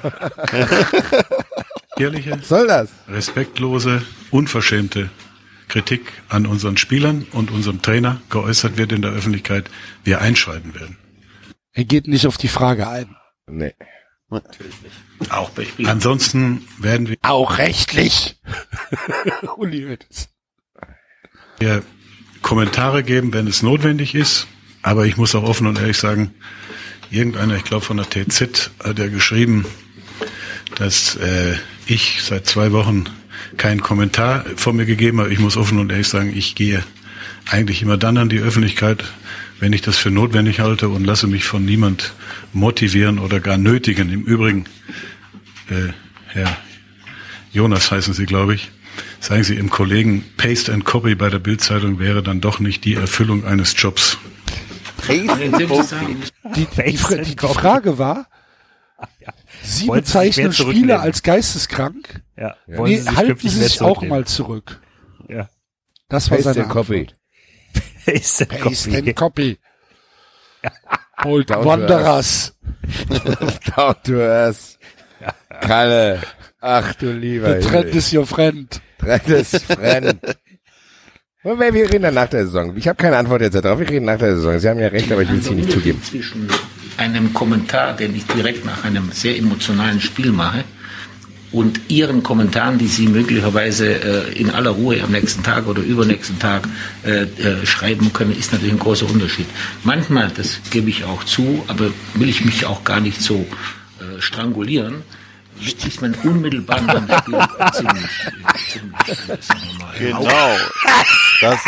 ehrliche, 1.96 2.38
soll 2.42 2.66
das? 2.66 2.90
respektlose, 3.08 4.02
unverschämte 4.30 5.08
Kritik 5.70 6.12
an 6.28 6.46
unseren 6.46 6.76
Spielern 6.76 7.26
und 7.32 7.50
unserem 7.50 7.80
Trainer 7.80 8.20
geäußert 8.28 8.76
wird 8.76 8.92
in 8.92 9.02
der 9.02 9.12
Öffentlichkeit, 9.12 9.70
wir 10.04 10.20
einschreiten 10.20 10.74
werden. 10.74 10.96
er 11.72 11.84
geht 11.84 12.08
nicht 12.08 12.26
auf 12.26 12.36
die 12.36 12.48
Frage 12.48 12.88
ein. 12.88 13.16
Nee. 13.46 13.74
Auch 15.28 15.50
bei 15.50 15.64
Spielern. 15.64 15.92
Ansonsten 15.92 16.66
werden 16.78 17.08
wir 17.08 17.16
Auch 17.22 17.58
rechtlich. 17.58 18.38
Uli 19.56 19.96
wir 21.58 21.82
Kommentare 22.42 23.02
geben, 23.04 23.32
wenn 23.32 23.46
es 23.46 23.62
notwendig 23.62 24.14
ist. 24.14 24.46
Aber 24.82 25.06
ich 25.06 25.16
muss 25.16 25.34
auch 25.34 25.42
offen 25.42 25.66
und 25.66 25.78
ehrlich 25.78 25.98
sagen, 25.98 26.34
irgendeiner, 27.10 27.54
ich 27.56 27.64
glaube 27.64 27.84
von 27.84 27.98
der 27.98 28.08
TZ, 28.08 28.70
hat 28.82 28.98
ja 28.98 29.08
geschrieben, 29.08 29.66
dass 30.76 31.16
äh, 31.16 31.54
ich 31.86 32.22
seit 32.22 32.46
zwei 32.46 32.72
Wochen 32.72 33.04
keinen 33.56 33.80
Kommentar 33.80 34.44
von 34.56 34.76
mir 34.76 34.86
gegeben 34.86 35.20
habe. 35.20 35.32
Ich 35.32 35.38
muss 35.38 35.56
offen 35.56 35.78
und 35.78 35.90
ehrlich 35.90 36.08
sagen, 36.08 36.32
ich 36.36 36.54
gehe 36.54 36.82
eigentlich 37.50 37.82
immer 37.82 37.96
dann 37.96 38.16
an 38.16 38.28
die 38.28 38.38
Öffentlichkeit, 38.40 39.04
wenn 39.58 39.72
ich 39.72 39.82
das 39.82 39.98
für 39.98 40.10
notwendig 40.10 40.60
halte 40.60 40.88
und 40.88 41.04
lasse 41.04 41.26
mich 41.26 41.44
von 41.44 41.64
niemand 41.64 42.12
motivieren 42.52 43.18
oder 43.18 43.40
gar 43.40 43.58
nötigen. 43.58 44.10
Im 44.10 44.22
Übrigen, 44.22 44.64
äh, 45.68 45.92
Herr 46.28 46.56
Jonas 47.52 47.90
heißen 47.90 48.14
Sie, 48.14 48.26
glaube 48.26 48.54
ich, 48.54 48.70
sagen 49.18 49.44
Sie 49.44 49.54
Ihrem 49.54 49.70
Kollegen, 49.70 50.24
Paste 50.36 50.72
and 50.72 50.84
Copy 50.84 51.14
bei 51.14 51.28
der 51.28 51.40
Bildzeitung 51.40 51.98
wäre 51.98 52.22
dann 52.22 52.40
doch 52.40 52.60
nicht 52.60 52.84
die 52.84 52.94
Erfüllung 52.94 53.44
eines 53.44 53.74
Jobs. 53.76 54.18
Die, 55.08 55.26
die, 55.26 56.66
die, 56.92 56.96
Fra- 56.96 57.16
die, 57.16 57.34
die 57.36 57.46
Frage 57.46 57.98
war, 57.98 58.26
Sie 59.62 59.88
bezeichnen? 59.88 60.52
Spieler 60.52 61.00
als 61.00 61.22
geisteskrank? 61.22 62.22
Ja. 62.40 62.56
Nee, 62.66 62.78
Wollen 62.78 62.90
Sie 62.92 62.98
sich 63.02 63.16
halten 63.16 63.38
Sie 63.38 63.48
sich 63.50 63.80
auch 63.82 64.02
mal 64.02 64.24
zurück. 64.24 64.80
Ja. 65.28 65.48
Das 66.08 66.30
war 66.30 66.38
Paste 66.38 66.54
seine 66.54 66.68
Copy. 66.68 67.06
Paste 68.06 68.48
and 68.50 68.62
Paste 68.62 68.90
Copy. 68.90 68.98
and 69.08 69.16
Copy. 69.16 69.58
Old 71.24 71.50
Down 71.50 71.64
Wanderers. 71.66 72.56
Down 73.76 73.94
to 74.04 74.14
earth. 74.20 74.78
Kalle. 75.60 76.20
Ach 76.62 76.94
du 76.94 77.12
lieber 77.12 77.60
The 77.60 77.68
trend 77.68 77.94
is 77.94 78.12
your 78.12 78.26
friend. 78.26 78.80
Trend. 78.98 80.20
Und 81.42 81.60
wir 81.60 81.74
wir 81.74 81.90
reden 81.92 82.02
dann 82.02 82.14
nach 82.14 82.28
der 82.28 82.46
Saison. 82.46 82.74
Ich 82.76 82.88
habe 82.88 82.96
keine 82.96 83.18
Antwort 83.18 83.42
jetzt 83.42 83.54
darauf. 83.54 83.78
Wir 83.78 83.88
reden 83.88 84.06
nach 84.06 84.18
der 84.18 84.36
Saison. 84.36 84.58
Sie 84.58 84.68
haben 84.68 84.80
ja 84.80 84.88
recht, 84.88 85.12
aber 85.12 85.22
ich 85.22 85.30
will 85.30 85.38
es 85.40 85.46
Ihnen 85.46 85.56
nicht 85.60 85.70
zugeben. 85.72 86.02
Zwischen 86.02 86.48
einem 86.96 87.32
Kommentar, 87.34 87.94
den 87.94 88.14
ich 88.14 88.26
direkt 88.26 88.64
nach 88.64 88.84
einem 88.84 89.12
sehr 89.12 89.36
emotionalen 89.36 90.00
Spiel 90.00 90.32
mache, 90.32 90.64
und 91.52 91.80
Ihren 91.88 92.22
Kommentaren, 92.22 92.78
die 92.78 92.86
Sie 92.86 93.08
möglicherweise 93.08 94.28
äh, 94.28 94.38
in 94.38 94.50
aller 94.50 94.70
Ruhe 94.70 95.02
am 95.02 95.10
nächsten 95.10 95.42
Tag 95.42 95.66
oder 95.66 95.82
übernächsten 95.82 96.38
Tag 96.38 96.68
äh, 97.04 97.22
äh, 97.22 97.66
schreiben 97.66 98.12
können, 98.12 98.36
ist 98.36 98.52
natürlich 98.52 98.74
ein 98.74 98.78
großer 98.78 99.08
Unterschied. 99.08 99.46
Manchmal, 99.82 100.30
das 100.36 100.60
gebe 100.70 100.90
ich 100.90 101.04
auch 101.04 101.24
zu, 101.24 101.64
aber 101.66 101.90
will 102.14 102.28
ich 102.28 102.44
mich 102.44 102.66
auch 102.66 102.84
gar 102.84 103.00
nicht 103.00 103.20
so 103.20 103.46
äh, 104.00 104.20
strangulieren, 104.20 105.02
ist 105.60 106.00
man 106.00 106.14
unmittelbar 106.24 106.78
ziemlich, 107.72 108.04
äh, 108.24 108.60
ziemlich 108.62 109.28
äh, 109.28 109.36
wir 109.98 110.14
mal, 110.14 110.20
Genau. 110.22 110.56
Das, 111.40 111.58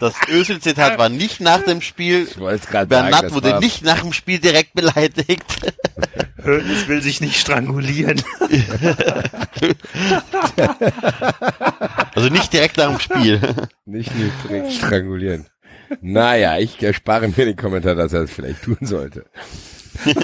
das 0.00 0.14
Özil-Zitat 0.28 0.96
war 0.98 1.08
nicht 1.08 1.40
nach 1.40 1.62
dem 1.64 1.80
Spiel. 1.80 2.26
gerade 2.68 2.86
Bernat 2.86 3.12
sagen, 3.22 3.34
wurde 3.34 3.52
war- 3.52 3.60
nicht 3.60 3.82
nach 3.82 4.00
dem 4.00 4.12
Spiel 4.12 4.38
direkt 4.38 4.74
beleidigt. 4.74 5.44
Hoeneß 6.44 6.88
will 6.88 7.02
sich 7.02 7.20
nicht 7.20 7.38
strangulieren. 7.40 8.22
Also 12.14 12.28
nicht 12.28 12.52
direkt 12.52 12.76
nach 12.76 12.88
dem 12.90 13.00
Spiel. 13.00 13.40
Nicht 13.84 14.10
direkt 14.48 14.72
strangulieren. 14.72 15.46
Naja, 16.00 16.58
ich 16.58 16.82
erspare 16.82 17.28
mir 17.28 17.44
den 17.46 17.56
Kommentar, 17.56 17.94
dass 17.94 18.12
er 18.12 18.22
es 18.22 18.30
vielleicht 18.30 18.62
tun 18.62 18.78
sollte. 18.80 19.24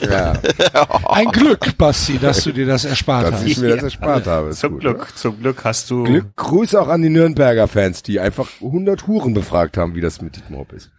Ja, 0.08 0.32
Ein 1.08 1.26
Glück, 1.32 1.76
Basti, 1.76 2.18
dass 2.18 2.44
du 2.44 2.52
dir 2.52 2.66
das 2.66 2.84
erspart 2.84 3.26
dass 3.26 3.34
hast. 3.40 3.46
ich 3.46 3.58
mir 3.58 3.74
das 3.74 3.82
erspart 3.82 4.26
habe. 4.26 4.50
Ist 4.50 4.60
Zum 4.60 4.72
gut, 4.74 4.80
Glück, 4.80 4.98
oder? 5.02 5.14
zum 5.16 5.40
Glück 5.40 5.64
hast 5.64 5.90
du. 5.90 6.04
Glück, 6.04 6.36
Gruß 6.36 6.74
auch 6.76 6.88
an 6.88 7.02
die 7.02 7.10
Nürnberger 7.10 7.66
Fans, 7.68 8.02
die 8.02 8.20
einfach 8.20 8.48
100 8.62 9.06
Huren 9.06 9.34
befragt 9.34 9.76
haben, 9.76 9.94
wie 9.94 10.00
das 10.00 10.20
mit 10.22 10.36
Dietmar 10.36 10.60
Hopp 10.60 10.72
ist. 10.72 10.90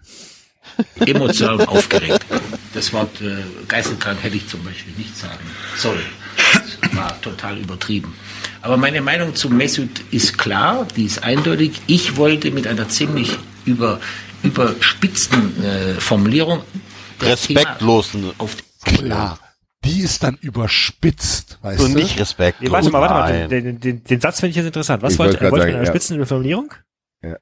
emotional 1.05 1.55
und 1.61 1.67
aufgeregt. 1.69 2.25
Das 2.73 2.91
Wort 2.93 3.21
äh, 3.21 3.37
geisteskrank 3.67 4.21
hätte 4.21 4.35
ich 4.35 4.47
zum 4.47 4.63
Beispiel 4.63 4.93
nicht 4.97 5.17
sagen 5.17 5.39
sollen. 5.77 6.01
Das 6.81 6.95
war 6.95 7.19
total 7.21 7.57
übertrieben. 7.57 8.13
Aber 8.61 8.77
meine 8.77 9.01
Meinung 9.01 9.33
zu 9.33 9.49
Mesut 9.49 10.01
ist 10.11 10.37
klar, 10.37 10.85
die 10.95 11.05
ist 11.05 11.23
eindeutig. 11.23 11.81
Ich 11.87 12.17
wollte 12.17 12.51
mit 12.51 12.67
einer 12.67 12.89
ziemlich 12.89 13.37
über, 13.65 13.99
überspitzten 14.43 15.63
äh, 15.63 15.93
Formulierung 15.95 16.61
Respektlosen. 17.21 18.31
auf 18.37 18.55
Klar. 18.83 19.39
Die 19.85 20.01
ist 20.01 20.23
dann 20.23 20.37
überspitzt, 20.41 21.59
weißt 21.61 21.81
Und 21.81 21.93
du? 21.93 21.99
nicht 21.99 22.19
Respekt. 22.19 22.61
Nee, 22.61 22.71
warte 22.71 22.89
mal, 22.89 23.01
warte 23.01 23.13
mal. 23.13 23.47
Den, 23.47 23.63
den, 23.63 23.79
den, 23.79 24.03
den 24.03 24.21
Satz 24.21 24.39
finde 24.39 24.51
ich 24.51 24.55
jetzt 24.57 24.65
interessant. 24.65 25.01
Was 25.03 25.13
Ich 25.13 25.19
wollte 25.19 25.39
wollte 25.39 25.45
er 25.45 25.59
sagen, 25.61 25.73
einer 25.75 25.83
ja. 25.83 25.85
spitzen 25.85 26.25
Formulierung? 26.25 26.73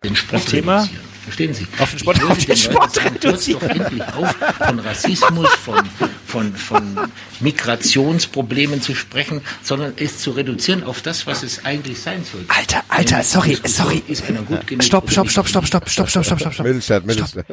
Den 0.03 0.15
Sport 0.15 0.43
Das 0.43 0.51
Thema? 0.51 0.77
reduzieren. 0.81 1.15
Verstehen 1.25 1.53
Sie? 1.55 1.67
Auf 1.79 1.89
den 1.89 1.99
Sport- 1.99 2.23
auf 2.23 2.37
den 2.37 2.45
den 2.45 2.55
Sport 2.57 2.93
sagen, 2.93 3.17
hört 3.21 3.47
doch 3.53 3.61
endlich 3.63 4.01
auf, 4.13 4.35
von 4.57 4.79
Rassismus, 4.79 5.49
von, 5.55 5.89
von, 6.27 6.55
von 6.55 7.11
Migrationsproblemen 7.39 8.81
zu 8.81 8.93
sprechen, 8.95 9.41
sondern 9.63 9.93
es 9.97 10.19
zu 10.19 10.31
reduzieren 10.31 10.83
auf 10.83 11.01
das, 11.01 11.25
was 11.27 11.41
es 11.43 11.65
eigentlich 11.65 11.99
sein 11.99 12.23
sollte. 12.23 12.49
Alter, 12.55 12.83
Alter, 12.89 13.23
sorry, 13.23 13.57
sorry. 13.65 14.03
Ist 14.07 14.23
einer 14.29 14.43
gut 14.43 14.67
genug 14.67 14.83
Stopp, 14.83 15.09
stopp, 15.09 15.29
stopp, 15.29 15.47
stopp, 15.47 15.67
stopp, 15.67 15.89
stopp, 15.89 16.09
stopp, 16.09 16.23
stopp, 16.25 16.39
stopp, 16.39 16.53
stopp. 16.53 16.65
Mittelstadt, 16.67 17.05
Mittelstadt. 17.05 17.45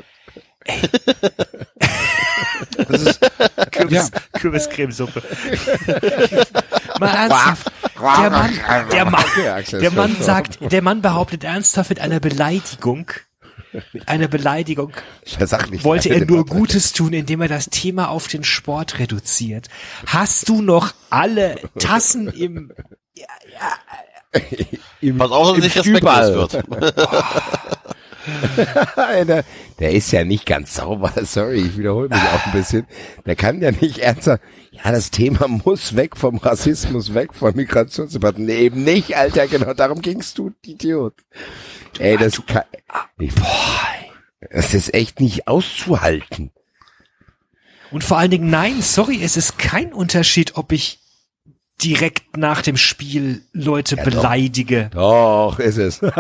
Das 2.89 3.03
ist, 3.03 3.21
Kürbis, 3.73 4.11
Kürbiscremesuppe. 4.39 5.23
Mal 7.01 7.09
ernsthaft. 7.09 7.73
Der 8.03 8.31
Mann, 8.31 8.61
der 8.91 9.05
Mann, 9.05 9.25
der 9.71 9.91
Mann 9.93 10.17
sagt, 10.21 10.59
der 10.73 10.83
Mann 10.83 11.03
behauptet 11.03 11.45
ernsthaft 11.45 11.91
mit 11.91 12.01
einer 12.01 12.19
Beleidigung, 12.19 13.07
mit 13.93 14.09
einer 14.09 14.29
Beleidigung, 14.29 14.93
nicht 15.71 15.85
wollte 15.85 16.09
er 16.09 16.27
nur. 16.27 16.45
Gutes 16.45 16.93
tun, 16.93 17.13
indem 17.13 17.41
er 17.43 17.49
das 17.49 17.67
Thema 17.67 18.09
auf 18.09 18.27
den 18.27 18.45
Sport 18.45 18.99
reduziert. 18.99 19.69
Hast 20.07 20.49
du 20.49 20.63
noch 20.63 20.93
alle 21.11 21.57
Tassen 21.79 22.29
im, 22.29 22.73
Im, 25.01 25.19
Pass 25.19 25.31
auf, 25.31 25.49
dass 25.49 25.57
im 25.57 25.63
nicht 25.63 25.77
respektlos 25.77 26.53
wird. 26.53 26.65
der, 29.27 29.45
der 29.79 29.91
ist 29.91 30.13
ja 30.13 30.25
nicht 30.25 30.47
ganz 30.47 30.75
sauber. 30.75 31.13
Sorry, 31.25 31.61
ich 31.61 31.77
wiederhole 31.77 32.09
mich 32.09 32.19
auch 32.19 32.47
ein 32.47 32.53
bisschen. 32.53 32.87
Der 33.27 33.37
kann 33.37 33.61
ja 33.61 33.71
nicht 33.71 33.99
ernsthaft. 33.99 34.43
Ja, 34.71 34.91
das 34.93 35.11
Thema 35.11 35.49
muss 35.49 35.97
weg 35.97 36.17
vom 36.17 36.39
Rassismus, 36.39 37.15
weg 37.15 37.35
von 37.35 37.55
Migrationsdebatten. 37.55 38.47
Nee, 38.47 38.59
eben 38.59 38.85
nicht, 38.85 39.17
Alter. 39.17 39.47
Genau 39.47 39.75
darum 39.75 40.01
gingst 40.01 40.39
du, 40.39 40.53
Idiot. 40.65 41.15
Ey, 41.99 42.17
das 42.17 42.41
kann, 42.47 42.65
ich, 43.19 43.35
boah, 43.35 43.47
das 44.51 44.73
ist 44.75 44.95
echt 44.95 45.21
nicht 45.21 45.47
auszuhalten. 45.47 46.51
und 47.91 48.03
vor 48.03 48.19
allen 48.19 48.31
Dingen, 48.31 48.51
nein, 48.51 48.81
sorry, 48.81 49.23
es 49.23 49.37
ist 49.37 49.59
kein 49.59 49.93
Unterschied, 49.93 50.57
ob 50.57 50.73
ich 50.73 51.02
direkt 51.81 52.37
nach 52.37 52.63
dem 52.63 52.77
Spiel 52.77 53.43
Leute 53.53 53.97
Ja, 53.97 54.05
doch. 54.05 54.11
beleidige. 54.11 54.91
Doch, 54.93 55.59
ist 55.59 55.79
es. 55.79 56.01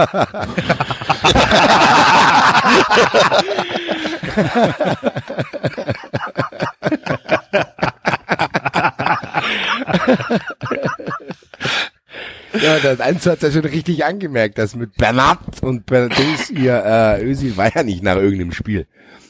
Ja, 12.60 12.78
das 12.80 13.00
eins 13.00 13.24
hat 13.26 13.42
er 13.42 13.50
schon 13.50 13.64
richtig 13.64 14.04
angemerkt, 14.04 14.58
das 14.58 14.76
mit 14.76 14.96
Bernat 14.96 15.38
und 15.62 15.86
Bernat 15.86 16.50
ihr 16.50 16.74
äh, 16.84 17.24
Özil 17.24 17.56
war 17.56 17.74
ja 17.74 17.82
nicht 17.82 18.02
nach 18.02 18.16
irgendeinem 18.16 18.52
Spiel. 18.52 18.86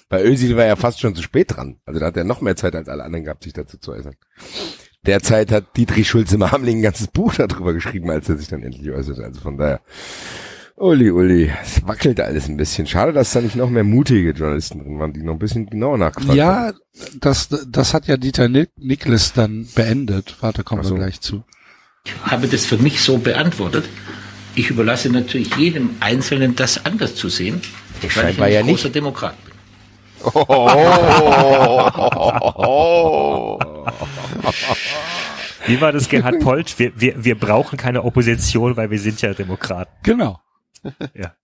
Bei 0.09 0.25
Özil 0.25 0.57
war 0.57 0.65
er 0.65 0.77
fast 0.77 1.01
schon 1.01 1.15
zu 1.15 1.23
spät 1.23 1.57
dran. 1.57 1.79
Also 1.87 2.01
da 2.01 2.07
hat 2.07 2.17
er 2.17 2.25
noch 2.25 2.41
mehr 2.41 2.57
Zeit 2.57 2.75
als 2.75 2.89
alle 2.89 3.05
anderen 3.05 3.25
gehabt, 3.25 3.45
sich 3.45 3.53
dazu 3.53 3.79
zu 3.79 3.93
äußern. 3.93 4.17
Derzeit 5.07 5.51
hat 5.51 5.77
Dietrich 5.77 6.09
Schulze-Marmling 6.09 6.79
ein 6.79 6.83
ganzes 6.83 7.09
Buch 7.09 7.35
darüber 7.35 7.73
geschrieben, 7.73 8.11
als 8.11 8.29
er 8.29 8.37
sich 8.37 8.49
dann 8.49 8.63
endlich 8.63 8.91
äußerte. 8.91 9.25
Also 9.25 9.41
von 9.41 9.59
daher, 9.59 9.81
Uli, 10.77 11.11
Uli, 11.11 11.53
es 11.63 11.87
wackelt 11.87 12.21
alles 12.21 12.49
ein 12.49 12.57
bisschen. 12.57 12.87
Schade, 12.87 13.13
dass 13.13 13.33
da 13.33 13.41
nicht 13.41 13.57
noch 13.57 13.69
mehr 13.69 13.85
mutige 13.85 14.31
Journalisten 14.31 14.79
drin 14.79 14.99
waren, 14.99 15.13
die 15.13 15.23
noch 15.23 15.35
ein 15.35 15.39
bisschen 15.39 15.67
genauer 15.67 15.99
nachgefragt 15.99 16.31
haben. 16.31 16.37
Ja, 16.37 16.73
das, 17.21 17.49
das 17.69 17.95
hat 17.95 18.07
ja 18.07 18.17
Dieter 18.17 18.49
Nik 18.49 18.71
Niklas 18.77 19.33
dann 19.33 19.67
beendet. 19.75 20.37
Warte, 20.41 20.63
kommen 20.63 20.85
so. 20.85 20.95
wir 20.95 21.01
gleich 21.01 21.21
zu. 21.21 21.45
Ich 22.05 22.13
habe 22.25 22.47
das 22.47 22.65
für 22.65 22.79
mich 22.79 23.01
so 23.01 23.19
beantwortet. 23.19 23.85
Ich 24.55 24.71
überlasse 24.71 25.09
natürlich 25.09 25.55
jedem 25.57 25.91
Einzelnen, 26.01 26.57
das 26.57 26.85
anders 26.85 27.15
zu 27.15 27.29
sehen, 27.29 27.61
weil 28.15 28.31
ich 28.31 28.41
ein 28.41 28.53
ja 28.53 28.61
großer 28.63 28.85
nicht. 28.89 28.95
Demokrat 28.95 29.37
bin. 29.45 29.52
Wie 35.67 35.81
war 35.81 35.93
das, 35.93 36.09
Gerhard 36.09 36.41
Polt? 36.41 36.79
Wir, 36.79 36.93
wir, 36.95 37.25
wir 37.25 37.39
brauchen 37.39 37.77
keine 37.77 38.05
Opposition, 38.05 38.77
weil 38.77 38.91
wir 38.91 38.99
sind 38.99 39.21
ja 39.23 39.35
Demokraten. 39.35 39.91
Genau. 40.03 40.41
Ja. 41.15 41.35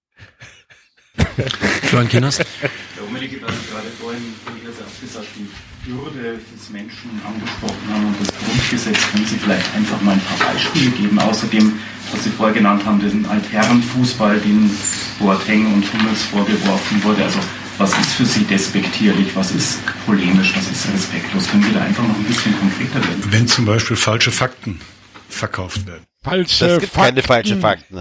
Florian 1.82 2.08
Kinders? 2.08 2.36
Der 2.38 2.46
was 2.46 3.20
Sie 3.20 3.28
gerade 3.70 3.88
vorhin 4.00 4.22
von 4.44 4.54
Ihrer 4.62 4.72
Seite 4.72 4.90
gesagt 5.00 5.26
die 5.36 5.90
Würde 5.90 6.38
des 6.54 6.70
Menschen 6.70 7.10
angesprochen 7.26 7.88
haben 7.92 8.06
und 8.06 8.20
das 8.20 8.28
Grundgesetz, 8.36 9.10
können 9.10 9.26
Sie 9.26 9.36
vielleicht 9.36 9.74
einfach 9.74 10.00
mal 10.02 10.12
ein 10.12 10.20
paar 10.20 10.52
Beispiele 10.52 10.90
geben. 10.90 11.18
Außerdem, 11.18 11.72
was 12.12 12.24
Sie 12.24 12.30
vorher 12.30 12.54
genannt 12.54 12.84
haben, 12.84 13.00
diesen 13.00 13.26
Altherrenfußball, 13.26 14.38
den 14.40 14.70
Boateng 15.18 15.72
und 15.72 15.92
Hummels 15.92 16.22
vorgeworfen 16.24 17.02
wurde. 17.04 17.24
Also 17.24 17.38
was 17.78 17.90
ist 17.98 18.12
für 18.14 18.24
Sie 18.26 18.44
despektierlich? 18.44 19.34
Was 19.34 19.52
ist 19.52 19.78
polemisch? 20.06 20.54
Was 20.56 20.68
ist 20.70 20.92
respektlos? 20.92 21.48
Können 21.48 21.62
Sie 21.62 21.72
da 21.72 21.80
einfach 21.82 22.06
noch 22.06 22.16
ein 22.16 22.24
bisschen 22.24 22.54
konkreter 22.58 22.96
werden? 23.06 23.22
Wenn 23.30 23.46
zum 23.48 23.64
Beispiel 23.64 23.96
falsche 23.96 24.30
Fakten 24.32 24.80
verkauft 25.28 25.86
werden. 25.86 26.04
Falsche 26.22 26.66
Das 26.66 26.80
gibt 26.80 26.94
keine 26.94 27.22
falschen 27.22 27.60
Fakten. 27.60 28.00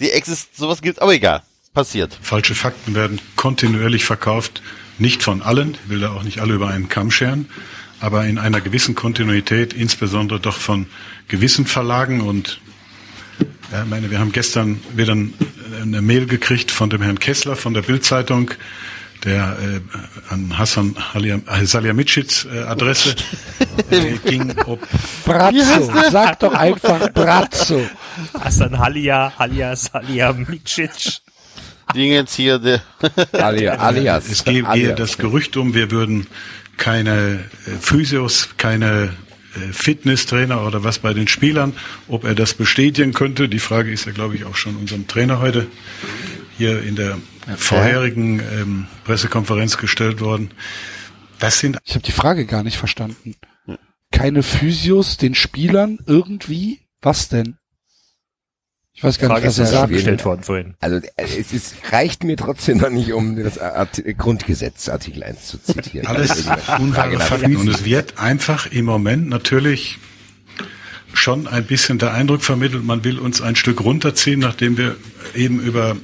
Die 0.00 0.10
exist 0.10 0.56
sowas 0.56 0.80
gibt, 0.82 1.02
aber 1.02 1.14
egal. 1.14 1.42
Passiert. 1.74 2.16
Falsche 2.22 2.54
Fakten 2.54 2.94
werden 2.94 3.20
kontinuierlich 3.34 4.04
verkauft, 4.04 4.62
nicht 4.98 5.22
von 5.22 5.42
allen, 5.42 5.76
ich 5.84 5.90
will 5.90 6.00
da 6.00 6.10
auch 6.12 6.22
nicht 6.22 6.38
alle 6.40 6.54
über 6.54 6.68
einen 6.68 6.88
Kamm 6.88 7.10
scheren, 7.10 7.48
aber 8.00 8.24
in 8.26 8.38
einer 8.38 8.60
gewissen 8.62 8.94
Kontinuität, 8.94 9.72
insbesondere 9.74 10.40
doch 10.40 10.56
von 10.58 10.86
gewissen 11.28 11.66
Verlagen 11.66 12.20
und 12.22 12.60
ja, 13.72 13.82
ich 13.82 13.88
meine, 13.90 14.10
wir 14.10 14.18
haben 14.20 14.32
gestern 14.32 14.80
wieder 14.94 15.14
ein- 15.14 15.34
eine 15.82 16.00
Mail 16.00 16.26
gekriegt 16.26 16.70
von 16.70 16.88
dem 16.88 17.02
Herrn 17.02 17.18
Kessler 17.18 17.56
von 17.56 17.74
der 17.74 17.82
Bildzeitung, 17.82 18.52
der 19.24 19.56
äh, 19.60 20.32
an 20.32 20.56
Hassan 20.58 20.94
Halia- 21.14 21.40
äh, 21.48 21.64
Salihamidzic 21.66 22.46
äh, 22.52 22.60
Adresse 22.60 23.14
äh, 23.90 24.12
ging, 24.24 24.54
ob 24.66 24.80
Brazzo, 25.24 25.92
sag 26.10 26.40
doch 26.40 26.52
einfach 26.54 27.10
Brazzo. 27.12 27.80
Hassan 28.38 28.78
Halia, 28.78 29.32
Halia, 29.38 29.74
Salia, 29.76 30.32
Micic. 30.32 31.20
Ding 31.94 32.12
jetzt 32.12 32.34
hier, 32.34 32.58
der 32.58 32.82
alias. 33.32 34.28
Es 34.28 34.44
geht 34.44 34.70
gehe 34.72 34.94
das 34.94 35.18
Gerücht 35.18 35.56
um, 35.56 35.74
wir 35.74 35.90
würden 35.90 36.26
keine 36.76 37.44
äh, 37.66 37.70
Physios, 37.80 38.50
keine 38.56 39.10
äh, 39.54 39.72
Fitnesstrainer 39.72 40.66
oder 40.66 40.84
was 40.84 40.98
bei 40.98 41.14
den 41.14 41.28
Spielern, 41.28 41.74
ob 42.08 42.24
er 42.24 42.34
das 42.34 42.54
bestätigen 42.54 43.12
könnte. 43.12 43.48
Die 43.48 43.60
Frage 43.60 43.92
ist 43.92 44.04
ja, 44.06 44.12
glaube 44.12 44.34
ich, 44.34 44.44
auch 44.44 44.56
schon 44.56 44.76
unserem 44.76 45.06
Trainer 45.06 45.38
heute 45.40 45.66
hier 46.58 46.82
in 46.82 46.96
der 46.96 47.18
vorherigen 47.56 48.40
ähm, 48.40 48.86
Pressekonferenz 49.04 49.76
gestellt 49.76 50.20
worden. 50.20 50.50
Das 51.38 51.58
sind 51.60 51.78
Ich 51.84 51.94
habe 51.94 52.04
die 52.04 52.12
Frage 52.12 52.46
gar 52.46 52.62
nicht 52.62 52.78
verstanden. 52.78 53.36
Keine 54.10 54.42
Physios 54.42 55.16
den 55.16 55.34
Spielern 55.34 55.98
irgendwie? 56.06 56.80
Was 57.02 57.28
denn? 57.28 57.58
Ich 58.96 59.04
weiß 59.04 59.18
gar 59.18 59.28
Frage 59.28 59.46
nicht, 59.46 59.58
was 59.58 59.68
ist 59.68 59.74
er 59.74 59.88
gestellt 59.88 60.24
worden 60.24 60.42
vorhin. 60.42 60.74
Also 60.80 60.96
äh, 60.96 61.10
es 61.16 61.52
ist, 61.52 61.74
reicht 61.92 62.24
mir 62.24 62.38
trotzdem 62.38 62.78
noch 62.78 62.88
nicht, 62.88 63.12
um 63.12 63.36
das 63.36 63.58
Art 63.58 64.02
Grundgesetz 64.16 64.88
Artikel 64.88 65.22
1 65.22 65.48
zu 65.48 65.58
zitieren. 65.58 66.06
alles 66.06 66.48
Also, 66.48 66.82
unwahre 66.82 67.20
Fakten. 67.20 67.56
Und 67.56 67.68
es 67.68 67.84
wird 67.84 68.18
einfach 68.18 68.66
im 68.72 68.86
Moment 68.86 69.28
natürlich 69.28 69.98
schon 71.16 71.46
ein 71.46 71.64
bisschen 71.64 71.98
der 71.98 72.14
Eindruck 72.14 72.42
vermittelt, 72.42 72.84
man 72.84 73.04
will 73.04 73.18
uns 73.18 73.40
ein 73.40 73.56
Stück 73.56 73.80
runterziehen, 73.80 74.40
nachdem 74.40 74.76
wir 74.76 74.96
eben 75.34 75.60
über 75.60 75.96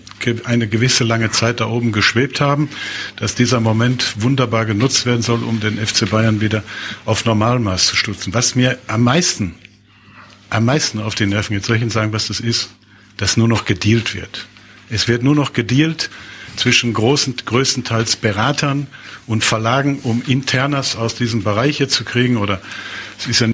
eine 0.45 0.69
gewisse 0.69 1.05
lange 1.05 1.31
Zeit 1.31 1.61
da 1.61 1.67
oben 1.67 1.93
geschwebt 1.93 2.41
haben, 2.41 2.69
dass 3.17 3.35
dieser 3.35 3.61
Moment 3.61 4.15
wunderbar 4.23 4.67
genutzt 4.67 5.07
werden 5.07 5.23
soll, 5.23 5.43
um 5.43 5.61
den 5.61 5.85
FC 5.85 6.09
Bayern 6.11 6.41
wieder 6.41 6.63
auf 7.05 7.25
Normalmaß 7.25 7.87
zu 7.87 7.97
stützen. 7.97 8.35
Was 8.35 8.55
mir 8.55 8.79
am 8.87 9.03
meisten, 9.03 9.55
am 10.51 10.65
meisten 10.65 11.01
auf 11.01 11.15
die 11.15 11.27
Nerven 11.27 11.55
geht, 11.55 11.65
soll 11.65 11.77
ich 11.77 11.83
Ihnen 11.83 11.91
sagen, 11.91 12.13
was 12.13 12.29
das 12.29 12.41
ist? 12.41 12.71
Dass 13.17 13.37
nur 13.37 13.49
noch 13.49 13.65
gedealt 13.65 14.15
wird. 14.15 14.47
Es 14.91 15.09
wird 15.09 15.23
nur 15.23 15.35
noch 15.35 15.53
gedealt 15.53 16.11
zwischen 16.57 16.93
großen, 16.93 17.37
größtenteils 17.45 18.17
Beratern 18.17 18.87
und 19.27 19.45
Verlagen, 19.45 20.01
um 20.03 20.23
Internas 20.27 20.97
aus 20.97 21.15
diesem 21.15 21.43
Bereich 21.43 21.79
hier 21.79 21.89
zu 21.89 22.05
kriegen 22.05 22.37
oder 22.37 22.61
es 23.19 23.27
ist 23.27 23.41
ja 23.41 23.49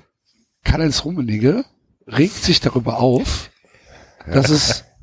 Karl-Heinz 0.69 1.05
Rummenigge 1.05 1.65
regt 2.07 2.43
sich 2.43 2.61
darüber 2.61 2.99
auf, 3.01 3.51
dass 4.27 4.51
es 4.51 4.85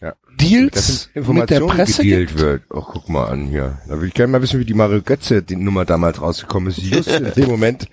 Ja. 0.00 0.14
Deals 0.40 1.10
Dass 1.14 1.28
mit 1.28 1.48
der 1.48 1.60
Presse 1.60 2.02
gedealt 2.02 2.28
gibt. 2.30 2.40
wird. 2.40 2.62
Oh, 2.70 2.80
guck 2.82 3.08
mal 3.08 3.26
an 3.28 3.46
hier. 3.46 3.78
Da 3.86 3.94
würde 3.94 4.08
ich 4.08 4.14
gerne 4.14 4.32
mal 4.32 4.42
wissen, 4.42 4.58
wie 4.58 4.64
die 4.64 4.74
Mario 4.74 5.00
Götze 5.00 5.44
die 5.44 5.54
Nummer 5.54 5.84
damals 5.84 6.20
rausgekommen 6.20 6.70
ist. 6.70 6.78
Just 6.78 7.06
in 7.08 7.32
dem 7.34 7.48
Moment, 7.48 7.86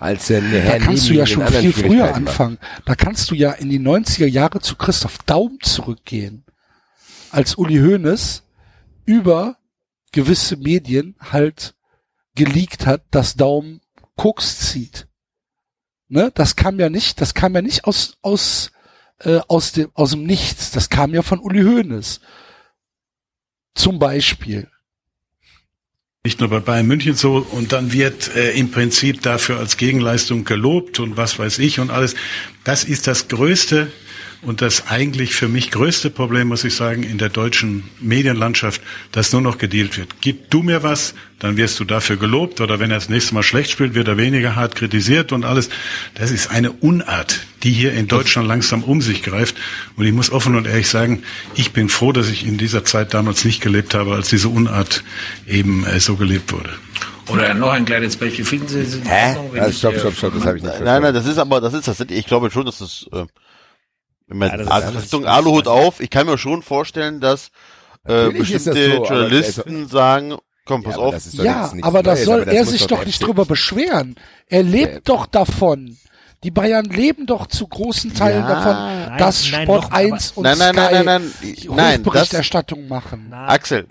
als 0.00 0.28
er 0.30 0.42
eine 0.42 0.62
Da 0.64 0.78
kannst 0.80 1.08
du 1.08 1.14
ja 1.14 1.24
schon 1.26 1.46
viel 1.46 1.72
früher 1.72 2.06
war. 2.08 2.14
anfangen. 2.16 2.58
Da 2.86 2.96
kannst 2.96 3.30
du 3.30 3.36
ja 3.36 3.52
in 3.52 3.70
die 3.70 3.78
90er 3.78 4.26
Jahre 4.26 4.58
zu 4.62 4.74
Christoph 4.74 5.18
Daum 5.26 5.58
zurückgehen. 5.62 6.44
Als 7.30 7.54
Uli 7.54 7.76
Hoeneß 7.76 8.42
über 9.04 9.56
gewisse 10.10 10.56
Medien 10.56 11.14
halt 11.20 11.76
geleakt 12.34 12.84
hat, 12.84 13.02
dass 13.12 13.36
Daum 13.36 13.80
Koks 14.16 14.58
zieht. 14.58 15.06
Ne? 16.14 16.30
Das 16.32 16.54
kam 16.54 16.78
ja 16.78 16.90
nicht, 16.90 17.20
das 17.20 17.34
kam 17.34 17.56
ja 17.56 17.60
nicht 17.60 17.86
aus, 17.86 18.18
aus, 18.22 18.70
äh, 19.18 19.40
aus 19.48 19.72
dem, 19.72 19.90
aus 19.94 20.12
dem 20.12 20.22
Nichts. 20.22 20.70
Das 20.70 20.88
kam 20.88 21.12
ja 21.12 21.22
von 21.22 21.40
Uli 21.40 21.62
Hoeneß. 21.62 22.20
Zum 23.74 23.98
Beispiel. 23.98 24.68
nicht 26.24 26.38
nur 26.38 26.50
bei 26.50 26.60
Bayern 26.60 26.86
München 26.86 27.14
so 27.16 27.44
und 27.50 27.72
dann 27.72 27.92
wird 27.92 28.32
äh, 28.36 28.52
im 28.52 28.70
Prinzip 28.70 29.22
dafür 29.22 29.58
als 29.58 29.76
Gegenleistung 29.76 30.44
gelobt 30.44 31.00
und 31.00 31.16
was 31.16 31.36
weiß 31.40 31.58
ich 31.58 31.80
und 31.80 31.90
alles. 31.90 32.14
Das 32.62 32.84
ist 32.84 33.08
das 33.08 33.26
größte 33.26 33.90
und 34.44 34.62
das 34.62 34.88
eigentlich 34.88 35.34
für 35.34 35.48
mich 35.48 35.70
größte 35.70 36.10
Problem, 36.10 36.48
muss 36.48 36.64
ich 36.64 36.74
sagen, 36.74 37.02
in 37.02 37.18
der 37.18 37.28
deutschen 37.28 37.84
Medienlandschaft, 38.00 38.80
dass 39.12 39.32
nur 39.32 39.42
noch 39.42 39.58
gedealt 39.58 39.96
wird. 39.96 40.16
Gib 40.20 40.50
du 40.50 40.62
mir 40.62 40.82
was, 40.82 41.14
dann 41.38 41.56
wirst 41.56 41.80
du 41.80 41.84
dafür 41.84 42.16
gelobt 42.16 42.60
oder 42.60 42.78
wenn 42.78 42.90
er 42.90 42.96
das 42.98 43.08
nächste 43.08 43.34
Mal 43.34 43.42
schlecht 43.42 43.70
spielt, 43.70 43.94
wird 43.94 44.08
er 44.08 44.16
weniger 44.16 44.56
hart 44.56 44.76
kritisiert 44.76 45.32
und 45.32 45.44
alles. 45.44 45.68
Das 46.14 46.30
ist 46.30 46.50
eine 46.50 46.72
Unart, 46.72 47.40
die 47.62 47.72
hier 47.72 47.92
in 47.92 48.08
Deutschland 48.08 48.48
langsam 48.48 48.82
um 48.82 49.00
sich 49.00 49.22
greift. 49.22 49.56
Und 49.96 50.06
ich 50.06 50.12
muss 50.12 50.30
offen 50.30 50.54
und 50.54 50.66
ehrlich 50.66 50.88
sagen, 50.88 51.22
ich 51.54 51.72
bin 51.72 51.88
froh, 51.88 52.12
dass 52.12 52.28
ich 52.28 52.46
in 52.46 52.58
dieser 52.58 52.84
Zeit 52.84 53.14
damals 53.14 53.44
nicht 53.44 53.60
gelebt 53.60 53.94
habe, 53.94 54.14
als 54.14 54.28
diese 54.28 54.48
Unart 54.48 55.04
eben 55.46 55.84
äh, 55.84 56.00
so 56.00 56.16
gelebt 56.16 56.52
wurde. 56.52 56.70
Oder 57.28 57.54
noch 57.54 57.70
ein 57.70 57.84
kleines 57.84 58.16
Beispiel. 58.16 58.44
Finden 58.44 58.68
Sie 58.68 58.80
es 58.80 58.94
in 58.96 59.06
Ordnung, 59.06 59.52
wenn 59.52 59.62
Ja, 59.62 59.68
ich, 59.68 59.78
stopp, 59.78 59.98
stopp, 59.98 60.14
stopp, 60.14 60.34
das 60.34 60.44
habe 60.44 60.58
ich 60.58 60.62
nicht 60.62 60.80
Nein, 60.80 61.02
nein, 61.02 61.14
das 61.14 61.26
ist 61.26 61.38
aber, 61.38 61.60
das 61.60 61.72
ist 61.72 61.86
tatsächlich, 61.86 62.18
ich 62.18 62.26
glaube 62.26 62.50
schon, 62.50 62.66
dass 62.66 62.78
das, 62.78 63.06
äh, 63.12 63.24
man 64.38 64.60
Ja, 64.60 64.66
also 64.66 64.98
Richtung 64.98 65.26
Aluhut 65.26 65.66
auf, 65.68 66.00
ich 66.00 66.10
kann 66.10 66.26
mir 66.26 66.38
schon 66.38 66.62
vorstellen, 66.62 67.20
dass 67.20 67.50
äh, 68.06 68.30
bestimmte 68.30 68.72
so, 68.74 68.96
aber 68.96 69.08
Journalisten 69.08 69.88
sagen, 69.88 70.34
komm, 70.64 70.82
pass 70.82 70.94
Ja, 70.94 70.98
aber 70.98 71.06
auf, 71.08 71.14
das 71.14 71.26
ist 71.26 71.38
doch 71.38 71.44
Ja, 71.44 71.72
aber 71.82 72.02
das 72.02 72.14
Neues, 72.18 72.24
soll 72.26 72.34
aber 72.42 72.44
das 72.46 72.54
er 72.54 72.66
sich 72.66 72.86
doch 72.86 73.04
nicht 73.06 73.22
drüber 73.22 73.44
beschweren. 73.44 74.16
Er 74.48 74.62
lebt 74.62 75.08
doch 75.08 75.26
davon. 75.26 75.96
Die 76.42 76.50
Bayern 76.50 76.84
leben 76.84 77.24
doch 77.24 77.46
zu 77.46 77.66
großen 77.66 78.12
Teilen 78.12 78.42
Ja. 78.42 78.48
davon, 78.48 78.72
Nein, 78.74 79.18
dass 79.18 79.50
nein, 79.50 79.62
Sport 79.62 79.84
noch, 79.84 79.90
1 79.92 80.32
und 80.32 80.42
Nein, 80.42 80.58
nein, 80.58 80.74
Sky 80.74 80.80
nein, 80.82 80.92
nein, 80.92 81.04
nein, 81.06 81.66
nein, 81.76 82.02
das- 82.04 82.12
Berichterstattung 82.12 82.86
machen. 82.86 83.32
Axel, 83.32 83.86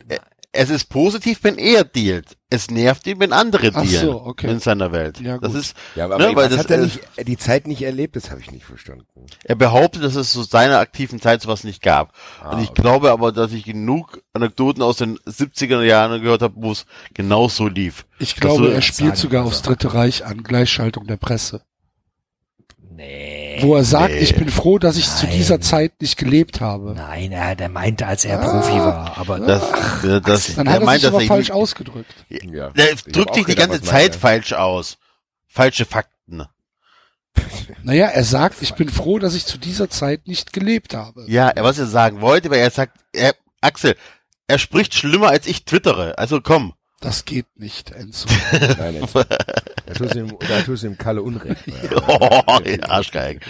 es 0.55 0.69
ist 0.69 0.85
positiv, 0.85 1.39
wenn 1.41 1.57
er 1.57 1.83
dealt. 1.83 2.37
Es 2.49 2.69
nervt 2.69 3.07
ihn, 3.07 3.19
wenn 3.19 3.33
andere 3.33 3.71
Ach 3.73 3.81
dealen 3.81 4.05
so, 4.07 4.21
okay. 4.25 4.51
in 4.51 4.59
seiner 4.59 4.91
Welt. 4.91 5.19
Ja, 5.19 5.39
das 5.39 5.51
gut. 5.53 5.61
ist, 5.61 5.75
Ja, 5.95 6.05
aber, 6.05 6.19
ne, 6.19 6.27
aber 6.27 6.35
weil 6.43 6.49
das, 6.49 6.59
hat 6.59 6.69
er 6.71 6.77
äh, 6.77 6.83
nicht, 6.83 6.99
die 7.27 7.37
Zeit 7.37 7.67
nicht 7.67 7.81
erlebt? 7.81 8.15
Das 8.15 8.29
habe 8.29 8.39
ich 8.39 8.51
nicht 8.51 8.63
verstanden. 8.63 9.05
er 9.43 9.55
behauptet, 9.55 10.03
dass 10.03 10.15
es 10.15 10.31
zu 10.31 10.43
seiner 10.43 10.77
aktiven 10.77 11.19
Zeit 11.19 11.41
sowas 11.41 11.63
nicht 11.63 11.81
gab. 11.81 12.13
Ah, 12.41 12.51
und 12.55 12.63
ich 12.63 12.73
glaube 12.75 13.11
aber, 13.11 13.31
dass 13.31 13.51
ich 13.51 13.63
genug 13.65 14.21
Anekdoten 14.33 14.83
aus 14.83 14.97
den 14.97 15.17
70er 15.19 15.81
Jahren 15.81 16.21
gehört 16.21 16.43
habe, 16.43 16.53
wo 16.57 16.71
es 16.71 16.85
genau 17.15 17.49
so 17.49 17.67
lief. 17.67 18.05
Ich 18.19 18.33
Das 18.35 18.41
glaube, 18.41 18.63
soll- 18.65 18.73
er 18.73 18.81
spielt 18.83 19.17
sogar 19.17 19.41
also. 19.41 19.49
aufs 19.49 19.61
Dritte 19.63 19.93
Reich 19.95 20.23
an, 20.23 20.43
Gleichschaltung 20.43 21.07
der 21.07 21.17
Presse. 21.17 21.63
Nee. 22.95 23.32
Wo 23.63 23.75
er 23.75 23.83
sagt, 23.83 24.13
nee. 24.13 24.19
ich 24.19 24.35
bin 24.35 24.49
froh, 24.49 24.77
dass 24.77 24.95
ich 24.97 25.07
zu 25.09 25.25
Nein. 25.25 25.35
dieser 25.35 25.59
Zeit 25.59 25.99
nicht 26.01 26.17
gelebt 26.17 26.61
habe. 26.61 26.93
Nein, 26.95 27.31
er, 27.31 27.55
der 27.55 27.69
meinte, 27.69 28.05
als 28.05 28.23
er 28.25 28.37
Profi 28.37 28.73
war. 28.77 29.17
Aber 29.17 29.39
Das, 29.39 30.03
äh, 30.03 30.21
das, 30.21 30.53
Dann 30.55 30.69
hat 30.69 30.81
er 30.81 30.85
meint, 30.85 31.01
sich 31.01 31.09
aber 31.09 31.21
er 31.21 31.27
falsch 31.27 31.49
ihn- 31.49 31.55
ausgedrückt. 31.55 32.13
Ja. 32.29 32.69
Der 32.69 32.91
hab 32.91 32.99
drückt 33.11 33.33
sich 33.35 33.45
die 33.45 33.55
ganze 33.55 33.81
Zeit 33.81 34.15
falsch 34.15 34.53
aus. 34.53 34.97
Falsche 35.47 35.85
Fakten. 35.85 36.43
Naja, 37.81 38.07
er 38.07 38.23
sagt, 38.23 38.61
ich 38.61 38.75
bin 38.75 38.89
froh, 38.89 39.17
dass 39.17 39.33
ich 39.33 39.45
zu 39.45 39.57
dieser 39.57 39.89
Zeit 39.89 40.27
nicht 40.27 40.53
gelebt 40.53 40.93
habe. 40.93 41.25
Ja, 41.27 41.49
er- 41.49 41.63
was 41.63 41.79
er 41.79 41.87
sagen 41.87 42.21
wollte, 42.21 42.51
weil 42.51 42.59
er 42.59 42.69
sagt, 42.71 42.97
er, 43.11 43.33
Axel, 43.61 43.95
er 44.47 44.59
spricht 44.59 44.93
schlimmer 44.93 45.29
als 45.29 45.47
ich 45.47 45.65
twittere. 45.65 46.17
Also 46.17 46.41
komm. 46.41 46.73
Das 47.03 47.25
geht 47.25 47.45
nicht, 47.59 47.91
Enzo. 47.91 48.27
Nein, 48.77 48.95
Enzo. 48.95 49.23
Da 49.23 49.93
tust 49.93 50.15
du 50.15 50.19
ihm, 50.19 50.37
da 50.47 50.61
tust 50.61 50.83
du 50.83 50.87
ihm 50.87 50.97
Kalle 50.97 51.21
Unrecht. 51.21 51.61
Oh, 52.07 52.59
ihr 52.65 52.89
Arschgeig. 52.89 53.41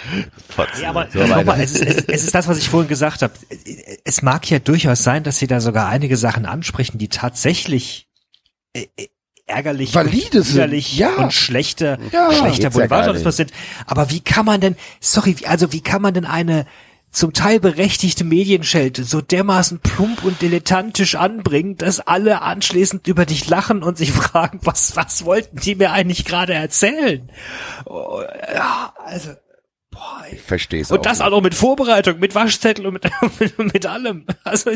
Ja, 0.82 0.90
aber 0.90 1.08
So, 1.14 1.20
nochmal, 1.20 1.62
es, 1.62 1.72
ist, 1.76 2.10
es, 2.10 2.24
ist 2.26 2.36
das, 2.36 2.48
was 2.48 2.58
ich 2.58 2.68
vorhin 2.70 2.88
gesagt 2.90 3.22
habe. 3.22 3.34
Es 4.04 4.22
mag 4.22 4.50
ja 4.50 4.60
durchaus 4.60 5.04
sein, 5.04 5.24
dass 5.24 5.38
sie 5.38 5.48
da 5.48 5.62
sogar 5.62 5.88
einige 5.90 6.18
Sachen 6.18 6.46
ansprechen, 6.46 6.98
die 6.98 7.08
tatsächlich 7.10 8.08
äh, 8.74 8.88
äh, 8.98 9.08
ärgerlich, 9.46 9.94
Valide 9.94 10.40
und 10.40 10.44
sind, 10.44 10.56
widerlich 10.56 10.98
ja. 10.98 11.16
und 11.16 11.34
schlechter, 11.34 12.00
Ja, 12.12 12.32
schlechter 12.32 12.50
geht's 12.50 12.64
ja 12.64 12.70
Boulevardjournalismus 12.70 13.38
sind. 13.38 13.52
Aber 13.86 14.10
wie 14.10 14.20
kann 14.22 14.46
man 14.46 14.60
denn, 14.62 14.76
sorry, 15.00 15.40
wie- 15.40 15.46
also 15.48 15.72
wie 15.74 15.82
kann 15.82 16.02
man 16.02 16.14
denn 16.14 16.26
eine 16.26 16.66
zum 17.14 17.32
Teil 17.32 17.60
berechtigte 17.60 18.24
Medienschelte 18.24 19.04
so 19.04 19.22
dermaßen 19.22 19.80
plump 19.80 20.24
und 20.24 20.42
dilettantisch 20.42 21.16
anbringen, 21.16 21.78
dass 21.78 22.00
alle 22.00 22.42
anschließend 22.42 23.08
über 23.08 23.26
dich 23.26 23.48
lachen 23.48 23.84
und 23.84 23.98
sich 23.98 24.12
fragen, 24.14 24.60
was, 24.64 24.96
was 24.96 25.24
wollten 25.24 25.58
die 25.58 25.76
mir 25.76 25.92
eigentlich 25.92 26.26
gerade 26.26 26.54
erzählen? 26.54 27.32
Oh, 27.86 28.22
ja, 28.54 28.94
also, 28.98 29.30
boah, 29.92 30.24
Ich 30.32 30.42
verstehe 30.42 30.82
es 30.82 30.92
und 30.92 31.06
das 31.06 31.20
nicht. 31.20 31.28
auch 31.28 31.32
noch 31.32 31.42
mit 31.42 31.54
Vorbereitung, 31.54 32.18
mit 32.20 32.34
Waschzettel 32.34 32.88
und 32.88 32.94
mit, 32.94 33.04
mit, 33.40 33.74
mit 33.74 33.86
allem. 33.86 34.26
Also 34.44 34.72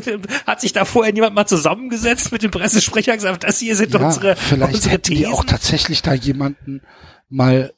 hat 0.45 0.61
sich 0.61 0.74
da 0.74 0.85
vorher 0.85 1.14
niemand 1.14 1.33
mal 1.35 1.48
zusammengesetzt 1.48 2.32
mit 2.32 2.43
dem 2.43 2.51
Pressesprecher 2.51 3.14
und 3.14 3.17
gesagt, 3.17 3.43
das 3.45 3.57
hier 3.57 3.75
sind 3.75 3.93
Ja, 3.95 3.99
unsere, 4.06 4.35
vielleicht 4.35 4.75
unsere 4.75 4.93
hätten 4.93 5.11
die 5.16 5.17
Thesen. 5.24 5.33
auch 5.33 5.43
tatsächlich 5.43 6.03
da 6.03 6.14
jemanden 6.14 6.82
mal 7.30 7.74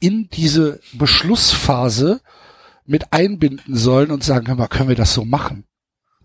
in 0.00 0.30
diese 0.32 0.80
Beschlussphase 0.94 2.22
mit 2.90 3.12
einbinden 3.12 3.76
sollen 3.76 4.10
und 4.10 4.24
sagen, 4.24 4.48
hör 4.48 4.56
mal, 4.56 4.66
können 4.66 4.88
wir 4.88 4.96
das 4.96 5.14
so 5.14 5.24
machen? 5.24 5.64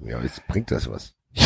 Ja, 0.03 0.19
jetzt 0.21 0.45
bringt 0.47 0.71
das 0.71 0.89
was. 0.89 1.13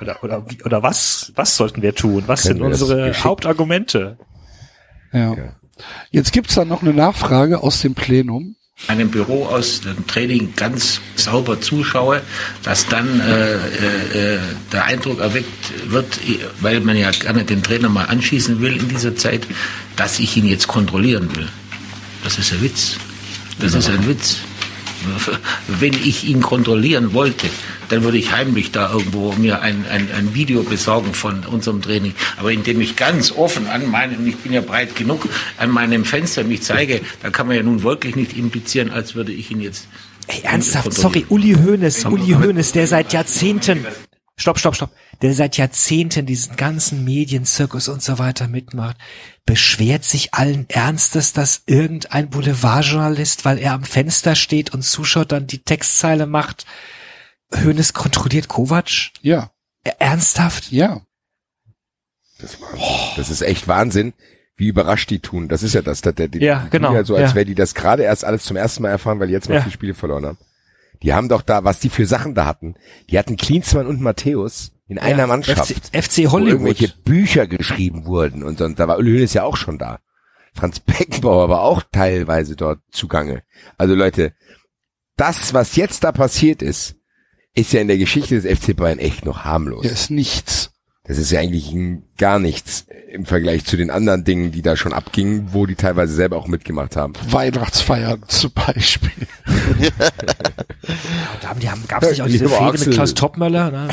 oder, 0.00 0.22
oder, 0.24 0.50
wie, 0.50 0.62
oder 0.64 0.82
was, 0.82 1.32
was 1.36 1.56
sollten 1.56 1.80
wir 1.80 1.94
tun? 1.94 2.24
Was 2.26 2.42
Können 2.42 2.58
sind 2.58 2.66
unsere 2.66 3.14
Hauptargumente? 3.22 4.18
Ja. 5.12 5.36
Jetzt 6.10 6.32
gibt's 6.32 6.54
da 6.54 6.64
noch 6.64 6.82
eine 6.82 6.92
Nachfrage 6.92 7.62
aus 7.62 7.80
dem 7.82 7.94
Plenum. 7.94 8.56
einem 8.88 9.10
Büro 9.10 9.46
aus 9.46 9.82
dem 9.82 10.06
Training 10.08 10.54
ganz 10.56 11.00
sauber 11.14 11.60
zuschaue, 11.60 12.20
dass 12.64 12.86
dann 12.88 13.20
äh, 13.20 13.54
äh, 13.54 14.34
äh, 14.34 14.38
der 14.72 14.86
Eindruck 14.86 15.20
erweckt 15.20 15.90
wird, 15.90 16.18
weil 16.60 16.80
man 16.80 16.96
ja 16.96 17.12
gerne 17.12 17.44
den 17.44 17.62
Trainer 17.62 17.88
mal 17.88 18.06
anschießen 18.06 18.60
will 18.60 18.76
in 18.76 18.88
dieser 18.88 19.14
Zeit, 19.14 19.46
dass 19.94 20.18
ich 20.18 20.36
ihn 20.36 20.46
jetzt 20.46 20.66
kontrollieren 20.66 21.34
will. 21.36 21.48
Das 22.24 22.38
ist 22.38 22.52
ein 22.52 22.62
Witz. 22.62 22.98
Das 23.58 23.74
ist 23.74 23.88
ein 23.88 24.06
Witz. 24.06 24.38
Wenn 25.68 25.92
ich 25.92 26.24
ihn 26.24 26.40
kontrollieren 26.40 27.12
wollte, 27.12 27.46
dann 27.90 28.04
würde 28.04 28.16
ich 28.16 28.32
heimlich 28.32 28.72
da 28.72 28.90
irgendwo 28.90 29.32
mir 29.32 29.60
ein, 29.60 29.84
ein, 29.90 30.08
ein 30.16 30.34
Video 30.34 30.62
besorgen 30.62 31.12
von 31.12 31.44
unserem 31.44 31.82
Training. 31.82 32.14
Aber 32.38 32.52
indem 32.52 32.80
ich 32.80 32.96
ganz 32.96 33.30
offen 33.30 33.66
an 33.66 33.90
meinem, 33.90 34.26
ich 34.26 34.36
bin 34.36 34.52
ja 34.52 34.62
breit 34.62 34.96
genug, 34.96 35.28
an 35.58 35.70
meinem 35.70 36.04
Fenster 36.06 36.44
mich 36.44 36.62
zeige, 36.62 37.02
da 37.22 37.30
kann 37.30 37.46
man 37.46 37.56
ja 37.56 37.62
nun 37.62 37.82
wirklich 37.82 38.16
nicht 38.16 38.36
implizieren, 38.36 38.90
als 38.90 39.14
würde 39.14 39.32
ich 39.32 39.50
ihn 39.50 39.60
jetzt. 39.60 39.88
Ey, 40.26 40.40
ernsthaft, 40.42 40.94
sorry, 40.94 41.26
Uli 41.28 41.54
Hoeneß, 41.54 42.06
Uli 42.06 42.32
Hoeneß, 42.32 42.72
der 42.72 42.86
seit 42.86 43.12
Jahrzehnten, 43.12 43.84
stopp, 44.36 44.58
stopp, 44.58 44.74
stopp, 44.74 44.90
der 45.22 45.34
seit 45.34 45.56
Jahrzehnten 45.56 46.26
diesen 46.26 46.56
ganzen 46.56 47.04
Medienzirkus 47.04 47.88
und 47.88 48.02
so 48.02 48.18
weiter 48.18 48.48
mitmacht, 48.48 48.96
beschwert 49.46 50.04
sich 50.04 50.34
allen 50.34 50.68
Ernstes, 50.68 51.32
dass 51.32 51.62
irgendein 51.66 52.30
Boulevardjournalist, 52.30 53.44
weil 53.44 53.58
er 53.58 53.72
am 53.72 53.84
Fenster 53.84 54.34
steht 54.34 54.72
und 54.74 54.82
zuschaut, 54.82 55.32
dann 55.32 55.46
die 55.46 55.62
Textzeile 55.62 56.26
macht, 56.26 56.66
Hoeneß 57.54 57.92
kontrolliert 57.92 58.48
Kovac? 58.48 59.10
Ja. 59.22 59.50
Ernsthaft? 59.98 60.72
Ja. 60.72 61.02
Das, 62.38 62.58
das 63.16 63.30
ist 63.30 63.42
echt 63.42 63.68
Wahnsinn, 63.68 64.12
wie 64.56 64.68
überrascht 64.68 65.10
die 65.10 65.20
tun. 65.20 65.48
Das 65.48 65.62
ist 65.62 65.74
ja 65.74 65.82
das. 65.82 66.00
das 66.00 66.14
der, 66.14 66.28
die, 66.28 66.40
Ja, 66.40 66.64
die 66.64 66.70
genau, 66.70 66.88
Tun 66.88 66.96
ja 66.96 67.04
so, 67.04 67.14
als 67.16 67.30
ja. 67.30 67.34
wäre 67.36 67.44
die 67.44 67.54
das 67.54 67.74
gerade 67.74 68.02
erst 68.02 68.24
alles 68.24 68.44
zum 68.44 68.56
ersten 68.56 68.82
Mal 68.82 68.90
erfahren, 68.90 69.20
weil 69.20 69.28
die 69.28 69.32
jetzt 69.32 69.48
mal 69.48 69.56
Ja. 69.56 69.62
vier 69.62 69.72
Spiele 69.72 69.94
verloren 69.94 70.26
haben. 70.26 70.38
Die 71.04 71.12
haben 71.12 71.28
doch 71.28 71.42
da, 71.42 71.64
was 71.64 71.80
die 71.80 71.90
für 71.90 72.06
Sachen 72.06 72.34
da 72.34 72.46
hatten. 72.46 72.76
Die 73.10 73.18
hatten 73.18 73.36
Klinsmann 73.36 73.86
und 73.86 74.00
Matthäus 74.00 74.72
in 74.88 74.98
einer 74.98 75.26
Mannschaft. 75.26 75.70
FC, 75.70 76.02
FC 76.04 76.24
wo 76.24 76.32
Hollywood. 76.32 76.52
irgendwelche 76.52 76.94
Bücher 77.04 77.46
geschrieben 77.46 78.06
wurden 78.06 78.42
und, 78.42 78.58
so. 78.58 78.64
und 78.64 78.78
da 78.78 78.88
war 78.88 78.98
Uli 78.98 79.12
Hoeneß 79.12 79.34
ja 79.34 79.42
auch 79.42 79.58
schon 79.58 79.78
da. 79.78 80.00
Franz 80.54 80.80
Beckenbauer 80.80 81.50
war 81.50 81.60
auch 81.60 81.82
teilweise 81.92 82.56
dort 82.56 82.80
zugange. 82.90 83.42
Also 83.76 83.94
Leute, 83.94 84.32
das, 85.16 85.52
was 85.52 85.76
jetzt 85.76 86.04
da 86.04 86.12
passiert 86.12 86.62
ist, 86.62 86.96
ist 87.54 87.74
ja 87.74 87.82
in 87.82 87.88
der 87.88 87.98
Geschichte 87.98 88.40
des 88.40 88.58
FC 88.58 88.74
Bayern 88.74 88.98
echt 88.98 89.26
noch 89.26 89.44
harmlos. 89.44 89.84
Ja, 89.84 89.90
ist 89.90 90.10
nichts. 90.10 90.72
Das 91.06 91.18
ist 91.18 91.30
ja 91.30 91.40
eigentlich 91.40 91.74
gar 92.16 92.38
nichts 92.38 92.86
im 93.10 93.26
Vergleich 93.26 93.66
zu 93.66 93.76
den 93.76 93.90
anderen 93.90 94.24
Dingen, 94.24 94.52
die 94.52 94.62
da 94.62 94.74
schon 94.74 94.94
abgingen, 94.94 95.52
wo 95.52 95.66
die 95.66 95.74
teilweise 95.74 96.14
selber 96.14 96.36
auch 96.36 96.46
mitgemacht 96.46 96.96
haben. 96.96 97.12
Weihnachtsfeiern 97.28 98.22
zum 98.26 98.52
Beispiel. 98.52 99.10
Da 101.40 101.48
haben 101.48 101.60
die 101.60 101.70
haben, 101.70 101.82
gab's 101.88 102.08
nicht 102.08 102.22
auch 102.22 102.26
diese 102.26 102.48
Fehde 102.48 102.60
Axel. 102.60 102.86
mit 102.88 102.96
Klaus 102.96 103.14
Toppmöller? 103.14 103.70
Ne? 103.70 103.88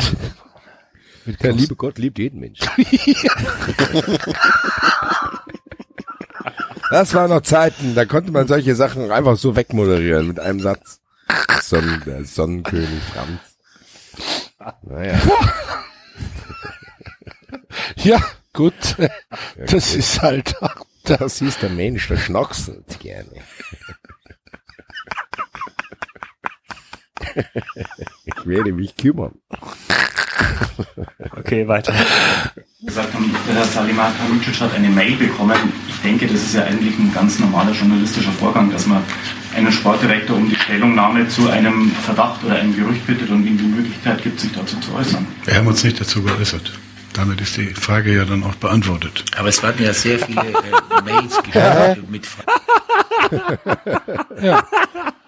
Der 1.41 1.53
liebe 1.53 1.75
Gott 1.75 1.97
liebt 1.97 2.19
jeden 2.19 2.39
Menschen. 2.39 2.67
Das 6.89 7.13
waren 7.13 7.29
noch 7.29 7.41
Zeiten, 7.41 7.95
da 7.95 8.03
konnte 8.03 8.33
man 8.33 8.49
solche 8.49 8.75
Sachen 8.75 9.11
einfach 9.11 9.37
so 9.37 9.55
wegmoderieren 9.55 10.27
mit 10.27 10.41
einem 10.41 10.59
Satz. 10.59 10.99
Sonnen, 11.61 12.03
der 12.05 12.25
Sonnenkönig 12.25 13.01
Franz. 13.13 13.39
Naja. 14.83 15.17
Ja, 17.97 18.21
gut. 18.53 18.73
Das 19.57 19.89
gut. 19.91 19.99
ist 19.99 20.21
halt. 20.21 20.55
Das 21.03 21.39
hieß 21.39 21.57
der 21.59 21.69
Mensch, 21.69 22.07
der 22.07 22.17
schnockselt 22.17 22.99
gerne. 22.99 23.41
Ich 28.25 28.45
werde 28.45 28.71
mich 28.73 28.95
kümmern. 28.95 29.33
Okay, 31.37 31.67
weiter. 31.67 31.93
gesagt 32.81 33.13
haben, 33.13 33.33
der 33.47 33.55
Herr 33.55 33.65
Salima 33.65 34.11
Karucic 34.11 34.59
hat 34.61 34.73
eine 34.73 34.89
Mail 34.89 35.15
bekommen. 35.15 35.57
Ich 35.87 36.01
denke, 36.01 36.27
das 36.27 36.41
ist 36.41 36.55
ja 36.55 36.63
eigentlich 36.63 36.97
ein 36.97 37.11
ganz 37.13 37.39
normaler 37.39 37.71
journalistischer 37.71 38.31
Vorgang, 38.31 38.71
dass 38.71 38.87
man 38.87 39.03
einen 39.55 39.71
Sportdirektor 39.71 40.35
um 40.37 40.49
die 40.49 40.55
Stellungnahme 40.55 41.27
zu 41.27 41.49
einem 41.49 41.91
Verdacht 41.91 42.43
oder 42.43 42.55
einem 42.55 42.75
Gerücht 42.75 43.05
bittet 43.05 43.29
und 43.29 43.45
ihm 43.45 43.57
die 43.57 43.65
Möglichkeit 43.65 44.21
gibt, 44.23 44.39
sich 44.39 44.51
dazu 44.51 44.79
zu 44.79 44.93
äußern. 44.93 45.25
Wir 45.45 45.55
haben 45.55 45.67
uns 45.67 45.83
nicht 45.83 45.99
dazu 45.99 46.23
geäußert. 46.23 46.71
Damit 47.13 47.41
ist 47.41 47.57
die 47.57 47.67
Frage 47.73 48.15
ja 48.15 48.25
dann 48.25 48.43
auch 48.43 48.55
beantwortet. 48.55 49.25
Aber 49.37 49.49
es 49.49 49.61
werden 49.61 49.83
ja 49.83 49.93
sehr 49.93 50.19
viele 50.19 50.41
äh, 50.41 51.03
Mails 51.05 51.37
geschickt 51.43 52.09
mit 52.09 52.25
Fragen. 52.25 52.51
Ja. 54.41 54.67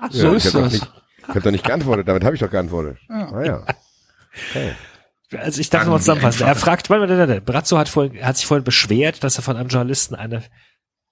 So 0.09 0.27
Ja, 0.27 0.33
ist 0.33 0.45
ich 0.45 0.53
hab 0.53 0.53
doch 0.53 0.63
das. 0.63 0.73
Nicht, 0.73 0.91
ich 1.17 1.27
habe 1.29 1.41
doch 1.41 1.51
nicht 1.51 1.63
geantwortet, 1.65 2.07
damit 2.07 2.23
habe 2.23 2.35
ich 2.35 2.41
doch 2.41 2.49
geantwortet. 2.49 2.97
Ja. 3.07 3.31
Ah, 3.31 3.43
ja. 3.43 3.65
Okay. 4.49 4.73
Also 5.37 5.61
ich 5.61 5.69
darf 5.69 5.85
noch 5.85 5.93
mal 5.93 5.99
zusammenfassen. 5.99 6.45
Er 6.45 6.55
fragt, 6.55 6.89
warte, 6.89 7.01
warte, 7.07 7.17
warte. 7.17 7.41
Brazzo 7.41 7.77
hat 7.77 7.89
vorhin, 7.89 8.23
hat 8.23 8.37
sich 8.37 8.45
vorhin 8.45 8.63
beschwert, 8.63 9.23
dass 9.23 9.37
er 9.37 9.43
von 9.43 9.55
einem 9.55 9.69
Journalisten 9.69 10.15
eine 10.15 10.43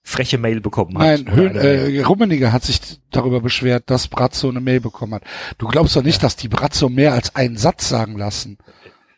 freche 0.04 0.38
Mail 0.38 0.62
bekommen 0.62 0.98
hat. 0.98 1.26
Nein, 1.26 1.36
Höhn, 1.36 1.56
äh, 1.56 2.02
Rummeniger 2.02 2.52
hat 2.52 2.64
sich 2.64 2.80
darüber 3.12 3.40
beschwert, 3.42 3.84
dass 3.90 4.08
Brazzo 4.08 4.50
eine 4.50 4.60
Mail 4.60 4.82
bekommen 4.82 5.14
hat. 5.16 5.24
Du 5.58 5.68
glaubst 5.68 5.96
doch 5.96 6.04
nicht, 6.04 6.24
dass 6.24 6.36
die 6.36 6.48
Brazzo 6.48 6.90
mehr 6.90 7.14
als 7.14 7.36
einen 7.36 7.58
Satz 7.58 7.88
sagen 7.88 8.18
lassen. 8.18 8.58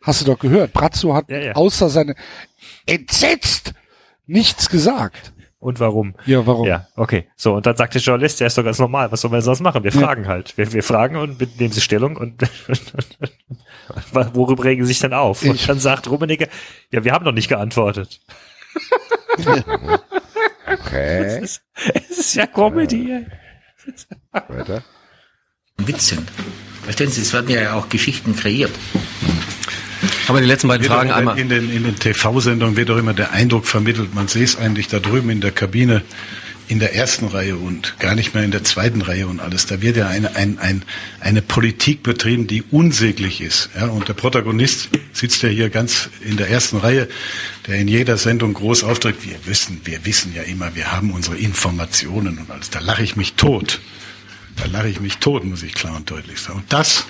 Hast 0.03 0.21
du 0.21 0.25
doch 0.25 0.37
gehört. 0.39 0.73
Brazzo 0.73 1.13
hat 1.15 1.29
Ja, 1.29 1.39
ja. 1.39 1.53
außer 1.53 1.89
seine 1.89 2.15
entsetzt 2.85 3.73
nichts 4.27 4.69
gesagt. 4.69 5.33
Und 5.59 5.79
warum? 5.79 6.15
Ja, 6.25 6.45
warum? 6.45 6.67
Ja, 6.67 6.87
okay. 6.97 7.25
So, 7.37 7.53
und 7.53 7.65
dann 7.65 7.77
sagt 7.77 7.93
der 7.93 8.01
Journalist, 8.01 8.41
ja, 8.41 8.47
ist 8.47 8.57
doch 8.57 8.65
ganz 8.65 8.79
normal. 8.79 9.09
Was 9.13 9.21
sollen 9.21 9.31
wir 9.33 9.41
sonst 9.41 9.61
machen? 9.61 9.83
Wir 9.85 9.91
Ja. 9.91 9.99
fragen 10.01 10.27
halt. 10.27 10.57
Wir, 10.57 10.73
wir 10.73 10.83
fragen 10.83 11.15
und 11.15 11.39
nehmen 11.57 11.71
sie 11.71 11.79
Stellung 11.79 12.17
und 12.17 12.41
worüber 14.11 14.65
regen 14.65 14.83
sie 14.83 14.89
sich 14.89 14.99
denn 14.99 15.13
auf? 15.13 15.41
Und 15.43 15.55
Ich- 15.55 15.65
dann 15.67 15.79
sagt 15.79 16.09
Rummenigge, 16.09 16.49
ja, 16.91 17.05
wir 17.05 17.13
haben 17.13 17.23
noch 17.23 17.31
nicht 17.31 17.47
geantwortet. 17.47 18.19
Okay. 19.37 19.63
Es 20.65 21.41
ist, 21.43 21.61
es 22.09 22.17
ist 22.17 22.35
ja 22.35 22.45
Comedy. 22.47 23.25
Weiter. 24.31 24.83
Witz 25.77 26.07
sind. 26.07 26.29
Verstehen 26.83 27.09
Sie, 27.11 27.21
es 27.21 27.33
werden 27.33 27.49
ja 27.49 27.73
auch 27.73 27.89
Geschichten 27.89 28.35
kreiert. 28.35 28.71
Aber 30.27 30.41
die 30.41 30.47
letzten 30.47 30.67
beiden 30.67 30.85
Fragen 30.85 31.11
einmal. 31.11 31.37
In 31.37 31.49
den, 31.49 31.71
in 31.71 31.83
den 31.83 31.95
TV-Sendungen 31.95 32.75
wird 32.75 32.89
doch 32.89 32.97
immer 32.97 33.13
der 33.13 33.31
Eindruck 33.31 33.65
vermittelt, 33.65 34.13
man 34.13 34.27
sehe 34.27 34.43
es 34.43 34.57
eigentlich 34.57 34.87
da 34.87 34.99
drüben 34.99 35.29
in 35.29 35.41
der 35.41 35.51
Kabine, 35.51 36.01
in 36.67 36.79
der 36.79 36.95
ersten 36.95 37.27
Reihe 37.27 37.57
und 37.57 37.99
gar 37.99 38.15
nicht 38.15 38.33
mehr 38.33 38.43
in 38.43 38.51
der 38.51 38.63
zweiten 38.63 39.01
Reihe 39.01 39.27
und 39.27 39.39
alles. 39.39 39.65
Da 39.65 39.81
wird 39.81 39.97
ja 39.97 40.07
eine, 40.07 40.35
ein, 40.35 40.59
ein, 40.59 40.83
eine 41.19 41.41
Politik 41.41 42.03
betrieben, 42.03 42.47
die 42.47 42.63
unsäglich 42.71 43.41
ist. 43.41 43.69
Ja, 43.75 43.87
und 43.87 44.07
der 44.07 44.13
Protagonist 44.13 44.89
sitzt 45.11 45.43
ja 45.43 45.49
hier 45.49 45.69
ganz 45.69 46.09
in 46.21 46.37
der 46.37 46.49
ersten 46.49 46.77
Reihe, 46.77 47.07
der 47.67 47.75
in 47.75 47.87
jeder 47.87 48.17
Sendung 48.17 48.53
groß 48.53 48.83
auftritt. 48.83 49.25
Wir 49.25 49.35
wissen, 49.45 49.81
wir 49.83 50.05
wissen 50.05 50.33
ja 50.33 50.43
immer, 50.43 50.75
wir 50.75 50.91
haben 50.91 51.11
unsere 51.11 51.37
Informationen 51.37 52.37
und 52.37 52.49
alles. 52.49 52.69
Da 52.69 52.79
lache 52.79 53.03
ich 53.03 53.15
mich 53.15 53.33
tot. 53.33 53.81
Da 54.57 54.65
lache 54.65 54.87
ich 54.87 54.99
mich 54.99 55.17
tot, 55.17 55.43
muss 55.43 55.63
ich 55.63 55.73
klar 55.73 55.95
und 55.95 56.09
deutlich 56.09 56.39
sagen. 56.39 56.59
Und 56.59 56.71
das 56.71 57.05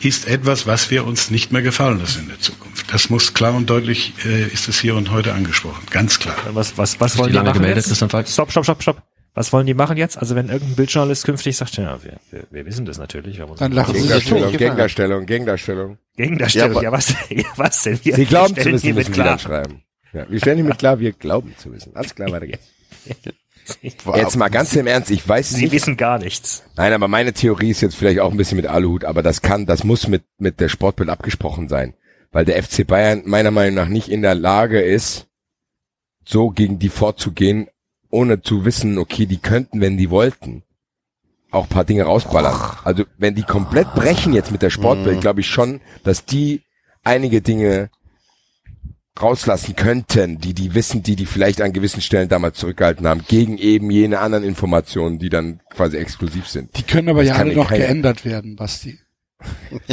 ist 0.00 0.26
etwas, 0.26 0.66
was 0.66 0.90
wir 0.90 1.06
uns 1.06 1.30
nicht 1.30 1.52
mehr 1.52 1.62
gefallen 1.62 1.98
lassen 2.00 2.22
in 2.22 2.28
der 2.28 2.40
Zukunft. 2.40 2.92
Das 2.92 3.10
muss 3.10 3.34
klar 3.34 3.54
und 3.54 3.68
deutlich, 3.68 4.14
äh, 4.24 4.46
ist 4.46 4.68
es 4.68 4.80
hier 4.80 4.94
und 4.94 5.10
heute 5.10 5.34
angesprochen. 5.34 5.84
Ganz 5.90 6.18
klar. 6.18 6.36
Was, 6.52 6.78
was, 6.78 7.00
was 7.00 7.18
wollen 7.18 7.32
die, 7.32 7.38
machen 7.38 7.64
jetzt? 7.64 7.94
Stopp, 7.96 8.50
stopp, 8.50 8.64
stopp, 8.64 8.82
stopp. 8.82 9.02
Was 9.34 9.52
wollen 9.52 9.66
die 9.66 9.74
machen 9.74 9.96
jetzt? 9.96 10.18
Also 10.18 10.34
wenn 10.34 10.48
irgendein 10.48 10.74
Bildjournalist 10.74 11.24
künftig 11.24 11.56
sagt, 11.56 11.76
ja, 11.76 12.02
wir, 12.02 12.18
wir, 12.30 12.46
wir 12.50 12.66
wissen 12.66 12.86
das 12.86 12.98
natürlich. 12.98 13.40
Dann 13.58 13.72
lachen 13.72 13.94
sie 13.94 14.08
sich 14.08 14.24
tot. 14.24 14.50
Gegendarstellung, 14.50 15.26
Gegendarstellung. 15.26 15.98
Gegendarstellung, 16.16 16.82
ja, 16.82 16.90
was, 16.90 17.14
ja, 17.28 17.44
was 17.54 17.82
denn? 17.82 18.00
Wir, 18.02 18.16
Sie 18.16 18.24
glauben 18.24 18.56
wir 18.56 18.64
zu 18.64 18.72
wissen, 18.72 18.94
müssen 18.94 19.08
wir 19.08 19.14
klar. 19.14 19.26
dann 19.26 19.38
schreiben. 19.38 19.82
Ja, 20.12 20.28
wir 20.28 20.40
stellen 20.40 20.56
hiermit 20.56 20.78
klar, 20.78 20.98
wir 20.98 21.12
glauben 21.12 21.54
zu 21.56 21.72
wissen. 21.72 21.94
Alles 21.94 22.14
klar, 22.14 22.32
weiter 22.32 22.46
geht's. 22.46 22.66
Jetzt 23.82 24.36
mal 24.36 24.48
ganz 24.48 24.74
im 24.76 24.86
Ernst, 24.86 25.10
ich 25.10 25.26
weiß 25.28 25.50
Sie 25.50 25.62
nicht. 25.64 25.72
wissen 25.72 25.96
gar 25.96 26.18
nichts. 26.18 26.62
Nein, 26.76 26.92
aber 26.92 27.08
meine 27.08 27.32
Theorie 27.32 27.70
ist 27.70 27.80
jetzt 27.80 27.96
vielleicht 27.96 28.20
auch 28.20 28.30
ein 28.30 28.36
bisschen 28.36 28.56
mit 28.56 28.66
Aluhut, 28.66 29.04
aber 29.04 29.22
das 29.22 29.42
kann, 29.42 29.66
das 29.66 29.84
muss 29.84 30.08
mit, 30.08 30.24
mit 30.38 30.60
der 30.60 30.68
Sportbild 30.68 31.08
abgesprochen 31.10 31.68
sein. 31.68 31.94
Weil 32.30 32.44
der 32.44 32.62
FC 32.62 32.86
Bayern 32.86 33.22
meiner 33.26 33.50
Meinung 33.50 33.74
nach 33.74 33.88
nicht 33.88 34.08
in 34.08 34.22
der 34.22 34.34
Lage 34.34 34.80
ist, 34.80 35.26
so 36.24 36.50
gegen 36.50 36.78
die 36.78 36.88
vorzugehen, 36.90 37.68
ohne 38.10 38.40
zu 38.42 38.64
wissen, 38.64 38.98
okay, 38.98 39.26
die 39.26 39.38
könnten, 39.38 39.80
wenn 39.80 39.96
die 39.96 40.10
wollten, 40.10 40.62
auch 41.50 41.64
ein 41.64 41.68
paar 41.70 41.84
Dinge 41.84 42.02
rausballern. 42.04 42.76
Also 42.84 43.04
wenn 43.16 43.34
die 43.34 43.42
komplett 43.42 43.94
brechen 43.94 44.34
jetzt 44.34 44.50
mit 44.50 44.60
der 44.62 44.70
Sportbild, 44.70 45.16
Mhm. 45.16 45.20
glaube 45.20 45.40
ich 45.40 45.48
schon, 45.48 45.80
dass 46.04 46.24
die 46.26 46.62
einige 47.04 47.40
Dinge 47.40 47.90
rauslassen 49.22 49.74
könnten, 49.76 50.38
die 50.38 50.54
die 50.54 50.74
wissen, 50.74 51.02
die 51.02 51.16
die 51.16 51.26
vielleicht 51.26 51.60
an 51.60 51.72
gewissen 51.72 52.00
Stellen 52.00 52.28
damals 52.28 52.58
zurückgehalten 52.58 53.06
haben, 53.06 53.24
gegen 53.26 53.58
eben 53.58 53.90
jene 53.90 54.18
anderen 54.20 54.44
Informationen, 54.44 55.18
die 55.18 55.28
dann 55.30 55.60
quasi 55.70 55.96
exklusiv 55.96 56.48
sind. 56.48 56.76
Die 56.76 56.82
können 56.82 57.08
aber 57.08 57.20
Das 57.24 57.30
ja 57.30 57.34
alle 57.36 57.54
noch 57.54 57.68
keiner- 57.68 57.84
geändert 57.84 58.24
werden, 58.24 58.56
Basti. 58.56 58.98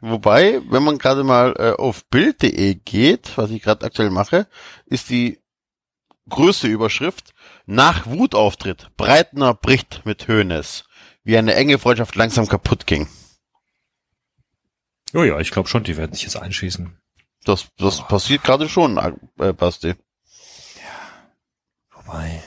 Wobei, 0.00 0.60
wenn 0.68 0.82
man 0.82 0.98
gerade 0.98 1.24
mal 1.24 1.54
äh, 1.58 1.70
auf 1.72 2.04
Bild.de 2.06 2.74
geht, 2.84 3.36
was 3.36 3.50
ich 3.50 3.62
gerade 3.62 3.84
aktuell 3.86 4.10
mache, 4.10 4.46
ist 4.84 5.08
die 5.10 5.38
größte 6.28 6.66
Überschrift 6.68 7.32
nach 7.64 8.06
Wutauftritt. 8.06 8.90
Breitner 8.96 9.54
bricht 9.54 10.02
mit 10.04 10.28
Hönes, 10.28 10.84
wie 11.24 11.36
eine 11.38 11.54
enge 11.54 11.78
Freundschaft 11.78 12.14
langsam 12.14 12.46
kaputt 12.46 12.86
ging. 12.86 13.08
Oh 15.14 15.22
ja, 15.22 15.38
ich 15.40 15.50
glaube 15.50 15.68
schon, 15.68 15.84
die 15.84 15.96
werden 15.96 16.12
sich 16.12 16.24
jetzt 16.24 16.36
einschießen. 16.36 16.98
Das, 17.46 17.68
das 17.78 18.06
passiert 18.08 18.42
gerade 18.42 18.68
schon, 18.68 18.98
äh, 19.38 19.52
Basti. 19.52 19.94
Wobei, 21.94 22.42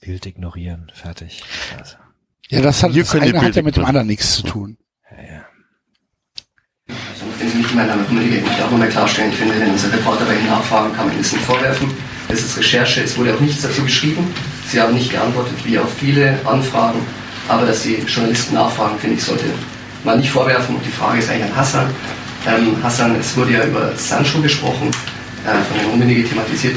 Bild 0.00 0.26
ignorieren, 0.26 0.92
fertig. 0.94 1.42
Also. 1.78 1.96
Ja, 2.48 2.60
das 2.60 2.82
hat 2.82 2.92
Hier 2.92 3.04
das 3.04 3.14
eine 3.14 3.40
hat 3.40 3.56
ja 3.56 3.62
mit 3.62 3.76
dem 3.76 3.86
anderen 3.86 4.06
nichts 4.06 4.34
zu 4.34 4.42
tun. 4.42 4.76
Wenn 6.86 7.50
Sie 7.50 7.56
mich 7.56 7.68
haben, 7.74 8.06
Kommunikation, 8.06 8.44
möchte 8.44 8.58
ich 8.58 8.62
auch 8.62 8.70
nochmal 8.70 8.88
klarstellen. 8.88 9.30
Ich 9.32 9.38
finde, 9.38 9.58
wenn 9.58 9.70
unser 9.70 9.92
Reporter 9.92 10.26
bei 10.26 10.34
Ihnen 10.34 10.46
nachfragen, 10.46 10.92
kann 10.94 11.06
man 11.06 11.14
Ihnen 11.14 11.22
das 11.22 11.32
nicht 11.32 11.44
vorwerfen. 11.44 11.90
Es 12.28 12.44
ist 12.44 12.58
Recherche, 12.58 13.02
es 13.02 13.16
wurde 13.16 13.34
auch 13.34 13.40
nichts 13.40 13.62
dazu 13.62 13.82
geschrieben. 13.82 14.32
Sie 14.68 14.80
haben 14.80 14.94
nicht 14.94 15.10
geantwortet, 15.10 15.56
wie 15.64 15.78
auf 15.78 15.92
viele 15.94 16.38
Anfragen. 16.44 17.00
Aber 17.48 17.64
dass 17.64 17.82
die 17.82 17.96
Journalisten 18.06 18.54
nachfragen, 18.54 18.98
finde 18.98 19.16
ich, 19.16 19.24
sollte 19.24 19.46
man 20.04 20.18
nicht 20.20 20.30
vorwerfen. 20.30 20.76
Und 20.76 20.84
die 20.84 20.90
Frage 20.90 21.18
ist 21.18 21.30
eigentlich 21.30 21.44
an 21.44 21.56
Hassan. 21.56 21.90
Ähm, 22.46 22.82
Hassan, 22.82 23.16
es 23.18 23.36
wurde 23.36 23.52
ja 23.52 23.64
über 23.64 23.94
Sancho 23.96 24.40
gesprochen, 24.40 24.90
äh, 25.44 25.62
von 25.64 25.76
Herrn 25.78 25.90
Rummenigge 25.90 26.28
thematisiert. 26.28 26.76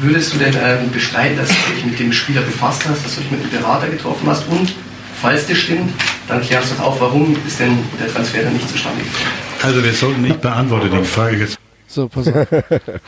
Würdest 0.00 0.34
du 0.34 0.38
denn 0.38 0.54
ähm, 0.62 0.90
bestreiten, 0.90 1.36
dass 1.36 1.48
du 1.48 1.72
dich 1.74 1.84
mit 1.84 1.98
dem 1.98 2.12
Spieler 2.12 2.40
befasst 2.40 2.82
hast, 2.88 3.04
dass 3.04 3.14
du 3.14 3.20
dich 3.20 3.30
mit 3.30 3.42
dem 3.44 3.50
Berater 3.50 3.88
getroffen 3.88 4.28
hast? 4.28 4.48
Und 4.48 4.74
falls 5.20 5.46
das 5.46 5.58
stimmt, 5.58 5.92
dann 6.26 6.42
klärst 6.42 6.72
du 6.72 6.82
auf, 6.82 7.00
warum 7.00 7.36
ist 7.46 7.60
denn 7.60 7.78
der 8.00 8.12
Transfer 8.12 8.42
dann 8.42 8.54
nicht 8.54 8.68
zustande 8.68 8.98
gekommen? 8.98 9.44
Also 9.62 9.84
wir 9.84 9.92
sollten 9.92 10.22
nicht 10.22 10.40
beantworten 10.40 10.90
die 10.90 11.04
Frage 11.04 11.36
jetzt. 11.38 11.58
So, 11.86 12.08
pass 12.08 12.28
auf. 12.28 12.46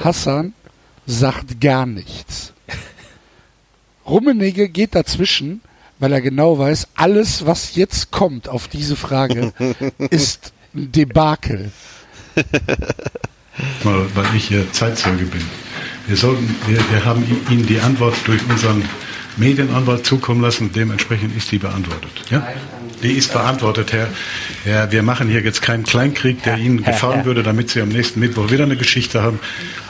Hassan 0.02 0.52
sagt 1.07 1.60
gar 1.60 1.86
nichts. 1.86 2.52
Rummenigge 4.07 4.68
geht 4.68 4.94
dazwischen, 4.94 5.60
weil 5.99 6.12
er 6.12 6.20
genau 6.20 6.59
weiß, 6.59 6.89
alles, 6.94 7.47
was 7.47 7.75
jetzt 7.75 8.12
kommt 8.12 8.49
auf 8.49 8.68
diese 8.68 8.94
Frage, 8.94 9.52
ist 10.10 10.52
ein 10.77 10.93
Debakel. 10.93 11.71
Mal, 13.85 14.07
weil 14.15 14.27
ich 14.37 14.49
hier 14.49 14.71
Zeitzeuge 14.73 15.25
bin. 15.25 15.43
Wir 16.07 16.17
sollten, 16.17 16.55
wir, 16.67 16.79
wir 16.91 17.05
haben 17.05 17.25
Ihnen 17.51 17.67
die 17.67 17.81
Antwort 17.81 18.15
durch 18.27 18.41
unseren 18.49 18.85
Medienanwalt 19.37 20.07
zukommen 20.07 20.41
lassen. 20.41 20.71
Dementsprechend 20.73 21.37
ist 21.37 21.51
die 21.51 21.59
beantwortet. 21.59 22.13
Ja? 22.31 22.47
Die 23.03 23.13
ist 23.13 23.33
beantwortet, 23.33 23.93
Herr. 23.93 24.09
Herr. 24.65 24.93
Wir 24.93 25.03
machen 25.03 25.29
hier 25.29 25.41
jetzt 25.41 25.63
keinen 25.63 25.85
Kleinkrieg, 25.85 26.43
der 26.43 26.59
Ihnen 26.59 26.83
gefallen 26.85 27.25
würde, 27.25 27.43
damit 27.43 27.71
Sie 27.71 27.81
am 27.81 27.89
nächsten 27.89 28.21
Mittwoch 28.21 28.51
wieder 28.51 28.65
eine 28.65 28.77
Geschichte 28.77 29.23
haben. 29.23 29.41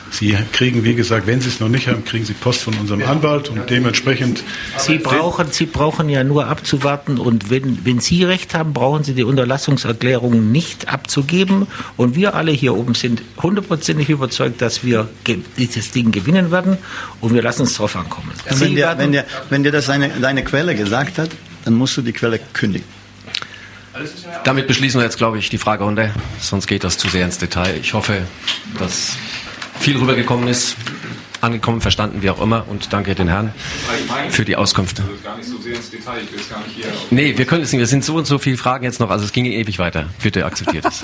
Sie 0.09 0.37
kriegen, 0.53 0.83
wie 0.83 0.95
gesagt, 0.95 1.27
wenn 1.27 1.41
Sie 1.41 1.49
es 1.49 1.59
noch 1.59 1.69
nicht 1.69 1.87
haben, 1.87 2.03
kriegen 2.05 2.25
Sie 2.25 2.33
Post 2.33 2.61
von 2.61 2.73
unserem 2.75 3.03
Anwalt 3.03 3.49
und 3.49 3.69
dementsprechend 3.69 4.43
Sie 4.77 4.97
brauchen, 4.97 5.51
Sie 5.51 5.65
brauchen 5.65 6.09
ja 6.09 6.23
nur 6.23 6.47
abzuwarten 6.47 7.17
und 7.17 7.49
wenn, 7.49 7.85
wenn 7.85 7.99
Sie 7.99 8.23
recht 8.23 8.53
haben, 8.53 8.73
brauchen 8.73 9.03
Sie 9.03 9.13
die 9.13 9.23
Unterlassungserklärung 9.23 10.51
nicht 10.51 10.87
abzugeben 10.87 11.67
und 11.97 12.15
wir 12.15 12.35
alle 12.35 12.51
hier 12.51 12.73
oben 12.75 12.93
sind 12.95 13.21
hundertprozentig 13.41 14.09
überzeugt, 14.09 14.61
dass 14.61 14.83
wir 14.83 15.09
dieses 15.57 15.91
Ding 15.91 16.11
gewinnen 16.11 16.51
werden 16.51 16.77
und 17.21 17.33
wir 17.33 17.41
lassen 17.43 17.63
es 17.63 17.73
drauf 17.73 17.95
ankommen. 17.95 18.31
Wenn 18.45 18.57
Sie 18.57 18.69
dir, 18.69 18.75
werden- 18.77 18.99
wenn, 18.99 19.11
dir, 19.11 19.25
wenn 19.49 19.63
dir 19.63 19.71
das 19.71 19.87
deine, 19.87 20.09
deine 20.09 20.43
Quelle 20.43 20.73
gesagt 20.75 21.17
hat, 21.17 21.29
dann 21.65 21.73
musst 21.73 21.97
du 21.97 22.01
die 22.01 22.13
Quelle 22.13 22.39
kündigen. 22.53 22.87
Damit 24.43 24.67
beschließen 24.67 24.99
wir 24.99 25.05
jetzt, 25.05 25.17
glaube 25.17 25.39
ich, 25.39 25.49
die 25.49 25.57
Fragerunde. 25.57 26.11
Sonst 26.39 26.67
geht 26.67 26.83
das 26.83 26.97
zu 26.97 27.07
sehr 27.07 27.25
ins 27.25 27.39
Detail. 27.39 27.75
Ich 27.81 27.93
hoffe, 27.93 28.21
dass 28.77 29.13
viel 29.79 29.97
rübergekommen 29.97 30.47
ist, 30.47 30.75
angekommen, 31.41 31.81
verstanden, 31.81 32.21
wie 32.21 32.29
auch 32.29 32.41
immer. 32.41 32.65
Und 32.69 32.91
danke 32.93 33.15
den 33.15 33.27
Herren 33.27 33.53
für 34.29 34.45
die 34.45 34.55
Auskünfte. 34.55 35.03
Also 35.03 35.13
gar 35.23 35.37
nicht 35.37 35.47
so 35.49 35.57
sehr 35.59 35.75
ins 35.75 35.89
Detail, 35.89 36.21
ich 36.23 36.31
will 36.31 36.39
es 36.39 36.49
gar 36.49 36.59
nicht 36.63 36.75
hier. 36.75 36.85
Nee, 37.11 37.37
wir 37.37 37.45
können 37.45 37.63
es 37.63 37.71
nicht. 37.71 37.79
Wir 37.79 37.87
sind 37.87 38.03
so 38.03 38.15
und 38.15 38.25
so 38.25 38.37
viele 38.39 38.57
Fragen 38.57 38.83
jetzt 38.83 38.99
noch. 38.99 39.09
Also 39.09 39.25
es 39.25 39.31
ging 39.31 39.45
ewig 39.45 39.79
weiter. 39.79 40.07
Bitte 40.21 40.45
akzeptiert 40.45 40.85
es. 40.85 41.03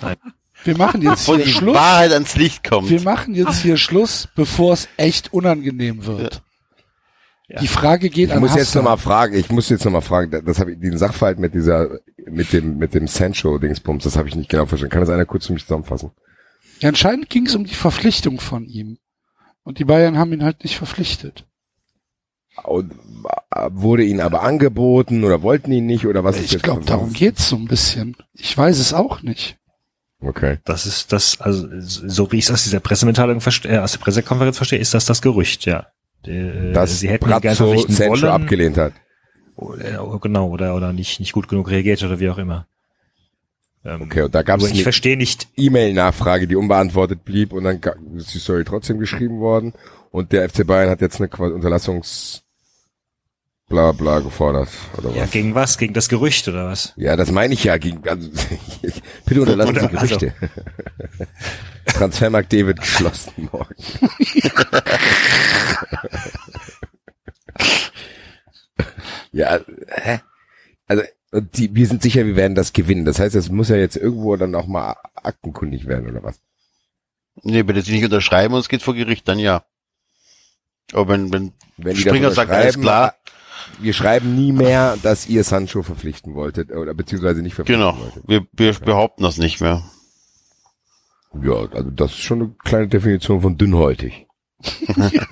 Nein. 0.00 0.16
Wir 0.64 0.76
machen 0.76 1.02
jetzt 1.02 1.20
Bevor 1.26 1.36
hier 1.36 1.44
die 1.46 1.52
Schluss. 1.52 1.74
Wahrheit 1.74 2.12
ans 2.12 2.36
Licht 2.36 2.62
kommt. 2.68 2.88
Wir 2.88 3.00
machen 3.02 3.34
jetzt 3.34 3.62
hier 3.62 3.76
Schluss, 3.76 4.28
bevor 4.36 4.74
es 4.74 4.88
echt 4.96 5.32
unangenehm 5.32 6.06
wird. 6.06 6.42
Die 7.60 7.68
Frage 7.68 8.08
geht 8.08 8.28
Ich 8.28 8.34
an 8.34 8.40
muss 8.40 8.54
jetzt 8.54 8.68
Hassan. 8.68 8.84
nochmal 8.84 8.96
fragen, 8.98 9.34
ich 9.34 9.50
muss 9.50 9.68
jetzt 9.68 9.84
nochmal 9.84 10.00
fragen, 10.00 10.42
das 10.46 10.58
habe 10.58 10.72
ich, 10.72 10.80
den 10.80 10.96
Sachverhalt 10.96 11.38
mit 11.38 11.52
dieser, 11.52 11.98
mit 12.26 12.52
dem, 12.52 12.78
mit 12.78 12.94
dem 12.94 13.06
Sancho-Dingsbums, 13.06 14.04
das 14.04 14.16
habe 14.16 14.26
ich 14.28 14.34
nicht 14.36 14.48
genau 14.48 14.64
verstanden. 14.64 14.92
Kann 14.92 15.00
das 15.02 15.10
einer 15.10 15.26
kurz 15.26 15.48
für 15.48 15.52
mich 15.52 15.64
zusammenfassen? 15.66 16.12
Ja, 16.82 16.88
anscheinend 16.88 17.30
ging 17.30 17.46
es 17.46 17.54
um 17.54 17.64
die 17.64 17.74
Verpflichtung 17.74 18.40
von 18.40 18.66
ihm. 18.66 18.98
Und 19.64 19.78
die 19.78 19.84
Bayern 19.84 20.18
haben 20.18 20.32
ihn 20.32 20.44
halt 20.44 20.64
nicht 20.64 20.76
verpflichtet. 20.76 21.46
Und, 22.64 22.92
äh, 23.54 23.68
wurde 23.70 24.04
ihnen 24.04 24.20
aber 24.20 24.42
angeboten 24.42 25.24
oder 25.24 25.42
wollten 25.42 25.72
ihn 25.72 25.86
nicht 25.86 26.06
oder 26.06 26.22
was 26.24 26.36
ist 26.36 26.46
Ich 26.46 26.52
jetzt? 26.52 26.62
glaube, 26.64 26.84
darum 26.84 27.12
geht's 27.12 27.48
so 27.48 27.56
ein 27.56 27.66
bisschen. 27.66 28.16
Ich 28.34 28.56
weiß 28.56 28.78
es 28.78 28.92
auch 28.92 29.22
nicht. 29.22 29.56
Okay. 30.20 30.58
Das 30.64 30.84
ist 30.86 31.12
das, 31.12 31.40
also 31.40 31.66
so 31.80 32.30
wie 32.30 32.38
ich 32.38 32.44
es 32.44 32.50
aus 32.50 32.64
dieser 32.64 32.80
Pressemitteilung 32.80 33.40
verstehe, 33.40 33.72
äh, 33.72 33.78
aus 33.78 33.92
der 33.92 34.00
Pressekonferenz 34.00 34.56
verstehe, 34.56 34.78
ist 34.78 34.92
das 34.94 35.06
das 35.06 35.22
Gerücht, 35.22 35.64
ja. 35.64 35.86
Die, 36.26 36.72
Dass 36.72 37.00
sie 37.00 37.08
hätten 37.08 37.28
ihn 37.30 37.40
gerne 37.40 37.58
wollen. 37.58 38.24
abgelehnt 38.24 38.76
hat. 38.76 38.92
Oder, 39.56 40.18
genau, 40.20 40.48
oder, 40.50 40.74
oder 40.76 40.92
nicht, 40.92 41.18
nicht 41.20 41.32
gut 41.32 41.48
genug 41.48 41.70
reagiert 41.70 42.02
oder 42.02 42.20
wie 42.20 42.28
auch 42.30 42.38
immer. 42.38 42.66
Ähm, 43.84 44.02
Okay, 44.02 44.22
und 44.22 44.34
da 44.34 44.42
gab 44.42 44.60
es 44.60 44.66
ich 44.66 44.72
eine 44.74 44.82
verstehe 44.82 45.16
nicht, 45.16 45.48
E-Mail-Nachfrage, 45.56 46.46
die 46.46 46.56
unbeantwortet 46.56 47.24
blieb 47.24 47.52
und 47.52 47.64
dann 47.64 47.80
ist 48.16 48.34
die 48.34 48.38
Story 48.38 48.64
trotzdem 48.64 48.98
geschrieben 48.98 49.40
worden 49.40 49.72
und 50.10 50.32
der 50.32 50.48
FC 50.48 50.66
Bayern 50.66 50.90
hat 50.90 51.00
jetzt 51.00 51.20
eine 51.20 51.28
Unterlassungs 51.52 52.42
bla 53.68 53.92
bla 53.92 54.20
gefordert 54.20 54.68
oder 54.98 55.10
ja, 55.10 55.22
was? 55.22 55.30
gegen 55.30 55.54
was? 55.54 55.78
Gegen 55.78 55.94
das 55.94 56.08
Gerücht 56.10 56.46
oder 56.46 56.66
was? 56.66 56.92
Ja, 56.96 57.16
das 57.16 57.32
meine 57.32 57.54
ich 57.54 57.64
ja. 57.64 57.78
Gegen, 57.78 58.06
also, 58.06 58.28
bitte 59.26 59.40
unterlassen 59.40 59.74
Sie 59.74 59.80
Oder- 59.86 59.98
also- 59.98 60.18
Gerüchte. 60.18 60.34
Transfermarkt 61.86 62.52
David 62.52 62.80
geschlossen 62.80 63.48
morgen. 63.50 63.74
ja, 69.32 69.58
hä? 69.88 70.20
Also, 70.86 71.02
die, 71.32 71.74
wir 71.74 71.86
sind 71.86 72.02
sicher, 72.02 72.26
wir 72.26 72.36
werden 72.36 72.54
das 72.54 72.72
gewinnen. 72.72 73.04
Das 73.04 73.18
heißt, 73.18 73.34
es 73.34 73.50
muss 73.50 73.68
ja 73.68 73.76
jetzt 73.76 73.96
irgendwo 73.96 74.36
dann 74.36 74.54
auch 74.54 74.66
mal 74.66 74.96
aktenkundig 75.14 75.86
werden, 75.86 76.08
oder 76.08 76.22
was? 76.22 76.40
Nee, 77.42 77.62
bitte 77.62 77.80
Sie 77.80 77.92
nicht 77.92 78.04
unterschreiben 78.04 78.54
und 78.54 78.60
es 78.60 78.68
geht 78.68 78.82
vor 78.82 78.94
Gericht, 78.94 79.26
dann 79.26 79.38
ja. 79.38 79.64
Aber 80.92 81.14
wenn, 81.14 81.32
wenn, 81.32 81.52
Wenn 81.78 81.94
die 81.94 82.02
Springer 82.02 82.30
sagt, 82.30 82.50
alles 82.50 82.78
klar, 82.78 83.14
wir 83.80 83.94
schreiben 83.94 84.34
nie 84.34 84.52
mehr, 84.52 84.98
dass 85.02 85.26
ihr 85.28 85.42
Sancho 85.44 85.82
verpflichten 85.82 86.34
wolltet, 86.34 86.70
oder 86.70 86.92
beziehungsweise 86.92 87.40
nicht 87.40 87.54
verpflichten 87.54 87.86
genau, 87.86 87.98
wolltet. 87.98 88.28
wir, 88.28 88.46
wir 88.52 88.74
behaupten 88.74 89.22
das 89.22 89.38
nicht 89.38 89.60
mehr. 89.60 89.82
Ja, 91.42 91.54
also 91.54 91.90
das 91.90 92.10
ist 92.10 92.20
schon 92.20 92.42
eine 92.42 92.54
kleine 92.62 92.88
Definition 92.88 93.40
von 93.40 93.56
dünnhäutig. 93.56 94.26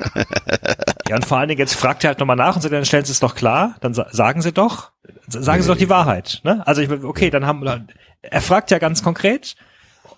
Ja, 1.08 1.16
und 1.16 1.24
vor 1.26 1.38
allen 1.38 1.48
Dingen, 1.48 1.58
jetzt 1.58 1.74
fragt 1.74 2.04
ihr 2.04 2.08
halt 2.08 2.20
nochmal 2.20 2.36
nach 2.36 2.54
und 2.54 2.62
sagt, 2.62 2.72
dann 2.72 2.84
stellen 2.84 3.04
sie 3.04 3.10
es 3.10 3.18
doch 3.18 3.34
klar, 3.34 3.74
dann 3.80 3.94
sa 3.94 4.06
sagen 4.12 4.42
sie 4.42 4.52
doch, 4.52 4.92
sagen 5.26 5.60
sie 5.60 5.66
doch 5.68 5.76
die 5.76 5.88
Wahrheit, 5.88 6.40
ne? 6.44 6.64
Also 6.68 6.82
ich, 6.82 6.88
will- 6.88 7.04
okay, 7.04 7.30
dann 7.30 7.46
haben, 7.46 7.88
er 8.22 8.40
fragt 8.40 8.70
ja 8.70 8.78
ganz 8.78 9.02
konkret, 9.02 9.56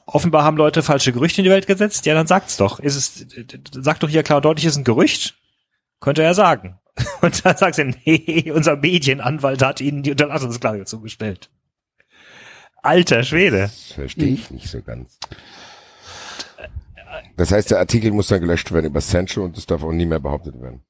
offenbar 0.04 0.44
haben 0.44 0.58
Leute 0.58 0.82
falsche 0.82 1.12
Gerüchte 1.12 1.40
in 1.40 1.44
die 1.44 1.50
Welt 1.50 1.66
gesetzt, 1.66 2.04
ja, 2.04 2.12
dann 2.12 2.26
sagt's 2.26 2.58
doch. 2.58 2.78
Ist 2.78 2.96
es, 2.96 3.26
sagt 3.72 4.02
doch 4.02 4.08
hier 4.10 4.22
klar 4.22 4.36
und 4.36 4.44
deutlich, 4.44 4.66
ist 4.66 4.76
ein 4.76 4.84
Gerücht? 4.84 5.34
Könnte 6.00 6.22
er 6.22 6.34
sagen. 6.34 6.78
Und 7.22 7.42
dann 7.46 7.56
sagt 7.56 7.76
sie, 7.76 7.84
nee, 8.04 8.50
unser 8.54 8.76
Medienanwalt 8.76 9.62
hat 9.62 9.80
ihnen 9.80 10.02
die 10.02 10.10
Unterlassungsklage 10.10 10.84
zugestellt. 10.84 11.48
Alter 12.82 13.22
Schwede. 13.22 13.60
Das 13.62 13.92
verstehe 13.92 14.34
ich 14.34 14.50
nicht 14.50 14.68
so 14.68 14.82
ganz. 14.82 15.18
Das 17.36 17.52
heißt, 17.52 17.70
der 17.70 17.78
Artikel 17.78 18.10
muss 18.12 18.28
dann 18.28 18.40
gelöscht 18.40 18.72
werden 18.72 18.86
über 18.86 19.00
Sancho 19.00 19.44
und 19.44 19.56
es 19.56 19.66
darf 19.66 19.82
auch 19.82 19.92
nie 19.92 20.06
mehr 20.06 20.20
behauptet 20.20 20.60
werden. 20.60 20.82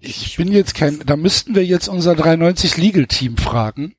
Ich 0.00 0.36
bin 0.36 0.52
jetzt 0.52 0.74
kein, 0.74 1.00
da 1.06 1.16
müssten 1.16 1.54
wir 1.54 1.64
jetzt 1.64 1.88
unser 1.88 2.16
390 2.16 2.76
Legal 2.76 3.06
Team 3.06 3.36
fragen, 3.36 3.94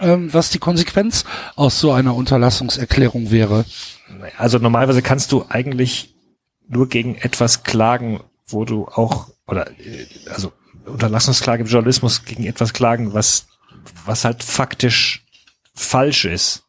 ähm, 0.00 0.32
was 0.34 0.50
die 0.50 0.58
Konsequenz 0.58 1.24
aus 1.54 1.78
so 1.78 1.92
einer 1.92 2.14
Unterlassungserklärung 2.16 3.30
wäre. 3.30 3.64
Also 4.36 4.58
normalerweise 4.58 5.02
kannst 5.02 5.30
du 5.30 5.44
eigentlich 5.48 6.14
nur 6.66 6.88
gegen 6.88 7.14
etwas 7.16 7.62
klagen, 7.62 8.20
wo 8.46 8.64
du 8.64 8.88
auch, 8.88 9.28
oder, 9.46 9.70
äh, 9.78 10.06
also 10.30 10.52
Unterlassungsklage 10.84 11.62
im 11.62 11.68
Journalismus 11.68 12.24
gegen 12.24 12.44
etwas 12.44 12.72
klagen, 12.72 13.14
was, 13.14 13.46
was 14.04 14.24
halt 14.24 14.42
faktisch 14.42 15.24
falsch 15.74 16.24
ist. 16.24 16.64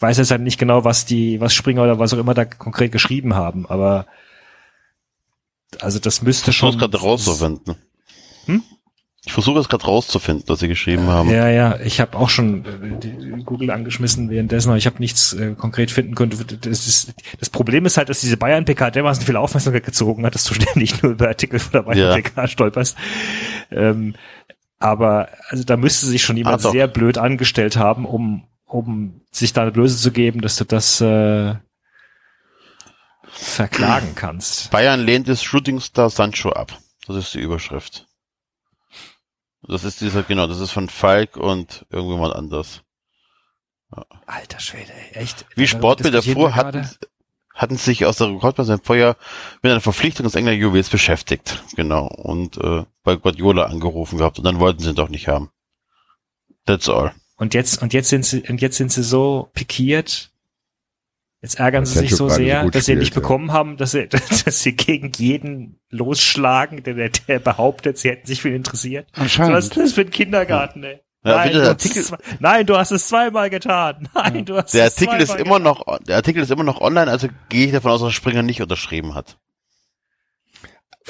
Ich 0.00 0.02
weiß 0.02 0.16
jetzt 0.16 0.30
halt 0.30 0.40
nicht 0.40 0.56
genau, 0.58 0.82
was 0.82 1.04
die, 1.04 1.42
was 1.42 1.52
Springer 1.52 1.82
oder 1.82 1.98
was 1.98 2.14
auch 2.14 2.18
immer 2.18 2.32
da 2.32 2.46
konkret 2.46 2.90
geschrieben 2.90 3.34
haben, 3.34 3.66
aber 3.66 4.06
also 5.78 5.98
das 5.98 6.22
müsste 6.22 6.52
Ich 6.52 6.56
schon. 6.56 6.72
versuche 6.72 6.88
gerade 6.88 7.04
rauszufinden. 7.04 7.76
Hm? 8.46 8.62
Ich 9.26 9.34
versuche 9.34 9.58
es 9.58 9.68
gerade 9.68 9.84
rauszufinden, 9.84 10.48
was 10.48 10.60
sie 10.60 10.68
geschrieben 10.68 11.08
haben. 11.08 11.28
Ja, 11.28 11.50
ja, 11.50 11.78
ich 11.80 12.00
habe 12.00 12.16
auch 12.16 12.30
schon 12.30 12.64
äh, 12.64 13.42
Google 13.42 13.70
angeschmissen 13.70 14.30
währenddessen, 14.30 14.70
aber 14.70 14.78
ich 14.78 14.86
habe 14.86 14.96
nichts 15.00 15.34
äh, 15.34 15.54
konkret 15.54 15.90
finden 15.90 16.14
können. 16.14 16.30
Das, 16.62 16.86
ist, 16.86 17.12
das 17.38 17.50
Problem 17.50 17.84
ist 17.84 17.98
halt, 17.98 18.08
dass 18.08 18.22
diese 18.22 18.38
Bayern-PK 18.38 18.92
dermaßen 18.92 19.26
viel 19.26 19.36
Aufmerksamkeit 19.36 19.84
gezogen 19.84 20.24
hat, 20.24 20.34
dass 20.34 20.44
du 20.44 20.54
ständig 20.60 21.02
nur 21.02 21.12
über 21.12 21.28
Artikel 21.28 21.58
von 21.58 21.72
der 21.72 21.82
Bayern-PK 21.82 22.48
stolperst. 22.48 22.96
Ähm, 23.70 24.14
aber 24.78 25.28
also 25.50 25.62
da 25.62 25.76
müsste 25.76 26.06
sich 26.06 26.22
schon 26.22 26.38
jemand 26.38 26.64
doch. 26.64 26.72
sehr 26.72 26.88
blöd 26.88 27.18
angestellt 27.18 27.76
haben, 27.76 28.06
um, 28.06 28.44
um 28.70 29.20
sich 29.30 29.52
da 29.52 29.62
eine 29.62 29.72
Blöße 29.72 29.96
zu 29.96 30.12
geben, 30.12 30.40
dass 30.40 30.56
du 30.56 30.64
das 30.64 31.00
äh, 31.00 31.54
verklagen 33.24 34.14
kannst. 34.14 34.70
Bayern 34.70 35.00
lehnt 35.00 35.28
das 35.28 35.42
Shootingstar 35.42 36.10
Sancho 36.10 36.50
ab. 36.50 36.78
Das 37.06 37.16
ist 37.16 37.34
die 37.34 37.40
Überschrift. 37.40 38.06
Das 39.62 39.84
ist 39.84 40.00
dieser, 40.00 40.22
genau, 40.22 40.46
das 40.46 40.60
ist 40.60 40.70
von 40.70 40.88
Falk 40.88 41.36
und 41.36 41.86
irgendjemand 41.90 42.34
anders. 42.34 42.82
Alter 44.26 44.60
Schwede, 44.60 44.92
ey, 44.92 45.22
echt. 45.22 45.46
Wie 45.56 45.66
Sportbilder 45.66 46.18
Diskutieren 46.18 46.52
vor 46.52 46.56
wir 46.56 46.56
hatten, 46.56 46.88
hatten 47.54 47.76
sich 47.76 48.06
aus 48.06 48.16
der 48.18 48.28
im 48.28 48.80
Vorjahr 48.82 49.16
mit 49.62 49.72
einer 49.72 49.80
Verpflichtung 49.80 50.24
des 50.24 50.36
Engländer 50.36 50.60
Juwels 50.60 50.88
beschäftigt. 50.88 51.62
Genau. 51.74 52.06
Und 52.06 52.56
äh, 52.58 52.84
bei 53.02 53.16
Guardiola 53.16 53.64
angerufen 53.64 54.18
gehabt 54.18 54.38
und 54.38 54.44
dann 54.44 54.60
wollten 54.60 54.80
sie 54.80 54.90
ihn 54.90 54.96
doch 54.96 55.08
nicht 55.08 55.28
haben. 55.28 55.50
That's 56.66 56.88
all. 56.88 57.12
Und 57.40 57.54
jetzt, 57.54 57.80
und 57.80 57.94
jetzt 57.94 58.10
sind 58.10 58.24
sie, 58.26 58.42
und 58.48 58.60
jetzt 58.60 58.76
sind 58.76 58.92
sie 58.92 59.02
so 59.02 59.48
pikiert. 59.54 60.30
Jetzt 61.40 61.58
ärgern 61.58 61.86
sie 61.86 62.00
sich 62.00 62.10
so 62.10 62.28
so 62.28 62.34
sehr, 62.34 62.64
gut 62.64 62.74
dass 62.74 62.84
sie 62.84 62.92
spielt, 62.92 62.98
nicht 63.00 63.14
ja. 63.14 63.20
bekommen 63.22 63.50
haben, 63.50 63.78
dass 63.78 63.92
sie, 63.92 64.06
dass 64.44 64.62
sie 64.62 64.76
gegen 64.76 65.10
jeden 65.16 65.80
losschlagen, 65.88 66.82
der, 66.82 66.92
der, 66.92 67.08
der 67.08 67.38
behauptet, 67.38 67.96
sie 67.96 68.10
hätten 68.10 68.26
sich 68.26 68.42
für 68.42 68.50
ihn 68.50 68.56
interessiert. 68.56 69.08
Anscheinend. 69.14 69.54
Was 69.56 69.64
ist 69.64 69.76
das 69.78 69.92
für 69.94 70.02
ein 70.02 70.10
Kindergarten, 70.10 70.84
ey? 70.84 71.00
Ja, 71.24 71.36
Nein, 71.36 71.48
bitte, 71.48 71.58
du 71.58 71.64
der 71.64 71.70
hast 71.74 71.84
es 71.84 71.90
Artikel- 71.90 72.04
zwei, 72.04 72.16
nein, 72.40 72.66
du 72.66 72.76
hast 72.76 72.90
es 72.90 73.08
zweimal 73.08 73.48
getan. 73.50 74.08
Nein, 74.14 74.44
du 74.44 74.56
hast 74.58 74.74
Der 74.74 74.84
es 74.86 74.92
Artikel 74.94 75.20
ist 75.20 75.28
zweimal 75.28 75.46
immer 75.46 75.58
getan. 75.58 75.84
noch, 75.88 75.98
der 76.00 76.16
Artikel 76.16 76.42
ist 76.42 76.50
immer 76.50 76.64
noch 76.64 76.80
online, 76.82 77.10
also 77.10 77.28
gehe 77.48 77.66
ich 77.66 77.72
davon 77.72 77.90
aus, 77.92 78.02
dass 78.02 78.12
Springer 78.12 78.42
nicht 78.42 78.60
unterschrieben 78.60 79.14
hat. 79.14 79.38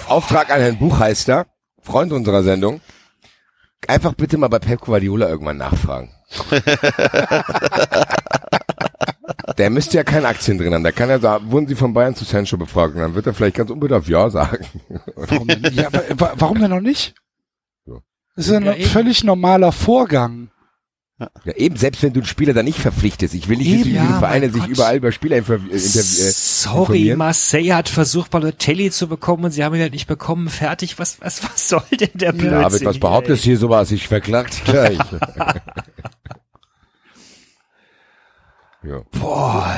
Auftrag 0.07 0.51
an 0.51 0.61
Herrn 0.61 0.79
Buchheister, 0.79 1.47
Freund 1.83 2.13
unserer 2.13 2.43
Sendung. 2.45 2.81
Einfach 3.89 4.15
bitte 4.15 4.37
mal 4.39 4.49
bei 4.49 4.59
Pep 4.61 4.81
Guardiola 4.83 5.29
irgendwann 5.29 5.57
nachfragen. 5.57 6.15
Der 9.59 9.71
müsste 9.71 9.97
ja 9.99 10.05
keine 10.05 10.27
Aktien 10.29 10.59
drin 10.59 10.73
haben. 10.73 10.83
Der 10.83 10.93
kann 10.93 11.09
ja 11.11 11.19
sagen, 11.19 11.51
wurden 11.51 11.67
Sie 11.67 11.75
von 11.75 11.93
Bayern 11.93 12.15
zu 12.15 12.25
Sancho 12.25 12.57
befragt? 12.57 12.95
Und 12.95 13.01
dann 13.03 13.15
wird 13.15 13.27
er 13.27 13.35
vielleicht 13.35 13.57
ganz 13.57 13.71
unbedarft 13.71 14.09
Ja 14.09 14.31
sagen. 14.31 14.65
Warum 15.17 15.49
denn, 15.49 15.75
ja, 15.75 15.89
warum 16.17 16.59
noch 16.59 16.81
nicht? 16.81 17.15
So. 17.85 18.01
Das 18.37 18.47
ist 18.47 18.53
ja, 18.53 18.61
Ja, 18.61 18.73
ein 18.73 18.81
eben. 18.81 18.89
völlig 18.89 19.23
normaler 19.25 19.73
Vorgang. 19.73 20.51
Ja, 21.45 21.53
eben, 21.57 21.77
selbst 21.77 22.03
wenn 22.03 22.15
du 22.15 22.21
einen 22.21 22.27
Spieler 22.27 22.55
da 22.55 22.63
nicht 22.63 22.79
verpflichtest. 22.79 23.35
Ich 23.35 23.49
will 23.49 23.59
nicht 23.59 23.71
wissen, 23.71 23.91
wie 23.91 23.97
ja, 23.97 24.19
Vereine 24.19 24.49
sich 24.49 24.63
Gott. 24.63 24.71
überall 24.71 24.97
über 24.97 25.13
Spieler 25.13 25.37
äh, 25.37 25.41
inter 25.41 25.61
äh, 25.75 25.81
Sorry. 25.83 27.15
Marseille 27.15 27.75
hat 27.75 27.91
versucht, 27.91 28.31
Balotelli 28.31 28.91
zu 28.91 29.09
bekommen 29.09 29.45
und 29.45 29.51
sie 29.51 29.63
haben 29.63 29.75
ihn 29.75 29.83
halt 29.83 29.93
nicht 29.93 30.07
bekommen. 30.07 30.49
Fertig. 30.49 30.99
Was, 30.99 31.21
was, 31.21 31.45
was 31.45 31.69
soll 31.69 31.83
denn 31.93 32.09
der 32.15 32.33
Blödsinn? 32.33 32.63
David, 32.63 32.85
was 32.87 32.99
behauptest 32.99 33.45
hier 33.45 33.59
sowas? 33.59 33.91
Ich 33.91 34.09
verklagt 34.09 34.65
gleich. 34.65 34.99
ja. 38.83 39.03
Boah. 39.13 39.77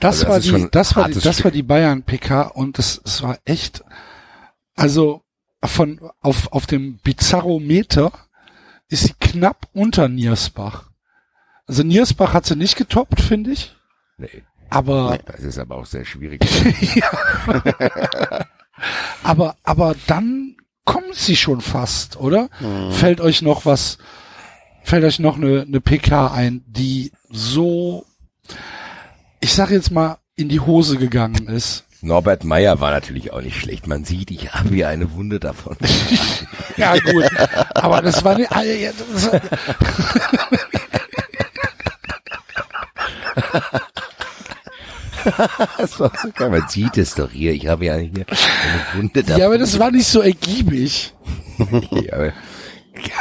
Das 0.00 0.24
Also 0.24 0.26
das 0.26 0.28
war 0.28 0.38
ist 0.38 0.64
die, 0.64 0.70
das 0.70 0.96
war 0.96 1.08
die, 1.08 1.20
das 1.20 1.44
war 1.44 1.50
die 1.50 1.62
Bayern 1.62 2.02
PK 2.02 2.42
und 2.42 2.78
das, 2.78 3.00
es 3.04 3.22
war 3.22 3.38
echt, 3.44 3.82
also 4.74 5.22
von, 5.64 6.00
auf, 6.20 6.52
auf 6.52 6.66
dem 6.66 6.98
Bizarrometer 6.98 8.12
ist 8.88 9.04
sie 9.04 9.14
knapp 9.18 9.68
unter 9.72 10.08
Niersbach. 10.08 10.90
Also 11.66 11.82
Niersbach 11.82 12.34
hat 12.34 12.46
sie 12.46 12.56
nicht 12.56 12.76
getoppt, 12.76 13.20
finde 13.20 13.52
ich. 13.52 13.74
Nee. 14.18 14.44
Aber, 14.68 15.18
Das 15.26 15.40
ist 15.40 15.58
aber 15.58 15.76
auch 15.76 15.86
sehr 15.86 16.04
schwierig. 16.04 16.40
aber, 19.22 19.56
aber 19.62 19.94
dann 20.06 20.56
kommt 20.84 21.14
sie 21.14 21.36
schon 21.36 21.60
fast, 21.60 22.16
oder? 22.16 22.48
Mhm. 22.60 22.92
Fällt 22.92 23.20
euch 23.20 23.42
noch 23.42 23.64
was, 23.64 23.98
fällt 24.82 25.04
euch 25.04 25.18
noch 25.18 25.36
eine, 25.36 25.62
eine 25.62 25.80
PK 25.80 26.32
ein, 26.32 26.64
die 26.66 27.12
so, 27.28 28.04
ich 29.40 29.52
sag 29.52 29.70
jetzt 29.70 29.90
mal, 29.90 30.18
in 30.34 30.48
die 30.48 30.60
Hose 30.60 30.96
gegangen 30.96 31.48
ist? 31.48 31.84
Norbert 32.02 32.44
Meyer 32.44 32.78
war 32.80 32.90
natürlich 32.90 33.32
auch 33.32 33.40
nicht 33.40 33.58
schlecht. 33.58 33.86
Man 33.86 34.04
sieht, 34.04 34.30
ich 34.30 34.52
habe 34.52 34.74
hier 34.74 34.88
eine 34.88 35.12
Wunde 35.12 35.40
davon. 35.40 35.76
Ja, 36.76 36.94
gut. 36.98 37.24
Aber 37.74 38.02
das 38.02 38.22
war 38.22 38.36
nicht, 38.36 38.50
ja, 38.50 38.90
das, 38.92 39.30
das 45.78 46.00
war 46.00 46.12
so 46.22 46.30
geil. 46.34 46.50
Man 46.50 46.68
sieht 46.68 46.96
es 46.98 47.14
doch 47.14 47.30
hier. 47.30 47.52
Ich 47.52 47.66
habe 47.66 47.86
ja 47.86 47.96
hier 47.96 48.26
eine 48.28 48.86
Wunde 48.94 49.22
davon. 49.22 49.40
ja, 49.40 49.46
aber 49.46 49.58
das 49.58 49.78
war 49.78 49.90
nicht 49.90 50.06
so 50.06 50.20
ergiebig. 50.20 51.14
ja, 51.90 52.12
aber, 52.12 52.26
ja, 52.26 52.32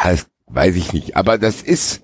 das 0.04 0.28
weiß 0.48 0.76
ich 0.76 0.94
nicht. 0.94 1.16
Aber 1.16 1.38
das 1.38 1.62
ist, 1.62 2.04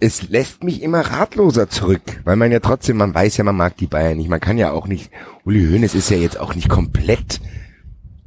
es 0.00 0.28
lässt 0.28 0.62
mich 0.62 0.82
immer 0.82 1.00
ratloser 1.00 1.68
zurück, 1.68 2.02
weil 2.24 2.36
man 2.36 2.52
ja 2.52 2.60
trotzdem, 2.60 2.98
man 2.98 3.14
weiß 3.14 3.36
ja, 3.38 3.44
man 3.44 3.56
mag 3.56 3.76
die 3.76 3.86
Bayern 3.86 4.18
nicht. 4.18 4.28
Man 4.28 4.40
kann 4.40 4.58
ja 4.58 4.70
auch 4.72 4.86
nicht, 4.86 5.10
Uli 5.44 5.66
Hoeneß 5.66 5.94
ist 5.94 6.10
ja 6.10 6.16
jetzt 6.16 6.38
auch 6.38 6.54
nicht 6.54 6.68
komplett 6.68 7.40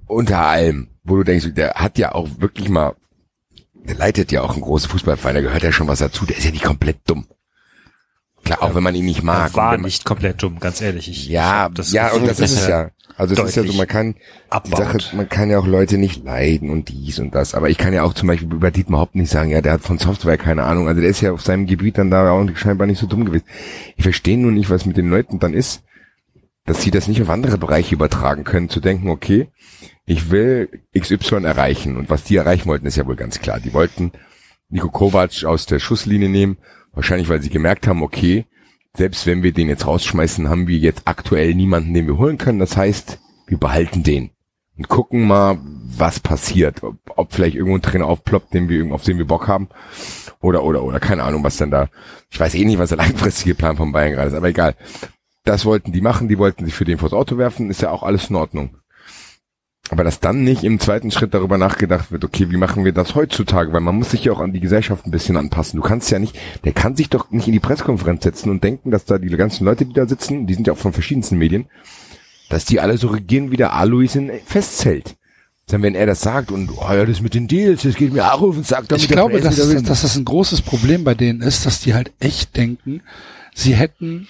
unter 0.08 0.40
allem, 0.40 0.88
wo 1.04 1.16
du 1.18 1.24
denkst, 1.24 1.54
der 1.54 1.76
hat 1.76 1.98
ja 1.98 2.14
auch 2.14 2.28
wirklich 2.40 2.70
mal, 2.70 2.96
der 3.74 3.96
leitet 3.96 4.32
ja 4.32 4.42
auch 4.42 4.54
einen 4.54 4.62
großen 4.62 4.90
Fußballverein, 4.90 5.36
da 5.36 5.42
gehört 5.42 5.64
ja 5.64 5.72
schon 5.72 5.88
was 5.88 6.00
dazu, 6.00 6.26
der 6.26 6.38
ist 6.38 6.46
ja 6.46 6.52
nicht 6.52 6.64
komplett 6.64 6.98
dumm. 7.06 7.28
Klar, 8.44 8.64
auch 8.64 8.74
wenn 8.74 8.84
man 8.84 8.96
ihn 8.96 9.06
nicht 9.06 9.22
mag. 9.22 9.52
Er 9.52 9.56
war 9.56 9.72
man- 9.74 9.82
nicht 9.82 10.06
komplett 10.06 10.42
dumm, 10.42 10.60
ganz 10.60 10.82
ehrlich. 10.82 11.10
Ich, 11.10 11.24
ich 11.26 11.30
ja, 11.30 11.60
hab 11.60 11.76
das 11.76 11.92
ja, 11.92 12.12
und 12.14 12.26
das 12.26 12.40
ist 12.40 12.54
es 12.54 12.68
ja. 12.68 12.90
Also 13.20 13.36
es 13.36 13.50
ist 13.50 13.56
ja 13.58 13.64
so, 13.64 13.74
man 13.74 13.86
kann, 13.86 14.16
die. 14.66 14.70
Sache, 14.70 14.98
man 15.14 15.28
kann 15.28 15.50
ja 15.50 15.60
auch 15.60 15.68
Leute 15.68 15.98
nicht 15.98 16.24
leiden 16.24 16.70
und 16.70 16.88
dies 16.88 17.20
und 17.20 17.36
das. 17.36 17.54
Aber 17.54 17.70
ich 17.70 17.78
kann 17.78 17.92
ja 17.92 18.04
auch 18.04 18.14
zum 18.14 18.30
Beispiel 18.30 18.50
über 18.50 18.72
Dietmar 18.72 19.02
Haupt 19.02 19.16
nicht 19.16 19.30
sagen, 19.30 19.50
ja, 19.50 19.62
der 19.62 19.74
hat 19.74 19.82
von 19.82 19.98
Software 19.98 20.38
keine 20.38 20.64
Ahnung. 20.64 20.88
Also 20.88 21.02
der 21.02 21.10
ist 21.10 21.20
ja 21.20 21.34
auf 21.34 21.42
seinem 21.42 21.66
Gebiet 21.66 21.98
dann 21.98 22.10
da 22.10 22.32
auch 22.32 22.48
scheinbar 22.56 22.88
nicht 22.88 22.98
so 22.98 23.08
dumm 23.08 23.26
gewesen. 23.26 23.44
Ich 23.98 24.04
verstehe 24.04 24.38
nur 24.38 24.54
nicht, 24.54 24.70
was 24.70 24.86
mit 24.86 24.96
den 24.96 25.10
Leuten 25.10 25.38
dann 25.38 25.54
ist, 25.54 25.84
dass 26.66 26.82
sie 26.82 26.92
das 26.92 27.10
nicht 27.10 27.22
auf 27.22 27.30
andere 27.30 27.58
Bereiche 27.58 27.94
übertragen 27.94 28.46
können, 28.46 28.70
zu 28.70 28.80
denken, 28.80 29.10
okay, 29.10 29.50
ich 30.06 30.32
will 30.32 30.70
XY 30.98 31.44
erreichen. 31.44 31.98
Und 31.98 32.10
was 32.10 32.24
die 32.24 32.38
erreichen 32.38 32.70
wollten, 32.70 32.86
ist 32.86 32.96
ja 32.96 33.06
wohl 33.06 33.18
ganz 33.18 33.42
klar. 33.42 33.60
Die 33.60 33.74
wollten 33.74 34.14
Nico 34.70 34.90
Kovac 34.90 35.44
aus 35.44 35.66
der 35.66 35.80
Schusslinie 35.80 36.30
nehmen, 36.30 36.58
wahrscheinlich 36.94 37.28
weil 37.28 37.42
sie 37.42 37.50
gemerkt 37.50 37.86
haben, 37.86 38.02
okay, 38.02 38.46
selbst 38.96 39.26
wenn 39.26 39.44
wir 39.44 39.54
den 39.54 39.70
jetzt 39.70 39.88
rausschmeißen, 39.88 40.50
haben 40.50 40.68
wir 40.68 40.78
jetzt 40.78 41.04
aktuell 41.06 41.54
niemanden, 41.56 41.94
den 41.94 42.08
wir 42.08 42.18
holen 42.18 42.38
können. 42.38 42.60
Das 42.60 42.76
heißt, 42.76 43.20
wir 43.48 43.58
behalten 43.58 44.04
den 44.04 44.32
und 44.78 44.88
gucken 44.88 45.28
mal, 45.28 45.60
was 45.64 46.20
passiert. 46.20 46.84
Ob, 46.84 46.96
ob 47.16 47.34
vielleicht 47.34 47.56
irgendwo 47.56 47.78
ein 47.78 47.82
Trainer 47.82 48.08
aufploppt, 48.08 48.54
den 48.54 48.70
wir, 48.70 48.94
auf 48.94 49.04
den 49.04 49.18
wir 49.18 49.28
Bock 49.28 49.48
haben. 49.48 49.70
Oder, 50.42 50.64
oder, 50.64 50.84
oder, 50.84 51.00
keine 51.00 51.24
Ahnung, 51.24 51.44
was 51.44 51.58
denn 51.58 51.72
da. 51.72 51.90
Ich 52.32 52.40
weiß 52.40 52.56
eh 52.56 52.64
nicht, 52.64 52.80
was 52.80 52.90
der 52.90 52.98
langfristige 52.98 53.56
Plan 53.56 53.76
von 53.76 53.92
Bayern 53.92 54.14
gerade 54.14 54.30
ist, 54.30 54.36
aber 54.36 54.48
egal. 54.48 54.76
Das 55.44 55.66
wollten 55.66 55.92
die 55.92 56.02
machen, 56.02 56.28
die 56.28 56.38
wollten 56.38 56.66
sich 56.66 56.74
für 56.74 56.86
den 56.86 56.98
vors 56.98 57.14
Auto 57.14 57.38
werfen, 57.38 57.70
ist 57.70 57.82
ja 57.82 57.92
auch 57.92 58.04
alles 58.04 58.30
in 58.30 58.36
Ordnung. 58.36 58.78
Aber 59.92 60.04
dass 60.04 60.20
dann 60.20 60.44
nicht 60.44 60.64
im 60.64 60.80
zweiten 60.80 61.10
Schritt 61.10 61.34
darüber 61.34 61.58
nachgedacht 61.58 62.12
wird, 62.12 62.24
okay, 62.24 62.52
wie 62.52 62.58
machen 62.58 62.86
wir 62.86 62.92
das 62.92 63.16
heutzutage? 63.16 63.74
Weil 63.74 63.82
man 63.82 63.96
muss 63.96 64.12
sich 64.12 64.24
ja 64.24 64.32
auch 64.32 64.40
an 64.40 64.54
die 64.54 64.60
Gesellschaft 64.60 65.06
ein 65.06 65.12
bisschen 65.12 65.36
anpassen. 65.36 65.78
Du 65.78 65.86
kannst 65.86 66.12
ja 66.12 66.20
nicht, 66.20 66.38
der 66.64 66.74
kann 66.74 66.96
sich 66.96 67.10
doch 67.10 67.32
nicht 67.32 67.48
in 67.48 67.54
die 67.54 67.60
Pressekonferenz 67.60 68.24
setzen 68.24 68.52
und 68.52 68.64
denken, 68.64 68.92
dass 68.92 69.06
da 69.06 69.18
die 69.18 69.30
ganzen 69.30 69.66
Leute, 69.66 69.86
die 69.86 69.94
da 69.94 70.06
sitzen, 70.06 70.46
die 70.46 70.54
sind 70.54 70.68
ja 70.68 70.74
auch 70.74 70.78
von 70.78 70.94
verschiedensten 70.94 71.38
Medien, 71.38 71.66
dass 72.50 72.66
die 72.66 72.80
alle 72.80 72.98
so 72.98 73.08
regieren 73.08 73.52
wie 73.52 73.58
der 73.58 73.74
Alois 73.74 74.16
in 74.16 74.32
Festzelt. 74.46 75.16
Dann 75.68 75.84
wenn 75.84 75.96
er 75.96 76.08
das 76.08 76.22
sagt 76.22 76.52
und 76.52 76.72
oh 76.72 76.92
ja, 76.92 77.06
das 77.06 77.22
mit 77.22 77.36
den 77.36 77.48
Deals, 77.48 77.84
das 77.84 77.96
geht 77.96 78.12
mir 78.12 78.34
auch 78.34 78.42
auf 78.42 78.58
und 78.58 78.66
sagt 78.66 78.92
Ich 78.92 79.08
glaube, 79.08 79.40
dass, 79.40 79.56
dass, 79.56 79.84
dass 79.84 80.02
das 80.02 80.16
ein 80.16 80.26
großes 80.26 80.64
Problem 80.64 81.04
bei 81.04 81.14
denen 81.14 81.42
ist, 81.42 81.66
dass 81.66 81.80
die 81.80 81.94
halt 81.94 82.12
echt 82.20 82.58
denken, 82.58 83.02
sie 83.54 83.76
hätten 83.76 84.28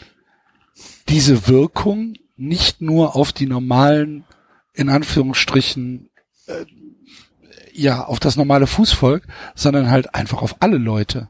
diese 1.07 1.47
Wirkung 1.47 2.15
nicht 2.35 2.81
nur 2.81 3.15
auf 3.15 3.31
die 3.31 3.45
normalen, 3.45 4.25
in 4.80 4.90
Anführungsstrichen, 4.90 6.09
äh, 6.48 6.66
ja, 7.74 8.06
auf 8.06 8.19
das 8.19 8.38
normale 8.38 8.66
Fußvolk, 8.66 9.27
sondern 9.56 9.91
halt 9.91 10.16
einfach 10.16 10.41
auf 10.41 10.56
alle 10.61 10.77
Leute. 10.77 11.27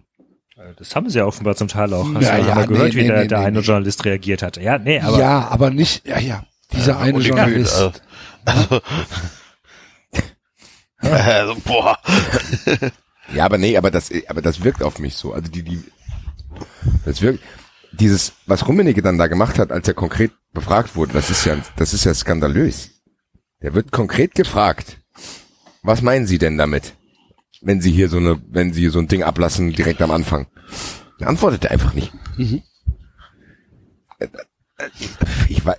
Das 0.77 0.95
haben 0.95 1.09
sie 1.09 1.17
ja 1.17 1.25
offenbar 1.25 1.55
zum 1.55 1.67
Teil 1.67 1.93
auch. 1.93 2.05
Hast 2.13 2.23
Ja, 2.23 2.37
du 2.37 2.47
ja, 2.47 2.55
mal 2.55 2.67
gehört, 2.67 2.93
nee, 2.93 2.95
wie 2.95 3.01
nee, 3.01 3.07
der, 3.07 3.21
nee, 3.21 3.27
der 3.27 3.39
nee, 3.39 3.45
eine 3.45 3.59
nee. 3.59 3.65
Journalist 3.65 4.05
reagiert 4.05 4.43
hat. 4.43 4.57
Ja, 4.57 4.77
nee, 4.77 4.99
aber. 4.99 5.17
ja, 5.19 5.47
aber 5.47 5.71
nicht, 5.71 6.07
ja, 6.07 6.19
ja, 6.19 6.43
dieser 6.73 6.99
eine 6.99 7.17
Uli 7.17 7.29
Journalist. 7.29 8.01
Also, 8.45 8.81
also, 10.99 11.55
boah. 11.65 11.97
Ja, 13.33 13.45
aber 13.45 13.57
nee, 13.57 13.77
aber 13.77 13.89
das, 13.89 14.11
aber 14.27 14.41
das 14.41 14.63
wirkt 14.63 14.83
auf 14.83 14.99
mich 14.99 15.15
so. 15.15 15.33
Also 15.33 15.49
die, 15.49 15.63
die, 15.63 15.83
das 17.05 17.21
wirkt, 17.21 17.41
dieses, 17.91 18.33
was 18.45 18.67
Rummenigge 18.67 19.01
dann 19.01 19.17
da 19.17 19.27
gemacht 19.27 19.57
hat, 19.59 19.71
als 19.71 19.87
er 19.87 19.93
konkret 19.93 20.31
befragt 20.53 20.95
wurde, 20.95 21.13
das 21.13 21.29
ist 21.29 21.45
ja, 21.45 21.57
das 21.77 21.93
ist 21.93 22.05
ja 22.05 22.13
skandalös. 22.13 22.98
Der 23.61 23.73
wird 23.73 23.91
konkret 23.91 24.35
gefragt. 24.35 24.97
Was 25.83 26.01
meinen 26.01 26.27
Sie 26.27 26.37
denn 26.37 26.57
damit? 26.57 26.93
Wenn 27.61 27.81
Sie 27.81 27.91
hier 27.91 28.09
so 28.09 28.17
eine, 28.17 28.41
wenn 28.47 28.73
Sie 28.73 28.87
so 28.89 28.99
ein 28.99 29.07
Ding 29.07 29.23
ablassen 29.23 29.73
direkt 29.73 30.01
am 30.01 30.11
Anfang. 30.11 30.47
Er 31.19 31.27
antwortet 31.27 31.65
er 31.65 31.71
einfach 31.71 31.93
nicht. 31.93 32.13
Mhm. 32.37 32.63
Ich 35.49 35.65
weiß, 35.65 35.77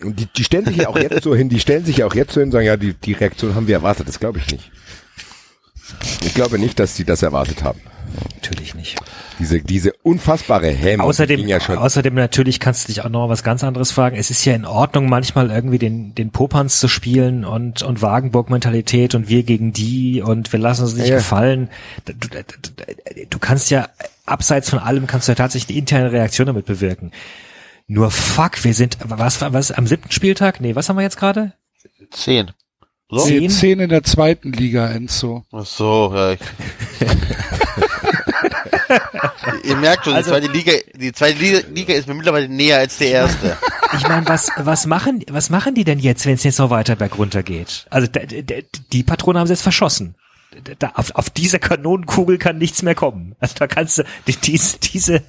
die, 0.00 0.26
die 0.26 0.44
stellen 0.44 0.64
sich 0.64 0.76
ja 0.76 0.88
auch 0.88 0.98
jetzt 0.98 1.22
so 1.22 1.34
hin, 1.34 1.48
die 1.48 1.60
stellen 1.60 1.84
sich 1.84 1.98
ja 1.98 2.06
auch 2.06 2.14
jetzt 2.14 2.32
so 2.32 2.40
hin 2.40 2.48
und 2.48 2.52
sagen, 2.52 2.66
ja, 2.66 2.76
die, 2.76 2.94
die 2.94 3.14
Reaktion 3.14 3.54
haben 3.54 3.66
wir 3.66 3.74
erwartet. 3.74 4.06
Das 4.06 4.20
glaube 4.20 4.38
ich 4.38 4.50
nicht. 4.50 4.70
Ich 6.24 6.34
glaube 6.34 6.58
nicht, 6.58 6.78
dass 6.78 6.96
sie 6.96 7.04
das 7.04 7.22
erwartet 7.22 7.62
haben. 7.64 7.80
Natürlich 8.34 8.74
nicht. 8.74 8.98
Diese, 9.38 9.60
diese 9.60 9.92
unfassbare 10.02 10.68
Häme. 10.68 11.02
Außerdem, 11.02 11.40
ging 11.40 11.48
ja 11.48 11.60
schon. 11.60 11.76
außerdem 11.76 12.14
natürlich 12.14 12.58
kannst 12.58 12.84
du 12.84 12.92
dich 12.92 13.04
auch 13.04 13.10
noch 13.10 13.28
was 13.28 13.42
ganz 13.42 13.62
anderes 13.62 13.92
fragen. 13.92 14.16
Es 14.16 14.30
ist 14.30 14.44
ja 14.44 14.54
in 14.54 14.64
Ordnung, 14.64 15.08
manchmal 15.08 15.50
irgendwie 15.50 15.78
den, 15.78 16.14
den 16.14 16.30
Popanz 16.30 16.80
zu 16.80 16.88
spielen 16.88 17.44
und, 17.44 17.82
und 17.82 18.00
Wagenburg-Mentalität 18.00 19.14
und 19.14 19.28
wir 19.28 19.42
gegen 19.42 19.72
die 19.72 20.22
und 20.22 20.52
wir 20.52 20.58
lassen 20.58 20.82
uns 20.82 20.94
nicht 20.94 21.08
Ja. 21.08 21.16
gefallen. 21.16 21.68
Du, 22.06 22.14
du, 22.14 22.28
du, 22.28 23.26
du 23.28 23.38
kannst 23.38 23.70
ja, 23.70 23.88
abseits 24.24 24.70
von 24.70 24.78
allem 24.78 25.06
kannst 25.06 25.28
du 25.28 25.32
ja 25.32 25.36
tatsächlich 25.36 25.70
eine 25.76 25.78
interne 25.78 26.12
Reaktion 26.12 26.46
damit 26.46 26.64
bewirken. 26.66 27.12
Nur 27.86 28.10
fuck, 28.10 28.64
wir 28.64 28.74
sind, 28.74 28.98
was, 29.04 29.40
was, 29.40 29.70
am 29.72 29.86
siebten 29.86 30.10
Spieltag? 30.12 30.60
Nee, 30.60 30.74
was 30.74 30.88
haben 30.88 30.96
wir 30.96 31.02
jetzt 31.02 31.18
gerade? 31.18 31.52
Zehn. 32.10 32.50
So? 33.10 33.20
Zehn? 33.20 33.48
Zehn 33.48 33.80
in 33.80 33.88
der 33.88 34.02
zweiten 34.02 34.52
Liga, 34.52 34.90
Enzo. 34.90 35.44
Ach 35.52 35.64
so, 35.64 36.12
ja. 36.14 36.32
Ihr 39.64 39.76
merkt 39.76 40.04
schon, 40.04 40.14
Also- 40.14 40.34
die 40.34 40.40
zweite 40.40 40.52
Liga, 40.52 40.72
die 40.94 41.12
zweite 41.12 41.64
Liga, 41.72 41.94
ist 41.94 42.06
mir 42.08 42.14
mittlerweile 42.14 42.48
näher 42.48 42.78
als 42.78 42.98
die 42.98 43.06
erste. 43.06 43.56
Ich 43.96 44.06
meine, 44.06 44.26
was, 44.28 44.50
was 44.58 44.86
machen, 44.86 45.24
was 45.30 45.48
machen 45.48 45.74
die 45.74 45.84
denn 45.84 45.98
jetzt, 45.98 46.26
wenn 46.26 46.34
es 46.34 46.44
jetzt 46.44 46.58
noch 46.58 46.68
weiter 46.70 46.96
bergunter 46.96 47.42
geht? 47.42 47.86
Also, 47.88 48.08
die 48.92 49.02
Patrone 49.02 49.38
haben 49.38 49.46
sie 49.46 49.54
jetzt 49.54 49.62
verschossen. 49.62 50.14
Da, 50.78 50.92
auf, 50.94 51.14
auf 51.14 51.30
diese 51.30 51.58
Kanonenkugel 51.58 52.36
kann 52.38 52.58
nichts 52.58 52.82
mehr 52.82 52.94
kommen. 52.94 53.34
Also 53.38 53.54
da 53.58 53.66
kannst 53.66 53.98
du, 53.98 54.04
die, 54.26 54.34
diese, 54.36 54.78
diese, 54.78 55.22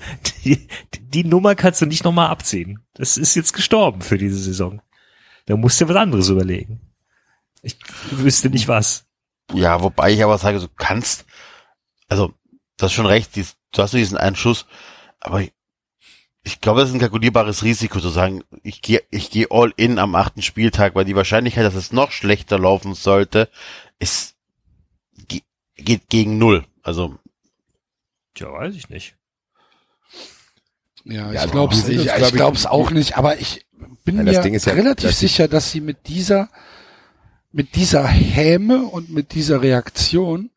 die, 0.46 0.68
die 1.14 1.24
Nummer 1.26 1.56
kannst 1.56 1.82
du 1.82 1.86
nicht 1.86 2.04
nochmal 2.06 2.30
abziehen. 2.30 2.80
Das 2.96 3.18
ist 3.18 3.36
jetzt 3.36 3.52
gestorben 3.54 4.02
für 4.02 4.18
diese 4.18 4.38
Saison. 4.38 4.82
Da 5.46 5.58
musst 5.58 5.80
du 5.80 5.86
dir 5.86 5.94
was 5.94 6.02
anderes 6.02 6.30
überlegen. 6.30 6.80
Ich 7.62 7.78
wüsste 8.12 8.50
nicht 8.50 8.68
was. 8.68 9.06
Ja, 9.54 9.82
wobei 9.82 10.12
ich 10.14 10.24
aber 10.24 10.38
sage, 10.38 10.60
du 10.60 10.68
kannst, 10.78 11.26
also, 12.08 12.28
du 12.78 12.84
hast 12.86 12.94
schon 12.94 13.06
recht, 13.06 13.36
dies, 13.36 13.56
du 13.72 13.82
hast 13.82 13.94
nur 13.94 14.00
diesen 14.00 14.18
einen 14.18 14.36
Schuss, 14.36 14.66
aber 15.20 15.42
ich, 15.42 15.52
ich 16.44 16.62
glaube, 16.62 16.80
das 16.82 16.90
ist 16.90 16.96
ein 16.96 17.00
kalkulierbares 17.02 17.64
Risiko 17.64 18.00
zu 18.00 18.10
sagen, 18.10 18.44
ich 18.64 18.82
gehe 18.82 19.04
ich 19.12 19.30
gehe 19.30 19.48
all 19.50 19.74
in 19.76 20.00
am 20.00 20.16
achten 20.16 20.42
Spieltag, 20.42 20.96
weil 20.96 21.06
die 21.06 21.16
Wahrscheinlichkeit, 21.16 21.66
dass 21.66 21.76
es 21.76 21.92
noch 21.92 22.12
schlechter 22.12 22.58
laufen 22.58 22.94
sollte, 22.94 23.50
ist 24.00 24.36
ge- 25.28 25.42
geht 25.76 26.10
gegen 26.10 26.38
null. 26.38 26.66
Also 26.82 27.18
Tja, 28.36 28.52
weiß 28.54 28.76
ich 28.76 28.90
nicht. 28.90 29.16
Ja, 31.04 31.32
Ja, 31.32 31.46
ich 31.46 31.52
glaube 31.52 31.74
es 31.74 31.88
ich, 31.88 31.98
ich 32.00 32.14
glaub 32.14 32.30
ich, 32.30 32.36
glaub's 32.36 32.66
auch 32.66 32.92
nicht, 32.92 33.18
aber 33.18 33.40
ich 33.40 33.66
bin 34.06 34.18
Ja, 34.18 34.24
mir 34.24 34.42
Ding 34.42 34.54
ist 34.54 34.66
ja, 34.66 34.74
relativ 34.74 35.10
die- 35.10 35.16
sicher, 35.16 35.48
dass 35.48 35.72
sie 35.72 35.82
mit 35.82 36.08
dieser, 36.08 36.50
mit 37.52 37.76
dieser 37.76 38.06
Häme 38.08 38.84
und 38.84 39.10
mit 39.10 39.34
dieser 39.34 39.62
Reaktion, 39.62 40.50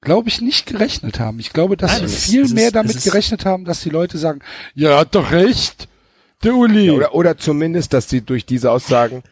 glaube 0.00 0.28
ich, 0.28 0.40
nicht 0.40 0.66
gerechnet 0.66 1.20
haben. 1.20 1.38
Ich 1.40 1.52
glaube, 1.52 1.76
dass 1.76 1.98
Nein, 2.00 2.08
sie 2.08 2.16
viel 2.16 2.42
ist- 2.42 2.54
mehr 2.54 2.68
es 2.68 2.72
damit 2.72 2.96
ist- 2.96 3.04
gerechnet 3.04 3.44
haben, 3.44 3.64
dass 3.64 3.80
die 3.82 3.90
Leute 3.90 4.16
sagen, 4.18 4.40
ja, 4.74 4.90
er 4.90 4.98
hat 5.00 5.14
doch 5.14 5.30
recht, 5.32 5.88
der 6.42 6.54
Uli. 6.54 6.86
Ja, 6.86 6.92
oder, 6.92 7.14
oder 7.14 7.36
zumindest, 7.38 7.92
dass 7.92 8.08
sie 8.08 8.22
durch 8.22 8.46
diese 8.46 8.70
Aussagen 8.70 9.22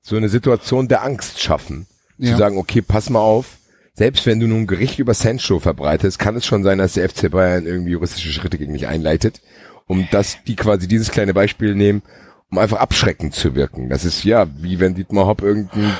so 0.00 0.16
eine 0.16 0.28
Situation 0.28 0.88
der 0.88 1.04
Angst 1.04 1.40
schaffen. 1.40 1.86
Ja. 2.18 2.32
Zu 2.32 2.38
sagen, 2.38 2.58
okay, 2.58 2.82
pass 2.82 3.08
mal 3.10 3.20
auf, 3.20 3.58
selbst 3.94 4.26
wenn 4.26 4.40
du 4.40 4.48
nun 4.48 4.66
Gericht 4.66 4.98
über 4.98 5.14
Sancho 5.14 5.60
verbreitest, 5.60 6.18
kann 6.18 6.34
es 6.34 6.44
schon 6.46 6.64
sein, 6.64 6.78
dass 6.78 6.94
der 6.94 7.08
FC 7.08 7.30
Bayern 7.30 7.66
irgendwie 7.66 7.92
juristische 7.92 8.32
Schritte 8.32 8.58
gegen 8.58 8.72
dich 8.72 8.88
einleitet, 8.88 9.40
um 9.86 10.08
dass 10.10 10.38
die 10.46 10.56
quasi 10.56 10.88
dieses 10.88 11.10
kleine 11.12 11.34
Beispiel 11.34 11.74
nehmen, 11.76 12.02
um 12.50 12.58
einfach 12.58 12.78
abschreckend 12.80 13.34
zu 13.34 13.54
wirken. 13.54 13.88
Das 13.88 14.04
ist 14.04 14.24
ja, 14.24 14.48
wie 14.56 14.80
wenn 14.80 14.94
Dietmar 14.94 15.26
Hopp 15.26 15.42
irgendeinen 15.42 15.96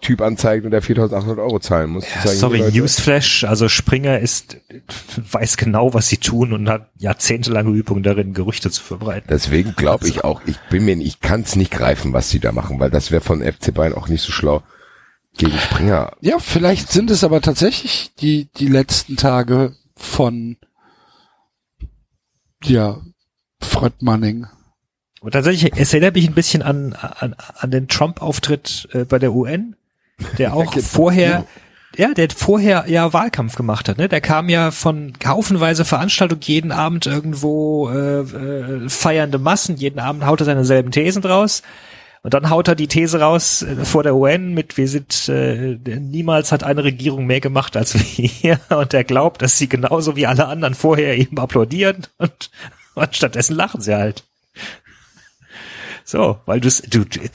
Typ 0.00 0.20
anzeigt 0.20 0.64
und 0.64 0.70
der 0.70 0.82
4.800 0.82 1.38
Euro 1.38 1.58
zahlen 1.58 1.90
muss. 1.90 2.04
sagen, 2.04 2.36
Sorry, 2.36 2.72
Newsflash, 2.72 3.44
also 3.44 3.68
Springer 3.68 4.18
ist, 4.18 4.58
weiß 5.16 5.56
genau, 5.56 5.94
was 5.94 6.08
sie 6.08 6.16
tun 6.16 6.52
und 6.52 6.68
hat 6.68 6.90
jahrzehntelange 6.96 7.70
Übung 7.70 8.02
darin, 8.02 8.34
Gerüchte 8.34 8.70
zu 8.70 8.82
verbreiten. 8.82 9.28
Deswegen 9.28 9.74
glaube 9.74 10.08
ich 10.08 10.24
auch, 10.24 10.42
ich 10.46 10.58
bin 10.70 10.84
mir, 10.84 10.96
ich 10.98 11.20
kann 11.20 11.42
es 11.42 11.56
nicht 11.56 11.70
greifen, 11.70 12.12
was 12.12 12.30
sie 12.30 12.40
da 12.40 12.52
machen, 12.52 12.80
weil 12.80 12.90
das 12.90 13.10
wäre 13.10 13.20
von 13.20 13.42
FC 13.42 13.72
Bayern 13.72 13.94
auch 13.94 14.08
nicht 14.08 14.22
so 14.22 14.32
schlau 14.32 14.62
gegen 15.36 15.58
Springer. 15.58 16.12
Ja, 16.20 16.38
vielleicht 16.38 16.90
sind 16.90 17.10
es 17.10 17.24
aber 17.24 17.40
tatsächlich 17.40 18.12
die, 18.20 18.48
die 18.56 18.68
letzten 18.68 19.16
Tage 19.16 19.74
von, 19.96 20.56
ja, 22.62 23.00
Fred 23.60 24.02
Manning. 24.02 24.46
Und 25.24 25.30
tatsächlich, 25.30 25.72
es 25.74 25.94
erinnert 25.94 26.16
mich 26.16 26.28
ein 26.28 26.34
bisschen 26.34 26.60
an, 26.60 26.92
an, 26.92 27.34
an 27.56 27.70
den 27.70 27.88
Trump-Auftritt 27.88 28.90
äh, 28.92 29.06
bei 29.06 29.18
der 29.18 29.32
UN, 29.32 29.74
der 30.36 30.52
auch 30.54 30.78
vorher, 30.80 31.46
ja, 31.96 32.12
der 32.12 32.28
vorher 32.28 32.84
ja 32.88 33.10
Wahlkampf 33.14 33.56
gemacht 33.56 33.88
hat. 33.88 33.96
Ne? 33.96 34.10
Der 34.10 34.20
kam 34.20 34.50
ja 34.50 34.70
von 34.70 35.14
haufenweise 35.24 35.86
Veranstaltungen 35.86 36.42
jeden 36.42 36.72
Abend 36.72 37.06
irgendwo 37.06 37.88
äh, 37.88 38.20
äh, 38.20 38.88
feiernde 38.90 39.38
Massen. 39.38 39.76
Jeden 39.76 39.98
Abend 39.98 40.26
haut 40.26 40.42
er 40.42 40.44
seine 40.44 40.66
selben 40.66 40.90
Thesen 40.90 41.22
draus. 41.22 41.62
Und 42.22 42.34
dann 42.34 42.50
haut 42.50 42.68
er 42.68 42.74
die 42.74 42.88
These 42.88 43.18
raus 43.18 43.62
äh, 43.62 43.82
vor 43.86 44.02
der 44.02 44.14
UN 44.14 44.52
mit, 44.52 44.76
wir 44.76 44.88
sind, 44.88 45.30
äh, 45.30 45.78
niemals 46.00 46.52
hat 46.52 46.64
eine 46.64 46.84
Regierung 46.84 47.24
mehr 47.24 47.40
gemacht 47.40 47.78
als 47.78 47.94
wir. 48.18 48.60
Und 48.68 48.92
er 48.92 49.04
glaubt, 49.04 49.40
dass 49.40 49.56
sie 49.56 49.70
genauso 49.70 50.16
wie 50.16 50.26
alle 50.26 50.48
anderen 50.48 50.74
vorher 50.74 51.16
eben 51.16 51.38
applaudieren. 51.38 52.06
Und, 52.18 52.50
und 52.94 53.16
stattdessen 53.16 53.56
lachen 53.56 53.80
sie 53.80 53.94
halt. 53.94 54.22
So, 56.14 56.38
weil 56.46 56.60
du's, 56.60 56.80
du, 56.80 57.00
du 57.00 57.18
die, 57.18 57.28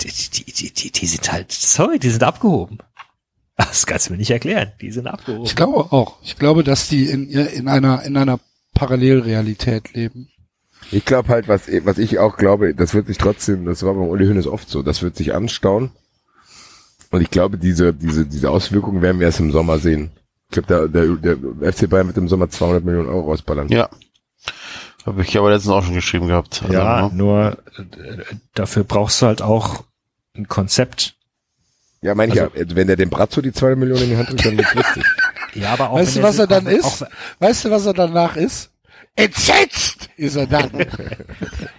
die, 0.53 0.71
die, 0.71 0.91
die 0.93 1.05
sind 1.05 1.29
halt, 1.33 1.51
sorry, 1.51 1.99
die 1.99 2.09
sind 2.09 2.23
abgehoben. 2.23 2.77
Das 3.57 3.85
kannst 3.85 4.07
du 4.07 4.13
mir 4.13 4.17
nicht 4.19 4.31
erklären. 4.31 4.71
Die 4.79 4.89
sind 4.89 5.05
abgehoben. 5.05 5.43
Ich 5.43 5.57
glaube 5.57 5.91
auch. 5.91 6.15
Ich 6.23 6.37
glaube, 6.37 6.63
dass 6.63 6.87
die 6.87 7.09
in, 7.09 7.27
in 7.27 7.67
einer, 7.67 8.03
in 8.03 8.15
einer 8.15 8.39
Parallelrealität 8.73 9.93
leben. 9.93 10.29
Ich 10.91 11.03
glaube 11.03 11.27
halt, 11.27 11.49
was, 11.49 11.63
was 11.83 11.97
ich 11.97 12.19
auch 12.19 12.37
glaube, 12.37 12.73
das 12.73 12.93
wird 12.93 13.07
sich 13.07 13.17
trotzdem, 13.17 13.65
das 13.65 13.83
war 13.83 13.95
beim 13.95 14.07
Uli 14.07 14.25
Hoeneß 14.27 14.47
oft 14.47 14.69
so, 14.69 14.81
das 14.81 15.01
wird 15.01 15.17
sich 15.17 15.35
anstauen. 15.35 15.91
Und 17.11 17.19
ich 17.19 17.31
glaube, 17.31 17.57
diese, 17.57 17.93
diese, 17.93 18.25
diese 18.25 18.49
Auswirkungen 18.49 19.01
werden 19.01 19.19
wir 19.19 19.27
erst 19.27 19.41
im 19.41 19.51
Sommer 19.51 19.79
sehen. 19.79 20.11
Ich 20.49 20.53
glaube, 20.53 20.87
der, 20.87 20.87
der, 20.87 21.35
der 21.35 21.73
FC 21.73 21.89
Bayern 21.89 22.07
wird 22.07 22.17
im 22.17 22.29
Sommer 22.29 22.49
200 22.49 22.85
Millionen 22.85 23.09
Euro 23.09 23.29
rausballern. 23.31 23.67
Ja. 23.67 23.89
Habe 25.09 25.21
ich 25.23 25.37
aber 25.37 25.51
letztens 25.51 25.73
auch 25.73 25.83
schon 25.83 25.93
geschrieben 25.95 26.27
gehabt. 26.27 26.61
Also, 26.63 26.73
Ja, 26.73 27.07
ne? 27.09 27.11
nur 27.13 27.57
äh, 27.77 27.83
dafür 28.53 28.83
brauchst 28.83 29.21
du 29.21 29.25
halt 29.27 29.41
auch 29.41 29.83
ein 30.35 30.47
Konzept. 30.47 31.15
Ja, 32.01 32.15
meine 32.15 32.33
ich 32.33 32.41
Also- 32.41 32.55
ja. 32.55 32.63
Wenn 32.75 32.87
der 32.87 32.95
dem 32.95 33.09
Brazzo 33.09 33.41
die 33.41 33.51
zwei 33.51 33.75
Millionen 33.75 34.03
in 34.03 34.09
die 34.11 34.17
Hand 34.17 34.29
drückt, 34.29 34.45
dann 34.45 34.57
wird's 34.57 34.73
lustig. 34.73 35.03
Ja, 35.55 35.73
aber 35.73 35.89
auch 35.89 35.95
Weißt 35.95 36.15
du, 36.17 36.21
was 36.21 36.37
er 36.37 36.45
dann 36.47 36.67
ist? 36.67 36.85
auch- 37.03 37.07
Weißt 37.39 37.65
du, 37.65 37.71
was 37.71 37.85
er 37.87 37.93
danach 37.93 38.35
ist? 38.35 38.69
Entsetzt 39.15 40.09
ist 40.15 40.35
er 40.35 40.45
dann. 40.47 40.69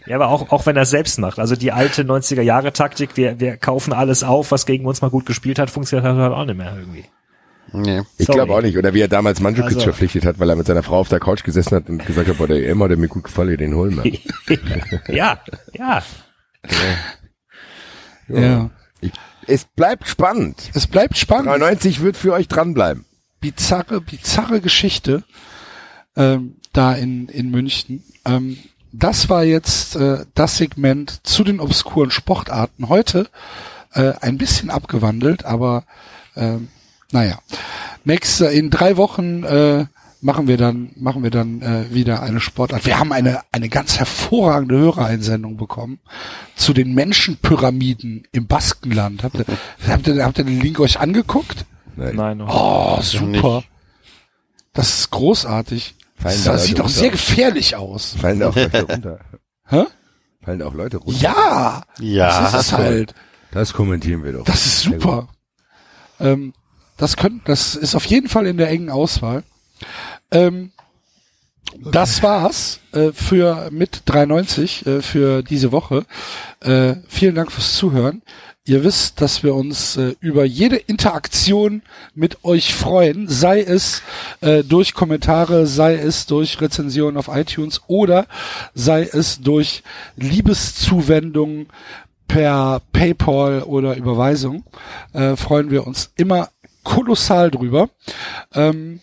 Ja, 0.06 0.16
aber 0.16 0.28
auch, 0.28 0.50
auch 0.50 0.66
wenn 0.66 0.74
er 0.76 0.82
es 0.82 0.90
selbst 0.90 1.20
macht. 1.20 1.38
Also 1.38 1.54
die 1.54 1.70
alte 1.70 2.02
90er 2.02 2.42
Jahre 2.42 2.72
Taktik, 2.72 3.16
wir, 3.16 3.38
wir 3.38 3.56
kaufen 3.56 3.92
alles 3.92 4.24
auf, 4.24 4.50
was 4.50 4.66
gegen 4.66 4.86
uns 4.86 5.02
mal 5.02 5.10
gut 5.10 5.24
gespielt 5.24 5.60
hat, 5.60 5.70
funktioniert 5.70 6.04
halt 6.12 6.32
auch 6.32 6.44
nicht 6.44 6.56
mehr 6.56 6.74
irgendwie. 6.76 7.04
Nee. 7.72 8.02
Ich 8.18 8.26
glaube 8.26 8.52
auch 8.54 8.62
nicht. 8.62 8.76
Oder 8.76 8.94
wie 8.94 9.00
er 9.00 9.08
damals 9.08 9.40
Mandzukic 9.40 9.72
Also- 9.74 9.80
verpflichtet 9.84 10.24
hat, 10.24 10.38
weil 10.38 10.50
er 10.50 10.56
mit 10.56 10.66
seiner 10.66 10.82
Frau 10.82 10.98
auf 10.98 11.08
der 11.08 11.20
Couch 11.20 11.44
gesessen 11.44 11.76
hat 11.76 11.88
und 11.88 12.04
gesagt 12.04 12.28
hat, 12.28 12.38
boah, 12.38 12.46
der 12.48 12.68
Emma, 12.68 12.88
der 12.88 12.96
mir 12.96 13.08
gut 13.08 13.24
gefallen, 13.24 13.56
den 13.56 13.74
holen 13.74 14.02
wir. 14.02 14.12
Ja, 15.14 15.40
ja. 15.72 16.02
Ja. 18.28 18.70
Ich, 19.00 19.12
es 19.46 19.64
bleibt 19.64 20.08
spannend. 20.08 20.70
Es 20.74 20.86
bleibt 20.86 21.16
spannend. 21.16 21.46
93 21.48 22.00
wird 22.02 22.16
für 22.16 22.32
euch 22.32 22.48
dranbleiben. 22.48 23.04
bizarre, 23.40 24.00
bizarre 24.00 24.60
Geschichte 24.60 25.24
ähm, 26.16 26.56
da 26.72 26.92
in, 26.94 27.28
in 27.28 27.50
München. 27.50 28.04
Ähm, 28.24 28.58
das 28.92 29.28
war 29.28 29.44
jetzt 29.44 29.96
äh, 29.96 30.24
das 30.34 30.56
Segment 30.58 31.20
zu 31.26 31.44
den 31.44 31.60
obskuren 31.60 32.10
Sportarten. 32.10 32.88
Heute 32.88 33.28
äh, 33.94 34.12
ein 34.20 34.36
bisschen 34.38 34.70
abgewandelt, 34.70 35.44
aber 35.44 35.84
ähm, 36.36 36.68
naja. 37.12 37.38
Nächste, 38.04 38.46
in 38.46 38.70
drei 38.70 38.96
Wochen 38.96 39.44
äh, 39.44 39.86
machen 40.22 40.48
wir 40.48 40.56
dann 40.56 40.90
machen 40.96 41.22
wir 41.22 41.30
dann 41.30 41.60
äh, 41.62 41.92
wieder 41.94 42.22
eine 42.22 42.40
Sportart. 42.40 42.84
Wir 42.86 42.98
haben 42.98 43.12
eine 43.12 43.40
eine 43.52 43.68
ganz 43.68 43.98
hervorragende 43.98 44.76
Hörereinsendung 44.78 45.56
bekommen 45.56 46.00
zu 46.56 46.72
den 46.72 46.94
Menschenpyramiden 46.94 48.26
im 48.32 48.46
Baskenland. 48.46 49.22
Habt 49.24 49.36
ihr, 49.36 49.44
habt 49.88 50.06
ihr, 50.06 50.24
habt 50.24 50.38
ihr 50.38 50.44
den 50.44 50.60
Link 50.60 50.78
euch 50.80 51.00
angeguckt? 51.00 51.64
Nein. 51.96 52.16
Nein, 52.16 52.38
noch 52.38 52.98
Oh, 52.98 53.02
super. 53.02 53.64
Das 54.72 54.98
ist 55.00 55.10
großartig. 55.10 55.94
Fallen 56.16 56.34
Das, 56.36 56.44
da 56.44 56.52
Leute 56.52 56.64
sieht 56.64 56.80
auch 56.80 56.84
runter? 56.84 56.98
sehr 56.98 57.10
gefährlich 57.10 57.76
aus. 57.76 58.14
Fallen 58.18 58.40
da 58.40 58.48
auch 58.50 58.56
Leute 58.56 58.82
runter? 58.88 59.20
Hä? 59.66 59.84
Fallen 60.42 60.58
da 60.60 60.66
auch 60.66 60.74
Leute 60.74 60.96
runter? 60.98 61.20
Ja! 61.20 61.82
Ja. 61.98 62.40
Das 62.42 62.54
ist 62.54 62.60
es 62.60 62.72
halt. 62.72 63.14
Das 63.52 63.72
kommentieren 63.72 64.22
wir 64.22 64.32
doch. 64.32 64.44
Das 64.44 64.64
ist 64.66 64.80
super. 64.82 65.28
Ähm, 66.20 66.52
das 67.00 67.16
könnte, 67.16 67.40
das 67.46 67.74
ist 67.74 67.94
auf 67.94 68.04
jeden 68.04 68.28
Fall 68.28 68.46
in 68.46 68.58
der 68.58 68.68
engen 68.68 68.90
Auswahl. 68.90 69.42
Ähm, 70.30 70.70
das 71.78 72.22
war's 72.22 72.80
äh, 72.92 73.12
für 73.12 73.70
mit 73.70 74.02
93 74.04 74.86
äh, 74.86 75.02
für 75.02 75.42
diese 75.42 75.72
Woche. 75.72 76.04
Äh, 76.60 76.96
vielen 77.08 77.34
Dank 77.34 77.52
fürs 77.52 77.74
Zuhören. 77.76 78.22
Ihr 78.66 78.84
wisst, 78.84 79.20
dass 79.22 79.42
wir 79.42 79.54
uns 79.54 79.96
äh, 79.96 80.14
über 80.20 80.44
jede 80.44 80.76
Interaktion 80.76 81.80
mit 82.14 82.44
euch 82.44 82.74
freuen, 82.74 83.28
sei 83.28 83.62
es 83.62 84.02
äh, 84.42 84.62
durch 84.62 84.92
Kommentare, 84.92 85.66
sei 85.66 85.94
es 85.94 86.26
durch 86.26 86.60
Rezensionen 86.60 87.16
auf 87.16 87.28
iTunes 87.28 87.80
oder 87.86 88.26
sei 88.74 89.08
es 89.10 89.40
durch 89.40 89.82
Liebeszuwendungen 90.16 91.68
per 92.28 92.82
PayPal 92.92 93.62
oder 93.62 93.96
Überweisung. 93.96 94.64
Äh, 95.14 95.36
freuen 95.36 95.70
wir 95.70 95.86
uns 95.86 96.12
immer 96.16 96.50
kolossal 96.84 97.50
drüber. 97.50 97.88
Ähm, 98.54 99.00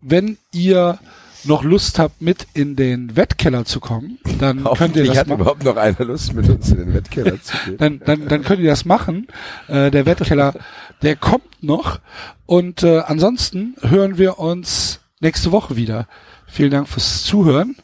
wenn 0.00 0.38
ihr 0.52 0.98
noch 1.44 1.64
Lust 1.64 1.98
habt, 1.98 2.22
mit 2.22 2.46
in 2.54 2.76
den 2.76 3.16
Wettkeller 3.16 3.64
zu 3.64 3.80
kommen, 3.80 4.18
dann 4.38 4.64
könnt 4.64 4.96
ihr 4.96 5.04
das 5.04 5.18
hat 5.18 5.28
machen. 5.28 5.40
überhaupt 5.40 5.64
noch 5.64 5.76
einer 5.76 6.04
Lust, 6.04 6.34
mit 6.34 6.48
uns 6.48 6.70
in 6.70 6.78
den 6.78 6.94
Wettkeller 6.94 7.40
zu 7.42 7.56
gehen. 7.64 7.78
Dann, 7.78 8.00
dann, 8.04 8.28
dann 8.28 8.42
könnt 8.42 8.60
ihr 8.60 8.70
das 8.70 8.84
machen. 8.84 9.26
Äh, 9.68 9.90
der 9.90 10.06
Wettkeller, 10.06 10.54
der 11.02 11.16
kommt 11.16 11.62
noch. 11.62 12.00
Und 12.46 12.82
äh, 12.82 13.00
ansonsten 13.00 13.76
hören 13.80 14.18
wir 14.18 14.38
uns 14.38 15.00
nächste 15.20 15.52
Woche 15.52 15.76
wieder. 15.76 16.06
Vielen 16.46 16.70
Dank 16.70 16.88
fürs 16.88 17.24
Zuhören. 17.24 17.76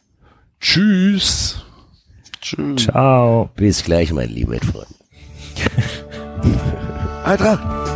Tschüss. 0.60 1.64
Tschüss. 2.40 2.84
Ciao. 2.84 3.50
Bis 3.56 3.82
gleich, 3.82 4.12
mein 4.12 4.28
lieber 4.28 4.58
Freund. 4.58 4.88
Eintracht! 7.24 7.87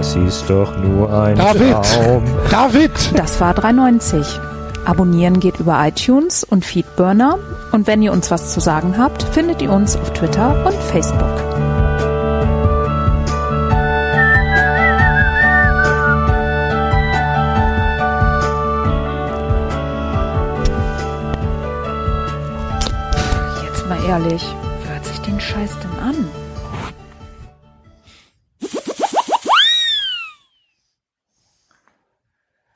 Es 0.00 0.16
ist 0.16 0.48
doch 0.48 0.78
nur 0.78 1.12
ein 1.12 1.36
David! 1.36 1.72
Traum. 1.72 2.24
David! 2.50 2.90
Das 3.14 3.38
war 3.38 3.52
390. 3.52 4.40
Abonnieren 4.86 5.40
geht 5.40 5.60
über 5.60 5.78
iTunes 5.86 6.42
und 6.42 6.64
Feedburner. 6.64 7.38
Und 7.70 7.86
wenn 7.86 8.00
ihr 8.00 8.10
uns 8.10 8.30
was 8.30 8.54
zu 8.54 8.60
sagen 8.60 8.96
habt, 8.96 9.22
findet 9.22 9.60
ihr 9.60 9.70
uns 9.70 9.96
auf 9.96 10.10
Twitter 10.14 10.64
und 10.66 10.74
Facebook. 10.84 11.20
Jetzt 23.62 23.86
mal 23.86 24.02
ehrlich, 24.08 24.42
wer 24.82 24.94
hört 24.94 25.04
sich 25.04 25.20
den 25.20 25.38
Scheiß 25.38 25.78
denn 25.84 25.89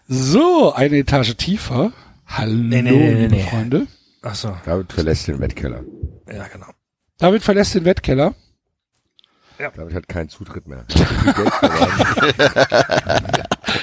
So, 0.07 0.73
eine 0.75 0.97
Etage 0.99 1.35
tiefer. 1.37 1.93
Hallo, 2.27 2.53
Nee, 2.55 2.83
nee, 2.83 2.91
nee, 2.91 3.15
liebe 3.15 3.37
nee. 3.37 3.43
Freunde. 3.45 3.87
Ach 4.23 4.35
so. 4.35 4.57
David 4.65 4.93
verlässt 4.93 5.29
den 5.29 5.41
Wettkeller. 5.41 5.83
Ja, 6.31 6.47
genau. 6.49 6.67
David 7.19 7.43
verlässt 7.43 7.75
den 7.75 7.85
Wettkeller. 7.85 8.35
David 9.59 9.95
hat 9.95 10.09
keinen 10.09 10.29
Zutritt 10.29 10.67
mehr. 10.67 10.85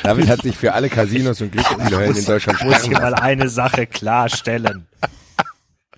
David 0.04 0.28
hat 0.28 0.42
sich 0.42 0.58
für 0.58 0.74
alle 0.74 0.90
Casinos 0.90 1.40
und 1.42 1.52
Glücksspielhöllen 1.54 2.16
in 2.16 2.26
Deutschland 2.26 2.60
Ich 2.60 2.66
muss 2.66 2.84
hier 2.84 3.00
mal 3.00 3.16
eine 3.16 3.48
Sache 3.50 3.88
klarstellen. 3.88 4.88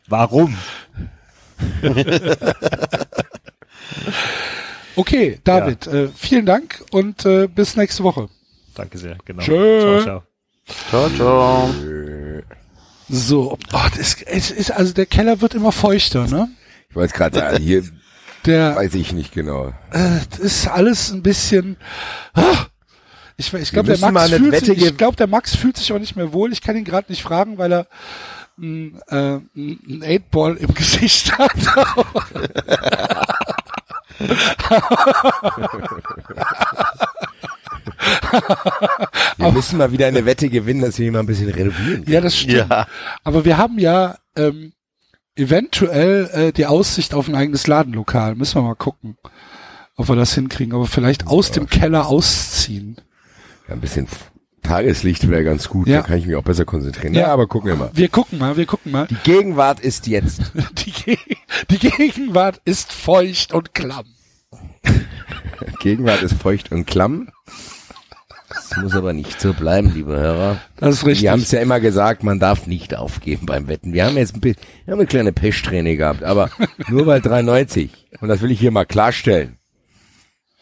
Warum? 0.07 0.55
Okay, 4.95 5.39
David, 5.43 5.87
äh, 5.87 6.07
vielen 6.09 6.45
Dank 6.45 6.83
und 6.91 7.25
äh, 7.25 7.47
bis 7.47 7.75
nächste 7.75 8.03
Woche. 8.03 8.29
Danke 8.75 8.97
sehr, 8.97 9.17
genau. 9.25 9.43
Tschö. 9.43 9.81
Ciao, 9.81 10.01
ciao. 10.01 10.23
Ciao, 10.89 11.09
ciao. 11.09 11.69
So, 13.09 13.57
oh, 13.73 13.79
das, 13.97 14.21
es 14.21 14.51
ist 14.51 14.71
also 14.71 14.93
der 14.93 15.05
Keller 15.05 15.41
wird 15.41 15.53
immer 15.53 15.71
feuchter, 15.71 16.27
ne? 16.27 16.49
Ich 16.89 16.95
wollte 16.95 17.13
gerade 17.13 17.37
sagen, 17.37 17.63
hier 17.63 17.83
Der 18.45 18.75
weiß 18.75 18.93
ich 18.95 19.11
nicht 19.13 19.33
genau. 19.33 19.67
äh, 19.91 20.19
das 20.29 20.39
ist 20.39 20.67
alles 20.67 21.11
ein 21.11 21.21
bisschen. 21.21 21.77
Ah, 22.33 22.65
ich, 23.37 23.53
ich 23.53 23.71
glaube, 23.71 23.95
der 23.95 24.11
Max 24.11 24.31
fühlt 24.31 24.65
sich, 24.65 24.83
ich 24.83 24.97
glaube, 24.97 25.15
der 25.17 25.27
Max 25.27 25.55
fühlt 25.55 25.77
sich 25.77 25.91
auch 25.91 25.99
nicht 25.99 26.15
mehr 26.15 26.33
wohl. 26.33 26.53
Ich 26.53 26.61
kann 26.61 26.77
ihn 26.77 26.85
gerade 26.85 27.11
nicht 27.11 27.23
fragen, 27.23 27.57
weil 27.57 27.73
er 27.73 27.87
ein, 28.57 28.99
äh, 29.07 29.39
ein 29.55 30.03
Eightball 30.03 30.55
im 30.57 30.73
Gesicht 30.75 31.37
hat. 31.37 31.51
Wir 39.37 39.51
müssen 39.51 39.77
mal 39.77 39.91
wieder 39.91 40.07
eine 40.07 40.25
Wette 40.25 40.49
gewinnen, 40.49 40.81
dass 40.81 40.99
wir 40.99 41.07
ihn 41.07 41.13
mal 41.13 41.19
ein 41.19 41.25
bisschen 41.25 41.49
renovieren. 41.49 42.03
Ja, 42.07 42.21
das 42.21 42.37
stimmt. 42.37 42.69
Ja. 42.69 42.87
Aber 43.23 43.45
wir 43.45 43.57
haben 43.57 43.79
ja 43.79 44.17
ähm, 44.35 44.73
eventuell 45.35 46.29
äh, 46.33 46.51
die 46.51 46.65
Aussicht 46.65 47.13
auf 47.13 47.27
ein 47.27 47.35
eigenes 47.35 47.67
Ladenlokal. 47.67 48.35
Müssen 48.35 48.55
wir 48.55 48.61
mal 48.61 48.75
gucken, 48.75 49.17
ob 49.95 50.09
wir 50.09 50.15
das 50.15 50.33
hinkriegen. 50.35 50.73
Aber 50.73 50.85
vielleicht 50.85 51.27
aus 51.27 51.51
dem 51.51 51.67
Keller 51.67 52.07
ausziehen. 52.07 52.97
Ja, 53.67 53.75
ein 53.75 53.81
bisschen 53.81 54.07
Tageslicht 54.63 55.29
wäre 55.29 55.43
ganz 55.43 55.69
gut. 55.69 55.87
Ja. 55.87 56.01
Da 56.01 56.07
kann 56.07 56.17
ich 56.17 56.25
mich 56.25 56.35
auch 56.35 56.43
besser 56.43 56.65
konzentrieren. 56.65 57.13
Ja, 57.13 57.27
aber 57.27 57.47
gucken 57.47 57.69
wir 57.69 57.75
mal. 57.75 57.91
Wir 57.93 58.07
gucken 58.07 58.39
mal, 58.39 58.55
wir 58.55 58.65
gucken 58.65 58.91
mal. 58.91 59.07
Die 59.07 59.17
Gegenwart 59.23 59.79
ist 59.81 60.07
jetzt. 60.07 60.41
Die, 60.77 60.91
Ge 60.91 61.17
die 61.69 61.77
Gegenwart 61.77 62.61
ist 62.65 62.91
feucht 62.93 63.53
und 63.53 63.73
klamm. 63.73 64.05
Gegenwart 65.79 66.23
ist 66.23 66.35
feucht 66.35 66.71
und 66.71 66.85
klamm. 66.87 67.29
Das 68.73 68.81
muss 68.81 68.95
aber 68.95 69.13
nicht 69.13 69.39
so 69.39 69.53
bleiben, 69.53 69.93
lieber 69.93 70.17
Hörer. 70.19 70.57
Das 70.77 70.95
ist 70.95 71.05
richtig. 71.05 71.23
Wir 71.23 71.31
haben 71.31 71.41
es 71.41 71.51
ja 71.51 71.59
immer 71.59 71.79
gesagt, 71.79 72.23
man 72.23 72.39
darf 72.39 72.65
nicht 72.65 72.95
aufgeben 72.95 73.45
beim 73.45 73.67
Wetten. 73.67 73.93
Wir 73.93 74.05
haben 74.05 74.17
jetzt 74.17 74.33
ein 74.33 74.41
bisschen, 74.41 74.61
wir 74.85 74.93
haben 74.93 74.99
eine 74.99 75.07
kleine 75.07 75.31
Pechsträhne 75.31 75.95
gehabt, 75.95 76.23
aber 76.23 76.49
nur 76.87 77.05
weil 77.05 77.21
93. 77.21 77.91
Und 78.19 78.29
das 78.29 78.41
will 78.41 78.49
ich 78.49 78.59
hier 78.59 78.71
mal 78.71 78.85
klarstellen. 78.85 79.57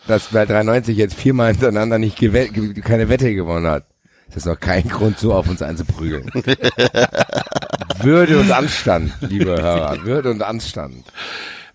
Dass 0.07 0.33
weil 0.33 0.45
93 0.45 0.97
jetzt 0.97 1.13
viermal 1.13 1.51
hintereinander 1.51 1.99
nicht 1.99 2.17
keine 2.17 3.07
Wette 3.07 3.33
gewonnen 3.33 3.67
hat. 3.67 3.85
Das 4.27 4.37
ist 4.37 4.45
noch 4.45 4.59
kein 4.59 4.87
Grund, 4.89 5.19
so 5.19 5.33
auf 5.33 5.47
uns 5.47 5.61
einzuprügeln. 5.61 6.29
Würde 8.01 8.39
und 8.39 8.51
Anstand, 8.51 9.13
liebe 9.21 9.51
Hörer. 9.51 10.03
Würde 10.03 10.31
und 10.31 10.41
Anstand. 10.41 11.05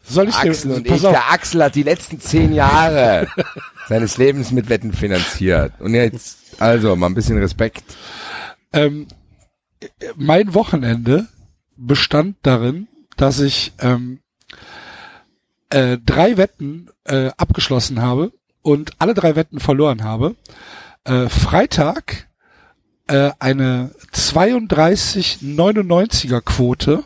Soll 0.09 0.29
ich 0.29 0.37
dir, 0.37 0.51
Axel 0.51 0.73
und 0.73 0.87
pass 0.87 0.99
ich, 0.99 1.07
auf, 1.07 1.13
der 1.13 1.33
Axel 1.33 1.65
hat 1.65 1.75
die 1.75 1.83
letzten 1.83 2.21
zehn 2.21 2.53
Jahre 2.53 3.27
seines 3.89 4.19
Lebens 4.19 4.53
mit 4.53 4.69
Wetten 4.69 4.93
finanziert. 4.93 5.73
Und 5.79 5.95
jetzt, 5.95 6.61
also, 6.61 6.95
mal 6.97 7.07
ein 7.07 7.15
bisschen 7.15 7.39
Respekt. 7.39 7.85
Ähm, 8.73 9.07
mein 10.17 10.55
Wochenende 10.55 11.29
bestand 11.77 12.37
darin, 12.43 12.89
dass 13.17 13.39
ich 13.41 13.73
ähm, 13.81 14.19
äh, 15.71 15.99
drei 16.05 16.37
Wetten 16.37 16.91
äh, 17.05 17.31
abgeschlossen 17.37 18.03
habe 18.03 18.33
und 18.63 18.93
alle 18.99 19.15
drei 19.15 19.37
Wetten 19.37 19.61
verloren 19.61 20.03
habe. 20.05 20.35
Äh, 21.05 21.29
Freitag 21.29 22.27
äh, 23.07 23.31
eine 23.39 23.93
32,99er 24.13 26.41
Quote, 26.41 27.05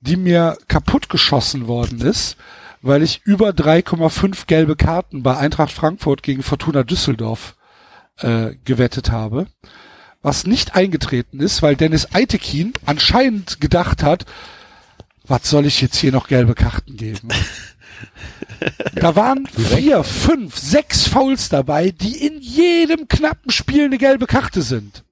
die 0.00 0.16
mir 0.16 0.58
kaputt 0.68 1.08
geschossen 1.08 1.68
worden 1.68 2.00
ist, 2.00 2.36
weil 2.84 3.02
ich 3.02 3.22
über 3.24 3.48
3,5 3.50 4.46
gelbe 4.46 4.76
Karten 4.76 5.22
bei 5.22 5.38
Eintracht 5.38 5.72
Frankfurt 5.72 6.22
gegen 6.22 6.42
Fortuna 6.42 6.82
Düsseldorf 6.82 7.56
äh, 8.18 8.50
gewettet 8.66 9.10
habe. 9.10 9.46
Was 10.20 10.46
nicht 10.46 10.74
eingetreten 10.74 11.40
ist, 11.40 11.62
weil 11.62 11.76
Dennis 11.76 12.14
Eitekin 12.14 12.74
anscheinend 12.84 13.62
gedacht 13.62 14.02
hat, 14.02 14.26
was 15.26 15.48
soll 15.48 15.64
ich 15.64 15.80
jetzt 15.80 15.96
hier 15.96 16.12
noch 16.12 16.28
gelbe 16.28 16.54
Karten 16.54 16.96
geben? 16.96 17.28
Da 18.94 19.14
waren 19.14 19.46
vier, 19.46 20.04
fünf, 20.04 20.58
sechs 20.58 21.06
Fouls 21.06 21.48
dabei, 21.48 21.90
die 21.90 22.26
in 22.26 22.40
jedem 22.40 23.08
knappen 23.08 23.50
Spiel 23.50 23.84
eine 23.84 23.98
gelbe 23.98 24.26
Karte 24.26 24.62
sind. 24.62 25.04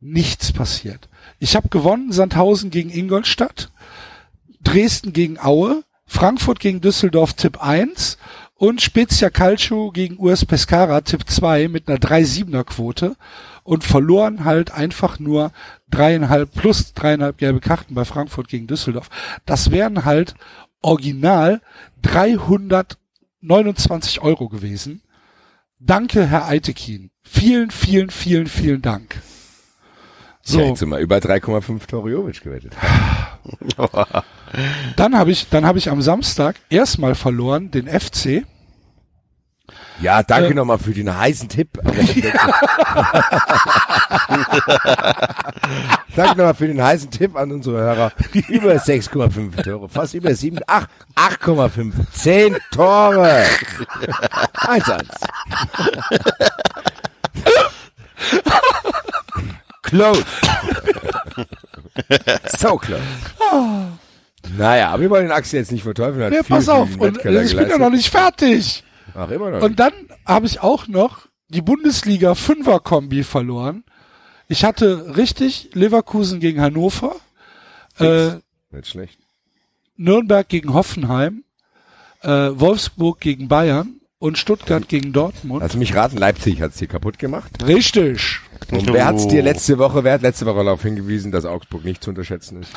Nichts 0.00 0.52
passiert. 0.52 1.08
Ich 1.38 1.56
habe 1.56 1.68
gewonnen, 1.68 2.12
Sandhausen 2.12 2.70
gegen 2.70 2.90
Ingolstadt, 2.90 3.70
Dresden 4.62 5.12
gegen 5.12 5.38
Aue, 5.38 5.82
Frankfurt 6.12 6.58
gegen 6.58 6.80
Düsseldorf 6.80 7.34
Tipp 7.34 7.62
1 7.62 8.18
und 8.56 8.82
Spezia 8.82 9.30
Calcio 9.30 9.92
gegen 9.92 10.18
US 10.18 10.44
Pescara 10.44 11.02
Tipp 11.02 11.22
2 11.24 11.68
mit 11.68 11.88
einer 11.88 11.98
3-7er 11.98 12.64
Quote 12.64 13.14
und 13.62 13.84
verloren 13.84 14.44
halt 14.44 14.72
einfach 14.72 15.20
nur 15.20 15.52
dreieinhalb 15.88 16.52
plus 16.52 16.94
dreieinhalb 16.94 17.38
gelbe 17.38 17.60
Karten 17.60 17.94
bei 17.94 18.04
Frankfurt 18.04 18.48
gegen 18.48 18.66
Düsseldorf. 18.66 19.08
Das 19.46 19.70
wären 19.70 20.04
halt 20.04 20.34
original 20.82 21.60
329 22.02 24.20
Euro 24.20 24.48
gewesen. 24.48 25.02
Danke, 25.78 26.26
Herr 26.26 26.48
Eitekin. 26.48 27.12
Vielen, 27.22 27.70
vielen, 27.70 28.10
vielen, 28.10 28.48
vielen 28.48 28.82
Dank. 28.82 29.22
So. 30.50 30.58
Ja, 30.58 30.66
jetzt 30.66 30.80
sind 30.80 30.88
wir 30.88 30.98
über 30.98 31.18
3,5 31.18 31.86
Tore 31.86 32.10
Jovic 32.10 32.42
gewettet. 32.42 32.72
dann 34.96 35.16
habe 35.16 35.30
ich, 35.30 35.48
dann 35.48 35.64
habe 35.64 35.78
ich 35.78 35.88
am 35.88 36.02
Samstag 36.02 36.56
erstmal 36.68 37.14
verloren 37.14 37.70
den 37.70 37.86
FC. 37.86 38.42
Ja, 40.00 40.24
danke 40.24 40.50
äh, 40.50 40.54
nochmal 40.54 40.78
für 40.78 40.92
den 40.92 41.16
heißen 41.16 41.48
Tipp. 41.48 41.68
danke 46.16 46.36
nochmal 46.36 46.54
für 46.54 46.66
den 46.66 46.82
heißen 46.82 47.12
Tipp 47.12 47.36
an 47.36 47.52
unsere 47.52 47.78
Hörer. 47.78 48.10
Über 48.48 48.72
6,5 48.72 49.62
Tore, 49.62 49.88
fast 49.88 50.14
über 50.14 50.34
7, 50.34 50.58
8, 50.66 50.90
8,5, 51.14 51.92
10 52.12 52.56
Tore. 52.72 53.44
1-1. 54.54 55.04
Close. 59.82 60.24
so 62.58 62.76
close. 62.76 63.02
Naja, 64.56 64.90
aber 64.90 65.02
wir 65.02 65.10
wollen 65.10 65.24
den 65.24 65.32
Axel 65.32 65.60
jetzt 65.60 65.72
nicht 65.72 65.82
verteufeln. 65.82 66.24
Hat 66.24 66.32
Ja, 66.32 66.42
pass 66.42 66.68
auf, 66.68 66.96
und 66.96 67.16
ich 67.16 67.22
bin 67.22 67.32
ja 67.34 67.42
geleistet. 67.42 67.78
noch 67.78 67.90
nicht 67.90 68.10
fertig. 68.10 68.84
Ach, 69.14 69.30
immer 69.30 69.50
noch. 69.50 69.62
Und 69.62 69.78
dann 69.78 69.92
habe 70.26 70.46
ich 70.46 70.60
auch 70.60 70.86
noch 70.86 71.26
die 71.48 71.62
Bundesliga 71.62 72.34
Fünfer 72.34 72.80
Kombi 72.80 73.22
verloren. 73.24 73.84
Ich 74.48 74.64
hatte 74.64 75.16
richtig 75.16 75.70
Leverkusen 75.74 76.40
gegen 76.40 76.60
Hannover, 76.60 77.14
äh, 77.98 78.30
Nicht 78.70 78.88
schlecht. 78.88 79.18
Nürnberg 79.96 80.48
gegen 80.48 80.72
Hoffenheim, 80.74 81.44
äh, 82.22 82.28
Wolfsburg 82.28 83.20
gegen 83.20 83.48
Bayern 83.48 83.99
und 84.20 84.36
Stuttgart 84.38 84.86
gegen 84.86 85.12
Dortmund. 85.12 85.62
Also 85.62 85.78
mich 85.78 85.96
raten, 85.96 86.18
Leipzig 86.18 86.60
hat's 86.60 86.78
hier 86.78 86.88
kaputt 86.88 87.18
gemacht. 87.18 87.50
Richtig. 87.66 88.38
Und 88.70 88.92
wer 88.92 89.06
hat's 89.06 89.26
dir 89.26 89.42
letzte 89.42 89.78
Woche, 89.78 90.04
wer 90.04 90.12
hat 90.12 90.22
letzte 90.22 90.46
Woche 90.46 90.62
darauf 90.62 90.82
hingewiesen, 90.82 91.32
dass 91.32 91.44
Augsburg 91.46 91.84
nicht 91.84 92.04
zu 92.04 92.10
unterschätzen 92.10 92.60
ist? 92.62 92.70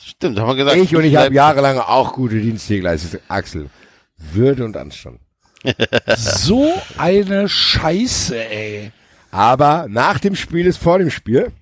Stimmt, 0.00 0.38
haben 0.38 0.48
wir 0.48 0.54
gesagt. 0.54 0.76
Ich 0.78 0.94
und 0.96 1.04
ich 1.04 1.16
habe 1.16 1.34
jahrelang 1.34 1.78
auch 1.78 2.12
gute 2.14 2.40
Dienste 2.40 2.76
geleistet. 2.76 3.22
Axel, 3.28 3.68
Würde 4.16 4.64
und 4.64 4.76
Anstand. 4.76 5.20
So 6.16 6.72
eine 6.96 7.48
Scheiße, 7.48 8.42
ey. 8.48 8.92
Aber 9.30 9.86
nach 9.90 10.18
dem 10.18 10.34
Spiel 10.34 10.66
ist 10.66 10.78
vor 10.78 10.98
dem 10.98 11.10
Spiel. 11.10 11.52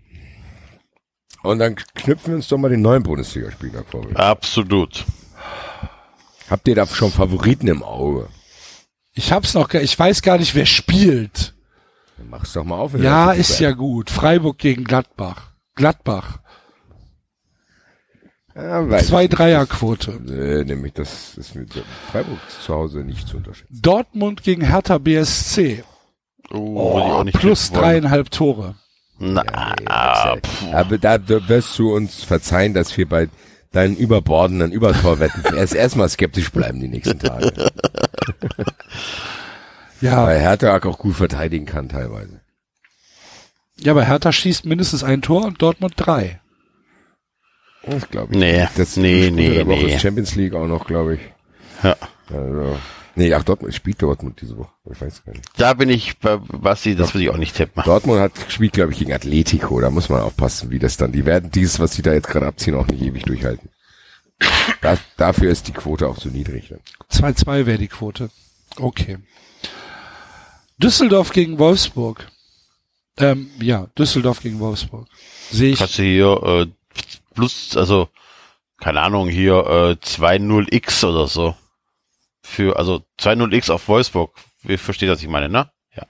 Und 1.42 1.58
dann 1.58 1.74
knüpfen 1.74 2.32
wir 2.32 2.36
uns 2.36 2.48
doch 2.48 2.58
mal 2.58 2.68
den 2.68 2.82
neuen 2.82 3.02
Bundesligaspieler 3.02 3.82
vor. 3.90 4.06
Absolut. 4.14 5.04
Habt 6.50 6.68
ihr 6.68 6.74
da 6.74 6.86
schon 6.86 7.10
Favoriten 7.10 7.66
im 7.66 7.82
Auge? 7.82 8.28
Ich 9.18 9.32
hab's 9.32 9.54
noch, 9.54 9.68
gar- 9.68 9.82
ich 9.82 9.98
weiß 9.98 10.22
gar 10.22 10.38
nicht, 10.38 10.54
wer 10.54 10.64
spielt. 10.66 11.54
Mach's 12.30 12.52
doch 12.52 12.62
mal 12.64 12.76
auf. 12.78 12.94
Ja, 12.98 13.32
ist 13.32 13.58
ja 13.58 13.72
gut. 13.72 14.10
Freiburg 14.10 14.58
gegen 14.58 14.84
Gladbach. 14.84 15.52
Gladbach. 15.74 16.38
Ja, 18.54 18.98
Zwei. 18.98 19.26
Dreierquote. 19.28 20.20
Nee, 20.24 20.64
nämlich 20.64 20.92
das 20.92 21.36
ist 21.36 21.54
mit 21.54 21.72
Freiburg 22.10 22.38
zu 22.64 22.74
Hause 22.74 23.00
nicht 23.00 23.26
zu 23.28 23.36
unterschätzen. 23.36 23.78
Dortmund 23.82 24.42
gegen 24.42 24.62
Hertha 24.64 24.98
BSC. 24.98 25.84
Oh, 26.52 27.22
nicht 27.24 27.38
plus 27.38 27.70
dreieinhalb 27.72 28.30
Tore. 28.30 28.74
Na, 29.18 29.42
Aber 30.72 30.98
da 30.98 31.18
wirst 31.28 31.76
du 31.78 31.92
uns 31.94 32.22
verzeihen, 32.22 32.72
dass 32.74 32.96
wir 32.96 33.08
bei 33.08 33.28
deinen 33.72 33.96
überbordenden 33.96 34.72
Übertorwetten 34.72 35.44
erst 35.54 35.74
erstmal 35.74 36.08
skeptisch 36.08 36.50
bleiben 36.50 36.80
die 36.80 36.88
nächsten 36.88 37.18
Tage. 37.18 37.52
Ja. 40.00 40.26
Weil 40.26 40.40
Hertha 40.40 40.76
auch 40.76 40.98
gut 40.98 41.16
verteidigen 41.16 41.66
kann 41.66 41.88
teilweise. 41.88 42.40
Ja, 43.80 43.92
aber 43.92 44.04
Hertha 44.04 44.32
schießt 44.32 44.64
mindestens 44.64 45.04
ein 45.04 45.22
Tor 45.22 45.44
und 45.44 45.62
Dortmund 45.62 45.94
drei. 45.96 46.40
Das 47.84 48.08
glaube 48.08 48.32
ich. 48.32 48.38
Nee, 48.38 48.68
das 48.76 48.96
nee, 48.96 49.30
nee, 49.32 49.64
nee. 49.64 49.94
ist 49.94 50.02
Champions 50.02 50.34
League 50.34 50.54
auch 50.54 50.66
noch, 50.66 50.86
glaube 50.86 51.14
ich. 51.14 51.20
Ja. 51.82 51.96
Also, 52.30 52.78
nee, 53.18 53.34
ach, 53.34 53.42
Dortmund 53.42 53.74
spielt 53.74 54.00
Dortmund 54.00 54.40
diese 54.40 54.56
Woche. 54.56 54.70
Ich 54.90 55.00
weiß 55.00 55.24
gar 55.24 55.32
nicht. 55.32 55.44
Da 55.56 55.74
bin 55.74 55.90
ich 55.90 56.18
bei 56.18 56.36
Basti, 56.36 56.96
das 56.96 57.12
würde 57.12 57.24
ich 57.24 57.30
auch 57.30 57.36
nicht 57.36 57.56
tippen. 57.56 57.82
Dortmund 57.84 58.20
hat 58.20 58.46
gespielt, 58.46 58.72
glaube 58.72 58.92
ich, 58.92 58.98
gegen 58.98 59.12
Atletico. 59.12 59.80
Da 59.80 59.90
muss 59.90 60.08
man 60.08 60.22
aufpassen, 60.22 60.70
wie 60.70 60.78
das 60.78 60.96
dann. 60.96 61.12
Die 61.12 61.26
werden 61.26 61.50
dieses, 61.50 61.78
was 61.80 61.92
sie 61.92 62.02
da 62.02 62.12
jetzt 62.12 62.28
gerade 62.28 62.46
abziehen, 62.46 62.74
auch 62.74 62.86
nicht 62.86 63.02
ewig 63.02 63.24
durchhalten. 63.24 63.68
Das, 64.80 65.00
dafür 65.16 65.50
ist 65.50 65.68
die 65.68 65.72
Quote 65.72 66.08
auch 66.08 66.16
so 66.16 66.28
niedrig. 66.28 66.70
Ne? 66.70 66.78
2-2 67.12 67.66
wäre 67.66 67.78
die 67.78 67.88
Quote. 67.88 68.30
Okay. 68.76 69.18
Düsseldorf 70.78 71.32
gegen 71.32 71.58
Wolfsburg. 71.58 72.28
Ähm, 73.18 73.50
ja, 73.60 73.88
Düsseldorf 73.98 74.40
gegen 74.40 74.60
Wolfsburg. 74.60 75.08
Sehe 75.50 75.72
ich. 75.72 75.78
Kannst 75.80 75.98
du 75.98 76.02
hier 76.02 76.40
äh, 76.44 76.66
plus, 77.34 77.76
also 77.76 78.08
keine 78.80 79.00
Ahnung, 79.00 79.28
hier 79.28 79.54
äh, 79.54 80.04
2-0x 80.04 81.04
oder 81.04 81.26
so. 81.26 81.56
Für, 82.48 82.78
also 82.78 83.02
2-0x 83.20 83.70
auf 83.70 83.88
Wolfsburg. 83.88 84.34
Ihr 84.64 84.78
versteht, 84.78 85.10
was 85.10 85.22
ich 85.22 85.28
meine, 85.28 85.50
ne? 85.50 85.70
Ja. 85.94 86.04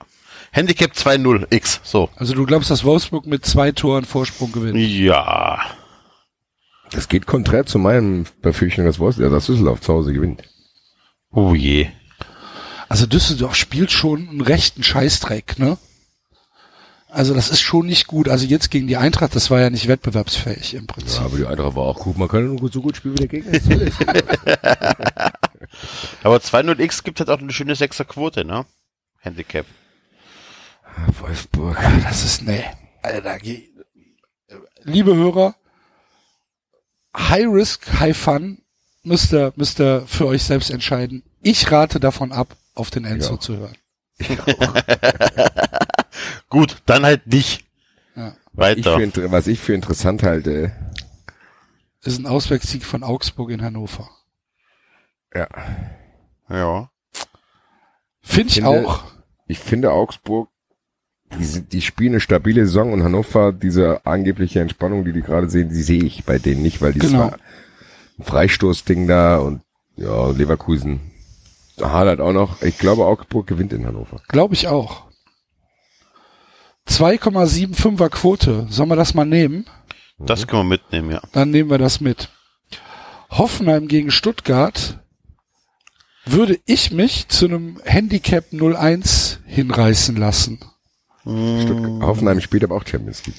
Handicap 0.52 0.92
2-0x, 0.92 1.80
so. 1.82 2.08
Also 2.16 2.34
du 2.34 2.46
glaubst, 2.46 2.70
dass 2.70 2.84
Wolfsburg 2.84 3.26
mit 3.26 3.44
zwei 3.44 3.72
Toren 3.72 4.04
Vorsprung 4.04 4.52
gewinnt? 4.52 4.78
Ja. 4.78 5.60
Das 6.92 7.08
geht 7.08 7.26
konträr 7.26 7.66
zu 7.66 7.78
meinem 7.78 8.24
Befürchtung, 8.40 8.84
dass 8.84 8.98
Wolfsburg, 8.98 9.26
ja, 9.26 9.30
dass 9.30 9.46
Düsseldorf 9.46 9.80
zu 9.80 9.92
Hause 9.92 10.12
gewinnt. 10.12 10.42
Oh 11.32 11.54
je. 11.54 11.88
Also 12.88 13.06
Düsseldorf 13.06 13.56
spielt 13.56 13.90
schon 13.90 14.28
einen 14.28 14.40
rechten 14.40 14.82
Scheißdreck, 14.82 15.58
ne? 15.58 15.76
Also 17.10 17.34
das 17.34 17.50
ist 17.50 17.60
schon 17.60 17.86
nicht 17.86 18.06
gut. 18.06 18.28
Also 18.28 18.46
jetzt 18.46 18.70
gegen 18.70 18.86
die 18.86 18.96
Eintracht, 18.96 19.34
das 19.34 19.50
war 19.50 19.60
ja 19.60 19.70
nicht 19.70 19.88
wettbewerbsfähig 19.88 20.74
im 20.74 20.86
Prinzip. 20.86 21.18
Ja, 21.18 21.26
aber 21.26 21.36
die 21.36 21.46
Eintracht 21.46 21.74
war 21.74 21.84
auch 21.84 21.98
gut. 21.98 22.16
Man 22.16 22.28
kann 22.28 22.46
nur 22.46 22.70
so 22.70 22.80
gut 22.80 22.96
spielen 22.96 23.18
wie 23.18 23.26
der 23.26 23.42
Gegner. 23.42 25.32
Aber 26.22 26.36
2-0x 26.36 27.02
gibt 27.04 27.20
halt 27.20 27.30
auch 27.30 27.38
eine 27.38 27.52
schöne 27.52 27.74
Sechser-Quote, 27.74 28.44
ne? 28.44 28.66
Handicap. 29.20 29.66
Wolfsburg. 31.20 31.78
Das 32.04 32.24
ist. 32.24 32.42
Alter, 33.02 33.38
geh- 33.38 33.68
liebe 34.82 35.14
Hörer, 35.14 35.54
High 37.16 37.46
Risk, 37.48 38.00
High 38.00 38.16
Fun 38.16 38.62
müsst 39.02 39.32
ihr, 39.32 39.52
müsst 39.56 39.80
ihr 39.80 40.04
für 40.06 40.26
euch 40.26 40.42
selbst 40.42 40.70
entscheiden. 40.70 41.22
Ich 41.42 41.70
rate 41.70 42.00
davon 42.00 42.32
ab, 42.32 42.56
auf 42.74 42.90
den 42.90 43.04
Enzo 43.04 43.34
Ja. 43.34 43.40
zu 43.40 43.56
hören. 43.56 43.76
Gut, 46.48 46.76
dann 46.86 47.04
halt 47.04 47.26
nicht. 47.26 47.64
Ja. 48.16 48.34
Was 48.52 48.76
ich, 48.76 48.84
Weiter. 48.86 49.10
für, 49.12 49.30
was 49.32 49.46
ich 49.46 49.60
für 49.60 49.74
interessant 49.74 50.22
halte, 50.22 50.72
Ist 52.02 52.18
ein 52.18 52.26
Auswärtssieg 52.26 52.84
von 52.84 53.02
Augsburg 53.04 53.50
in 53.50 53.62
Hannover. 53.62 54.08
Ja. 55.34 55.48
Ja. 56.50 56.90
Finde 58.22 58.48
ich 58.48 58.54
finde- 58.54 58.68
auch. 58.88 59.04
Ich 59.46 59.58
finde 59.58 59.92
Augsburg, 59.92 60.50
die, 61.38 61.60
die 61.62 61.80
spielen 61.82 62.12
eine 62.12 62.20
stabile 62.20 62.66
Saison 62.66 62.92
und 62.92 63.02
Hannover, 63.02 63.52
diese 63.52 64.04
angebliche 64.06 64.60
Entspannung, 64.60 65.04
die 65.04 65.12
die 65.12 65.22
gerade 65.22 65.48
sehen, 65.48 65.68
die 65.70 65.82
sehe 65.82 66.02
ich 66.04 66.24
bei 66.24 66.38
denen 66.38 66.62
nicht, 66.62 66.80
weil 66.82 66.92
die 66.92 66.98
Genau. 67.00 67.28
zwar 67.28 67.38
ein 68.18 68.24
Freistoßding 68.24 69.06
da 69.06 69.38
und 69.38 69.62
ja, 69.96 70.28
Leverkusen 70.30 71.00
hadert 71.80 72.20
auch 72.20 72.32
noch. 72.32 72.60
Ich 72.62 72.78
glaube, 72.78 73.06
Augsburg 73.06 73.46
gewinnt 73.46 73.72
in 73.72 73.86
Hannover. 73.86 74.20
Glaube 74.28 74.54
ich 74.54 74.68
auch. 74.68 75.08
2,75er 76.88 78.08
Quote. 78.08 78.66
Sollen 78.70 78.88
wir 78.88 78.96
das 78.96 79.14
mal 79.14 79.24
nehmen? 79.26 79.66
Das 80.18 80.46
können 80.46 80.62
wir 80.62 80.76
mitnehmen, 80.76 81.10
ja. 81.10 81.20
Dann 81.32 81.50
nehmen 81.50 81.70
wir 81.70 81.78
das 81.78 82.00
mit. 82.00 82.28
Hoffenheim 83.30 83.88
gegen 83.88 84.10
Stuttgart 84.10 84.98
würde 86.32 86.58
ich 86.66 86.90
mich 86.92 87.28
zu 87.28 87.46
einem 87.46 87.80
Handicap 87.84 88.44
01 88.52 89.40
hinreißen 89.46 90.16
lassen. 90.16 90.58
Stuttgart, 91.22 92.02
Hoffenheim 92.02 92.40
spielt 92.40 92.64
aber 92.64 92.76
auch 92.76 92.86
Champions 92.86 93.26
League. 93.26 93.36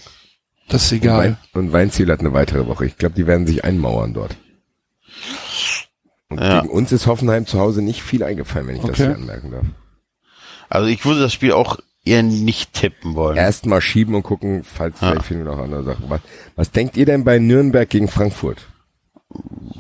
Das 0.68 0.84
ist 0.86 0.92
egal. 0.92 1.28
Und, 1.30 1.32
Wein, 1.56 1.66
und 1.66 1.72
Weinziel 1.74 2.12
hat 2.12 2.20
eine 2.20 2.34
weitere 2.34 2.68
Woche. 2.68 2.86
Ich 2.86 2.98
glaube, 2.98 3.16
die 3.16 3.26
werden 3.26 3.48
sich 3.48 3.64
einmauern 3.64 4.14
dort. 4.14 4.36
Und 6.30 6.40
Ja. 6.40 6.62
gegen 6.62 6.72
uns 6.72 6.92
ist 6.92 7.08
Hoffenheim 7.08 7.48
zu 7.48 7.60
Hause 7.60 7.82
nicht 7.82 8.04
viel 8.04 8.24
eingefallen, 8.24 8.68
wenn 8.68 8.76
ich 8.76 8.82
das 8.82 8.92
Okay. 8.92 9.06
hier 9.08 9.16
anmerken 9.16 9.52
darf. 9.52 9.66
Also 10.70 10.88
ich 10.88 11.04
würde 11.06 11.22
das 11.22 11.34
Spiel 11.34 11.54
auch 11.54 11.80
eher 12.06 12.22
nicht 12.22 12.74
tippen 12.74 13.16
wollen. 13.16 13.38
Erstmal 13.38 13.82
schieben 13.82 14.14
und 14.14 14.22
gucken, 14.24 14.64
falls 14.64 15.00
vielleicht 15.00 15.24
finden 15.24 15.46
wir 15.46 15.52
noch 15.52 15.64
andere 15.64 15.84
Sachen. 15.84 16.06
Was, 16.10 16.22
was 16.56 16.70
denkt 16.72 16.96
ihr 16.98 17.08
denn 17.08 17.24
bei 17.24 17.40
Nürnberg 17.40 17.90
gegen 17.90 18.08
Frankfurt? 18.08 18.68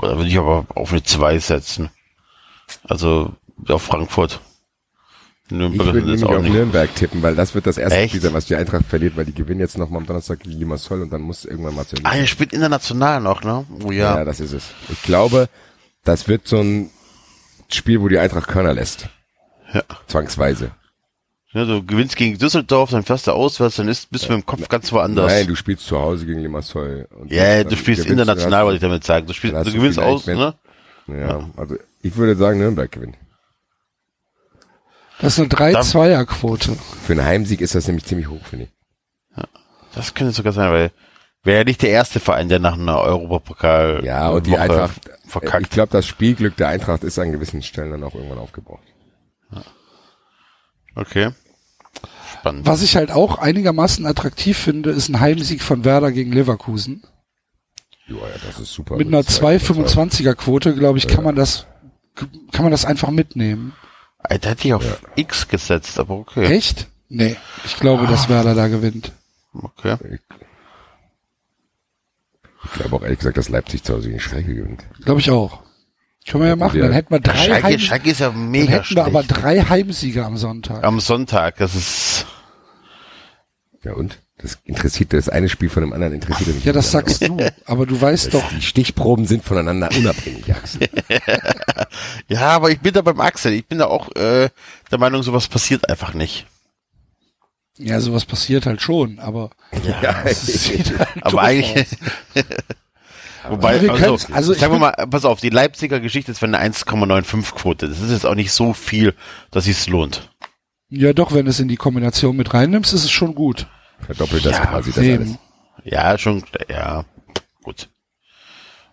Da 0.02 0.18
würde 0.18 0.28
ich 0.28 0.38
aber 0.40 0.66
auf 0.74 0.92
eine 0.92 1.04
2 1.04 1.38
setzen. 1.40 1.92
Also 2.88 3.34
auf 3.68 3.82
Frankfurt. 3.82 4.40
Ich 5.46 5.52
Nürnberg 5.52 5.88
würde 5.88 6.00
ist 6.00 6.06
nämlich 6.22 6.24
auf 6.26 6.44
nicht. 6.44 6.54
Nürnberg 6.54 6.94
tippen, 6.96 7.24
weil 7.24 7.36
das 7.36 7.56
wird 7.56 7.66
das 7.66 7.80
erste 7.80 7.98
Echt? 7.98 8.10
Spiel 8.12 8.22
sein, 8.22 8.34
was 8.34 8.46
die 8.46 8.56
Eintracht 8.56 8.86
verliert, 8.86 9.18
weil 9.18 9.26
die 9.26 9.34
gewinnen 9.34 9.60
jetzt 9.60 9.78
noch 9.80 9.90
mal 9.90 9.98
am 9.98 10.06
Donnerstag 10.06 10.42
gegen 10.42 10.60
Limassol 10.60 11.02
und 11.02 11.12
dann 11.12 11.22
muss 11.22 11.44
irgendwann 11.44 11.74
mal 11.74 11.88
zu 11.88 11.96
Ah, 12.04 12.16
er 12.16 12.28
spielt 12.28 12.54
international 12.54 13.20
noch, 13.20 13.44
ne? 13.44 13.66
Oh 13.84 13.92
ja. 13.92 14.18
Ja, 14.18 14.26
das 14.26 14.40
ist 14.40 14.54
es. 14.54 14.66
Ich 14.90 15.02
glaube, 15.02 15.50
das 16.04 16.28
wird 16.28 16.48
so 16.48 16.60
ein 16.60 16.92
Spiel, 17.72 18.00
wo 18.02 18.08
die 18.10 18.20
Eintracht 18.20 18.48
Körner 18.48 18.74
lässt. 18.76 19.10
Ja. 19.74 19.82
Zwangsweise. 20.08 20.72
Ja, 21.52 21.66
du 21.66 21.84
gewinnst 21.84 22.16
gegen 22.16 22.38
Düsseldorf, 22.38 22.92
dann 22.92 23.02
fährst 23.04 23.26
du 23.26 23.32
auswärts, 23.32 23.78
dann 23.78 23.88
ist, 23.88 24.12
bist 24.12 24.26
du 24.26 24.34
mit 24.34 24.44
dem 24.44 24.46
Kopf 24.46 24.70
ganz 24.70 24.92
woanders. 24.92 25.32
Nein, 25.32 25.48
du 25.48 25.56
spielst 25.56 25.88
zu 25.88 25.98
Hause 25.98 26.28
gegen 26.28 26.42
Limassol. 26.42 27.08
und 27.20 27.32
Ja, 27.32 27.64
dann 27.64 27.70
du 27.70 27.76
spielst 27.76 28.06
international, 28.06 28.66
wollte 28.66 28.76
ich 28.76 28.82
damit 28.82 29.04
sagen. 29.04 29.26
Du 29.26 29.34
spielst, 29.34 29.56
du 29.66 29.74
gewinnst 29.74 29.98
aus, 29.98 30.28
ne? 30.28 30.54
Ja, 31.08 31.50
also 31.58 31.76
ich 32.02 32.16
würde 32.16 32.36
sagen, 32.36 32.60
Nürnberg 32.60 32.92
gewinnt. 32.92 33.18
Das 35.20 35.38
ist 35.38 35.40
eine 35.40 35.50
3-2er-Quote. 35.50 36.78
Für 37.04 37.14
einen 37.14 37.26
Heimsieg 37.26 37.62
ist 37.62 37.76
das 37.76 37.88
nämlich 37.88 38.06
ziemlich 38.06 38.30
hoch, 38.30 38.46
finde 38.46 38.66
ich. 38.66 38.72
Das 39.94 40.14
könnte 40.14 40.34
sogar 40.34 40.54
sein, 40.54 40.72
weil 40.72 40.92
wäre 41.44 41.60
ja 41.60 41.64
nicht 41.64 41.82
der 41.82 41.90
erste 41.90 42.20
Verein, 42.20 42.48
der 42.48 42.60
nach 42.60 42.74
einer 42.78 43.02
Europapokal 43.02 44.02
Ja, 44.06 44.30
und 44.30 44.46
die 44.46 44.52
Woche 44.52 44.62
Eintracht, 44.62 45.02
verkackt. 45.26 45.64
ich 45.64 45.70
glaube, 45.72 45.92
das 45.92 46.06
Spielglück 46.06 46.56
der 46.58 46.68
Eintracht 46.68 47.04
ist 47.04 47.18
an 47.20 47.32
gewissen 47.32 47.64
Stellen 47.64 47.92
dann 47.92 48.04
auch 48.04 48.14
irgendwann 48.14 48.38
aufgebraucht. 48.38 48.84
Okay. 50.96 51.32
Spannend. 52.34 52.66
Was 52.66 52.82
ich 52.82 52.96
halt 52.96 53.12
auch 53.12 53.38
einigermaßen 53.38 54.06
attraktiv 54.06 54.58
finde, 54.58 54.92
ist 54.92 55.10
ein 55.10 55.20
Heimsieg 55.20 55.62
von 55.62 55.86
Werder 55.86 56.12
gegen 56.12 56.32
Leverkusen. 56.32 57.04
Ja, 58.08 58.16
ja, 58.16 58.22
das 58.46 58.60
ist 58.60 58.74
super. 58.74 58.98
Mit 58.98 59.08
einer 59.08 59.22
2,25er 59.22 60.36
Quote, 60.36 60.76
glaube 60.76 60.98
ich, 60.98 61.08
kann 61.08 61.24
man 61.24 61.36
das, 61.36 61.68
kann 62.16 62.64
man 62.64 62.72
das 62.72 62.86
einfach 62.86 63.10
mitnehmen. 63.12 63.74
Alter, 64.20 64.50
hätte 64.50 64.68
ich 64.68 64.74
auf 64.74 65.02
X 65.16 65.48
gesetzt, 65.48 65.98
aber 66.00 66.16
okay. 66.16 66.46
Echt? 66.46 66.88
Nee. 67.08 67.38
Ich 67.66 67.78
glaube, 67.78 68.06
dass 68.08 68.26
Ah. 68.26 68.30
Werder 68.30 68.56
da 68.56 68.68
gewinnt. 68.68 69.12
Okay. 69.54 69.98
Ich 72.66 72.72
glaube 72.74 72.96
auch 72.98 73.02
ehrlich 73.04 73.20
gesagt, 73.20 73.38
dass 73.38 73.50
Leipzig 73.50 73.84
zu 73.84 73.94
Hause 73.96 74.10
gegen 74.10 74.20
Schalke 74.20 74.54
gewinnt. 74.54 74.84
Glaube 75.04 75.22
ich 75.22 75.32
auch. 75.32 75.64
Können 76.28 76.44
wir 76.44 76.50
ja 76.50 76.56
machen. 76.56 76.78
Ja. 76.78 76.84
Dann 76.86 76.94
hätten 76.94 77.12
wir 77.12 77.20
drei 77.22 77.36
Schalke, 77.48 77.64
Heim 77.64 77.80
Schalke 77.80 78.10
ist 78.12 78.20
ja 78.20 78.32
mega 78.32 78.66
Dann 78.66 78.74
hätten 78.84 78.96
wir 78.96 79.06
aber 79.06 79.24
schlecht. 79.24 79.42
drei 79.42 79.62
Heimsieger 79.62 80.26
am 80.26 80.38
Sonntag. 80.38 80.84
Am 80.84 81.00
Sonntag, 81.00 81.58
das 81.58 81.74
ist, 81.76 82.26
Ja 83.84 83.94
und? 83.94 84.20
Das 84.42 84.58
interessiert, 84.64 85.12
das 85.12 85.28
eine 85.28 85.50
Spiel 85.50 85.70
von 85.70 85.84
dem 85.84 85.92
anderen 85.92 86.14
interessiert 86.14 86.56
mich. 86.56 86.64
Ja, 86.64 86.72
das 86.72 86.92
sagst 86.92 87.28
du. 87.28 87.38
Aber 87.66 87.86
du 87.86 88.00
weißt 88.00 88.34
doch. 88.34 88.48
Die 88.54 88.62
Stichproben 88.62 89.26
sind 89.26 89.44
voneinander 89.44 89.90
unabhängig, 89.96 90.54
Axel. 90.54 90.88
ja, 92.30 92.42
aber 92.42 92.72
ich 92.72 92.80
bin 92.80 92.94
da 92.94 93.02
beim 93.02 93.20
Axel. 93.20 93.52
Ich 93.52 93.66
bin 93.66 93.80
da 93.80 93.88
auch 93.88 94.16
äh, 94.16 94.50
der 94.92 94.98
Meinung, 94.98 95.24
sowas 95.24 95.50
passiert 95.50 95.90
einfach 95.90 96.14
nicht. 96.14 96.46
Ja, 97.78 98.00
sowas 98.00 98.26
passiert 98.26 98.66
halt 98.66 98.82
schon, 98.82 99.20
aber 99.20 99.50
Ja, 100.02 100.16
halt 100.24 100.38
aber 101.22 101.42
eigentlich. 101.42 101.88
Wobei, 103.48 103.82
wir 103.82 103.92
also, 103.92 104.34
also 104.34 104.54
ich 104.54 104.60
sagen 104.60 104.74
wir 104.74 104.80
mal, 104.80 105.08
pass 105.10 105.26
auf, 105.26 105.42
die 105.42 105.50
Leipziger 105.50 106.00
Geschichte 106.00 106.32
ist 106.32 106.40
für 106.40 106.46
eine 106.46 106.62
1,95 106.62 107.56
Quote. 107.56 107.90
Das 107.90 108.00
ist 108.00 108.12
jetzt 108.12 108.26
auch 108.26 108.36
nicht 108.36 108.54
so 108.54 108.74
viel, 108.74 109.16
dass 109.52 109.68
es 109.68 109.88
lohnt. 109.88 110.30
Ja, 110.90 111.14
doch, 111.14 111.34
wenn 111.34 111.46
du 111.46 111.52
es 111.52 111.60
in 111.60 111.68
die 111.68 111.78
Kombination 111.78 112.38
mit 112.38 112.54
reinnimmst, 112.54 112.94
ist 112.94 113.04
es 113.04 113.12
schon 113.12 113.36
gut. 113.36 113.68
Verdoppelt 114.06 114.46
das 114.46 114.54
Ja, 114.58 114.66
quasi 114.66 114.92
das 114.92 115.04
eben. 115.04 115.24
alles. 115.24 115.38
Ja, 115.84 116.18
schon, 116.18 116.44
ja, 116.70 117.06
gut. 117.64 117.90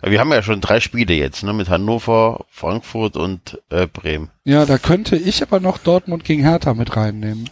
Wir 0.03 0.21
haben 0.21 0.31
ja 0.33 0.43
schon 0.43 0.61
drei 0.61 0.79
Spiele 0.81 1.15
jetzt, 1.15 1.43
ne, 1.43 1.53
mit 1.53 1.69
Hannover, 1.69 2.45
Frankfurt 2.51 3.17
und 3.17 3.61
äh, 3.71 3.87
Bremen. 3.87 4.31
Ja, 4.45 4.67
da 4.67 4.79
könnte 4.79 5.17
ich 5.17 5.43
aber 5.43 5.59
noch 5.59 5.79
Dortmund 5.79 6.23
gegen 6.25 6.43
Hertha 6.43 6.75
mit 6.75 6.95
reinnehmen. 6.97 7.51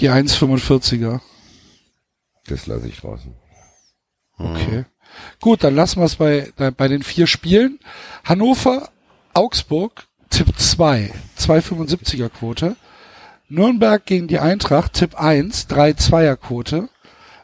Die 0.00 0.08
1,45er. 0.10 1.20
Das 2.46 2.66
lasse 2.66 2.88
ich 2.88 2.98
draußen. 3.00 3.34
Okay. 4.38 4.84
Gut, 5.40 5.62
dann 5.62 5.74
lassen 5.74 6.00
wir 6.00 6.06
es 6.06 6.16
bei, 6.16 6.50
da- 6.56 6.70
bei 6.70 6.88
den 6.88 7.02
vier 7.02 7.26
Spielen. 7.26 7.78
Hannover, 8.24 8.88
Augsburg, 9.34 10.06
Tipp 10.30 10.48
2, 10.58 11.12
2,75er 11.38 12.30
Quote. 12.30 12.76
Nürnberg 13.52 14.04
gegen 14.06 14.28
die 14.28 14.38
Eintracht, 14.38 14.94
Tipp 14.94 15.14
1, 15.14 15.68
3,2er 15.68 16.36
Quote. 16.36 16.88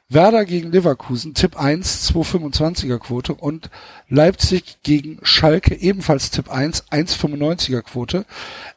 Werder 0.09 0.47
gegen 0.47 0.73
Leverkusen, 0.73 1.35
Tipp 1.35 1.61
1, 1.61 2.11
2,25er 2.15 2.99
Quote. 2.99 3.35
Und 3.35 3.69
Leipzig 4.09 4.79
gegen 4.83 5.19
Schalke, 5.23 5.75
ebenfalls 5.75 6.31
Tipp 6.31 6.51
1, 6.51 6.91
1,95er 6.91 7.83
Quote. 7.83 8.25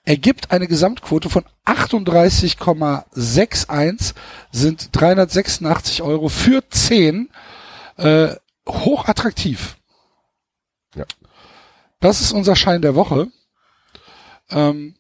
Ergibt 0.03 0.51
eine 0.51 0.67
Gesamtquote 0.67 1.29
von 1.29 1.45
38,61, 1.65 4.13
sind 4.51 4.89
386 4.91 6.01
Euro 6.01 6.27
für 6.27 6.69
10 6.69 7.29
äh, 7.95 8.35
hochattraktiv. 8.67 9.77
Ja. 10.95 11.05
Das 12.01 12.19
ist 12.19 12.33
unser 12.33 12.57
Schein 12.57 12.81
der 12.81 12.95
Woche. 12.95 13.27
Ähm, 14.49 14.95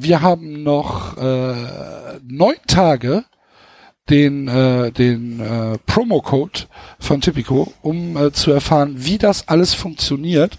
wir 0.00 0.22
haben 0.22 0.62
noch 0.62 1.16
äh, 1.16 1.54
neun 2.22 2.56
Tage 2.66 3.24
den 4.08 4.48
äh, 4.48 4.90
den 4.90 5.40
äh, 5.40 5.78
Promo-Code 5.86 6.60
von 6.98 7.20
Tipico, 7.20 7.72
um 7.82 8.16
äh, 8.16 8.32
zu 8.32 8.50
erfahren, 8.52 8.94
wie 8.96 9.18
das 9.18 9.48
alles 9.48 9.74
funktioniert. 9.74 10.58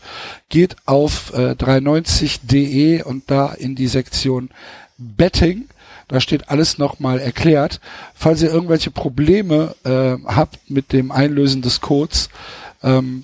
Geht 0.50 0.76
auf 0.86 1.34
äh, 1.34 1.54
390.de 1.54 3.02
und 3.04 3.24
da 3.32 3.48
in 3.54 3.76
die 3.76 3.88
Sektion 3.88 4.50
Betting. 4.98 5.68
Da 6.08 6.20
steht 6.20 6.50
alles 6.50 6.78
nochmal 6.78 7.20
erklärt. 7.20 7.80
Falls 8.14 8.42
ihr 8.42 8.52
irgendwelche 8.52 8.92
Probleme 8.92 9.76
äh, 9.84 10.18
habt 10.26 10.70
mit 10.70 10.92
dem 10.92 11.12
Einlösen 11.12 11.62
des 11.62 11.82
Codes, 11.82 12.30
ähm, 12.84 13.24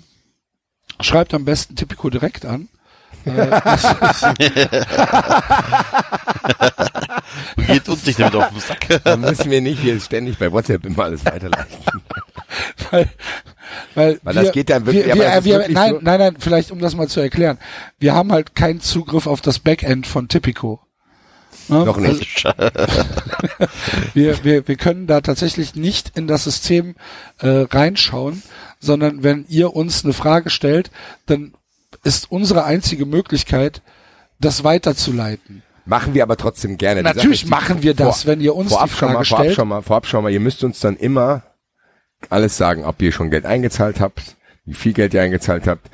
schreibt 1.00 1.34
am 1.34 1.46
besten 1.46 1.76
Tipico 1.76 2.10
direkt 2.10 2.46
an. 2.46 2.68
Geht 7.68 7.90
uns 7.90 8.06
nicht 8.06 8.20
damit 8.20 8.36
auf 8.36 8.50
den 8.50 8.60
Sack. 8.60 9.04
Da 9.04 9.18
müssen 9.18 9.50
wir 9.50 9.62
nicht 9.62 9.80
hier 9.82 10.00
ständig 10.00 10.38
bei 10.38 10.52
WhatsApp 10.52 10.86
immer 10.86 11.06
alles 11.06 11.26
weiterleiten. 11.26 11.78
weil, 12.92 13.10
weil, 13.96 14.20
Weil 14.24 14.34
das 14.36 14.52
geht 14.52 14.70
dann 14.70 14.86
wirklich- 14.86 15.06
wir, 15.08 15.16
wir, 15.16 15.44
wir, 15.44 15.44
wirklich 15.60 15.76
nein, 15.76 15.92
so- 15.94 16.00
nein, 16.02 16.20
nein, 16.20 16.36
vielleicht 16.40 16.72
um 16.72 16.80
das 16.80 16.96
mal 16.96 17.08
zu 17.08 17.20
erklären. 17.20 17.58
Wir 18.00 18.14
haben 18.14 18.32
halt 18.32 18.56
keinen 18.56 18.82
Zugriff 18.82 19.28
auf 19.28 19.42
das 19.42 19.60
Backend 19.60 20.08
von 20.08 20.28
Tipico. 20.28 20.82
Ne? 21.68 21.84
Noch 21.84 21.98
nicht. 21.98 22.44
wir, 24.14 24.44
wir, 24.44 24.68
wir 24.68 24.76
können 24.76 25.08
da 25.08 25.22
tatsächlich 25.22 25.76
nicht 25.76 26.16
in 26.16 26.28
das 26.28 26.44
System 26.44 26.96
äh, 27.40 27.66
reinschauen, 27.70 28.44
sondern 28.80 29.24
wenn 29.24 29.46
ihr 29.48 29.76
uns 29.76 30.04
eine 30.04 30.14
Frage 30.14 30.52
stellt, 30.52 30.92
dann 31.26 31.54
ist 32.06 32.32
unsere 32.32 32.64
einzige 32.64 33.06
Möglichkeit, 33.06 33.82
das 34.40 34.64
weiterzuleiten. 34.64 35.64
Machen 35.86 36.14
wir 36.14 36.24
aber 36.24 36.38
trotzdem 36.38 36.78
gerne. 36.78 37.02
Die 37.02 37.04
Natürlich 37.04 37.44
ist, 37.44 37.50
machen 37.50 37.84
wir 37.84 37.94
das, 37.94 38.26
wenn 38.26 38.42
ihr 38.42 38.56
uns 38.56 38.72
vorab 38.72 38.90
die 38.90 38.96
schon 38.96 39.08
mal, 39.08 39.14
Frage 39.14 39.26
vorab 39.26 39.42
stellt. 39.44 39.56
Schon 39.56 39.68
mal, 39.68 39.82
vorab 39.82 40.08
schon 40.08 40.24
mal, 40.24 40.32
ihr 40.32 40.40
müsst 40.40 40.64
uns 40.64 40.80
dann 40.80 40.96
immer 40.96 41.44
alles 42.30 42.58
sagen, 42.58 42.86
ob 42.86 43.02
ihr 43.02 43.12
schon 43.12 43.30
Geld 43.30 43.46
eingezahlt 43.46 44.00
habt, 44.00 44.36
wie 44.66 44.74
viel 44.74 44.94
Geld 44.94 45.14
ihr 45.14 45.22
eingezahlt 45.22 45.68
habt. 45.68 45.90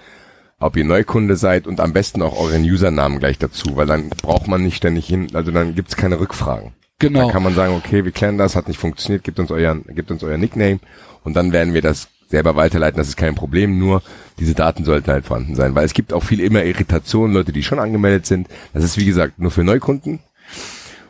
ob 0.62 0.78
ihr 0.78 0.86
Neukunde 0.86 1.36
seid 1.36 1.66
und 1.68 1.80
am 1.80 1.92
besten 1.92 2.22
auch 2.22 2.40
euren 2.40 2.64
Usernamen 2.64 3.20
gleich 3.20 3.40
dazu, 3.40 3.76
weil 3.76 3.88
dann 3.88 4.10
braucht 4.10 4.48
man 4.48 4.62
nicht 4.64 4.78
ständig 4.78 5.08
hin, 5.08 5.28
also 5.34 5.52
dann 5.52 5.76
gibt's 5.76 5.96
keine 5.98 6.20
Rückfragen. 6.20 6.74
Genau. 7.00 7.22
Dann 7.22 7.32
kann 7.32 7.44
man 7.44 7.56
sagen, 7.56 7.74
okay, 7.76 8.06
wir 8.06 8.12
klären 8.12 8.38
das, 8.38 8.56
hat 8.56 8.68
nicht 8.68 8.80
funktioniert, 8.80 9.24
gibt 9.24 9.40
uns 9.40 9.50
euren, 9.50 9.84
gibt 9.90 10.12
uns 10.12 10.24
euer 10.24 10.38
Nickname 10.38 10.80
und 11.24 11.36
dann 11.36 11.52
werden 11.52 11.74
wir 11.74 11.82
das 11.82 12.10
selber 12.32 12.56
weiterleiten, 12.56 12.98
das 12.98 13.10
ist 13.10 13.18
kein 13.18 13.36
Problem, 13.36 13.78
nur 13.78 14.02
diese 14.40 14.56
Daten 14.56 14.84
sollten 14.84 15.12
halt 15.12 15.26
vorhanden 15.26 15.56
sein, 15.56 15.76
weil 15.76 15.86
es 15.86 15.94
gibt 15.94 16.14
auch 16.14 16.24
viel 16.24 16.40
immer 16.40 16.64
Irritationen, 16.64 17.36
Leute, 17.36 17.52
die 17.52 17.64
schon 17.64 17.80
angemeldet 17.80 18.26
sind. 18.26 18.48
Das 18.74 18.84
ist 18.84 18.98
wie 18.98 19.06
gesagt 19.06 19.38
nur 19.38 19.52
für 19.52 19.64
Neukunden. 19.64 20.20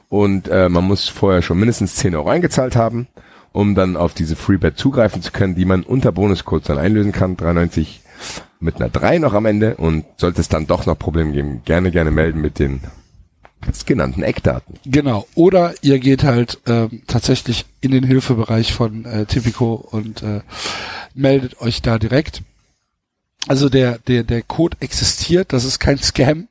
Und 0.09 0.49
äh, 0.49 0.67
man 0.67 0.83
muss 0.83 1.07
vorher 1.07 1.41
schon 1.41 1.57
mindestens 1.57 1.95
10 1.95 2.15
Euro 2.15 2.29
eingezahlt 2.29 2.75
haben, 2.75 3.07
um 3.53 3.75
dann 3.75 3.95
auf 3.95 4.13
diese 4.13 4.35
Freebet 4.35 4.77
zugreifen 4.77 5.21
zu 5.21 5.31
können, 5.31 5.55
die 5.55 5.63
man 5.63 5.83
unter 5.83 6.11
Bonuscodes 6.11 6.67
dann 6.67 6.77
einlösen 6.77 7.13
kann, 7.13 7.37
93 7.37 8.01
mit 8.59 8.75
einer 8.75 8.89
3 8.89 9.19
noch 9.19 9.33
am 9.33 9.45
Ende. 9.45 9.77
Und 9.77 10.03
sollte 10.17 10.41
es 10.41 10.49
dann 10.49 10.67
doch 10.67 10.85
noch 10.85 10.99
Probleme 10.99 11.31
geben, 11.31 11.61
gerne, 11.63 11.91
gerne 11.91 12.11
melden 12.11 12.41
mit 12.41 12.59
den 12.59 12.81
genannten 13.85 14.23
Eckdaten. 14.23 14.75
Genau. 14.85 15.27
Oder 15.35 15.73
ihr 15.81 15.99
geht 15.99 16.23
halt 16.23 16.59
ähm, 16.67 17.03
tatsächlich 17.07 17.65
in 17.81 17.91
den 17.91 18.03
Hilfebereich 18.03 18.73
von 18.73 19.05
äh, 19.05 19.25
Tipico 19.25 19.75
und 19.75 20.23
äh, 20.23 20.41
meldet 21.13 21.61
euch 21.61 21.81
da 21.81 21.97
direkt. 21.99 22.41
Also 23.47 23.69
der, 23.69 23.97
der, 23.99 24.23
der 24.23 24.43
Code 24.43 24.77
existiert, 24.79 25.53
das 25.53 25.65
ist 25.65 25.79
kein 25.79 25.97
Scam. 25.97 26.47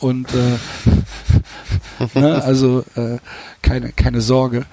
Und 0.00 0.28
äh, 0.34 0.58
ne, 2.18 2.42
also 2.42 2.84
äh, 2.96 3.18
keine, 3.62 3.92
keine 3.92 4.20
Sorge. 4.20 4.64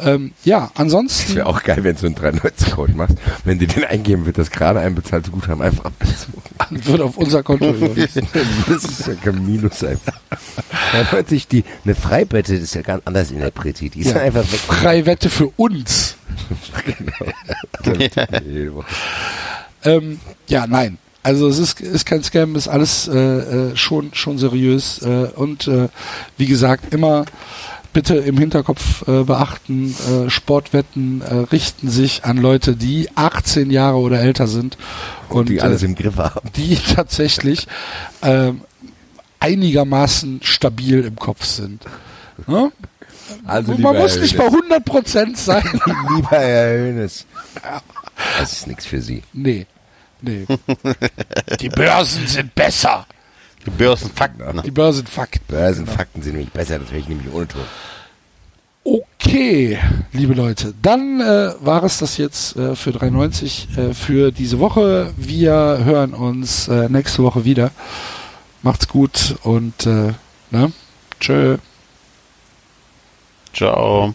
Ähm, 0.00 0.32
ja, 0.44 0.70
ansonsten. 0.74 1.28
Das 1.28 1.36
wäre 1.36 1.46
auch 1.46 1.62
geil, 1.62 1.84
wenn 1.84 1.96
du 1.96 2.06
einen 2.06 2.16
93-Code 2.16 2.92
machst. 2.94 3.16
Wenn 3.44 3.58
die 3.58 3.66
den 3.66 3.84
eingeben, 3.84 4.26
wird 4.26 4.38
das 4.38 4.50
gerade 4.50 4.80
einbezahlte 4.80 5.30
Guthaben 5.30 5.62
einfach 5.62 5.86
abgezogen. 5.86 6.42
Wird 6.70 7.00
auf 7.00 7.16
unser 7.16 7.42
Konto 7.42 7.70
überwiesen. 7.74 8.26
das 8.68 8.84
ist 8.84 9.06
ja 9.06 9.14
kein 9.14 9.44
Minus 9.44 9.82
einfach. 9.84 10.18
93, 10.92 11.48
die, 11.48 11.64
eine 11.84 11.94
Freibette 11.94 12.54
ist 12.54 12.74
ja 12.74 12.82
ganz 12.82 13.02
anders 13.04 13.30
interpretiert. 13.30 13.94
Die 13.94 14.00
ist 14.00 14.10
Ja, 14.10 14.16
ja. 14.18 14.22
einfach 14.22 14.50
weg. 14.50 14.60
Freiwette 14.60 15.30
für 15.30 15.48
uns. 15.56 16.16
genau. 16.84 18.84
Ähm, 19.84 20.20
ja, 20.48 20.66
nein. 20.66 20.98
Also 21.22 21.48
es 21.48 21.58
ist, 21.58 21.80
ist 21.80 22.04
kein 22.04 22.22
Scam, 22.22 22.56
ist 22.56 22.68
alles 22.68 23.06
äh, 23.08 23.18
äh, 23.18 23.76
schon 23.76 24.12
schon 24.12 24.38
seriös 24.38 25.00
äh, 25.02 25.28
und 25.34 25.68
äh, 25.68 25.88
wie 26.36 26.46
gesagt 26.46 26.92
immer 26.92 27.24
bitte 27.92 28.16
im 28.16 28.38
Hinterkopf 28.38 29.06
äh, 29.06 29.22
beachten, 29.24 29.94
äh, 30.08 30.30
Sportwetten 30.30 31.20
äh, 31.20 31.34
richten 31.52 31.88
sich 31.88 32.24
an 32.24 32.38
Leute, 32.38 32.74
die 32.74 33.08
18 33.14 33.70
Jahre 33.70 33.98
oder 33.98 34.20
älter 34.20 34.46
sind 34.46 34.78
und, 35.28 35.48
die 35.48 35.60
alles 35.60 35.82
äh, 35.82 35.86
im 35.86 35.94
Griff 35.94 36.16
haben. 36.16 36.48
die 36.56 36.76
tatsächlich 36.76 37.66
ähm, 38.22 38.62
einigermaßen 39.40 40.40
stabil 40.42 41.04
im 41.04 41.16
Kopf 41.16 41.44
sind. 41.44 41.84
Ne? 42.46 42.72
Also 43.46 43.74
Man 43.74 43.96
muss 43.96 44.18
nicht 44.18 44.36
bei 44.36 44.44
Hönes. 44.44 44.56
100 44.56 44.84
Prozent 44.84 45.38
sein. 45.38 45.62
Lieber 46.16 46.30
Herr 46.30 46.78
Hönes. 46.78 47.26
Das 48.38 48.52
ist 48.52 48.66
nichts 48.66 48.86
für 48.86 49.00
Sie. 49.00 49.22
Nee. 49.32 49.66
Nee. 50.22 50.46
Die 51.60 51.68
Börsen 51.68 52.26
sind 52.26 52.54
besser. 52.54 53.06
Die 53.66 53.70
Börsenfakten. 53.70 54.62
Die 54.64 54.70
Börsenfakten. 54.70 55.42
Börsenfakten 55.46 56.22
sind 56.22 56.32
nämlich 56.34 56.52
besser, 56.52 56.78
das 56.78 56.88
wäre 56.90 57.00
ich 57.00 57.08
nämlich 57.08 57.32
ohne 57.32 57.46
Ton. 57.46 57.62
Okay, 58.84 59.78
liebe 60.12 60.34
Leute, 60.34 60.74
dann 60.82 61.20
äh, 61.20 61.52
war 61.60 61.84
es 61.84 61.98
das 61.98 62.16
jetzt 62.16 62.56
äh, 62.56 62.74
für 62.74 62.90
93 62.90 63.68
äh, 63.76 63.94
für 63.94 64.32
diese 64.32 64.58
Woche. 64.58 65.14
Wir 65.16 65.52
hören 65.84 66.14
uns 66.14 66.66
äh, 66.66 66.88
nächste 66.88 67.22
Woche 67.22 67.44
wieder. 67.44 67.70
Macht's 68.62 68.88
gut 68.88 69.36
und 69.44 69.86
äh, 69.86 70.14
ne? 70.50 70.72
Tschö. 71.20 71.58
Ciao. 73.52 74.14